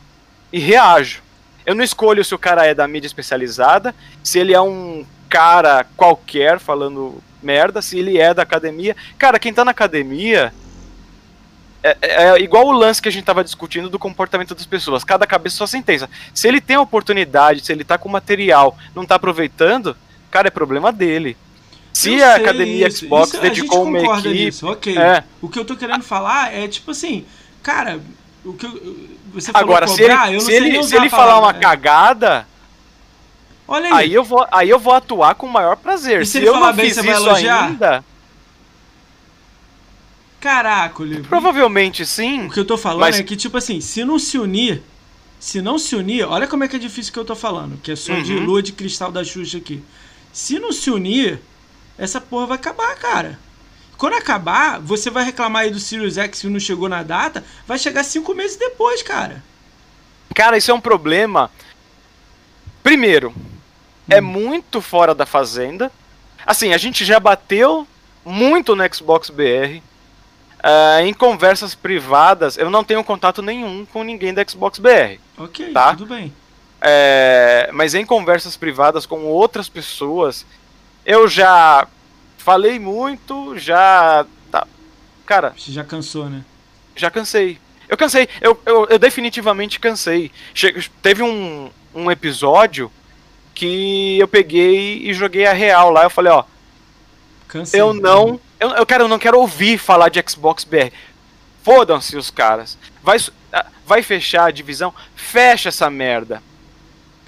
e 0.55 0.59
reajo. 0.59 1.21
Eu 1.65 1.75
não 1.75 1.83
escolho 1.83 2.23
se 2.23 2.33
o 2.33 2.39
cara 2.39 2.65
é 2.65 2.73
da 2.73 2.87
mídia 2.87 3.07
especializada, 3.07 3.93
se 4.23 4.39
ele 4.39 4.53
é 4.53 4.61
um 4.61 5.05
cara 5.27 5.85
qualquer 5.97 6.59
falando 6.59 7.21
merda, 7.43 7.81
se 7.81 7.99
ele 7.99 8.17
é 8.17 8.33
da 8.33 8.43
academia. 8.43 8.95
Cara, 9.17 9.37
quem 9.37 9.53
tá 9.53 9.65
na 9.65 9.71
academia 9.71 10.53
é, 11.83 11.97
é, 12.01 12.23
é 12.29 12.39
igual 12.39 12.67
o 12.67 12.71
lance 12.71 13.01
que 13.01 13.09
a 13.09 13.11
gente 13.11 13.25
tava 13.25 13.43
discutindo 13.43 13.89
do 13.89 13.99
comportamento 13.99 14.55
das 14.55 14.65
pessoas. 14.65 15.03
Cada 15.03 15.27
cabeça 15.27 15.57
sua 15.57 15.67
sentença. 15.67 16.09
Se 16.33 16.47
ele 16.47 16.61
tem 16.61 16.77
a 16.77 16.81
oportunidade, 16.81 17.65
se 17.65 17.73
ele 17.73 17.83
tá 17.83 17.97
com 17.97 18.07
material, 18.07 18.77
não 18.95 19.05
tá 19.05 19.15
aproveitando, 19.15 19.93
cara, 20.31 20.47
é 20.47 20.51
problema 20.51 20.89
dele. 20.89 21.35
Se 21.91 22.23
a 22.23 22.35
Academia 22.35 22.87
isso. 22.87 22.99
Xbox 22.99 23.33
isso, 23.33 23.41
dedicou 23.41 23.83
uma 23.83 23.99
equipe. 23.99 24.29
Nisso, 24.29 24.67
ok. 24.67 24.97
É. 24.97 25.21
O 25.41 25.49
que 25.49 25.59
eu 25.59 25.65
tô 25.65 25.75
querendo 25.75 26.03
falar 26.03 26.53
é 26.53 26.65
tipo 26.65 26.91
assim, 26.91 27.25
cara, 27.61 27.99
o 28.45 28.53
que 28.53 28.65
eu, 28.65 29.15
você 29.35 29.51
Agora, 29.53 29.85
cobrar, 29.85 30.27
se 30.27 30.31
ele, 30.31 30.39
se 30.41 30.51
ele, 30.51 30.83
se 30.83 30.95
ele 30.95 31.09
falar 31.09 31.39
uma 31.39 31.51
é. 31.51 31.53
cagada. 31.53 32.47
Olha 33.67 33.87
aí. 33.87 33.93
aí. 33.93 34.13
eu 34.13 34.23
vou, 34.23 34.45
aí 34.51 34.69
eu 34.69 34.79
vou 34.79 34.93
atuar 34.93 35.35
com 35.35 35.45
o 35.45 35.51
maior 35.51 35.75
prazer. 35.75 36.21
E 36.21 36.25
se, 36.25 36.39
se 36.39 36.43
eu 36.43 36.59
não 36.59 36.73
bem, 36.73 36.85
fiz 36.85 36.97
isso 36.97 37.29
ainda. 37.29 38.03
Caraca, 40.39 41.03
Provavelmente 41.27 42.05
sim. 42.05 42.45
O 42.45 42.51
que 42.51 42.59
eu 42.59 42.65
tô 42.65 42.77
falando 42.77 42.99
mas... 43.01 43.19
é 43.19 43.23
que, 43.23 43.35
tipo 43.35 43.57
assim, 43.57 43.81
se 43.81 44.05
não 44.05 44.19
se 44.19 44.37
unir. 44.37 44.83
Se 45.39 45.61
não 45.61 45.77
se 45.77 45.95
unir, 45.95 46.23
olha 46.23 46.47
como 46.47 46.63
é 46.63 46.67
que 46.67 46.75
é 46.75 46.79
difícil 46.79 47.11
que 47.11 47.19
eu 47.19 47.25
tô 47.25 47.35
falando, 47.35 47.77
que 47.81 47.91
é 47.91 47.95
só 47.95 48.13
uhum. 48.13 48.23
de 48.23 48.33
lua 48.35 48.63
de 48.63 48.71
cristal 48.71 49.11
da 49.11 49.23
Xuxa 49.23 49.57
aqui. 49.57 49.83
Se 50.31 50.59
não 50.59 50.71
se 50.71 50.89
unir, 50.89 51.39
essa 51.97 52.21
porra 52.21 52.47
vai 52.47 52.55
acabar, 52.57 52.95
cara. 52.95 53.39
Quando 53.97 54.15
acabar, 54.15 54.79
você 54.79 55.09
vai 55.09 55.23
reclamar 55.23 55.63
aí 55.63 55.71
do 55.71 55.79
Sirius 55.79 56.17
X 56.17 56.41
que 56.41 56.47
não 56.47 56.59
chegou 56.59 56.89
na 56.89 57.03
data, 57.03 57.43
vai 57.67 57.77
chegar 57.77 58.03
cinco 58.03 58.33
meses 58.33 58.57
depois, 58.57 59.01
cara. 59.01 59.43
Cara, 60.33 60.57
isso 60.57 60.71
é 60.71 60.73
um 60.73 60.81
problema. 60.81 61.49
Primeiro, 62.83 63.33
é 64.09 64.15
hum. 64.15 64.17
é 64.17 64.21
muito 64.21 64.81
fora 64.81 65.15
da 65.15 65.25
fazenda. 65.25 65.91
Assim, 66.45 66.73
a 66.73 66.77
gente 66.77 67.03
já 67.05 67.19
bateu 67.19 67.87
muito 68.23 68.75
no 68.75 68.93
Xbox 68.93 69.29
BR. 69.29 69.81
Uh, 70.59 71.05
em 71.05 71.13
conversas 71.13 71.75
privadas, 71.75 72.57
eu 72.57 72.69
não 72.69 72.83
tenho 72.83 73.03
contato 73.03 73.41
nenhum 73.41 73.85
com 73.85 74.03
ninguém 74.03 74.33
da 74.33 74.43
Xbox 74.45 74.79
BR. 74.79 75.19
Ok, 75.37 75.71
tá? 75.71 75.91
tudo 75.91 76.07
bem. 76.07 76.33
É, 76.81 77.69
mas 77.71 77.93
em 77.93 78.05
conversas 78.05 78.57
privadas 78.57 79.05
com 79.05 79.25
outras 79.25 79.69
pessoas, 79.69 80.45
eu 81.05 81.27
já 81.27 81.87
falei 82.45 82.77
muito, 82.77 83.57
já. 83.57 84.23
Tá. 84.51 84.67
Cara. 85.25 85.55
Você 85.57 85.71
já 85.71 85.83
cansou, 85.83 86.29
né? 86.29 86.45
Já 86.95 87.09
cansei. 87.09 87.57
Eu 87.89 87.97
cansei, 87.97 88.29
eu, 88.39 88.59
eu, 88.65 88.85
eu 88.85 88.99
definitivamente 88.99 89.79
cansei. 89.79 90.31
Che 90.53 90.91
teve 91.01 91.23
um, 91.23 91.71
um 91.93 92.11
episódio 92.11 92.91
que 93.55 94.19
eu 94.19 94.27
peguei 94.27 95.09
e 95.09 95.13
joguei 95.13 95.47
a 95.47 95.53
real 95.53 95.89
lá. 95.89 96.03
Eu 96.03 96.09
falei, 96.09 96.31
ó. 96.31 96.43
Cansei. 97.47 97.81
Eu 97.81 97.95
não. 97.95 98.39
Eu, 98.59 98.69
eu, 98.69 98.85
quero, 98.85 99.05
eu 99.05 99.07
não 99.07 99.19
quero 99.19 99.39
ouvir 99.39 99.79
falar 99.79 100.09
de 100.09 100.23
Xbox 100.27 100.63
BR. 100.63 100.91
Fodam-se 101.63 102.15
os 102.15 102.29
caras. 102.29 102.77
Vai, 103.01 103.17
ah, 103.51 103.65
vai 103.87 104.03
fechar 104.03 104.45
a 104.45 104.51
divisão? 104.51 104.93
Fecha 105.15 105.69
essa 105.69 105.89
merda. 105.89 106.43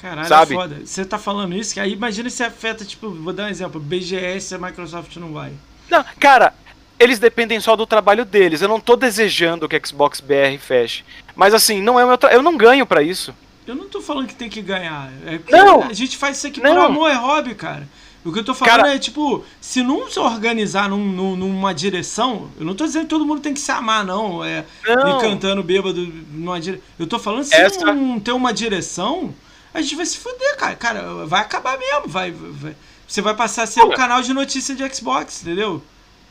Caralho, 0.02 0.28
sabe? 0.28 0.54
é 0.54 0.58
foda. 0.58 0.82
Você 0.86 1.06
tá 1.06 1.18
falando 1.18 1.56
isso, 1.56 1.74
que 1.74 1.80
aí 1.80 1.94
imagina 1.94 2.30
se 2.30 2.44
afeta, 2.44 2.86
tipo, 2.86 3.10
vou 3.10 3.34
dar 3.34 3.46
um 3.46 3.50
exemplo, 3.50 3.80
BGS 3.80 4.56
a 4.56 4.58
Microsoft 4.58 5.16
não 5.18 5.34
vai. 5.34 5.52
Não, 5.90 6.04
cara, 6.20 6.54
eles 7.00 7.20
dependem 7.20 7.60
só 7.60 7.76
do 7.76 7.86
trabalho 7.86 8.26
deles. 8.26 8.62
Eu 8.62 8.68
não 8.68 8.80
tô 8.80 8.96
desejando 8.96 9.68
que 9.68 9.76
a 9.76 9.82
Xbox 9.84 10.20
BR 10.20 10.58
feche. 10.60 11.04
Mas 11.36 11.54
assim, 11.54 11.82
não 11.82 12.00
é 12.00 12.06
meu 12.06 12.18
tra... 12.18 12.32
eu 12.32 12.42
não 12.42 12.58
ganho 12.58 12.86
para 12.86 13.02
isso. 13.02 13.34
Eu 13.66 13.76
não 13.76 13.88
tô 13.88 14.02
falando 14.02 14.28
que 14.28 14.36
tem 14.36 14.50
que 14.50 14.62
ganhar. 14.62 15.12
É 15.26 15.40
não! 15.52 15.84
A 15.84 15.94
gente 15.94 16.16
faz 16.16 16.38
isso 16.38 16.48
aqui 16.48 16.62
não. 16.62 16.74
por 16.74 16.86
amor, 16.86 17.10
é 17.10 17.16
hobby, 17.16 17.54
cara. 17.54 17.88
O 18.24 18.32
que 18.32 18.40
eu 18.40 18.44
tô 18.44 18.54
falando 18.54 18.82
cara... 18.82 18.96
é, 18.96 19.00
tipo, 19.00 19.44
se 19.62 19.82
não 19.82 20.10
se 20.10 20.20
organizar 20.20 20.90
num, 20.90 20.98
num, 20.98 21.36
numa 21.36 21.74
direção, 21.74 22.50
eu 22.60 22.66
não 22.66 22.76
tô 22.76 22.86
dizendo 22.86 23.04
que 23.04 23.10
todo 23.10 23.26
mundo 23.26 23.42
tem 23.42 23.54
que 23.54 23.60
se 23.60 23.72
amar, 23.72 24.06
não. 24.06 24.44
É 24.44 24.66
não. 24.86 25.18
ir 25.18 25.22
cantando 25.22 25.64
bêbado 25.64 26.06
numa 26.32 26.60
direção. 26.60 26.84
Eu 26.98 27.08
tô 27.08 27.20
falando 27.20 27.44
se 27.44 27.56
Essa... 27.56 27.94
não 27.94 28.20
ter 28.20 28.32
uma 28.32 28.54
direção, 28.54 29.34
a 29.78 29.82
gente 29.82 29.96
vai 29.96 30.06
se 30.06 30.18
fuder, 30.18 30.58
cara. 30.58 30.76
Cara, 30.76 31.26
vai 31.26 31.42
acabar 31.42 31.78
mesmo. 31.78 32.08
Vai, 32.08 32.32
vai. 32.32 32.76
Você 33.08 33.22
vai 33.22 33.36
passar 33.36 33.64
a 33.64 33.68
ser 33.68 33.82
o 33.82 33.88
um 33.88 33.94
canal 33.94 34.22
de 34.22 34.34
notícia 34.34 34.76
de 34.76 34.94
Xbox, 34.94 35.42
entendeu? 35.42 35.84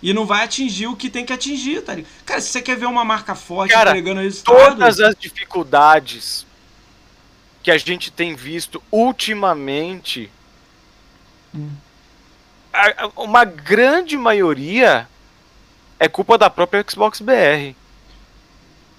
E 0.02 0.12
não 0.12 0.26
vai 0.26 0.44
atingir 0.44 0.88
o 0.88 0.96
que 0.96 1.08
tem 1.08 1.24
que 1.24 1.32
atingir, 1.32 1.82
tá 1.82 1.94
ligado? 1.94 2.12
Cara, 2.24 2.40
se 2.40 2.48
você 2.48 2.60
quer 2.60 2.76
ver 2.76 2.86
uma 2.86 3.04
marca 3.04 3.34
forte 3.34 3.72
Cara, 3.72 3.90
entregando 3.90 4.20
resultado... 4.20 4.56
todas 4.56 5.00
as 5.00 5.14
dificuldades 5.14 6.46
que 7.62 7.70
a 7.70 7.78
gente 7.78 8.10
tem 8.10 8.34
visto 8.34 8.82
ultimamente, 8.92 10.30
hum. 11.54 11.70
uma 13.16 13.44
grande 13.44 14.16
maioria 14.16 15.08
é 15.98 16.08
culpa 16.08 16.36
da 16.36 16.50
própria 16.50 16.84
Xbox 16.88 17.20
BR. 17.20 17.74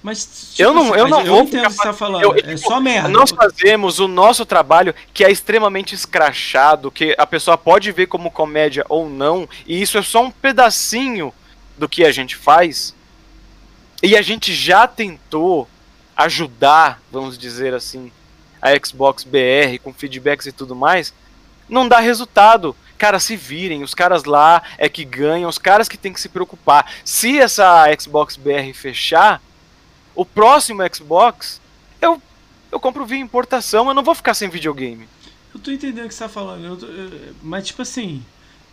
Mas 0.08 0.54
tipo, 0.54 0.62
eu 0.62 0.74
não, 0.74 0.96
eu 0.96 1.06
não 1.10 1.20
eu 1.20 1.26
vou 1.26 1.42
entendo 1.42 1.66
o 1.66 1.68
que 1.68 1.74
você 1.74 1.84
tá 1.84 1.92
falando. 1.92 2.24
Eu, 2.24 2.34
é 2.34 2.56
só 2.56 2.80
merda. 2.80 3.10
Nós 3.10 3.30
fazemos 3.30 4.00
o 4.00 4.08
nosso 4.08 4.46
trabalho 4.46 4.96
que 5.14 5.22
é 5.22 5.30
extremamente 5.30 5.94
escrachado, 5.94 6.90
que 6.90 7.14
a 7.18 7.28
pessoa 7.28 7.58
pode 7.58 7.92
ver 7.92 8.08
como 8.08 8.32
comédia 8.32 8.86
ou 8.88 9.10
não, 9.10 9.50
e 9.66 9.82
isso 9.82 9.98
é 9.98 10.02
só 10.02 10.24
um 10.24 10.32
pedacinho 10.32 11.34
do 11.78 11.90
que 11.90 12.06
a 12.06 12.12
gente 12.14 12.38
faz. 12.38 12.96
E 14.02 14.16
a 14.16 14.22
gente 14.22 14.54
já 14.54 14.88
tentou 14.88 15.68
ajudar, 16.16 17.02
vamos 17.12 17.38
dizer 17.38 17.74
assim, 17.74 18.10
a 18.62 18.70
Xbox 18.82 19.26
BR 19.26 19.78
com 19.84 19.92
feedbacks 19.92 20.46
e 20.46 20.54
tudo 20.54 20.74
mais. 20.74 21.14
Não 21.68 21.86
dá 21.86 22.00
resultado. 22.00 22.74
Cara, 22.98 23.20
se 23.20 23.36
virem, 23.36 23.84
os 23.84 23.94
caras 23.94 24.24
lá 24.24 24.64
é 24.78 24.88
que 24.88 25.04
ganham, 25.04 25.50
os 25.50 25.58
caras 25.58 25.90
que 25.90 25.98
tem 25.98 26.14
que 26.14 26.22
se 26.22 26.30
preocupar. 26.30 26.90
Se 27.04 27.38
essa 27.38 27.86
Xbox 28.00 28.38
BR 28.38 28.74
fechar, 28.74 29.42
o 30.18 30.26
próximo 30.26 30.82
Xbox, 30.94 31.62
eu, 32.02 32.20
eu 32.72 32.80
compro 32.80 33.06
via 33.06 33.20
importação, 33.20 33.88
eu 33.88 33.94
não 33.94 34.04
vou 34.04 34.16
ficar 34.16 34.34
sem 34.34 34.50
videogame. 34.50 35.08
Eu 35.54 35.60
tô 35.60 35.72
entendendo 35.72 36.06
o 36.06 36.08
que 36.08 36.16
você 36.16 36.24
tá 36.24 36.30
falando, 36.30 36.66
eu 36.66 36.76
tô, 36.76 36.88
eu, 36.88 37.12
mas 37.44 37.68
tipo 37.68 37.84
assim, 37.84 38.24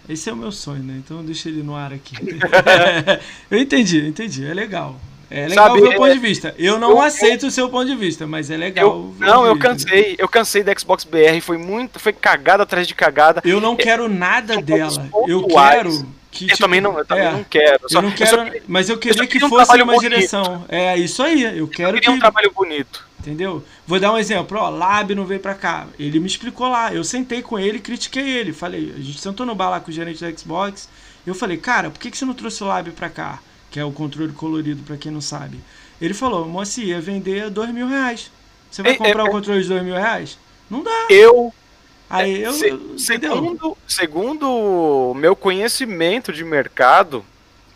esse 0.09 0.31
é 0.31 0.33
o 0.33 0.37
meu 0.37 0.51
sonho, 0.51 0.83
né? 0.83 0.95
Então 1.05 1.23
deixa 1.23 1.51
ele 1.51 1.62
no 1.62 1.77
ar 1.77 1.93
aqui. 1.93 2.16
eu 3.51 3.59
entendi, 3.59 3.99
eu 3.99 4.09
entendi, 4.09 4.47
é 4.47 4.55
legal. 4.55 4.99
É 5.31 5.49
legal 5.49 5.69
Sabe, 5.69 5.81
o 5.81 5.83
meu 5.83 5.99
ponto 5.99 6.12
de 6.12 6.19
vista. 6.19 6.55
Eu 6.59 6.79
não 6.79 6.93
eu, 6.93 7.01
aceito 7.03 7.45
eu, 7.45 7.49
o 7.49 7.53
seu 7.53 7.69
ponto 7.69 7.87
de 7.87 7.97
vista, 7.97 8.27
mas 8.27 8.51
é 8.51 8.57
legal. 8.57 8.87
Eu, 8.87 9.15
não, 9.19 9.47
eu 9.47 9.59
cansei. 9.59 10.15
Eu 10.19 10.29
cansei 10.29 10.62
da 10.62 10.73
Xbox 10.79 11.05
BR. 11.05 11.41
Foi 11.43 11.59
muito. 11.59 11.99
Foi 11.99 12.12
cagada 12.12 12.62
atrás 12.62 12.87
de 12.87 12.95
cagada. 12.95 13.43
Eu 13.45 13.61
não 13.61 13.75
quero 13.75 14.09
nada 14.09 14.61
dela. 14.62 15.11
Eu 15.27 15.47
quero 15.47 16.07
que, 16.35 16.44
eu 16.44 16.48
tipo, 16.48 16.61
também 16.61 16.81
não, 16.81 16.98
eu 16.98 17.05
também 17.05 17.24
é, 17.24 17.32
não 17.32 17.44
quero. 17.44 17.89
Só, 17.89 17.98
eu 17.98 18.02
não 18.02 18.11
quero, 18.11 18.48
eu 18.48 18.62
mas 18.66 18.89
eu 18.89 18.98
queria 18.98 19.27
que 19.27 19.39
fosse 19.40 19.73
um 19.73 19.85
uma 19.85 19.94
bonito. 19.94 20.01
direção. 20.01 20.65
É 20.69 20.97
isso 20.98 21.23
aí. 21.23 21.59
Eu 21.59 21.69
quero 21.69 21.97
eu 21.97 22.01
que 22.01 22.11
um 22.11 22.19
trabalho 22.19 22.51
bonito. 22.51 23.06
Entendeu? 23.20 23.65
Vou 23.86 23.98
dar 23.98 24.12
um 24.12 24.19
exemplo. 24.19 24.59
Ó, 24.59 24.69
Lab 24.69 25.15
não 25.15 25.24
veio 25.24 25.40
pra 25.40 25.55
cá. 25.55 25.86
Ele 25.98 26.19
me 26.19 26.27
explicou 26.27 26.69
lá. 26.69 26.93
Eu 26.93 27.02
sentei 27.05 27.40
com 27.40 27.59
ele, 27.59 27.78
critiquei 27.78 28.28
ele. 28.28 28.52
Falei, 28.52 28.93
a 28.94 29.01
gente 29.01 29.19
sentou 29.19 29.47
no 29.47 29.55
bar 29.55 29.70
lá 29.70 29.81
com 29.81 29.90
o 29.90 29.94
gerente 29.94 30.20
da 30.20 30.36
Xbox. 30.36 30.89
Eu 31.27 31.35
falei, 31.35 31.56
cara, 31.56 31.89
por 31.89 31.98
que, 31.98 32.11
que 32.11 32.19
você 32.19 32.24
não 32.24 32.35
trouxe 32.35 32.62
o 32.62 32.66
Lab 32.66 32.90
pra 32.90 33.09
cá? 33.09 33.39
Que 33.70 33.81
é 33.81 33.85
o 33.85 33.93
controle 33.93 34.32
colorido, 34.32 34.82
pra 34.82 34.97
quem 34.97 35.11
não 35.11 35.23
sabe. 35.23 35.59
Ele 36.01 36.12
falou, 36.12 36.47
moça, 36.47 36.82
ia 36.82 37.01
vender 37.01 37.48
dois 37.48 37.70
mil 37.70 37.89
reais. 37.89 38.31
Você 38.70 38.82
vai 38.82 38.93
é, 38.93 38.97
comprar 38.97 39.20
é, 39.20 39.28
o 39.28 39.31
controle 39.31 39.62
de 39.62 39.69
dois 39.69 39.82
mil 39.82 39.94
reais? 39.94 40.36
Não 40.69 40.82
dá. 40.82 41.06
Eu 41.09 41.55
Aí 42.09 42.43
eu, 42.43 42.53
Se, 42.53 42.79
segundo, 42.99 43.77
segundo 43.89 45.15
meu 45.17 45.35
conhecimento 45.35 46.33
de 46.33 46.45
mercado, 46.45 47.25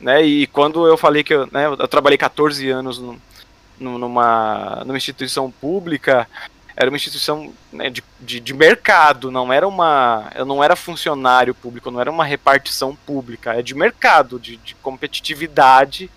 né, 0.01 0.23
e 0.23 0.47
quando 0.47 0.87
eu 0.87 0.97
falei 0.97 1.25
que 1.25 1.35
eu, 1.35 1.49
né, 1.51 1.67
eu 1.67 1.89
trabalhei 1.89 2.19
14 2.19 2.69
anos 2.69 2.99
no, 2.99 3.19
numa, 3.81 4.83
numa 4.85 4.97
instituição 4.97 5.51
pública, 5.51 6.29
era 6.77 6.91
uma 6.91 6.97
instituição 6.97 7.53
né, 7.73 7.91
de, 7.91 8.05
de, 8.21 8.39
de, 8.39 8.55
mercado, 8.55 9.33
não 9.33 9.53
era 9.53 9.67
uma. 9.67 10.31
Eu 10.37 10.45
não 10.45 10.63
era 10.63 10.77
funcionário 10.77 11.53
público, 11.53 11.91
não 11.91 12.01
era 12.01 12.09
uma 12.09 12.25
repartição 12.25 12.95
pública, 12.95 13.55
é 13.55 13.63
de 13.63 13.75
mercado, 13.75 14.39
de, 14.39 14.57
de 14.59 14.77
competitividade. 14.77 16.09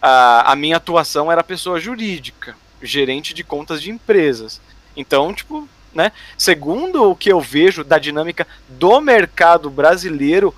A, 0.00 0.52
a 0.52 0.56
minha 0.56 0.78
atuação 0.78 1.30
era 1.30 1.44
pessoa 1.44 1.78
jurídica, 1.78 2.56
gerente 2.80 3.34
de 3.34 3.44
contas 3.44 3.82
de 3.82 3.90
empresas. 3.90 4.58
Então, 4.96 5.34
tipo, 5.34 5.68
né? 5.94 6.12
Segundo 6.36 7.10
o 7.10 7.16
que 7.16 7.30
eu 7.30 7.40
vejo 7.40 7.84
da 7.84 7.98
dinâmica 7.98 8.46
do 8.68 9.00
mercado 9.00 9.70
brasileiro, 9.70 10.54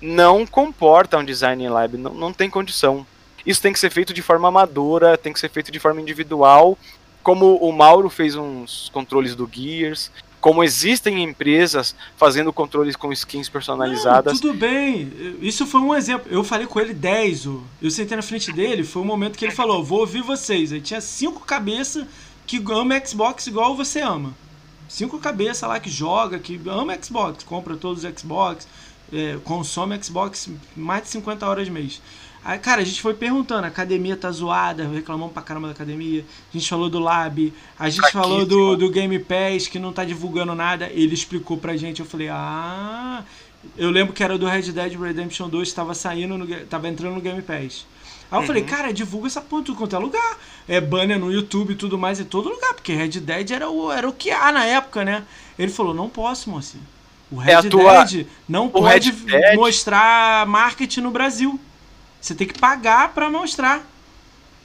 não 0.00 0.46
comporta 0.46 1.18
um 1.18 1.24
design 1.24 1.68
lab, 1.68 1.96
não, 1.96 2.14
não 2.14 2.32
tem 2.32 2.50
condição. 2.50 3.06
Isso 3.44 3.62
tem 3.62 3.72
que 3.72 3.78
ser 3.78 3.90
feito 3.90 4.12
de 4.12 4.22
forma 4.22 4.48
amadora, 4.48 5.16
tem 5.16 5.32
que 5.32 5.40
ser 5.40 5.50
feito 5.50 5.70
de 5.70 5.78
forma 5.78 6.00
individual, 6.00 6.76
como 7.22 7.56
o 7.56 7.72
Mauro 7.72 8.08
fez 8.08 8.34
uns 8.34 8.90
controles 8.92 9.34
do 9.34 9.48
Gears, 9.50 10.10
como 10.40 10.64
existem 10.64 11.22
empresas 11.22 11.94
fazendo 12.16 12.52
controles 12.52 12.96
com 12.96 13.12
skins 13.12 13.48
personalizadas. 13.48 14.32
Não, 14.32 14.40
tudo 14.40 14.54
bem, 14.54 15.12
isso 15.42 15.66
foi 15.66 15.80
um 15.80 15.94
exemplo. 15.94 16.26
Eu 16.30 16.42
falei 16.42 16.66
com 16.66 16.80
ele 16.80 16.94
10, 16.94 17.44
eu 17.44 17.90
sentei 17.90 18.16
na 18.16 18.22
frente 18.22 18.50
dele, 18.50 18.82
foi 18.82 19.02
o 19.02 19.04
um 19.04 19.08
momento 19.08 19.38
que 19.38 19.44
ele 19.44 19.52
falou: 19.52 19.84
Vou 19.84 20.00
ouvir 20.00 20.22
vocês. 20.22 20.72
Aí 20.72 20.80
tinha 20.80 21.00
cinco 21.00 21.40
cabeças 21.40 22.06
que 22.46 22.62
ama 22.70 23.00
Xbox 23.04 23.46
igual 23.46 23.76
você 23.76 24.00
ama 24.00 24.34
cinco 24.90 25.18
cabeças 25.18 25.68
lá 25.68 25.78
que 25.78 25.88
joga, 25.88 26.38
que 26.38 26.60
ama 26.66 26.98
Xbox, 27.00 27.44
compra 27.44 27.76
todos 27.76 28.04
os 28.04 28.20
Xbox, 28.20 28.66
é, 29.12 29.38
consome 29.44 30.02
Xbox 30.02 30.50
mais 30.76 31.04
de 31.04 31.08
50 31.10 31.46
horas 31.46 31.68
mês. 31.68 32.02
Aí, 32.42 32.58
cara, 32.58 32.80
a 32.80 32.84
gente 32.84 33.02
foi 33.02 33.12
perguntando, 33.12 33.66
a 33.66 33.68
academia 33.68 34.16
tá 34.16 34.30
zoada, 34.32 34.88
reclamamos 34.88 35.32
pra 35.32 35.42
caramba 35.42 35.68
da 35.68 35.74
academia. 35.74 36.24
A 36.52 36.56
gente 36.56 36.68
falou 36.68 36.88
do 36.88 36.98
Lab, 36.98 37.52
a 37.78 37.90
gente 37.90 38.10
falou 38.10 38.46
do, 38.46 38.76
do 38.76 38.90
Game 38.90 39.18
Pass, 39.18 39.68
que 39.68 39.78
não 39.78 39.92
tá 39.92 40.04
divulgando 40.04 40.54
nada. 40.54 40.88
Ele 40.90 41.14
explicou 41.14 41.58
pra 41.58 41.76
gente, 41.76 42.00
eu 42.00 42.06
falei, 42.06 42.28
ah. 42.30 43.22
Eu 43.76 43.90
lembro 43.90 44.14
que 44.14 44.24
era 44.24 44.38
do 44.38 44.46
Red 44.46 44.72
Dead 44.72 44.98
Redemption 44.98 45.50
2, 45.50 45.68
estava 45.68 45.92
saindo, 45.92 46.38
no, 46.38 46.46
tava 46.64 46.88
entrando 46.88 47.14
no 47.14 47.20
Game 47.20 47.42
Pass. 47.42 47.84
Aí 48.30 48.36
eu 48.36 48.40
uhum. 48.40 48.46
falei, 48.46 48.62
cara, 48.62 48.92
divulga 48.92 49.26
essa 49.26 49.40
porra 49.40 49.64
tudo 49.64 49.78
quanto 49.78 49.96
é 49.96 49.98
lugar. 49.98 50.38
É 50.68 50.80
banner 50.80 51.18
no 51.18 51.32
YouTube 51.32 51.72
e 51.72 51.76
tudo 51.76 51.98
mais 51.98 52.20
em 52.20 52.24
todo 52.24 52.48
lugar, 52.48 52.74
porque 52.74 52.94
Red 52.94 53.08
Dead 53.08 53.50
era 53.50 53.68
o, 53.68 53.90
era 53.90 54.08
o 54.08 54.12
que 54.12 54.30
há 54.30 54.52
na 54.52 54.64
época, 54.64 55.04
né? 55.04 55.24
Ele 55.58 55.70
falou, 55.70 55.92
não 55.92 56.08
posso, 56.08 56.48
moça. 56.48 56.78
O 57.30 57.40
é 57.42 57.46
Red 57.46 57.66
é 57.66 57.70
tua... 57.70 58.04
Dead 58.04 58.26
não 58.48 58.66
o 58.66 58.70
pode 58.70 59.10
Dead... 59.10 59.56
mostrar 59.56 60.46
marketing 60.46 61.00
no 61.00 61.10
Brasil. 61.10 61.58
Você 62.20 62.34
tem 62.34 62.46
que 62.46 62.58
pagar 62.58 63.12
para 63.12 63.28
mostrar. 63.28 63.84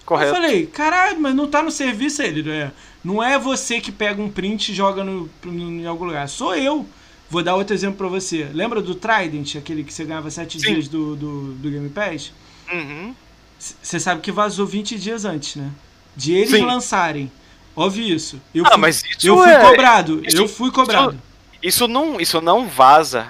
Correto. 0.05 0.29
Eu 0.29 0.35
falei, 0.35 0.67
caralho, 0.67 1.19
mas 1.19 1.33
não 1.33 1.47
tá 1.47 1.63
no 1.63 1.71
serviço 1.71 2.21
ele, 2.21 2.43
né? 2.43 2.71
Não 3.03 3.23
é 3.23 3.39
você 3.39 3.81
que 3.81 3.91
pega 3.91 4.21
um 4.21 4.29
print 4.29 4.71
e 4.71 4.75
joga 4.75 5.03
no, 5.03 5.29
no, 5.43 5.81
em 5.81 5.85
algum 5.85 6.05
lugar. 6.05 6.27
Sou 6.29 6.55
eu. 6.55 6.85
Vou 7.29 7.41
dar 7.41 7.55
outro 7.55 7.73
exemplo 7.73 7.97
para 7.97 8.07
você. 8.07 8.49
Lembra 8.53 8.81
do 8.81 8.93
Trident, 8.93 9.55
aquele 9.55 9.83
que 9.83 9.93
você 9.93 10.05
ganhava 10.05 10.29
7 10.29 10.57
dias 10.59 10.87
do, 10.87 11.15
do, 11.15 11.53
do 11.53 11.69
Game 11.71 11.89
Pass? 11.89 12.31
Uhum. 12.71 13.15
Você 13.57 13.99
sabe 13.99 14.21
que 14.21 14.31
vazou 14.31 14.65
20 14.65 14.97
dias 14.97 15.25
antes, 15.25 15.55
né? 15.55 15.71
De 16.15 16.33
eles 16.33 16.51
Sim. 16.51 16.65
lançarem. 16.65 17.31
Ouve 17.75 18.13
isso. 18.13 18.41
Eu 18.53 18.65
ah, 18.65 18.71
fui, 18.71 18.77
mas 18.77 19.03
isso 19.03 19.27
eu 19.27 19.37
fui 19.37 19.49
é... 19.49 19.59
cobrado. 19.59 20.21
Isso, 20.25 20.37
eu 20.37 20.47
fui 20.47 20.71
cobrado. 20.71 21.19
Isso, 21.61 21.87
não, 21.87 22.19
isso 22.21 22.39
não 22.39 22.67
vaza. 22.67 23.27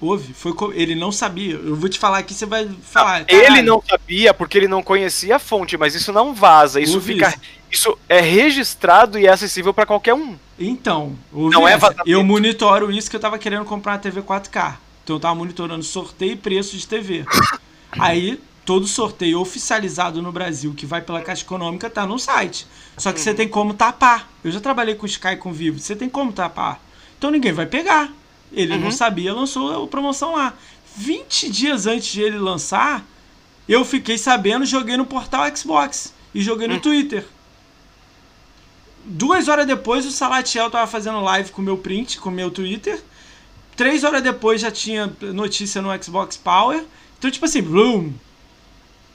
Houve, 0.00 0.34
foi 0.34 0.52
co... 0.52 0.72
ele 0.72 0.94
não 0.94 1.10
sabia. 1.10 1.54
Eu 1.54 1.74
vou 1.74 1.88
te 1.88 1.98
falar 1.98 2.18
aqui, 2.18 2.34
você 2.34 2.44
vai 2.44 2.68
falar. 2.82 3.20
Não, 3.20 3.26
ele 3.28 3.62
não 3.62 3.82
sabia 3.88 4.34
porque 4.34 4.58
ele 4.58 4.68
não 4.68 4.82
conhecia 4.82 5.36
a 5.36 5.38
fonte, 5.38 5.78
mas 5.78 5.94
isso 5.94 6.12
não 6.12 6.34
vaza. 6.34 6.80
Isso 6.80 7.00
fica. 7.00 7.28
Isso. 7.28 7.38
isso. 7.70 7.98
é 8.08 8.20
registrado 8.20 9.18
e 9.18 9.26
é 9.26 9.30
acessível 9.30 9.72
para 9.72 9.86
qualquer 9.86 10.14
um. 10.14 10.36
Então, 10.58 11.16
não 11.32 11.66
é 11.66 11.78
eu 12.06 12.22
monitoro 12.22 12.92
isso 12.92 13.08
que 13.08 13.16
eu 13.16 13.20
tava 13.20 13.38
querendo 13.38 13.64
comprar 13.64 13.92
uma 13.92 13.98
TV 13.98 14.20
4K. 14.20 14.76
Então 15.02 15.16
eu 15.16 15.20
tava 15.20 15.34
monitorando 15.34 15.82
sorteio 15.82 16.32
e 16.32 16.36
preço 16.36 16.76
de 16.76 16.86
TV. 16.86 17.24
Aí 17.92 18.40
todo 18.64 18.86
sorteio 18.86 19.40
oficializado 19.40 20.22
no 20.22 20.32
Brasil 20.32 20.72
que 20.74 20.86
vai 20.86 21.02
pela 21.02 21.20
Caixa 21.20 21.42
Econômica 21.42 21.90
tá 21.90 22.06
no 22.06 22.18
site. 22.18 22.66
Só 22.96 23.12
que 23.12 23.20
você 23.20 23.34
tem 23.34 23.48
como 23.48 23.74
tapar. 23.74 24.30
Eu 24.42 24.50
já 24.50 24.60
trabalhei 24.60 24.94
com 24.94 25.06
Sky 25.06 25.36
com 25.36 25.52
Vivo. 25.52 25.78
Você 25.78 25.94
tem 25.94 26.08
como 26.08 26.32
tapar. 26.32 26.80
Então 27.18 27.30
ninguém 27.30 27.52
vai 27.52 27.66
pegar. 27.66 28.10
Ele 28.52 28.74
uhum. 28.74 28.80
não 28.80 28.90
sabia, 28.90 29.34
lançou 29.34 29.84
a 29.84 29.86
promoção 29.86 30.36
lá. 30.36 30.54
20 30.96 31.50
dias 31.50 31.86
antes 31.86 32.12
de 32.12 32.22
ele 32.22 32.38
lançar, 32.38 33.04
eu 33.68 33.84
fiquei 33.84 34.16
sabendo, 34.16 34.64
joguei 34.64 34.96
no 34.96 35.04
portal 35.04 35.44
Xbox 35.54 36.14
e 36.34 36.40
joguei 36.40 36.68
no 36.68 36.74
uhum. 36.74 36.80
Twitter. 36.80 37.26
Duas 39.04 39.48
horas 39.48 39.66
depois, 39.66 40.06
o 40.06 40.10
Salatiel 40.10 40.70
tava 40.70 40.86
fazendo 40.86 41.20
live 41.20 41.50
com 41.50 41.60
o 41.60 41.64
meu 41.64 41.76
print, 41.76 42.18
com 42.18 42.30
o 42.30 42.32
meu 42.32 42.50
Twitter. 42.50 43.02
Três 43.76 44.04
horas 44.04 44.22
depois 44.22 44.60
já 44.60 44.70
tinha 44.70 45.12
notícia 45.20 45.82
no 45.82 45.90
Xbox 46.02 46.36
Power. 46.36 46.84
Então, 47.18 47.30
tipo 47.30 47.44
assim, 47.44 47.60
bloom. 47.60 48.12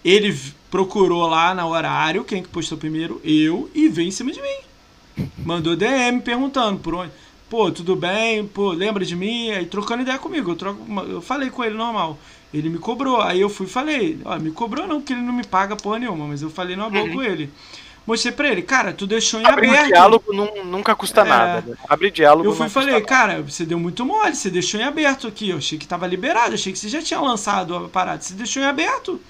Ele 0.04 0.38
procurou 0.70 1.28
lá 1.28 1.54
no 1.54 1.68
horário, 1.68 2.24
quem 2.24 2.44
que 2.44 2.50
postou 2.50 2.78
primeiro? 2.78 3.20
Eu, 3.24 3.70
e 3.74 3.90
veio 3.90 4.08
em 4.08 4.12
cima 4.12 4.32
de 4.32 4.42
mim. 4.42 5.28
Mandou 5.38 5.76
DM 5.76 6.22
perguntando 6.22 6.80
por 6.80 6.96
onde. 6.96 7.12
Pô, 7.50 7.72
tudo 7.72 7.96
bem? 7.96 8.46
Pô, 8.46 8.72
lembra 8.72 9.04
de 9.04 9.16
mim? 9.16 9.52
Aí 9.52 9.66
trocando 9.66 10.04
ideia 10.04 10.20
comigo. 10.20 10.52
Eu, 10.52 10.56
troco, 10.56 10.86
eu 11.10 11.20
falei 11.20 11.50
com 11.50 11.64
ele 11.64 11.76
normal. 11.76 12.18
Ele 12.54 12.70
me 12.70 12.78
cobrou. 12.78 13.22
Aí 13.22 13.42
eu 13.42 13.50
fui 13.50 13.66
e 13.66 13.70
falei. 13.70 14.20
Ó, 14.24 14.38
me 14.38 14.52
cobrou 14.52 14.88
não, 14.88 14.98
porque 15.02 15.14
ele 15.14 15.22
não 15.22 15.34
me 15.34 15.44
paga 15.44 15.76
porra 15.76 16.00
nenhuma. 16.00 16.28
Mas 16.28 16.42
eu 16.42 16.50
falei 16.50 16.76
numa 16.76 16.90
boa 16.90 17.06
uhum. 17.06 17.14
com 17.16 17.24
ele. 17.24 17.50
Mostrei 18.06 18.32
pra 18.32 18.50
ele, 18.50 18.64
cara, 18.64 18.92
tu 18.92 19.06
deixou 19.06 19.40
em 19.40 19.46
Abrir 19.46 19.70
aberto. 19.70 19.88
diálogo 19.88 20.34
nunca 20.34 20.96
custa 20.96 21.22
é, 21.22 21.26
nada. 21.26 21.62
Né? 21.62 21.78
Abre 21.88 22.10
diálogo. 22.10 22.50
Eu 22.50 22.56
fui 22.56 22.66
e 22.66 22.70
falei, 22.70 23.00
cara, 23.02 23.42
você 23.44 23.66
deu 23.66 23.80
muito 23.80 24.04
mole, 24.04 24.36
você 24.36 24.50
deixou 24.50 24.80
em 24.80 24.84
aberto 24.84 25.28
aqui. 25.28 25.50
Eu 25.50 25.58
achei 25.58 25.78
que 25.78 25.88
tava 25.88 26.08
liberado, 26.08 26.56
achei 26.56 26.74
que 26.74 26.80
você 26.80 26.90
já 26.90 27.04
tinha 27.04 27.20
lançado 27.20 27.76
a 27.76 27.88
parada. 27.88 28.22
Você 28.22 28.34
deixou 28.34 28.64
em 28.64 28.66
aberto. 28.66 29.22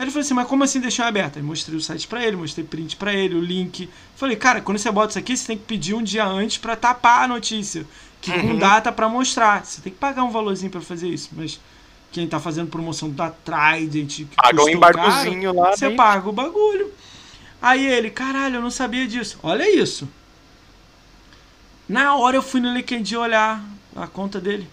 Aí 0.00 0.04
ele 0.04 0.10
falou 0.12 0.24
assim, 0.24 0.32
mas 0.32 0.48
como 0.48 0.64
assim 0.64 0.80
deixou 0.80 1.04
em 1.04 1.08
aberto? 1.08 1.36
Aí 1.36 1.42
mostrei 1.42 1.76
o 1.76 1.80
site 1.80 2.08
pra 2.08 2.24
ele, 2.24 2.34
mostrei 2.34 2.64
print 2.64 2.96
pra 2.96 3.12
ele, 3.12 3.34
o 3.34 3.40
link. 3.40 3.86
Falei, 4.16 4.34
cara, 4.34 4.62
quando 4.62 4.78
você 4.78 4.90
bota 4.90 5.10
isso 5.10 5.18
aqui, 5.18 5.36
você 5.36 5.46
tem 5.48 5.58
que 5.58 5.64
pedir 5.64 5.92
um 5.92 6.02
dia 6.02 6.24
antes 6.24 6.56
pra 6.56 6.74
tapar 6.74 7.24
a 7.24 7.28
notícia. 7.28 7.86
Que 8.18 8.30
uhum. 8.30 8.48
com 8.48 8.58
data 8.58 8.90
pra 8.90 9.10
mostrar. 9.10 9.62
Você 9.62 9.82
tem 9.82 9.92
que 9.92 9.98
pagar 9.98 10.24
um 10.24 10.30
valorzinho 10.30 10.70
pra 10.70 10.80
fazer 10.80 11.06
isso. 11.06 11.28
Mas 11.32 11.60
quem 12.10 12.26
tá 12.26 12.40
fazendo 12.40 12.70
promoção 12.70 13.10
da 13.10 13.28
Trident. 13.28 14.24
Paga 14.36 14.64
um 14.64 14.70
embargozinho 14.70 15.52
lá. 15.52 15.76
Você 15.76 15.90
paga 15.90 16.30
o 16.30 16.32
bagulho. 16.32 16.90
Aí 17.60 17.86
ele, 17.86 18.08
caralho, 18.08 18.54
eu 18.54 18.62
não 18.62 18.70
sabia 18.70 19.06
disso. 19.06 19.38
Olha 19.42 19.68
isso. 19.70 20.08
Na 21.86 22.16
hora 22.16 22.38
eu 22.38 22.42
fui 22.42 22.62
no 22.62 22.72
LinkedIn 22.72 23.16
olhar 23.16 23.62
a 23.94 24.06
conta 24.06 24.40
dele. 24.40 24.66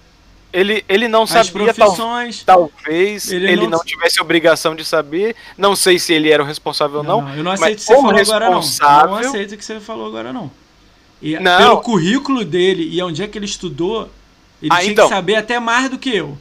Ele, 0.51 0.83
ele 0.87 1.07
não 1.07 1.27
sabia, 1.27 1.73
profissões, 1.73 2.43
tal, 2.43 2.69
talvez 2.69 3.31
ele, 3.31 3.51
ele 3.51 3.63
não... 3.63 3.71
não... 3.71 3.79
tivesse 3.79 4.21
obrigação 4.21 4.75
de 4.75 4.83
saber. 4.85 5.35
Não 5.57 5.75
sei 5.75 5.99
se 5.99 6.13
ele 6.13 6.31
era 6.31 6.41
o 6.41 6.45
responsável 6.45 6.99
ou 6.99 7.03
não. 7.03 7.21
não. 7.21 7.35
Eu 7.35 7.43
não 7.43 7.51
aceito 7.51 7.79
o 7.79 7.81
que 7.81 7.85
você 7.85 7.95
falou 7.95 8.19
agora, 8.19 8.49
não. 8.49 8.61
Eu 8.61 9.07
não 9.07 9.29
aceito 9.29 9.51
o 9.51 9.57
que 9.57 9.65
você 9.65 9.79
falou 9.79 10.07
agora, 10.07 10.33
não. 10.33 10.51
E, 11.21 11.37
não. 11.39 11.57
Pelo 11.57 11.81
currículo 11.81 12.45
dele 12.45 12.87
e 12.91 13.01
onde 13.01 13.21
é 13.21 13.27
que 13.27 13.37
ele 13.37 13.45
estudou, 13.45 14.09
ele 14.61 14.71
ah, 14.71 14.79
tinha 14.79 14.91
então, 14.91 15.07
que 15.07 15.13
saber 15.13 15.35
até 15.35 15.59
mais 15.59 15.89
do 15.89 15.97
que 15.97 16.15
eu. 16.15 16.37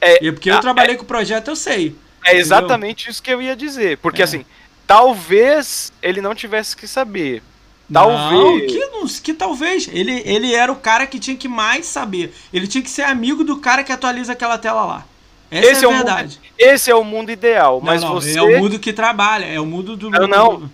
É, 0.00 0.24
e 0.24 0.30
porque 0.30 0.50
eu 0.50 0.60
trabalhei 0.60 0.94
é, 0.94 0.96
com 0.96 1.02
o 1.02 1.06
projeto, 1.06 1.48
eu 1.48 1.56
sei. 1.56 1.96
É 2.24 2.36
exatamente 2.36 3.02
entendeu? 3.02 3.10
isso 3.12 3.22
que 3.22 3.30
eu 3.30 3.42
ia 3.42 3.56
dizer. 3.56 3.98
Porque 3.98 4.22
é. 4.22 4.24
assim, 4.24 4.44
Talvez 4.88 5.92
ele 6.00 6.22
não 6.22 6.34
tivesse 6.34 6.74
que 6.74 6.88
saber. 6.88 7.42
Talvez. 7.92 8.72
Não, 8.72 9.06
que, 9.06 9.20
que 9.22 9.34
talvez. 9.34 9.88
Ele, 9.90 10.22
ele 10.24 10.54
era 10.54 10.70
o 10.70 10.76
cara 10.76 11.06
que 11.06 11.18
tinha 11.18 11.36
que 11.36 11.48
mais 11.48 11.86
saber. 11.86 12.34
Ele 12.52 12.66
tinha 12.66 12.82
que 12.82 12.90
ser 12.90 13.02
amigo 13.02 13.42
do 13.42 13.58
cara 13.58 13.82
que 13.82 13.92
atualiza 13.92 14.32
aquela 14.32 14.58
tela 14.58 14.84
lá. 14.84 15.06
Essa 15.50 15.70
esse 15.70 15.84
é 15.84 15.88
a 15.88 15.92
verdade. 15.92 16.40
É 16.42 16.48
mundo, 16.48 16.74
esse 16.74 16.90
é 16.90 16.94
o 16.94 17.04
mundo 17.04 17.30
ideal, 17.30 17.80
mas 17.80 18.02
não, 18.02 18.12
você. 18.12 18.38
É 18.38 18.42
o 18.42 18.58
mundo 18.58 18.78
que 18.78 18.92
trabalha, 18.92 19.46
é 19.46 19.58
o 19.58 19.64
mundo 19.64 19.96
do. 19.96 20.14
Eu 20.14 20.28
não. 20.28 20.70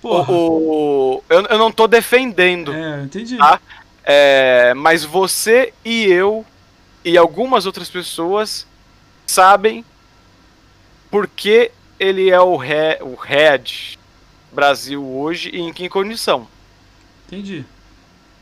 Porra. 0.00 0.32
O, 0.32 1.22
eu, 1.28 1.42
eu 1.46 1.58
não 1.58 1.72
tô 1.72 1.88
defendendo. 1.88 2.72
É, 2.72 3.02
entendi. 3.02 3.36
Tá? 3.36 3.60
É, 4.04 4.72
mas 4.74 5.04
você 5.04 5.72
e 5.84 6.04
eu 6.04 6.46
e 7.04 7.18
algumas 7.18 7.66
outras 7.66 7.90
pessoas 7.90 8.66
sabem 9.26 9.84
porque 11.10 11.72
ele 11.98 12.30
é 12.30 12.40
o, 12.40 12.56
re, 12.56 12.98
o 13.00 13.14
head 13.14 13.97
Brasil 14.52 15.04
hoje 15.04 15.50
e 15.52 15.60
em 15.60 15.72
que 15.72 15.88
condição. 15.88 16.46
Entendi. 17.26 17.64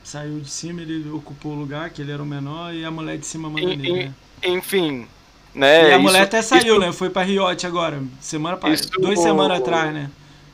Saiu 0.04 0.40
de 0.40 0.48
cima, 0.48 0.82
ele 0.82 1.10
ocupou 1.10 1.52
o 1.52 1.58
lugar, 1.58 1.90
que 1.90 2.00
ele 2.00 2.12
era 2.12 2.22
o 2.22 2.26
menor, 2.26 2.72
e 2.72 2.84
a 2.84 2.90
mulher 2.90 3.18
de 3.18 3.26
cima 3.26 3.50
manda 3.50 3.66
nele, 3.66 4.04
né? 4.04 4.14
Enfim, 4.42 5.06
né? 5.52 5.90
E 5.90 5.92
a 5.94 5.98
mulher 5.98 6.18
isso, 6.18 6.26
até 6.26 6.42
saiu, 6.42 6.74
isso, 6.74 6.78
né? 6.78 6.92
Foi 6.92 7.10
pra 7.10 7.22
Riot 7.22 7.66
agora, 7.66 8.00
semana. 8.20 8.58
Isso, 8.72 8.88
duas 9.00 9.18
semanas 9.18 9.58
atrás, 9.58 9.92
né? 9.92 10.10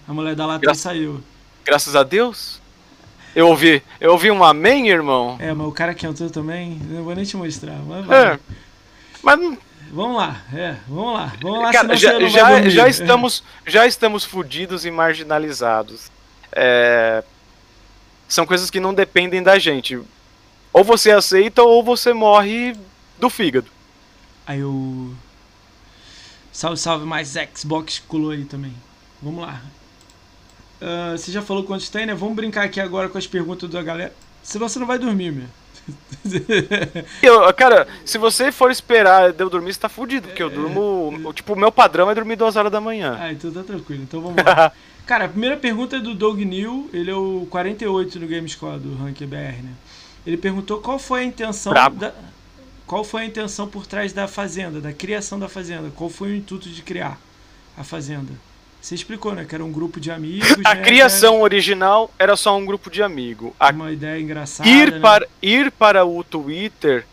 A 0.08 0.14
mulher 0.14 0.34
da 0.34 0.46
Latam 0.46 0.74
saiu. 0.74 1.22
Graças 1.64 1.94
a 1.94 2.02
Deus. 2.02 2.60
Eu 3.34 3.48
ouvi, 3.48 3.82
eu 4.00 4.12
ouvi 4.12 4.30
um 4.30 4.44
amém, 4.44 4.88
irmão. 4.88 5.36
É, 5.40 5.52
mas 5.54 5.66
o 5.66 5.72
cara 5.72 5.94
que 5.94 6.06
entrou 6.06 6.28
também, 6.28 6.78
não 6.88 7.02
vou 7.02 7.14
nem 7.14 7.24
te 7.24 7.36
mostrar. 7.36 7.78
Mas, 7.86 8.10
é, 8.10 8.38
mas 9.22 9.58
Vamos 9.92 10.16
lá, 10.16 10.40
é, 10.54 10.76
vamos 10.88 11.12
lá, 11.12 11.32
vamos 11.38 11.60
lá. 11.60 11.70
Cara, 11.70 11.94
já, 11.94 12.18
já, 12.26 12.66
já, 12.66 12.88
estamos, 12.88 13.44
já 13.66 13.86
estamos 13.86 14.24
fudidos 14.24 14.86
e 14.86 14.90
marginalizados. 14.90 16.10
É, 16.50 17.22
são 18.26 18.46
coisas 18.46 18.70
que 18.70 18.80
não 18.80 18.94
dependem 18.94 19.42
da 19.42 19.58
gente. 19.58 20.00
Ou 20.72 20.82
você 20.82 21.10
aceita 21.10 21.62
ou 21.62 21.84
você 21.84 22.14
morre 22.14 22.74
do 23.20 23.28
fígado. 23.28 23.66
Aí 24.46 24.64
o. 24.64 25.14
Salve, 26.50 26.78
salve, 26.78 27.04
mais 27.04 27.34
Xbox 27.54 27.98
colou 28.08 28.30
aí 28.30 28.46
também. 28.46 28.74
Vamos 29.20 29.42
lá. 29.42 29.60
Uh, 30.80 31.18
você 31.18 31.30
já 31.30 31.42
falou 31.42 31.64
quantos 31.64 31.90
tem, 31.90 32.06
né? 32.06 32.14
Vamos 32.14 32.34
brincar 32.34 32.64
aqui 32.64 32.80
agora 32.80 33.10
com 33.10 33.18
as 33.18 33.26
perguntas 33.26 33.68
da 33.68 33.82
galera. 33.82 34.14
Senão 34.42 34.66
você 34.66 34.78
não 34.78 34.86
vai 34.86 34.98
dormir, 34.98 35.32
meu. 35.32 35.48
eu, 37.22 37.52
cara, 37.54 37.86
se 38.04 38.16
você 38.18 38.52
for 38.52 38.70
esperar 38.70 39.34
eu 39.38 39.50
dormir, 39.50 39.72
você 39.72 39.80
tá 39.80 39.88
fudido, 39.88 40.28
porque 40.28 40.42
eu 40.42 40.50
durmo. 40.50 41.32
Tipo, 41.32 41.54
o 41.54 41.58
meu 41.58 41.72
padrão 41.72 42.10
é 42.10 42.14
dormir 42.14 42.36
duas 42.36 42.56
horas 42.56 42.70
da 42.70 42.80
manhã. 42.80 43.16
Ah, 43.18 43.32
então 43.32 43.50
tá 43.50 43.62
tranquilo. 43.62 44.02
Então 44.02 44.20
vamos 44.20 44.42
lá. 44.44 44.72
cara, 45.06 45.24
a 45.24 45.28
primeira 45.28 45.56
pergunta 45.56 45.96
é 45.96 46.00
do 46.00 46.14
Doug 46.14 46.40
New, 46.40 46.88
ele 46.92 47.10
é 47.10 47.14
o 47.14 47.46
48 47.50 48.20
no 48.20 48.26
GameScore 48.26 48.78
do 48.78 48.94
Rank 48.96 49.20
BR, 49.22 49.62
né? 49.62 49.72
Ele 50.24 50.36
perguntou 50.36 50.78
qual 50.78 50.98
foi 50.98 51.22
a 51.22 51.24
intenção 51.24 51.72
da, 51.72 52.14
qual 52.86 53.02
foi 53.02 53.22
a 53.22 53.24
intenção 53.24 53.66
por 53.66 53.86
trás 53.86 54.12
da 54.12 54.28
fazenda, 54.28 54.80
da 54.80 54.92
criação 54.92 55.38
da 55.38 55.48
fazenda, 55.48 55.90
qual 55.96 56.08
foi 56.08 56.30
o 56.30 56.36
intuito 56.36 56.68
de 56.68 56.82
criar 56.82 57.18
a 57.76 57.82
fazenda. 57.82 58.32
Você 58.82 58.96
explicou, 58.96 59.32
né? 59.32 59.44
Que 59.44 59.54
era 59.54 59.64
um 59.64 59.70
grupo 59.70 60.00
de 60.00 60.10
amigos. 60.10 60.50
A 60.64 60.74
né, 60.74 60.82
criação 60.82 61.36
era... 61.36 61.44
original 61.44 62.10
era 62.18 62.36
só 62.36 62.56
um 62.56 62.66
grupo 62.66 62.90
de 62.90 63.00
amigos. 63.00 63.52
Uma 63.72 63.92
ideia 63.92 64.20
engraçada. 64.20 64.68
Ir, 64.68 64.90
né? 64.90 64.98
para, 64.98 65.26
ir 65.40 65.70
para 65.70 66.04
o 66.04 66.24
Twitter 66.24 67.06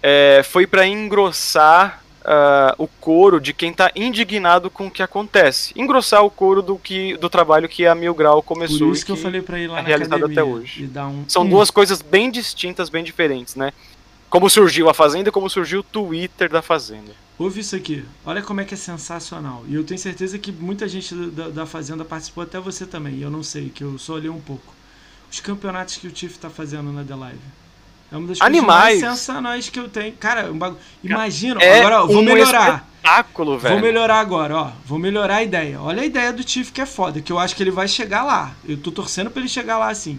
é, 0.00 0.42
foi 0.44 0.64
para 0.64 0.86
engrossar 0.86 2.04
uh, 2.20 2.74
o 2.78 2.86
coro 2.86 3.40
de 3.40 3.52
quem 3.52 3.72
está 3.72 3.90
indignado 3.96 4.70
com 4.70 4.86
o 4.86 4.90
que 4.90 5.02
acontece. 5.02 5.72
Engrossar 5.74 6.24
o 6.24 6.30
coro 6.30 6.62
do, 6.62 6.78
que, 6.78 7.16
do 7.16 7.28
trabalho 7.28 7.68
que 7.68 7.84
a 7.84 7.96
Mil 7.96 8.14
Grau 8.14 8.40
começou. 8.40 8.86
Por 8.86 8.92
isso 8.92 9.04
que, 9.04 9.10
eu 9.10 9.16
falei 9.16 9.42
para 9.42 9.58
ir 9.58 9.66
lá 9.66 9.80
é 9.80 9.82
realizado 9.82 10.24
até 10.24 10.44
hoje. 10.44 10.88
Um... 10.96 11.24
São 11.26 11.42
hum. 11.42 11.48
duas 11.48 11.68
coisas 11.68 12.00
bem 12.00 12.30
distintas, 12.30 12.88
bem 12.88 13.02
diferentes, 13.02 13.56
né? 13.56 13.72
Como 14.30 14.48
surgiu 14.48 14.88
a 14.88 14.94
Fazenda 14.94 15.30
e 15.30 15.32
como 15.32 15.50
surgiu 15.50 15.80
o 15.80 15.82
Twitter 15.82 16.48
da 16.48 16.62
Fazenda. 16.62 17.12
Ouve 17.38 17.60
isso 17.60 17.76
aqui. 17.76 18.04
Olha 18.26 18.42
como 18.42 18.60
é 18.60 18.64
que 18.64 18.74
é 18.74 18.76
sensacional. 18.76 19.64
E 19.68 19.74
eu 19.74 19.84
tenho 19.84 20.00
certeza 20.00 20.36
que 20.38 20.50
muita 20.50 20.88
gente 20.88 21.14
da, 21.14 21.48
da 21.48 21.66
Fazenda 21.66 22.04
participou, 22.04 22.42
até 22.42 22.58
você 22.58 22.84
também. 22.84 23.14
E 23.14 23.22
eu 23.22 23.30
não 23.30 23.44
sei, 23.44 23.70
que 23.70 23.84
eu 23.84 23.96
só 23.96 24.14
olhei 24.14 24.28
um 24.28 24.40
pouco. 24.40 24.74
Os 25.30 25.38
campeonatos 25.38 25.96
que 25.96 26.08
o 26.08 26.10
Tiff 26.10 26.34
está 26.34 26.50
fazendo 26.50 26.90
na 26.92 27.04
The 27.04 27.14
Live. 27.14 27.38
É 28.10 28.16
uma 28.16 28.26
das 28.26 28.40
Animais. 28.40 28.66
coisas 28.66 29.02
mais 29.02 29.18
sensacionais 29.18 29.68
que 29.68 29.78
eu 29.78 29.88
tenho. 29.88 30.12
Cara, 30.14 30.50
um 30.50 30.58
bagu... 30.58 30.76
imagina. 31.04 31.62
É 31.62 31.80
agora, 31.80 32.02
ó, 32.02 32.06
vou 32.06 32.22
um 32.22 32.24
melhorar. 32.24 32.88
Espetáculo, 32.96 33.58
velho. 33.58 33.74
Vou 33.74 33.82
melhorar 33.84 34.18
agora, 34.18 34.56
ó. 34.56 34.72
Vou 34.84 34.98
melhorar 34.98 35.36
a 35.36 35.42
ideia. 35.42 35.80
Olha 35.80 36.02
a 36.02 36.06
ideia 36.06 36.32
do 36.32 36.42
Tiff 36.42 36.72
que 36.72 36.80
é 36.80 36.86
foda, 36.86 37.20
que 37.20 37.30
eu 37.30 37.38
acho 37.38 37.54
que 37.54 37.62
ele 37.62 37.70
vai 37.70 37.86
chegar 37.86 38.24
lá. 38.24 38.52
Eu 38.66 38.78
tô 38.78 38.90
torcendo 38.90 39.30
para 39.30 39.40
ele 39.40 39.48
chegar 39.48 39.78
lá 39.78 39.90
assim. 39.90 40.18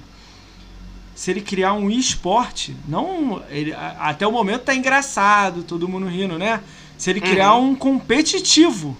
Se 1.16 1.32
ele 1.32 1.42
criar 1.42 1.74
um 1.74 1.90
esporte, 1.90 2.78
não. 2.88 3.44
Ele, 3.50 3.76
até 4.00 4.26
o 4.26 4.32
momento 4.32 4.62
tá 4.62 4.74
engraçado, 4.74 5.64
todo 5.64 5.88
mundo 5.88 6.06
rindo, 6.06 6.38
né? 6.38 6.62
Se 7.00 7.10
ele 7.10 7.22
criar 7.22 7.56
uhum. 7.56 7.70
um 7.70 7.76
competitivo 7.76 8.96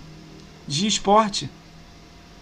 de 0.66 0.88
esporte. 0.88 1.50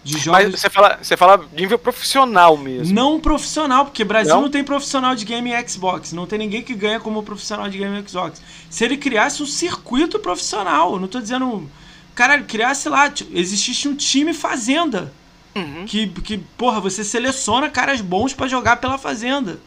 De 0.03 0.19
jogos. 0.19 0.43
Mas 0.43 0.61
você 0.61 0.69
fala, 0.69 0.99
você 1.01 1.17
fala 1.17 1.49
nível 1.51 1.79
profissional 1.79 2.55
mesmo. 2.55 2.93
Não 2.93 3.19
profissional, 3.19 3.85
porque 3.85 4.03
Brasil 4.03 4.35
não? 4.35 4.43
não 4.43 4.51
tem 4.51 4.63
profissional 4.63 5.15
de 5.15 5.25
game 5.25 5.49
Xbox. 5.67 6.13
Não 6.13 6.27
tem 6.27 6.37
ninguém 6.37 6.61
que 6.61 6.75
ganha 6.75 6.99
como 6.99 7.23
profissional 7.23 7.67
de 7.67 7.79
game 7.79 8.07
Xbox. 8.07 8.39
Se 8.69 8.85
ele 8.85 8.97
criasse 8.97 9.41
um 9.41 9.47
circuito 9.47 10.19
profissional, 10.19 10.99
não 10.99 11.07
tô 11.07 11.19
dizendo. 11.19 11.67
Caralho, 12.13 12.45
criasse 12.45 12.87
lá, 12.87 13.11
existisse 13.31 13.87
um 13.87 13.95
time 13.95 14.35
fazenda. 14.35 15.11
Uhum. 15.55 15.85
Que, 15.87 16.07
que, 16.07 16.37
porra, 16.55 16.79
você 16.79 17.03
seleciona 17.03 17.67
caras 17.67 17.99
bons 17.99 18.31
para 18.31 18.47
jogar 18.47 18.77
pela 18.77 18.99
fazenda. 18.99 19.59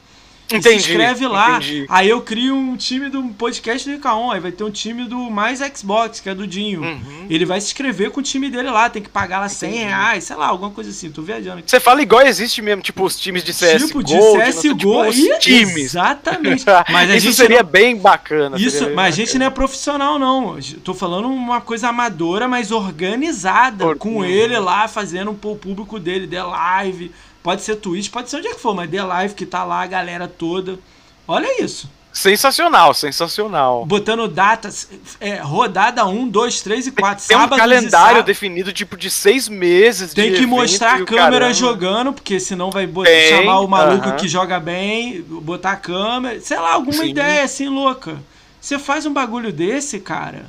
Entendi, 0.56 0.82
se 0.82 0.90
inscreve 0.90 1.26
lá. 1.26 1.58
Entendi. 1.58 1.86
Aí 1.88 2.08
eu 2.08 2.20
crio 2.20 2.56
um 2.56 2.76
time 2.76 3.08
do 3.08 3.22
podcast 3.30 3.88
do 3.88 3.94
Ricaon. 3.94 4.30
Aí 4.30 4.40
vai 4.40 4.52
ter 4.52 4.64
um 4.64 4.70
time 4.70 5.04
do 5.04 5.30
Mais 5.30 5.60
Xbox, 5.60 6.20
que 6.20 6.28
é 6.28 6.34
do 6.34 6.46
Dinho. 6.46 6.82
Uhum. 6.82 7.26
Ele 7.28 7.44
vai 7.44 7.60
se 7.60 7.68
inscrever 7.68 8.10
com 8.10 8.20
o 8.20 8.22
time 8.22 8.50
dele 8.50 8.70
lá. 8.70 8.88
Tem 8.90 9.02
que 9.02 9.08
pagar 9.08 9.40
lá 9.40 9.48
100 9.48 9.68
entendi. 9.68 9.84
reais, 9.84 10.24
sei 10.24 10.36
lá, 10.36 10.46
alguma 10.46 10.70
coisa 10.70 10.90
assim. 10.90 11.10
Tô 11.10 11.22
viajando 11.22 11.58
aqui. 11.58 11.70
Você 11.70 11.80
fala 11.80 12.02
igual 12.02 12.22
existe 12.22 12.60
mesmo, 12.62 12.82
tipo 12.82 13.04
os 13.04 13.18
times 13.18 13.44
de 13.44 13.52
CSGO. 13.52 13.86
Tipo 13.86 14.04
de 14.04 14.14
CSGO. 14.14 14.74
Tipo, 14.76 15.08
os 15.08 15.16
times. 15.38 15.76
Exatamente. 15.76 16.64
Mas 16.90 17.24
Isso 17.24 17.32
seria 17.32 17.62
não... 17.62 17.70
bem 17.70 17.96
bacana. 17.96 18.56
Isso, 18.58 18.86
bem 18.86 18.94
mas 18.94 19.14
a 19.14 19.16
gente 19.16 19.38
não 19.38 19.46
é 19.46 19.50
profissional, 19.50 20.18
não. 20.18 20.58
Tô 20.84 20.94
falando 20.94 21.28
uma 21.28 21.60
coisa 21.60 21.88
amadora, 21.88 22.48
mas 22.48 22.70
organizada. 22.70 23.84
Por... 23.84 23.96
Com 23.96 24.24
ele 24.24 24.58
lá, 24.58 24.88
fazendo 24.88 25.30
o 25.30 25.34
público 25.34 25.98
dele, 25.98 26.26
de 26.26 26.40
live 26.40 27.12
Pode 27.42 27.62
ser 27.62 27.76
Twitch, 27.76 28.10
pode 28.10 28.28
ser 28.28 28.36
onde 28.36 28.48
é 28.48 28.54
que 28.54 28.60
for, 28.60 28.74
mas 28.74 28.90
The 28.90 29.02
Live 29.02 29.34
que 29.34 29.46
tá 29.46 29.64
lá, 29.64 29.82
a 29.82 29.86
galera 29.86 30.28
toda. 30.28 30.78
Olha 31.26 31.62
isso. 31.62 31.88
Sensacional, 32.12 32.92
sensacional. 32.92 33.86
Botando 33.86 34.26
datas, 34.26 34.88
é, 35.20 35.36
rodada 35.36 36.04
1, 36.04 36.28
2, 36.28 36.60
3 36.60 36.86
e 36.88 36.92
4. 36.92 37.28
Tem 37.28 37.36
um 37.36 37.48
calendário 37.48 38.22
definido, 38.24 38.72
tipo, 38.72 38.96
de 38.96 39.08
seis 39.08 39.48
meses. 39.48 40.12
Tem 40.12 40.34
que 40.34 40.44
mostrar 40.44 41.00
a 41.00 41.04
câmera 41.04 41.54
jogando, 41.54 42.12
porque 42.12 42.40
senão 42.40 42.70
vai 42.70 42.86
botar, 42.86 43.10
chamar 43.28 43.60
o 43.60 43.68
maluco 43.68 44.08
uh 44.08 44.12
-huh. 44.12 44.16
que 44.16 44.26
joga 44.26 44.58
bem, 44.58 45.22
botar 45.22 45.72
a 45.72 45.76
câmera. 45.76 46.40
Sei 46.40 46.58
lá, 46.58 46.72
alguma 46.72 47.04
Sim. 47.04 47.10
ideia 47.10 47.44
assim 47.44 47.68
louca. 47.68 48.18
Você 48.60 48.78
faz 48.78 49.06
um 49.06 49.12
bagulho 49.12 49.52
desse, 49.52 50.00
cara. 50.00 50.46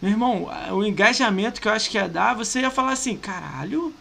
Meu 0.00 0.10
irmão, 0.10 0.50
o 0.72 0.84
engajamento 0.84 1.60
que 1.60 1.68
eu 1.68 1.72
acho 1.72 1.88
que 1.88 1.96
ia 1.96 2.08
dar, 2.08 2.34
você 2.34 2.60
ia 2.60 2.70
falar 2.70 2.92
assim, 2.92 3.16
caralho, 3.16 3.94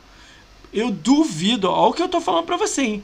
eu 0.74 0.92
duvido, 0.92 1.70
olha 1.70 1.90
o 1.90 1.94
que 1.94 2.02
eu 2.02 2.10
tô 2.10 2.22
falando 2.22 2.46
pra 2.46 2.58
você, 2.58 2.82
hein? 2.82 3.04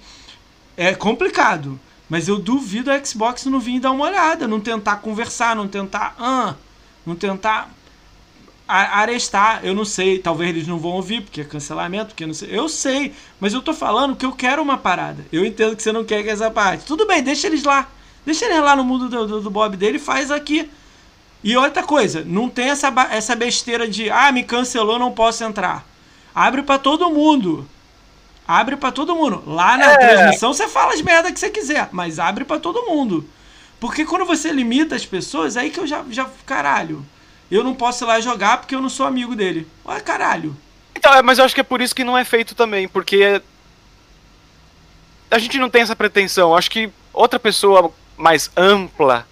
É 0.75 0.93
complicado. 0.93 1.79
Mas 2.09 2.27
eu 2.27 2.39
duvido 2.39 2.89
a 2.89 3.03
Xbox 3.03 3.45
não 3.45 3.59
vir 3.59 3.79
dar 3.79 3.91
uma 3.91 4.05
olhada, 4.05 4.47
não 4.47 4.61
tentar 4.61 4.97
conversar, 4.97 5.55
não 5.55 5.67
tentar. 5.67 6.15
Ah, 6.17 6.55
não 7.05 7.15
tentar 7.15 7.69
arestar. 8.67 9.61
Eu 9.63 9.73
não 9.73 9.83
sei, 9.83 10.19
talvez 10.19 10.49
eles 10.49 10.67
não 10.67 10.79
vão 10.79 10.91
ouvir, 10.91 11.21
porque 11.21 11.41
é 11.41 11.43
cancelamento, 11.43 12.07
porque 12.07 12.25
não 12.25 12.33
sei. 12.33 12.49
Eu 12.51 12.69
sei, 12.69 13.13
mas 13.39 13.53
eu 13.53 13.61
tô 13.61 13.73
falando 13.73 14.15
que 14.15 14.25
eu 14.25 14.31
quero 14.31 14.61
uma 14.61 14.77
parada. 14.77 15.25
Eu 15.31 15.45
entendo 15.45 15.75
que 15.75 15.83
você 15.83 15.91
não 15.91 16.05
quer 16.05 16.23
que 16.23 16.29
essa 16.29 16.49
parte. 16.49 16.85
Tudo 16.85 17.05
bem, 17.05 17.21
deixa 17.21 17.47
eles 17.47 17.63
lá. 17.63 17.89
Deixa 18.25 18.45
eles 18.45 18.59
lá 18.59 18.75
no 18.75 18.83
mundo 18.83 19.09
do, 19.09 19.27
do, 19.27 19.41
do 19.41 19.49
Bob 19.49 19.75
dele 19.75 19.97
e 19.97 20.01
faz 20.01 20.31
aqui. 20.31 20.69
E 21.43 21.55
outra 21.55 21.83
coisa, 21.83 22.23
não 22.25 22.49
tem 22.49 22.69
essa, 22.69 22.93
essa 23.11 23.35
besteira 23.35 23.87
de 23.87 24.09
ah, 24.09 24.31
me 24.31 24.43
cancelou, 24.43 24.97
não 24.97 25.11
posso 25.11 25.43
entrar. 25.43 25.85
Abre 26.37 26.61
para 26.61 26.77
todo 26.77 27.09
mundo. 27.09 27.67
Abre 28.47 28.77
para 28.77 28.91
todo 28.91 29.15
mundo. 29.15 29.41
Lá 29.47 29.75
na 29.75 29.93
é. 29.93 29.97
transmissão 29.97 30.53
você 30.53 30.67
fala 30.67 30.93
as 30.93 31.01
merda 31.01 31.31
que 31.31 31.39
você 31.39 31.49
quiser, 31.49 31.89
mas 31.91 32.19
abre 32.19 32.45
para 32.45 32.59
todo 32.59 32.85
mundo. 32.85 33.27
Porque 33.79 34.05
quando 34.05 34.23
você 34.23 34.51
limita 34.51 34.95
as 34.95 35.03
pessoas, 35.03 35.57
aí 35.57 35.71
que 35.71 35.79
eu 35.79 35.87
já, 35.87 36.05
já. 36.11 36.29
Caralho. 36.45 37.03
Eu 37.49 37.63
não 37.63 37.73
posso 37.73 38.03
ir 38.03 38.07
lá 38.07 38.19
jogar 38.19 38.59
porque 38.59 38.75
eu 38.75 38.81
não 38.81 38.87
sou 38.87 39.07
amigo 39.07 39.35
dele. 39.35 39.67
Ué, 39.83 39.99
caralho. 39.99 40.55
Então, 40.95 41.11
é, 41.11 41.23
mas 41.23 41.39
eu 41.39 41.45
acho 41.45 41.55
que 41.55 41.61
é 41.61 41.63
por 41.63 41.81
isso 41.81 41.95
que 41.95 42.03
não 42.03 42.15
é 42.15 42.23
feito 42.23 42.53
também, 42.53 42.87
porque. 42.87 43.41
A 45.31 45.39
gente 45.39 45.57
não 45.57 45.71
tem 45.71 45.81
essa 45.81 45.95
pretensão. 45.95 46.55
Acho 46.55 46.69
que 46.69 46.91
outra 47.11 47.39
pessoa 47.39 47.91
mais 48.15 48.51
ampla 48.55 49.27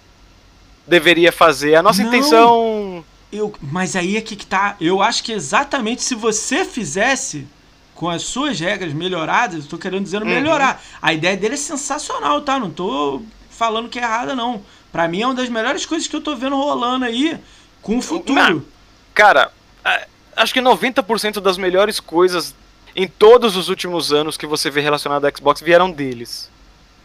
deveria 0.84 1.30
fazer. 1.30 1.76
A 1.76 1.82
nossa 1.84 2.02
não. 2.02 2.08
intenção 2.08 3.04
eu, 3.32 3.52
mas 3.60 3.96
aí 3.96 4.16
é 4.16 4.20
que, 4.20 4.36
tá. 4.36 4.76
Eu 4.80 5.02
acho 5.02 5.22
que 5.22 5.32
exatamente 5.32 6.02
se 6.02 6.14
você 6.14 6.64
fizesse 6.64 7.46
com 7.94 8.08
as 8.08 8.22
suas 8.22 8.60
regras 8.60 8.92
melhoradas, 8.92 9.64
eu 9.64 9.70
tô 9.70 9.78
querendo 9.78 10.04
dizer 10.04 10.22
uhum. 10.22 10.28
melhorar. 10.28 10.82
A 11.00 11.12
ideia 11.12 11.36
dele 11.36 11.54
é 11.54 11.58
sensacional, 11.58 12.42
tá? 12.42 12.58
Não 12.58 12.70
tô 12.70 13.22
falando 13.50 13.88
que 13.88 13.98
é 13.98 14.02
errada, 14.02 14.34
não. 14.34 14.62
Pra 14.92 15.08
mim 15.08 15.22
é 15.22 15.26
uma 15.26 15.34
das 15.34 15.48
melhores 15.48 15.84
coisas 15.84 16.06
que 16.06 16.14
eu 16.14 16.20
tô 16.20 16.36
vendo 16.36 16.56
rolando 16.56 17.04
aí 17.04 17.38
com 17.82 17.98
o 17.98 18.02
futuro. 18.02 18.66
Cara, 19.14 19.50
acho 20.36 20.52
que 20.52 20.60
90% 20.60 21.40
das 21.40 21.56
melhores 21.56 21.98
coisas 21.98 22.54
em 22.94 23.06
todos 23.06 23.56
os 23.56 23.68
últimos 23.68 24.12
anos 24.12 24.36
que 24.36 24.46
você 24.46 24.70
vê 24.70 24.80
relacionado 24.80 25.24
ao 25.24 25.36
Xbox 25.36 25.60
vieram 25.60 25.90
deles. 25.90 26.50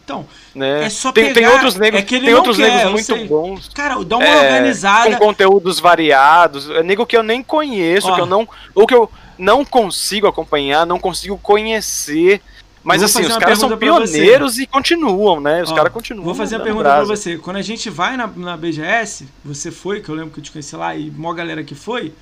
Então, 0.04 0.26
né? 0.54 0.84
é 0.86 0.90
só 0.90 1.12
tem, 1.12 1.32
pegar... 1.32 1.48
Tem 1.48 1.56
outros 1.56 1.76
negros, 1.76 2.02
é 2.02 2.04
tem 2.04 2.34
outros 2.34 2.56
quer, 2.56 2.68
negros 2.70 2.92
muito 2.92 3.04
sei. 3.04 3.26
bons. 3.26 3.68
Cara, 3.68 4.04
dá 4.04 4.16
uma 4.16 4.26
é, 4.26 4.46
organizada. 4.46 5.10
Com 5.10 5.26
conteúdos 5.26 5.78
variados. 5.78 6.68
É 6.70 6.82
nego 6.82 7.06
que 7.06 7.16
eu 7.16 7.22
nem 7.22 7.42
conheço, 7.42 8.08
Ó, 8.08 8.14
que 8.14 8.20
eu 8.20 8.26
não... 8.26 8.48
Ou 8.74 8.86
que 8.86 8.94
eu 8.94 9.10
não 9.38 9.64
consigo 9.64 10.26
acompanhar, 10.26 10.86
não 10.86 10.98
consigo 10.98 11.38
conhecer. 11.38 12.42
Mas 12.84 13.02
assim, 13.02 13.22
os 13.22 13.36
caras 13.36 13.58
são 13.58 13.76
pioneiros 13.76 14.58
e 14.58 14.66
continuam, 14.66 15.40
né? 15.40 15.62
Os 15.62 15.70
caras 15.70 15.92
continuam. 15.92 16.24
Vou 16.24 16.34
fazer 16.34 16.56
uma 16.56 16.64
pergunta 16.64 16.84
brasa. 16.84 17.06
pra 17.06 17.16
você. 17.16 17.38
Quando 17.38 17.56
a 17.56 17.62
gente 17.62 17.88
vai 17.88 18.16
na, 18.16 18.26
na 18.26 18.56
BGS, 18.56 19.28
você 19.44 19.70
foi, 19.70 20.00
que 20.00 20.08
eu 20.08 20.14
lembro 20.14 20.32
que 20.32 20.40
eu 20.40 20.44
te 20.44 20.50
conheci 20.50 20.74
lá, 20.74 20.94
e 20.94 21.10
mó 21.10 21.32
galera 21.32 21.62
que 21.62 21.74
foi, 21.74 22.12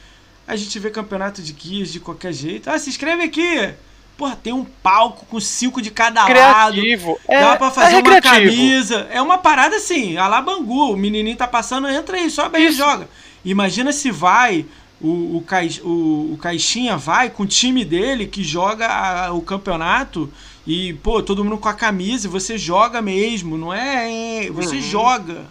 a 0.47 0.57
gente 0.57 0.79
vê 0.79 0.91
campeonato 0.91 1.41
de 1.41 1.53
guias 1.53 1.91
de 1.91 2.01
qualquer 2.01 2.33
jeito. 2.33 2.69
Ah, 2.69 2.79
se 2.79 2.91
inscreve 2.91 3.23
aqui! 3.23 3.75
Porra, 4.21 4.37
tem 4.37 4.53
um 4.53 4.67
palco 4.83 5.25
com 5.25 5.41
cinco 5.41 5.81
de 5.81 5.91
cada 5.91 6.27
Criativo. 6.27 7.13
lado. 7.13 7.21
É, 7.27 7.41
dá 7.41 7.57
pra 7.57 7.71
fazer 7.71 7.95
é 7.95 7.99
uma 8.01 8.21
camisa. 8.21 9.09
É 9.11 9.23
uma 9.23 9.39
parada 9.39 9.77
assim, 9.77 10.19
a 10.19 10.29
la 10.29 10.43
Bangu. 10.43 10.93
O 10.93 10.97
menininho 10.97 11.35
tá 11.35 11.49
passando, 11.49 11.89
entra 11.89 12.19
aí, 12.19 12.29
sobe 12.29 12.59
aí 12.59 12.67
e 12.67 12.71
joga. 12.71 13.09
Imagina 13.43 13.95
se 13.95 14.11
vai, 14.11 14.67
o, 15.01 15.39
o, 15.39 15.45
Cai, 15.47 15.71
o, 15.83 16.35
o 16.35 16.39
Caixinha 16.39 16.99
vai 16.99 17.31
com 17.31 17.45
o 17.45 17.47
time 17.47 17.83
dele 17.83 18.27
que 18.27 18.45
joga 18.45 18.87
a, 18.89 19.33
o 19.33 19.41
campeonato 19.41 20.31
e, 20.67 20.93
pô, 21.03 21.23
todo 21.23 21.43
mundo 21.43 21.57
com 21.57 21.71
a 21.71 21.73
camisa 21.73 22.27
e 22.27 22.31
você 22.31 22.59
joga 22.59 23.01
mesmo, 23.01 23.57
não 23.57 23.73
é? 23.73 24.51
Você 24.51 24.77
uhum. 24.77 24.83
joga. 24.83 25.47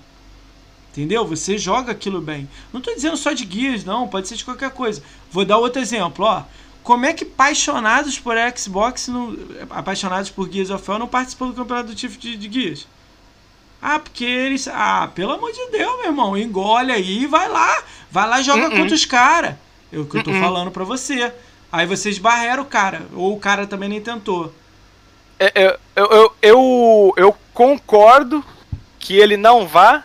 Entendeu? 0.91 1.25
Você 1.25 1.57
joga 1.57 1.91
aquilo 1.91 2.21
bem. 2.21 2.47
Não 2.71 2.81
tô 2.81 2.93
dizendo 2.93 3.17
só 3.17 3.33
de 3.33 3.45
guias, 3.45 3.83
não, 3.83 4.07
pode 4.07 4.27
ser 4.27 4.35
de 4.35 4.45
qualquer 4.45 4.69
coisa. 4.69 5.01
Vou 5.31 5.43
dar 5.43 5.57
outro 5.57 5.81
exemplo, 5.81 6.23
ó. 6.23 6.43
Como 6.89 7.05
é 7.05 7.13
que 7.13 7.23
apaixonados 7.23 8.17
por 8.17 8.35
Xbox, 8.57 9.09
não, 9.09 9.37
apaixonados 9.69 10.31
por 10.31 10.51
Gears 10.51 10.71
of 10.71 10.89
War, 10.89 10.97
não 10.97 11.07
participam 11.07 11.49
do 11.49 11.53
campeonato 11.53 11.89
do 11.89 11.93
tipo 11.93 12.17
de, 12.17 12.35
de 12.35 12.51
Gears? 12.51 12.87
Ah, 13.79 13.99
porque 13.99 14.25
eles. 14.25 14.67
Ah, 14.67 15.07
pelo 15.13 15.33
amor 15.33 15.51
de 15.51 15.67
Deus, 15.67 15.97
meu 15.97 16.05
irmão. 16.07 16.35
Engole 16.35 16.91
aí 16.91 17.19
e 17.21 17.27
vai 17.27 17.47
lá. 17.47 17.83
Vai 18.09 18.27
lá 18.27 18.39
e 18.39 18.43
joga 18.43 18.63
uh 18.63 18.71
-uh. 18.71 18.75
contra 18.75 18.95
os 18.95 19.05
caras. 19.05 19.55
É 19.93 19.99
o 19.99 20.05
que 20.05 20.17
eu 20.17 20.23
tô 20.23 20.31
uh 20.31 20.39
falando 20.39 20.71
pra 20.71 20.83
você. 20.83 21.31
Aí 21.71 21.85
vocês 21.85 22.17
barreram 22.17 22.63
o 22.63 22.65
cara. 22.65 23.03
Ou 23.13 23.35
o 23.35 23.39
cara 23.39 23.67
também 23.67 23.87
nem 23.87 24.01
tentou. 24.01 24.51
É, 25.37 25.51
é, 25.53 25.79
eu, 25.95 26.07
eu, 26.07 26.35
eu, 26.41 27.13
eu 27.17 27.37
concordo 27.53 28.43
que 28.97 29.15
ele 29.15 29.37
não 29.37 29.67
vá. 29.67 30.03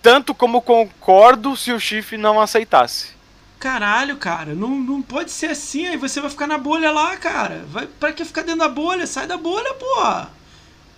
Tanto 0.00 0.34
como 0.34 0.62
concordo 0.62 1.54
se 1.54 1.70
o 1.70 1.78
Chifre 1.78 2.16
não 2.16 2.40
aceitasse. 2.40 3.13
Caralho, 3.64 4.18
cara, 4.18 4.54
não, 4.54 4.68
não 4.68 5.00
pode 5.00 5.30
ser 5.30 5.46
assim, 5.46 5.86
aí 5.86 5.96
você 5.96 6.20
vai 6.20 6.28
ficar 6.28 6.46
na 6.46 6.58
bolha 6.58 6.90
lá, 6.90 7.16
cara. 7.16 7.64
Vai, 7.70 7.86
pra 7.86 8.12
que 8.12 8.22
ficar 8.22 8.42
dentro 8.42 8.58
da 8.58 8.68
bolha? 8.68 9.06
Sai 9.06 9.26
da 9.26 9.38
bolha, 9.38 9.72
porra. 9.72 10.30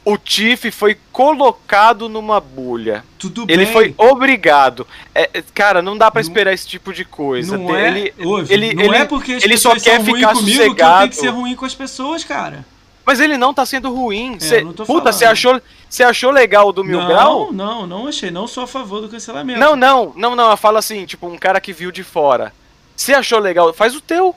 O 0.05 0.19
Tiff 0.19 0.69
foi 0.73 0.99
colocado 1.13 2.09
numa 2.09 2.41
bolha. 2.41 3.05
Tudo 3.21 3.43
ele 3.43 3.59
bem. 3.59 3.67
Ele 3.67 3.73
foi 3.73 3.95
obrigado. 3.97 4.85
É, 5.15 5.31
é 5.33 5.45
cara, 5.55 5.81
não 5.81 5.97
dá 5.97 6.11
para 6.11 6.21
esperar 6.21 6.53
esse 6.53 6.67
tipo 6.67 6.93
de 6.93 7.05
coisa. 7.05 7.57
Não 7.57 7.73
é, 7.73 7.87
ele, 7.87 8.15
ouve, 8.19 8.53
ele, 8.53 8.75
não 8.75 8.83
ele, 8.83 8.97
é 8.97 9.05
porque 9.05 9.39
ele 9.41 9.57
só 9.57 9.73
quer 9.77 10.03
ficar 10.03 10.35
comigo 10.35 10.57
sossegado. 10.57 10.75
que 10.75 10.83
eu 10.83 10.99
tenho 10.99 11.11
que 11.11 11.17
ser 11.17 11.29
ruim 11.29 11.55
com 11.55 11.67
as 11.67 11.75
pessoas, 11.75 12.25
cara. 12.25 12.67
Mas 13.07 13.21
ele 13.21 13.39
não 13.39 13.55
tá 13.55 13.65
sendo 13.65 13.95
ruim. 13.95 14.35
É, 14.35 14.41
cê, 14.41 14.65
puta, 14.85 15.13
você 15.13 15.25
achou, 15.25 15.63
você 15.89 16.03
achou 16.03 16.33
legal 16.33 16.73
do 16.73 16.83
Mil 16.83 16.99
não, 16.99 17.07
Grau? 17.07 17.53
Não, 17.53 17.87
não 17.87 18.09
achei. 18.09 18.33
Não 18.33 18.49
sou 18.49 18.65
a 18.65 18.67
favor 18.67 19.01
do 19.01 19.09
cancelamento. 19.09 19.61
Não, 19.61 19.77
não, 19.77 20.13
não, 20.17 20.35
não. 20.35 20.51
Eu 20.51 20.57
falo 20.57 20.77
assim, 20.77 21.07
tipo, 21.07 21.29
um 21.29 21.39
cara 21.39 21.61
que 21.61 21.73
viu 21.73 21.93
de 21.93 22.03
fora. 22.03 22.53
Você 22.97 23.15
achou 23.15 23.39
legal? 23.39 23.73
Faz 23.73 23.95
o 23.95 24.01
teu. 24.01 24.35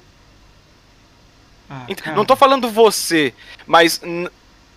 Ah, 1.68 1.88
não 2.16 2.24
tô 2.24 2.36
falando 2.36 2.70
você, 2.70 3.34
mas. 3.66 4.00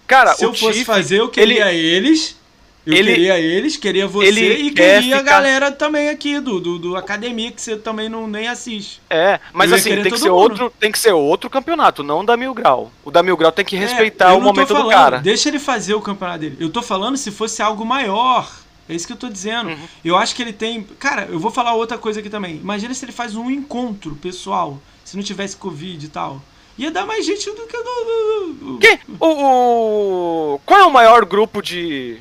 Cara, 0.07 0.35
se 0.35 0.45
eu 0.45 0.55
fosse 0.55 0.87
fazer, 0.87 1.21
eu 1.21 1.29
queria 1.29 1.71
ele, 1.71 1.87
eles. 1.87 2.37
Eu 2.85 2.95
ele, 2.95 3.13
queria 3.13 3.39
eles, 3.39 3.77
queria 3.77 4.09
você 4.09 4.55
e 4.55 4.71
queria 4.73 5.19
a 5.19 5.23
galera 5.23 5.71
também 5.71 6.09
aqui 6.09 6.41
do, 6.41 6.59
do, 6.59 6.79
do, 6.79 6.97
academia 6.97 7.53
que 7.53 7.63
você 7.63 7.77
também 7.77 8.09
não 8.09 8.27
nem 8.27 8.49
assiste. 8.49 9.01
É, 9.09 9.39
mas 9.53 9.73
assim, 9.73 10.03
tem 10.03 10.11
que 10.11 10.19
ser 10.19 10.31
outro, 10.31 10.73
tem 10.81 10.91
que 10.91 10.99
ser 10.99 11.13
outro 11.13 11.49
campeonato, 11.49 12.03
não 12.03 12.25
da 12.25 12.37
Mil 12.37 12.53
Grau. 12.53 12.91
O 13.05 13.11
da 13.11 13.23
Mil 13.23 13.37
Grau 13.37 13.53
tem 13.53 13.65
que 13.65 13.77
é, 13.77 13.79
respeitar 13.79 14.31
é, 14.31 14.33
o 14.33 14.41
momento 14.41 14.69
falando, 14.69 14.87
do 14.87 14.91
cara. 14.91 15.19
Deixa 15.19 15.49
ele 15.49 15.61
fazer 15.61 15.95
o 15.95 16.01
campeonato 16.01 16.41
dele. 16.41 16.57
Eu 16.59 16.71
tô 16.71 16.83
falando 16.83 17.17
se 17.17 17.31
fosse 17.31 17.63
algo 17.63 17.85
maior. 17.85 18.51
É 18.89 18.95
isso 18.95 19.07
que 19.07 19.13
eu 19.13 19.17
tô 19.17 19.29
dizendo. 19.29 19.71
Uhum. 19.71 19.89
Eu 20.05 20.17
acho 20.17 20.35
que 20.35 20.43
ele 20.43 20.53
tem. 20.53 20.83
Cara, 20.99 21.29
eu 21.31 21.39
vou 21.39 21.53
falar 21.53 21.75
outra 21.75 21.97
coisa 21.97 22.19
aqui 22.19 22.29
também. 22.29 22.57
Imagina 22.57 22.93
se 22.93 23.05
ele 23.05 23.13
faz 23.13 23.37
um 23.37 23.49
encontro 23.49 24.17
pessoal, 24.17 24.81
se 25.05 25.17
não 25.17 25.23
tivesse 25.23 25.57
Covid 25.57 26.05
e 26.05 26.09
tal. 26.09 26.43
Ia 26.77 26.91
dar 26.91 27.07
mais 27.07 27.25
gente 27.25 27.49
do 27.49 27.67
que 27.67 27.77
do. 27.77 28.53
do... 28.55 28.79
Quem? 28.79 28.99
O, 29.21 30.55
o. 30.55 30.61
Qual 30.67 30.81
é 30.81 30.85
o 30.85 30.91
maior 30.91 31.25
grupo 31.25 31.63
de 31.63 32.19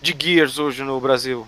de 0.00 0.16
Gears 0.18 0.58
hoje 0.58 0.82
no 0.82 1.00
Brasil? 1.00 1.46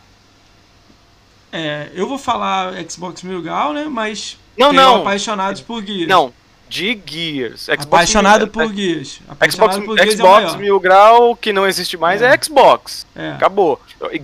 É, 1.50 1.90
eu 1.94 2.08
vou 2.08 2.18
falar 2.18 2.72
Xbox 2.88 3.22
Mil 3.22 3.42
Grau, 3.42 3.72
né? 3.72 3.84
Mas 3.84 4.38
não, 4.56 4.72
não. 4.72 5.00
apaixonados 5.02 5.60
por 5.60 5.84
Gears. 5.84 6.08
Não, 6.08 6.32
de 6.68 6.98
Gears. 7.04 7.64
Xbox 7.64 7.84
Apaixonado 7.84 8.44
mil, 8.44 8.52
por 8.52 8.74
Gears. 8.74 9.20
Apaixonado 9.28 9.72
Xbox, 9.74 9.86
por 9.86 9.96
Gears 9.98 10.12
é 10.12 10.16
Xbox 10.16 10.54
é 10.54 10.56
Mil 10.56 10.80
Grau, 10.80 11.36
que 11.36 11.52
não 11.52 11.66
existe 11.66 11.96
mais, 11.96 12.22
é, 12.22 12.34
é 12.34 12.42
Xbox. 12.42 13.06
É. 13.14 13.32
Acabou. 13.32 13.80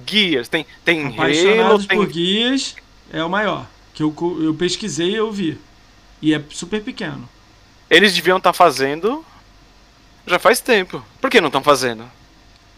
Gears, 0.06 0.48
tem, 0.48 0.66
tem 0.84 1.14
Halo, 1.18 1.86
tem... 1.86 1.98
por 1.98 2.10
Gears 2.10 2.76
é 3.12 3.22
o 3.22 3.28
maior. 3.28 3.66
Que 3.92 4.02
eu, 4.02 4.14
eu 4.42 4.54
pesquisei 4.54 5.10
e 5.10 5.16
eu 5.16 5.30
vi. 5.30 5.58
E 6.22 6.32
é 6.32 6.42
super 6.50 6.82
pequeno. 6.82 7.28
Eles 7.90 8.14
deviam 8.14 8.38
estar 8.38 8.50
tá 8.50 8.56
fazendo 8.56 9.24
já 10.26 10.38
faz 10.38 10.60
tempo. 10.60 11.02
Por 11.20 11.30
que 11.30 11.40
não 11.40 11.48
estão 11.48 11.62
fazendo? 11.62 12.04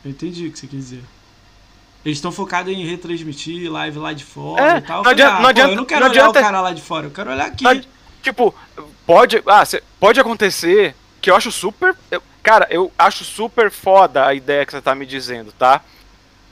Eu 0.05 0.11
entendi 0.11 0.47
o 0.47 0.53
que 0.53 0.59
você 0.59 0.67
quer 0.67 0.77
dizer. 0.77 1.03
Eles 2.05 2.19
estão 2.19 2.33
focados 2.33 2.73
em 2.73 2.85
retransmitir 2.85 3.71
live 3.71 3.99
lá 3.99 4.13
de 4.13 4.25
fora 4.25 4.77
é, 4.77 4.79
e 4.79 4.81
tal. 4.81 5.03
Não 5.03 5.11
adianta, 5.11 5.35
ah, 5.35 5.41
não, 5.41 5.49
adianta, 5.49 5.73
eu 5.73 5.77
não 5.77 5.85
quero 5.85 6.01
não 6.01 6.11
olhar 6.11 6.23
adianta, 6.23 6.41
o 6.41 6.43
cara 6.43 6.61
lá 6.61 6.73
de 6.73 6.81
fora, 6.81 7.07
eu 7.07 7.11
quero 7.11 7.31
olhar 7.31 7.47
aqui. 7.47 7.63
Não, 7.63 7.81
tipo, 8.23 8.55
pode, 9.07 9.43
ah, 9.47 9.65
cê, 9.65 9.83
pode 9.99 10.19
acontecer 10.19 10.95
que 11.21 11.31
eu 11.31 11.37
acho 11.37 11.53
super. 11.53 11.95
Eu, 12.11 12.23
cara, 12.43 12.67
eu 12.71 12.91
acho 12.99 13.23
super 13.25 13.71
foda 13.71 14.27
a 14.27 14.35
ideia 14.35 14.65
que 14.65 14.73
você 14.73 14.81
tá 14.81 14.95
me 14.95 15.05
dizendo, 15.05 15.53
tá? 15.53 15.83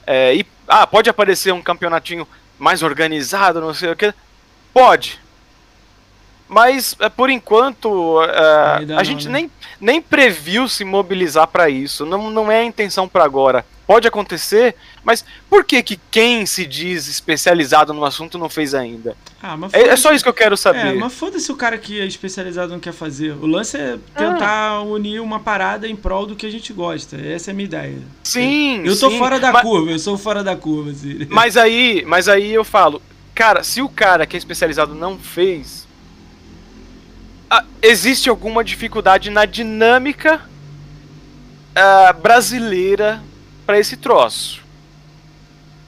É, 0.05 0.35
e, 0.35 0.45
ah, 0.67 0.85
pode 0.85 1.09
aparecer 1.09 1.51
um 1.51 1.61
campeonatinho 1.61 2.27
mais 2.59 2.83
organizado, 2.83 3.59
não 3.59 3.73
sei 3.73 3.91
o 3.91 3.95
que. 3.95 4.13
Pode. 4.71 5.19
Mas, 6.47 6.95
é, 6.99 7.09
por 7.09 7.29
enquanto, 7.29 8.21
é, 8.23 8.95
a 8.95 9.03
gente 9.03 9.27
né? 9.27 9.41
nem, 9.41 9.51
nem 9.79 10.01
previu 10.01 10.67
se 10.67 10.83
mobilizar 10.83 11.47
para 11.47 11.69
isso. 11.69 12.05
Não, 12.05 12.29
não 12.29 12.51
é 12.51 12.59
a 12.59 12.63
intenção 12.63 13.07
para 13.07 13.23
agora. 13.23 13.65
Pode 13.89 14.07
acontecer, 14.07 14.75
mas 15.03 15.25
por 15.49 15.65
que, 15.65 15.81
que 15.81 15.99
quem 16.11 16.45
se 16.45 16.63
diz 16.63 17.07
especializado 17.07 17.91
no 17.91 18.05
assunto 18.05 18.37
não 18.37 18.47
fez 18.47 18.75
ainda? 18.75 19.17
Ah, 19.41 19.57
é, 19.73 19.87
é, 19.87 19.95
só 19.95 20.13
isso 20.13 20.23
que 20.23 20.29
eu 20.29 20.33
quero 20.33 20.55
saber. 20.55 20.85
É, 20.89 20.93
mas 20.93 21.11
foda-se 21.11 21.51
o 21.51 21.55
cara 21.55 21.75
que 21.75 21.99
é 21.99 22.05
especializado 22.05 22.71
não 22.71 22.79
quer 22.79 22.93
fazer. 22.93 23.31
O 23.31 23.47
lance 23.47 23.77
é 23.77 23.97
tentar 24.15 24.73
ah. 24.73 24.81
unir 24.83 25.19
uma 25.19 25.39
parada 25.39 25.87
em 25.87 25.95
prol 25.95 26.27
do 26.27 26.35
que 26.35 26.45
a 26.45 26.51
gente 26.51 26.71
gosta. 26.71 27.17
Essa 27.19 27.49
é 27.49 27.51
a 27.51 27.55
minha 27.55 27.65
ideia. 27.65 27.97
Sim, 28.23 28.83
Eu 28.85 28.95
tô 28.95 29.09
sim, 29.09 29.17
fora 29.17 29.39
da 29.39 29.51
mas... 29.51 29.63
curva, 29.63 29.89
eu 29.89 29.97
sou 29.97 30.19
fora 30.19 30.43
da 30.43 30.55
curva. 30.55 30.91
Assim. 30.91 31.25
Mas 31.27 31.57
aí, 31.57 32.03
mas 32.05 32.27
aí 32.27 32.53
eu 32.53 32.63
falo, 32.63 33.01
cara, 33.33 33.63
se 33.63 33.81
o 33.81 33.89
cara 33.89 34.27
que 34.27 34.37
é 34.37 34.37
especializado 34.37 34.93
não 34.93 35.17
fez, 35.17 35.87
ah, 37.49 37.65
existe 37.81 38.29
alguma 38.29 38.63
dificuldade 38.63 39.31
na 39.31 39.45
dinâmica 39.45 40.47
uh, 41.71 42.21
brasileira 42.21 43.27
para 43.69 43.77
esse 43.77 43.97
troço. 43.97 44.61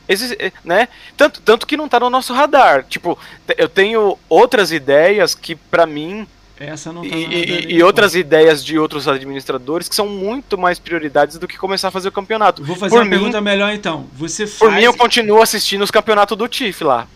Esse, 0.07 0.35
eh, 0.39 0.51
né? 0.63 0.87
Tanto, 1.17 1.41
tanto 1.41 1.65
que 1.65 1.75
não 1.75 1.89
tá 1.89 1.99
no 1.99 2.11
nosso 2.11 2.31
radar. 2.31 2.83
Tipo, 2.87 3.17
eu 3.57 3.67
tenho 3.67 4.19
outras 4.29 4.71
ideias 4.71 5.33
que 5.33 5.55
para 5.55 5.87
mim 5.87 6.27
essa 6.59 6.93
não 6.93 7.01
tá 7.01 7.07
e, 7.07 7.73
e 7.73 7.81
outras 7.81 8.13
ideias 8.13 8.63
de 8.63 8.77
outros 8.77 9.07
administradores 9.07 9.89
que 9.89 9.95
são 9.95 10.07
muito 10.07 10.59
mais 10.59 10.77
prioridades 10.77 11.39
do 11.39 11.47
que 11.47 11.57
começar 11.57 11.87
a 11.87 11.91
fazer 11.91 12.09
o 12.09 12.11
campeonato. 12.11 12.63
Vou 12.63 12.75
fazer 12.75 12.97
por 12.97 13.01
uma 13.01 13.05
mim, 13.05 13.09
pergunta 13.17 13.41
melhor 13.41 13.73
então. 13.73 14.05
Você 14.13 14.45
faz... 14.45 14.59
Por 14.59 14.71
mim, 14.71 14.83
eu 14.83 14.93
continuo 14.93 15.41
assistindo 15.41 15.81
os 15.81 15.89
campeonatos 15.89 16.37
do 16.37 16.47
TIF 16.47 16.83
lá. 16.83 17.07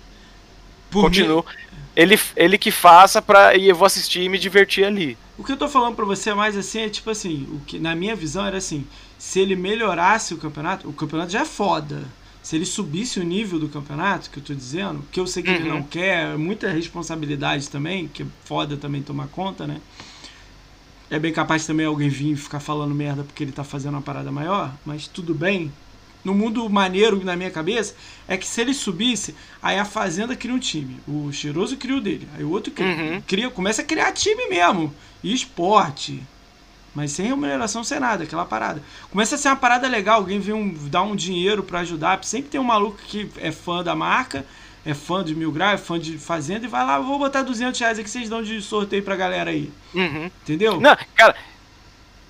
Por 0.89 1.03
continuo. 1.03 1.45
Mim... 1.47 1.77
Ele, 1.95 2.19
ele 2.35 2.57
que 2.57 2.71
faça 2.71 3.21
pra, 3.21 3.55
e 3.55 3.69
eu 3.69 3.75
vou 3.75 3.85
assistir 3.85 4.21
e 4.21 4.29
me 4.29 4.39
divertir 4.39 4.83
ali. 4.83 5.15
O 5.37 5.43
que 5.43 5.51
eu 5.51 5.57
tô 5.57 5.69
falando 5.69 5.95
pra 5.95 6.05
você 6.05 6.33
mais 6.33 6.57
assim 6.57 6.81
é 6.81 6.89
tipo 6.89 7.11
assim, 7.11 7.47
o 7.51 7.59
que 7.67 7.77
na 7.77 7.93
minha 7.93 8.15
visão 8.15 8.43
era 8.43 8.57
assim, 8.57 8.87
se 9.25 9.39
ele 9.39 9.55
melhorasse 9.55 10.35
o 10.35 10.37
campeonato, 10.37 10.87
o 10.87 10.93
campeonato 10.93 11.31
já 11.31 11.41
é 11.41 11.45
foda. 11.45 12.03
Se 12.43 12.55
ele 12.55 12.65
subisse 12.65 13.19
o 13.19 13.23
nível 13.23 13.59
do 13.59 13.67
campeonato, 13.67 14.29
que 14.29 14.37
eu 14.37 14.43
tô 14.43 14.53
dizendo, 14.53 15.03
que 15.11 15.19
eu 15.19 15.25
sei 15.25 15.41
que 15.41 15.49
uhum. 15.49 15.55
ele 15.55 15.67
não 15.67 15.81
quer, 15.81 16.33
é 16.33 16.37
muita 16.37 16.69
responsabilidade 16.69 17.67
também, 17.67 18.07
que 18.07 18.21
é 18.21 18.25
foda 18.43 18.77
também 18.77 19.01
tomar 19.01 19.27
conta, 19.29 19.65
né? 19.65 19.81
É 21.09 21.17
bem 21.17 21.33
capaz 21.33 21.65
também 21.65 21.87
alguém 21.87 22.07
vir 22.07 22.33
e 22.33 22.35
ficar 22.35 22.59
falando 22.59 22.93
merda 22.93 23.23
porque 23.23 23.43
ele 23.43 23.51
tá 23.51 23.63
fazendo 23.63 23.95
uma 23.95 24.01
parada 24.01 24.31
maior, 24.31 24.71
mas 24.85 25.07
tudo 25.07 25.33
bem. 25.33 25.73
No 26.23 26.35
mundo 26.35 26.69
maneiro 26.69 27.25
na 27.25 27.35
minha 27.35 27.49
cabeça 27.49 27.95
é 28.27 28.37
que 28.37 28.45
se 28.45 28.61
ele 28.61 28.75
subisse, 28.75 29.33
aí 29.59 29.79
a 29.79 29.85
Fazenda 29.85 30.35
cria 30.35 30.53
um 30.53 30.59
time. 30.59 30.97
O 31.07 31.31
Cheiroso 31.31 31.77
cria 31.77 31.97
o 31.97 32.01
dele. 32.01 32.27
Aí 32.37 32.43
o 32.43 32.51
outro 32.51 32.71
cria, 32.71 32.89
uhum. 32.89 33.21
cria 33.25 33.49
começa 33.49 33.81
a 33.81 33.85
criar 33.85 34.11
time 34.11 34.47
mesmo. 34.49 34.93
E 35.23 35.33
esporte, 35.33 36.21
mas 36.95 37.11
sem 37.11 37.27
remuneração, 37.27 37.83
sem 37.83 37.99
nada, 37.99 38.23
aquela 38.23 38.45
parada. 38.45 38.81
Começa 39.11 39.35
a 39.35 39.37
ser 39.37 39.49
uma 39.49 39.57
parada 39.57 39.85
legal, 39.87 40.15
alguém 40.15 40.39
vem 40.39 40.55
um, 40.55 40.73
dar 40.87 41.03
um 41.03 41.15
dinheiro 41.15 41.61
para 41.61 41.81
ajudar. 41.81 42.23
Sempre 42.23 42.51
tem 42.51 42.59
um 42.59 42.63
maluco 42.63 42.97
que 43.05 43.29
é 43.37 43.51
fã 43.51 43.83
da 43.83 43.93
marca, 43.93 44.45
é 44.85 44.93
fã 44.93 45.21
de 45.21 45.35
Mil 45.35 45.51
Grau, 45.51 45.73
é 45.73 45.77
fã 45.77 45.99
de 45.99 46.17
Fazenda 46.17 46.65
e 46.65 46.69
vai 46.69 46.85
lá, 46.85 46.97
vou 46.97 47.19
botar 47.19 47.43
200 47.43 47.77
reais 47.77 47.99
aqui, 47.99 48.09
vocês 48.09 48.29
dão 48.29 48.41
de 48.41 48.61
sorteio 48.61 49.03
pra 49.03 49.17
galera 49.17 49.51
aí. 49.51 49.69
Uhum. 49.93 50.31
Entendeu? 50.41 50.79
Não, 50.79 50.95
cara, 51.15 51.35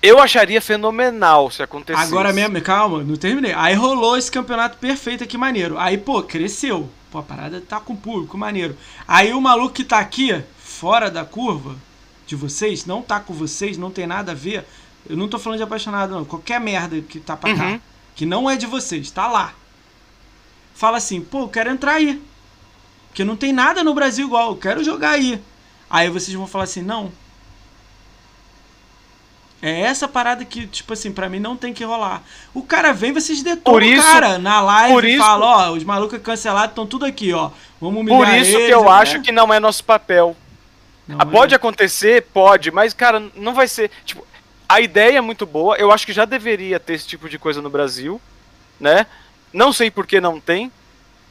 eu 0.02 0.20
acharia 0.20 0.60
fenomenal 0.60 1.48
se 1.50 1.62
acontecesse. 1.62 2.06
Agora 2.06 2.32
mesmo, 2.32 2.60
calma, 2.60 3.04
não 3.04 3.16
terminei. 3.16 3.52
Aí 3.52 3.74
rolou 3.74 4.16
esse 4.16 4.30
campeonato 4.30 4.78
perfeito 4.78 5.22
aqui, 5.22 5.38
maneiro. 5.38 5.78
Aí, 5.78 5.96
pô, 5.96 6.22
cresceu. 6.22 6.90
Pô, 7.10 7.18
a 7.18 7.22
parada 7.22 7.60
tá 7.60 7.78
com 7.78 7.94
público, 7.94 8.36
maneiro. 8.36 8.76
Aí 9.06 9.32
o 9.32 9.40
maluco 9.40 9.74
que 9.74 9.84
tá 9.84 9.98
aqui, 9.98 10.42
fora 10.58 11.08
da 11.08 11.24
curva, 11.24 11.76
de 12.26 12.34
vocês, 12.34 12.84
não 12.84 13.02
tá 13.02 13.20
com 13.20 13.32
vocês, 13.32 13.78
não 13.78 13.90
tem 13.90 14.06
nada 14.06 14.32
a 14.32 14.34
ver. 14.34 14.64
Eu 15.08 15.16
não 15.16 15.28
tô 15.28 15.38
falando 15.38 15.58
de 15.58 15.64
apaixonado, 15.64 16.12
não. 16.14 16.24
Qualquer 16.24 16.60
merda 16.60 17.00
que 17.00 17.20
tá 17.20 17.36
pra 17.36 17.50
uhum. 17.50 17.56
cá, 17.56 17.80
que 18.14 18.26
não 18.26 18.50
é 18.50 18.56
de 18.56 18.66
vocês, 18.66 19.10
tá 19.10 19.28
lá. 19.28 19.54
Fala 20.74 20.98
assim, 20.98 21.20
pô, 21.20 21.42
eu 21.42 21.48
quero 21.48 21.70
entrar 21.70 21.94
aí. 21.94 22.20
Porque 23.08 23.24
não 23.24 23.36
tem 23.36 23.52
nada 23.52 23.82
no 23.82 23.94
Brasil 23.94 24.26
igual, 24.26 24.50
eu 24.50 24.56
quero 24.56 24.84
jogar 24.84 25.10
aí. 25.10 25.40
Aí 25.88 26.10
vocês 26.10 26.36
vão 26.36 26.46
falar 26.46 26.64
assim, 26.64 26.82
não. 26.82 27.12
É 29.62 29.80
essa 29.80 30.06
parada 30.06 30.44
que, 30.44 30.66
tipo 30.66 30.92
assim, 30.92 31.10
para 31.10 31.28
mim 31.28 31.40
não 31.40 31.56
tem 31.56 31.72
que 31.72 31.82
rolar. 31.82 32.22
O 32.52 32.62
cara 32.62 32.92
vem, 32.92 33.12
vocês 33.12 33.42
detonam 33.42 33.88
o 33.88 34.02
cara 34.02 34.38
na 34.38 34.60
live 34.60 35.14
e 35.14 35.18
fala, 35.18 35.46
ó, 35.46 35.72
os 35.72 35.82
malucos 35.82 36.20
cancelados 36.20 36.70
estão 36.70 36.86
tudo 36.86 37.06
aqui, 37.06 37.32
ó. 37.32 37.50
Vamos 37.80 38.00
humilhar 38.00 38.18
Por 38.18 38.28
isso 38.28 38.56
eles, 38.56 38.66
que 38.66 38.72
eu 38.72 38.84
né? 38.84 38.90
acho 38.90 39.22
que 39.22 39.32
não 39.32 39.52
é 39.52 39.58
nosso 39.58 39.82
papel. 39.82 40.36
Não, 41.06 41.18
ah, 41.20 41.26
pode 41.26 41.54
é. 41.54 41.56
acontecer, 41.56 42.22
pode, 42.32 42.70
mas, 42.70 42.92
cara, 42.92 43.22
não 43.36 43.54
vai 43.54 43.68
ser. 43.68 43.90
Tipo, 44.04 44.26
a 44.68 44.80
ideia 44.80 45.18
é 45.18 45.20
muito 45.20 45.46
boa. 45.46 45.76
Eu 45.76 45.92
acho 45.92 46.04
que 46.04 46.12
já 46.12 46.24
deveria 46.24 46.80
ter 46.80 46.94
esse 46.94 47.06
tipo 47.06 47.28
de 47.28 47.38
coisa 47.38 47.62
no 47.62 47.70
Brasil, 47.70 48.20
né? 48.80 49.06
Não 49.52 49.72
sei 49.72 49.90
por 49.90 50.06
que 50.06 50.20
não 50.20 50.40
tem, 50.40 50.70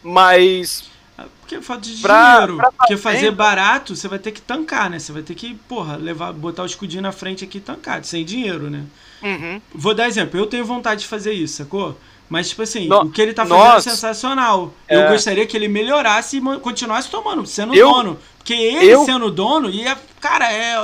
mas. 0.02 0.86
Ah, 1.18 1.26
porque 1.40 1.62
falta 1.62 1.82
de 1.84 2.02
pra, 2.02 2.34
dinheiro. 2.34 2.58
Pra 2.58 2.72
Porque 2.72 2.98
fazer 2.98 3.32
barato, 3.32 3.96
você 3.96 4.08
vai 4.08 4.20
ter 4.20 4.32
que 4.32 4.42
tancar, 4.42 4.90
né? 4.90 5.00
Você 5.00 5.12
vai 5.12 5.22
ter 5.22 5.36
que, 5.36 5.56
porra, 5.68 5.96
levar, 5.96 6.34
botar 6.34 6.64
o 6.64 6.66
escudinho 6.66 7.02
na 7.02 7.12
frente 7.12 7.44
aqui 7.44 7.58
e 7.58 7.62
tancar, 7.62 8.04
sem 8.04 8.26
dinheiro, 8.26 8.70
né? 8.70 8.84
Uhum. 9.22 9.62
Vou 9.74 9.94
dar 9.94 10.08
exemplo, 10.08 10.40
eu 10.40 10.46
tenho 10.46 10.66
vontade 10.66 11.02
de 11.02 11.08
fazer 11.08 11.34
isso, 11.34 11.58
sacou? 11.58 11.98
Mas, 12.28 12.50
tipo 12.50 12.64
assim, 12.64 12.88
no, 12.88 13.04
o 13.04 13.12
que 13.12 13.22
ele 13.22 13.34
tá 13.34 13.46
fazendo 13.46 13.64
é 13.64 13.68
nós, 13.68 13.88
é 13.88 13.90
sensacional. 13.92 14.74
É... 14.88 14.98
Eu 14.98 15.10
gostaria 15.10 15.46
que 15.46 15.56
ele 15.56 15.68
melhorasse 15.68 16.38
e 16.38 16.60
continuasse 16.60 17.10
tomando, 17.10 17.46
sendo 17.46 17.76
eu, 17.76 17.90
dono. 17.90 18.20
Porque 18.46 18.54
ele 18.54 18.94
eu... 18.94 19.04
sendo 19.06 19.32
dono, 19.32 19.72
ia. 19.72 19.98
Cara, 20.22 20.54
é, 20.54 20.76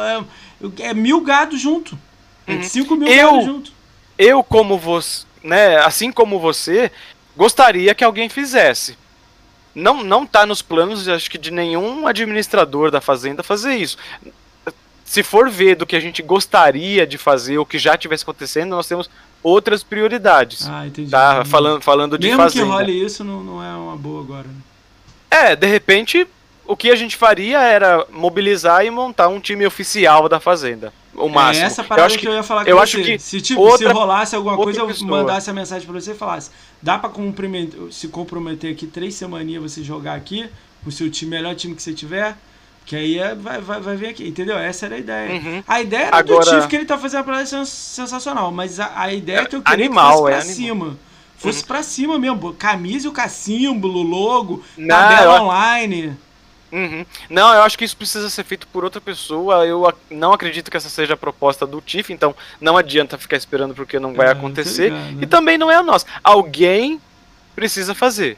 é, 0.79 0.89
é 0.89 0.93
mil 0.95 1.21
gados 1.21 1.61
junto. 1.61 1.95
É 2.47 2.55
uhum. 2.55 2.63
cinco 2.63 2.95
mil 2.95 3.07
eu, 3.07 3.31
gados 3.31 3.45
junto. 3.45 3.71
Eu, 4.17 4.43
como 4.43 4.79
você, 4.79 5.25
né, 5.43 5.77
assim 5.77 6.11
como 6.11 6.39
você, 6.39 6.91
gostaria 7.37 7.93
que 7.93 8.03
alguém 8.03 8.29
fizesse. 8.29 8.97
Não, 9.75 10.03
não 10.03 10.25
tá 10.25 10.43
nos 10.43 10.61
planos, 10.61 11.07
acho 11.07 11.29
que, 11.29 11.37
de 11.37 11.51
nenhum 11.51 12.07
administrador 12.07 12.89
da 12.89 12.99
fazenda 12.99 13.43
fazer 13.43 13.75
isso 13.75 13.95
se 15.11 15.23
for 15.23 15.49
ver 15.49 15.75
do 15.75 15.85
que 15.85 15.97
a 15.97 15.99
gente 15.99 16.23
gostaria 16.23 17.05
de 17.05 17.17
fazer, 17.17 17.57
o 17.57 17.65
que 17.65 17.77
já 17.77 17.97
tivesse 17.97 18.23
acontecendo, 18.23 18.69
nós 18.69 18.87
temos 18.87 19.09
outras 19.43 19.83
prioridades. 19.83 20.69
Ah, 20.69 20.87
entendi. 20.87 21.11
Tá? 21.11 21.43
Falando, 21.43 21.81
falando 21.81 22.17
de 22.17 22.27
Mesmo 22.27 22.41
fazenda. 22.41 22.65
que 22.65 22.71
role 22.71 23.05
isso, 23.05 23.21
não, 23.21 23.43
não 23.43 23.61
é 23.61 23.75
uma 23.75 23.97
boa 23.97 24.21
agora. 24.21 24.47
Né? 24.47 24.55
É, 25.29 25.53
de 25.53 25.67
repente, 25.67 26.25
o 26.65 26.75
que 26.75 26.89
a 26.89 26.95
gente 26.95 27.15
faria 27.15 27.61
era 27.61 28.05
mobilizar 28.09 28.85
e 28.85 28.89
montar 28.89 29.27
um 29.27 29.39
time 29.39 29.65
oficial 29.65 30.29
da 30.29 30.39
fazenda. 30.39 30.93
O 31.13 31.27
é 31.27 31.29
máximo. 31.29 31.65
É 31.65 31.67
essa 31.67 31.83
parada 31.83 32.01
eu 32.01 32.05
acho 32.05 32.15
que, 32.17 32.25
que 32.25 32.27
eu 32.27 32.33
ia 32.33 32.43
falar 32.43 32.63
com 32.63 32.69
eu 32.69 32.77
você. 32.77 32.83
Acho 32.83 33.03
que 33.03 33.19
se, 33.19 33.41
tipo, 33.41 33.61
outra, 33.61 33.87
se 33.89 33.93
rolasse 33.93 34.35
alguma 34.35 34.55
coisa, 34.55 34.79
eu 34.79 34.87
pessoa. 34.87 35.09
mandasse 35.09 35.49
a 35.49 35.53
mensagem 35.53 35.85
para 35.85 35.99
você 35.99 36.11
e 36.11 36.15
falasse: 36.15 36.51
dá 36.81 36.97
para 36.97 37.11
se 37.91 38.07
comprometer 38.07 38.71
aqui 38.71 38.87
três 38.87 39.15
semaninhas 39.15 39.61
você 39.61 39.83
jogar 39.83 40.15
aqui, 40.15 40.49
o 40.85 40.91
seu 40.91 41.09
time, 41.11 41.31
melhor 41.31 41.55
time 41.55 41.75
que 41.75 41.81
você 41.83 41.93
tiver 41.93 42.37
que 42.85 42.95
aí 42.95 43.19
é, 43.19 43.35
vai, 43.35 43.61
vai, 43.61 43.79
vai 43.79 43.95
vir 43.95 44.07
aqui, 44.07 44.27
entendeu? 44.27 44.57
Essa 44.57 44.87
era 44.87 44.95
a 44.95 44.97
ideia. 44.97 45.31
Uhum. 45.31 45.63
A 45.67 45.81
ideia 45.81 46.05
era 46.07 46.17
Agora... 46.17 46.43
do 46.43 46.51
Tiff 46.51 46.67
que 46.67 46.75
ele 46.75 46.85
tá 46.85 46.97
fazendo 46.97 47.21
a 47.21 47.23
parada 47.23 47.45
sensacional, 47.45 48.51
mas 48.51 48.79
a, 48.79 48.91
a 48.99 49.13
ideia 49.13 49.41
é 49.41 49.45
que 49.45 49.55
eu 49.55 49.61
queria 49.61 49.85
animal, 49.85 50.25
que 50.25 50.31
fosse 50.31 50.31
pra 50.31 50.37
é 50.37 50.41
cima. 50.41 50.85
Animal. 50.85 50.99
Fosse 51.37 51.61
uhum. 51.61 51.67
pra 51.67 51.83
cima 51.83 52.19
mesmo. 52.19 52.53
Camisa 52.53 53.07
e 53.07 53.09
o 53.09 53.13
cassímbolo, 53.13 54.01
logo, 54.01 54.63
Não, 54.77 54.95
tabela 54.95 55.37
eu... 55.37 55.43
online. 55.43 56.17
Uhum. 56.71 57.05
Não, 57.29 57.53
eu 57.53 57.63
acho 57.63 57.77
que 57.77 57.83
isso 57.83 57.97
precisa 57.97 58.29
ser 58.29 58.43
feito 58.43 58.65
por 58.67 58.83
outra 58.83 59.01
pessoa. 59.01 59.65
Eu 59.65 59.93
não 60.09 60.31
acredito 60.31 60.71
que 60.71 60.77
essa 60.77 60.89
seja 60.89 61.15
a 61.15 61.17
proposta 61.17 61.67
do 61.67 61.81
Tiff, 61.81 62.13
então 62.13 62.33
não 62.59 62.77
adianta 62.77 63.17
ficar 63.17 63.35
esperando 63.35 63.75
porque 63.75 63.99
não 63.99 64.13
vai 64.13 64.27
é, 64.27 64.31
acontecer. 64.31 64.91
Ligado, 64.91 65.11
né? 65.11 65.23
E 65.23 65.25
também 65.27 65.57
não 65.57 65.69
é 65.69 65.75
a 65.75 65.83
nossa. 65.83 66.05
Alguém 66.23 67.01
precisa 67.55 67.93
fazer. 67.93 68.37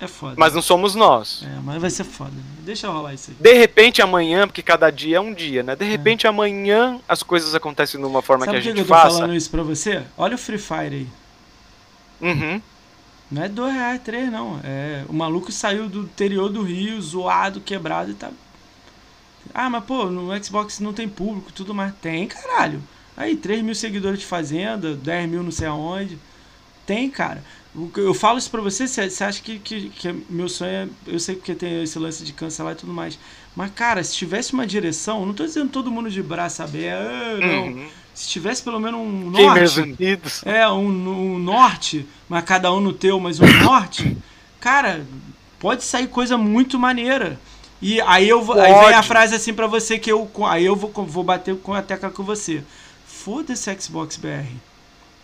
É 0.00 0.06
foda. 0.06 0.34
Mas 0.36 0.54
não 0.54 0.62
somos 0.62 0.94
nós. 0.94 1.44
É, 1.44 1.60
mas 1.62 1.80
vai 1.80 1.90
ser 1.90 2.04
foda. 2.04 2.32
Deixa 2.60 2.86
eu 2.86 2.92
rolar 2.92 3.12
isso 3.12 3.30
aí. 3.30 3.36
De 3.38 3.52
repente 3.52 4.00
amanhã, 4.00 4.46
porque 4.46 4.62
cada 4.62 4.90
dia 4.90 5.18
é 5.18 5.20
um 5.20 5.32
dia, 5.32 5.62
né? 5.62 5.76
De 5.76 5.84
repente 5.84 6.26
é. 6.26 6.30
amanhã 6.30 6.98
as 7.06 7.22
coisas 7.22 7.54
acontecem 7.54 8.00
de 8.00 8.06
uma 8.06 8.22
forma 8.22 8.46
Sabe 8.46 8.56
que 8.56 8.60
a 8.60 8.64
gente 8.64 8.74
que 8.76 8.80
eu 8.80 8.86
tô 8.86 8.94
faça. 8.94 9.16
falando 9.16 9.34
isso 9.34 9.50
pra 9.50 9.62
você? 9.62 10.02
Olha 10.16 10.36
o 10.36 10.38
Free 10.38 10.58
Fire 10.58 10.94
aí. 10.94 11.08
Uhum. 12.22 12.62
Não 13.30 13.42
é 13.42 13.48
dois 13.48 13.72
reais, 13.72 14.00
três, 14.02 14.30
não. 14.30 14.60
É, 14.64 15.04
o 15.08 15.12
maluco 15.12 15.52
saiu 15.52 15.88
do 15.88 16.02
interior 16.02 16.48
do 16.48 16.62
Rio, 16.62 17.00
zoado, 17.00 17.60
quebrado 17.60 18.10
e 18.10 18.14
tá. 18.14 18.30
Ah, 19.54 19.70
mas 19.70 19.84
pô, 19.84 20.06
no 20.06 20.44
Xbox 20.44 20.80
não 20.80 20.92
tem 20.92 21.08
público, 21.08 21.52
tudo 21.52 21.74
mais. 21.74 21.94
Tem, 22.00 22.26
caralho. 22.26 22.82
Aí, 23.16 23.36
3 23.36 23.62
mil 23.62 23.74
seguidores 23.74 24.20
de 24.20 24.26
Fazenda, 24.26 24.94
10 24.94 25.28
mil 25.28 25.42
não 25.42 25.50
sei 25.50 25.68
aonde. 25.68 26.18
Tem, 26.86 27.08
cara. 27.10 27.44
Eu 27.96 28.14
falo 28.14 28.38
isso 28.38 28.50
pra 28.50 28.60
você, 28.60 28.88
você 28.88 29.22
acha 29.22 29.40
que, 29.40 29.58
que, 29.60 29.90
que 29.90 30.08
é 30.08 30.14
meu 30.28 30.48
sonho 30.48 30.70
é. 30.70 30.88
Eu 31.06 31.20
sei 31.20 31.36
porque 31.36 31.54
tem 31.54 31.82
esse 31.84 31.98
lance 31.98 32.24
de 32.24 32.32
cancelar 32.32 32.72
e 32.72 32.76
tudo 32.76 32.92
mais. 32.92 33.16
Mas, 33.54 33.70
cara, 33.72 34.02
se 34.02 34.14
tivesse 34.14 34.52
uma 34.52 34.66
direção, 34.66 35.24
não 35.24 35.34
tô 35.34 35.44
dizendo 35.44 35.70
todo 35.70 35.90
mundo 35.90 36.10
de 36.10 36.22
braço 36.22 36.62
aberto, 36.62 37.40
não. 37.40 37.66
Uhum. 37.66 37.88
Se 38.14 38.28
tivesse 38.28 38.62
pelo 38.62 38.78
menos 38.78 39.00
um 39.00 39.30
norte. 39.30 39.80
Unidos. 39.80 40.42
É, 40.44 40.68
um, 40.68 40.88
um 40.88 41.38
norte, 41.38 42.06
mas 42.28 42.44
cada 42.44 42.72
um 42.72 42.80
no 42.80 42.92
teu, 42.92 43.18
mas 43.18 43.40
um 43.40 43.46
norte, 43.64 44.16
cara, 44.60 45.06
pode 45.58 45.84
sair 45.84 46.06
coisa 46.08 46.36
muito 46.36 46.78
maneira. 46.78 47.38
E 47.82 48.00
aí 48.02 48.28
eu 48.28 48.42
vou, 48.42 48.60
aí 48.60 48.72
vem 48.86 48.94
a 48.94 49.02
frase 49.02 49.34
assim 49.34 49.54
para 49.54 49.66
você 49.66 49.98
que 49.98 50.12
eu 50.12 50.30
aí 50.46 50.66
eu 50.66 50.76
vou, 50.76 50.92
vou 51.06 51.24
bater 51.24 51.56
com 51.56 51.72
a 51.72 51.80
tecla 51.80 52.10
com 52.10 52.22
você. 52.22 52.62
Foda-se 53.06 53.74
Xbox 53.80 54.16
BR. 54.16 54.46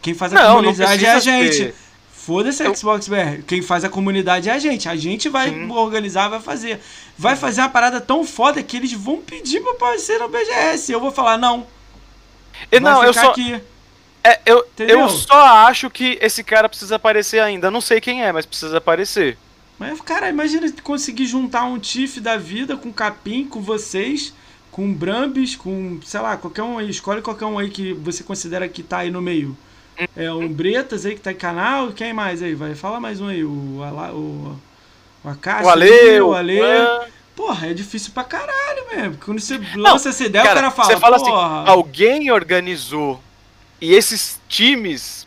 Quem 0.00 0.14
faz 0.14 0.32
a 0.32 0.42
não, 0.42 0.56
comunidade 0.56 1.02
não 1.02 1.10
é 1.10 1.14
a 1.14 1.20
gente. 1.20 1.64
Ter. 1.64 1.74
Foda-se 2.12 2.64
eu... 2.64 2.74
Xbox 2.74 3.08
BR. 3.08 3.42
Quem 3.46 3.62
faz 3.62 3.84
a 3.84 3.88
comunidade 3.88 4.48
é 4.48 4.52
a 4.52 4.58
gente. 4.58 4.88
A 4.88 4.96
gente 4.96 5.28
vai 5.28 5.50
Sim. 5.50 5.70
organizar, 5.70 6.28
vai 6.28 6.40
fazer. 6.40 6.80
Vai 7.16 7.36
fazer 7.36 7.60
uma 7.60 7.68
parada 7.68 8.00
tão 8.00 8.24
foda 8.24 8.62
que 8.62 8.76
eles 8.76 8.92
vão 8.92 9.18
pedir 9.18 9.60
pra 9.60 9.72
aparecer 9.72 10.18
no 10.18 10.28
BGS. 10.28 10.92
Eu 10.92 11.00
vou 11.00 11.10
falar, 11.10 11.38
não. 11.38 11.66
E 12.70 12.80
não, 12.80 13.04
eu 13.04 13.12
só. 13.12 13.30
Aqui. 13.30 13.60
É, 14.24 14.40
eu, 14.44 14.66
eu 14.78 15.08
só 15.08 15.68
acho 15.68 15.88
que 15.88 16.18
esse 16.20 16.42
cara 16.42 16.68
precisa 16.68 16.96
aparecer 16.96 17.38
ainda. 17.38 17.70
Não 17.70 17.80
sei 17.80 18.00
quem 18.00 18.24
é, 18.24 18.32
mas 18.32 18.44
precisa 18.44 18.78
aparecer. 18.78 19.38
Mas, 19.78 20.00
cara, 20.00 20.28
imagina 20.28 20.70
conseguir 20.82 21.26
juntar 21.26 21.64
um 21.64 21.78
Tiff 21.78 22.18
da 22.20 22.36
vida 22.36 22.76
com 22.76 22.92
Capim, 22.92 23.44
com 23.44 23.60
vocês, 23.60 24.32
com 24.70 24.92
Brambis, 24.92 25.54
com, 25.54 26.00
sei 26.04 26.20
lá, 26.20 26.36
qualquer 26.36 26.62
um 26.62 26.78
aí. 26.78 26.90
Escolhe 26.90 27.22
qualquer 27.22 27.44
um 27.44 27.58
aí 27.58 27.70
que 27.70 27.92
você 27.92 28.24
considera 28.24 28.68
que 28.68 28.82
tá 28.82 28.98
aí 28.98 29.10
no 29.10 29.22
meio. 29.22 29.56
É 30.16 30.30
o 30.30 30.48
Bretas 30.48 31.06
aí 31.06 31.14
que 31.14 31.20
tá 31.20 31.32
em 31.32 31.36
canal. 31.36 31.92
Quem 31.92 32.12
mais 32.12 32.42
aí? 32.42 32.54
Vai, 32.54 32.74
fala 32.74 32.98
mais 32.98 33.20
um 33.20 33.28
aí. 33.28 33.44
O, 33.44 33.82
Ala, 33.82 34.12
o, 34.12 34.58
o 35.24 35.28
Acácio. 35.28 35.66
O 35.66 35.70
Ale. 35.70 36.20
O 36.20 36.34
Ale. 36.34 36.58
Porra, 37.36 37.68
é 37.68 37.74
difícil 37.74 38.12
pra 38.12 38.24
caralho 38.24 38.86
mesmo. 38.90 39.18
Quando 39.22 39.38
você 39.38 39.60
lança 39.76 40.08
essa 40.08 40.24
ideia, 40.24 40.42
cara, 40.42 40.58
o 40.58 40.62
cara 40.62 40.70
fala. 40.72 40.88
Você 40.88 40.96
fala 40.98 41.16
assim, 41.16 41.26
porra. 41.26 41.62
assim, 41.62 41.70
alguém 41.70 42.30
organizou 42.30 43.22
e 43.80 43.94
esses 43.94 44.40
times 44.48 45.26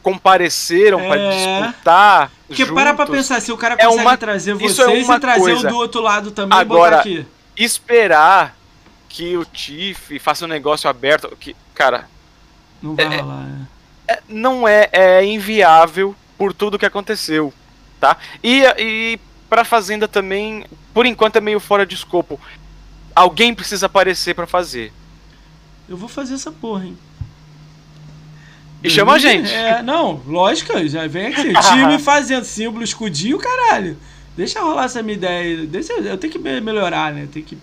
compareceram 0.00 1.00
é... 1.00 1.08
para 1.08 1.30
disputar. 1.30 2.32
Porque 2.46 2.62
juntos, 2.62 2.74
para 2.74 2.94
pra 2.94 3.06
pensar, 3.06 3.40
se 3.40 3.50
o 3.50 3.56
cara 3.56 3.76
consegue 3.76 3.98
é 3.98 4.00
uma... 4.00 4.16
trazer 4.16 4.52
é 4.52 4.54
vocês 4.54 5.08
é 5.08 5.12
e 5.12 5.20
trazer 5.20 5.40
coisa. 5.40 5.66
o 5.66 5.70
do 5.70 5.76
outro 5.76 6.00
lado 6.00 6.30
também 6.30 6.56
Agora, 6.56 7.00
aqui. 7.00 7.26
Esperar 7.56 8.56
que 9.08 9.36
o 9.36 9.44
Tiff 9.44 10.18
faça 10.20 10.44
um 10.44 10.48
negócio 10.48 10.88
aberto. 10.88 11.36
Que, 11.36 11.56
cara. 11.74 12.08
Não 12.80 12.94
vai 12.94 13.06
é, 13.06 13.16
rolar, 13.20 13.46
é 13.48 13.74
é, 14.06 14.22
não 14.28 14.68
é, 14.68 14.88
é 14.92 15.24
inviável 15.24 16.14
por 16.36 16.52
tudo 16.52 16.78
que 16.78 16.86
aconteceu, 16.86 17.52
tá? 17.98 18.16
E, 18.42 18.62
e 18.78 19.18
para 19.54 19.64
Fazenda 19.64 20.08
também, 20.08 20.64
por 20.92 21.06
enquanto 21.06 21.36
é 21.36 21.40
meio 21.40 21.60
fora 21.60 21.86
de 21.86 21.94
escopo. 21.94 22.40
Alguém 23.14 23.54
precisa 23.54 23.86
aparecer 23.86 24.34
para 24.34 24.48
fazer. 24.48 24.92
Eu 25.88 25.96
vou 25.96 26.08
fazer 26.08 26.34
essa 26.34 26.50
porra, 26.50 26.86
hein? 26.86 26.98
E 28.82 28.90
chama 28.90 29.12
a 29.12 29.18
gente. 29.18 29.52
É, 29.52 29.80
não, 29.80 30.20
lógico, 30.26 30.72
já 30.88 31.06
vem 31.06 31.28
aqui. 31.28 31.52
Time 31.70 32.00
fazendo 32.00 32.42
símbolo, 32.42 32.82
escudinho, 32.82 33.38
caralho. 33.38 33.96
Deixa 34.36 34.60
rolar 34.60 34.86
essa 34.86 35.04
minha 35.04 35.14
ideia. 35.14 35.64
Deixa, 35.66 35.92
eu 35.92 36.18
tenho 36.18 36.32
que 36.32 36.38
melhorar, 36.40 37.14
né? 37.14 37.28
Tem 37.32 37.40
que 37.40 37.56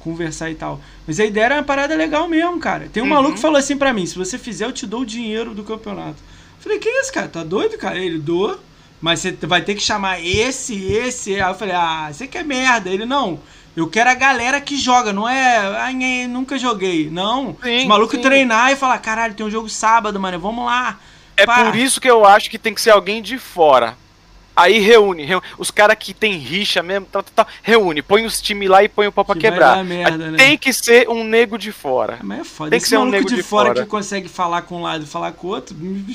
conversar 0.00 0.50
e 0.50 0.56
tal. 0.56 0.80
Mas 1.06 1.20
a 1.20 1.24
ideia 1.24 1.44
era 1.44 1.54
uma 1.54 1.62
parada 1.62 1.94
legal 1.94 2.26
mesmo, 2.26 2.58
cara. 2.58 2.88
Tem 2.92 3.00
um 3.00 3.06
uhum. 3.06 3.12
maluco 3.12 3.34
que 3.36 3.40
falou 3.40 3.58
assim 3.58 3.76
pra 3.76 3.92
mim: 3.92 4.06
se 4.06 4.18
você 4.18 4.36
fizer, 4.36 4.64
eu 4.64 4.72
te 4.72 4.88
dou 4.88 5.02
o 5.02 5.06
dinheiro 5.06 5.54
do 5.54 5.62
campeonato. 5.62 6.16
Eu 6.18 6.62
falei, 6.64 6.80
que 6.80 6.88
isso, 6.88 7.12
cara? 7.12 7.28
Tá 7.28 7.44
doido, 7.44 7.78
cara? 7.78 7.96
Ele 7.96 8.18
doa, 8.18 8.58
mas 9.02 9.18
você 9.18 9.32
vai 9.42 9.60
ter 9.60 9.74
que 9.74 9.82
chamar 9.82 10.24
esse, 10.24 10.80
esse. 10.84 11.34
Aí 11.34 11.50
eu 11.50 11.54
falei, 11.56 11.74
ah, 11.74 12.08
você 12.12 12.28
quer 12.28 12.44
merda. 12.44 12.88
Ele, 12.88 13.04
não. 13.04 13.40
Eu 13.74 13.88
quero 13.88 14.08
a 14.08 14.14
galera 14.14 14.60
que 14.60 14.76
joga, 14.76 15.12
não 15.12 15.28
é. 15.28 15.56
Ai, 15.78 16.26
nunca 16.28 16.56
joguei. 16.56 17.10
Não. 17.10 17.56
Sim, 17.60 17.80
Os 17.80 17.84
malucos 17.86 18.20
treinar 18.20 18.70
e 18.70 18.76
falar, 18.76 18.98
caralho, 18.98 19.34
tem 19.34 19.44
um 19.44 19.50
jogo 19.50 19.68
sábado, 19.68 20.20
mano. 20.20 20.38
Vamos 20.38 20.64
lá. 20.64 21.00
É 21.36 21.44
Pá. 21.44 21.64
por 21.64 21.74
isso 21.74 22.00
que 22.00 22.08
eu 22.08 22.24
acho 22.24 22.48
que 22.48 22.58
tem 22.58 22.72
que 22.72 22.80
ser 22.80 22.90
alguém 22.90 23.20
de 23.20 23.38
fora. 23.38 23.98
Aí 24.54 24.78
reúne, 24.78 25.24
reúne. 25.24 25.46
os 25.58 25.70
caras 25.70 25.96
que 25.98 26.14
tem 26.14 26.36
rixa 26.36 26.82
mesmo, 26.82 27.08
tal, 27.10 27.22
tal, 27.22 27.44
tal, 27.44 27.54
reúne, 27.62 28.02
põe 28.02 28.26
os 28.26 28.40
times 28.40 28.68
lá 28.68 28.84
e 28.84 28.88
põe 28.88 29.06
o 29.06 29.12
pau 29.12 29.24
pra 29.24 29.34
que 29.34 29.40
quebrar. 29.40 29.82
Merda, 29.82 30.30
né? 30.30 30.36
Tem 30.36 30.58
que 30.58 30.72
ser 30.74 31.08
um 31.08 31.24
nego 31.24 31.56
de 31.58 31.72
fora. 31.72 32.18
Mas 32.22 32.40
é 32.40 32.44
foda. 32.44 32.70
Tem 32.70 32.76
Esse 32.76 32.84
que 32.84 32.90
ser 32.90 32.98
um 32.98 33.06
nego 33.06 33.26
de, 33.26 33.36
de 33.36 33.42
fora, 33.42 33.68
fora 33.70 33.82
que 33.82 33.90
consegue 33.90 34.28
falar 34.28 34.62
com 34.62 34.76
um 34.76 34.82
lado 34.82 35.04
e 35.04 35.06
falar 35.06 35.32
com 35.32 35.48
o 35.48 35.50
outro, 35.50 35.74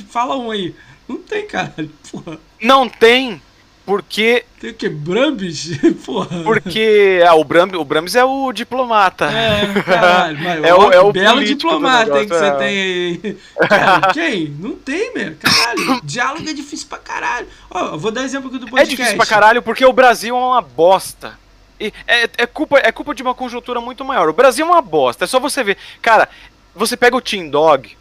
fala 0.10 0.38
um 0.38 0.52
aí. 0.52 0.74
Não 1.08 1.18
tem, 1.18 1.48
cara. 1.48 1.74
Porra. 2.12 2.40
Não 2.62 2.90
tem, 2.90 3.42
porque. 3.88 4.44
Tem 4.60 4.72
o 4.72 4.74
que? 4.74 4.90
Brambis? 4.90 5.80
Porra. 6.06 6.44
Porque. 6.44 7.24
Ah, 7.26 7.36
o, 7.36 7.44
Bram, 7.46 7.70
o 7.80 7.86
Brambis 7.86 8.16
é 8.16 8.26
o 8.26 8.52
diplomata. 8.52 9.32
É, 9.32 9.82
caralho. 9.82 10.38
Mas, 10.38 10.60
é, 10.66 10.74
o, 10.74 10.92
é 10.92 11.00
o 11.00 11.14
belo 11.14 11.42
diplomata 11.42 12.26
que 12.26 12.28
você 12.28 12.46
é. 12.48 12.52
tem 12.52 12.68
aí. 12.68 13.38
Cara, 13.66 14.14
quem? 14.14 14.50
Não 14.60 14.76
tem, 14.76 15.14
meu. 15.14 15.38
Caralho. 15.40 16.02
Diálogo 16.04 16.50
é 16.50 16.52
difícil 16.52 16.88
pra 16.90 16.98
caralho. 16.98 17.48
Ó, 17.72 17.94
eu 17.94 17.98
vou 17.98 18.12
dar 18.12 18.24
exemplo 18.24 18.50
aqui 18.50 18.60
do 18.60 18.68
podcast. 18.68 18.94
É 18.94 18.98
difícil 18.98 19.16
pra 19.16 19.26
caralho 19.26 19.62
porque 19.62 19.86
o 19.86 19.94
Brasil 19.94 20.36
é 20.36 20.38
uma 20.38 20.62
bosta. 20.62 21.40
E 21.80 21.94
é, 22.06 22.30
é, 22.40 22.46
culpa, 22.46 22.80
é 22.80 22.92
culpa 22.92 23.16
de 23.16 23.24
uma 23.24 23.34
conjuntura 23.34 23.80
muito 23.80 24.04
maior. 24.04 24.28
O 24.28 24.34
Brasil 24.34 24.66
é 24.66 24.70
uma 24.70 24.82
bosta. 24.82 25.24
É 25.24 25.28
só 25.28 25.40
você 25.40 25.64
ver. 25.64 25.78
Cara, 26.02 26.28
você 26.76 26.98
pega 26.98 27.16
o 27.16 27.22
Team 27.22 27.48
Dog. 27.48 27.96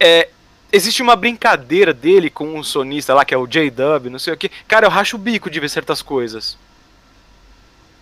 É, 0.00 0.28
existe 0.72 1.02
uma 1.02 1.16
brincadeira 1.16 1.92
dele 1.92 2.30
com 2.30 2.54
um 2.54 2.62
sonista 2.62 3.14
lá, 3.14 3.24
que 3.24 3.34
é 3.34 3.38
o 3.38 3.46
J-Dub, 3.46 4.10
não 4.10 4.18
sei 4.18 4.32
o 4.32 4.36
que. 4.36 4.50
Cara, 4.68 4.86
eu 4.86 4.90
racho 4.90 5.16
o 5.16 5.18
bico 5.18 5.50
de 5.50 5.60
ver 5.60 5.68
certas 5.68 6.02
coisas. 6.02 6.56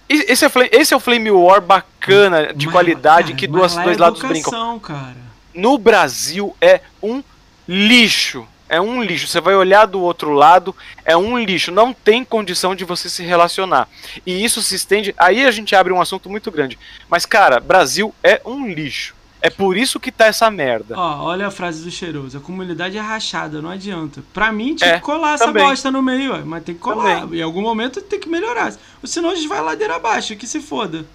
Esse 0.08 0.46
é, 0.46 0.50
esse 0.72 0.94
é 0.94 0.96
o 0.96 1.00
Flame 1.00 1.30
War 1.30 1.60
bacana, 1.60 2.54
de 2.54 2.66
mas, 2.66 2.72
qualidade, 2.72 3.28
cara, 3.28 3.38
que 3.38 3.46
duas, 3.46 3.74
dois 3.74 3.98
é 3.98 4.00
lados 4.00 4.22
brincam. 4.22 4.78
Cara. 4.80 5.16
No 5.52 5.76
Brasil 5.76 6.56
é 6.60 6.80
um 7.02 7.22
lixo. 7.68 8.46
É 8.70 8.80
um 8.80 9.02
lixo. 9.02 9.26
Você 9.26 9.40
vai 9.40 9.54
olhar 9.54 9.86
do 9.86 10.00
outro 10.00 10.32
lado, 10.32 10.74
é 11.04 11.16
um 11.16 11.38
lixo. 11.38 11.70
Não 11.70 11.92
tem 11.92 12.24
condição 12.24 12.74
de 12.74 12.84
você 12.84 13.10
se 13.10 13.22
relacionar. 13.22 13.88
E 14.24 14.44
isso 14.44 14.62
se 14.62 14.74
estende. 14.74 15.14
Aí 15.18 15.44
a 15.44 15.50
gente 15.50 15.74
abre 15.74 15.92
um 15.92 16.00
assunto 16.00 16.30
muito 16.30 16.50
grande. 16.50 16.78
Mas, 17.08 17.26
cara, 17.26 17.60
Brasil 17.60 18.14
é 18.22 18.40
um 18.44 18.66
lixo. 18.66 19.14
É 19.40 19.50
por 19.50 19.76
isso 19.76 20.00
que 20.00 20.10
tá 20.10 20.26
essa 20.26 20.50
merda. 20.50 20.94
Ó, 20.98 21.24
olha 21.24 21.46
a 21.46 21.50
frase 21.50 21.84
do 21.84 21.90
cheiroso. 21.90 22.38
A 22.38 22.40
comunidade 22.40 22.96
é 22.98 23.00
rachada, 23.00 23.62
não 23.62 23.70
adianta. 23.70 24.22
Pra 24.32 24.50
mim, 24.50 24.74
tinha 24.74 24.90
é, 24.90 24.98
que 24.98 25.04
colar 25.04 25.38
também. 25.38 25.62
essa 25.62 25.70
bosta 25.70 25.90
no 25.90 26.02
meio, 26.02 26.32
ué, 26.32 26.42
mas 26.44 26.64
tem 26.64 26.74
que 26.74 26.80
colar. 26.80 27.20
Também. 27.20 27.38
Em 27.38 27.42
algum 27.42 27.62
momento 27.62 28.02
tem 28.02 28.18
que 28.18 28.28
melhorar. 28.28 28.74
Senão 29.04 29.30
a 29.30 29.34
gente 29.36 29.46
vai 29.46 29.60
ladeira 29.60 29.94
abaixo, 29.94 30.34
que 30.36 30.46
se 30.46 30.60
foda. 30.60 31.06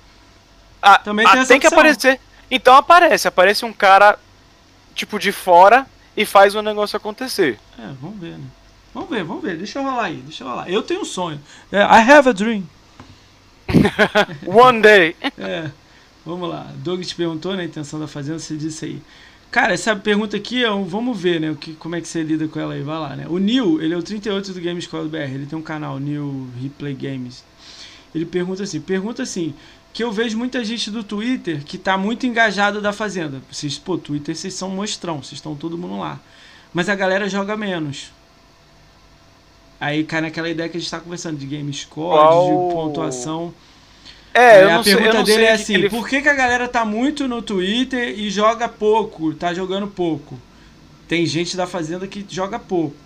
Ah, 0.81 0.97
também 0.97 1.25
tem 1.25 1.39
ah, 1.39 1.41
essa 1.41 1.47
Tem 1.49 1.59
que 1.59 1.67
aparecer. 1.67 2.19
Então 2.49 2.75
aparece. 2.75 3.27
Aparece 3.27 3.65
um 3.65 3.73
cara, 3.73 4.17
tipo, 4.95 5.19
de 5.19 5.31
fora 5.33 5.85
e 6.15 6.25
faz 6.25 6.55
o 6.55 6.61
negócio 6.61 6.95
acontecer. 6.95 7.59
É, 7.77 7.87
vamos 8.01 8.19
ver, 8.19 8.37
né? 8.37 8.45
Vamos 8.93 9.09
ver, 9.09 9.23
vamos 9.23 9.43
ver. 9.43 9.57
Deixa 9.57 9.79
eu 9.79 9.83
rolar 9.83 10.05
aí, 10.05 10.17
deixa 10.17 10.43
eu 10.43 10.47
rolar. 10.47 10.69
Eu 10.69 10.81
tenho 10.81 11.01
um 11.01 11.05
sonho. 11.05 11.41
É, 11.71 11.79
I 11.79 12.11
have 12.11 12.29
a 12.29 12.31
dream. 12.31 12.63
One 14.45 14.81
day. 14.81 15.15
é. 15.37 15.69
Vamos 16.25 16.49
lá. 16.49 16.71
Doug 16.77 17.01
te 17.01 17.15
perguntou, 17.15 17.55
né? 17.55 17.63
A 17.63 17.65
intenção 17.65 17.99
da 17.99 18.07
fazenda, 18.07 18.39
você 18.39 18.55
disse 18.55 18.85
aí. 18.85 19.01
Cara, 19.51 19.73
essa 19.73 19.95
pergunta 19.95 20.35
aqui 20.35 20.63
é 20.63 20.71
um, 20.71 20.83
vamos 20.83 21.19
ver, 21.19 21.39
né? 21.39 21.51
O 21.51 21.55
que, 21.55 21.73
como 21.73 21.95
é 21.95 22.01
que 22.01 22.07
você 22.07 22.23
lida 22.23 22.47
com 22.47 22.59
ela 22.59 22.73
aí? 22.73 22.81
Vai 22.81 22.97
lá, 22.97 23.15
né? 23.15 23.27
O 23.29 23.37
Neil, 23.37 23.81
ele 23.81 23.93
é 23.93 23.97
o 23.97 24.01
38 24.01 24.51
do 24.51 24.61
Games 24.61 24.85
Squad 24.85 25.07
BR. 25.07 25.17
Ele 25.17 25.45
tem 25.45 25.57
um 25.59 25.61
canal, 25.61 25.99
Neil 25.99 26.47
Replay 26.59 26.95
Games. 26.95 27.43
Ele 28.15 28.25
pergunta 28.25 28.63
assim: 28.63 28.81
pergunta 28.81 29.21
assim, 29.21 29.53
que 29.93 30.03
eu 30.03 30.11
vejo 30.11 30.37
muita 30.37 30.65
gente 30.65 30.89
do 30.89 31.03
Twitter 31.03 31.63
que 31.63 31.77
tá 31.77 31.97
muito 31.97 32.25
engajado 32.25 32.81
da 32.81 32.91
Fazenda. 32.91 33.41
Vocês, 33.51 33.77
pô, 33.77 33.97
Twitter, 33.97 34.35
vocês 34.35 34.55
são 34.55 34.69
mostrão, 34.69 35.21
vocês 35.21 35.33
estão 35.33 35.55
todo 35.55 35.77
mundo 35.77 35.99
lá. 35.99 36.19
Mas 36.73 36.89
a 36.89 36.95
galera 36.95 37.29
joga 37.29 37.55
menos. 37.55 38.11
Aí 39.79 40.03
cai 40.03 40.21
naquela 40.21 40.49
ideia 40.49 40.67
que 40.67 40.77
a 40.77 40.79
gente 40.79 40.89
tá 40.89 40.99
conversando 40.99 41.37
de 41.37 41.45
game 41.45 41.71
score, 41.71 42.17
oh. 42.17 42.67
de 42.69 42.73
pontuação. 42.73 43.53
É, 44.33 44.63
eu 44.63 44.79
a 44.79 44.83
pergunta 44.83 45.13
sei, 45.13 45.23
dele 45.23 45.43
é 45.43 45.51
assim: 45.51 45.75
ele... 45.75 45.89
por 45.89 46.07
que, 46.07 46.21
que 46.21 46.29
a 46.29 46.33
galera 46.33 46.67
tá 46.67 46.83
muito 46.83 47.27
no 47.27 47.41
Twitter 47.41 48.17
e 48.17 48.29
joga 48.29 48.67
pouco, 48.67 49.33
tá 49.33 49.53
jogando 49.53 49.87
pouco? 49.87 50.39
Tem 51.07 51.25
gente 51.25 51.55
da 51.55 51.67
Fazenda 51.67 52.07
que 52.07 52.25
joga 52.27 52.57
pouco. 52.57 52.97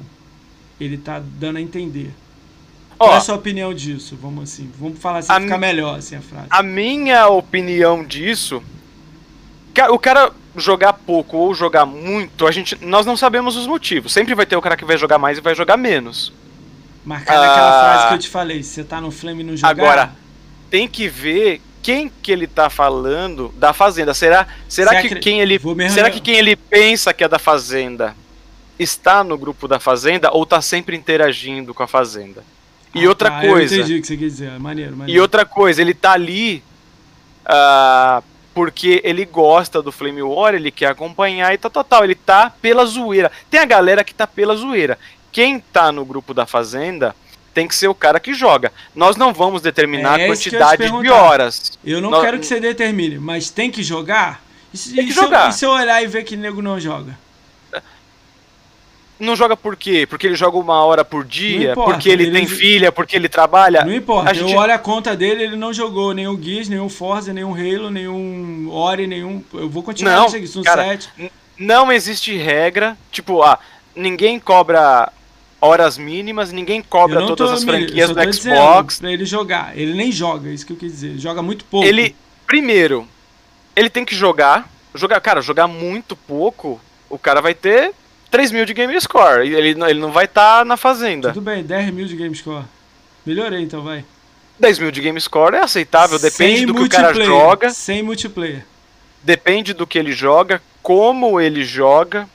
Ele 0.79 0.97
tá 0.97 1.21
dando 1.21 1.57
a 1.57 1.61
entender. 1.61 2.11
Qual 2.97 3.13
é 3.13 3.17
a 3.17 3.21
sua 3.21 3.35
opinião 3.35 3.73
disso? 3.73 4.17
Vamos 4.19 4.43
assim, 4.43 4.71
vamos 4.79 4.97
falar 4.97 5.19
assim, 5.19 5.33
ficar 5.41 5.57
melhor 5.57 5.97
assim 5.97 6.15
a 6.15 6.21
frase. 6.21 6.47
A 6.49 6.63
minha 6.63 7.27
opinião 7.27 8.03
disso, 8.03 8.63
o 9.91 9.99
cara 9.99 10.31
jogar 10.55 10.93
pouco 10.93 11.37
ou 11.37 11.53
jogar 11.53 11.85
muito, 11.85 12.47
a 12.47 12.51
gente, 12.51 12.75
nós 12.83 13.05
não 13.05 13.15
sabemos 13.15 13.55
os 13.55 13.67
motivos. 13.67 14.11
Sempre 14.11 14.33
vai 14.33 14.45
ter 14.45 14.55
o 14.55 14.61
cara 14.61 14.75
que 14.75 14.85
vai 14.85 14.97
jogar 14.97 15.19
mais 15.19 15.37
e 15.37 15.41
vai 15.41 15.53
jogar 15.53 15.77
menos. 15.77 16.33
Marcar 17.05 17.33
aquela 17.33 17.69
ah, 17.69 17.83
frase 17.83 18.07
que 18.07 18.13
eu 18.15 18.19
te 18.19 18.29
falei, 18.29 18.63
você 18.63 18.83
tá 18.83 18.99
no 18.99 19.11
flame 19.11 19.41
e 19.41 19.45
não 19.45 19.55
jogar. 19.55 19.69
Agora, 19.69 20.15
tem 20.69 20.87
que 20.87 21.07
ver 21.07 21.61
quem 21.81 22.11
que 22.21 22.31
ele 22.31 22.47
tá 22.47 22.69
falando 22.69 23.53
da 23.57 23.73
fazenda. 23.73 24.13
Será, 24.13 24.47
será 24.67 25.01
que 25.01 25.15
quem 25.15 25.39
ele, 25.39 25.59
será 25.89 26.09
que 26.09 26.19
quem 26.19 26.35
ele 26.35 26.55
pensa 26.55 27.13
que 27.13 27.23
é 27.23 27.27
da 27.27 27.39
fazenda 27.39 28.15
está 28.77 29.23
no 29.23 29.37
grupo 29.37 29.67
da 29.67 29.79
fazenda 29.79 30.29
ou 30.31 30.45
tá 30.45 30.61
sempre 30.61 30.95
interagindo 30.97 31.73
com 31.73 31.83
a 31.83 31.87
fazenda? 31.87 32.43
E 32.93 33.05
ah, 33.05 33.09
outra 33.09 33.29
tá, 33.29 33.41
coisa. 33.41 33.75
Eu 33.75 33.79
entendi 33.79 33.97
o 33.97 34.01
que 34.01 34.07
você 34.07 34.17
quer 34.17 34.25
dizer. 34.25 34.59
Maneiro, 34.59 34.97
maneiro. 34.97 35.17
E 35.17 35.21
outra 35.21 35.45
coisa, 35.45 35.81
ele 35.81 35.93
tá 35.93 36.11
ali 36.11 36.63
uh, 37.45 38.23
porque 38.53 39.01
ele 39.03 39.23
gosta 39.23 39.81
do 39.81 39.91
Flame 39.91 40.21
War, 40.23 40.55
ele 40.55 40.71
quer 40.71 40.87
acompanhar 40.87 41.53
e 41.53 41.57
tá 41.57 41.69
total. 41.69 42.03
Ele 42.03 42.15
tá 42.15 42.49
pela 42.49 42.85
zoeira. 42.85 43.31
Tem 43.49 43.59
a 43.59 43.65
galera 43.65 44.03
que 44.03 44.13
tá 44.13 44.25
pela 44.25 44.55
zoeira. 44.55 44.97
Quem 45.31 45.59
tá 45.59 45.91
no 45.91 46.03
grupo 46.03 46.33
da 46.33 46.45
Fazenda 46.45 47.15
tem 47.57 47.67
que 47.67 47.73
ser 47.73 47.87
o 47.87 47.95
cara 47.95 48.19
que 48.19 48.35
joga. 48.35 48.71
Nós 48.93 49.15
não 49.15 49.33
vamos 49.33 49.63
determinar 49.63 50.19
é 50.19 50.25
a 50.25 50.27
quantidade 50.27 50.91
de 51.01 51.09
horas. 51.09 51.75
Eu 51.83 51.99
não 51.99 52.11
Nós... 52.11 52.23
quero 52.23 52.37
que 52.37 52.45
você 52.45 52.59
determine, 52.59 53.17
mas 53.17 53.49
tem 53.49 53.71
que 53.71 53.81
jogar? 53.81 54.43
E 54.71 54.77
se, 54.77 54.93
tem 54.93 55.05
que 55.05 55.11
e 55.11 55.15
jogar. 55.15 55.51
Se 55.51 55.65
eu, 55.65 55.71
e 55.71 55.75
se 55.75 55.81
eu 55.81 55.83
olhar 55.83 56.03
e 56.03 56.05
ver 56.05 56.23
que 56.23 56.37
nego 56.37 56.61
não 56.61 56.79
joga? 56.79 57.17
Não 59.19 59.35
joga 59.35 59.57
por 59.57 59.75
quê? 59.75 60.05
Porque 60.07 60.27
ele 60.27 60.35
joga 60.35 60.55
uma 60.55 60.85
hora 60.85 61.03
por 61.03 61.25
dia? 61.25 61.71
Importa, 61.71 61.93
porque 61.93 62.09
ele, 62.09 62.25
ele, 62.25 62.31
tem 62.31 62.45
filha? 62.45 62.91
Porque 62.91 63.15
ele 63.15 63.27
trabalha? 63.27 63.83
Não 63.83 63.91
importa. 63.91 64.29
A 64.29 64.33
gente... 64.35 64.53
Eu 64.53 64.59
olho 64.59 64.73
a 64.75 64.77
conta 64.77 65.15
dele, 65.15 65.43
ele 65.43 65.55
não 65.55 65.73
jogou 65.73 66.13
nenhum 66.13 66.39
Gears, 66.39 66.69
nenhum 66.69 66.87
Forza, 66.87 67.33
nenhum 67.33 67.55
Halo, 67.55 67.89
nenhum 67.89 68.69
Ori, 68.69 69.07
nenhum. 69.07 69.43
Eu 69.51 69.67
vou 69.67 69.81
continuar 69.81 70.17
não, 70.17 70.29
Sunset. 70.29 70.63
Cara, 70.63 70.99
não 71.57 71.91
existe 71.91 72.37
regra. 72.37 72.95
Tipo, 73.11 73.41
ah, 73.41 73.57
ninguém 73.95 74.39
cobra 74.39 75.11
horas 75.59 75.97
mínimas, 75.97 76.51
ninguém 76.51 76.81
cobra 76.81 77.25
todas 77.25 77.51
as 77.51 77.63
franquias 77.63 78.09
do 78.09 78.33
Xbox. 78.33 78.99
Pra 78.99 79.11
ele 79.11 79.25
jogar. 79.25 79.77
Ele 79.77 79.93
nem 79.93 80.11
joga, 80.11 80.49
é 80.49 80.53
isso 80.53 80.65
que 80.65 80.73
eu 80.73 80.77
quis 80.77 80.91
dizer. 80.91 81.07
Ele 81.09 81.19
joga 81.19 81.41
muito 81.41 81.65
pouco. 81.65 81.87
Ele, 81.87 82.15
primeiro, 82.45 83.07
ele 83.75 83.89
tem 83.89 84.05
que 84.05 84.15
jogar. 84.15 84.69
Jogar, 84.95 85.19
cara, 85.21 85.41
jogar 85.41 85.67
muito 85.67 86.15
pouco, 86.15 86.81
o 87.09 87.19
cara 87.19 87.39
vai 87.39 87.53
ter 87.53 87.93
3 88.31 88.51
mil 88.51 88.65
de 88.65 88.73
game 88.73 88.99
score. 88.99 89.45
Ele, 89.45 89.75
ele 89.83 89.99
não 89.99 90.11
vai 90.11 90.25
estar 90.25 90.59
tá 90.59 90.65
na 90.65 90.77
fazenda. 90.77 91.29
Tudo 91.33 91.43
bem, 91.43 91.63
10 91.63 91.93
mil 91.93 92.07
de 92.07 92.15
game 92.15 92.35
score. 92.35 92.65
Melhorei 93.25 93.61
então, 93.61 93.83
vai. 93.83 94.03
10 94.59 94.79
mil 94.79 94.91
de 94.91 95.01
game 95.01 95.19
score 95.21 95.55
é 95.55 95.59
aceitável, 95.59 96.17
depende 96.17 96.57
Sem 96.57 96.65
do 96.65 96.73
que 96.73 96.81
o 96.81 96.89
cara 96.89 97.13
joga. 97.13 97.69
Sem 97.69 98.01
multiplayer. 98.01 98.65
Depende 99.21 99.73
do 99.73 99.85
que 99.85 99.99
ele 99.99 100.13
joga, 100.13 100.61
como 100.81 101.39
ele 101.39 101.63
joga, 101.63 102.27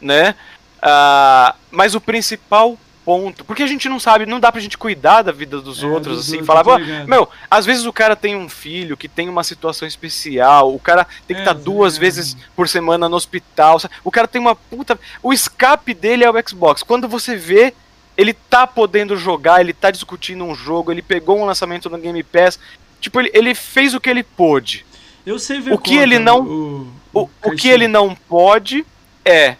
né? 0.00 0.34
Uh, 0.82 1.54
mas 1.70 1.94
o 1.94 2.00
principal 2.00 2.76
ponto. 3.04 3.44
Porque 3.44 3.62
a 3.62 3.66
gente 3.66 3.88
não 3.88 4.00
sabe, 4.00 4.26
não 4.26 4.40
dá 4.40 4.50
pra 4.50 4.60
gente 4.60 4.78
cuidar 4.78 5.22
da 5.22 5.32
vida 5.32 5.60
dos 5.60 5.82
é, 5.82 5.86
outros, 5.86 6.16
dos 6.16 6.28
assim, 6.28 6.40
outros, 6.40 6.46
falar, 6.46 6.78
meu, 7.06 7.28
às 7.50 7.66
vezes 7.66 7.84
o 7.84 7.92
cara 7.92 8.16
tem 8.16 8.36
um 8.36 8.48
filho 8.48 8.96
que 8.96 9.08
tem 9.08 9.28
uma 9.28 9.44
situação 9.44 9.86
especial, 9.86 10.74
o 10.74 10.78
cara 10.78 11.06
tem 11.26 11.36
que 11.36 11.42
estar 11.42 11.52
é, 11.52 11.54
tá 11.54 11.60
duas 11.60 11.96
é. 11.96 12.00
vezes 12.00 12.36
por 12.56 12.68
semana 12.68 13.08
no 13.08 13.16
hospital, 13.16 13.80
o 14.04 14.10
cara 14.10 14.28
tem 14.28 14.40
uma 14.40 14.54
puta. 14.54 14.98
O 15.22 15.32
escape 15.32 15.94
dele 15.94 16.24
é 16.24 16.30
o 16.30 16.48
Xbox. 16.48 16.82
Quando 16.82 17.08
você 17.08 17.36
vê, 17.36 17.74
ele 18.16 18.32
tá 18.32 18.66
podendo 18.66 19.16
jogar, 19.16 19.60
ele 19.60 19.72
tá 19.72 19.90
discutindo 19.90 20.44
um 20.44 20.54
jogo, 20.54 20.92
ele 20.92 21.02
pegou 21.02 21.38
um 21.38 21.44
lançamento 21.44 21.88
no 21.90 21.98
Game 21.98 22.22
Pass. 22.22 22.58
Tipo, 23.00 23.20
ele, 23.20 23.30
ele 23.34 23.54
fez 23.54 23.94
o 23.94 24.00
que 24.00 24.08
ele 24.08 24.22
pôde. 24.22 24.86
Eu 25.24 25.38
sei 25.38 25.60
ver 25.60 25.72
o 25.72 25.78
que 25.78 25.96
ele 25.96 26.18
não. 26.18 26.40
O, 26.40 26.92
o, 27.12 27.20
o, 27.20 27.30
o 27.44 27.56
que 27.56 27.68
ele 27.68 27.88
não 27.88 28.14
pode 28.14 28.84
é 29.24 29.56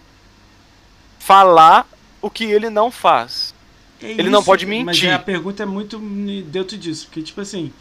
falar 1.23 1.87
o 2.21 2.29
que 2.29 2.43
ele 2.43 2.69
não 2.69 2.91
faz. 2.91 3.53
É 4.01 4.11
ele 4.11 4.23
isso, 4.23 4.29
não 4.29 4.43
pode 4.43 4.65
mentir. 4.65 4.85
Mas 4.85 5.03
a 5.03 5.19
pergunta 5.19 5.63
é 5.63 5.65
muito 5.65 5.97
dentro 6.47 6.77
disso, 6.77 7.05
porque 7.05 7.21
tipo 7.21 7.39
assim, 7.39 7.71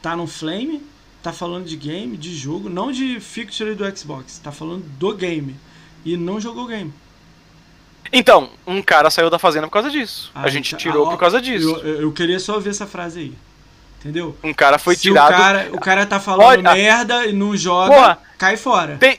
tá 0.00 0.16
no 0.16 0.26
Flame, 0.26 0.82
tá 1.22 1.32
falando 1.32 1.64
de 1.64 1.76
game, 1.76 2.16
de 2.16 2.34
jogo, 2.34 2.68
não 2.68 2.92
de 2.92 3.18
fixture 3.18 3.74
do 3.74 3.96
Xbox, 3.96 4.38
tá 4.38 4.52
falando 4.52 4.84
do 4.98 5.14
game 5.14 5.56
e 6.04 6.16
não 6.16 6.40
jogou 6.40 6.64
o 6.64 6.68
game. 6.68 6.92
Então, 8.12 8.50
um 8.66 8.82
cara 8.82 9.10
saiu 9.10 9.30
da 9.30 9.38
fazenda 9.38 9.66
por 9.66 9.72
causa 9.72 9.90
disso. 9.90 10.30
Ah, 10.34 10.42
a 10.42 10.48
gente 10.48 10.76
tirou 10.76 11.06
ah, 11.06 11.10
por 11.10 11.18
causa 11.18 11.40
disso. 11.40 11.76
Eu, 11.78 12.02
eu, 12.02 12.12
queria 12.12 12.38
só 12.38 12.58
ver 12.60 12.70
essa 12.70 12.86
frase 12.86 13.20
aí. 13.20 13.34
Entendeu? 14.00 14.36
Um 14.42 14.52
cara 14.52 14.78
foi 14.78 14.96
Se 14.96 15.02
tirado. 15.02 15.32
O 15.32 15.36
cara, 15.36 15.68
o 15.72 15.80
cara 15.80 16.06
tá 16.06 16.20
falando 16.20 16.46
Olha, 16.46 16.74
merda 16.74 17.24
e 17.26 17.32
não 17.32 17.56
joga, 17.56 17.94
porra, 17.94 18.18
cai 18.36 18.56
fora. 18.56 18.96
Tem, 18.98 19.18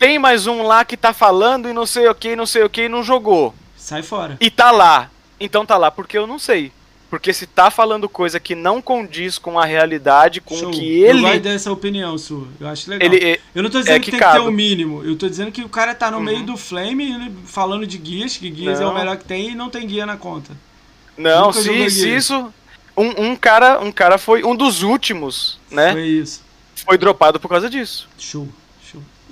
tem 0.00 0.18
mais 0.18 0.46
um 0.46 0.62
lá 0.62 0.82
que 0.82 0.96
tá 0.96 1.12
falando 1.12 1.68
e 1.68 1.74
não 1.74 1.84
sei 1.84 2.08
o 2.08 2.14
que, 2.14 2.34
não 2.34 2.46
sei 2.46 2.64
o 2.64 2.70
que, 2.70 2.84
e 2.84 2.88
não 2.88 3.04
jogou. 3.04 3.54
Sai 3.76 4.02
fora. 4.02 4.38
E 4.40 4.50
tá 4.50 4.70
lá. 4.70 5.10
Então 5.38 5.66
tá 5.66 5.76
lá 5.76 5.90
porque 5.90 6.16
eu 6.16 6.26
não 6.26 6.38
sei. 6.38 6.72
Porque 7.10 7.32
se 7.34 7.46
tá 7.46 7.70
falando 7.70 8.08
coisa 8.08 8.40
que 8.40 8.54
não 8.54 8.80
condiz 8.80 9.36
com 9.36 9.58
a 9.58 9.66
realidade, 9.66 10.40
com 10.40 10.54
o 10.54 10.70
que 10.70 11.02
ele. 11.02 11.18
Eu 11.18 11.22
gosto 11.22 11.40
dessa 11.40 11.72
opinião 11.72 12.16
sua. 12.16 12.46
Eu 12.58 12.68
acho 12.68 12.88
legal. 12.88 13.12
Ele, 13.12 13.40
eu 13.54 13.62
não 13.62 13.68
tô 13.68 13.80
dizendo 13.80 13.96
é 13.96 13.98
que, 13.98 14.06
que, 14.06 14.10
tem 14.12 14.20
cabe. 14.20 14.32
que 14.32 14.38
ter 14.38 14.46
o 14.46 14.48
um 14.48 14.52
mínimo. 14.52 15.04
Eu 15.04 15.16
tô 15.16 15.28
dizendo 15.28 15.52
que 15.52 15.62
o 15.62 15.68
cara 15.68 15.94
tá 15.94 16.10
no 16.10 16.16
uhum. 16.16 16.22
meio 16.22 16.44
do 16.44 16.56
Flame 16.56 17.36
falando 17.44 17.86
de 17.86 17.98
guias, 17.98 18.38
que 18.38 18.48
guias 18.48 18.80
não. 18.80 18.88
é 18.88 18.90
o 18.90 18.94
melhor 18.94 19.16
que 19.18 19.24
tem 19.24 19.50
e 19.50 19.54
não 19.54 19.68
tem 19.68 19.86
guia 19.86 20.06
na 20.06 20.16
conta. 20.16 20.56
Não, 21.18 21.52
se, 21.52 21.90
se 21.90 22.08
isso. 22.08 22.50
Um, 22.96 23.32
um, 23.32 23.36
cara, 23.36 23.80
um 23.80 23.92
cara 23.92 24.16
foi 24.16 24.44
um 24.44 24.54
dos 24.54 24.82
últimos, 24.82 25.58
né? 25.70 25.92
Foi 25.92 26.06
isso. 26.06 26.42
Foi 26.86 26.96
dropado 26.96 27.38
por 27.38 27.48
causa 27.48 27.68
disso. 27.68 28.08
Show. 28.16 28.48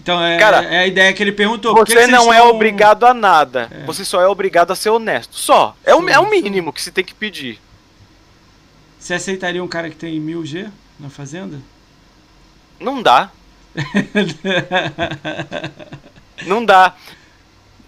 Então 0.01 0.23
é, 0.23 0.39
Cara, 0.39 0.63
é 0.63 0.79
a 0.79 0.87
ideia 0.87 1.13
que 1.13 1.23
ele 1.23 1.33
perguntou. 1.33 1.75
Você 1.75 1.95
que 1.95 2.07
não 2.07 2.33
é 2.33 2.43
obrigado 2.43 3.05
a 3.05 3.13
nada. 3.13 3.69
É. 3.71 3.85
Você 3.85 4.05
só 4.05 4.21
é 4.21 4.27
obrigado 4.27 4.71
a 4.71 4.77
ser 4.77 4.91
honesto. 4.91 5.37
Só. 5.37 5.77
É 5.85 5.95
o, 5.95 6.09
é 6.09 6.19
o 6.19 6.31
mínimo 6.31 6.73
que 6.73 6.81
você 6.81 6.91
tem 6.91 7.05
que 7.05 7.15
pedir. 7.15 7.61
Você 8.99 9.15
aceitaria 9.15 9.63
um 9.63 9.69
cara 9.69 9.91
que 9.91 9.97
tem 9.97 10.21
1000G 10.21 10.71
na 10.99 11.09
fazenda? 11.09 11.59
Não 12.81 13.03
dá. 13.03 13.31
não 16.47 16.65
dá. 16.65 16.95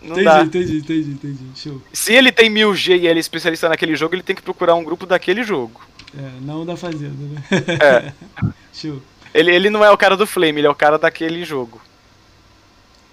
Não 0.03 0.13
entendi, 0.13 0.25
dá. 0.25 0.43
entendi, 0.43 0.77
entendi, 0.79 1.11
entendi. 1.11 1.45
Show. 1.55 1.81
Se 1.93 2.13
ele 2.13 2.33
tem 2.33 2.51
1000G 2.51 3.01
e 3.01 3.07
ele 3.07 3.19
é 3.19 3.21
especialista 3.21 3.69
naquele 3.69 3.95
jogo, 3.95 4.15
ele 4.15 4.23
tem 4.23 4.37
que 4.37 4.43
procurar 4.43 4.75
um 4.75 4.85
grupo 4.85 5.05
daquele 5.05 5.43
jogo. 5.43 5.81
É, 6.17 6.31
não 6.41 6.65
da 6.65 6.77
fazenda, 6.77 7.17
né? 7.17 7.43
É. 7.81 8.13
Show. 8.73 9.01
Ele, 9.33 9.55
ele 9.55 9.71
não 9.71 9.85
é 9.85 9.91
o 9.91 9.99
cara 9.99 10.17
do 10.17 10.27
Flame, 10.27 10.61
ele 10.61 10.67
é 10.67 10.71
o 10.71 10.75
cara 10.75 10.99
daquele 10.99 11.45
jogo. 11.45 11.81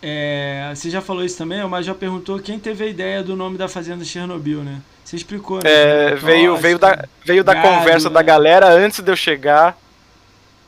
É, 0.01 0.71
você 0.75 0.89
já 0.89 1.01
falou 1.01 1.23
isso 1.23 1.37
também, 1.37 1.65
mas 1.67 1.85
já 1.85 1.95
perguntou 1.95 2.39
quem 2.39 2.59
teve 2.59 2.83
a 2.83 2.87
ideia 2.87 3.23
do 3.23 3.35
nome 3.35 3.57
da 3.57 3.67
fazenda 3.67 4.05
Chernobyl, 4.05 4.63
né? 4.63 4.81
Você 5.03 5.15
explicou, 5.15 5.57
né? 5.57 5.63
É, 5.65 6.15
veio, 6.15 6.55
veio 6.57 6.77
da, 6.77 7.07
veio 7.25 7.43
da 7.43 7.53
gado, 7.53 7.67
conversa 7.67 8.09
né? 8.09 8.13
da 8.13 8.21
galera 8.21 8.67
antes 8.67 8.99
de 8.99 9.11
eu 9.11 9.15
chegar. 9.15 9.77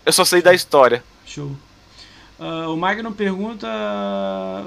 Eu 0.05 0.13
só 0.13 0.25
sei 0.25 0.41
da 0.41 0.53
história. 0.53 1.03
Show. 1.25 1.51
Uh, 2.39 2.73
o 2.73 2.77
Magno 2.77 3.11
pergunta. 3.11 3.67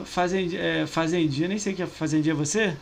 Fazend, 0.04 0.56
é, 0.56 0.86
fazendinha, 0.86 1.48
nem 1.48 1.58
sei 1.58 1.72
o 1.72 1.76
que 1.76 1.82
é. 1.82 1.86
Fazendinha 1.86 2.34
é 2.34 2.36
você? 2.36 2.76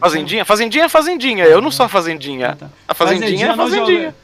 Fazendinha? 0.00 0.44
Fazendinha 0.44 0.84
é 0.84 0.88
fazendinha. 0.88 1.44
Eu 1.44 1.60
não 1.60 1.70
sou 1.70 1.86
a 1.86 1.88
fazendinha. 1.88 2.48
Ah, 2.50 2.56
tá. 2.56 2.70
A 2.88 2.94
fazendinha, 2.94 3.28
fazendinha 3.28 3.46
é 3.46 3.50
a 3.50 3.56
fazendinha. 3.56 4.16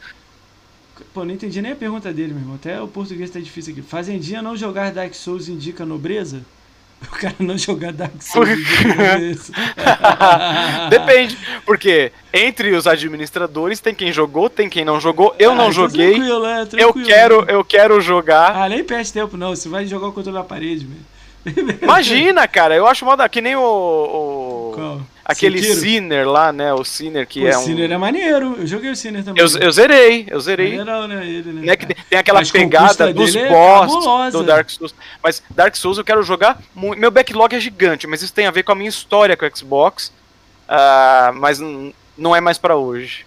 Pô, 1.14 1.24
não 1.24 1.32
entendi 1.32 1.62
nem 1.62 1.72
a 1.72 1.76
pergunta 1.76 2.12
dele, 2.12 2.32
meu 2.32 2.42
irmão. 2.42 2.56
Até 2.56 2.80
o 2.80 2.88
português 2.88 3.30
tá 3.30 3.38
difícil 3.38 3.72
aqui. 3.72 3.82
Fazendinha 3.82 4.42
não 4.42 4.56
jogar 4.56 4.92
Dark 4.92 5.14
Souls 5.14 5.48
indica 5.48 5.86
nobreza? 5.86 6.42
O 7.10 7.20
cara 7.20 7.34
não 7.38 7.56
jogar 7.56 7.92
Dark 7.92 8.20
Souls. 8.20 8.48
Depende, 10.90 11.36
porque 11.64 12.12
entre 12.32 12.72
os 12.72 12.86
administradores 12.86 13.80
tem 13.80 13.94
quem 13.94 14.12
jogou, 14.12 14.48
tem 14.48 14.68
quem 14.68 14.84
não 14.84 15.00
jogou. 15.00 15.34
Eu 15.38 15.52
ah, 15.52 15.54
não 15.54 15.72
joguei. 15.72 16.14
Tranquilo, 16.14 16.46
é, 16.46 16.66
tranquilo, 16.66 17.00
eu 17.00 17.06
quero, 17.06 17.44
eu 17.48 17.64
quero 17.64 18.00
jogar. 18.00 18.54
Ah, 18.54 18.68
nem 18.68 18.84
perde 18.84 19.12
tempo 19.12 19.36
não. 19.36 19.50
Você 19.50 19.68
vai 19.68 19.86
jogar 19.86 20.08
o 20.08 20.12
controle 20.12 20.38
da 20.38 20.44
parede, 20.44 20.86
velho. 20.86 21.78
Imagina, 21.82 22.46
cara. 22.46 22.74
Eu 22.74 22.86
acho 22.86 23.04
moda 23.04 23.28
que 23.28 23.40
nem 23.40 23.56
o, 23.56 23.62
o... 23.62 24.72
Qual? 24.74 25.00
Aquele 25.30 25.62
Sinner 25.62 26.28
lá, 26.28 26.52
né? 26.52 26.72
O 26.72 26.84
Sinner 26.84 27.26
que 27.26 27.40
Pô, 27.40 27.46
é 27.46 27.56
um. 27.56 27.60
O 27.60 27.64
Sinner 27.64 27.92
é 27.92 27.98
maneiro. 27.98 28.56
Eu 28.58 28.66
joguei 28.66 28.90
o 28.90 28.96
Sinner 28.96 29.24
também. 29.24 29.42
Eu, 29.42 29.48
eu 29.58 29.70
zerei, 29.70 30.26
eu 30.28 30.40
zerei. 30.40 30.76
Maneirão, 30.76 31.08
né? 31.08 31.26
Ele, 31.26 31.52
né? 31.52 31.76
Que 31.76 31.86
tem 31.86 32.18
aquela 32.18 32.40
Mas 32.40 32.50
pegada 32.50 33.12
dos 33.12 33.34
é 33.36 33.48
boss 33.48 34.32
do 34.32 34.42
Dark 34.42 34.68
Souls. 34.70 34.94
Mas 35.22 35.42
Dark 35.50 35.76
Souls 35.76 35.98
eu 35.98 36.04
quero 36.04 36.22
jogar. 36.22 36.60
Muito... 36.74 36.98
Meu 36.98 37.10
backlog 37.10 37.54
é 37.54 37.60
gigante, 37.60 38.06
mas 38.06 38.22
isso 38.22 38.32
tem 38.32 38.46
a 38.46 38.50
ver 38.50 38.62
com 38.62 38.72
a 38.72 38.74
minha 38.74 38.88
história 38.88 39.36
com 39.36 39.46
o 39.46 39.56
Xbox. 39.56 40.12
Uh, 40.68 41.32
mas 41.34 41.58
não 42.16 42.34
é 42.34 42.40
mais 42.40 42.58
para 42.58 42.76
hoje. 42.76 43.26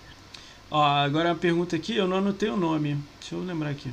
Ó, 0.70 0.84
agora 0.84 1.32
a 1.32 1.36
pergunta 1.36 1.76
aqui, 1.76 1.96
eu 1.96 2.08
não 2.08 2.18
anotei 2.18 2.50
o 2.50 2.58
nome. 2.58 2.98
Deixa 3.20 3.36
eu 3.36 3.44
lembrar 3.44 3.70
aqui. 3.70 3.92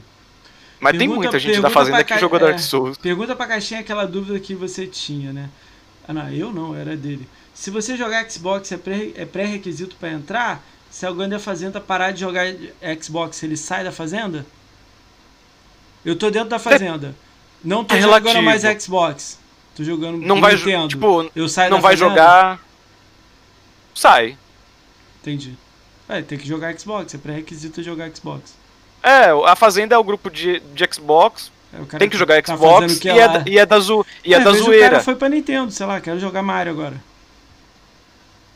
Mas 0.81 0.93
pergunta, 0.93 0.99
tem 0.99 1.09
muita 1.09 1.39
gente 1.39 1.61
da 1.61 1.69
Fazenda 1.69 2.03
que 2.03 2.19
jogou 2.19 2.39
Dark 2.39 2.55
é, 2.55 2.59
Souls. 2.59 2.97
Pergunta 2.97 3.37
pra 3.37 3.47
caixinha 3.47 3.81
aquela 3.81 4.07
dúvida 4.07 4.41
que 4.41 4.55
você 4.55 4.87
tinha, 4.87 5.33
né? 5.33 5.51
Ah, 6.09 6.13
não, 6.13 6.31
eu 6.31 6.53
não, 6.53 6.75
era 6.75 6.97
dele. 6.97 7.29
Se 7.61 7.71
você 7.71 7.95
jogar 7.95 8.27
Xbox 8.31 8.73
é, 8.73 8.81
é 9.17 9.27
pré-requisito 9.27 9.95
para 9.97 10.09
entrar, 10.09 10.65
se 10.91 11.05
alguém 11.05 11.29
da 11.29 11.39
Fazenda 11.39 11.79
parar 11.79 12.11
de 12.11 12.21
jogar 12.21 12.47
Xbox, 13.03 13.43
ele 13.43 13.55
sai 13.55 13.85
da 13.85 13.93
Fazenda? 13.93 14.47
Eu 16.03 16.17
tô 16.17 16.31
dentro 16.31 16.49
da 16.49 16.59
Fazenda. 16.59 17.15
Não 17.63 17.85
tô 17.85 17.95
é 17.95 18.01
jogando 18.01 18.43
mais 18.43 18.63
Xbox. 18.83 19.39
Tô 19.77 19.85
jogando 19.85 20.17
não 20.17 20.41
vai, 20.41 20.57
Nintendo. 20.57 20.89
Tipo, 20.89 21.31
eu 21.37 21.47
saio 21.51 21.71
não 21.71 21.83
vai 21.83 21.99
fazenda? 21.99 22.09
jogar. 22.09 22.61
Sai. 23.95 24.39
Entendi. 25.21 25.55
É, 26.09 26.23
tem 26.23 26.39
que 26.39 26.49
jogar 26.49 26.75
Xbox, 26.79 27.15
é 27.15 27.19
pré-requisito 27.19 27.83
jogar 27.83 28.11
Xbox. 28.17 28.55
É, 29.03 29.27
a 29.47 29.55
Fazenda 29.55 29.95
é 29.95 29.99
o 29.99 30.05
grupo 30.05 30.31
de, 30.31 30.61
de 30.61 30.89
Xbox. 30.91 31.53
É, 31.75 31.99
tem 31.99 32.09
que 32.09 32.17
jogar 32.17 32.43
tá 32.43 32.57
Xbox 32.57 32.99
que 32.99 33.09
e, 33.09 33.11
é, 33.11 33.45
e, 33.47 33.59
é, 33.59 33.67
da, 33.67 33.79
zo, 33.79 34.07
e 34.25 34.33
é, 34.33 34.39
é 34.39 34.41
da 34.41 34.51
zoeira. 34.51 34.87
O 34.87 34.91
cara 34.93 35.03
foi 35.03 35.15
pra 35.15 35.29
Nintendo, 35.29 35.71
sei 35.71 35.85
lá, 35.85 36.01
quero 36.01 36.19
jogar 36.19 36.43
Mario 36.43 36.73
agora. 36.73 37.10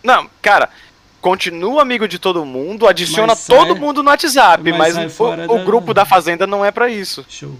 Não, 0.04 0.28
cara, 0.42 0.68
continua 1.22 1.80
amigo 1.80 2.06
de 2.06 2.18
todo 2.18 2.44
mundo, 2.44 2.86
adiciona 2.86 3.34
sai, 3.34 3.56
todo 3.56 3.74
mundo 3.74 4.02
no 4.02 4.10
WhatsApp, 4.10 4.62
mas, 4.72 4.94
mas 4.94 5.18
o, 5.18 5.24
o 5.24 5.58
da... 5.58 5.64
grupo 5.64 5.94
da 5.94 6.04
Fazenda 6.04 6.46
não 6.46 6.62
é 6.62 6.70
para 6.70 6.90
isso. 6.90 7.24
Show. 7.26 7.56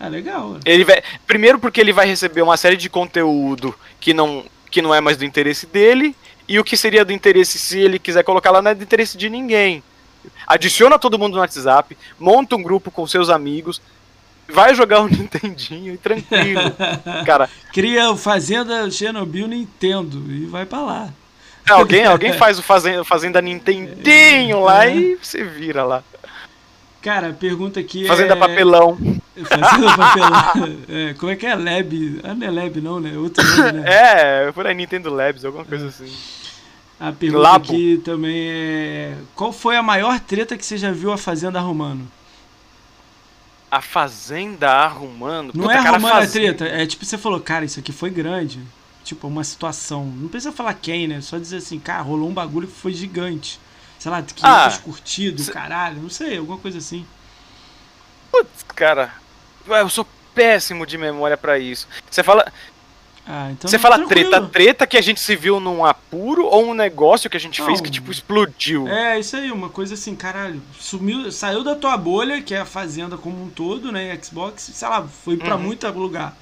Ah, 0.00 0.08
legal. 0.08 0.58
Ele 0.64 0.84
vai, 0.84 1.02
primeiro 1.24 1.60
porque 1.60 1.80
ele 1.80 1.92
vai 1.92 2.06
receber 2.06 2.42
uma 2.42 2.56
série 2.56 2.76
de 2.76 2.90
conteúdo 2.90 3.72
que 4.00 4.12
não, 4.12 4.44
que 4.68 4.82
não 4.82 4.92
é 4.92 5.00
mais 5.00 5.16
do 5.16 5.24
interesse 5.24 5.66
dele, 5.66 6.16
e 6.48 6.58
o 6.58 6.64
que 6.64 6.76
seria 6.76 7.04
do 7.04 7.12
interesse 7.12 7.58
se 7.58 7.78
ele 7.78 8.00
quiser 8.00 8.24
colocar 8.24 8.50
lá 8.50 8.60
não 8.60 8.72
é 8.72 8.74
do 8.74 8.82
interesse 8.82 9.16
de 9.16 9.30
ninguém. 9.30 9.80
Adiciona 10.44 10.98
todo 10.98 11.18
mundo 11.18 11.34
no 11.34 11.40
WhatsApp, 11.40 11.96
monta 12.18 12.56
um 12.56 12.62
grupo 12.62 12.90
com 12.90 13.06
seus 13.06 13.28
amigos, 13.28 13.80
vai 14.48 14.74
jogar 14.74 15.02
o 15.02 15.06
Nintendinho 15.08 15.94
e 15.94 15.98
tranquilo. 15.98 16.74
cara. 17.24 17.48
Cria 17.72 18.10
o 18.10 18.16
Fazenda 18.16 18.90
Chernobyl 18.90 19.46
Nintendo 19.46 20.24
e 20.32 20.46
vai 20.46 20.66
para 20.66 20.80
lá. 20.80 21.08
Alguém, 21.74 22.04
alguém 22.06 22.32
faz 22.32 22.58
o 22.58 22.62
Fazenda, 22.62 23.04
fazenda 23.04 23.40
Nintendinho 23.40 24.60
lá 24.60 24.86
é. 24.86 24.96
e 24.96 25.16
você 25.16 25.44
vira 25.44 25.84
lá. 25.84 26.02
Cara, 27.00 27.32
pergunta 27.32 27.78
aqui 27.78 28.06
Fazenda 28.06 28.34
é... 28.34 28.36
Papelão. 28.36 28.98
Fazenda 29.44 29.96
Papelão. 29.96 30.78
É, 30.88 31.14
como 31.14 31.30
é 31.30 31.36
que 31.36 31.46
é? 31.46 31.54
Lab? 31.54 32.20
Ah, 32.24 32.34
não 32.34 32.46
é 32.46 32.50
Lab 32.50 32.80
não, 32.80 33.00
né? 33.00 33.16
Outro 33.16 33.44
nome, 33.56 33.72
né? 33.72 33.84
É, 33.86 34.52
por 34.52 34.66
aí 34.66 34.74
Nintendo 34.74 35.12
Labs, 35.12 35.44
alguma 35.44 35.64
coisa 35.64 35.86
é. 35.86 35.88
assim. 35.88 36.12
A 37.00 37.12
pergunta 37.12 37.42
Labo. 37.42 37.64
aqui 37.64 38.00
também 38.04 38.50
é... 38.50 39.14
Qual 39.34 39.52
foi 39.52 39.76
a 39.76 39.82
maior 39.82 40.18
treta 40.18 40.56
que 40.56 40.66
você 40.66 40.76
já 40.76 40.90
viu 40.90 41.12
a 41.12 41.18
Fazenda 41.18 41.58
arrumando? 41.58 42.08
A 43.70 43.80
Fazenda 43.80 44.68
arrumando? 44.68 45.52
Não 45.54 45.64
Puta, 45.64 45.74
é 45.74 45.78
arrumando 45.78 46.24
a 46.24 46.26
treta, 46.26 46.64
é 46.64 46.84
tipo, 46.86 47.04
você 47.04 47.16
falou, 47.16 47.38
cara, 47.38 47.64
isso 47.64 47.78
aqui 47.78 47.92
foi 47.92 48.10
grande. 48.10 48.60
Tipo, 49.08 49.26
uma 49.26 49.44
situação. 49.44 50.04
Não 50.04 50.28
precisa 50.28 50.52
falar 50.52 50.74
quem, 50.74 51.08
né? 51.08 51.20
Só 51.20 51.38
dizer 51.38 51.56
assim, 51.58 51.78
cara, 51.78 52.02
rolou 52.02 52.28
um 52.28 52.34
bagulho 52.34 52.68
que 52.68 52.74
foi 52.74 52.92
gigante 52.92 53.58
sei 53.98 54.10
lá, 54.10 54.22
500 54.22 55.48
ah, 55.48 55.52
caralho, 55.52 56.02
não 56.02 56.10
sei, 56.10 56.38
alguma 56.38 56.58
coisa 56.58 56.78
assim. 56.78 57.04
Putz, 58.30 58.62
cara, 58.74 59.12
eu 59.66 59.88
sou 59.88 60.06
péssimo 60.34 60.86
de 60.86 60.96
memória 60.96 61.36
para 61.36 61.58
isso. 61.58 61.88
Você 62.08 62.22
fala. 62.22 62.50
Ah, 63.26 63.50
então 63.50 63.68
Você 63.68 63.78
fala 63.78 63.96
tranquilo. 63.96 64.30
treta, 64.30 64.46
treta 64.46 64.86
que 64.86 64.96
a 64.96 65.02
gente 65.02 65.20
se 65.20 65.36
viu 65.36 65.60
num 65.60 65.84
apuro 65.84 66.46
ou 66.46 66.68
um 66.68 66.72
negócio 66.72 67.28
que 67.28 67.36
a 67.36 67.40
gente 67.40 67.58
não, 67.60 67.66
fez 67.66 67.78
que 67.78 67.90
tipo 67.90 68.10
explodiu? 68.10 68.88
É, 68.88 69.18
isso 69.18 69.36
aí, 69.36 69.52
uma 69.52 69.68
coisa 69.68 69.92
assim, 69.94 70.16
caralho, 70.16 70.62
sumiu, 70.80 71.30
saiu 71.30 71.62
da 71.62 71.74
tua 71.74 71.94
bolha, 71.98 72.40
que 72.40 72.54
é 72.54 72.60
a 72.60 72.64
fazenda 72.64 73.18
como 73.18 73.42
um 73.42 73.50
todo, 73.50 73.92
né, 73.92 74.18
Xbox, 74.22 74.70
sei 74.72 74.88
lá, 74.88 75.06
foi 75.06 75.36
para 75.36 75.56
uhum. 75.56 75.62
muito 75.62 75.86
lugar. 75.90 76.34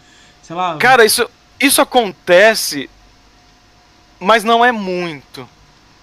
Sei 0.42 0.54
lá. 0.54 0.76
Cara, 0.76 1.04
isso 1.04 1.28
isso 1.60 1.80
acontece, 1.80 2.88
mas 4.20 4.44
não 4.44 4.64
é 4.64 4.72
muito. 4.72 5.48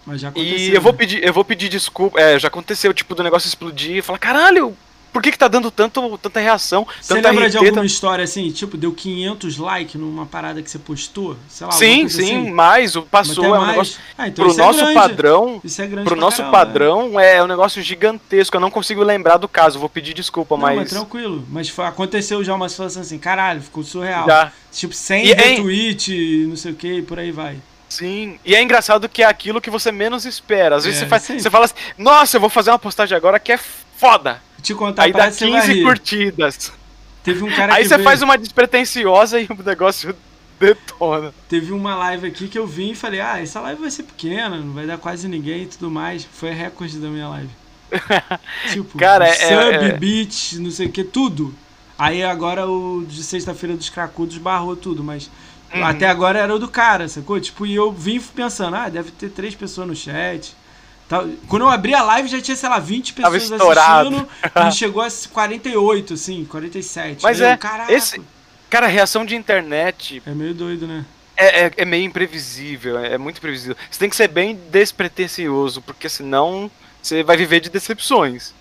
Mas 0.05 0.21
já 0.21 0.29
aconteceu. 0.29 0.57
E 0.57 0.73
eu 0.73 0.81
vou 0.81 0.91
né? 0.91 0.97
pedir, 0.97 1.23
eu 1.23 1.33
vou 1.33 1.45
pedir 1.45 1.69
desculpa. 1.69 2.19
É, 2.19 2.37
já 2.37 2.47
aconteceu, 2.47 2.93
tipo, 2.93 3.15
do 3.15 3.23
negócio 3.23 3.47
explodir 3.47 3.97
e 3.97 4.01
falar, 4.01 4.19
caralho, 4.19 4.75
por 5.13 5.21
que 5.21 5.31
que 5.31 5.37
tá 5.37 5.47
dando 5.47 5.69
tanto, 5.69 6.17
tanta 6.17 6.39
reação? 6.39 6.85
Você 6.99 7.13
lembra 7.13 7.47
de 7.47 7.57
alguma 7.57 7.85
história 7.85 8.23
assim, 8.23 8.51
tipo, 8.51 8.75
deu 8.75 8.91
500 8.91 9.57
likes 9.59 10.01
numa 10.01 10.25
parada 10.25 10.61
que 10.61 10.69
você 10.69 10.79
postou? 10.79 11.37
Sei 11.47 11.67
lá, 11.67 11.71
sim, 11.71 12.09
sim, 12.09 12.23
assim? 12.23 12.51
mais, 12.51 12.95
passou, 13.11 13.45
é 13.45 13.59
um 13.59 13.67
negócio... 13.67 13.99
Ah, 14.17 14.27
então 14.27 14.45
pro 14.45 14.53
é 14.53 14.57
nosso 14.57 14.81
é 14.81 14.93
padrão, 14.93 15.61
isso 15.63 15.81
é 15.81 15.87
grande 15.87 16.07
pro 16.07 16.15
nosso 16.15 16.37
caramba, 16.37 16.57
padrão 16.57 17.19
é. 17.19 17.35
é 17.35 17.43
um 17.43 17.47
negócio 17.47 17.81
gigantesco, 17.81 18.57
eu 18.57 18.61
não 18.61 18.71
consigo 18.71 19.03
lembrar 19.03 19.37
do 19.37 19.47
caso, 19.47 19.77
vou 19.77 19.89
pedir 19.89 20.15
desculpa, 20.15 20.55
não, 20.55 20.63
mas... 20.63 20.75
mas 20.77 20.89
tranquilo, 20.89 21.45
mas 21.47 21.69
foi, 21.69 21.85
aconteceu 21.85 22.43
já 22.43 22.55
uma 22.55 22.67
situação 22.67 23.03
assim, 23.03 23.19
caralho, 23.19 23.61
ficou 23.61 23.83
surreal. 23.83 24.25
Já. 24.25 24.51
Tipo, 24.71 24.95
sem 24.95 25.27
e, 25.27 25.33
retweet, 25.33 26.45
não 26.47 26.55
sei 26.55 26.71
o 26.71 26.75
que, 26.75 27.01
por 27.03 27.19
aí 27.19 27.31
vai. 27.31 27.57
Sim, 27.93 28.39
e 28.43 28.55
é 28.55 28.61
engraçado 28.61 29.07
que 29.07 29.21
é 29.21 29.25
aquilo 29.25 29.61
que 29.61 29.69
você 29.69 29.91
menos 29.91 30.25
espera. 30.25 30.77
Às 30.77 30.85
vezes 30.85 31.01
é, 31.01 31.03
você, 31.03 31.09
faz, 31.09 31.23
você 31.23 31.49
fala 31.49 31.65
assim, 31.65 31.75
nossa, 31.97 32.37
eu 32.37 32.41
vou 32.41 32.49
fazer 32.49 32.71
uma 32.71 32.79
postagem 32.79 33.15
agora 33.15 33.39
que 33.39 33.51
é 33.51 33.57
foda. 33.57 34.41
Te 34.61 34.73
contar, 34.73 35.03
Aí 35.03 35.13
dá 35.13 35.29
15 35.29 35.83
curtidas. 35.83 36.71
Teve 37.23 37.43
um 37.43 37.55
cara 37.55 37.75
Aí 37.75 37.85
você 37.85 37.95
veio... 37.95 38.03
faz 38.03 38.21
uma 38.21 38.37
despretensiosa 38.37 39.39
e 39.39 39.45
o 39.45 39.63
negócio 39.63 40.15
detona. 40.59 41.33
Teve 41.47 41.71
uma 41.71 41.95
live 41.95 42.27
aqui 42.27 42.47
que 42.47 42.57
eu 42.57 42.65
vim 42.65 42.91
e 42.91 42.95
falei, 42.95 43.19
ah, 43.19 43.39
essa 43.39 43.61
live 43.61 43.81
vai 43.81 43.91
ser 43.91 44.03
pequena, 44.03 44.57
não 44.57 44.73
vai 44.73 44.87
dar 44.87 44.97
quase 44.97 45.27
ninguém 45.27 45.63
e 45.63 45.67
tudo 45.67 45.91
mais. 45.91 46.25
Foi 46.25 46.49
recorde 46.49 46.97
da 46.97 47.09
minha 47.09 47.29
live. 47.29 47.49
tipo, 48.71 48.97
cara, 48.97 49.27
é, 49.27 49.33
sub, 49.33 49.85
é, 49.85 49.97
beat, 49.97 50.53
não 50.53 50.71
sei 50.71 50.87
o 50.87 50.91
que, 50.91 51.03
tudo. 51.03 51.53
Aí 51.97 52.23
agora 52.23 52.67
o 52.67 53.05
de 53.07 53.23
sexta-feira 53.23 53.77
dos 53.77 53.89
cracudos 53.89 54.37
barrou 54.37 54.75
tudo, 54.75 55.03
mas 55.03 55.29
Uhum. 55.73 55.85
Até 55.85 56.07
agora 56.07 56.39
era 56.39 56.53
o 56.53 56.59
do 56.59 56.67
cara, 56.67 57.07
sacou? 57.07 57.39
Tipo, 57.39 57.65
e 57.65 57.73
eu 57.73 57.91
vim 57.91 58.19
pensando, 58.19 58.75
ah, 58.75 58.89
deve 58.89 59.11
ter 59.11 59.29
três 59.29 59.55
pessoas 59.55 59.87
no 59.87 59.95
chat. 59.95 60.55
Quando 61.47 61.63
eu 61.63 61.69
abri 61.69 61.93
a 61.93 62.01
live 62.01 62.27
já 62.27 62.41
tinha, 62.41 62.55
sei 62.55 62.69
lá, 62.69 62.79
20 62.79 63.13
pessoas 63.13 63.51
assistindo 63.51 64.27
e 64.67 64.71
chegou 64.73 65.03
a 65.03 65.07
48, 65.31 66.13
assim, 66.13 66.45
47. 66.45 67.21
Mas 67.21 67.39
é, 67.41 67.57
esse, 67.89 68.21
cara, 68.69 68.87
a 68.87 68.89
reação 68.89 69.25
de 69.25 69.35
internet... 69.35 70.23
É 70.25 70.31
meio 70.31 70.53
doido, 70.53 70.87
né? 70.87 71.05
É, 71.35 71.65
é, 71.65 71.71
é, 71.77 71.85
meio 71.85 72.03
imprevisível, 72.03 72.97
é, 72.99 73.13
é 73.13 73.17
muito 73.17 73.37
imprevisível. 73.37 73.75
Você 73.89 73.99
tem 73.99 74.09
que 74.09 74.15
ser 74.15 74.27
bem 74.27 74.59
despretensioso, 74.71 75.81
porque 75.81 76.07
senão 76.07 76.69
você 77.01 77.23
vai 77.23 77.35
viver 77.35 77.59
de 77.59 77.69
decepções. 77.69 78.53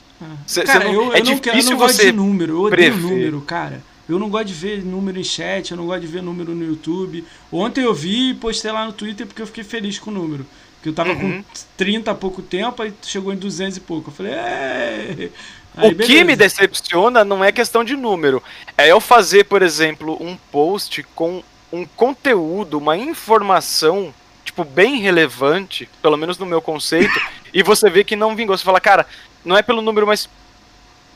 Cê, 0.46 0.62
cara, 0.62 0.84
não, 0.84 0.92
eu, 0.92 1.14
é 1.14 1.20
eu 1.20 1.40
eu 1.54 1.64
não 1.64 1.76
gosto 1.76 2.00
de 2.00 2.12
número, 2.12 2.52
eu 2.52 2.60
odeio 2.62 2.92
prever. 2.92 3.00
número, 3.00 3.40
cara. 3.42 3.82
Eu 4.08 4.18
não 4.18 4.28
gosto 4.28 4.46
de 4.46 4.54
ver 4.54 4.84
número 4.84 5.18
em 5.18 5.24
chat, 5.24 5.70
eu 5.70 5.76
não 5.76 5.86
gosto 5.86 6.00
de 6.00 6.06
ver 6.06 6.22
número 6.22 6.54
no 6.54 6.64
YouTube. 6.64 7.24
Ontem 7.50 7.84
eu 7.84 7.94
vi 7.94 8.30
e 8.30 8.34
postei 8.34 8.72
lá 8.72 8.84
no 8.84 8.92
Twitter 8.92 9.26
porque 9.26 9.42
eu 9.42 9.46
fiquei 9.46 9.64
feliz 9.64 9.98
com 9.98 10.10
o 10.10 10.14
número. 10.14 10.46
Porque 10.74 10.88
eu 10.88 10.92
tava 10.92 11.10
uhum. 11.10 11.42
com 11.42 11.44
30 11.76 12.10
há 12.10 12.14
pouco 12.14 12.42
tempo, 12.42 12.82
aí 12.82 12.92
chegou 13.02 13.32
em 13.32 13.36
200 13.36 13.76
e 13.76 13.80
pouco. 13.80 14.10
Eu 14.10 14.14
falei, 14.14 14.32
é. 14.32 15.30
o 15.76 15.94
que 15.94 16.24
me 16.24 16.34
decepciona 16.34 17.24
não 17.24 17.44
é 17.44 17.52
questão 17.52 17.84
de 17.84 17.94
número. 17.94 18.42
É 18.76 18.88
eu 18.90 19.00
fazer, 19.00 19.44
por 19.44 19.62
exemplo, 19.62 20.18
um 20.20 20.36
post 20.50 21.04
com 21.14 21.42
um 21.72 21.86
conteúdo, 21.86 22.78
uma 22.78 22.96
informação, 22.96 24.12
tipo, 24.44 24.64
bem 24.64 24.98
relevante, 24.98 25.88
pelo 26.02 26.16
menos 26.16 26.36
no 26.36 26.44
meu 26.44 26.60
conceito, 26.60 27.18
e 27.54 27.62
você 27.62 27.88
vê 27.88 28.02
que 28.02 28.16
não 28.16 28.34
vingou. 28.34 28.58
Você 28.58 28.64
fala, 28.64 28.80
cara, 28.80 29.06
não 29.44 29.56
é 29.56 29.62
pelo 29.62 29.80
número, 29.80 30.06
mas 30.06 30.28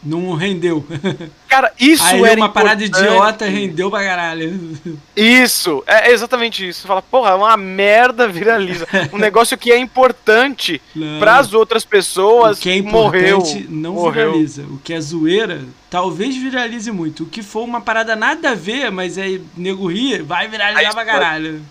não 0.07 0.35
rendeu. 0.35 0.85
Cara, 1.49 1.73
isso 1.79 2.05
Aí 2.05 2.23
era 2.23 2.41
uma 2.41 2.49
parada 2.49 2.85
idiota 2.85 3.47
rendeu 3.47 3.91
pra 3.91 4.05
caralho. 4.05 4.79
Isso, 5.17 5.83
é 5.87 6.13
exatamente 6.13 6.69
isso. 6.69 6.83
Você 6.83 6.87
fala, 6.89 7.01
porra, 7.01 7.31
é 7.31 7.35
uma 7.35 7.57
merda 7.57 8.29
viraliza. 8.29 8.87
um 9.11 9.17
negócio 9.17 9.57
que 9.57 9.73
é 9.73 9.79
importante 9.79 10.83
para 11.19 11.39
as 11.39 11.55
outras 11.55 11.83
pessoas. 11.83 12.59
O 12.59 12.61
que 12.61 12.69
é 12.69 12.77
importante 12.77 13.55
morreu, 13.55 13.67
não 13.71 13.95
morreu. 13.95 14.33
viraliza. 14.33 14.63
O 14.65 14.77
que 14.79 14.93
é 14.93 15.01
zoeira, 15.01 15.63
talvez 15.89 16.37
viralize 16.37 16.91
muito. 16.93 17.23
O 17.23 17.27
que 17.27 17.43
for 17.43 17.65
uma 17.65 17.81
parada 17.81 18.15
nada 18.15 18.51
a 18.51 18.55
ver, 18.55 18.91
mas 18.91 19.17
é 19.17 19.41
nego 19.57 19.87
rir, 19.87 20.23
vai 20.23 20.49
viralizar 20.49 20.93
pra 20.93 21.07
caralho. 21.07 21.63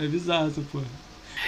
É 0.00 0.06
bizarro, 0.06 0.50
pô. 0.72 0.80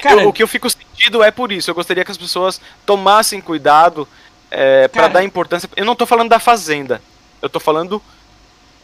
Cara, 0.03 0.23
eu, 0.23 0.29
o 0.29 0.33
que 0.33 0.43
eu 0.43 0.49
fico 0.49 0.69
sentido 0.69 1.23
é 1.23 1.31
por 1.31 1.51
isso. 1.53 1.71
Eu 1.71 1.75
gostaria 1.75 2.05
que 2.05 2.11
as 2.11 2.19
pessoas 2.19 2.61
tomassem 2.85 3.41
cuidado 3.41 4.07
é, 4.55 4.89
para 4.89 5.09
dar 5.09 5.25
importância. 5.25 5.69
Eu 5.77 5.85
não 5.85 5.97
tô 5.97 6.07
falando 6.07 6.31
da 6.31 6.39
fazenda. 6.39 7.03
Eu 7.43 7.51
tô 7.51 7.59
falando 7.59 8.01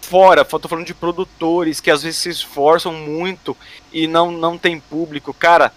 fora, 0.02 0.44
tô 0.44 0.68
falando 0.68 0.86
de 0.86 0.94
produtores 0.94 1.80
que 1.80 1.90
às 1.90 2.02
vezes 2.02 2.18
se 2.18 2.28
esforçam 2.28 2.92
muito 2.92 3.56
e 3.92 4.06
não, 4.06 4.32
não 4.32 4.58
tem 4.58 4.80
público. 4.80 5.32
Cara, 5.32 5.72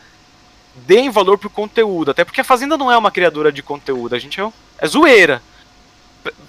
deem 0.75 1.11
valor 1.11 1.37
pro 1.37 1.49
conteúdo, 1.49 2.11
até 2.11 2.25
porque 2.25 2.41
a 2.41 2.43
Fazenda 2.43 2.75
não 2.75 2.91
é 2.91 2.97
uma 2.97 3.11
criadora 3.11 3.51
de 3.51 3.61
conteúdo, 3.61 4.15
a 4.15 4.19
gente 4.19 4.41
é, 4.41 4.51
é 4.79 4.87
zoeira. 4.87 5.41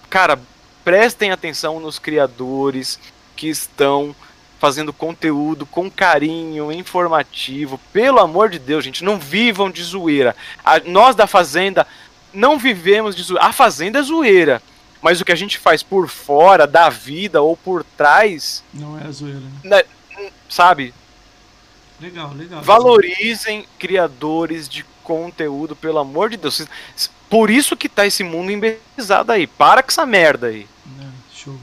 Cara, 0.08 0.40
prestem 0.82 1.30
atenção 1.30 1.78
nos 1.78 1.98
criadores 1.98 2.98
que 3.36 3.48
estão 3.48 4.16
fazendo 4.58 4.94
conteúdo 4.94 5.66
com 5.66 5.90
carinho, 5.90 6.72
informativo. 6.72 7.78
Pelo 7.92 8.18
amor 8.18 8.48
de 8.48 8.58
Deus, 8.58 8.82
gente, 8.82 9.04
não 9.04 9.18
vivam 9.18 9.70
de 9.70 9.82
zoeira. 9.82 10.34
A, 10.64 10.80
nós 10.80 11.14
da 11.14 11.26
Fazenda 11.26 11.86
não 12.34 12.58
vivemos 12.58 13.14
de 13.14 13.22
zoeira. 13.22 13.46
A 13.46 13.52
fazenda 13.52 13.98
é 13.98 14.02
zoeira. 14.02 14.62
Mas 15.00 15.20
o 15.20 15.24
que 15.24 15.32
a 15.32 15.36
gente 15.36 15.58
faz 15.58 15.82
por 15.82 16.08
fora 16.08 16.66
da 16.66 16.88
vida 16.88 17.42
ou 17.42 17.56
por 17.56 17.84
trás. 17.84 18.64
Não 18.72 18.98
é 18.98 19.10
zoeira. 19.12 19.42
Né, 19.62 19.84
sabe? 20.48 20.94
Legal, 22.00 22.32
legal. 22.32 22.62
Valorizem 22.62 23.66
criadores 23.78 24.68
de 24.68 24.84
conteúdo, 25.02 25.76
pelo 25.76 25.98
amor 25.98 26.30
de 26.30 26.38
Deus. 26.38 26.66
Por 27.28 27.50
isso 27.50 27.76
que 27.76 27.88
tá 27.88 28.06
esse 28.06 28.24
mundo 28.24 28.50
embelezado 28.50 29.30
aí. 29.30 29.46
Para 29.46 29.82
com 29.82 29.90
essa 29.90 30.06
merda 30.06 30.46
aí. 30.48 30.66
É, 31.00 31.06
show. 31.34 31.58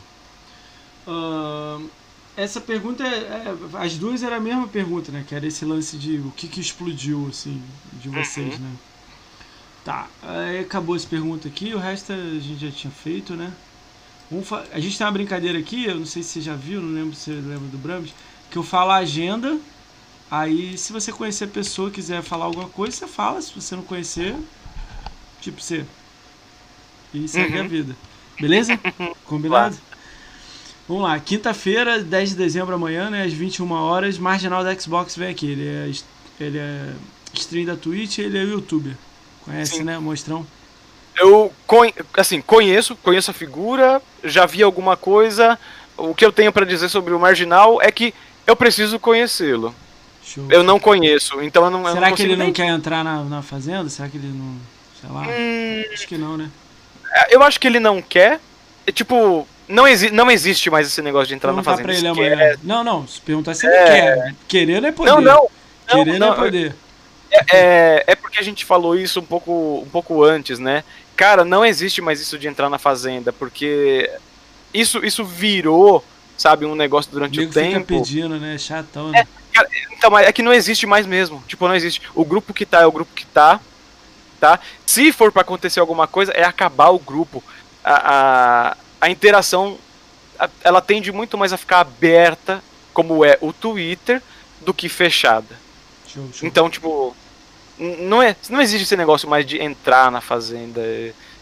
Uh, 1.07 1.89
essa 2.37 2.61
pergunta, 2.61 3.03
é, 3.03 3.07
é, 3.07 3.55
as 3.83 3.97
duas 3.97 4.23
era 4.23 4.37
a 4.37 4.39
mesma 4.39 4.67
pergunta, 4.67 5.11
né? 5.11 5.25
Que 5.27 5.35
era 5.35 5.45
esse 5.45 5.65
lance 5.65 5.97
de 5.97 6.17
o 6.17 6.31
que, 6.31 6.47
que 6.47 6.61
explodiu, 6.61 7.27
assim, 7.29 7.61
de 7.93 8.09
vocês, 8.09 8.53
uhum. 8.53 8.59
né? 8.59 8.71
Tá, 9.83 10.07
aí 10.21 10.59
acabou 10.59 10.95
essa 10.95 11.07
pergunta 11.07 11.47
aqui, 11.47 11.73
o 11.73 11.79
resto 11.79 12.13
a 12.13 12.15
gente 12.15 12.57
já 12.57 12.71
tinha 12.71 12.91
feito, 12.91 13.33
né? 13.33 13.51
A 14.71 14.79
gente 14.79 14.97
tem 14.97 15.05
uma 15.05 15.11
brincadeira 15.11 15.57
aqui, 15.57 15.85
eu 15.85 15.95
não 15.95 16.05
sei 16.05 16.23
se 16.23 16.29
você 16.29 16.41
já 16.41 16.55
viu, 16.55 16.79
não 16.79 16.93
lembro 16.93 17.15
se 17.15 17.25
você 17.25 17.31
lembra 17.31 17.67
do 17.67 17.77
Brams, 17.77 18.13
que 18.49 18.57
eu 18.57 18.63
falo 18.63 18.91
a 18.91 18.97
agenda, 18.97 19.57
aí 20.29 20.77
se 20.77 20.93
você 20.93 21.11
conhecer 21.11 21.45
a 21.45 21.47
pessoa 21.47 21.89
quiser 21.89 22.21
falar 22.21 22.45
alguma 22.45 22.69
coisa, 22.69 22.95
você 22.95 23.07
fala, 23.07 23.41
se 23.41 23.53
você 23.53 23.75
não 23.75 23.83
conhecer, 23.83 24.35
tipo 25.41 25.59
você. 25.61 25.83
E 27.13 27.27
segue 27.27 27.57
uhum. 27.57 27.65
a 27.65 27.67
vida. 27.67 27.95
Beleza? 28.39 28.79
Combinado? 29.25 29.75
Claro. 29.75 29.91
Vamos 30.87 31.03
lá, 31.03 31.19
quinta-feira, 31.19 32.03
10 32.03 32.29
de 32.29 32.35
dezembro 32.35 32.75
amanhã, 32.75 33.09
né, 33.09 33.23
às 33.23 33.33
21 33.33 33.69
horas, 33.71 34.17
Marginal 34.17 34.63
da 34.63 34.77
Xbox 34.79 35.15
vem 35.15 35.29
aqui. 35.29 35.47
Ele 35.47 35.67
é, 35.67 35.91
ele 36.39 36.57
é 36.57 36.93
stream 37.33 37.65
da 37.65 37.75
Twitch 37.75 38.19
ele 38.19 38.37
é 38.37 38.43
youtuber. 38.43 38.95
Conhece, 39.51 39.77
Sim. 39.77 39.83
né, 39.83 39.99
Mostrão? 39.99 40.45
Eu 41.15 41.51
assim, 42.17 42.41
conheço, 42.41 42.95
conheço 42.95 43.31
a 43.31 43.33
figura, 43.33 44.01
já 44.23 44.45
vi 44.45 44.63
alguma 44.63 44.95
coisa. 44.95 45.59
O 45.97 46.15
que 46.15 46.25
eu 46.25 46.31
tenho 46.31 46.51
para 46.51 46.65
dizer 46.65 46.89
sobre 46.89 47.13
o 47.13 47.19
Marginal 47.19 47.81
é 47.81 47.91
que 47.91 48.13
eu 48.47 48.55
preciso 48.55 48.97
conhecê-lo. 48.99 49.75
Eu 50.49 50.63
não 50.63 50.79
conheço, 50.79 51.41
então 51.41 51.65
eu 51.65 51.69
não. 51.69 51.83
Será 51.83 51.95
eu 51.95 52.09
não 52.09 52.15
que 52.15 52.23
ele 52.23 52.35
nem... 52.35 52.47
não 52.47 52.53
quer 52.53 52.67
entrar 52.67 53.03
na, 53.03 53.23
na 53.23 53.41
fazenda? 53.41 53.89
Será 53.89 54.07
que 54.07 54.17
ele 54.17 54.27
não. 54.27 54.55
Sei 54.99 55.09
lá. 55.09 55.21
Hum... 55.21 55.93
Acho 55.93 56.07
que 56.07 56.17
não, 56.17 56.37
né? 56.37 56.49
É, 57.13 57.35
eu 57.35 57.43
acho 57.43 57.59
que 57.59 57.67
ele 57.67 57.79
não 57.79 58.01
quer. 58.01 58.39
É, 58.87 58.91
tipo, 58.91 59.47
não, 59.67 59.87
exi 59.87 60.11
não 60.11 60.31
existe 60.31 60.69
mais 60.69 60.87
esse 60.87 61.01
negócio 61.01 61.27
de 61.27 61.33
entrar 61.33 61.51
na 61.51 61.63
fazenda. 61.63 61.83
Pra 61.83 61.93
ele 61.93 62.07
amanhã. 62.07 62.57
Não, 62.63 62.83
não. 62.83 63.07
Se 63.07 63.19
perguntar 63.19 63.53
se 63.53 63.67
ele 63.67 63.75
é... 63.75 63.85
quer. 63.85 64.35
Querer 64.47 64.81
não 64.81 64.89
é 64.89 64.91
poder. 64.91 65.11
Não, 65.11 65.21
não. 65.21 65.47
Querer 65.87 66.19
não, 66.19 66.27
não 66.27 66.33
é 66.33 66.37
poder. 66.37 66.67
É, 66.67 66.90
é, 67.31 68.03
é, 68.07 68.15
porque 68.15 68.39
a 68.39 68.43
gente 68.43 68.65
falou 68.65 68.95
isso 68.95 69.19
um 69.19 69.25
pouco, 69.25 69.83
um 69.85 69.89
pouco 69.89 70.23
antes, 70.23 70.59
né? 70.59 70.83
Cara, 71.15 71.45
não 71.45 71.63
existe 71.65 72.01
mais 72.01 72.19
isso 72.19 72.37
de 72.37 72.47
entrar 72.47 72.69
na 72.69 72.77
fazenda, 72.77 73.31
porque 73.31 74.11
isso, 74.73 75.03
isso 75.05 75.23
virou, 75.23 76.03
sabe, 76.37 76.65
um 76.65 76.75
negócio 76.75 77.11
durante 77.11 77.39
o, 77.39 77.43
o 77.43 77.49
tempo. 77.49 77.79
Fica 77.79 77.85
pedindo, 77.85 78.39
né? 78.39 78.57
Chatão. 78.57 79.09
Né? 79.09 79.19
É, 79.19 79.27
cara, 79.53 79.69
então, 79.91 80.17
é 80.17 80.31
que 80.33 80.41
não 80.41 80.53
existe 80.53 80.85
mais 80.85 81.05
mesmo. 81.05 81.43
Tipo, 81.47 81.67
não 81.67 81.75
existe. 81.75 82.01
O 82.13 82.25
grupo 82.25 82.53
que 82.53 82.65
tá 82.65 82.81
é 82.81 82.85
o 82.85 82.91
grupo 82.91 83.13
que 83.13 83.25
tá, 83.25 83.59
tá? 84.39 84.59
Se 84.85 85.11
for 85.11 85.31
para 85.31 85.41
acontecer 85.41 85.79
alguma 85.79 86.07
coisa, 86.07 86.31
é 86.33 86.43
acabar 86.43 86.89
o 86.89 86.99
grupo. 86.99 87.43
A, 87.83 88.71
a, 88.71 88.77
a 88.99 89.09
interação, 89.09 89.77
a, 90.37 90.49
ela 90.63 90.81
tende 90.81 91.11
muito 91.11 91.37
mais 91.37 91.53
a 91.53 91.57
ficar 91.57 91.79
aberta, 91.79 92.61
como 92.93 93.23
é 93.23 93.37
o 93.41 93.53
Twitter, 93.53 94.21
do 94.61 94.73
que 94.73 94.89
fechada. 94.89 95.55
Show, 96.07 96.29
show. 96.33 96.47
Então, 96.47 96.69
tipo, 96.69 97.15
não, 97.81 98.21
é, 98.21 98.35
não 98.49 98.61
existe 98.61 98.83
esse 98.83 98.95
negócio 98.95 99.27
mais 99.27 99.45
de 99.45 99.61
entrar 99.61 100.11
na 100.11 100.21
fazenda. 100.21 100.81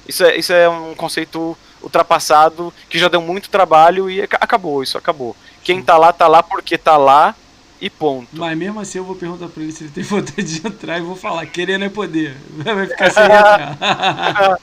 Isso 0.07 0.23
é, 0.23 0.37
isso 0.37 0.53
é 0.53 0.69
um 0.69 0.95
conceito 0.95 1.57
ultrapassado 1.81 2.73
que 2.89 2.97
já 2.97 3.07
deu 3.07 3.21
muito 3.21 3.49
trabalho 3.49 4.09
e 4.09 4.21
acabou, 4.21 4.81
isso 4.81 4.97
acabou. 4.97 5.35
Quem 5.63 5.81
tá 5.81 5.97
lá, 5.97 6.13
tá 6.13 6.27
lá 6.27 6.41
porque 6.41 6.77
tá 6.77 6.97
lá 6.97 7.35
e 7.81 7.89
ponto. 7.89 8.29
Mas 8.33 8.57
mesmo 8.57 8.79
assim 8.79 8.97
eu 8.97 9.03
vou 9.03 9.15
perguntar 9.15 9.47
pra 9.47 9.61
ele 9.61 9.71
se 9.71 9.83
ele 9.83 9.91
tem 9.91 10.03
vontade 10.05 10.59
de 10.59 10.65
entrar 10.65 10.97
e 10.97 11.01
vou 11.01 11.15
falar, 11.15 11.45
querendo 11.45 11.85
é 11.85 11.89
poder. 11.89 12.35
Vai 12.49 12.87
ficar 12.87 13.11
sem 13.11 13.23
entrar. 13.25 13.77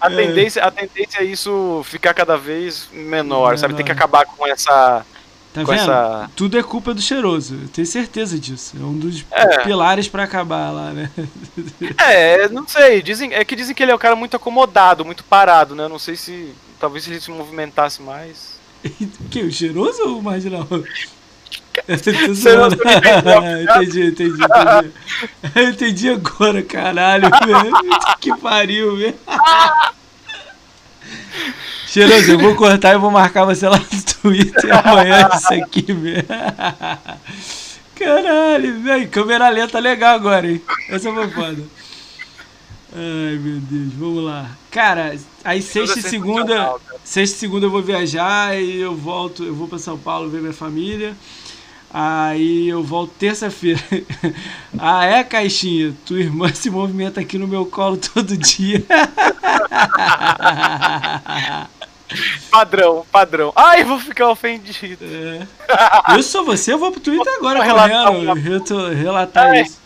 a, 0.00 0.10
tendência, 0.10 0.64
a 0.64 0.70
tendência 0.70 1.18
é 1.20 1.24
isso 1.24 1.82
ficar 1.84 2.12
cada 2.12 2.36
vez 2.36 2.88
menor, 2.92 3.12
menor. 3.12 3.58
sabe? 3.58 3.74
Tem 3.74 3.84
que 3.84 3.92
acabar 3.92 4.26
com 4.26 4.46
essa 4.46 5.04
Tá 5.54 5.62
vendo? 5.62 5.72
Essa... 5.72 6.28
Tudo 6.34 6.58
é 6.58 6.62
culpa 6.64 6.92
do 6.92 7.00
cheiroso. 7.00 7.54
Eu 7.54 7.68
tenho 7.68 7.86
certeza 7.86 8.36
disso. 8.36 8.76
É 8.76 8.82
um 8.82 8.98
dos 8.98 9.24
é. 9.30 9.62
pilares 9.62 10.08
para 10.08 10.24
acabar 10.24 10.72
lá, 10.72 10.90
né? 10.90 11.08
É, 11.96 12.48
não 12.48 12.66
sei. 12.66 13.00
Dizem, 13.00 13.32
é 13.32 13.44
que 13.44 13.54
dizem 13.54 13.72
que 13.72 13.80
ele 13.80 13.92
é 13.92 13.94
um 13.94 13.98
cara 13.98 14.16
muito 14.16 14.34
acomodado, 14.36 15.04
muito 15.04 15.22
parado, 15.22 15.76
né? 15.76 15.86
Não 15.86 15.98
sei 15.98 16.16
se. 16.16 16.52
Talvez 16.80 17.04
se 17.04 17.10
ele 17.10 17.20
se 17.20 17.30
movimentasse 17.30 18.02
mais. 18.02 18.58
que? 19.30 19.42
O 19.42 19.52
cheiroso 19.52 20.02
ou 20.02 20.18
o 20.18 20.22
marginal? 20.22 20.66
entendi, 23.62 24.06
entendi, 24.06 24.42
entendi. 24.42 24.92
entendi 25.70 26.10
agora, 26.10 26.62
caralho, 26.62 27.28
velho. 27.30 27.72
Que 28.20 28.36
pariu, 28.38 28.96
velho. 28.96 29.14
Cheiroso, 31.86 32.32
eu 32.32 32.38
vou 32.38 32.54
cortar 32.54 32.94
e 32.94 32.98
vou 32.98 33.10
marcar 33.10 33.44
você 33.44 33.68
lá 33.68 33.78
no 33.78 34.02
Twitter 34.02 34.86
amanhã 34.86 35.28
isso 35.34 35.54
aqui, 35.54 35.92
velho. 35.92 36.26
Caralho, 37.94 38.80
velho. 38.82 39.08
Câmera 39.08 39.48
lenta 39.48 39.78
legal 39.78 40.14
agora, 40.14 40.50
hein? 40.50 40.60
Essa 40.88 41.12
foi 41.12 41.28
foda. 41.30 41.62
Ai, 42.92 43.38
meu 43.38 43.60
Deus, 43.60 43.92
vamos 43.94 44.24
lá. 44.24 44.50
Cara, 44.70 45.16
aí 45.44 45.60
sexta 45.60 45.98
e 45.98 46.02
segunda. 46.02 46.74
Sexta 47.04 47.36
e 47.36 47.38
segunda 47.38 47.66
eu 47.66 47.70
vou 47.70 47.82
viajar 47.82 48.56
e 48.56 48.80
eu 48.80 48.94
volto, 48.94 49.44
eu 49.44 49.54
vou 49.54 49.68
para 49.68 49.78
São 49.78 49.98
Paulo 49.98 50.30
ver 50.30 50.40
minha 50.40 50.52
família. 50.52 51.16
Aí 51.96 52.68
eu 52.68 52.82
volto 52.82 53.12
terça-feira. 53.12 53.80
ah, 54.76 55.04
é, 55.04 55.22
Caixinha? 55.22 55.94
Tua 56.04 56.18
irmã 56.18 56.52
se 56.52 56.68
movimenta 56.68 57.20
aqui 57.20 57.38
no 57.38 57.46
meu 57.46 57.64
colo 57.66 57.96
todo 57.96 58.36
dia. 58.36 58.84
Padrão, 62.50 63.04
padrão. 63.10 63.52
Ai, 63.56 63.82
vou 63.82 63.98
ficar 63.98 64.28
ofendido. 64.28 65.04
É. 65.04 65.46
Eu 66.16 66.22
sou 66.22 66.44
você, 66.44 66.72
eu 66.72 66.78
vou 66.78 66.92
pro 66.92 67.00
Twitter 67.00 67.32
agora 67.38 67.58
correndo, 67.60 68.88
relatar 68.90 69.54
é. 69.54 69.62
isso. 69.62 69.78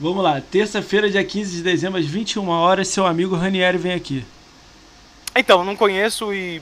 Vamos 0.00 0.24
lá, 0.24 0.40
terça-feira, 0.40 1.10
dia 1.10 1.22
15 1.22 1.56
de 1.56 1.62
dezembro, 1.62 2.00
às 2.00 2.06
21 2.06 2.48
horas, 2.48 2.88
seu 2.88 3.06
amigo 3.06 3.36
Ranieri 3.36 3.78
vem 3.78 3.92
aqui. 3.92 4.24
Então, 5.36 5.64
não 5.64 5.76
conheço 5.76 6.32
e. 6.32 6.60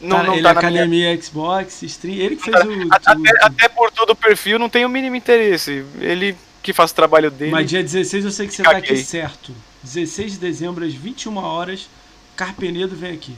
Não, 0.00 0.16
Cara, 0.16 0.28
não 0.28 0.34
ele 0.34 0.42
tá 0.42 0.48
é 0.48 0.52
academia 0.52 0.86
minha... 0.86 1.22
Xbox, 1.22 1.82
stream, 1.82 2.16
ele 2.16 2.36
que 2.36 2.42
fez 2.44 2.56
o. 2.56 2.88
Até, 2.90 3.12
até, 3.40 3.68
por 3.68 3.90
todo 3.90 4.10
o 4.10 4.16
perfil, 4.16 4.58
não 4.58 4.68
tenho 4.68 4.88
o 4.88 4.90
mínimo 4.90 5.16
interesse. 5.16 5.84
Ele 6.00 6.36
que 6.62 6.72
faz 6.72 6.90
o 6.90 6.94
trabalho 6.94 7.30
dele. 7.30 7.50
Mas 7.50 7.68
dia 7.68 7.82
16 7.82 8.24
eu 8.24 8.30
sei 8.30 8.46
que 8.46 8.54
você 8.54 8.62
Caguei. 8.62 8.82
tá 8.82 8.92
aqui 8.92 9.02
certo. 9.02 9.52
16 9.82 10.32
de 10.32 10.38
dezembro, 10.38 10.84
às 10.84 10.92
21 10.92 11.36
horas, 11.38 11.88
Carpenedo 12.34 12.94
vem 12.94 13.14
aqui. 13.14 13.34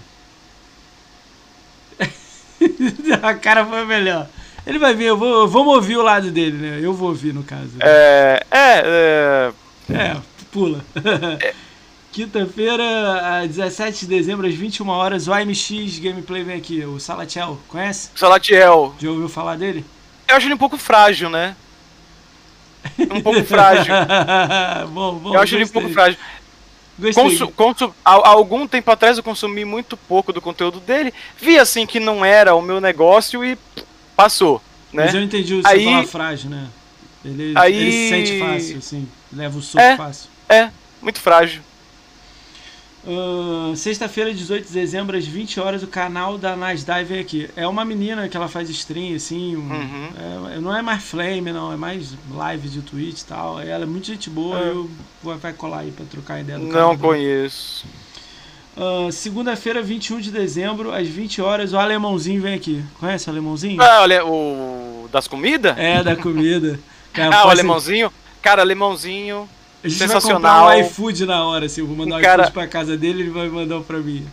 a 3.23 3.35
cara 3.35 3.65
foi 3.65 3.85
melhor. 3.85 4.29
Ele 4.67 4.79
vai 4.79 4.95
vir, 4.95 5.05
eu 5.05 5.17
vou, 5.17 5.47
vamos 5.47 5.75
ouvir 5.75 5.97
o 5.97 6.03
lado 6.03 6.31
dele, 6.31 6.57
né? 6.57 6.81
Eu 6.83 6.93
vou 6.93 7.11
ouvir, 7.11 7.33
no 7.33 7.43
caso. 7.43 7.73
É. 7.81 8.43
É. 8.51 9.53
É, 9.91 9.95
é 9.95 10.17
pula. 10.51 10.85
É. 11.41 11.55
Quinta-feira, 12.13 13.47
17 13.47 14.01
de 14.01 14.07
dezembro, 14.07 14.47
às 14.47 14.55
21 14.55 14.89
horas, 14.89 15.29
o 15.29 15.33
AMX 15.33 15.99
Gameplay 15.99 16.43
vem 16.43 16.57
aqui. 16.57 16.85
O 16.85 16.99
Salatiel, 16.99 17.59
conhece? 17.69 18.11
Salatiel. 18.15 18.95
Já 18.99 19.11
ouviu 19.11 19.29
falar 19.29 19.57
dele? 19.57 19.85
Eu 20.27 20.37
acho 20.37 20.47
ele 20.47 20.55
um 20.55 20.59
pouco 20.59 20.77
frágil, 20.79 21.31
né? 21.31 21.55
Um 22.99 23.21
pouco 23.21 23.45
frágil. 23.45 23.93
bom, 24.93 25.15
bom, 25.17 25.35
eu 25.35 25.41
acho 25.41 25.55
gostei. 25.55 25.59
ele 25.59 25.65
um 25.65 25.69
pouco 25.69 25.89
frágil. 25.91 26.19
Consu, 27.15 27.49
consu, 27.49 27.95
há, 28.05 28.29
algum 28.29 28.67
tempo 28.67 28.91
atrás 28.91 29.17
eu 29.17 29.23
consumi 29.23 29.65
muito 29.65 29.97
pouco 29.97 30.33
do 30.33 30.41
conteúdo 30.41 30.81
dele, 30.81 31.15
vi 31.41 31.57
assim 31.57 31.87
que 31.87 32.01
não 32.01 32.25
era 32.25 32.57
o 32.57 32.63
meu 32.63 32.81
negócio 32.81 33.45
e 33.45 33.57
passou. 34.17 34.61
Né? 34.93 35.05
Mas 35.05 35.15
eu 35.15 35.23
entendi 35.23 35.55
o 35.55 35.63
aí, 35.65 35.85
falar 35.85 36.07
frágil, 36.07 36.51
né? 36.51 36.67
Ele, 37.25 37.53
aí, 37.57 37.77
ele 37.77 37.93
se 37.93 38.09
sente 38.09 38.41
fácil, 38.41 38.79
assim, 38.79 39.09
leva 39.33 39.59
o 39.59 39.63
soco 39.63 39.81
é, 39.81 39.97
fácil. 39.97 40.29
É, 40.49 40.71
muito 41.01 41.21
frágil. 41.21 41.63
Uh, 43.07 43.77
Sexta-feira, 43.77 44.35
18 44.35 44.67
de 44.67 44.73
dezembro, 44.73 45.17
às 45.17 45.25
20 45.25 45.61
horas, 45.61 45.83
o 45.83 45.87
canal 45.87 46.37
da 46.37 46.57
Nasdaq 46.57 47.05
vem 47.05 47.21
aqui. 47.21 47.49
É 47.57 47.67
uma 47.67 47.85
menina 47.85 48.29
que 48.29 48.37
ela 48.37 48.49
faz 48.49 48.69
stream, 48.69 49.15
assim. 49.15 49.57
Um, 49.57 49.61
uhum. 49.61 50.09
é, 50.55 50.59
não 50.59 50.77
é 50.77 50.83
mais 50.83 51.05
flame, 51.05 51.53
não, 51.53 51.73
é 51.73 51.77
mais 51.77 52.15
live 52.31 52.69
de 52.69 52.83
Twitch 52.83 53.21
e 53.21 53.25
tal. 53.25 53.61
Ela 53.61 53.85
é 53.85 53.87
muito 53.87 54.07
gente 54.07 54.29
boa, 54.29 54.59
é. 54.59 54.69
eu 54.71 54.91
vai 55.23 55.53
colar 55.53 55.81
aí 55.81 55.93
pra 55.93 56.05
trocar 56.07 56.41
ideia 56.41 56.59
do 56.59 56.67
Não 56.67 56.99
conheço. 56.99 57.87
Uh, 58.77 59.11
Segunda-feira, 59.11 59.81
21 59.81 60.21
de 60.21 60.31
dezembro, 60.31 60.93
às 60.93 61.09
20 61.09 61.41
horas, 61.41 61.73
o 61.73 61.79
Alemãozinho 61.79 62.43
vem 62.43 62.55
aqui. 62.55 62.85
Conhece 62.99 63.29
o 63.29 63.33
Alemãozinho? 63.33 63.81
Ah, 63.81 64.03
olha, 64.03 64.25
o 64.25 65.09
das 65.11 65.27
comidas? 65.27 65.77
É, 65.79 66.03
da 66.03 66.15
comida. 66.15 66.79
ah, 67.33 67.47
o 67.47 67.51
Alemãozinho? 67.51 68.13
Cara, 68.43 68.63
Alemãozinho 68.63 69.49
a 69.83 69.89
gente 69.89 69.99
Sensacional. 69.99 70.67
vai 70.67 70.77
comprar 70.77 70.87
um 70.87 70.91
iFood 70.91 71.27
na 71.27 71.45
hora, 71.45 71.67
assim. 71.67 71.81
Eu 71.81 71.87
vou 71.87 71.97
mandar 71.97 72.17
um 72.17 72.21
cara... 72.21 72.43
iFood 72.43 72.55
pra 72.55 72.67
casa 72.67 72.97
dele 72.97 73.23
ele 73.23 73.31
vai 73.31 73.49
mandar 73.49 73.79
um 73.79 73.83
pra 73.83 73.99
mim. 73.99 74.27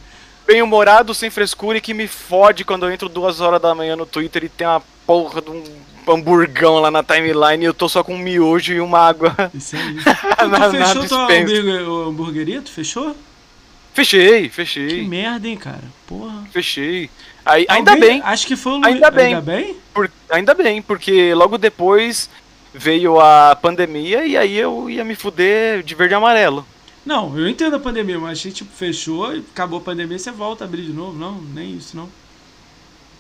Bem-humorado, 0.48 1.14
sem 1.14 1.30
frescura 1.30 1.78
e 1.78 1.82
que 1.82 1.94
me 1.94 2.08
fode 2.08 2.64
quando 2.64 2.86
eu 2.86 2.92
entro 2.92 3.10
duas 3.10 3.42
horas 3.42 3.62
da 3.62 3.74
manhã 3.74 3.96
no 3.96 4.06
Twitter 4.06 4.44
e 4.44 4.50
tem 4.50 4.68
uma 4.68 4.82
porra 5.06 5.42
de 5.42 5.50
um 5.50 5.64
hamburgão 6.08 6.80
lá 6.80 6.92
na 6.92 7.04
timeline 7.04 7.64
e 7.64 7.66
eu 7.66 7.74
tô 7.74 7.90
só 7.90 8.04
com 8.04 8.14
um 8.14 8.20
miojo 8.20 8.74
e 8.74 8.80
uma 8.80 9.00
água. 9.00 9.36
Isso 9.54 9.76
aí. 9.76 9.96
tu, 10.38 10.48
na, 10.48 10.70
fechou 10.70 11.02
na 11.02 11.08
tua 11.08 12.08
hamburgueria? 12.08 12.62
Tu 12.62 12.72
fechou? 12.72 13.16
Fechei, 13.94 14.50
fechei. 14.50 14.88
Que 14.88 15.08
merda, 15.08 15.48
hein, 15.48 15.58
cara. 15.58 15.84
Porra. 16.06 16.44
Fechei. 16.52 17.10
Aí, 17.46 17.66
ainda 17.70 17.96
bem. 17.96 18.22
Acho 18.24 18.46
que 18.46 18.56
foi 18.56 18.74
o 18.74 18.76
Luiz. 18.76 18.88
Ainda 18.88 19.10
bem. 19.10 19.36
Ainda 19.36 19.42
bem? 19.42 19.78
Por, 19.94 20.12
ainda 20.30 20.54
bem, 20.54 20.82
porque 20.82 21.34
logo 21.34 21.58
depois 21.58 22.30
veio 22.78 23.20
a 23.20 23.56
pandemia 23.56 24.26
e 24.26 24.38
aí 24.38 24.58
eu 24.58 24.90
ia 24.90 25.04
me 25.04 25.16
fuder 25.16 25.82
de 25.82 25.96
verde 25.96 26.14
e 26.14 26.16
amarelo. 26.16 26.66
Não, 27.06 27.38
eu 27.38 27.48
entendo 27.48 27.76
a 27.76 27.80
pandemia, 27.80 28.20
mas 28.20 28.32
a 28.40 28.42
gente 28.42 28.56
tipo, 28.56 28.72
fechou 28.76 29.36
e 29.36 29.40
acabou 29.40 29.80
a 29.80 29.82
pandemia, 29.82 30.18
você 30.18 30.32
volta 30.32 30.64
a 30.64 30.68
abrir 30.68 30.84
de 30.84 30.94
novo. 30.94 31.18
Não, 31.18 31.40
nem 31.54 31.76
isso, 31.76 31.96
não. 31.96 32.10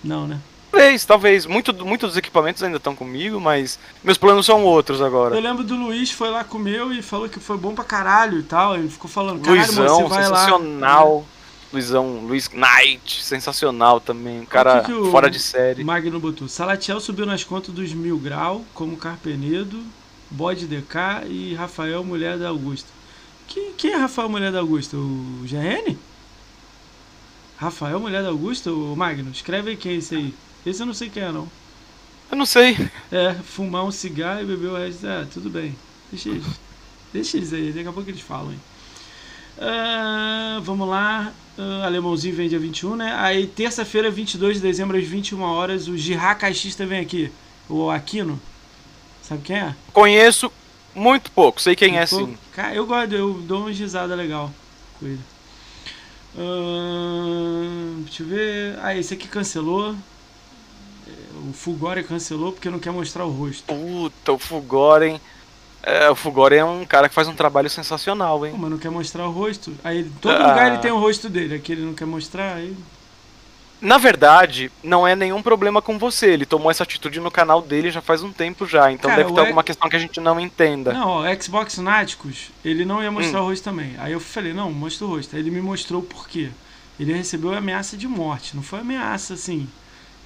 Não, 0.03 0.27
né? 0.27 0.39
Talvez, 0.71 1.05
talvez. 1.05 1.45
Muito, 1.45 1.73
muitos 1.85 2.09
dos 2.09 2.17
equipamentos 2.17 2.61
ainda 2.61 2.77
estão 2.77 2.95
comigo, 2.95 3.39
mas 3.39 3.79
meus 4.03 4.17
planos 4.17 4.45
são 4.45 4.63
outros 4.63 5.01
agora. 5.01 5.35
Eu 5.35 5.41
lembro 5.41 5.63
do 5.63 5.75
Luiz, 5.75 6.11
foi 6.11 6.29
lá 6.29 6.43
comeu 6.43 6.91
e 6.91 7.01
falou 7.01 7.29
que 7.29 7.39
foi 7.39 7.57
bom 7.57 7.73
pra 7.73 7.83
caralho 7.83 8.39
e 8.39 8.43
tal. 8.43 8.75
Ele 8.75 8.89
ficou 8.89 9.09
falando, 9.09 9.39
caralho, 9.41 9.61
Luizão, 9.61 10.01
você 10.01 10.09
vai 10.09 10.23
sensacional. 10.23 11.17
lá. 11.17 11.34
Luizão, 11.73 12.25
Luiz 12.25 12.49
Knight, 12.49 13.23
sensacional 13.23 13.99
também, 13.99 14.41
um 14.41 14.45
cara 14.45 14.83
que 14.83 14.93
fora 15.11 15.29
de 15.29 15.39
série. 15.39 15.83
Magno 15.83 16.19
botou. 16.19 16.47
Salatiel 16.47 16.99
subiu 16.99 17.25
nas 17.25 17.43
contas 17.43 17.73
dos 17.73 17.93
Mil 17.93 18.17
Grau, 18.17 18.63
como 18.73 18.95
Carpenedo, 18.95 19.81
Bode 20.29 20.67
DK 20.67 21.27
e 21.27 21.53
Rafael, 21.53 22.03
mulher 22.03 22.37
da 22.37 22.49
Augusta. 22.49 22.89
Que, 23.47 23.73
quem 23.77 23.91
é 23.91 23.97
Rafael, 23.97 24.29
mulher 24.29 24.51
da 24.51 24.59
Augusta? 24.59 24.97
O 24.97 25.43
GN? 25.43 25.97
Rafael, 27.57 27.99
mulher 27.99 28.23
da 28.23 28.29
Augusta? 28.29 28.71
O 28.71 28.95
Magno? 28.95 29.31
Escreve 29.31 29.71
aí 29.71 29.77
quem 29.77 29.93
é 29.93 29.95
esse 29.95 30.15
aí. 30.15 30.33
Esse 30.65 30.81
eu 30.81 30.85
não 30.85 30.93
sei 30.93 31.09
quem 31.09 31.23
é, 31.23 31.31
não. 31.31 31.47
Eu 32.31 32.37
não 32.37 32.45
sei. 32.45 32.75
É, 33.11 33.33
fumar 33.33 33.85
um 33.85 33.91
cigarro 33.91 34.41
e 34.41 34.45
beber 34.45 34.67
o 34.67 34.77
resto. 34.77 35.05
Ah, 35.07 35.27
tudo 35.31 35.49
bem. 35.49 35.75
Deixa 36.11 36.29
eles. 36.29 36.45
Deixa 37.13 37.37
eles 37.37 37.53
aí, 37.53 37.71
daqui 37.71 37.87
a 37.87 37.93
pouco 37.93 38.09
eles 38.09 38.21
falam, 38.21 38.51
hein. 38.51 38.59
Uh, 39.57 40.61
vamos 40.61 40.87
lá. 40.87 41.33
Uh, 41.57 41.83
Alemãozinho 41.83 42.35
vem 42.35 42.49
dia 42.49 42.59
21, 42.59 42.95
né? 42.95 43.15
Aí, 43.17 43.47
terça-feira, 43.47 44.11
22 44.11 44.57
de 44.57 44.61
dezembro, 44.61 44.97
às 44.97 45.05
21 45.05 45.41
horas, 45.41 45.87
o 45.87 45.97
Girá 45.97 46.35
Caixista 46.35 46.85
vem 46.85 46.99
aqui. 46.99 47.31
O 47.69 47.89
Aquino. 47.89 48.39
Sabe 49.21 49.41
quem 49.41 49.57
é? 49.57 49.75
Conheço 49.93 50.51
muito 50.93 51.31
pouco, 51.31 51.61
sei 51.61 51.75
quem 51.75 51.93
muito 51.93 52.03
é 52.03 52.07
pouco. 52.07 52.31
sim. 52.31 52.37
Cara, 52.53 52.75
eu 52.75 52.85
gosto, 52.85 53.13
eu 53.13 53.33
dou 53.41 53.61
uma 53.61 53.71
risada 53.71 54.13
legal 54.15 54.51
com 54.99 55.07
ele. 55.07 55.19
Uh, 56.35 58.01
deixa 58.03 58.23
eu 58.23 58.27
ver. 58.27 58.79
Ah, 58.81 58.95
esse 58.95 59.13
aqui 59.13 59.27
cancelou. 59.27 59.95
É, 61.07 61.49
o 61.49 61.53
Fulgore 61.53 62.03
cancelou 62.03 62.51
porque 62.51 62.69
não 62.69 62.79
quer 62.79 62.91
mostrar 62.91 63.25
o 63.25 63.31
rosto. 63.31 63.63
Puta, 63.63 64.33
o 64.33 64.37
Fulgore. 64.37 65.19
É, 65.87 66.09
o 66.09 66.15
Fugori 66.15 66.55
é 66.55 66.65
um 66.65 66.83
cara 66.83 67.07
que 67.07 67.13
faz 67.13 67.27
um 67.27 67.35
trabalho 67.35 67.69
sensacional, 67.69 68.43
hein? 68.43 68.53
Pô, 68.53 68.57
mas 68.57 68.71
não 68.71 68.77
quer 68.79 68.89
mostrar 68.89 69.27
o 69.27 69.31
rosto. 69.31 69.71
Aí 69.83 70.09
todo 70.19 70.33
ah. 70.33 70.49
lugar 70.49 70.67
ele 70.71 70.79
tem 70.79 70.91
o 70.91 70.97
rosto 70.97 71.29
dele, 71.29 71.53
aqui 71.53 71.73
ele 71.73 71.83
não 71.83 71.93
quer 71.93 72.05
mostrar, 72.05 72.55
aí. 72.55 72.75
Na 73.79 73.99
verdade, 73.99 74.71
não 74.81 75.07
é 75.07 75.15
nenhum 75.15 75.43
problema 75.43 75.83
com 75.83 75.99
você. 75.99 76.31
Ele 76.31 76.45
tomou 76.45 76.71
essa 76.71 76.81
atitude 76.81 77.19
no 77.19 77.29
canal 77.29 77.61
dele 77.61 77.91
já 77.91 78.01
faz 78.01 78.23
um 78.23 78.31
tempo 78.31 78.65
já. 78.65 78.91
Então 78.91 79.11
cara, 79.11 79.21
deve 79.21 79.35
ter 79.35 79.41
alguma 79.41 79.63
questão 79.63 79.87
que 79.87 79.95
a 79.95 79.99
gente 79.99 80.19
não 80.19 80.39
entenda. 80.39 80.91
Não, 80.91 81.19
o 81.19 81.43
Xbox 81.43 81.77
Náticos, 81.77 82.49
ele 82.63 82.83
não 82.83 83.03
ia 83.03 83.11
mostrar 83.11 83.41
hum. 83.41 83.45
o 83.45 83.49
rosto 83.49 83.63
também. 83.63 83.93
Aí 83.99 84.11
eu 84.11 84.19
falei, 84.19 84.53
não, 84.53 84.71
mostra 84.71 85.05
o 85.05 85.09
rosto. 85.09 85.35
Aí 85.35 85.41
ele 85.43 85.51
me 85.51 85.61
mostrou 85.61 86.01
o 86.01 86.03
porquê. 86.03 86.49
Ele 86.99 87.13
recebeu 87.13 87.53
ameaça 87.53 87.95
de 87.95 88.07
morte. 88.07 88.55
Não 88.55 88.63
foi 88.63 88.79
ameaça 88.79 89.35
assim. 89.35 89.69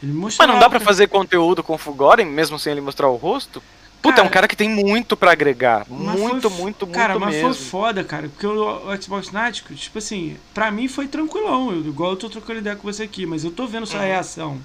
Ele 0.01 0.13
mostrou. 0.13 0.47
Mas 0.47 0.55
não 0.55 0.61
dá 0.61 0.69
para 0.69 0.79
fazer 0.79 1.07
conteúdo 1.07 1.61
com 1.61 1.73
o 1.73 1.77
Fugoren 1.77 2.25
mesmo 2.25 2.57
sem 2.57 2.71
ele 2.71 2.81
mostrar 2.81 3.09
o 3.09 3.17
rosto? 3.17 3.61
Puta, 4.01 4.15
cara, 4.15 4.25
é 4.25 4.29
um 4.29 4.31
cara 4.31 4.47
que 4.47 4.55
tem 4.55 4.69
muito 4.69 5.17
para 5.17 5.31
agregar. 5.31 5.85
Muito, 5.89 6.17
foi, 6.17 6.27
muito, 6.29 6.49
muito, 6.51 6.87
cara, 6.87 7.19
mas 7.19 7.35
mesmo. 7.35 7.53
foi 7.53 7.65
foda, 7.65 8.03
cara. 8.03 8.29
Porque 8.29 8.47
o, 8.47 8.87
o 8.87 9.01
Xbox 9.01 9.31
Nático, 9.31 9.73
tipo 9.73 9.97
assim, 9.97 10.37
pra 10.53 10.71
mim 10.71 10.87
foi 10.87 11.07
tranquilão. 11.07 11.71
Eu, 11.71 11.85
igual 11.85 12.11
eu 12.11 12.17
tô 12.17 12.29
trocando 12.29 12.59
ideia 12.59 12.75
com 12.75 12.83
você 12.83 13.03
aqui, 13.03 13.25
mas 13.25 13.43
eu 13.43 13.51
tô 13.51 13.67
vendo 13.67 13.85
sua 13.85 13.99
uhum. 13.99 14.05
reação. 14.05 14.59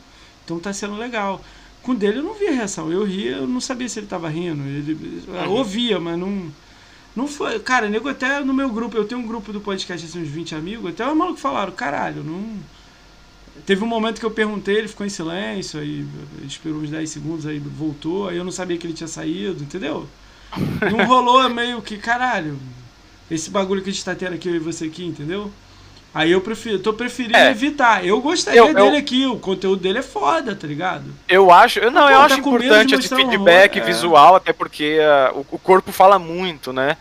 Então 0.45 0.61
tá 0.61 0.73
sendo 0.73 0.97
legal. 0.97 1.43
Com 1.83 1.93
o 1.93 1.95
dele 1.95 2.19
eu 2.19 2.23
não 2.23 2.35
vi 2.35 2.47
a 2.47 2.53
reação. 2.53 2.93
Eu 2.93 3.05
ria, 3.05 3.33
eu 3.33 3.47
não 3.47 3.61
sabia 3.61 3.89
se 3.89 3.99
ele 3.99 4.07
tava 4.07 4.29
rindo. 4.29 4.63
Ele 4.63 5.25
uhum. 5.29 5.51
ouvia, 5.51 5.99
mas 5.99 6.19
não. 6.19 6.53
Não 7.17 7.29
foi. 7.29 7.59
Cara, 7.61 7.89
nego 7.89 8.09
até 8.09 8.41
no 8.41 8.55
meu 8.55 8.69
grupo, 8.71 8.97
eu 8.97 9.05
tenho 9.05 9.21
um 9.21 9.27
grupo 9.27 9.53
do 9.53 9.61
podcast, 9.61 10.05
assim, 10.07 10.23
uns 10.23 10.29
20 10.29 10.55
amigos, 10.55 10.91
até 10.91 11.09
os 11.09 11.17
malucos 11.17 11.41
falaram, 11.41 11.73
caralho, 11.73 12.25
não 12.25 12.59
Teve 13.67 13.85
um 13.85 13.87
momento 13.87 14.21
que 14.21 14.27
eu 14.27 14.31
perguntei, 14.31 14.77
ele 14.77 14.89
ficou 14.89 15.07
em 15.07 15.11
silêncio, 15.11 15.81
aí 15.81 16.07
esperou 16.45 16.81
uns 16.81 16.91
10 16.91 17.09
segundos, 17.09 17.47
aí 17.47 17.59
voltou, 17.59 18.29
aí 18.29 18.37
eu 18.37 18.45
não 18.45 18.53
sabia 18.53 18.77
que 18.77 18.87
ele 18.87 18.95
tinha 18.95 19.09
saído, 19.09 19.63
entendeu? 19.63 20.07
Não 20.91 21.07
rolou 21.07 21.49
meio 21.49 21.81
que, 21.81 21.97
caralho, 21.97 22.59
esse 23.31 23.51
bagulho 23.51 23.83
que 23.83 23.91
a 23.91 23.93
gente 23.93 24.05
tá 24.05 24.15
tendo 24.15 24.35
aqui, 24.35 24.49
eu 24.49 24.57
e 24.57 24.59
você 24.59 24.87
aqui, 24.87 25.05
entendeu? 25.05 25.51
Aí 26.15 26.31
eu 26.31 26.41
prefiro, 26.41 26.79
tô 26.79 26.93
preferindo 26.93 27.37
é. 27.37 27.51
evitar. 27.51 28.07
Eu 28.07 28.21
gostaria 28.21 28.61
eu, 28.61 28.73
dele 28.73 28.97
eu, 28.97 28.97
aqui, 28.97 29.27
o 29.27 29.37
conteúdo 29.37 29.83
dele 29.83 29.99
é 29.99 30.03
foda, 30.03 30.55
tá 30.55 30.65
ligado? 30.65 31.13
Eu 31.29 31.51
acho, 31.51 31.81
eu, 31.81 31.91
não, 31.91 32.03
Pô, 32.03 32.09
eu 32.09 32.19
tá 32.19 32.25
acho 32.27 32.39
importante 32.39 32.95
esse 32.95 33.09
feedback 33.09 33.81
um 33.81 33.85
visual, 33.85 34.35
é. 34.35 34.37
até 34.37 34.53
porque 34.53 34.99
uh, 35.01 35.39
o, 35.39 35.57
o 35.57 35.59
corpo 35.59 35.91
fala 35.91 36.17
muito, 36.17 36.73
né? 36.73 36.97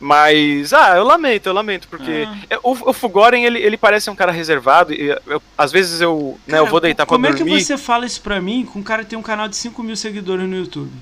Mas, 0.00 0.72
ah, 0.72 0.96
eu 0.96 1.04
lamento, 1.04 1.48
eu 1.48 1.52
lamento, 1.52 1.88
porque 1.88 2.28
ah. 2.50 2.58
o, 2.62 2.90
o 2.90 2.92
Fugoren, 2.92 3.44
ele, 3.44 3.58
ele 3.58 3.76
parece 3.76 4.08
um 4.08 4.14
cara 4.14 4.30
reservado, 4.30 4.92
e 4.92 5.08
eu, 5.26 5.42
às 5.56 5.72
vezes 5.72 6.00
eu, 6.00 6.38
cara, 6.46 6.62
né, 6.62 6.66
eu 6.66 6.70
vou 6.70 6.80
deitar 6.80 7.04
pra 7.04 7.16
dormir... 7.16 7.38
Como 7.38 7.50
é 7.50 7.58
que 7.58 7.64
você 7.64 7.76
fala 7.76 8.06
isso 8.06 8.20
pra 8.20 8.40
mim 8.40 8.64
com 8.64 8.78
um 8.78 8.82
cara 8.82 9.02
que 9.02 9.10
tem 9.10 9.18
um 9.18 9.22
canal 9.22 9.48
de 9.48 9.56
5 9.56 9.82
mil 9.82 9.96
seguidores 9.96 10.48
no 10.48 10.56
YouTube? 10.56 10.92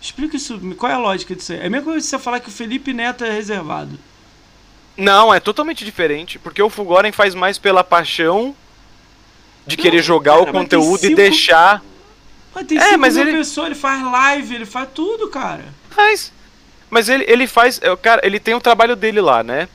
Explica 0.00 0.36
isso, 0.36 0.58
qual 0.76 0.90
é 0.90 0.94
a 0.94 0.98
lógica 0.98 1.36
disso 1.36 1.52
aí? 1.52 1.60
É 1.60 1.66
a 1.66 1.70
mesma 1.70 1.84
coisa 1.84 2.06
você 2.06 2.18
falar 2.18 2.40
que 2.40 2.48
o 2.48 2.52
Felipe 2.52 2.94
Neto 2.94 3.24
é 3.24 3.30
reservado. 3.30 3.98
Não, 4.96 5.32
é 5.32 5.38
totalmente 5.38 5.84
diferente, 5.84 6.38
porque 6.38 6.62
o 6.62 6.70
Fugoren 6.70 7.12
faz 7.12 7.34
mais 7.34 7.58
pela 7.58 7.84
paixão 7.84 8.56
de 9.66 9.76
Não, 9.76 9.82
querer 9.82 10.02
jogar 10.02 10.38
cara, 10.38 10.50
o 10.50 10.52
conteúdo 10.52 11.00
cinco... 11.00 11.12
e 11.12 11.14
deixar... 11.14 11.82
Mas 12.54 12.66
tem 12.66 12.80
5 12.80 12.90
é, 12.90 12.96
mas 12.96 13.16
mil 13.16 13.28
ele... 13.28 13.36
pessoas, 13.36 13.66
ele 13.66 13.74
faz 13.74 14.02
live, 14.02 14.54
ele 14.54 14.66
faz 14.66 14.88
tudo, 14.94 15.28
cara. 15.28 15.66
Faz... 15.90 16.32
Mas 16.90 17.08
ele, 17.08 17.24
ele 17.26 17.46
faz. 17.46 17.80
Cara, 18.02 18.20
ele 18.24 18.40
tem 18.40 18.54
o 18.54 18.60
trabalho 18.60 18.96
dele 18.96 19.20
lá, 19.20 19.42
né? 19.42 19.68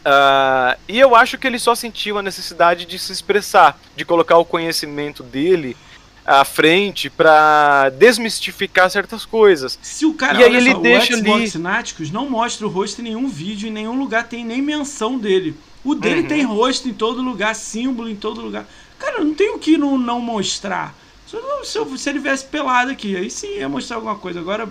Uh, 0.00 0.78
e 0.86 1.00
eu 1.00 1.16
acho 1.16 1.36
que 1.36 1.46
ele 1.48 1.58
só 1.58 1.74
sentiu 1.74 2.16
a 2.16 2.22
necessidade 2.22 2.84
de 2.84 2.96
se 2.96 3.10
expressar, 3.10 3.76
de 3.96 4.04
colocar 4.04 4.38
o 4.38 4.44
conhecimento 4.44 5.22
dele 5.24 5.76
à 6.24 6.44
frente 6.44 7.10
para 7.10 7.88
desmistificar 7.90 8.88
certas 8.88 9.24
coisas. 9.24 9.76
Se 9.82 10.06
o 10.06 10.14
cara, 10.14 10.38
e 10.38 10.44
aí 10.44 10.56
ele 10.56 10.72
só, 10.72 10.78
deixa 10.78 11.14
o 11.14 11.18
Xbox 11.18 11.56
ali... 11.56 11.62
Náticos 11.62 12.10
não 12.12 12.30
mostra 12.30 12.66
o 12.66 12.70
rosto 12.70 13.00
em 13.00 13.04
nenhum 13.04 13.28
vídeo, 13.28 13.68
em 13.68 13.72
nenhum 13.72 13.98
lugar 13.98 14.28
tem 14.28 14.44
nem 14.44 14.62
menção 14.62 15.18
dele. 15.18 15.56
O 15.82 15.94
dele 15.94 16.20
uhum. 16.20 16.28
tem 16.28 16.42
rosto 16.44 16.88
em 16.88 16.94
todo 16.94 17.20
lugar, 17.22 17.54
símbolo 17.54 18.08
em 18.08 18.16
todo 18.16 18.40
lugar. 18.40 18.64
Cara, 18.98 19.20
não 19.24 19.34
tem 19.34 19.54
o 19.54 19.58
que 19.58 19.76
não, 19.76 19.98
não 19.98 20.20
mostrar. 20.20 20.94
Se, 21.26 21.36
se, 21.64 21.98
se 21.98 22.10
ele 22.10 22.18
viesse 22.20 22.44
pelado 22.44 22.90
aqui, 22.92 23.16
aí 23.16 23.30
sim 23.30 23.58
ia 23.58 23.68
mostrar 23.68 23.96
alguma 23.96 24.16
coisa. 24.16 24.38
Agora, 24.38 24.68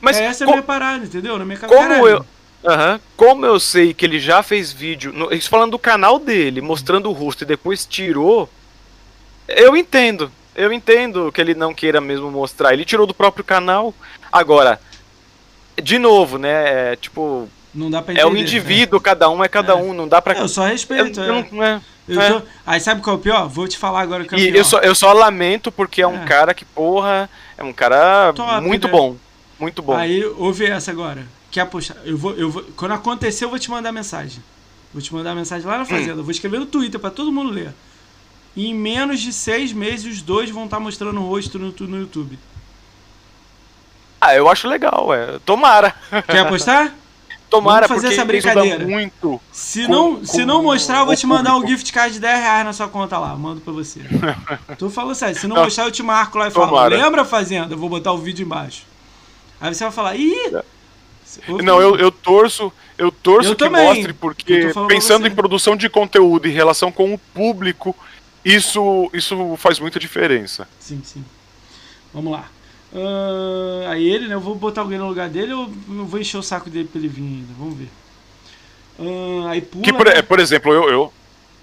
mas 0.00 0.18
é 0.18 0.24
essa 0.24 0.44
é 0.44 0.46
a 0.46 0.50
minha 0.50 0.62
parada, 0.62 1.04
entendeu? 1.04 1.38
Na 1.38 1.44
minha 1.44 1.58
Como 1.58 1.72
caralho. 1.72 2.06
eu. 2.06 2.26
Uhum. 2.64 3.00
Como 3.16 3.46
eu 3.46 3.60
sei 3.60 3.94
que 3.94 4.04
ele 4.04 4.18
já 4.18 4.42
fez 4.42 4.72
vídeo, 4.72 5.12
no, 5.12 5.32
isso 5.32 5.48
falando 5.48 5.72
do 5.72 5.78
canal 5.78 6.18
dele, 6.18 6.60
mostrando 6.60 7.08
o 7.08 7.12
rosto 7.12 7.44
e 7.44 7.46
depois 7.46 7.86
tirou, 7.86 8.48
eu 9.48 9.76
entendo. 9.76 10.30
Eu 10.54 10.72
entendo 10.72 11.30
que 11.30 11.40
ele 11.40 11.54
não 11.54 11.72
queira 11.72 12.00
mesmo 12.00 12.30
mostrar. 12.32 12.72
Ele 12.72 12.84
tirou 12.84 13.06
do 13.06 13.14
próprio 13.14 13.44
canal. 13.44 13.94
Agora, 14.32 14.80
de 15.80 15.98
novo, 15.98 16.36
né? 16.36 16.92
É, 16.92 16.96
tipo. 16.96 17.48
Não 17.72 17.88
dá 17.88 18.02
pra 18.02 18.12
entender, 18.12 18.28
é 18.28 18.32
o 18.32 18.36
indivíduo, 18.36 18.98
né? 18.98 19.04
cada 19.04 19.30
um 19.30 19.44
é 19.44 19.48
cada 19.48 19.74
é. 19.74 19.76
um. 19.76 19.94
Não 19.94 20.08
dá 20.08 20.20
pra. 20.20 20.34
Eu 20.34 20.48
só 20.48 20.66
respeito. 20.66 21.20
Eu, 21.20 21.34
é. 21.62 21.80
eu 22.08 22.20
é. 22.20 22.42
Aí 22.66 22.80
sabe 22.80 23.00
qual 23.02 23.14
é 23.14 23.18
o 23.18 23.22
pior? 23.22 23.48
Vou 23.48 23.68
te 23.68 23.78
falar 23.78 24.00
agora 24.00 24.24
que 24.24 24.34
é 24.34 24.36
o 24.36 24.40
pior. 24.40 24.54
E 24.54 24.58
eu 24.58 24.64
só, 24.64 24.80
eu 24.80 24.96
só 24.96 25.12
lamento 25.12 25.70
porque 25.70 26.02
é 26.02 26.08
um 26.08 26.22
é. 26.22 26.26
cara 26.26 26.52
que, 26.52 26.64
porra, 26.64 27.30
é 27.56 27.62
um 27.62 27.72
cara 27.72 28.32
Top, 28.32 28.60
muito 28.60 28.88
né? 28.88 28.92
bom. 28.92 29.16
Muito 29.58 29.82
bom. 29.82 29.94
Aí, 29.94 30.24
ouve 30.24 30.66
essa 30.66 30.90
agora. 30.90 31.26
Quer 31.50 31.64
puxar? 31.66 31.96
Eu 32.04 32.16
vou, 32.16 32.34
eu 32.34 32.50
vou, 32.50 32.64
quando 32.76 32.92
acontecer, 32.92 33.44
eu 33.44 33.50
vou 33.50 33.58
te 33.58 33.70
mandar 33.70 33.90
mensagem. 33.92 34.42
Vou 34.92 35.02
te 35.02 35.12
mandar 35.12 35.34
mensagem 35.34 35.66
lá 35.66 35.76
na 35.76 35.82
hum. 35.82 35.86
fazenda. 35.86 36.20
Hum. 36.20 36.24
Vou 36.24 36.30
escrever 36.30 36.58
no 36.60 36.66
Twitter 36.66 37.00
para 37.00 37.10
todo 37.10 37.32
mundo 37.32 37.50
ler. 37.50 37.74
E 38.54 38.66
em 38.66 38.74
menos 38.74 39.20
de 39.20 39.32
seis 39.32 39.72
meses, 39.72 40.16
os 40.16 40.22
dois 40.22 40.50
vão 40.50 40.64
estar 40.64 40.76
tá 40.76 40.82
mostrando 40.82 41.20
o 41.20 41.28
rosto 41.28 41.58
no, 41.58 41.74
no 41.80 41.98
YouTube. 41.98 42.38
Ah, 44.20 44.34
eu 44.34 44.48
acho 44.48 44.66
legal, 44.66 45.12
é. 45.14 45.38
Tomara. 45.44 45.94
Quer 46.26 46.40
apostar? 46.40 46.94
Tomara, 47.48 47.86
Vamos 47.86 48.02
fazer 48.02 48.14
essa 48.14 48.24
brincadeira. 48.26 48.84
muito. 48.84 49.40
Se 49.50 49.86
com, 49.86 49.92
não, 49.92 50.24
se 50.24 50.44
não 50.44 50.62
mostrar, 50.62 50.98
eu 50.98 51.06
vou 51.06 51.16
te 51.16 51.26
mandar 51.26 51.56
um 51.56 51.66
gift 51.66 51.90
card 51.92 52.12
de 52.12 52.20
10 52.20 52.40
reais 52.40 52.64
na 52.64 52.72
sua 52.74 52.88
conta 52.88 53.16
lá. 53.18 53.34
Mando 53.34 53.60
pra 53.60 53.72
você. 53.72 54.00
tu 54.76 54.90
falou 54.90 55.14
sério. 55.14 55.38
Se 55.38 55.46
não, 55.46 55.56
não 55.56 55.64
mostrar, 55.64 55.84
eu 55.84 55.90
te 55.90 56.02
marco 56.02 56.36
lá 56.36 56.48
e 56.48 56.50
falo. 56.50 56.88
Lembra, 56.88 57.24
Fazenda? 57.24 57.72
Eu 57.72 57.78
vou 57.78 57.88
botar 57.88 58.12
o 58.12 58.18
vídeo 58.18 58.44
embaixo. 58.44 58.82
Aí 59.60 59.74
você 59.74 59.84
vai 59.84 59.92
falar, 59.92 60.16
ih! 60.16 60.62
Não, 61.62 61.80
eu, 61.80 61.96
eu 61.96 62.10
torço, 62.10 62.72
eu 62.96 63.12
torço 63.12 63.50
eu 63.50 63.56
que 63.56 63.64
também. 63.64 63.84
mostre, 63.84 64.12
porque 64.12 64.72
pensando 64.88 65.26
em 65.26 65.34
produção 65.34 65.76
de 65.76 65.88
conteúdo 65.88 66.48
em 66.48 66.52
relação 66.52 66.90
com 66.90 67.12
o 67.12 67.18
público, 67.18 67.94
isso, 68.44 69.10
isso 69.12 69.56
faz 69.56 69.78
muita 69.78 69.98
diferença. 69.98 70.66
Sim, 70.80 71.02
sim. 71.04 71.24
Vamos 72.12 72.32
lá. 72.32 72.48
Uh, 72.92 73.86
aí 73.88 74.08
ele, 74.08 74.28
né? 74.28 74.34
Eu 74.34 74.40
vou 74.40 74.54
botar 74.54 74.80
alguém 74.80 74.98
no 74.98 75.06
lugar 75.06 75.28
dele 75.28 75.52
ou 75.52 75.70
eu 75.90 76.06
vou 76.06 76.18
encher 76.18 76.38
o 76.38 76.42
saco 76.42 76.70
dele 76.70 76.88
pra 76.90 76.98
ele 76.98 77.08
vir 77.08 77.22
ainda? 77.22 77.52
Vamos 77.58 77.76
ver. 77.76 77.88
Uh, 78.98 79.46
aí 79.48 79.60
pula. 79.60 79.84
Que, 79.84 79.92
por, 79.92 80.06
né? 80.06 80.22
por 80.22 80.40
exemplo, 80.40 80.72
eu, 80.72 80.88
eu, 80.88 81.12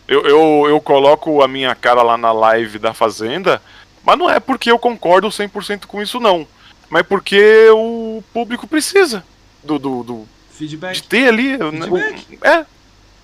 eu, 0.08 0.26
eu, 0.28 0.66
eu 0.70 0.82
coloco 0.82 1.42
a 1.42 1.48
minha 1.48 1.74
cara 1.74 2.04
lá 2.04 2.18
na 2.18 2.32
live 2.32 2.78
da 2.78 2.94
Fazenda, 2.94 3.62
mas 4.04 4.18
não 4.18 4.30
é 4.30 4.40
porque 4.40 4.70
eu 4.70 4.78
concordo 4.78 5.28
100% 5.28 5.88
com 5.88 6.02
isso, 6.02 6.20
não. 6.20 6.48
Mas 6.96 7.06
porque 7.06 7.68
o 7.72 8.24
público 8.32 8.66
precisa 8.66 9.22
do, 9.62 9.78
do, 9.78 10.02
do 10.02 10.28
feedback. 10.52 10.94
De 10.96 11.04
ter 11.04 11.28
ali. 11.28 11.58
Feedback. 11.58 12.40
É. 12.42 12.66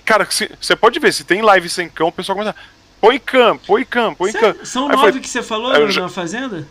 Cara, 0.03 0.27
você 0.59 0.75
pode 0.75 0.99
ver, 0.99 1.13
se 1.13 1.23
tem 1.23 1.41
live 1.41 1.69
sem 1.69 1.87
cão, 1.87 2.09
o 2.09 2.11
pessoal 2.11 2.37
começa. 2.37 2.53
Põe 2.99 3.17
cam, 3.17 3.57
põe 3.57 3.85
cam, 3.85 4.13
põe 4.13 4.33
cam. 4.33 4.57
São 4.65 4.89
Aí 4.89 4.95
nove 4.97 5.13
foi, 5.13 5.21
que 5.21 5.29
você 5.29 5.41
falou 5.41 5.71
na 5.71 5.89
já... 5.89 6.09
Fazenda? 6.09 6.67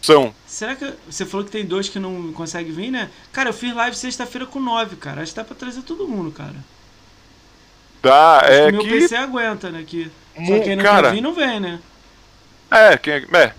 São. 0.00 0.34
Será 0.46 0.74
que. 0.74 0.94
Você 1.10 1.26
falou 1.26 1.44
que 1.44 1.52
tem 1.52 1.66
dois 1.66 1.90
que 1.90 1.98
não 1.98 2.32
consegue 2.32 2.72
vir, 2.72 2.90
né? 2.90 3.10
Cara, 3.30 3.50
eu 3.50 3.52
fiz 3.52 3.74
live 3.74 3.94
sexta-feira 3.94 4.46
com 4.46 4.60
nove, 4.60 4.96
cara. 4.96 5.20
Acho 5.20 5.32
que 5.32 5.36
dá 5.36 5.44
pra 5.44 5.54
trazer 5.54 5.82
todo 5.82 6.08
mundo, 6.08 6.30
cara. 6.32 6.56
Dá, 8.00 8.38
Acho 8.38 8.50
é. 8.50 8.62
Que 8.62 8.68
o 8.70 8.72
meu 8.72 8.82
que... 8.82 8.90
PC 8.98 9.14
aguenta, 9.14 9.70
né? 9.70 9.84
Que... 9.86 10.10
Só 10.34 10.58
quem 10.58 10.74
não 10.74 10.84
cara... 10.84 11.08
quer 11.08 11.16
vir, 11.16 11.20
não 11.20 11.34
vem, 11.34 11.60
né? 11.60 11.80
É, 12.70 12.96
quem 12.96 13.12
é. 13.12 13.54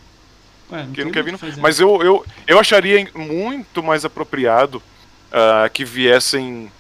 É. 0.72 0.75
Ué, 0.75 0.83
não 0.83 0.93
quem 0.93 1.06
não 1.06 1.11
quer 1.11 1.24
vir, 1.24 1.32
não... 1.32 1.40
Mas 1.58 1.80
eu, 1.80 2.01
eu, 2.01 2.25
eu 2.48 2.59
acharia 2.59 3.08
muito 3.16 3.82
mais 3.83 4.06
apropriado 4.06 4.77
uh, 4.77 5.69
que 5.72 5.83
viessem 5.83 6.72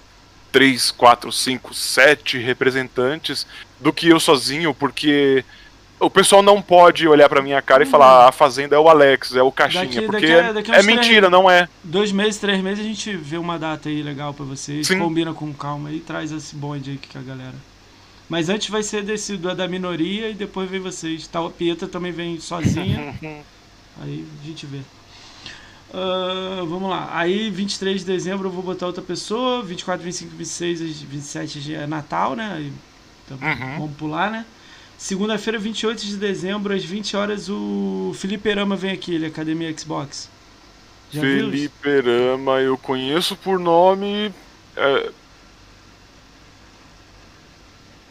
três, 0.51 0.91
quatro, 0.91 1.31
cinco, 1.31 1.73
sete 1.73 2.37
representantes 2.37 3.45
do 3.79 3.91
que 3.91 4.07
eu 4.07 4.19
sozinho, 4.19 4.73
porque 4.73 5.43
o 5.99 6.09
pessoal 6.09 6.43
não 6.43 6.61
pode 6.61 7.07
olhar 7.07 7.27
pra 7.27 7.41
minha 7.41 7.61
cara 7.61 7.83
e 7.83 7.85
falar 7.87 8.25
ah, 8.25 8.29
a 8.29 8.31
Fazenda 8.31 8.75
é 8.75 8.79
o 8.79 8.87
Alex, 8.87 9.35
é 9.35 9.41
o 9.41 9.51
Caixinha, 9.51 9.85
daqui, 9.85 10.01
porque 10.01 10.27
daqui, 10.27 10.53
daqui 10.53 10.71
é 10.71 10.83
mentira, 10.83 11.27
três, 11.27 11.31
não 11.31 11.49
é. 11.49 11.67
Dois 11.83 12.11
meses, 12.11 12.39
três 12.39 12.61
meses 12.61 12.85
a 12.85 12.87
gente 12.87 13.15
vê 13.15 13.37
uma 13.37 13.57
data 13.57 13.89
aí 13.89 14.03
legal 14.03 14.33
pra 14.33 14.45
vocês, 14.45 14.85
Sim. 14.85 14.99
combina 14.99 15.33
com 15.33 15.51
calma 15.53 15.91
e 15.91 15.99
traz 15.99 16.31
esse 16.31 16.55
bonde 16.55 16.91
aí 16.91 16.99
com 17.11 17.19
a 17.19 17.21
galera. 17.21 17.55
Mas 18.29 18.49
antes 18.49 18.69
vai 18.69 18.83
ser 18.83 19.03
desse 19.03 19.37
da 19.37 19.67
minoria 19.67 20.29
e 20.29 20.33
depois 20.33 20.69
vem 20.69 20.79
vocês. 20.79 21.27
Tá, 21.27 21.45
a 21.45 21.49
Pieta 21.49 21.87
também 21.87 22.11
vem 22.11 22.39
sozinha. 22.39 23.13
aí 24.01 24.25
a 24.41 24.45
gente 24.45 24.65
vê. 24.65 24.79
Uh, 25.93 26.65
vamos 26.65 26.89
lá. 26.89 27.09
Aí, 27.13 27.51
23 27.51 27.99
de 27.99 28.05
dezembro 28.05 28.47
eu 28.47 28.51
vou 28.51 28.63
botar 28.63 28.87
outra 28.87 29.03
pessoa. 29.03 29.61
24, 29.61 30.03
25, 30.03 30.35
26, 30.35 31.01
27 31.01 31.75
é 31.75 31.85
Natal, 31.85 32.35
né? 32.35 32.71
Então, 33.25 33.37
uhum. 33.37 33.79
Vamos 33.79 33.97
pular, 33.97 34.31
né? 34.31 34.45
Segunda-feira, 34.97 35.59
28 35.59 36.05
de 36.05 36.17
dezembro, 36.17 36.73
às 36.73 36.83
20 36.83 37.17
horas, 37.17 37.49
o 37.49 38.13
Felipe 38.15 38.51
Rama 38.51 38.75
vem 38.75 38.91
aqui, 38.91 39.13
ele 39.13 39.25
é 39.25 39.27
Academia 39.27 39.75
Xbox. 39.77 40.29
Já 41.11 41.21
Felipe 41.21 42.01
Rama, 42.01 42.61
eu 42.61 42.77
conheço 42.77 43.35
por 43.35 43.59
nome. 43.59 44.33
É, 44.75 45.11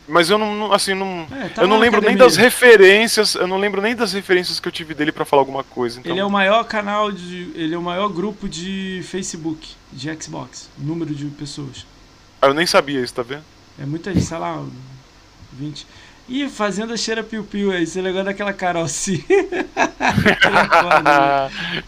mas 0.08 0.28
eu 0.28 0.38
não, 0.38 0.72
assim, 0.72 0.94
não. 0.94 1.26
É, 1.30 1.48
tá 1.48 1.62
eu 1.62 1.68
não 1.68 1.78
lembro 1.78 1.98
academia. 1.98 2.16
nem 2.16 2.16
das 2.16 2.36
referências. 2.36 3.34
Eu 3.34 3.46
não 3.46 3.56
lembro 3.58 3.80
nem 3.80 3.94
das 3.94 4.12
referências 4.12 4.58
que 4.58 4.66
eu 4.66 4.72
tive 4.72 4.94
dele 4.94 5.12
para 5.12 5.24
falar 5.24 5.42
alguma 5.42 5.62
coisa. 5.62 6.00
Então... 6.00 6.12
Ele 6.12 6.20
é 6.20 6.24
o 6.24 6.30
maior 6.30 6.64
canal 6.64 7.12
de. 7.12 7.50
Ele 7.54 7.74
é 7.74 7.78
o 7.78 7.82
maior 7.82 8.08
grupo 8.08 8.48
de 8.48 9.02
Facebook, 9.04 9.74
de 9.92 10.22
Xbox. 10.22 10.68
Número 10.76 11.14
de 11.14 11.26
pessoas. 11.26 11.86
Ah, 12.40 12.48
eu 12.48 12.54
nem 12.54 12.66
sabia 12.66 13.00
isso, 13.00 13.14
tá 13.14 13.22
vendo? 13.22 13.44
É 13.78 13.86
muita 13.86 14.12
gente, 14.12 14.26
sei 14.26 14.38
lá, 14.38 14.62
20. 15.52 15.86
Ih, 16.28 16.48
Fazenda 16.48 16.96
cheira 16.96 17.22
piu-piu 17.22 17.70
aí. 17.70 17.86
Você 17.86 18.02
negócio 18.02 18.26
daquela 18.26 18.52
Carol 18.52 18.88
C. 18.88 19.24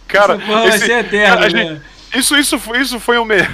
cara, 0.07 0.39
porra 0.47 0.69
esse, 0.69 0.79
vai 0.79 0.79
ser 0.79 1.05
eterno, 1.05 1.49
né? 1.49 1.83
Isso, 2.15 2.37
isso, 2.37 2.59
foi, 2.59 2.81
isso 2.81 3.01
foi 3.01 3.19
o 3.19 3.25
meu. 3.25 3.45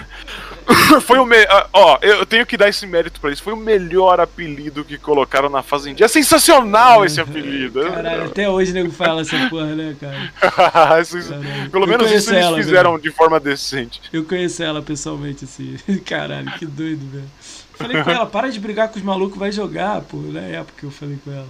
foi 1.03 1.19
o 1.19 1.27
me... 1.27 1.37
Ah, 1.49 1.69
ó, 1.73 1.99
eu 2.03 2.25
tenho 2.27 2.47
que 2.47 2.57
dar 2.57 2.69
esse 2.69 2.87
mérito 2.87 3.21
para 3.21 3.31
isso. 3.31 3.43
Foi 3.43 3.53
o 3.53 3.57
melhor 3.57 4.21
apelido 4.21 4.85
que 4.85 4.99
colocaram 4.99 5.49
na 5.49 5.63
Fazendinha. 5.63 6.07
É 6.07 6.09
sensacional 6.09 7.05
esse 7.05 7.21
apelido. 7.21 7.83
Caralho, 7.83 8.25
até 8.25 8.49
hoje 8.49 8.71
o 8.73 8.75
nego 8.75 8.91
fala 8.91 9.23
essa 9.23 9.49
porra, 9.49 9.75
né, 9.75 9.97
cara? 10.01 11.03
pelo 11.71 11.87
menos 11.87 12.11
isso 12.11 12.31
eles 12.33 12.45
ela, 12.45 12.57
fizeram 12.57 12.91
velho. 12.93 13.03
de 13.03 13.11
forma 13.11 13.41
decente. 13.41 14.01
Eu 14.13 14.25
conheço 14.25 14.63
ela 14.63 14.83
pessoalmente, 14.83 15.45
assim. 15.45 15.77
Caralho, 16.05 16.51
que 16.53 16.67
doido, 16.67 17.09
velho. 17.11 17.31
Falei 17.75 18.03
com 18.03 18.11
ela, 18.11 18.27
para 18.27 18.51
de 18.51 18.61
brigar 18.61 18.89
com 18.89 18.99
os 18.99 19.05
malucos, 19.05 19.39
vai 19.39 19.51
jogar, 19.51 20.03
pô. 20.03 20.19
Na 20.19 20.41
época 20.41 20.75
que 20.79 20.85
eu 20.85 20.91
falei 20.91 21.19
com 21.25 21.33
ela. 21.33 21.49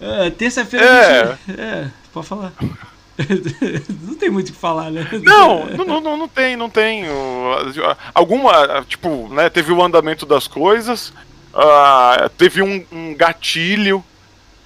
Uh, 0.00 0.30
Terça-feira. 0.30 0.86
É. 0.86 1.38
Gente... 1.46 1.60
é, 1.60 1.90
pode 2.12 2.26
falar. 2.26 2.52
não 4.02 4.14
tem 4.16 4.30
muito 4.30 4.48
o 4.48 4.52
que 4.52 4.58
falar, 4.58 4.90
né? 4.90 5.08
Não, 5.22 5.66
não, 5.66 6.00
não, 6.00 6.16
não 6.16 6.28
tem, 6.28 6.56
não 6.56 6.68
tem. 6.68 7.04
Alguma, 8.12 8.84
tipo, 8.88 9.28
né, 9.28 9.48
teve 9.48 9.72
o 9.72 9.82
andamento 9.82 10.26
das 10.26 10.48
coisas, 10.48 11.10
uh, 11.54 12.28
teve 12.36 12.60
um, 12.60 12.84
um, 12.90 13.14
gatilho 13.14 14.04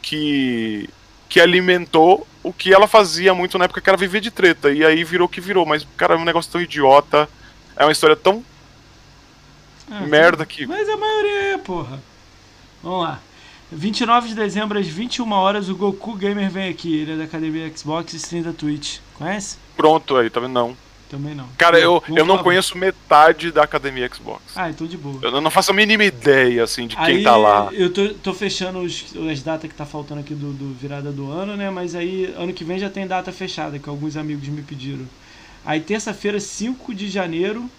que, 0.01 0.89
que 1.29 1.41
alimentou 1.41 2.27
o 2.43 2.53
que 2.53 2.73
ela 2.73 2.87
fazia 2.87 3.35
muito 3.35 3.59
na 3.59 3.67
época 3.67 3.81
que 3.81 3.91
era 3.91 3.99
viver 3.99 4.21
de 4.21 4.31
treta, 4.31 4.71
e 4.71 4.85
aí 4.85 5.05
virou 5.05 5.27
o 5.27 5.31
que 5.31 5.41
virou, 5.41 5.67
mas, 5.67 5.87
cara, 5.97 6.15
é 6.15 6.17
um 6.17 6.25
negócio 6.25 6.51
tão 6.51 6.61
idiota, 6.61 7.29
é 7.77 7.85
uma 7.85 7.93
história 7.93 8.17
tão 8.17 8.43
ah, 9.91 10.01
merda 10.01 10.47
que... 10.47 10.67
Mas 10.67 10.89
a 10.89 10.97
maioria 10.97 11.55
é, 11.55 11.59
porra. 11.59 12.01
Vamos 12.83 13.03
lá. 13.03 13.21
29 13.71 14.29
de 14.29 14.35
dezembro, 14.35 14.79
às 14.79 14.87
21 14.87 15.31
horas, 15.33 15.69
o 15.69 15.77
Goku 15.77 16.15
Gamer 16.15 16.51
vem 16.51 16.69
aqui. 16.69 17.01
Ele 17.01 17.13
é 17.13 17.17
da 17.17 17.25
Academia 17.25 17.71
Xbox 17.77 18.13
e 18.13 18.17
stream 18.17 18.43
da 18.43 18.53
Twitch. 18.53 18.99
Conhece? 19.15 19.59
Pronto 19.77 20.17
aí, 20.17 20.29
vendo? 20.29 20.49
Não. 20.49 20.77
Também 21.09 21.35
não. 21.35 21.49
Cara, 21.57 21.79
eu, 21.79 22.03
eu 22.15 22.27
não 22.27 22.39
conheço 22.39 22.77
metade 22.77 23.51
da 23.51 23.63
Academia 23.63 24.09
Xbox. 24.13 24.43
Ah, 24.55 24.69
então 24.69 24.87
de 24.87 24.97
boa. 24.97 25.19
Eu 25.23 25.41
não 25.41 25.51
faço 25.51 25.71
a 25.71 25.75
mínima 25.75 26.05
ideia, 26.05 26.63
assim, 26.63 26.87
de 26.87 26.97
quem 26.97 27.05
aí, 27.05 27.23
tá 27.23 27.35
lá. 27.35 27.71
Eu 27.73 27.91
tô, 27.91 28.11
tô 28.11 28.35
fechando 28.35 28.81
os, 28.81 29.07
as 29.31 29.43
datas 29.43 29.71
que 29.71 29.77
tá 29.77 29.87
faltando 29.87 30.21
aqui 30.21 30.35
do, 30.35 30.53
do 30.53 30.75
virada 30.75 31.11
do 31.11 31.31
ano, 31.31 31.57
né? 31.57 31.71
Mas 31.71 31.95
aí, 31.95 32.33
ano 32.37 32.53
que 32.53 32.63
vem 32.63 32.79
já 32.79 32.91
tem 32.91 33.07
data 33.07 33.33
fechada, 33.33 33.79
que 33.79 33.89
alguns 33.89 34.19
amigos 34.19 34.49
me 34.49 34.61
pediram. 34.61 35.07
Aí, 35.65 35.81
terça-feira, 35.81 36.39
5 36.39 36.95
de 36.95 37.09
janeiro, 37.09 37.71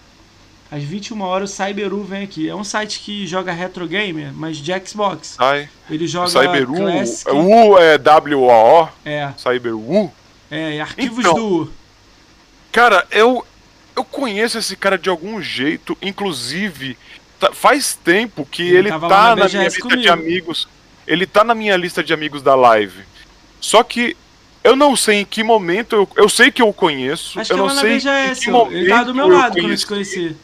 às 0.72 0.84
21 0.84 1.22
horas 1.22 1.52
o 1.52 1.56
Cyberu 1.56 2.04
vem 2.04 2.24
aqui. 2.24 2.48
É 2.48 2.56
um 2.56 2.64
site 2.64 3.00
que 3.00 3.26
joga 3.26 3.52
retro 3.52 3.88
gamer, 3.88 4.32
mas 4.34 4.58
de 4.58 4.72
Xbox. 4.86 5.36
Ai. 5.40 5.68
Ele 5.90 6.08
joga 6.08 6.28
Cyberu, 6.28 6.76
Classic. 6.76 7.32
U 7.32 7.78
é 7.78 7.98
W-O-O? 7.98 8.90
É. 9.04 9.34
Cyberu? 9.38 10.12
É, 10.52 10.80
arquivos 10.80 11.20
então, 11.20 11.34
do... 11.34 11.72
Cara, 12.72 13.06
eu, 13.12 13.46
eu 13.96 14.04
conheço 14.04 14.58
esse 14.58 14.76
cara 14.76 14.98
de 14.98 15.10
algum 15.10 15.42
jeito, 15.42 15.98
inclusive 16.02 16.98
tá, 17.40 17.52
faz 17.52 17.96
tempo 17.96 18.46
que 18.46 18.62
ele, 18.62 18.90
ele 18.90 18.92
tá 18.92 19.00
na, 19.00 19.36
na 19.36 19.50
minha 19.50 19.64
lista 19.64 19.82
comigo. 19.82 20.02
de 20.02 20.10
amigos. 20.10 20.68
Ele 21.08 21.26
tá 21.26 21.44
na 21.44 21.56
minha 21.56 21.76
lista 21.76 22.04
de 22.04 22.14
amigos 22.14 22.44
da 22.44 22.54
live. 22.54 23.04
Só 23.60 23.82
que 23.84 24.16
eu 24.64 24.76
não 24.76 24.96
sei 24.96 25.22
em 25.22 25.26
que 25.26 25.44
momento 25.44 25.96
eu, 25.96 26.10
eu 26.16 26.30
sei 26.30 26.52
que 26.52 26.62
eu 26.62 26.72
conheço. 26.72 27.40
Acho 27.40 27.54
eu 27.54 27.58
não 27.58 27.70
sei 27.70 27.98
em 27.98 28.36
que 28.36 28.52
momento 28.52 28.76
ele 28.76 28.90
tá 28.90 29.04
do 29.04 29.16
meu 29.16 29.28
lado 29.28 29.54
quando 29.54 29.72
eu 29.72 29.78
te 29.78 29.88
conheci. 29.88 30.36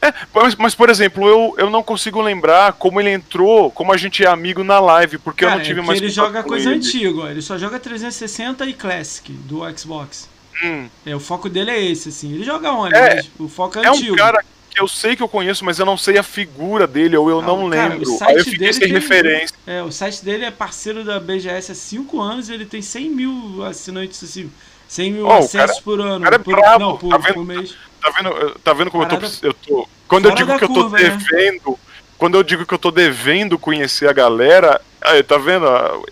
É, 0.00 0.12
mas, 0.32 0.54
mas, 0.56 0.74
por 0.74 0.90
exemplo, 0.90 1.26
eu, 1.26 1.54
eu 1.58 1.70
não 1.70 1.82
consigo 1.82 2.20
lembrar 2.20 2.74
como 2.74 3.00
ele 3.00 3.10
entrou, 3.10 3.70
como 3.70 3.92
a 3.92 3.96
gente 3.96 4.24
é 4.24 4.28
amigo 4.28 4.62
na 4.62 4.78
live, 4.78 5.18
porque 5.18 5.44
Cara, 5.44 5.56
eu 5.56 5.58
não 5.58 5.64
tive 5.64 5.80
é 5.80 5.82
mais. 5.82 6.00
Ele 6.00 6.10
joga 6.10 6.42
coisa 6.42 6.70
ele. 6.70 6.78
antiga, 6.78 7.30
ele 7.30 7.42
só 7.42 7.56
joga 7.56 7.78
360 7.78 8.64
e 8.66 8.74
Classic 8.74 9.32
do 9.32 9.60
Xbox. 9.76 10.28
Hum. 10.62 10.88
É, 11.04 11.14
o 11.14 11.20
foco 11.20 11.48
dele 11.48 11.70
é 11.70 11.82
esse, 11.82 12.08
assim. 12.08 12.32
Ele 12.32 12.44
joga 12.44 12.72
onde? 12.72 12.94
É, 12.94 13.22
o 13.38 13.48
foco 13.48 13.78
é, 13.78 13.84
é 13.84 13.88
antigo. 13.88 14.14
um 14.14 14.16
cara 14.16 14.42
que 14.70 14.80
eu 14.80 14.88
sei 14.88 15.16
que 15.16 15.22
eu 15.22 15.28
conheço, 15.28 15.64
mas 15.64 15.78
eu 15.78 15.86
não 15.86 15.96
sei 15.96 16.18
a 16.18 16.22
figura 16.22 16.86
dele, 16.86 17.16
ou 17.16 17.30
eu 17.30 17.40
ah, 17.40 17.42
não 17.42 17.70
cara, 17.70 17.88
lembro. 17.88 18.02
O 18.02 18.18
site 18.18 18.30
Aí 18.30 18.36
eu 18.36 18.44
fiquei 18.44 18.58
dele 18.58 18.72
sem 18.74 18.88
referência. 18.88 19.56
É, 19.66 19.82
o 19.82 19.90
site 19.90 20.24
dele 20.24 20.44
é 20.44 20.50
parceiro 20.50 21.04
da 21.04 21.18
BGS 21.18 21.72
há 21.72 21.74
5 21.74 22.20
anos, 22.20 22.50
ele 22.50 22.66
tem 22.66 22.82
100 22.82 23.10
mil 23.10 23.64
assinantes, 23.64 24.22
assim. 24.22 24.50
100 24.88 25.12
mil 25.12 25.26
oh, 25.26 25.32
acessos 25.32 25.76
cara, 25.76 25.82
por 25.82 26.00
ano. 26.00 26.24
Cara 26.24 26.36
é 26.36 26.38
por, 26.38 26.54
brabo, 26.54 26.84
não, 26.84 26.96
por, 26.96 27.10
tá 27.10 27.32
por 27.32 27.44
mês. 27.44 27.74
Tá 28.06 28.12
vendo, 28.12 28.58
tá 28.62 28.72
vendo 28.72 28.90
como 28.90 29.02
eu 29.02 29.08
tô, 29.08 29.16
eu 29.42 29.54
tô. 29.54 29.88
Quando 30.06 30.28
eu 30.28 30.34
digo 30.36 30.56
que 30.56 30.64
eu 30.64 30.72
tô 30.72 30.88
né? 30.90 31.00
devendo. 31.00 31.70
Né? 31.70 31.76
Quando 32.16 32.36
eu 32.36 32.42
digo 32.44 32.64
que 32.64 32.72
eu 32.72 32.78
tô 32.78 32.92
devendo 32.92 33.58
conhecer 33.58 34.08
a 34.08 34.12
galera, 34.12 34.80
aí, 35.00 35.24
tá 35.24 35.36
vendo? 35.36 35.66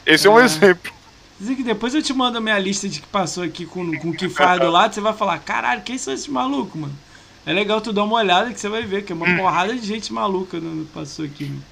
Esse 0.05 0.27
é, 0.27 0.31
é 0.31 0.33
um 0.33 0.41
exemplo. 0.41 0.93
Que 1.39 1.63
depois 1.63 1.95
eu 1.95 2.03
te 2.03 2.13
mando 2.13 2.39
a 2.39 2.41
minha 2.41 2.59
lista 2.59 2.89
de 2.89 3.01
que 3.01 3.07
passou 3.07 3.45
aqui 3.45 3.65
com, 3.65 3.97
com 3.99 4.11
o 4.11 4.15
que 4.15 4.29
faz 4.29 4.61
do 4.61 4.71
lado, 4.71 4.93
você 4.93 5.01
vai 5.01 5.13
falar, 5.13 5.39
caralho, 5.39 5.83
quem 5.83 5.97
são 5.97 6.13
esses 6.13 6.27
malucos, 6.27 6.81
mano? 6.81 6.95
É 7.47 7.53
legal 7.53 7.81
tu 7.81 7.93
dar 7.93 8.03
uma 8.03 8.17
olhada 8.17 8.53
que 8.53 8.59
você 8.59 8.69
vai 8.69 8.83
ver 8.83 9.05
que 9.05 9.13
é 9.13 9.15
uma 9.15 9.29
hum. 9.29 9.37
porrada 9.37 9.75
de 9.75 9.87
gente 9.87 10.13
maluca 10.13 10.59
no, 10.59 10.87
passou 10.87 11.25
aqui. 11.25 11.45
Mano. 11.45 11.63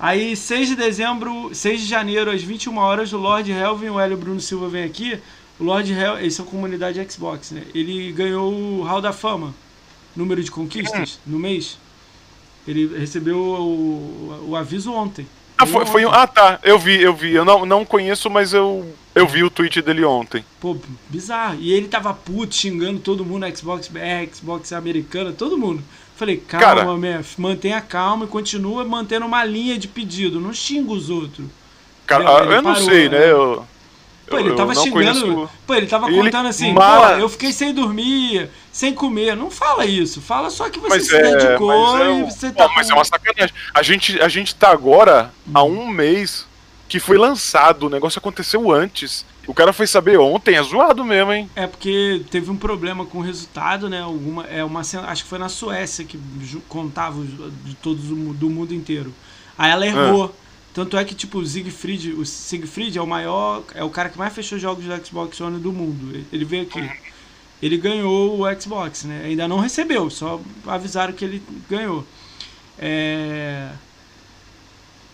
Aí, 0.00 0.34
6 0.34 0.68
de 0.68 0.76
dezembro, 0.76 1.50
6 1.52 1.80
de 1.82 1.86
janeiro, 1.86 2.30
às 2.30 2.42
21 2.42 2.76
horas, 2.76 3.12
o 3.12 3.18
Lord 3.18 3.50
Helvin, 3.50 3.90
o 3.90 4.00
Hélio 4.00 4.16
Bruno 4.16 4.40
Silva 4.40 4.68
vem 4.68 4.84
aqui 4.84 5.20
o 5.58 5.64
Lord 5.64 5.92
Hell, 5.92 6.18
eles 6.18 6.34
são 6.34 6.44
comunidade 6.44 7.04
Xbox, 7.10 7.50
né? 7.50 7.64
Ele 7.74 8.12
ganhou 8.12 8.52
o 8.52 8.82
Hall 8.82 9.00
da 9.00 9.12
Fama, 9.12 9.54
número 10.14 10.42
de 10.42 10.50
conquistas, 10.50 11.18
no 11.26 11.38
mês. 11.38 11.78
Ele 12.66 12.98
recebeu 12.98 13.38
o, 13.38 14.46
o 14.48 14.56
aviso 14.56 14.92
ontem. 14.92 15.26
Ah, 15.56 15.66
foi, 15.66 15.84
foi, 15.86 16.04
ah, 16.04 16.26
tá. 16.26 16.60
Eu 16.62 16.78
vi, 16.78 17.02
eu 17.02 17.12
vi. 17.12 17.32
Eu 17.32 17.44
não, 17.44 17.66
não 17.66 17.84
conheço, 17.84 18.30
mas 18.30 18.52
eu 18.52 18.94
Eu 19.12 19.26
vi 19.26 19.42
o 19.42 19.50
tweet 19.50 19.82
dele 19.82 20.04
ontem. 20.04 20.44
Pô, 20.60 20.76
bizarro. 21.08 21.58
E 21.60 21.72
ele 21.72 21.88
tava 21.88 22.14
puto, 22.14 22.54
xingando 22.54 23.00
todo 23.00 23.24
mundo, 23.24 23.44
Xbox 23.56 23.88
BR, 23.88 24.32
Xbox 24.32 24.72
americana, 24.72 25.32
todo 25.32 25.58
mundo. 25.58 25.82
Falei, 26.14 26.36
calma, 26.36 26.66
Cara, 27.00 27.24
mantenha 27.36 27.80
calma 27.80 28.24
e 28.24 28.28
continua 28.28 28.84
mantendo 28.84 29.26
uma 29.26 29.44
linha 29.44 29.76
de 29.76 29.88
pedido, 29.88 30.40
não 30.40 30.52
xinga 30.52 30.92
os 30.92 31.10
outros. 31.10 31.46
Cara, 32.06 32.24
eu 32.24 32.62
não 32.62 32.76
sei, 32.76 33.08
né? 33.08 33.18
né? 33.18 33.30
Eu, 33.30 33.66
Pô, 34.28 34.38
ele 34.38 34.54
tava 34.54 34.74
xingando. 34.74 34.92
Conheço... 34.92 35.50
Pô, 35.66 35.74
ele 35.74 35.86
tava 35.86 36.10
ele... 36.10 36.22
contando 36.22 36.48
assim, 36.48 36.74
pô, 36.74 36.82
eu 37.18 37.28
fiquei 37.28 37.52
sem 37.52 37.72
dormir, 37.72 38.48
sem 38.70 38.92
comer. 38.92 39.36
Não 39.36 39.50
fala 39.50 39.86
isso. 39.86 40.20
Fala 40.20 40.50
só 40.50 40.68
que 40.68 40.78
você 40.78 40.88
mas 40.88 41.06
se 41.06 41.16
é, 41.16 41.22
dedicou 41.22 41.98
é, 41.98 42.18
e 42.18 42.22
você 42.22 42.50
tá. 42.50 42.68
mas 42.74 42.90
é 42.90 42.94
uma 42.94 43.04
sacanagem. 43.04 43.54
A 43.74 43.82
gente, 43.82 44.20
a 44.20 44.28
gente 44.28 44.54
tá 44.54 44.70
agora 44.70 45.32
há 45.52 45.62
um 45.62 45.86
mês 45.88 46.46
que 46.88 46.98
foi 46.98 47.18
lançado, 47.18 47.84
o 47.84 47.90
negócio 47.90 48.18
aconteceu 48.18 48.72
antes. 48.72 49.24
O 49.46 49.54
cara 49.54 49.72
foi 49.72 49.86
saber 49.86 50.18
ontem, 50.18 50.56
é 50.56 50.62
zoado 50.62 51.04
mesmo, 51.04 51.32
hein? 51.32 51.50
É 51.56 51.66
porque 51.66 52.22
teve 52.30 52.50
um 52.50 52.56
problema 52.56 53.06
com 53.06 53.18
o 53.18 53.22
resultado, 53.22 53.88
né? 53.88 54.02
Alguma, 54.02 54.44
é 54.44 54.62
uma, 54.62 54.80
acho 54.80 55.22
que 55.22 55.28
foi 55.28 55.38
na 55.38 55.48
Suécia 55.48 56.04
que 56.04 56.18
contava 56.68 57.22
de 57.64 57.74
todos 57.76 58.04
do 58.04 58.50
mundo 58.50 58.74
inteiro. 58.74 59.14
Aí 59.56 59.70
ela 59.70 59.86
errou. 59.86 60.34
Ah. 60.34 60.47
Tanto 60.78 60.96
é 60.96 61.04
que, 61.04 61.12
tipo, 61.12 61.38
o 61.38 61.44
Siegfried, 61.44 62.12
o 62.12 62.24
Siegfried 62.24 62.96
é 62.96 63.02
o 63.02 63.06
maior, 63.06 63.64
é 63.74 63.82
o 63.82 63.90
cara 63.90 64.08
que 64.08 64.16
mais 64.16 64.32
fechou 64.32 64.60
jogos 64.60 64.84
do 64.84 65.04
Xbox 65.06 65.40
One 65.40 65.58
do 65.58 65.72
mundo. 65.72 66.24
Ele 66.32 66.44
veio 66.44 66.62
aqui. 66.62 66.88
Ele 67.60 67.76
ganhou 67.76 68.40
o 68.40 68.60
Xbox, 68.60 69.02
né? 69.02 69.24
Ainda 69.24 69.48
não 69.48 69.58
recebeu, 69.58 70.08
só 70.08 70.40
avisaram 70.64 71.12
que 71.12 71.24
ele 71.24 71.42
ganhou. 71.68 72.06
É... 72.78 73.72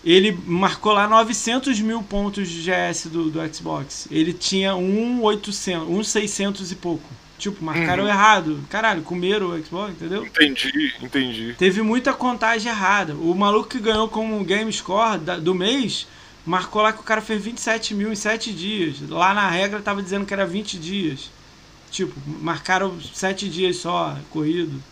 Ele 0.04 0.38
marcou 0.44 0.92
lá 0.92 1.08
900 1.08 1.80
mil 1.80 2.02
pontos 2.02 2.46
de 2.46 2.60
GS 2.60 3.06
do, 3.06 3.30
do 3.30 3.54
Xbox. 3.54 4.06
Ele 4.10 4.34
tinha 4.34 4.76
um 4.76 5.22
800, 5.22 5.88
um 5.88 6.04
600 6.04 6.72
e 6.72 6.74
pouco. 6.74 7.08
Tipo, 7.38 7.64
marcaram 7.64 8.04
uhum. 8.04 8.08
errado. 8.08 8.64
Caralho, 8.70 9.02
comeram 9.02 9.50
o 9.50 9.64
Xbox, 9.64 9.92
entendeu? 9.92 10.24
Entendi, 10.24 10.94
entendi. 11.02 11.54
Teve 11.58 11.82
muita 11.82 12.12
contagem 12.12 12.70
errada. 12.70 13.14
O 13.14 13.34
maluco 13.34 13.68
que 13.68 13.80
ganhou 13.80 14.08
como 14.08 14.42
Game 14.44 14.72
Score 14.72 15.18
da, 15.18 15.36
do 15.36 15.54
mês 15.54 16.06
marcou 16.46 16.82
lá 16.82 16.92
que 16.92 17.00
o 17.00 17.04
cara 17.04 17.20
fez 17.20 17.42
27 17.42 17.94
mil 17.94 18.12
em 18.12 18.16
7 18.16 18.52
dias. 18.52 18.96
Lá 19.08 19.34
na 19.34 19.48
regra 19.48 19.80
tava 19.80 20.02
dizendo 20.02 20.26
que 20.26 20.32
era 20.32 20.46
20 20.46 20.78
dias. 20.78 21.30
Tipo, 21.90 22.14
marcaram 22.26 22.98
7 23.00 23.48
dias 23.48 23.76
só, 23.76 24.16
corrido. 24.30 24.82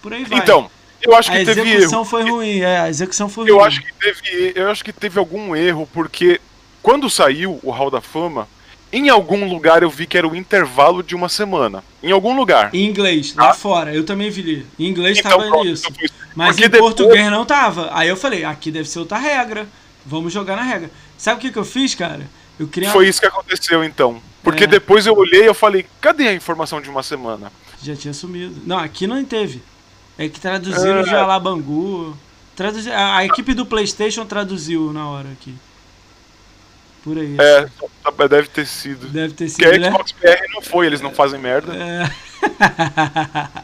Por 0.00 0.12
aí 0.12 0.24
vai. 0.24 0.38
Então, 0.38 0.70
eu 1.02 1.14
acho 1.14 1.30
que 1.30 1.38
a 1.38 1.44
teve 1.44 1.60
erro. 1.60 1.70
A 1.70 1.74
execução 1.74 2.04
foi 2.04 2.22
ruim, 2.22 2.60
é, 2.60 2.80
a 2.80 2.88
execução 2.88 3.28
foi 3.28 3.50
eu 3.50 3.56
ruim. 3.56 3.66
Acho 3.66 3.82
que 3.82 3.92
teve, 3.94 4.52
eu 4.54 4.70
acho 4.70 4.84
que 4.84 4.92
teve 4.92 5.18
algum 5.18 5.56
erro, 5.56 5.88
porque 5.92 6.40
quando 6.82 7.10
saiu 7.10 7.58
o 7.62 7.70
Hall 7.70 7.90
da 7.90 8.00
Fama, 8.00 8.48
em 8.92 9.08
algum 9.08 9.48
lugar 9.48 9.82
eu 9.82 9.90
vi 9.90 10.06
que 10.06 10.18
era 10.18 10.26
o 10.26 10.34
intervalo 10.34 11.02
de 11.02 11.14
uma 11.14 11.28
semana. 11.28 11.84
Em 12.02 12.10
algum 12.10 12.36
lugar. 12.36 12.70
Em 12.74 12.86
inglês, 12.86 13.34
lá 13.34 13.50
ah. 13.50 13.54
fora. 13.54 13.94
Eu 13.94 14.04
também 14.04 14.30
vi. 14.30 14.66
Em 14.78 14.86
inglês 14.86 15.18
então, 15.18 15.30
tava 15.30 15.48
pronto, 15.48 15.68
isso. 15.68 15.86
Então 15.88 16.08
Mas 16.34 16.56
Porque 16.56 16.66
em 16.66 16.70
depois... 16.70 16.94
português 16.94 17.30
não 17.30 17.44
tava. 17.44 17.90
Aí 17.92 18.08
eu 18.08 18.16
falei, 18.16 18.44
aqui 18.44 18.70
deve 18.70 18.88
ser 18.88 18.98
outra 18.98 19.18
regra. 19.18 19.68
Vamos 20.04 20.32
jogar 20.32 20.56
na 20.56 20.62
regra. 20.62 20.90
Sabe 21.16 21.38
o 21.38 21.40
que, 21.40 21.52
que 21.52 21.58
eu 21.58 21.64
fiz, 21.64 21.94
cara? 21.94 22.28
Eu 22.58 22.66
queria... 22.66 22.90
Foi 22.90 23.08
isso 23.08 23.20
que 23.20 23.26
aconteceu, 23.26 23.84
então. 23.84 24.20
Porque 24.42 24.64
é. 24.64 24.66
depois 24.66 25.06
eu 25.06 25.14
olhei 25.14 25.42
e 25.42 25.46
eu 25.46 25.54
falei, 25.54 25.86
cadê 26.00 26.28
a 26.28 26.34
informação 26.34 26.80
de 26.80 26.88
uma 26.88 27.02
semana? 27.02 27.52
Já 27.82 27.94
tinha 27.94 28.14
sumido. 28.14 28.60
Não, 28.64 28.78
aqui 28.78 29.06
não 29.06 29.22
teve. 29.24 29.62
É 30.18 30.28
que 30.28 30.40
traduziram 30.40 31.00
é. 31.00 31.02
de 31.04 31.14
Alabangu. 31.14 32.16
A, 32.92 33.18
a 33.18 33.24
equipe 33.24 33.54
do 33.54 33.64
Playstation 33.64 34.26
traduziu 34.26 34.92
na 34.92 35.08
hora 35.08 35.28
aqui. 35.30 35.54
Por 37.02 37.18
aí. 37.18 37.36
É, 37.38 38.28
deve 38.28 38.48
ter 38.48 38.66
sido. 38.66 39.08
Deve 39.08 39.34
ter 39.34 39.48
sido. 39.48 39.62
Porque 39.62 39.76
a 39.76 39.78
né? 39.78 39.90
Xbox 39.90 40.12
BR 40.12 40.54
não 40.54 40.62
foi, 40.62 40.86
eles 40.86 41.00
não 41.00 41.12
fazem 41.12 41.40
merda. 41.40 41.72
É. 41.74 42.10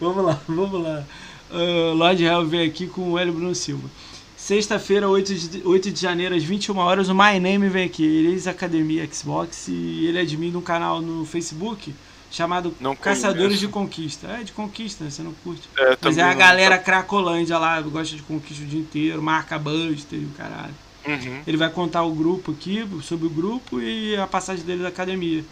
vamos 0.00 0.24
lá, 0.24 0.40
vamos 0.48 0.82
lá. 0.82 1.04
Uh, 1.50 1.94
Lord 1.94 2.24
Hell 2.24 2.46
veio 2.46 2.70
aqui 2.70 2.86
com 2.86 3.12
o 3.12 3.18
Hélio 3.18 3.32
Bruno 3.32 3.54
Silva. 3.54 3.88
Sexta-feira, 4.36 5.08
8 5.08 5.34
de, 5.34 5.62
8 5.64 5.90
de 5.90 6.00
janeiro, 6.00 6.34
às 6.34 6.42
21 6.42 6.76
horas, 6.78 7.08
o 7.08 7.14
My 7.14 7.38
Name 7.38 7.68
vem 7.68 7.84
aqui. 7.84 8.04
Ele 8.04 8.40
é 8.44 8.50
Academia 8.50 9.06
Xbox 9.12 9.68
e 9.68 10.06
ele 10.06 10.18
é 10.18 10.22
admin 10.22 10.50
de 10.50 10.56
um 10.56 10.62
canal 10.62 11.00
no 11.02 11.26
Facebook 11.26 11.94
chamado 12.30 12.74
não 12.80 12.96
Caçadores 12.96 13.58
de 13.58 13.68
Conquista. 13.68 14.28
É, 14.28 14.42
de 14.42 14.52
conquista, 14.52 15.04
né? 15.04 15.10
Você 15.10 15.22
não 15.22 15.32
curte. 15.44 15.68
É, 15.76 15.96
Mas 16.00 16.16
é 16.16 16.22
a 16.22 16.32
galera 16.32 16.76
não... 16.76 16.82
cracolândia 16.82 17.58
lá, 17.58 17.80
gosta 17.82 18.16
de 18.16 18.22
conquista 18.22 18.64
o 18.64 18.66
dia 18.66 18.80
inteiro, 18.80 19.20
marca 19.20 19.58
Buster 19.58 20.18
e 20.18 20.24
o 20.24 20.30
caralho. 20.30 20.74
Uhum. 21.14 21.42
Ele 21.46 21.56
vai 21.56 21.70
contar 21.70 22.02
o 22.02 22.14
grupo 22.14 22.52
aqui, 22.52 22.86
sobre 23.02 23.26
o 23.26 23.30
grupo 23.30 23.80
e 23.80 24.16
a 24.16 24.26
passagem 24.26 24.64
dele 24.64 24.82
da 24.82 24.88
academia. 24.88 25.44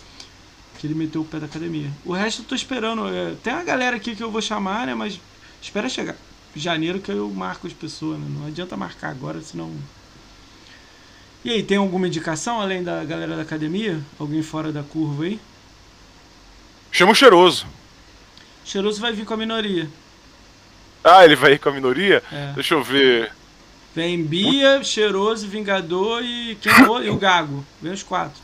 Que 0.78 0.86
ele 0.86 0.94
meteu 0.94 1.22
o 1.22 1.24
pé 1.24 1.40
da 1.40 1.46
academia. 1.46 1.90
O 2.04 2.12
resto 2.12 2.42
eu 2.42 2.46
tô 2.46 2.54
esperando. 2.54 3.08
É, 3.08 3.34
tem 3.42 3.52
uma 3.52 3.64
galera 3.64 3.96
aqui 3.96 4.14
que 4.14 4.22
eu 4.22 4.30
vou 4.30 4.40
chamar, 4.40 4.86
né? 4.86 4.94
Mas 4.94 5.20
espera 5.60 5.88
chegar 5.88 6.14
janeiro 6.58 7.00
que 7.00 7.10
eu 7.10 7.30
marco 7.30 7.66
as 7.66 7.72
pessoas, 7.72 8.18
né? 8.18 8.26
Não 8.28 8.46
adianta 8.46 8.76
marcar 8.76 9.10
agora, 9.10 9.40
senão. 9.40 9.72
E 11.44 11.50
aí, 11.50 11.62
tem 11.62 11.76
alguma 11.76 12.06
indicação 12.06 12.60
além 12.60 12.82
da 12.82 13.04
galera 13.04 13.36
da 13.36 13.42
academia? 13.42 14.00
Alguém 14.18 14.42
fora 14.42 14.72
da 14.72 14.82
curva 14.82 15.24
aí? 15.24 15.40
Chama 16.90 17.12
o 17.12 17.14
Cheiroso. 17.14 17.66
Cheiroso 18.64 19.00
vai 19.00 19.12
vir 19.12 19.24
com 19.24 19.34
a 19.34 19.36
minoria. 19.36 19.88
Ah, 21.04 21.24
ele 21.24 21.36
vai 21.36 21.52
ir 21.52 21.58
com 21.58 21.68
a 21.68 21.72
minoria? 21.72 22.22
É. 22.30 22.52
Deixa 22.54 22.74
eu 22.74 22.82
ver. 22.82 23.32
Vem 23.98 24.22
Bia, 24.22 24.80
Cheiroso, 24.84 25.48
Vingador 25.48 26.22
e, 26.22 26.56
quem 26.60 26.72
e 27.04 27.10
o 27.10 27.16
Gago. 27.16 27.66
Vem 27.82 27.92
os 27.92 28.04
quatro. 28.04 28.40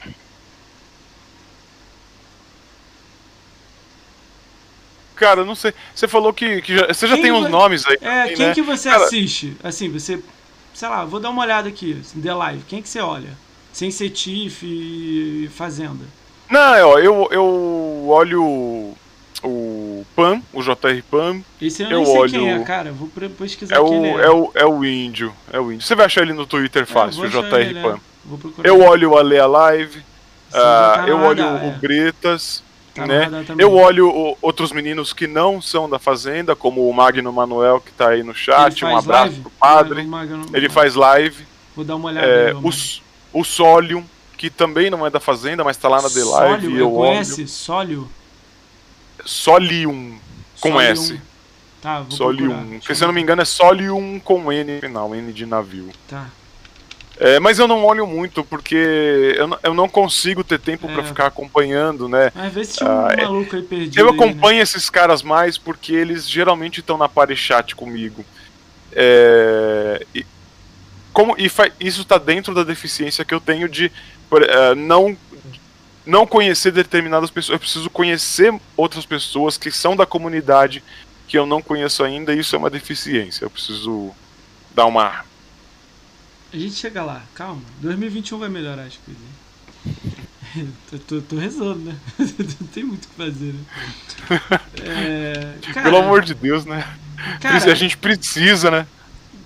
Cara, 5.15 5.45
não 5.45 5.55
sei. 5.55 5.73
Você 5.95 6.09
falou 6.09 6.33
que, 6.33 6.61
que 6.61 6.77
já, 6.77 6.89
você 6.89 7.07
já 7.07 7.15
quem 7.15 7.23
tem 7.23 7.33
uns 7.33 7.49
nomes 7.49 7.87
aí. 7.87 7.97
É, 8.01 8.29
quem 8.35 8.47
né? 8.49 8.53
que 8.53 8.63
você 8.63 8.91
Cara... 8.91 9.05
assiste? 9.05 9.57
Assim, 9.63 9.89
você. 9.89 10.21
Sei 10.75 10.89
lá, 10.89 11.05
vou 11.05 11.21
dar 11.21 11.31
uma 11.31 11.43
olhada 11.43 11.69
aqui, 11.69 12.01
assim, 12.01 12.21
The 12.21 12.35
Live. 12.35 12.65
Quem 12.67 12.83
que 12.83 12.89
você 12.89 12.99
olha? 12.99 13.39
Sem 13.73 13.93
ser 13.93 14.11
Tiff 14.11 14.67
e 14.67 15.49
Fazenda. 15.55 16.05
Não, 16.51 16.75
é, 16.75 16.85
ó, 16.85 16.99
eu, 16.99 17.29
eu 17.31 18.07
olho 18.09 18.97
o 19.45 20.07
Pan, 20.17 20.43
o 20.53 20.63
JR 20.63 21.03
Pan. 21.11 21.41
Esse 21.61 21.83
eu, 21.83 21.91
eu 21.91 21.97
nem 21.99 22.07
sei 22.07 22.19
olho... 22.19 22.33
quem 22.33 22.51
é, 22.51 22.59
cara. 22.61 22.93
Vou 22.93 23.09
pesquisar 23.09 23.77
é 23.77 23.81
o, 23.81 24.05
é. 24.05 24.25
é. 24.25 24.31
o, 24.31 24.53
é 24.55 24.67
o 24.67 24.85
índio. 24.85 25.33
É 25.53 25.61
o 25.61 25.71
índio. 25.71 25.87
Você 25.87 25.95
vai 25.95 26.07
achar 26.07 26.23
ele 26.23 26.33
no 26.33 26.47
Twitter 26.47 26.87
fácil, 26.87 27.25
é, 27.25 27.27
o 27.27 27.31
JR 27.31 27.57
ele, 27.57 27.81
Pan. 27.81 28.01
É. 28.63 28.69
Eu 28.69 28.81
olho 28.83 29.13
o 29.13 29.19
Ale 29.19 29.39
Live. 29.39 29.99
Uh, 29.99 31.09
eu 31.09 31.19
olho 31.19 31.45
o 31.45 31.57
é. 31.57 31.79
Bretas. 31.81 32.63
Tá 32.95 33.07
né? 33.07 33.29
Eu 33.59 33.75
olho 33.75 34.09
o, 34.09 34.39
outros 34.41 34.71
meninos 34.71 35.13
que 35.13 35.27
não 35.27 35.61
são 35.61 35.91
da 35.91 35.99
Fazenda, 35.99 36.55
como 36.55 36.89
o 36.89 36.95
Magno 36.95 37.33
Manuel, 37.33 37.81
que 37.81 37.93
tá 37.93 38.11
aí 38.11 38.23
no 38.23 38.33
chat. 38.33 38.85
Um 38.85 38.97
abraço 38.97 39.31
live? 39.31 39.41
pro 39.41 39.51
padre. 39.51 40.05
Magno, 40.05 40.47
ele 40.55 40.69
faz 40.69 40.95
live. 40.95 41.45
Vou 41.75 41.85
dar 41.85 41.97
uma 41.97 42.09
olhada. 42.09 42.27
É, 42.27 42.55
o, 42.55 42.71
o 43.33 43.45
Solium, 43.45 44.05
que 44.39 44.49
também 44.49 44.91
não 44.91 45.05
é 45.05 45.11
da 45.11 45.19
Fazenda, 45.19 45.65
mas 45.65 45.77
tá 45.77 45.89
lá 45.89 46.01
na 46.01 46.09
The 46.09 46.23
Live. 46.23 46.63
Sólio, 46.63 46.79
eu 46.79 46.91
conhece? 46.93 47.49
Sólio? 47.49 48.09
Solium, 49.25 50.19
com 50.61 50.73
Solium. 50.73 50.81
S. 50.81 51.21
Tá, 51.81 52.01
vou 52.01 52.11
Solium. 52.11 52.79
Porque, 52.79 52.95
se 52.95 53.05
eu 53.05 53.09
não 53.09 53.15
me 53.15 53.21
engano, 53.21 53.43
é 53.43 53.45
Solium 53.45 54.19
com 54.21 54.53
N 54.53 54.75
no 54.75 54.81
final, 54.81 55.15
N 55.15 55.33
de 55.33 55.47
navio. 55.47 55.91
Tá. 56.09 56.29
É, 57.19 57.39
mas 57.39 57.59
eu 57.59 57.69
não 57.69 57.85
olho 57.85 58.07
muito, 58.07 58.43
porque 58.43 59.35
eu 59.37 59.47
não, 59.47 59.59
eu 59.63 59.75
não 59.75 59.89
consigo 59.89 60.43
ter 60.43 60.59
tempo 60.59 60.89
é. 60.89 60.93
para 60.93 61.05
ficar 61.05 61.27
acompanhando, 61.27 62.09
né? 62.09 62.33
Mas 62.35 62.53
vê 62.53 62.65
se 62.65 62.79
tinha 62.79 62.91
um 62.91 63.07
ah, 63.07 63.17
maluco 63.17 63.55
aí 63.55 63.63
perdido. 63.63 64.01
Eu 64.01 64.09
acompanho 64.09 64.47
aí, 64.47 64.57
né? 64.57 64.63
esses 64.63 64.91
caras 64.91 65.23
mais 65.23 65.57
porque 65.57 65.93
eles 65.93 66.29
geralmente 66.29 66.81
estão 66.81 66.99
na 66.99 67.09
party 67.09 67.37
chat 67.37 67.77
comigo. 67.77 68.25
É, 68.93 70.05
e, 70.15 70.27
como, 71.13 71.37
e 71.39 71.47
isso 71.79 72.03
está 72.03 72.19
dentro 72.19 72.53
da 72.53 72.65
deficiência 72.65 73.25
que 73.25 73.33
eu 73.33 73.41
tenho 73.41 73.69
de 73.69 73.87
uh, 74.33 74.75
não 74.75 75.17
não 76.07 76.27
conhecer 76.27 76.71
determinadas 76.71 77.31
pessoas, 77.31 77.55
eu 77.55 77.61
preciso 77.61 77.91
conhecer 77.91 78.53
outras 78.77 79.07
pessoas 79.07 79.57
que 79.57 79.71
são 79.71 79.97
da 79.97 80.05
comunidade 80.07 80.83
que 81.27 81.39
eu 81.39 81.47
não 81.47 81.63
conheço 81.63 82.05
ainda, 82.05 82.35
e 82.35 82.41
isso 82.41 82.55
é 82.55 82.59
uma 82.59 82.71
deficiência. 82.71 83.45
Eu 83.45 83.51
preciso 83.51 84.13
dar 84.75 84.87
uma. 84.87 85.25
A 86.53 86.57
gente 86.57 86.75
chega 86.75 87.03
lá, 87.03 87.23
calma. 87.35 87.63
2021 87.81 88.39
vai 88.39 88.49
melhorar 88.49 88.83
as 88.83 88.97
coisas. 88.97 90.75
tô, 90.91 90.99
tô, 91.09 91.23
tô 91.23 91.37
rezando, 91.37 91.81
né? 91.81 91.97
não 92.19 92.67
tem 92.69 92.85
muito 92.85 93.07
o 93.07 93.09
que 93.09 93.15
fazer, 93.15 93.55
né? 93.55 93.65
É, 94.87 95.55
cara, 95.73 95.83
Pelo 95.85 95.97
amor 95.97 96.23
de 96.23 96.35
Deus, 96.35 96.67
né? 96.67 96.87
Cara, 97.41 97.57
a 97.57 97.75
gente 97.75 97.97
precisa, 97.97 98.71
né? 98.71 98.87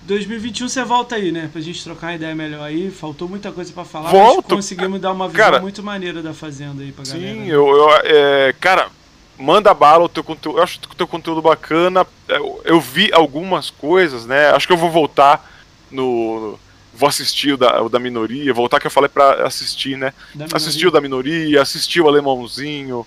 2021 0.09 0.67
você 0.67 0.83
volta 0.83 1.15
aí, 1.15 1.31
né? 1.31 1.49
Pra 1.51 1.61
gente 1.61 1.83
trocar 1.83 2.07
uma 2.07 2.15
ideia 2.15 2.33
melhor 2.33 2.63
aí. 2.63 2.89
Faltou 2.89 3.29
muita 3.29 3.51
coisa 3.51 3.71
para 3.71 3.85
falar, 3.85 4.09
Volto. 4.09 4.55
mas 4.55 4.57
conseguimos 4.57 4.99
dar 4.99 5.11
uma 5.11 5.27
visão 5.27 5.45
cara, 5.45 5.61
muito 5.61 5.83
maneira 5.83 6.23
da 6.23 6.33
Fazenda 6.33 6.81
aí 6.81 6.91
pra 6.91 7.05
sim, 7.05 7.19
galera. 7.19 7.35
Sim, 7.35 7.47
eu, 7.47 7.67
eu 7.67 7.91
é, 8.03 8.53
cara, 8.59 8.89
manda 9.37 9.71
bala 9.71 10.05
o 10.05 10.09
teu 10.09 10.23
conteúdo. 10.23 10.57
Eu 10.57 10.63
acho 10.63 10.79
o 10.91 10.95
teu 10.95 11.07
conteúdo 11.07 11.43
bacana. 11.43 12.07
Eu, 12.27 12.59
eu, 12.65 12.81
vi 12.81 13.11
algumas 13.13 13.69
coisas, 13.69 14.25
né? 14.25 14.49
Acho 14.49 14.65
que 14.65 14.73
eu 14.73 14.77
vou 14.77 14.89
voltar 14.89 15.47
no. 15.91 16.57
vou 16.91 17.07
assistir 17.07 17.53
o 17.53 17.57
da, 17.57 17.79
o 17.79 17.87
da 17.87 17.99
minoria, 17.99 18.51
voltar 18.51 18.79
que 18.79 18.87
eu 18.87 18.91
falei 18.91 19.09
para 19.09 19.45
assistir, 19.45 19.95
né? 19.95 20.11
Assistir 20.51 20.87
o 20.87 20.91
da 20.91 20.99
minoria, 20.99 21.61
assistir 21.61 22.01
o 22.01 22.07
alemãozinho. 22.07 23.05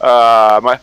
Uh, 0.00 0.62
mas, 0.62 0.80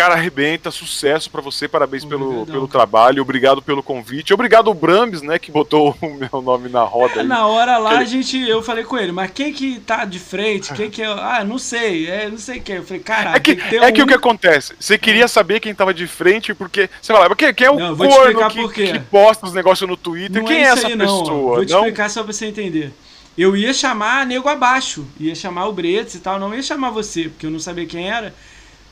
Cara, 0.00 0.14
arrebenta, 0.14 0.70
sucesso 0.70 1.30
para 1.30 1.42
você, 1.42 1.68
parabéns 1.68 2.06
pelo, 2.06 2.46
pelo 2.46 2.66
trabalho, 2.66 3.20
obrigado 3.20 3.60
pelo 3.60 3.82
convite. 3.82 4.32
Obrigado 4.32 4.68
ao 4.68 4.72
Brambis, 4.72 5.20
né, 5.20 5.38
que 5.38 5.52
botou 5.52 5.94
o 6.00 6.14
meu 6.14 6.40
nome 6.40 6.70
na 6.70 6.82
roda. 6.82 7.20
É, 7.20 7.22
na 7.22 7.46
hora 7.46 7.76
lá 7.76 7.98
a 7.98 8.04
gente, 8.04 8.40
eu 8.48 8.62
falei 8.62 8.82
com 8.82 8.96
ele, 8.96 9.12
mas 9.12 9.30
quem 9.30 9.52
que 9.52 9.78
tá 9.78 10.06
de 10.06 10.18
frente? 10.18 10.72
Quem 10.72 10.88
que 10.88 11.02
é? 11.02 11.06
Ah, 11.06 11.44
não 11.44 11.58
sei, 11.58 12.08
é, 12.08 12.30
não 12.30 12.38
sei 12.38 12.60
quem. 12.60 12.76
Eu 12.76 12.82
falei, 12.82 13.02
cara, 13.02 13.36
é 13.36 13.40
que, 13.40 13.54
que 13.54 13.76
é 13.76 13.88
um... 13.88 13.92
que 13.92 14.02
o 14.02 14.06
que 14.06 14.14
acontece? 14.14 14.72
Você 14.80 14.96
queria 14.96 15.28
saber 15.28 15.60
quem 15.60 15.74
tava 15.74 15.92
de 15.92 16.06
frente, 16.06 16.54
porque 16.54 16.88
você 17.02 17.12
falava, 17.12 17.36
quem, 17.36 17.52
quem 17.52 17.66
é 17.66 17.70
o 17.70 17.78
não, 17.78 17.94
corno 17.94 18.70
que, 18.70 18.92
que, 18.92 18.98
posta 19.00 19.44
os 19.44 19.52
negócios 19.52 19.86
no 19.86 19.98
Twitter? 19.98 20.40
Não 20.40 20.48
quem 20.48 20.64
é, 20.64 20.68
é 20.68 20.70
essa 20.70 20.86
aí, 20.86 20.96
pessoa? 20.96 21.30
Não. 21.30 21.42
Vou 21.42 21.66
te 21.66 21.72
não? 21.72 21.80
explicar 21.80 22.08
só 22.08 22.24
pra 22.24 22.32
você 22.32 22.46
entender. 22.46 22.90
Eu 23.36 23.54
ia 23.54 23.74
chamar 23.74 24.24
nego 24.24 24.48
abaixo, 24.48 25.06
ia 25.18 25.34
chamar 25.34 25.66
o 25.66 25.74
Bretes 25.74 26.14
e 26.14 26.20
tal, 26.20 26.38
não 26.38 26.54
ia 26.54 26.62
chamar 26.62 26.88
você, 26.88 27.24
porque 27.24 27.44
eu 27.44 27.50
não 27.50 27.60
sabia 27.60 27.84
quem 27.84 28.10
era. 28.10 28.34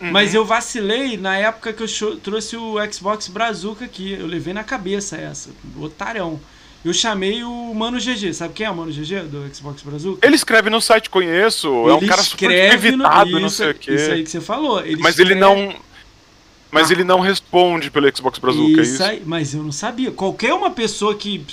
Uhum. 0.01 0.13
Mas 0.13 0.35
eu 0.35 0.45
vacilei 0.45 1.17
na 1.17 1.37
época 1.37 1.73
que 1.73 1.83
eu 1.83 2.17
trouxe 2.19 2.57
o 2.57 2.77
Xbox 2.93 3.29
Brazuca 3.29 3.85
aqui. 3.85 4.13
Eu 4.13 4.27
levei 4.27 4.55
na 4.55 4.63
cabeça 4.63 5.17
essa. 5.17 5.51
Otarão. 5.77 6.41
Eu 6.85 6.93
chamei 6.93 7.43
o 7.43 7.75
Mano 7.75 7.99
GG. 7.99 8.33
Sabe 8.33 8.55
quem 8.55 8.65
é 8.65 8.71
o 8.71 8.77
Mano 8.77 8.93
GG 8.93 9.23
do 9.25 9.53
Xbox 9.53 9.83
Brazuca? 9.83 10.25
Ele 10.25 10.37
escreve 10.37 10.71
no 10.71 10.81
site, 10.81 11.11
conheço. 11.11 11.69
Ele 11.69 11.91
é 11.91 11.95
um 11.95 12.07
cara 12.07 12.23
super 12.23 12.51
evitado, 12.51 13.31
no... 13.31 13.41
não 13.41 13.49
sei 13.49 13.71
o 13.71 13.75
quê. 13.75 13.95
Isso 13.95 14.11
aí 14.11 14.23
que 14.23 14.31
você 14.31 14.41
falou. 14.41 14.81
Ele 14.85 15.03
mas 15.03 15.19
escreve... 15.19 15.33
ele 15.33 15.41
não. 15.41 15.75
Mas 16.71 16.91
ah. 16.91 16.93
ele 16.93 17.03
não 17.03 17.21
responde 17.21 17.91
pelo 17.91 18.15
Xbox 18.15 18.39
Brazuca, 18.39 18.69
isso, 18.69 18.81
é 18.81 18.95
isso? 18.95 19.05
Aí, 19.05 19.23
mas 19.25 19.55
eu 19.55 19.63
não 19.63 19.73
sabia. 19.73 20.11
Qualquer 20.13 20.53
uma 20.53 20.71
pessoa 20.71 21.15
que 21.15 21.45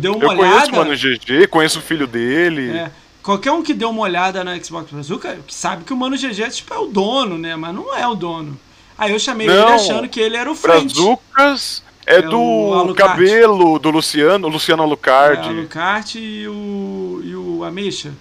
deu 0.00 0.16
uma 0.16 0.24
eu 0.24 0.30
olhada. 0.30 0.34
Eu 0.34 0.50
conheço 0.50 0.72
o 0.72 0.76
Mano 0.76 0.96
GG, 0.96 1.46
conheço 1.48 1.78
o 1.78 1.82
filho 1.82 2.06
dele. 2.06 2.70
É. 2.70 2.90
Qualquer 3.24 3.52
um 3.52 3.62
que 3.62 3.72
deu 3.72 3.88
uma 3.88 4.02
olhada 4.02 4.44
na 4.44 4.62
Xbox 4.62 4.90
Brazuca 4.90 5.38
sabe 5.48 5.82
que 5.82 5.94
o 5.94 5.96
Mano 5.96 6.14
GG 6.14 6.50
tipo, 6.50 6.74
é 6.74 6.78
o 6.78 6.86
dono, 6.86 7.38
né? 7.38 7.56
Mas 7.56 7.74
não 7.74 7.96
é 7.96 8.06
o 8.06 8.14
dono. 8.14 8.60
Aí 8.98 9.12
eu 9.12 9.18
chamei 9.18 9.46
não, 9.46 9.54
ele 9.54 9.72
achando 9.72 10.06
que 10.10 10.20
ele 10.20 10.36
era 10.36 10.50
o 10.50 10.54
frente. 10.54 10.94
Brazucas 10.94 11.82
é, 12.06 12.16
é 12.16 12.22
do 12.22 12.94
cabelo 12.94 13.78
do 13.78 13.90
Luciano, 13.90 14.46
Luciano 14.46 14.82
Alucard. 14.82 15.48
É, 15.48 15.50
o 15.50 15.58
Alucard 15.58 16.18
e 16.18 16.46
o, 16.46 17.20
e 17.24 17.34
o 17.34 17.64
Ameixa. 17.64 18.12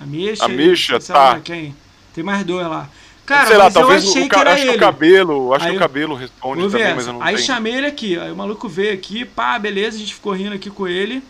Ameixa, 0.00 0.44
Ameixa 0.44 1.00
tá. 1.00 1.40
quem? 1.40 1.74
Tem 2.14 2.22
mais 2.22 2.44
dois 2.44 2.68
lá. 2.68 2.88
Cara, 3.26 3.48
sei 3.48 3.56
lá, 3.56 3.70
talvez 3.72 4.04
eu 4.04 4.10
achei 4.10 4.26
o, 4.26 4.28
que 4.28 4.36
era 4.36 4.52
acho 4.52 4.62
ele. 4.62 4.70
que 4.70 4.76
o 4.76 4.80
cabelo, 4.80 5.54
acho 5.54 5.64
aí, 5.64 5.70
que 5.72 5.76
o 5.76 5.80
cabelo 5.80 6.14
responde 6.14 6.62
também, 6.70 6.94
mas 6.94 7.06
eu 7.08 7.12
não 7.14 7.22
Aí 7.22 7.34
tenho. 7.34 7.46
chamei 7.46 7.74
ele 7.74 7.86
aqui, 7.86 8.16
aí 8.16 8.30
o 8.30 8.36
maluco 8.36 8.68
veio 8.68 8.94
aqui, 8.94 9.24
pá, 9.24 9.58
beleza, 9.58 9.96
a 9.96 10.00
gente 10.00 10.14
ficou 10.14 10.32
rindo 10.32 10.54
aqui 10.54 10.70
com 10.70 10.86
ele. 10.86 11.24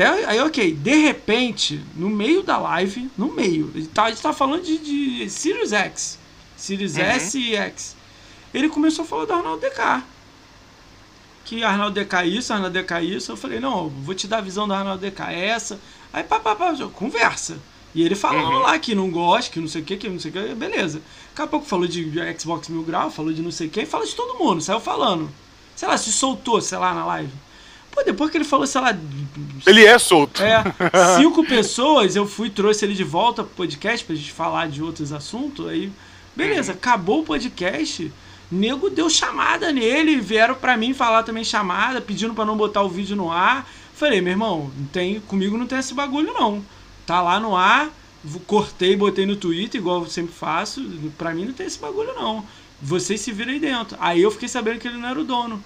Até, 0.00 0.24
aí, 0.24 0.40
ok, 0.40 0.72
de 0.72 0.94
repente, 0.94 1.84
no 1.94 2.08
meio 2.08 2.42
da 2.42 2.56
live, 2.56 3.10
no 3.18 3.30
meio, 3.30 3.70
tá, 3.92 4.04
a 4.04 4.08
gente 4.08 4.22
tá 4.22 4.32
falando 4.32 4.62
de, 4.62 4.78
de 4.78 5.28
Sirius 5.28 5.74
X, 5.74 6.18
Sirius 6.56 6.96
uhum. 6.96 7.02
S 7.02 7.38
e 7.38 7.54
X. 7.54 7.96
Ele 8.54 8.70
começou 8.70 9.04
a 9.04 9.06
falar 9.06 9.26
do 9.26 9.34
Arnaldo 9.34 9.60
DK. 9.60 10.02
Que 11.44 11.62
Arnaldo 11.62 12.00
DK 12.00 12.14
é 12.14 12.26
isso, 12.26 12.50
Arnaldo 12.50 12.80
DK 12.80 12.94
é 12.94 13.04
isso. 13.04 13.30
Eu 13.30 13.36
falei, 13.36 13.60
não, 13.60 13.90
vou 13.90 14.14
te 14.14 14.26
dar 14.26 14.38
a 14.38 14.40
visão 14.40 14.66
do 14.66 14.72
Arnaldo 14.72 15.02
DK 15.06 15.20
é 15.28 15.48
essa. 15.48 15.78
Aí, 16.10 16.24
pá, 16.24 16.40
pá, 16.40 16.56
pá, 16.56 16.74
conversa. 16.94 17.58
E 17.94 18.02
ele 18.02 18.14
falando 18.14 18.54
uhum. 18.54 18.60
lá 18.60 18.78
que 18.78 18.94
não 18.94 19.10
gosta, 19.10 19.52
que 19.52 19.60
não 19.60 19.68
sei 19.68 19.82
o 19.82 19.84
que, 19.84 19.98
que 19.98 20.08
não 20.08 20.18
sei 20.18 20.30
o 20.30 20.34
que, 20.34 20.54
beleza. 20.54 21.02
Daqui 21.30 21.42
a 21.42 21.46
pouco 21.46 21.66
falou 21.66 21.86
de 21.86 22.10
Xbox 22.38 22.68
Mil 22.68 22.84
Grau, 22.84 23.10
falou 23.10 23.34
de 23.34 23.42
não 23.42 23.50
sei 23.50 23.68
quem, 23.68 23.84
fala 23.84 24.06
de 24.06 24.14
todo 24.14 24.38
mundo, 24.38 24.62
saiu 24.62 24.80
falando. 24.80 25.30
Sei 25.76 25.86
lá, 25.86 25.98
se 25.98 26.10
soltou, 26.10 26.58
sei 26.62 26.78
lá, 26.78 26.94
na 26.94 27.04
live. 27.04 27.32
Pô, 27.90 28.02
depois 28.04 28.30
que 28.30 28.36
ele 28.36 28.44
falou, 28.44 28.66
sei 28.66 28.80
lá. 28.80 28.96
Ele 29.66 29.84
é 29.84 29.98
solto. 29.98 30.42
É. 30.42 30.62
Cinco 31.16 31.44
pessoas, 31.44 32.16
eu 32.16 32.26
fui 32.26 32.50
trouxe 32.50 32.84
ele 32.84 32.94
de 32.94 33.04
volta 33.04 33.42
pro 33.42 33.54
podcast 33.54 34.04
pra 34.04 34.14
gente 34.14 34.32
falar 34.32 34.68
de 34.68 34.82
outros 34.82 35.12
assuntos. 35.12 35.68
Aí, 35.68 35.90
beleza, 36.34 36.72
acabou 36.72 37.20
o 37.20 37.24
podcast. 37.24 38.12
Nego 38.50 38.90
deu 38.90 39.08
chamada 39.08 39.72
nele, 39.72 40.20
vieram 40.20 40.54
pra 40.54 40.76
mim 40.76 40.92
falar 40.92 41.22
também 41.22 41.44
chamada, 41.44 42.00
pedindo 42.00 42.34
para 42.34 42.44
não 42.44 42.56
botar 42.56 42.82
o 42.82 42.88
vídeo 42.88 43.16
no 43.16 43.30
ar. 43.30 43.68
Falei, 43.94 44.20
meu 44.20 44.32
irmão, 44.32 44.70
não 44.76 44.86
tem, 44.86 45.20
comigo 45.20 45.56
não 45.56 45.66
tem 45.66 45.78
esse 45.78 45.94
bagulho 45.94 46.32
não. 46.32 46.64
Tá 47.06 47.20
lá 47.20 47.38
no 47.38 47.56
ar, 47.56 47.90
cortei, 48.46 48.96
botei 48.96 49.26
no 49.26 49.36
Twitter, 49.36 49.80
igual 49.80 50.02
eu 50.02 50.08
sempre 50.08 50.34
faço. 50.34 50.82
Pra 51.16 51.32
mim 51.32 51.44
não 51.44 51.52
tem 51.52 51.66
esse 51.66 51.78
bagulho 51.78 52.12
não. 52.14 52.44
Vocês 52.82 53.20
se 53.20 53.30
viram 53.30 53.52
aí 53.52 53.60
dentro. 53.60 53.96
Aí 54.00 54.20
eu 54.22 54.30
fiquei 54.30 54.48
sabendo 54.48 54.78
que 54.78 54.88
ele 54.88 54.96
não 54.96 55.08
era 55.08 55.20
o 55.20 55.24
dono. 55.24 55.62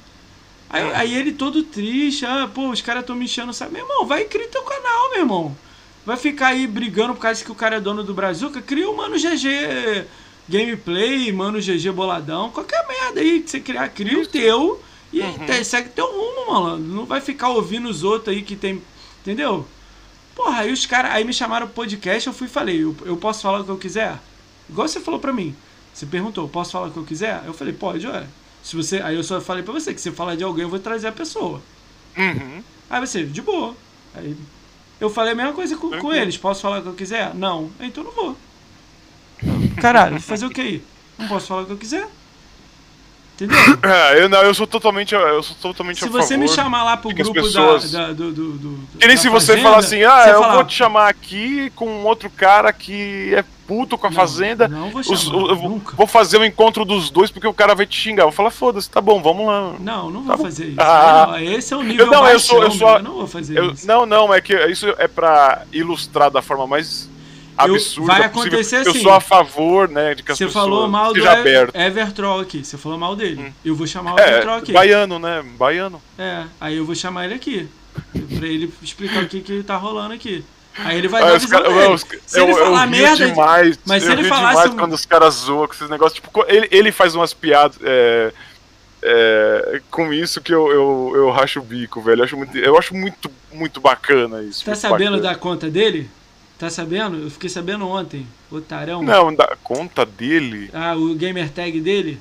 Aí, 0.75 0.83
é. 0.83 0.97
aí 0.97 1.15
ele 1.15 1.31
todo 1.31 1.63
triste, 1.63 2.27
ah, 2.27 2.51
pô, 2.53 2.69
os 2.69 2.83
caras 2.83 3.03
estão 3.03 3.15
me 3.15 3.27
enchendo, 3.27 3.53
sabe? 3.53 3.75
Meu 3.75 3.83
irmão, 3.83 4.07
vai 4.07 4.25
criar 4.25 4.49
teu 4.49 4.63
canal, 4.65 5.11
meu 5.11 5.21
irmão. 5.21 5.57
Vai 6.05 6.17
ficar 6.17 6.49
aí 6.49 6.67
brigando 6.67 7.15
por 7.15 7.21
causa 7.21 7.45
que 7.45 7.53
o 7.53 7.55
cara 7.55 7.77
é 7.77 7.81
dono 7.81 8.03
do 8.03 8.13
Brazuca? 8.13 8.61
Cria 8.61 8.91
o 8.91 8.97
Mano 8.97 9.15
GG 9.15 10.05
Gameplay, 10.49 11.31
Mano 11.31 11.61
GG 11.61 11.93
Boladão, 11.93 12.51
qualquer 12.51 12.85
merda 12.89 13.21
aí 13.21 13.41
que 13.41 13.51
você 13.51 13.61
criar, 13.61 13.89
cria 13.91 14.21
o 14.21 14.27
teu 14.27 14.83
e 15.13 15.21
uhum. 15.21 15.65
segue 15.65 15.91
teu 15.91 16.07
rumo, 16.07 16.53
mano. 16.53 16.79
Não 16.79 17.05
vai 17.07 17.21
ficar 17.21 17.51
ouvindo 17.51 17.89
os 17.89 18.03
outros 18.03 18.35
aí 18.35 18.43
que 18.43 18.57
tem. 18.57 18.83
Entendeu? 19.21 19.65
Porra, 20.35 20.63
aí 20.63 20.73
os 20.73 20.85
caras. 20.87 21.13
Aí 21.13 21.25
me 21.25 21.33
chamaram 21.33 21.69
pro 21.69 21.77
podcast, 21.77 22.27
eu 22.27 22.33
fui 22.33 22.49
e 22.49 22.51
falei, 22.51 22.83
eu, 22.83 22.97
eu 23.05 23.17
posso 23.17 23.43
falar 23.43 23.61
o 23.61 23.65
que 23.65 23.71
eu 23.71 23.79
quiser? 23.79 24.19
Igual 24.69 24.89
você 24.89 24.99
falou 24.99 25.21
pra 25.21 25.33
mim. 25.33 25.55
Você 25.93 26.05
perguntou, 26.05 26.49
posso 26.49 26.73
falar 26.73 26.89
o 26.89 26.91
que 26.91 26.97
eu 26.97 27.05
quiser? 27.05 27.45
Eu 27.47 27.55
falei, 27.55 27.73
pode, 27.73 28.09
ué. 28.09 28.27
Se 28.65 28.75
você, 28.75 28.97
aí 29.03 29.15
eu 29.15 29.23
só 29.23 29.43
falei 29.43 29.63
pra 29.63 29.75
você 29.75 29.93
que 29.93 30.01
se 30.01 30.11
falar 30.11 30.37
de 30.37 30.43
alguém, 30.43 30.65
eu 30.65 30.71
vou 30.71 30.79
trazer 30.79 31.07
a 31.07 31.13
pessoa. 31.13 31.61
Uhum. 32.17 32.63
Aí 32.89 32.99
você, 32.99 33.23
de 33.23 33.43
boa. 33.43 33.77
Aí 34.15 34.35
eu 34.99 35.11
falei 35.11 35.33
a 35.33 35.37
mesma 35.37 35.53
coisa 35.53 35.77
com, 35.77 35.91
com 35.99 36.13
eles. 36.13 36.39
Posso 36.39 36.63
falar 36.63 36.79
o 36.79 36.83
que 36.83 36.89
eu 36.89 36.95
quiser? 36.95 37.35
Não. 37.35 37.71
Então 37.79 38.03
não 38.03 38.11
vou. 38.11 38.37
Caralho, 39.83 40.19
fazer 40.19 40.47
o 40.47 40.51
que 40.51 40.63
aí? 40.63 40.83
Não 41.19 41.29
posso 41.29 41.47
falar 41.47 41.63
o 41.63 41.67
que 41.67 41.73
eu 41.73 41.77
quiser? 41.77 42.09
Entendeu? 43.35 43.57
É, 43.83 44.23
eu 44.23 44.29
não, 44.29 44.41
eu 44.43 44.55
sou 44.55 44.67
totalmente, 44.67 45.15
eu 45.15 45.43
sou 45.43 45.57
totalmente 45.61 46.01
Se 46.01 46.09
você 46.09 46.37
me 46.37 46.49
chamar 46.49 46.85
lá 46.85 46.97
pro 46.97 47.11
grupo 47.11 47.33
pessoas... 47.33 47.91
da, 47.91 48.07
da, 48.07 48.13
do, 48.13 48.33
do, 48.33 48.53
do, 48.53 48.99
Que 48.99 49.07
nem 49.07 49.17
se 49.17 49.29
você 49.29 49.59
falar 49.59 49.79
assim, 49.79 50.03
ah, 50.05 50.27
eu 50.29 50.53
vou 50.53 50.65
te 50.65 50.75
chamar 50.75 51.09
aqui 51.09 51.71
com 51.75 51.87
um 51.87 52.05
outro 52.05 52.31
cara 52.31 52.73
que 52.73 53.35
é 53.35 53.45
puto 53.67 53.99
com 53.99 54.07
a 54.07 54.11
não, 54.11 54.17
fazenda. 54.17 54.69
Não 54.69 54.91
vou 54.91 55.03
chamar, 55.03 55.17
Os, 55.17 55.27
eu 55.27 55.83
vou 55.97 56.07
fazer 56.07 56.39
o 56.39 56.41
um 56.41 56.45
encontro 56.45 56.85
dos 56.85 57.11
dois 57.11 57.31
porque 57.31 57.47
o 57.47 57.55
cara 57.55 57.75
vai 57.75 57.87
te 57.87 57.99
xingar. 57.99 58.23
Eu 58.23 58.29
vou 58.29 58.33
falar, 58.33 58.51
foda-se, 58.51 58.89
tá 58.89 59.01
bom, 59.01 59.21
vamos 59.21 59.47
lá. 59.47 59.75
Não, 59.81 60.11
não 60.11 60.23
vou 60.23 60.37
tá 60.37 60.43
fazer 60.43 60.67
isso. 60.69 60.81
Ah, 60.81 61.37
esse 61.41 61.75
é 61.75 61.77
o 61.77 61.83
nível 61.83 62.07
eu, 62.07 62.13
não, 62.13 62.27
eu 62.27 62.39
sou, 62.39 62.63
eu 62.63 62.71
sou, 62.71 62.89
eu 62.89 63.03
não 63.03 63.13
vou 63.15 63.27
fazer 63.27 63.59
eu, 63.59 63.73
isso. 63.73 63.87
Não, 63.87 64.07
não, 64.07 64.33
é 64.33 64.41
que 64.41 64.55
isso 64.67 64.89
é 64.99 65.09
pra 65.09 65.63
ilustrar 65.73 66.31
da 66.31 66.41
forma 66.41 66.67
mais 66.67 67.09
absurda. 67.57 68.13
Vai 68.13 68.23
acontecer 68.23 68.79
possível. 68.79 68.81
assim. 68.91 68.99
Eu 68.99 69.03
sou 69.03 69.13
a 69.13 69.21
favor, 69.21 69.89
né, 69.89 70.15
de 70.15 70.23
que 70.23 70.33
as 70.33 70.39
Você 70.39 70.49
falou 70.49 70.89
mal 70.89 71.13
do 71.13 71.29
aberto. 71.29 71.75
Evertroll 71.75 72.41
aqui. 72.41 72.65
Você 72.65 72.77
falou 72.77 72.99
mal 72.99 73.15
dele. 73.15 73.41
Hum. 73.41 73.53
Eu 73.65 73.75
vou 73.75 73.87
chamar 73.87 74.15
o 74.15 74.21
é, 74.21 74.29
Evertroll 74.29 74.57
aqui. 74.57 74.73
Baiano, 74.73 75.19
né? 75.19 75.45
Baiano. 75.57 76.03
É, 76.19 76.45
aí 76.61 76.77
eu 76.77 76.85
vou 76.85 76.95
chamar 76.95 77.27
ele 77.27 77.35
aqui. 77.35 77.69
pra 78.39 78.47
ele 78.47 78.73
explicar 78.83 79.23
o 79.23 79.29
que, 79.29 79.41
que 79.41 79.63
tá 79.63 79.77
rolando 79.77 80.15
aqui. 80.15 80.45
Aí 80.77 80.99
ele 80.99 81.07
vai 81.07 81.23
ah, 81.23 81.27
dar 81.27 81.39
visão 81.39 81.63
cara. 81.63 81.91
Os, 81.91 82.05
se 82.27 82.39
eu, 82.39 82.45
ele 82.45 82.55
falar 82.55 82.85
eu 82.85 82.91
merda. 82.91 83.27
Demais, 83.27 83.79
mas 83.87 84.03
se 84.03 84.11
ele 84.11 84.25
falasse. 84.25 84.63
demais 84.63 84.81
quando 84.81 84.93
os 84.93 85.07
caras 85.07 85.35
zoam 85.35 85.69
com 85.69 85.75
esses 85.75 85.89
negócios. 85.89 86.21
Tipo, 86.21 86.45
ele, 86.49 86.69
ele 86.71 86.93
faz 86.93 87.15
umas 87.15 87.33
piadas. 87.33 87.79
É, 87.83 88.33
é, 89.07 89.83
com 89.91 90.13
isso 90.13 90.41
que 90.41 90.53
eu, 90.53 90.73
eu, 90.73 91.13
eu 91.15 91.31
racho 91.31 91.61
o 91.61 91.63
bico, 91.63 92.01
velho. 92.01 92.21
Eu 92.21 92.25
acho 92.25 92.37
muito, 92.37 92.59
eu 92.59 92.79
acho 92.79 92.95
muito, 92.95 93.31
muito 93.53 93.81
bacana 93.81 94.43
isso. 94.43 94.65
Tá 94.65 94.75
sabendo 94.75 95.17
bacana. 95.17 95.23
da 95.23 95.35
conta 95.37 95.71
dele? 95.71 96.11
Tá 96.59 96.71
sabendo? 96.71 97.19
Eu 97.19 97.31
fiquei 97.31 97.49
sabendo 97.51 97.87
ontem. 97.87 98.27
Otarão. 98.51 99.03
Não, 99.03 99.35
da 99.35 99.57
conta 99.63 100.07
dele? 100.07 100.71
Ah, 100.73 100.95
o 100.95 101.15
gamer 101.15 101.51
tag 101.51 101.81
dele? 101.81 102.21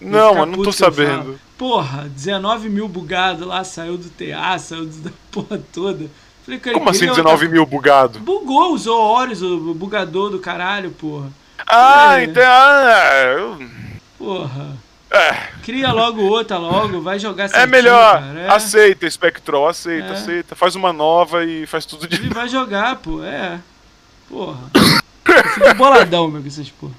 Não, 0.00 0.38
eu 0.38 0.46
não 0.46 0.62
tô 0.62 0.72
sabendo. 0.72 1.38
Porra, 1.58 2.08
19 2.08 2.70
mil 2.70 2.88
bugado 2.88 3.44
lá, 3.44 3.62
saiu 3.62 3.98
do 3.98 4.08
TA, 4.08 4.58
saiu 4.58 4.86
da 5.04 5.10
porra 5.30 5.62
toda. 5.72 6.06
Falei, 6.44 6.58
cara, 6.58 6.78
Como 6.78 6.88
assim 6.88 7.06
19 7.06 7.48
mil 7.48 7.66
bugado? 7.66 8.18
Bugou, 8.18 8.72
usou 8.72 8.98
Horus, 8.98 9.42
o 9.42 9.74
bugador 9.74 10.30
do 10.30 10.38
caralho, 10.38 10.90
porra. 10.90 11.30
Ah, 11.66 12.18
é. 12.18 12.24
então. 12.24 12.42
Ah, 12.42 13.24
eu... 13.36 13.60
Porra. 14.16 14.76
É. 15.12 15.32
Cria 15.64 15.90
logo 15.92 16.22
outra 16.22 16.56
logo, 16.56 17.02
vai 17.02 17.18
jogar 17.18 17.48
certinho, 17.48 17.64
É 17.64 17.66
melhor, 17.66 18.22
é. 18.36 18.48
aceita, 18.48 19.10
Spectral, 19.10 19.66
aceita, 19.66 20.06
é. 20.08 20.12
aceita. 20.12 20.54
Faz 20.54 20.76
uma 20.76 20.92
nova 20.92 21.44
e 21.44 21.66
faz 21.66 21.84
tudo 21.84 22.06
de 22.06 22.14
Ele 22.16 22.32
vai 22.32 22.48
jogar, 22.48 22.94
pô, 22.96 23.24
é. 23.24 23.58
Porra. 24.28 24.70
Fica 25.54 25.74
boladão, 25.74 26.28
meu, 26.28 26.40
com 26.40 26.46
essas 26.46 26.70
porra. 26.70 26.94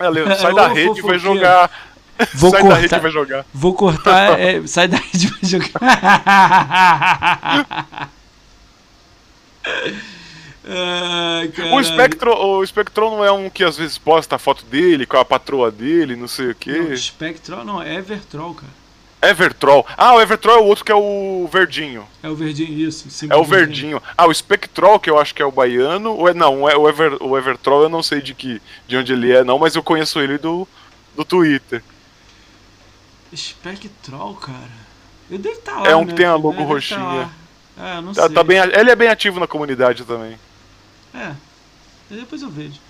É, 0.00 0.06
sai 0.34 0.52
da 0.52 0.66
rede 0.68 0.98
e 0.98 1.02
vai 1.02 1.18
jogar. 1.18 1.70
Vou 2.34 2.50
sai 2.50 2.60
cortar, 2.60 2.74
da 2.74 2.80
rede 2.80 2.94
e 2.94 2.98
vai 2.98 3.10
jogar. 3.12 3.46
Vou 3.54 3.74
cortar, 3.74 4.40
é, 4.40 4.66
sai 4.66 4.88
da 4.88 4.96
rede 4.96 5.26
e 5.26 5.30
vai 5.30 5.48
jogar. 5.48 5.70
Ai, 10.70 11.50
o 11.72 11.82
Spectro, 11.82 12.30
o 12.34 12.66
Spectron 12.66 13.10
não 13.16 13.24
é 13.24 13.32
um 13.32 13.48
que 13.48 13.64
às 13.64 13.78
vezes 13.78 13.96
posta 13.96 14.36
a 14.36 14.38
foto 14.38 14.66
dele 14.66 15.06
com 15.06 15.16
a 15.16 15.24
patroa 15.24 15.70
dele, 15.70 16.14
não 16.14 16.28
sei 16.28 16.50
o 16.50 16.54
quê. 16.54 16.78
Não, 16.78 16.96
Spectro 16.96 17.64
não, 17.64 17.82
é 17.82 17.94
Evertroll, 17.94 18.54
cara. 18.54 18.78
Evertroll. 19.22 19.84
Ah, 19.96 20.14
o 20.14 20.20
Evertroll 20.20 20.58
é 20.58 20.60
o 20.60 20.66
outro 20.66 20.84
que 20.84 20.92
é 20.92 20.94
o 20.94 21.48
verdinho. 21.50 22.06
É 22.22 22.28
o 22.28 22.36
verdinho, 22.36 22.72
isso. 22.86 23.08
É 23.28 23.36
o 23.36 23.44
verdinho. 23.44 24.00
Ah, 24.16 24.26
o 24.26 24.34
Spectrol, 24.34 25.00
que 25.00 25.10
eu 25.10 25.18
acho 25.18 25.34
que 25.34 25.42
é 25.42 25.44
o 25.44 25.50
baiano. 25.50 26.12
Ou 26.12 26.28
é, 26.28 26.34
não, 26.34 26.68
é 26.68 26.76
o, 26.76 26.88
Ever, 26.88 27.16
o 27.20 27.36
Evertroll 27.36 27.84
eu 27.84 27.88
não 27.88 28.02
sei 28.02 28.20
de 28.20 28.32
que 28.32 28.62
de 28.86 28.96
onde 28.96 29.12
ele 29.12 29.32
é, 29.32 29.42
não, 29.42 29.58
mas 29.58 29.74
eu 29.74 29.82
conheço 29.82 30.20
ele 30.20 30.38
do, 30.38 30.68
do 31.16 31.24
Twitter. 31.24 31.82
Spectrol, 33.34 34.34
cara. 34.34 34.88
Ele 35.28 35.38
deve 35.38 35.56
estar 35.56 35.72
tá 35.72 35.80
lá. 35.80 35.88
É 35.88 35.96
um 35.96 36.04
que 36.04 36.12
né? 36.12 36.16
tem 36.18 36.26
a 36.26 36.36
logo 36.36 36.62
roxinha. 36.62 37.30
Tá 37.76 37.86
é, 37.86 38.00
não 38.00 38.12
tá, 38.12 38.26
sei. 38.26 38.34
Tá 38.34 38.44
bem, 38.44 38.58
ele 38.58 38.90
é 38.90 38.96
bem 38.96 39.08
ativo 39.08 39.40
na 39.40 39.46
comunidade 39.46 40.04
também. 40.04 40.38
É. 41.18 41.34
Depois 42.10 42.42
eu 42.42 42.48
vejo. 42.48 42.80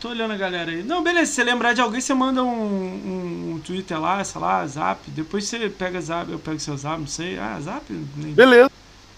Tô 0.00 0.10
olhando 0.10 0.32
a 0.32 0.36
galera 0.36 0.70
aí. 0.70 0.82
Não, 0.82 1.02
beleza, 1.02 1.26
se 1.26 1.32
você 1.34 1.44
lembrar 1.44 1.72
de 1.72 1.80
alguém, 1.80 2.00
você 2.00 2.14
manda 2.14 2.42
um, 2.42 2.48
um, 2.48 3.54
um 3.54 3.58
Twitter 3.58 4.00
lá, 4.00 4.22
sei 4.22 4.40
lá, 4.40 4.64
zap. 4.66 5.00
Depois 5.10 5.44
você 5.44 5.68
pega 5.68 6.00
zap, 6.00 6.30
eu 6.30 6.38
pego 6.38 6.60
seu 6.60 6.76
zap, 6.76 7.00
não 7.00 7.06
sei. 7.06 7.36
Ah, 7.36 7.58
zap? 7.60 7.84
Nem... 8.16 8.32
Beleza. 8.32 8.70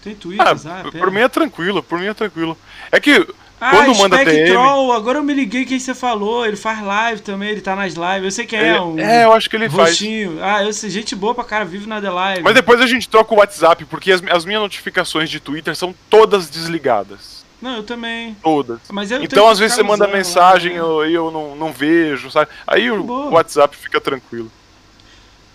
Tem 0.03 0.15
Twitter, 0.15 0.47
ah, 0.47 0.55
zap. 0.55 0.91
Por 0.91 1.07
é. 1.07 1.11
mim 1.11 1.19
é 1.19 1.29
tranquilo, 1.29 1.83
por 1.83 1.99
mim 1.99 2.07
é 2.07 2.13
tranquilo. 2.15 2.57
É 2.91 2.99
que 2.99 3.27
ah, 3.59 3.69
quando 3.69 3.95
manda 3.95 4.25
DM... 4.25 4.49
Troll, 4.49 4.91
agora 4.91 5.19
eu 5.19 5.23
me 5.23 5.35
liguei 5.35 5.65
quem 5.65 5.79
você 5.79 5.93
falou. 5.93 6.47
Ele 6.47 6.55
faz 6.55 6.81
live 6.81 7.21
também, 7.21 7.49
ele 7.49 7.61
tá 7.61 7.75
nas 7.75 7.93
lives. 7.93 8.23
Eu 8.23 8.31
sei 8.31 8.45
quem 8.47 8.59
é. 8.59 8.81
Um 8.81 8.97
é, 8.97 9.23
eu 9.23 9.33
acho 9.33 9.47
que 9.47 9.55
ele 9.55 9.67
roxinho. 9.67 10.39
faz. 10.39 10.41
Ah, 10.41 10.63
eu 10.63 10.73
sei, 10.73 10.89
gente 10.89 11.15
boa 11.15 11.35
pra 11.35 11.43
cara, 11.43 11.63
vive 11.63 11.85
na 11.85 12.01
The 12.01 12.09
Live. 12.09 12.41
Mas 12.41 12.55
depois 12.55 12.81
a 12.81 12.87
gente 12.87 13.07
troca 13.07 13.35
o 13.35 13.37
WhatsApp, 13.37 13.85
porque 13.85 14.11
as, 14.11 14.23
as 14.31 14.45
minhas 14.45 14.63
notificações 14.63 15.29
de 15.29 15.39
Twitter 15.39 15.75
são 15.75 15.93
todas 16.09 16.49
desligadas. 16.49 17.40
Não, 17.61 17.77
eu 17.77 17.83
também. 17.83 18.35
Todas. 18.41 18.79
Então, 19.21 19.47
às 19.47 19.59
vezes, 19.59 19.75
você 19.75 19.83
manda 19.83 20.07
mensagem 20.07 20.71
né? 20.71 20.77
e 20.77 20.79
eu, 20.79 21.05
eu 21.05 21.31
não, 21.31 21.55
não 21.55 21.71
vejo, 21.71 22.31
sabe? 22.31 22.49
Aí 22.65 22.89
o 22.89 23.03
Boa. 23.03 23.29
WhatsApp 23.29 23.77
fica 23.77 24.01
tranquilo. 24.01 24.51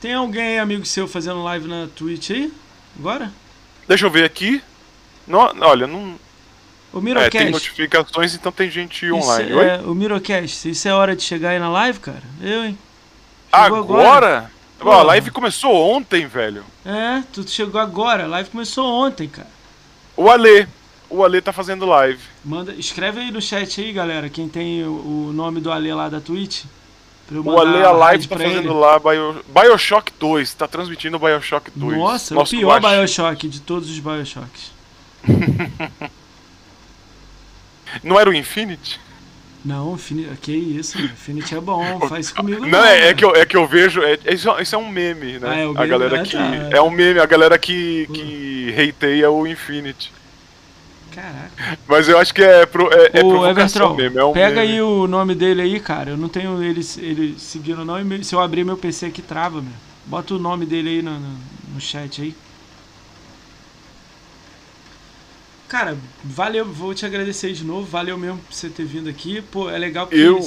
Tem 0.01 0.15
alguém, 0.15 0.59
amigo 0.59 0.87
seu, 0.87 1.09
fazendo 1.09 1.43
live 1.43 1.67
na 1.67 1.89
Twitch 1.97 2.31
aí? 2.31 2.53
Agora? 2.99 3.33
Deixa 3.89 4.07
eu 4.07 4.11
ver 4.11 4.25
aqui. 4.25 4.63
No, 5.27 5.39
olha, 5.39 5.87
não. 5.87 6.15
O 6.93 7.01
Mirocast. 7.01 7.37
É, 7.37 7.41
tem 7.41 7.51
notificações, 7.51 8.35
então 8.35 8.53
tem 8.53 8.71
gente 8.71 9.11
online. 9.11 9.51
Isso, 9.51 9.61
é, 9.61 9.81
o 9.81 9.95
Mirocast, 9.95 10.71
isso 10.71 10.89
é 10.89 10.95
hora 10.95 11.17
de 11.17 11.23
chegar 11.23 11.51
aí 11.51 11.59
na 11.59 11.69
live, 11.69 11.99
cara? 11.99 12.23
Eu, 12.41 12.65
hein? 12.65 12.79
Chegou 13.53 13.79
agora? 13.79 14.51
agora? 14.81 14.97
a 14.99 15.03
live 15.03 15.31
começou 15.31 15.75
ontem, 15.75 16.27
velho. 16.27 16.65
É, 16.85 17.23
tu 17.33 17.47
chegou 17.49 17.81
agora, 17.81 18.25
a 18.25 18.29
live 18.29 18.51
começou 18.51 18.87
ontem, 18.87 19.29
cara. 19.29 19.49
O 20.17 20.31
Ale, 20.31 20.67
o 21.09 21.25
Ale 21.25 21.41
tá 21.41 21.53
fazendo 21.53 21.87
live. 21.87 22.21
Manda, 22.45 22.75
escreve 22.75 23.21
aí 23.21 23.31
no 23.31 23.41
chat 23.41 23.81
aí, 23.81 23.93
galera, 23.93 24.29
quem 24.29 24.49
tem 24.49 24.85
o, 24.85 25.29
o 25.29 25.33
nome 25.33 25.61
do 25.61 25.71
Ale 25.71 25.93
lá 25.93 26.09
da 26.09 26.21
Twitch. 26.21 26.65
o 27.31 27.59
Ale 27.59 27.83
a 27.83 27.93
live 27.93 28.27
tá 28.27 28.37
fazendo 28.37 28.71
ele. 28.71 28.79
lá 28.79 28.99
Bio, 28.99 29.45
Bioshock 29.49 30.13
2, 30.19 30.55
tá 30.55 30.67
transmitindo 30.69 31.19
Bioshock 31.19 31.71
2. 31.75 31.99
Nossa, 31.99 32.35
Nosso 32.35 32.55
o 32.55 32.59
pior 32.59 32.81
Bioshock 32.81 33.49
de 33.49 33.61
todos 33.61 33.91
os 33.91 33.99
Bioshocks. 33.99 34.73
Não 38.03 38.19
era 38.19 38.29
o 38.29 38.35
Infinity? 38.35 39.01
Não, 39.65 39.95
Infinity, 39.95 40.37
que 40.41 40.53
isso, 40.53 41.01
Infinity 41.01 41.57
é 41.57 41.61
bom, 41.61 41.99
faz 42.09 42.31
comigo 42.31 42.61
não. 42.63 42.69
Não, 42.69 42.85
é, 42.85 43.09
é, 43.09 43.15
que 43.15 43.25
eu, 43.25 43.35
é 43.35 43.45
que 43.45 43.57
eu 43.57 43.67
vejo, 43.67 44.01
é, 44.01 44.17
isso, 44.33 44.49
isso 44.61 44.75
é 44.75 44.79
um 44.79 44.89
meme, 44.89 45.41
né? 45.41 45.49
Ah, 45.49 45.59
é, 45.59 45.83
a 45.83 45.87
galera 45.87 46.23
que, 46.23 46.37
é 46.71 46.81
um 46.81 46.91
meme, 46.91 47.19
a 47.19 47.27
galera 47.27 47.59
que, 47.59 48.07
que 48.13 48.75
hateia 48.79 49.29
o 49.29 49.45
Infinity. 49.47 50.13
Caraca. 51.17 51.79
Mas 51.89 52.11
eu 52.11 52.19
acho 52.19 52.35
que 52.35 52.43
é, 52.43 52.67
pro, 52.67 52.93
é, 52.93 53.07
é 53.07 53.21
provocação 53.21 53.95
mesmo. 53.95 54.21
É 54.21 54.25
um 54.27 54.35
pega 54.35 54.61
meme. 54.61 54.75
aí 54.75 54.83
o 54.83 55.07
nome 55.07 55.35
dele 55.35 55.63
aí, 55.63 55.81
cara. 55.81 56.11
Eu 56.11 56.17
não 56.19 56.29
tenho 56.29 56.63
ele, 56.63 56.83
ele 56.99 57.39
seguindo 57.39 57.87
não. 57.87 57.99
E 57.99 58.23
se 58.23 58.35
eu 58.35 58.41
abrir 58.41 58.65
meu 58.65 58.77
PC 58.77 59.07
aqui, 59.07 59.23
trava, 59.23 59.63
meu. 59.63 59.73
Bota 60.05 60.35
o 60.35 60.39
nome 60.39 60.67
dele 60.67 60.91
aí 60.91 61.03
no, 61.03 61.19
no, 61.19 61.39
no 61.73 61.81
chat 61.81 62.21
aí. 62.21 62.35
Cara, 65.67 65.97
valeu, 66.23 66.67
vou 66.67 66.95
te 66.95 67.07
agradecer 67.07 67.51
de 67.55 67.65
novo. 67.65 67.87
Valeu 67.87 68.19
mesmo 68.19 68.39
por 68.41 68.53
você 68.53 68.69
ter 68.69 68.85
vindo 68.85 69.09
aqui. 69.09 69.41
Pô, 69.41 69.71
é 69.71 69.79
legal 69.79 70.07
porque 70.07 70.21
eu... 70.21 70.39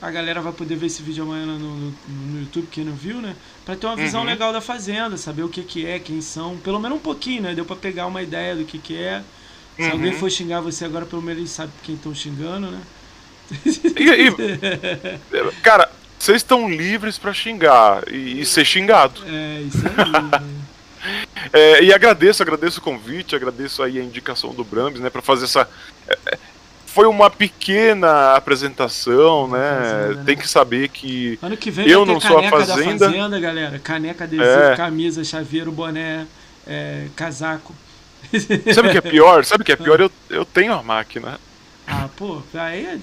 a 0.00 0.10
galera 0.10 0.40
vai 0.40 0.54
poder 0.54 0.76
ver 0.76 0.86
esse 0.86 1.02
vídeo 1.02 1.24
amanhã 1.24 1.44
no, 1.44 1.58
no, 1.58 1.94
no 2.08 2.40
YouTube, 2.40 2.66
quem 2.70 2.82
não 2.82 2.94
viu, 2.94 3.20
né? 3.20 3.36
Pra 3.62 3.76
ter 3.76 3.86
uma 3.86 3.94
visão 3.94 4.22
uhum. 4.22 4.26
legal 4.26 4.54
da 4.54 4.62
fazenda, 4.62 5.18
saber 5.18 5.42
o 5.42 5.50
que, 5.50 5.62
que 5.62 5.84
é, 5.84 5.98
quem 5.98 6.22
são. 6.22 6.56
Pelo 6.56 6.80
menos 6.80 6.96
um 6.96 7.00
pouquinho, 7.02 7.42
né? 7.42 7.54
Deu 7.54 7.66
pra 7.66 7.76
pegar 7.76 8.06
uma 8.06 8.22
ideia 8.22 8.56
do 8.56 8.64
que, 8.64 8.78
que 8.78 8.96
é. 8.96 9.22
Se 9.76 9.82
uhum. 9.82 9.90
alguém 9.92 10.12
for 10.12 10.30
xingar 10.30 10.60
você 10.60 10.84
agora, 10.84 11.04
pelo 11.04 11.22
menos 11.22 11.40
ele 11.40 11.48
sabe 11.48 11.72
quem 11.82 11.96
estão 11.96 12.14
xingando, 12.14 12.70
né? 12.70 12.80
E, 13.66 14.28
e, 14.28 15.52
cara, 15.62 15.90
vocês 16.18 16.36
estão 16.36 16.70
livres 16.70 17.18
para 17.18 17.34
xingar 17.34 18.02
e, 18.10 18.40
e, 18.40 18.46
ser 18.46 18.64
xingado. 18.64 19.20
É, 19.26 19.60
isso 19.62 19.78
aí. 19.86 20.12
Né? 20.12 20.64
é, 21.52 21.84
e 21.84 21.92
agradeço, 21.92 22.42
agradeço 22.42 22.78
o 22.78 22.82
convite, 22.82 23.36
agradeço 23.36 23.82
aí 23.82 23.98
a 23.98 24.02
indicação 24.02 24.54
do 24.54 24.64
Brambis, 24.64 25.00
né, 25.00 25.10
para 25.10 25.20
fazer 25.20 25.44
essa. 25.44 25.68
É, 26.08 26.18
é, 26.32 26.38
foi 26.86 27.06
uma 27.06 27.28
pequena 27.28 28.36
apresentação, 28.36 29.48
né? 29.48 29.78
Fazenda, 29.80 30.14
né? 30.14 30.22
Tem 30.24 30.36
que 30.36 30.48
saber 30.48 30.88
que, 30.88 31.38
ano 31.42 31.56
que 31.56 31.68
vem 31.68 31.88
eu 31.88 32.06
não 32.06 32.20
sou 32.20 32.38
a 32.38 32.48
fazenda. 32.48 33.06
fazenda, 33.06 33.40
galera. 33.40 33.80
Caneca, 33.80 34.22
adesivo, 34.22 34.48
é. 34.48 34.76
camisa, 34.76 35.24
chaveiro, 35.24 35.72
boné, 35.72 36.24
é, 36.64 37.08
casaco. 37.16 37.74
Sabe 38.74 38.88
o 38.88 38.92
que 38.92 38.98
é 38.98 39.00
pior? 39.00 39.44
Sabe 39.44 39.62
o 39.62 39.64
que 39.64 39.72
é 39.72 39.76
pior? 39.76 40.00
Eu, 40.00 40.10
eu 40.30 40.44
tenho 40.44 40.72
a 40.72 40.82
máquina. 40.82 41.38
Ah, 41.86 42.08
pô, 42.16 42.42
aí 42.54 42.98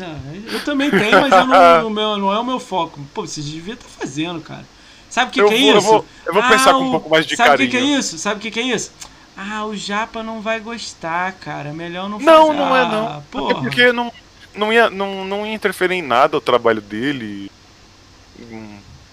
eu 0.51 0.63
também 0.63 0.89
tenho, 0.89 1.21
mas 1.21 1.31
eu 1.31 1.45
não, 1.45 1.89
meu, 1.91 2.17
não 2.17 2.33
é 2.33 2.39
o 2.39 2.43
meu 2.43 2.59
foco. 2.59 2.99
Pô, 3.13 3.27
você 3.27 3.41
devia 3.41 3.75
estar 3.75 3.85
tá 3.85 3.91
fazendo, 3.99 4.41
cara. 4.41 4.65
Sabe 5.09 5.29
o 5.29 5.33
que, 5.33 5.43
que, 5.43 5.53
é 5.53 5.57
isso? 5.57 5.77
Eu 5.77 5.81
vou, 5.81 6.05
eu 6.25 6.33
vou 6.33 6.41
ah, 6.41 6.49
pensar 6.49 6.73
com 6.73 6.83
um 6.83 6.91
pouco 6.91 7.09
mais 7.09 7.25
de 7.25 7.35
sabe 7.35 7.49
carinho. 7.49 7.71
Sabe 7.71 7.77
o 7.77 7.81
que, 7.81 7.85
que, 7.85 7.93
é 7.93 7.97
isso? 7.99 8.17
Sabe 8.17 8.39
o 8.39 8.41
que, 8.41 8.51
que, 8.51 8.59
é 8.59 8.63
isso? 8.63 8.91
Ah, 9.37 9.65
o 9.65 9.75
Japa 9.75 10.23
não 10.23 10.41
vai 10.41 10.59
gostar, 10.59 11.33
cara. 11.33 11.73
Melhor 11.73 12.09
não 12.09 12.19
fazer. 12.19 12.31
Não, 12.31 12.53
não 12.53 12.75
é 12.75 12.85
não. 12.85 13.07
Ah, 13.07 13.17
Até 13.17 13.53
porque 13.55 13.91
não, 13.91 14.11
não, 14.55 14.71
ia, 14.71 14.89
não, 14.89 15.25
não 15.25 15.45
ia 15.45 15.53
interferir 15.53 15.95
em 15.95 16.01
nada 16.01 16.37
o 16.37 16.41
trabalho 16.41 16.81
dele. 16.81 17.51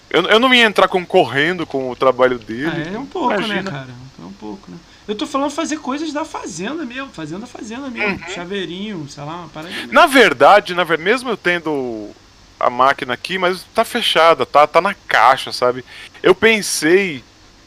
Eu, 0.09 0.23
eu 0.23 0.39
não 0.39 0.53
ia 0.53 0.63
entrar 0.65 0.87
concorrendo 0.87 1.65
com 1.67 1.91
o 1.91 1.95
trabalho 1.95 2.39
dele. 2.39 2.71
Ah, 2.87 2.95
é 2.95 2.97
um 2.97 3.05
pouco, 3.05 3.29
né, 3.29 3.35
Imagina. 3.37 3.61
né, 3.61 3.71
cara? 3.71 3.89
É 4.19 4.25
um 4.25 4.33
pouco, 4.33 4.71
né? 4.71 4.77
Eu 5.09 5.15
tô 5.15 5.25
falando 5.25 5.49
fazer 5.49 5.77
coisas 5.77 6.13
da 6.13 6.23
fazenda 6.23 6.85
mesmo, 6.85 7.09
fazenda 7.09 7.47
fazenda 7.47 7.89
mesmo. 7.89 8.23
Uhum. 8.23 8.29
Chaveirinho, 8.29 9.09
sei 9.09 9.23
lá, 9.23 9.37
uma 9.37 9.49
parada. 9.49 9.73
Na 9.91 10.05
verdade, 10.05 10.75
na 10.75 10.83
verdade, 10.83 11.09
mesmo 11.09 11.29
eu 11.31 11.35
tendo 11.35 12.11
a 12.59 12.69
máquina 12.69 13.15
aqui, 13.15 13.39
mas 13.39 13.65
tá 13.73 13.83
fechada, 13.83 14.45
tá, 14.45 14.67
tá 14.67 14.79
na 14.79 14.93
caixa, 14.93 15.51
sabe? 15.51 15.83
Eu 16.21 16.35
pensei 16.35 17.23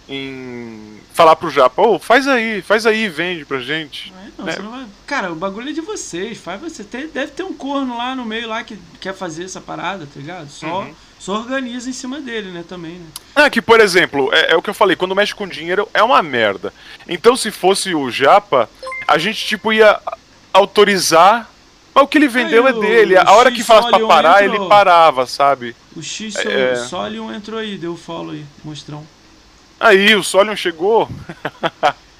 em 0.08 1.00
falar 1.12 1.34
pro 1.34 1.50
Japa, 1.50 1.82
oh, 1.82 1.98
faz 1.98 2.28
aí, 2.28 2.62
faz 2.62 2.86
aí 2.86 3.06
e 3.06 3.08
vende 3.08 3.44
pra 3.44 3.58
gente. 3.58 4.12
Não, 4.38 4.44
né? 4.44 4.54
vai... 4.56 4.86
Cara, 5.04 5.32
o 5.32 5.34
bagulho 5.34 5.70
é 5.70 5.72
de 5.72 5.80
vocês, 5.80 6.38
faz 6.38 6.60
você. 6.60 6.84
Tem, 6.84 7.08
deve 7.08 7.32
ter 7.32 7.42
um 7.42 7.54
corno 7.54 7.98
lá 7.98 8.14
no 8.14 8.24
meio 8.24 8.46
lá 8.46 8.62
que 8.62 8.78
quer 9.00 9.14
fazer 9.14 9.46
essa 9.46 9.60
parada, 9.60 10.06
tá 10.06 10.20
ligado? 10.20 10.48
Só. 10.48 10.82
Uhum 10.82 10.94
só 11.22 11.34
organiza 11.34 11.88
em 11.88 11.92
cima 11.92 12.20
dele, 12.20 12.50
né, 12.50 12.64
também, 12.68 12.94
né? 12.94 13.06
Ah, 13.32 13.48
que, 13.48 13.62
por 13.62 13.78
exemplo, 13.78 14.28
é, 14.34 14.54
é, 14.54 14.56
o 14.56 14.62
que 14.62 14.70
eu 14.70 14.74
falei, 14.74 14.96
quando 14.96 15.14
mexe 15.14 15.32
com 15.32 15.46
dinheiro 15.46 15.88
é 15.94 16.02
uma 16.02 16.20
merda. 16.20 16.74
Então, 17.08 17.36
se 17.36 17.52
fosse 17.52 17.94
o 17.94 18.10
Japa, 18.10 18.68
a 19.06 19.16
gente, 19.18 19.46
tipo, 19.46 19.72
ia 19.72 20.00
autorizar. 20.52 21.48
Mas 21.94 22.02
o 22.02 22.08
que 22.08 22.18
ele 22.18 22.26
vendeu 22.26 22.66
é 22.66 22.72
dele. 22.72 23.16
A 23.16 23.30
hora 23.34 23.52
que 23.52 23.62
falasse 23.62 23.90
pra 23.90 24.04
parar, 24.04 24.42
entrou. 24.42 24.62
ele 24.62 24.68
parava, 24.68 25.24
sabe? 25.24 25.76
O 25.94 26.02
X 26.02 26.34
é... 26.34 26.74
Solion 26.88 27.32
entrou 27.32 27.60
aí, 27.60 27.78
deu 27.78 27.96
follow 27.96 28.32
aí, 28.32 28.44
mostrão. 28.64 29.06
Aí, 29.78 30.16
o 30.16 30.24
Solion 30.24 30.56
chegou. 30.56 31.08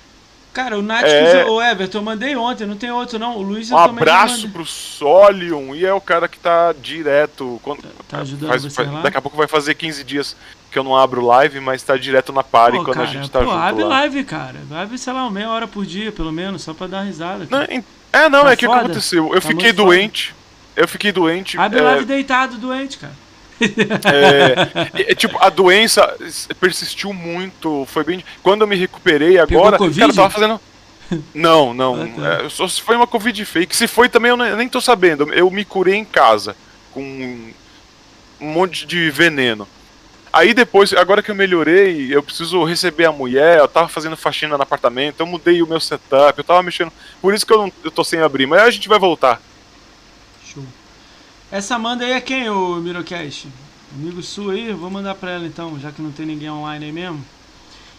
Cara, 0.52 0.78
o 0.78 0.82
Nath, 0.82 1.04
é... 1.04 1.44
o 1.46 1.62
Everton, 1.62 1.98
eu 1.98 2.02
mandei 2.02 2.36
ontem, 2.36 2.66
não 2.66 2.76
tem 2.76 2.90
outro 2.90 3.18
não. 3.18 3.36
O 3.38 3.42
Luiz 3.42 3.70
Um 3.70 3.76
abraço 3.76 4.48
pro 4.50 4.66
Solion, 4.66 5.74
e 5.74 5.84
é 5.84 5.94
o 5.94 6.00
cara 6.00 6.28
que 6.28 6.38
tá 6.38 6.74
direto. 6.74 7.58
Quando, 7.62 7.82
tá, 7.82 7.88
tá 8.08 8.18
ajudando 8.20 8.50
faz, 8.50 8.62
você 8.62 8.82
lá? 8.82 9.00
Daqui 9.00 9.16
a 9.16 9.22
pouco 9.22 9.36
vai 9.36 9.48
fazer 9.48 9.74
15 9.74 10.04
dias 10.04 10.36
que 10.70 10.78
eu 10.78 10.84
não 10.84 10.96
abro 10.96 11.24
live, 11.24 11.58
mas 11.60 11.82
tá 11.82 11.96
direto 11.96 12.32
na 12.32 12.42
party 12.42 12.78
pô, 12.78 12.84
quando 12.84 12.96
cara, 12.96 13.08
a 13.08 13.12
gente 13.12 13.30
tá 13.30 13.38
pô, 13.40 13.46
junto. 13.46 13.56
Abre 13.56 13.82
lá. 13.84 13.88
live, 13.88 14.24
cara. 14.24 14.60
Abre, 14.70 14.98
sei 14.98 15.12
lá, 15.12 15.30
meia 15.30 15.50
hora 15.50 15.66
por 15.66 15.86
dia, 15.86 16.12
pelo 16.12 16.32
menos, 16.32 16.62
só 16.62 16.74
pra 16.74 16.86
dar 16.86 17.02
risada. 17.02 17.46
Não, 17.50 17.60
é, 17.60 18.28
não, 18.28 18.42
tá 18.42 18.50
é 18.50 18.54
o 18.54 18.56
que 18.56 18.66
aconteceu. 18.66 19.34
Eu 19.34 19.40
tá 19.40 19.48
fiquei 19.48 19.72
doente. 19.72 20.28
Foda. 20.28 20.42
Eu 20.74 20.88
fiquei 20.88 21.12
doente. 21.12 21.58
Abre 21.58 21.78
é... 21.78 21.82
live 21.82 22.04
deitado, 22.04 22.56
doente, 22.58 22.98
cara. 22.98 23.14
É, 24.04 25.12
é, 25.12 25.14
tipo, 25.14 25.38
a 25.40 25.48
doença 25.48 26.16
persistiu 26.60 27.12
muito. 27.12 27.86
Foi 27.86 28.04
bem. 28.04 28.24
Quando 28.42 28.62
eu 28.62 28.66
me 28.66 28.76
recuperei 28.76 29.38
agora, 29.38 29.78
Pegou 29.78 29.94
cara, 29.94 30.10
eu 30.10 30.14
tava 30.14 30.30
fazendo. 30.30 30.60
Não, 31.34 31.74
não. 31.74 32.02
Ah, 32.02 32.38
tá. 32.38 32.44
é, 32.44 32.48
só 32.48 32.66
se 32.66 32.80
foi 32.80 32.96
uma 32.96 33.06
Covid 33.06 33.44
fake. 33.44 33.76
Se 33.76 33.86
foi 33.86 34.08
também, 34.08 34.30
eu 34.30 34.56
nem 34.56 34.68
tô 34.68 34.80
sabendo. 34.80 35.32
Eu 35.32 35.50
me 35.50 35.64
curei 35.64 35.94
em 35.94 36.04
casa. 36.04 36.56
Com 36.92 37.02
um 38.40 38.52
monte 38.52 38.86
de 38.86 39.10
veneno. 39.10 39.66
Aí 40.32 40.54
depois, 40.54 40.94
agora 40.94 41.22
que 41.22 41.30
eu 41.30 41.34
melhorei, 41.34 42.08
eu 42.10 42.22
preciso 42.22 42.64
receber 42.64 43.04
a 43.04 43.12
mulher, 43.12 43.58
eu 43.58 43.68
tava 43.68 43.86
fazendo 43.86 44.16
faxina 44.16 44.56
no 44.56 44.62
apartamento, 44.62 45.20
eu 45.20 45.26
mudei 45.26 45.62
o 45.62 45.66
meu 45.66 45.78
setup, 45.78 46.38
eu 46.38 46.44
tava 46.44 46.62
mexendo. 46.62 46.90
Por 47.20 47.34
isso 47.34 47.46
que 47.46 47.52
eu, 47.52 47.58
não, 47.58 47.72
eu 47.84 47.90
tô 47.90 48.02
sem 48.02 48.18
abrir, 48.20 48.46
mas 48.46 48.62
a 48.62 48.70
gente 48.70 48.88
vai 48.88 48.98
voltar. 48.98 49.42
Essa 51.52 51.78
manda 51.78 52.02
aí 52.02 52.12
é 52.12 52.20
quem, 52.22 52.48
o 52.48 52.76
Mirocast? 52.76 53.46
Amigo 53.94 54.22
sua 54.22 54.54
aí? 54.54 54.72
vou 54.72 54.88
mandar 54.90 55.14
pra 55.14 55.32
ela 55.32 55.46
então, 55.46 55.78
já 55.78 55.92
que 55.92 56.00
não 56.00 56.10
tem 56.10 56.24
ninguém 56.24 56.48
online 56.50 56.86
aí 56.86 56.92
mesmo. 56.92 57.22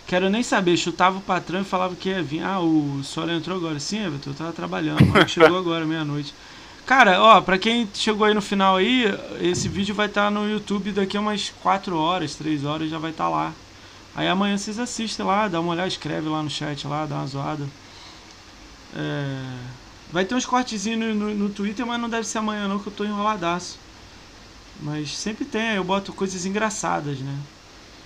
Quero 0.07 0.27
nem 0.27 0.41
saber, 0.41 0.75
chutava 0.75 1.19
o 1.19 1.21
patrão 1.21 1.61
e 1.61 1.63
falava 1.63 1.95
que 1.95 2.09
ia 2.09 2.23
vir. 2.23 2.41
Ah, 2.41 2.59
o 2.59 3.03
Solo 3.03 3.29
entrou 3.29 3.55
agora. 3.55 3.79
Sim, 3.79 4.07
Everton, 4.07 4.31
eu 4.31 4.33
tava 4.33 4.51
trabalhando. 4.53 4.97
chegou 5.29 5.55
agora, 5.55 5.85
meia-noite. 5.85 6.33
Cara, 6.83 7.21
ó, 7.21 7.41
pra 7.41 7.59
quem 7.59 7.87
chegou 7.93 8.25
aí 8.25 8.33
no 8.33 8.41
final 8.41 8.77
aí, 8.77 9.05
esse 9.39 9.69
vídeo 9.69 9.93
vai 9.93 10.07
estar 10.07 10.23
tá 10.23 10.31
no 10.31 10.49
YouTube 10.49 10.91
daqui 10.91 11.15
a 11.15 11.19
umas 11.19 11.53
4 11.61 11.95
horas, 11.95 12.33
3 12.33 12.65
horas, 12.65 12.89
já 12.89 12.97
vai 12.97 13.11
estar 13.11 13.25
tá 13.25 13.29
lá. 13.29 13.53
Aí 14.15 14.27
amanhã 14.27 14.57
vocês 14.57 14.79
assistem 14.79 15.23
lá, 15.23 15.47
dá 15.47 15.59
uma 15.59 15.73
olhada, 15.73 15.87
escreve 15.87 16.27
lá 16.27 16.41
no 16.41 16.49
chat 16.49 16.87
lá, 16.87 17.05
dá 17.05 17.17
uma 17.17 17.27
zoada. 17.27 17.69
É... 18.95 19.82
Vai 20.13 20.23
ter 20.25 20.35
uns 20.35 20.45
cortezinhos 20.45 21.15
no, 21.15 21.33
no, 21.33 21.49
Twitter, 21.49 21.83
mas 21.87 21.99
não 21.99 22.07
deve 22.07 22.27
ser 22.27 22.37
amanhã 22.37 22.67
não, 22.67 22.77
que 22.77 22.85
eu 22.85 22.93
tô 22.93 23.03
enroladaço. 23.03 23.79
Mas 24.79 25.17
sempre 25.17 25.43
tem, 25.43 25.73
eu 25.73 25.83
boto 25.83 26.13
coisas 26.13 26.45
engraçadas, 26.45 27.17
né? 27.17 27.35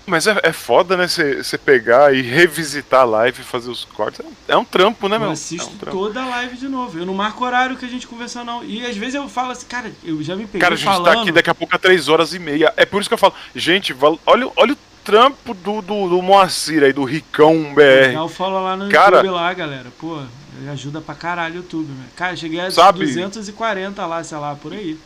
Mas 0.06 0.26
é, 0.26 0.40
é 0.42 0.54
foda, 0.54 0.96
né? 0.96 1.06
Você 1.06 1.58
pegar 1.58 2.16
e 2.16 2.22
revisitar 2.22 3.02
a 3.02 3.04
live 3.04 3.42
e 3.42 3.44
fazer 3.44 3.70
os 3.70 3.84
cortes. 3.84 4.22
É 4.48 4.56
um, 4.56 4.64
trampo, 4.64 5.10
né, 5.10 5.18
meu? 5.18 5.28
Eu 5.28 5.34
assisto 5.34 5.70
é 5.86 5.90
um 5.90 5.92
toda 5.92 6.24
a 6.24 6.26
live 6.28 6.56
de 6.56 6.70
novo. 6.70 6.98
Eu 6.98 7.06
não 7.06 7.14
marco 7.14 7.44
horário 7.44 7.76
que 7.76 7.84
a 7.84 7.90
gente 7.90 8.08
conversou, 8.08 8.46
não. 8.46 8.64
E 8.64 8.86
às 8.86 8.96
vezes 8.96 9.16
eu 9.16 9.28
falo 9.28 9.52
assim, 9.52 9.68
cara, 9.68 9.92
eu 10.02 10.24
já 10.24 10.34
me 10.34 10.46
peguei 10.46 10.62
Cara, 10.62 10.76
a 10.76 10.78
gente 10.78 10.86
tá 10.86 10.94
falando... 10.94 11.14
tá 11.14 11.22
aqui 11.22 11.32
daqui 11.34 11.50
a 11.50 11.56
pouco 11.56 11.76
a 11.76 11.78
3 11.78 12.08
horas 12.08 12.34
e 12.34 12.40
meia. 12.40 12.74
É 12.78 12.86
por 12.86 13.02
isso 13.02 13.10
que 13.10 13.16
eu 13.16 13.18
falo, 13.18 13.34
gente, 13.54 13.94
olha, 14.26 14.50
olha 14.56 14.72
o 14.72 14.78
trampo 15.04 15.54
do, 15.54 15.82
do, 15.82 16.08
do 16.08 16.22
Moacir 16.22 16.84
aí, 16.84 16.94
do 16.94 17.04
Ricão 17.04 17.74
BR. 17.74 18.14
Dá 18.14 18.24
o 18.24 18.30
follow 18.30 18.64
lá 18.64 18.78
no 18.78 18.88
cara, 18.88 19.18
YouTube 19.18 19.36
lá, 19.36 19.54
galera. 19.54 19.92
Pô, 20.00 20.22
ele 20.58 20.70
ajuda 20.70 21.02
pra 21.02 21.16
caralho 21.16 21.56
o 21.56 21.58
YouTube, 21.58 21.88
velho. 21.88 22.10
Cara, 22.16 22.36
cheguei 22.36 22.60
a 22.60 22.72
sabe, 22.72 23.06
240 23.06 24.06
lá, 24.06 24.24
sei 24.24 24.38
lá, 24.38 24.56
por 24.56 24.74
aí. 24.74 24.98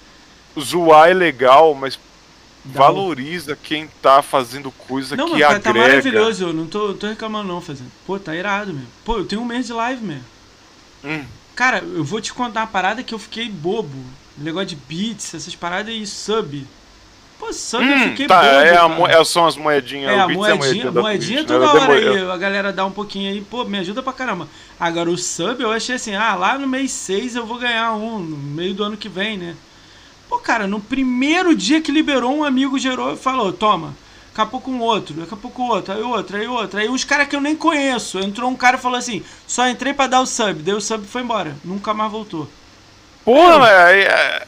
Zoar 0.59 1.09
é 1.09 1.13
legal, 1.13 1.73
mas 1.73 1.99
valoriza 2.63 3.55
quem 3.55 3.87
tá 4.01 4.21
fazendo 4.21 4.71
coisa 4.71 5.15
não, 5.15 5.25
que 5.25 5.31
mano, 5.31 5.45
agrega. 5.45 5.63
Tá 5.63 5.73
maravilhoso, 5.73 6.43
eu 6.45 6.53
não 6.53 6.67
tô, 6.67 6.93
tô 6.93 7.07
reclamando 7.07 7.47
não 7.47 7.61
fazendo. 7.61 7.91
Pô, 8.05 8.19
tá 8.19 8.35
irado 8.35 8.73
mesmo. 8.73 8.89
Pô, 9.03 9.17
eu 9.17 9.25
tenho 9.25 9.41
um 9.41 9.45
mês 9.45 9.65
de 9.65 9.73
live 9.73 10.03
mesmo. 10.03 10.25
Hum. 11.03 11.25
Cara, 11.55 11.79
eu 11.79 12.03
vou 12.03 12.21
te 12.21 12.33
contar 12.33 12.61
uma 12.61 12.67
parada 12.67 13.03
que 13.03 13.13
eu 13.13 13.19
fiquei 13.19 13.49
bobo. 13.49 13.97
Negócio 14.37 14.69
de 14.69 14.75
beats, 14.75 15.33
essas 15.33 15.55
paradas 15.55 15.93
e 15.93 16.05
sub. 16.05 16.65
Pô, 17.41 17.51
sub 17.51 17.83
hum, 17.83 17.89
eu 17.89 18.09
fiquei 18.09 18.27
tá, 18.27 18.39
bobo. 18.39 19.07
É, 19.07 19.15
a, 19.15 19.19
é, 19.19 19.23
são 19.23 19.47
as 19.47 19.57
moedinhas. 19.57 20.11
É, 20.11 20.19
a 20.19 20.27
moedinha, 20.27 20.47
é 20.47 20.51
a 20.51 20.55
moedinha, 20.55 20.91
moedinha 20.91 21.43
Twitch, 21.43 21.47
toda 21.47 21.73
né? 21.73 21.79
hora 21.81 21.93
aí. 21.93 22.31
A 22.31 22.37
galera 22.37 22.71
dá 22.71 22.85
um 22.85 22.91
pouquinho 22.91 23.31
aí, 23.31 23.41
pô, 23.41 23.63
me 23.63 23.79
ajuda 23.79 24.03
pra 24.03 24.13
caramba. 24.13 24.47
Agora 24.79 25.09
o 25.09 25.17
sub 25.17 25.59
eu 25.59 25.71
achei 25.71 25.95
assim, 25.95 26.13
ah, 26.13 26.35
lá 26.35 26.55
no 26.59 26.67
mês 26.67 26.91
6 26.91 27.35
eu 27.35 27.43
vou 27.43 27.57
ganhar 27.57 27.93
um, 27.93 28.19
no 28.19 28.37
meio 28.37 28.75
do 28.75 28.83
ano 28.83 28.95
que 28.95 29.09
vem, 29.09 29.39
né? 29.39 29.55
Pô, 30.29 30.37
cara, 30.37 30.67
no 30.67 30.79
primeiro 30.79 31.55
dia 31.55 31.81
que 31.81 31.91
liberou, 31.91 32.31
um 32.31 32.43
amigo 32.43 32.77
gerou 32.77 33.13
e 33.13 33.17
falou: 33.17 33.51
toma. 33.51 33.95
Daqui 34.29 34.41
a 34.41 34.45
pouco 34.45 34.69
um 34.69 34.79
outro, 34.79 35.15
daqui 35.15 35.33
a 35.33 35.37
pouco 35.37 35.63
outro, 35.63 35.95
aí 35.95 36.01
outro, 36.01 36.37
aí 36.37 36.47
outro. 36.47 36.79
Aí 36.79 36.89
uns 36.89 37.03
caras 37.03 37.27
que 37.27 37.35
eu 37.35 37.41
nem 37.41 37.55
conheço. 37.55 38.19
Entrou 38.19 38.51
um 38.51 38.55
cara 38.55 38.77
e 38.77 38.79
falou 38.79 38.99
assim: 38.99 39.23
só 39.47 39.67
entrei 39.67 39.93
pra 39.93 40.05
dar 40.05 40.21
o 40.21 40.27
sub. 40.27 40.61
Deu 40.61 40.77
o 40.77 40.81
sub 40.81 41.03
e 41.03 41.07
foi 41.07 41.23
embora. 41.23 41.55
Nunca 41.65 41.91
mais 41.91 42.11
voltou. 42.11 42.47
Porra, 43.25 43.67
é, 43.67 44.01
é... 44.03 44.47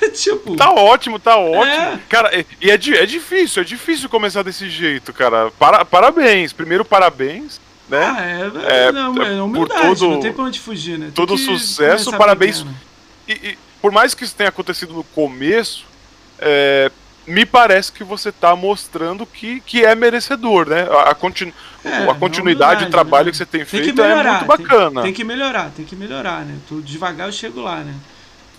tipo. 0.14 0.56
Tá 0.56 0.70
ótimo, 0.70 1.18
tá 1.18 1.36
ótimo. 1.36 1.64
É. 1.64 2.00
Cara, 2.08 2.30
e 2.60 2.70
é, 2.70 2.74
é 2.74 3.06
difícil, 3.06 3.62
é 3.62 3.64
difícil 3.64 4.08
começar 4.08 4.42
desse 4.42 4.68
jeito, 4.68 5.12
cara. 5.12 5.50
Para, 5.58 5.84
parabéns. 5.84 6.52
Primeiro, 6.52 6.84
parabéns. 6.84 7.60
Né? 7.88 8.04
Ah, 8.04 8.24
é, 8.24 8.86
é, 8.86 8.92
não, 8.92 9.22
é 9.22 9.42
humildade, 9.42 9.80
por 9.82 9.98
todo, 9.98 10.08
não 10.12 10.20
tem 10.20 10.32
pra 10.32 10.44
onde 10.44 10.58
fugir, 10.58 10.98
né? 10.98 11.06
Tem 11.06 11.14
todo 11.14 11.36
sucesso, 11.36 12.16
parabéns. 12.16 12.64
E, 13.28 13.32
e, 13.32 13.58
por 13.82 13.92
mais 13.92 14.14
que 14.14 14.24
isso 14.24 14.34
tenha 14.34 14.48
acontecido 14.48 14.94
no 14.94 15.04
começo, 15.04 15.84
é, 16.38 16.90
me 17.26 17.44
parece 17.44 17.92
que 17.92 18.02
você 18.02 18.30
está 18.30 18.54
mostrando 18.56 19.26
que, 19.26 19.60
que 19.60 19.84
é 19.84 19.94
merecedor, 19.94 20.68
né? 20.68 20.86
A, 21.04 21.14
continu, 21.14 21.52
é, 21.84 22.08
a 22.08 22.14
continuidade 22.14 22.84
de 22.84 22.90
trabalho 22.90 23.26
né? 23.26 23.30
que 23.30 23.36
você 23.36 23.46
tem, 23.46 23.60
tem 23.60 23.66
feito 23.66 24.02
melhorar, 24.02 24.28
é 24.28 24.30
muito 24.30 24.46
bacana. 24.46 25.02
Tem, 25.02 25.02
tem, 25.02 25.12
que 25.12 25.24
melhorar, 25.24 25.70
tem 25.70 25.84
que 25.84 25.96
melhorar, 25.96 26.44
né? 26.44 26.56
Tô 26.68 26.80
devagar 26.80 27.28
eu 27.28 27.32
chego 27.32 27.60
lá, 27.60 27.80
né? 27.80 27.94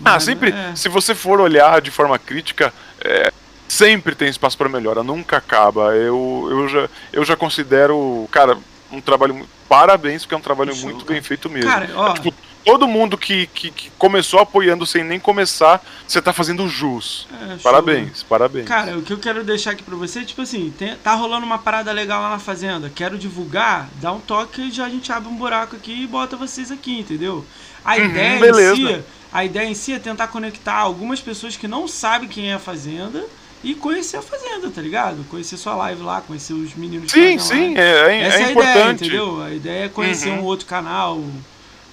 Mas, 0.00 0.14
ah, 0.14 0.20
sempre, 0.20 0.50
é. 0.50 0.74
se 0.74 0.88
você 0.88 1.14
for 1.14 1.40
olhar 1.40 1.80
de 1.80 1.90
forma 1.90 2.18
crítica, 2.18 2.72
é, 3.00 3.32
sempre 3.68 4.14
tem 4.14 4.28
espaço 4.28 4.56
para 4.56 4.68
melhora, 4.68 5.02
nunca 5.02 5.36
acaba. 5.36 5.94
Eu, 5.94 6.48
eu, 6.50 6.68
já, 6.68 6.88
eu 7.12 7.24
já 7.24 7.36
considero, 7.36 8.28
cara, 8.30 8.58
um 8.92 9.00
trabalho. 9.00 9.46
Parabéns, 9.68 10.22
porque 10.22 10.34
é 10.34 10.38
um 10.38 10.42
trabalho 10.42 10.74
Show, 10.74 10.84
muito 10.84 11.04
cara. 11.04 11.14
bem 11.14 11.22
feito 11.22 11.48
mesmo. 11.50 11.70
Cara, 11.70 11.88
ó, 11.94 12.10
é, 12.10 12.14
tipo, 12.14 12.34
todo 12.64 12.86
mundo 12.86 13.16
que, 13.18 13.46
que, 13.48 13.70
que, 13.70 13.90
começou 13.98 14.40
apoiando 14.40 14.86
sem 14.86 15.04
nem 15.04 15.18
começar, 15.18 15.82
você 16.06 16.20
tá 16.20 16.32
fazendo 16.32 16.68
jus. 16.68 17.26
É, 17.50 17.56
parabéns, 17.56 18.22
parabéns. 18.22 18.66
Cara, 18.66 18.96
o 18.96 19.02
que 19.02 19.12
eu 19.12 19.18
quero 19.18 19.42
deixar 19.42 19.72
aqui 19.72 19.82
pra 19.82 19.96
você 19.96 20.20
é 20.20 20.24
tipo 20.24 20.42
assim, 20.42 20.72
tem, 20.78 20.94
tá 20.96 21.14
rolando 21.14 21.44
uma 21.44 21.58
parada 21.58 21.92
legal 21.92 22.22
lá 22.22 22.30
na 22.30 22.38
fazenda, 22.38 22.90
quero 22.94 23.18
divulgar, 23.18 23.88
dá 24.00 24.12
um 24.12 24.20
toque 24.20 24.68
e 24.68 24.70
já 24.70 24.86
a 24.86 24.90
gente 24.90 25.10
abre 25.12 25.28
um 25.28 25.36
buraco 25.36 25.76
aqui 25.76 26.04
e 26.04 26.06
bota 26.06 26.36
vocês 26.36 26.70
aqui, 26.70 27.00
entendeu? 27.00 27.44
A 27.84 27.96
uhum, 27.96 28.04
ideia 28.04 28.40
beleza. 28.40 28.76
si, 28.76 29.04
a 29.34 29.44
ideia 29.44 29.68
em 29.68 29.74
si 29.74 29.92
é 29.92 29.98
tentar 29.98 30.28
conectar 30.28 30.76
algumas 30.76 31.20
pessoas 31.20 31.56
que 31.56 31.66
não 31.66 31.88
sabem 31.88 32.28
quem 32.28 32.52
é 32.52 32.54
a 32.54 32.58
fazenda 32.60 33.26
e 33.64 33.74
conhecer 33.74 34.16
a 34.18 34.22
fazenda, 34.22 34.70
tá 34.70 34.80
ligado? 34.80 35.24
Conhecer 35.28 35.56
sua 35.56 35.74
live 35.74 36.02
lá, 36.02 36.20
conhecer 36.20 36.52
os 36.52 36.72
meninos 36.76 37.10
Sim, 37.10 37.36
sim, 37.40 37.76
é, 37.76 37.80
é, 37.80 38.20
Essa 38.20 38.38
é, 38.38 38.42
é 38.42 38.44
a 38.44 38.50
importante. 38.52 38.76
ideia, 38.76 38.92
entendeu? 38.92 39.42
A 39.42 39.50
ideia 39.50 39.84
é 39.86 39.88
conhecer 39.88 40.28
uhum. 40.28 40.42
um 40.42 40.44
outro 40.44 40.66
canal, 40.66 41.20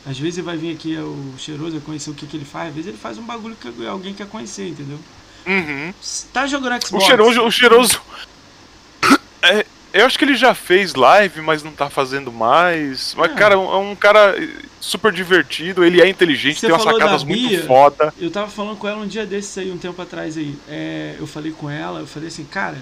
às 0.06 0.20
vezes 0.20 0.46
vai 0.46 0.56
vir 0.56 0.76
aqui 0.76 0.96
o 0.98 1.34
cheiroso, 1.40 1.72
vai 1.72 1.82
conhecer 1.82 2.12
o 2.12 2.14
que, 2.14 2.28
que 2.28 2.38
ele 2.38 2.46
faz. 2.46 2.70
Às 2.70 2.76
vezes 2.76 2.90
ele 2.90 2.98
faz 2.98 3.18
um 3.18 3.24
bagulho 3.24 3.56
que 3.56 3.88
alguém 3.88 4.14
quer 4.14 4.28
conhecer, 4.28 4.68
entendeu? 4.68 5.00
Uhum. 5.48 5.92
Tá 6.32 6.46
jogando 6.46 6.80
Xbox. 6.86 7.04
O 7.04 7.08
cheiroso. 7.08 7.42
O 7.42 7.52
cheiroso... 7.52 8.02
é, 9.42 9.66
eu 9.94 10.06
acho 10.06 10.18
que 10.18 10.26
ele 10.26 10.36
já 10.36 10.54
fez 10.54 10.96
live, 10.96 11.42
mas 11.42 11.64
não 11.64 11.72
tá 11.72 11.90
fazendo 11.90 12.32
mais. 12.32 13.14
Mas, 13.18 13.32
é. 13.32 13.36
cara, 13.36 13.56
é 13.56 13.58
um 13.58 13.96
cara 13.96 14.36
super 14.80 15.12
divertido, 15.12 15.84
ele 15.84 16.02
é 16.02 16.08
inteligente, 16.08 16.60
Você 16.60 16.68
tem 16.68 16.76
umas 16.76 16.84
sacadas 16.84 17.24
muito 17.24 17.66
foda. 17.66 18.14
Eu 18.20 18.32
tava 18.32 18.50
falando 18.50 18.78
com 18.78 18.88
ela 18.88 19.00
um 19.00 19.08
dia 19.08 19.26
desses 19.26 19.58
aí, 19.58 19.72
um 19.72 19.78
tempo 19.78 20.02
atrás 20.02 20.38
aí. 20.38 20.58
É, 20.68 21.16
eu 21.20 21.28
falei 21.28 21.52
com 21.52 21.70
ela, 21.70 22.00
eu 22.00 22.08
falei 22.08 22.28
assim, 22.28 22.44
cara 22.46 22.78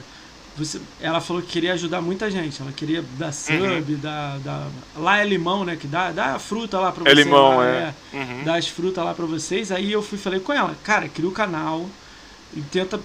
você, 0.60 0.82
ela 1.00 1.22
falou 1.22 1.42
que 1.42 1.48
queria 1.48 1.74
ajudar 1.74 2.02
muita 2.02 2.30
gente. 2.30 2.62
Ela 2.62 2.72
queria 2.72 3.04
dar 3.18 3.32
sub, 3.32 3.58
uhum. 3.58 4.00
dar, 4.00 4.38
dar, 4.40 4.68
Lá 4.96 5.20
é 5.20 5.26
limão, 5.26 5.64
né? 5.64 5.78
Que 5.78 5.88
dá, 5.88 6.12
dá 6.12 6.36
a 6.36 6.40
fruta 6.40 6.78
lá 6.80 6.92
pra 6.92 7.04
é 7.04 7.06
vocês. 7.06 7.20
É 7.20 7.24
limão, 7.24 7.58
lá, 7.58 7.66
é. 7.66 7.94
é. 8.14 8.18
Uhum. 8.18 8.44
Dá 8.44 8.56
as 8.56 8.68
frutas 8.68 9.04
lá 9.04 9.14
pra 9.14 9.26
vocês. 9.26 9.72
Aí 9.72 9.92
eu 9.92 10.02
fui 10.02 10.18
falei 10.18 10.40
com 10.40 10.52
ela, 10.52 10.76
cara, 10.84 11.08
cria 11.08 11.30
o 11.30 11.32
canal 11.32 11.90
e 12.54 12.62
tenta. 12.62 13.00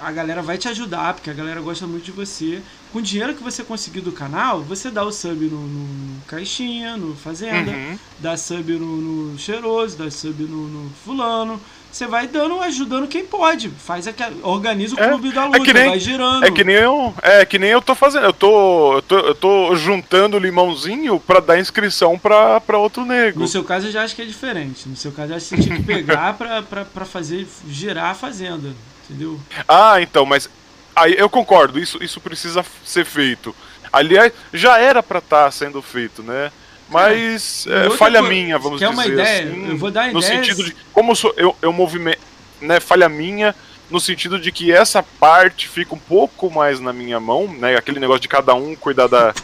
A 0.00 0.12
galera 0.12 0.42
vai 0.42 0.58
te 0.58 0.68
ajudar, 0.68 1.14
porque 1.14 1.30
a 1.30 1.34
galera 1.34 1.60
gosta 1.60 1.86
muito 1.86 2.04
de 2.04 2.12
você. 2.12 2.60
Com 2.92 2.98
o 2.98 3.02
dinheiro 3.02 3.34
que 3.34 3.42
você 3.42 3.64
conseguir 3.64 4.00
do 4.00 4.12
canal, 4.12 4.62
você 4.62 4.90
dá 4.90 5.04
o 5.04 5.12
sub 5.12 5.46
no, 5.46 5.60
no 5.60 6.20
Caixinha, 6.26 6.96
no 6.96 7.14
Fazenda, 7.14 7.70
uhum. 7.70 7.98
dá 8.18 8.36
sub 8.36 8.72
no, 8.72 8.96
no 8.96 9.38
Cheiroso, 9.38 9.96
dá 9.96 10.10
sub 10.10 10.42
no, 10.44 10.68
no 10.68 10.90
Fulano 11.04 11.60
você 11.96 12.06
vai 12.06 12.26
dando, 12.26 12.60
ajudando 12.60 13.08
quem 13.08 13.24
pode. 13.24 13.70
Faz 13.70 14.06
aqui, 14.06 14.22
organiza 14.42 14.94
o 14.94 15.00
é, 15.00 15.08
clube 15.08 15.32
da 15.32 15.46
luta, 15.46 15.70
é 15.70 15.74
nem, 15.74 15.88
vai 15.88 15.98
girando. 15.98 16.44
É 16.44 16.50
que 16.50 16.62
nem 16.62 16.76
eu, 16.76 17.14
é 17.22 17.44
que 17.46 17.58
nem 17.58 17.70
eu 17.70 17.80
tô 17.80 17.94
fazendo. 17.94 18.26
Eu 18.26 18.32
tô, 18.34 18.96
eu 18.96 19.02
tô, 19.02 19.18
eu 19.18 19.34
tô 19.34 19.76
juntando 19.76 20.38
limãozinho 20.38 21.18
para 21.18 21.40
dar 21.40 21.58
inscrição 21.58 22.18
para 22.18 22.78
outro 22.78 23.04
nego. 23.06 23.40
No 23.40 23.48
seu 23.48 23.64
caso 23.64 23.86
eu 23.86 23.92
já 23.92 24.02
acho 24.02 24.14
que 24.14 24.20
é 24.20 24.26
diferente. 24.26 24.86
No 24.88 24.96
seu 24.96 25.10
caso 25.10 25.32
eu 25.32 25.36
acho 25.36 25.48
que 25.48 25.56
você 25.56 25.62
tinha 25.62 25.76
que 25.76 25.82
pegar 25.82 26.36
para 26.36 27.04
fazer 27.06 27.46
girar 27.66 28.10
a 28.10 28.14
fazenda, 28.14 28.74
entendeu? 29.08 29.40
Ah, 29.66 30.00
então, 30.00 30.26
mas 30.26 30.48
aí 30.94 31.14
eu 31.16 31.28
concordo, 31.28 31.78
isso, 31.78 32.02
isso 32.02 32.20
precisa 32.20 32.64
ser 32.84 33.04
feito. 33.04 33.54
Aliás, 33.92 34.32
já 34.52 34.78
era 34.78 35.02
para 35.02 35.18
estar 35.18 35.44
tá 35.44 35.50
sendo 35.50 35.80
feito, 35.80 36.22
né? 36.22 36.50
Mas 36.88 37.66
é, 37.66 37.90
falha 37.90 38.20
coisa, 38.20 38.34
minha, 38.34 38.58
vamos 38.58 38.78
dizer 38.78 38.92
uma 38.92 39.06
ideia? 39.06 39.50
Assim, 39.50 39.70
eu 39.70 39.76
vou 39.76 39.90
dar 39.90 40.12
no 40.12 40.22
sentido 40.22 40.62
de 40.62 40.76
como 40.92 41.12
eu, 41.12 41.16
sou, 41.16 41.34
eu, 41.36 41.56
eu 41.60 41.72
movimento, 41.72 42.20
né, 42.60 42.78
falha 42.78 43.08
minha 43.08 43.54
no 43.90 44.00
sentido 44.00 44.38
de 44.38 44.52
que 44.52 44.72
essa 44.72 45.02
parte 45.02 45.68
fica 45.68 45.94
um 45.94 45.98
pouco 45.98 46.50
mais 46.50 46.78
na 46.78 46.92
minha 46.92 47.18
mão, 47.18 47.48
né, 47.48 47.76
aquele 47.76 47.98
negócio 47.98 48.20
de 48.20 48.28
cada 48.28 48.54
um 48.54 48.76
cuidar 48.76 49.08
da, 49.08 49.34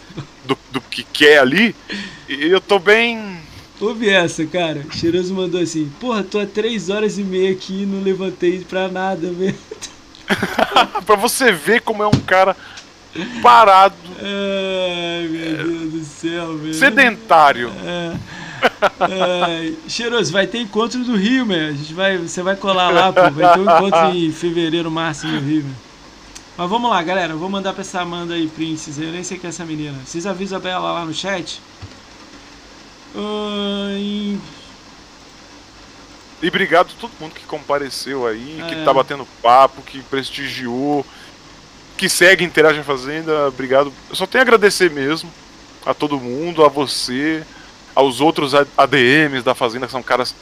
do, 0.44 0.56
do 0.70 0.80
que 0.80 1.02
quer 1.02 1.38
ali, 1.38 1.74
e 2.28 2.46
eu 2.46 2.60
tô 2.60 2.78
bem 2.78 3.41
Ouve 3.82 4.08
essa, 4.08 4.46
cara. 4.46 4.86
Cheiroso 4.92 5.34
mandou 5.34 5.60
assim: 5.60 5.90
Porra, 6.00 6.22
tô 6.22 6.38
há 6.38 6.46
três 6.46 6.88
horas 6.88 7.18
e 7.18 7.24
meia 7.24 7.50
aqui 7.50 7.82
e 7.82 7.86
não 7.86 8.00
levantei 8.00 8.60
pra 8.60 8.86
nada, 8.86 9.32
velho. 9.32 9.58
pra 11.04 11.16
você 11.16 11.50
ver 11.50 11.80
como 11.80 12.00
é 12.00 12.06
um 12.06 12.20
cara 12.20 12.56
parado. 13.42 13.96
Ai, 14.22 15.26
meu 15.26 15.56
Deus 15.56 15.92
do 15.92 16.04
céu, 16.04 16.56
velho. 16.58 16.74
Sedentário. 16.74 17.72
É. 17.84 18.16
É, 19.10 19.72
cheiroso, 19.88 20.30
vai 20.32 20.46
ter 20.46 20.58
encontro 20.58 21.02
do 21.02 21.16
Rio, 21.16 21.44
meu. 21.44 21.68
A 21.68 21.72
gente 21.72 21.92
vai, 21.92 22.16
você 22.16 22.40
vai 22.40 22.54
colar 22.54 22.90
lá, 22.90 23.12
pô. 23.12 23.28
Vai 23.32 23.52
ter 23.52 23.58
um 23.58 23.64
encontro 23.64 24.16
em 24.16 24.30
fevereiro, 24.30 24.88
março 24.92 25.26
no 25.26 25.40
Rio, 25.40 25.64
meu. 25.64 25.74
Mas 26.56 26.70
vamos 26.70 26.88
lá, 26.88 27.02
galera. 27.02 27.34
vou 27.34 27.48
mandar 27.48 27.72
pra 27.72 27.80
essa 27.80 28.00
Amanda 28.00 28.34
aí, 28.34 28.46
Princess. 28.46 28.96
Eu 28.98 29.10
nem 29.10 29.24
sei 29.24 29.38
quem 29.38 29.48
é 29.48 29.50
essa 29.50 29.64
menina. 29.64 29.98
Vocês 30.04 30.24
avisam 30.24 30.60
ela 30.64 30.92
lá 30.92 31.04
no 31.04 31.12
chat? 31.12 31.60
Ai... 33.14 34.38
E 36.42 36.48
obrigado 36.48 36.90
a 36.96 37.00
todo 37.00 37.12
mundo 37.20 37.34
que 37.34 37.44
compareceu 37.44 38.26
aí, 38.26 38.60
é. 38.60 38.66
que 38.66 38.84
tá 38.84 38.92
batendo 38.92 39.26
papo, 39.40 39.80
que 39.82 40.02
prestigiou 40.02 41.06
que 42.02 42.08
seguem, 42.08 42.48
interagem 42.48 42.80
a 42.80 42.84
Fazenda, 42.84 43.46
obrigado. 43.46 43.92
Eu 44.10 44.16
só 44.16 44.26
tenho 44.26 44.42
a 44.42 44.44
agradecer 44.44 44.90
mesmo 44.90 45.30
a 45.86 45.94
todo 45.94 46.18
mundo, 46.18 46.64
a 46.64 46.68
você, 46.68 47.44
aos 47.94 48.20
outros 48.20 48.54
ADMs 48.54 49.44
da 49.44 49.54
Fazenda, 49.54 49.86
que 49.86 49.92
são 49.92 50.02
caras 50.02 50.34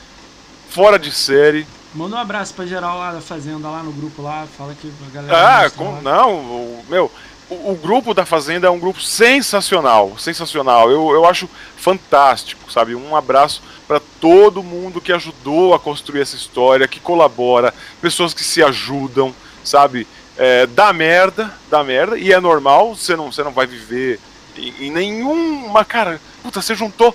fora 0.71 0.99
de 0.99 1.13
série. 1.13 1.67
Manda 1.95 2.17
um 2.17 2.19
abraço 2.19 2.55
pra 2.55 2.65
geral 2.65 2.97
lá 2.97 3.13
da 3.13 3.21
Fazenda, 3.21 3.69
lá 3.69 3.83
no 3.83 3.93
grupo 3.93 4.23
lá, 4.23 4.47
fala 4.57 4.75
que 4.75 4.91
a 5.07 5.15
galera. 5.15 5.65
Ah, 5.67 5.71
com, 5.71 6.01
não, 6.01 6.37
o, 6.37 6.85
meu, 6.89 7.13
o, 7.51 7.73
o, 7.73 7.75
grupo 7.77 8.15
da 8.15 8.25
Fazenda 8.25 8.69
é 8.69 8.71
um 8.71 8.79
grupo 8.79 9.03
sensacional, 9.03 10.17
sensacional. 10.19 10.91
Eu, 10.91 11.11
eu 11.11 11.27
acho 11.27 11.51
fantástico, 11.77 12.71
sabe? 12.73 12.95
Um 12.95 13.17
abraço 13.17 13.63
para 13.89 14.01
todo 14.21 14.63
mundo 14.63 15.01
que 15.01 15.13
ajudou 15.13 15.75
a 15.75 15.79
construir 15.79 16.21
essa 16.21 16.37
história, 16.37 16.87
que 16.87 17.01
colabora, 17.01 17.75
pessoas 18.01 18.33
que 18.33 18.45
se 18.45 18.63
ajudam, 18.63 19.35
sabe? 19.65 20.07
É, 20.39 20.67
dá 20.67 20.93
merda, 20.93 21.53
dá 21.69 21.83
merda, 21.83 22.17
e 22.17 22.33
é 22.33 22.41
normal, 22.41 22.95
você 22.95 23.17
não, 23.17 23.31
você 23.31 23.43
não 23.43 23.51
vai 23.51 23.67
viver 23.67 24.21
em, 24.57 24.87
em 24.87 24.91
nenhuma. 24.91 25.85
Cara, 25.85 26.21
puta, 26.43 26.63
você 26.63 26.75
juntou. 26.75 27.15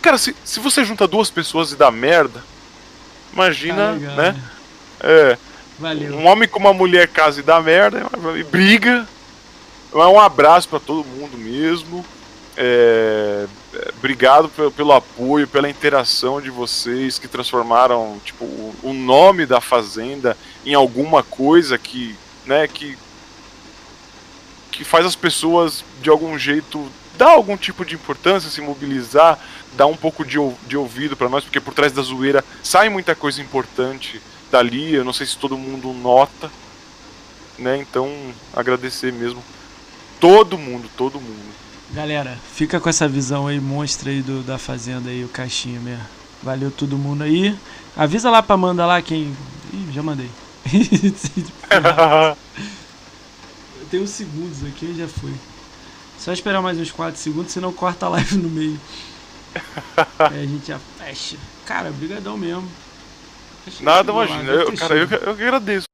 Cara, 0.00 0.16
se, 0.18 0.34
se 0.44 0.60
você 0.60 0.84
junta 0.84 1.06
duas 1.06 1.30
pessoas 1.30 1.72
e 1.72 1.76
dá 1.76 1.90
merda, 1.90 2.42
imagina, 3.32 3.86
tá 3.86 3.92
legal, 3.92 4.16
né? 4.16 4.42
É. 5.00 5.38
Valeu. 5.78 6.16
Um 6.16 6.26
homem 6.26 6.48
com 6.48 6.60
uma 6.60 6.72
mulher 6.72 7.08
casa 7.08 7.40
e 7.40 7.42
dá 7.42 7.60
merda, 7.60 8.06
e 8.36 8.44
briga. 8.44 9.06
Um 9.94 10.18
abraço 10.18 10.68
para 10.68 10.80
todo 10.80 11.04
mundo 11.04 11.36
mesmo. 11.36 12.04
É, 12.56 13.46
obrigado 13.96 14.50
pelo, 14.76 14.92
apoio, 14.92 15.46
pela 15.48 15.68
interação 15.68 16.40
de 16.40 16.50
vocês 16.50 17.18
que 17.18 17.28
transformaram 17.28 18.20
tipo, 18.24 18.44
o, 18.44 18.74
o, 18.82 18.92
nome 18.92 19.46
da 19.46 19.60
fazenda 19.60 20.36
em 20.64 20.74
alguma 20.74 21.22
coisa 21.22 21.78
que, 21.78 22.14
né, 22.44 22.68
que, 22.68 22.96
que 24.70 24.84
faz 24.84 25.06
as 25.06 25.16
pessoas 25.16 25.82
de 26.02 26.10
algum 26.10 26.38
jeito 26.38 26.90
dar 27.16 27.30
algum 27.30 27.56
tipo 27.56 27.84
de 27.84 27.94
importância, 27.94 28.50
se 28.50 28.60
mobilizar, 28.60 29.38
dar 29.74 29.86
um 29.86 29.96
pouco 29.96 30.24
de, 30.24 30.38
de 30.66 30.76
ouvido 30.76 31.16
para 31.16 31.28
nós, 31.28 31.44
porque 31.44 31.60
por 31.60 31.74
trás 31.74 31.92
da 31.92 32.02
zoeira 32.02 32.44
sai 32.62 32.88
muita 32.88 33.14
coisa 33.14 33.40
importante 33.40 34.20
dali. 34.50 34.94
Eu 34.94 35.04
não 35.04 35.12
sei 35.12 35.26
se 35.26 35.36
todo 35.36 35.56
mundo 35.56 35.92
nota, 35.92 36.50
né? 37.58 37.78
Então 37.78 38.10
agradecer 38.54 39.12
mesmo 39.12 39.42
todo 40.22 40.56
mundo, 40.56 40.88
todo 40.96 41.20
mundo. 41.20 41.52
Galera, 41.90 42.38
fica 42.54 42.78
com 42.78 42.88
essa 42.88 43.08
visão 43.08 43.48
aí 43.48 43.58
monstra 43.60 44.08
aí 44.08 44.22
do, 44.22 44.40
da 44.44 44.56
fazenda 44.56 45.10
aí, 45.10 45.24
o 45.24 45.28
caixinha 45.28 45.80
mesmo. 45.80 46.04
Valeu 46.40 46.70
todo 46.70 46.96
mundo 46.96 47.24
aí. 47.24 47.58
Avisa 47.96 48.30
lá 48.30 48.40
pra 48.40 48.54
Amanda 48.54 48.86
lá 48.86 49.02
quem. 49.02 49.36
Ih, 49.72 49.88
já 49.92 50.00
mandei. 50.00 50.30
Eu 53.80 53.86
tenho 53.90 54.04
uns 54.04 54.10
segundos 54.10 54.64
aqui, 54.64 54.94
já 54.96 55.08
foi. 55.08 55.34
Só 56.18 56.32
esperar 56.32 56.62
mais 56.62 56.78
uns 56.78 56.92
4 56.92 57.20
segundos, 57.20 57.50
senão 57.50 57.72
corta 57.72 58.06
a 58.06 58.10
live 58.10 58.36
no 58.36 58.48
meio. 58.48 58.80
Aí 60.18 60.38
a 60.44 60.46
gente 60.46 60.68
já 60.68 60.78
fecha. 60.98 61.36
Cara, 61.66 61.90
brigadão 61.90 62.36
mesmo. 62.38 62.70
Nada, 63.80 64.12
imagina. 64.12 64.52
Eu, 64.52 64.72
cara, 64.76 64.94
eu, 64.94 65.08
eu 65.08 65.32
agradeço. 65.32 65.91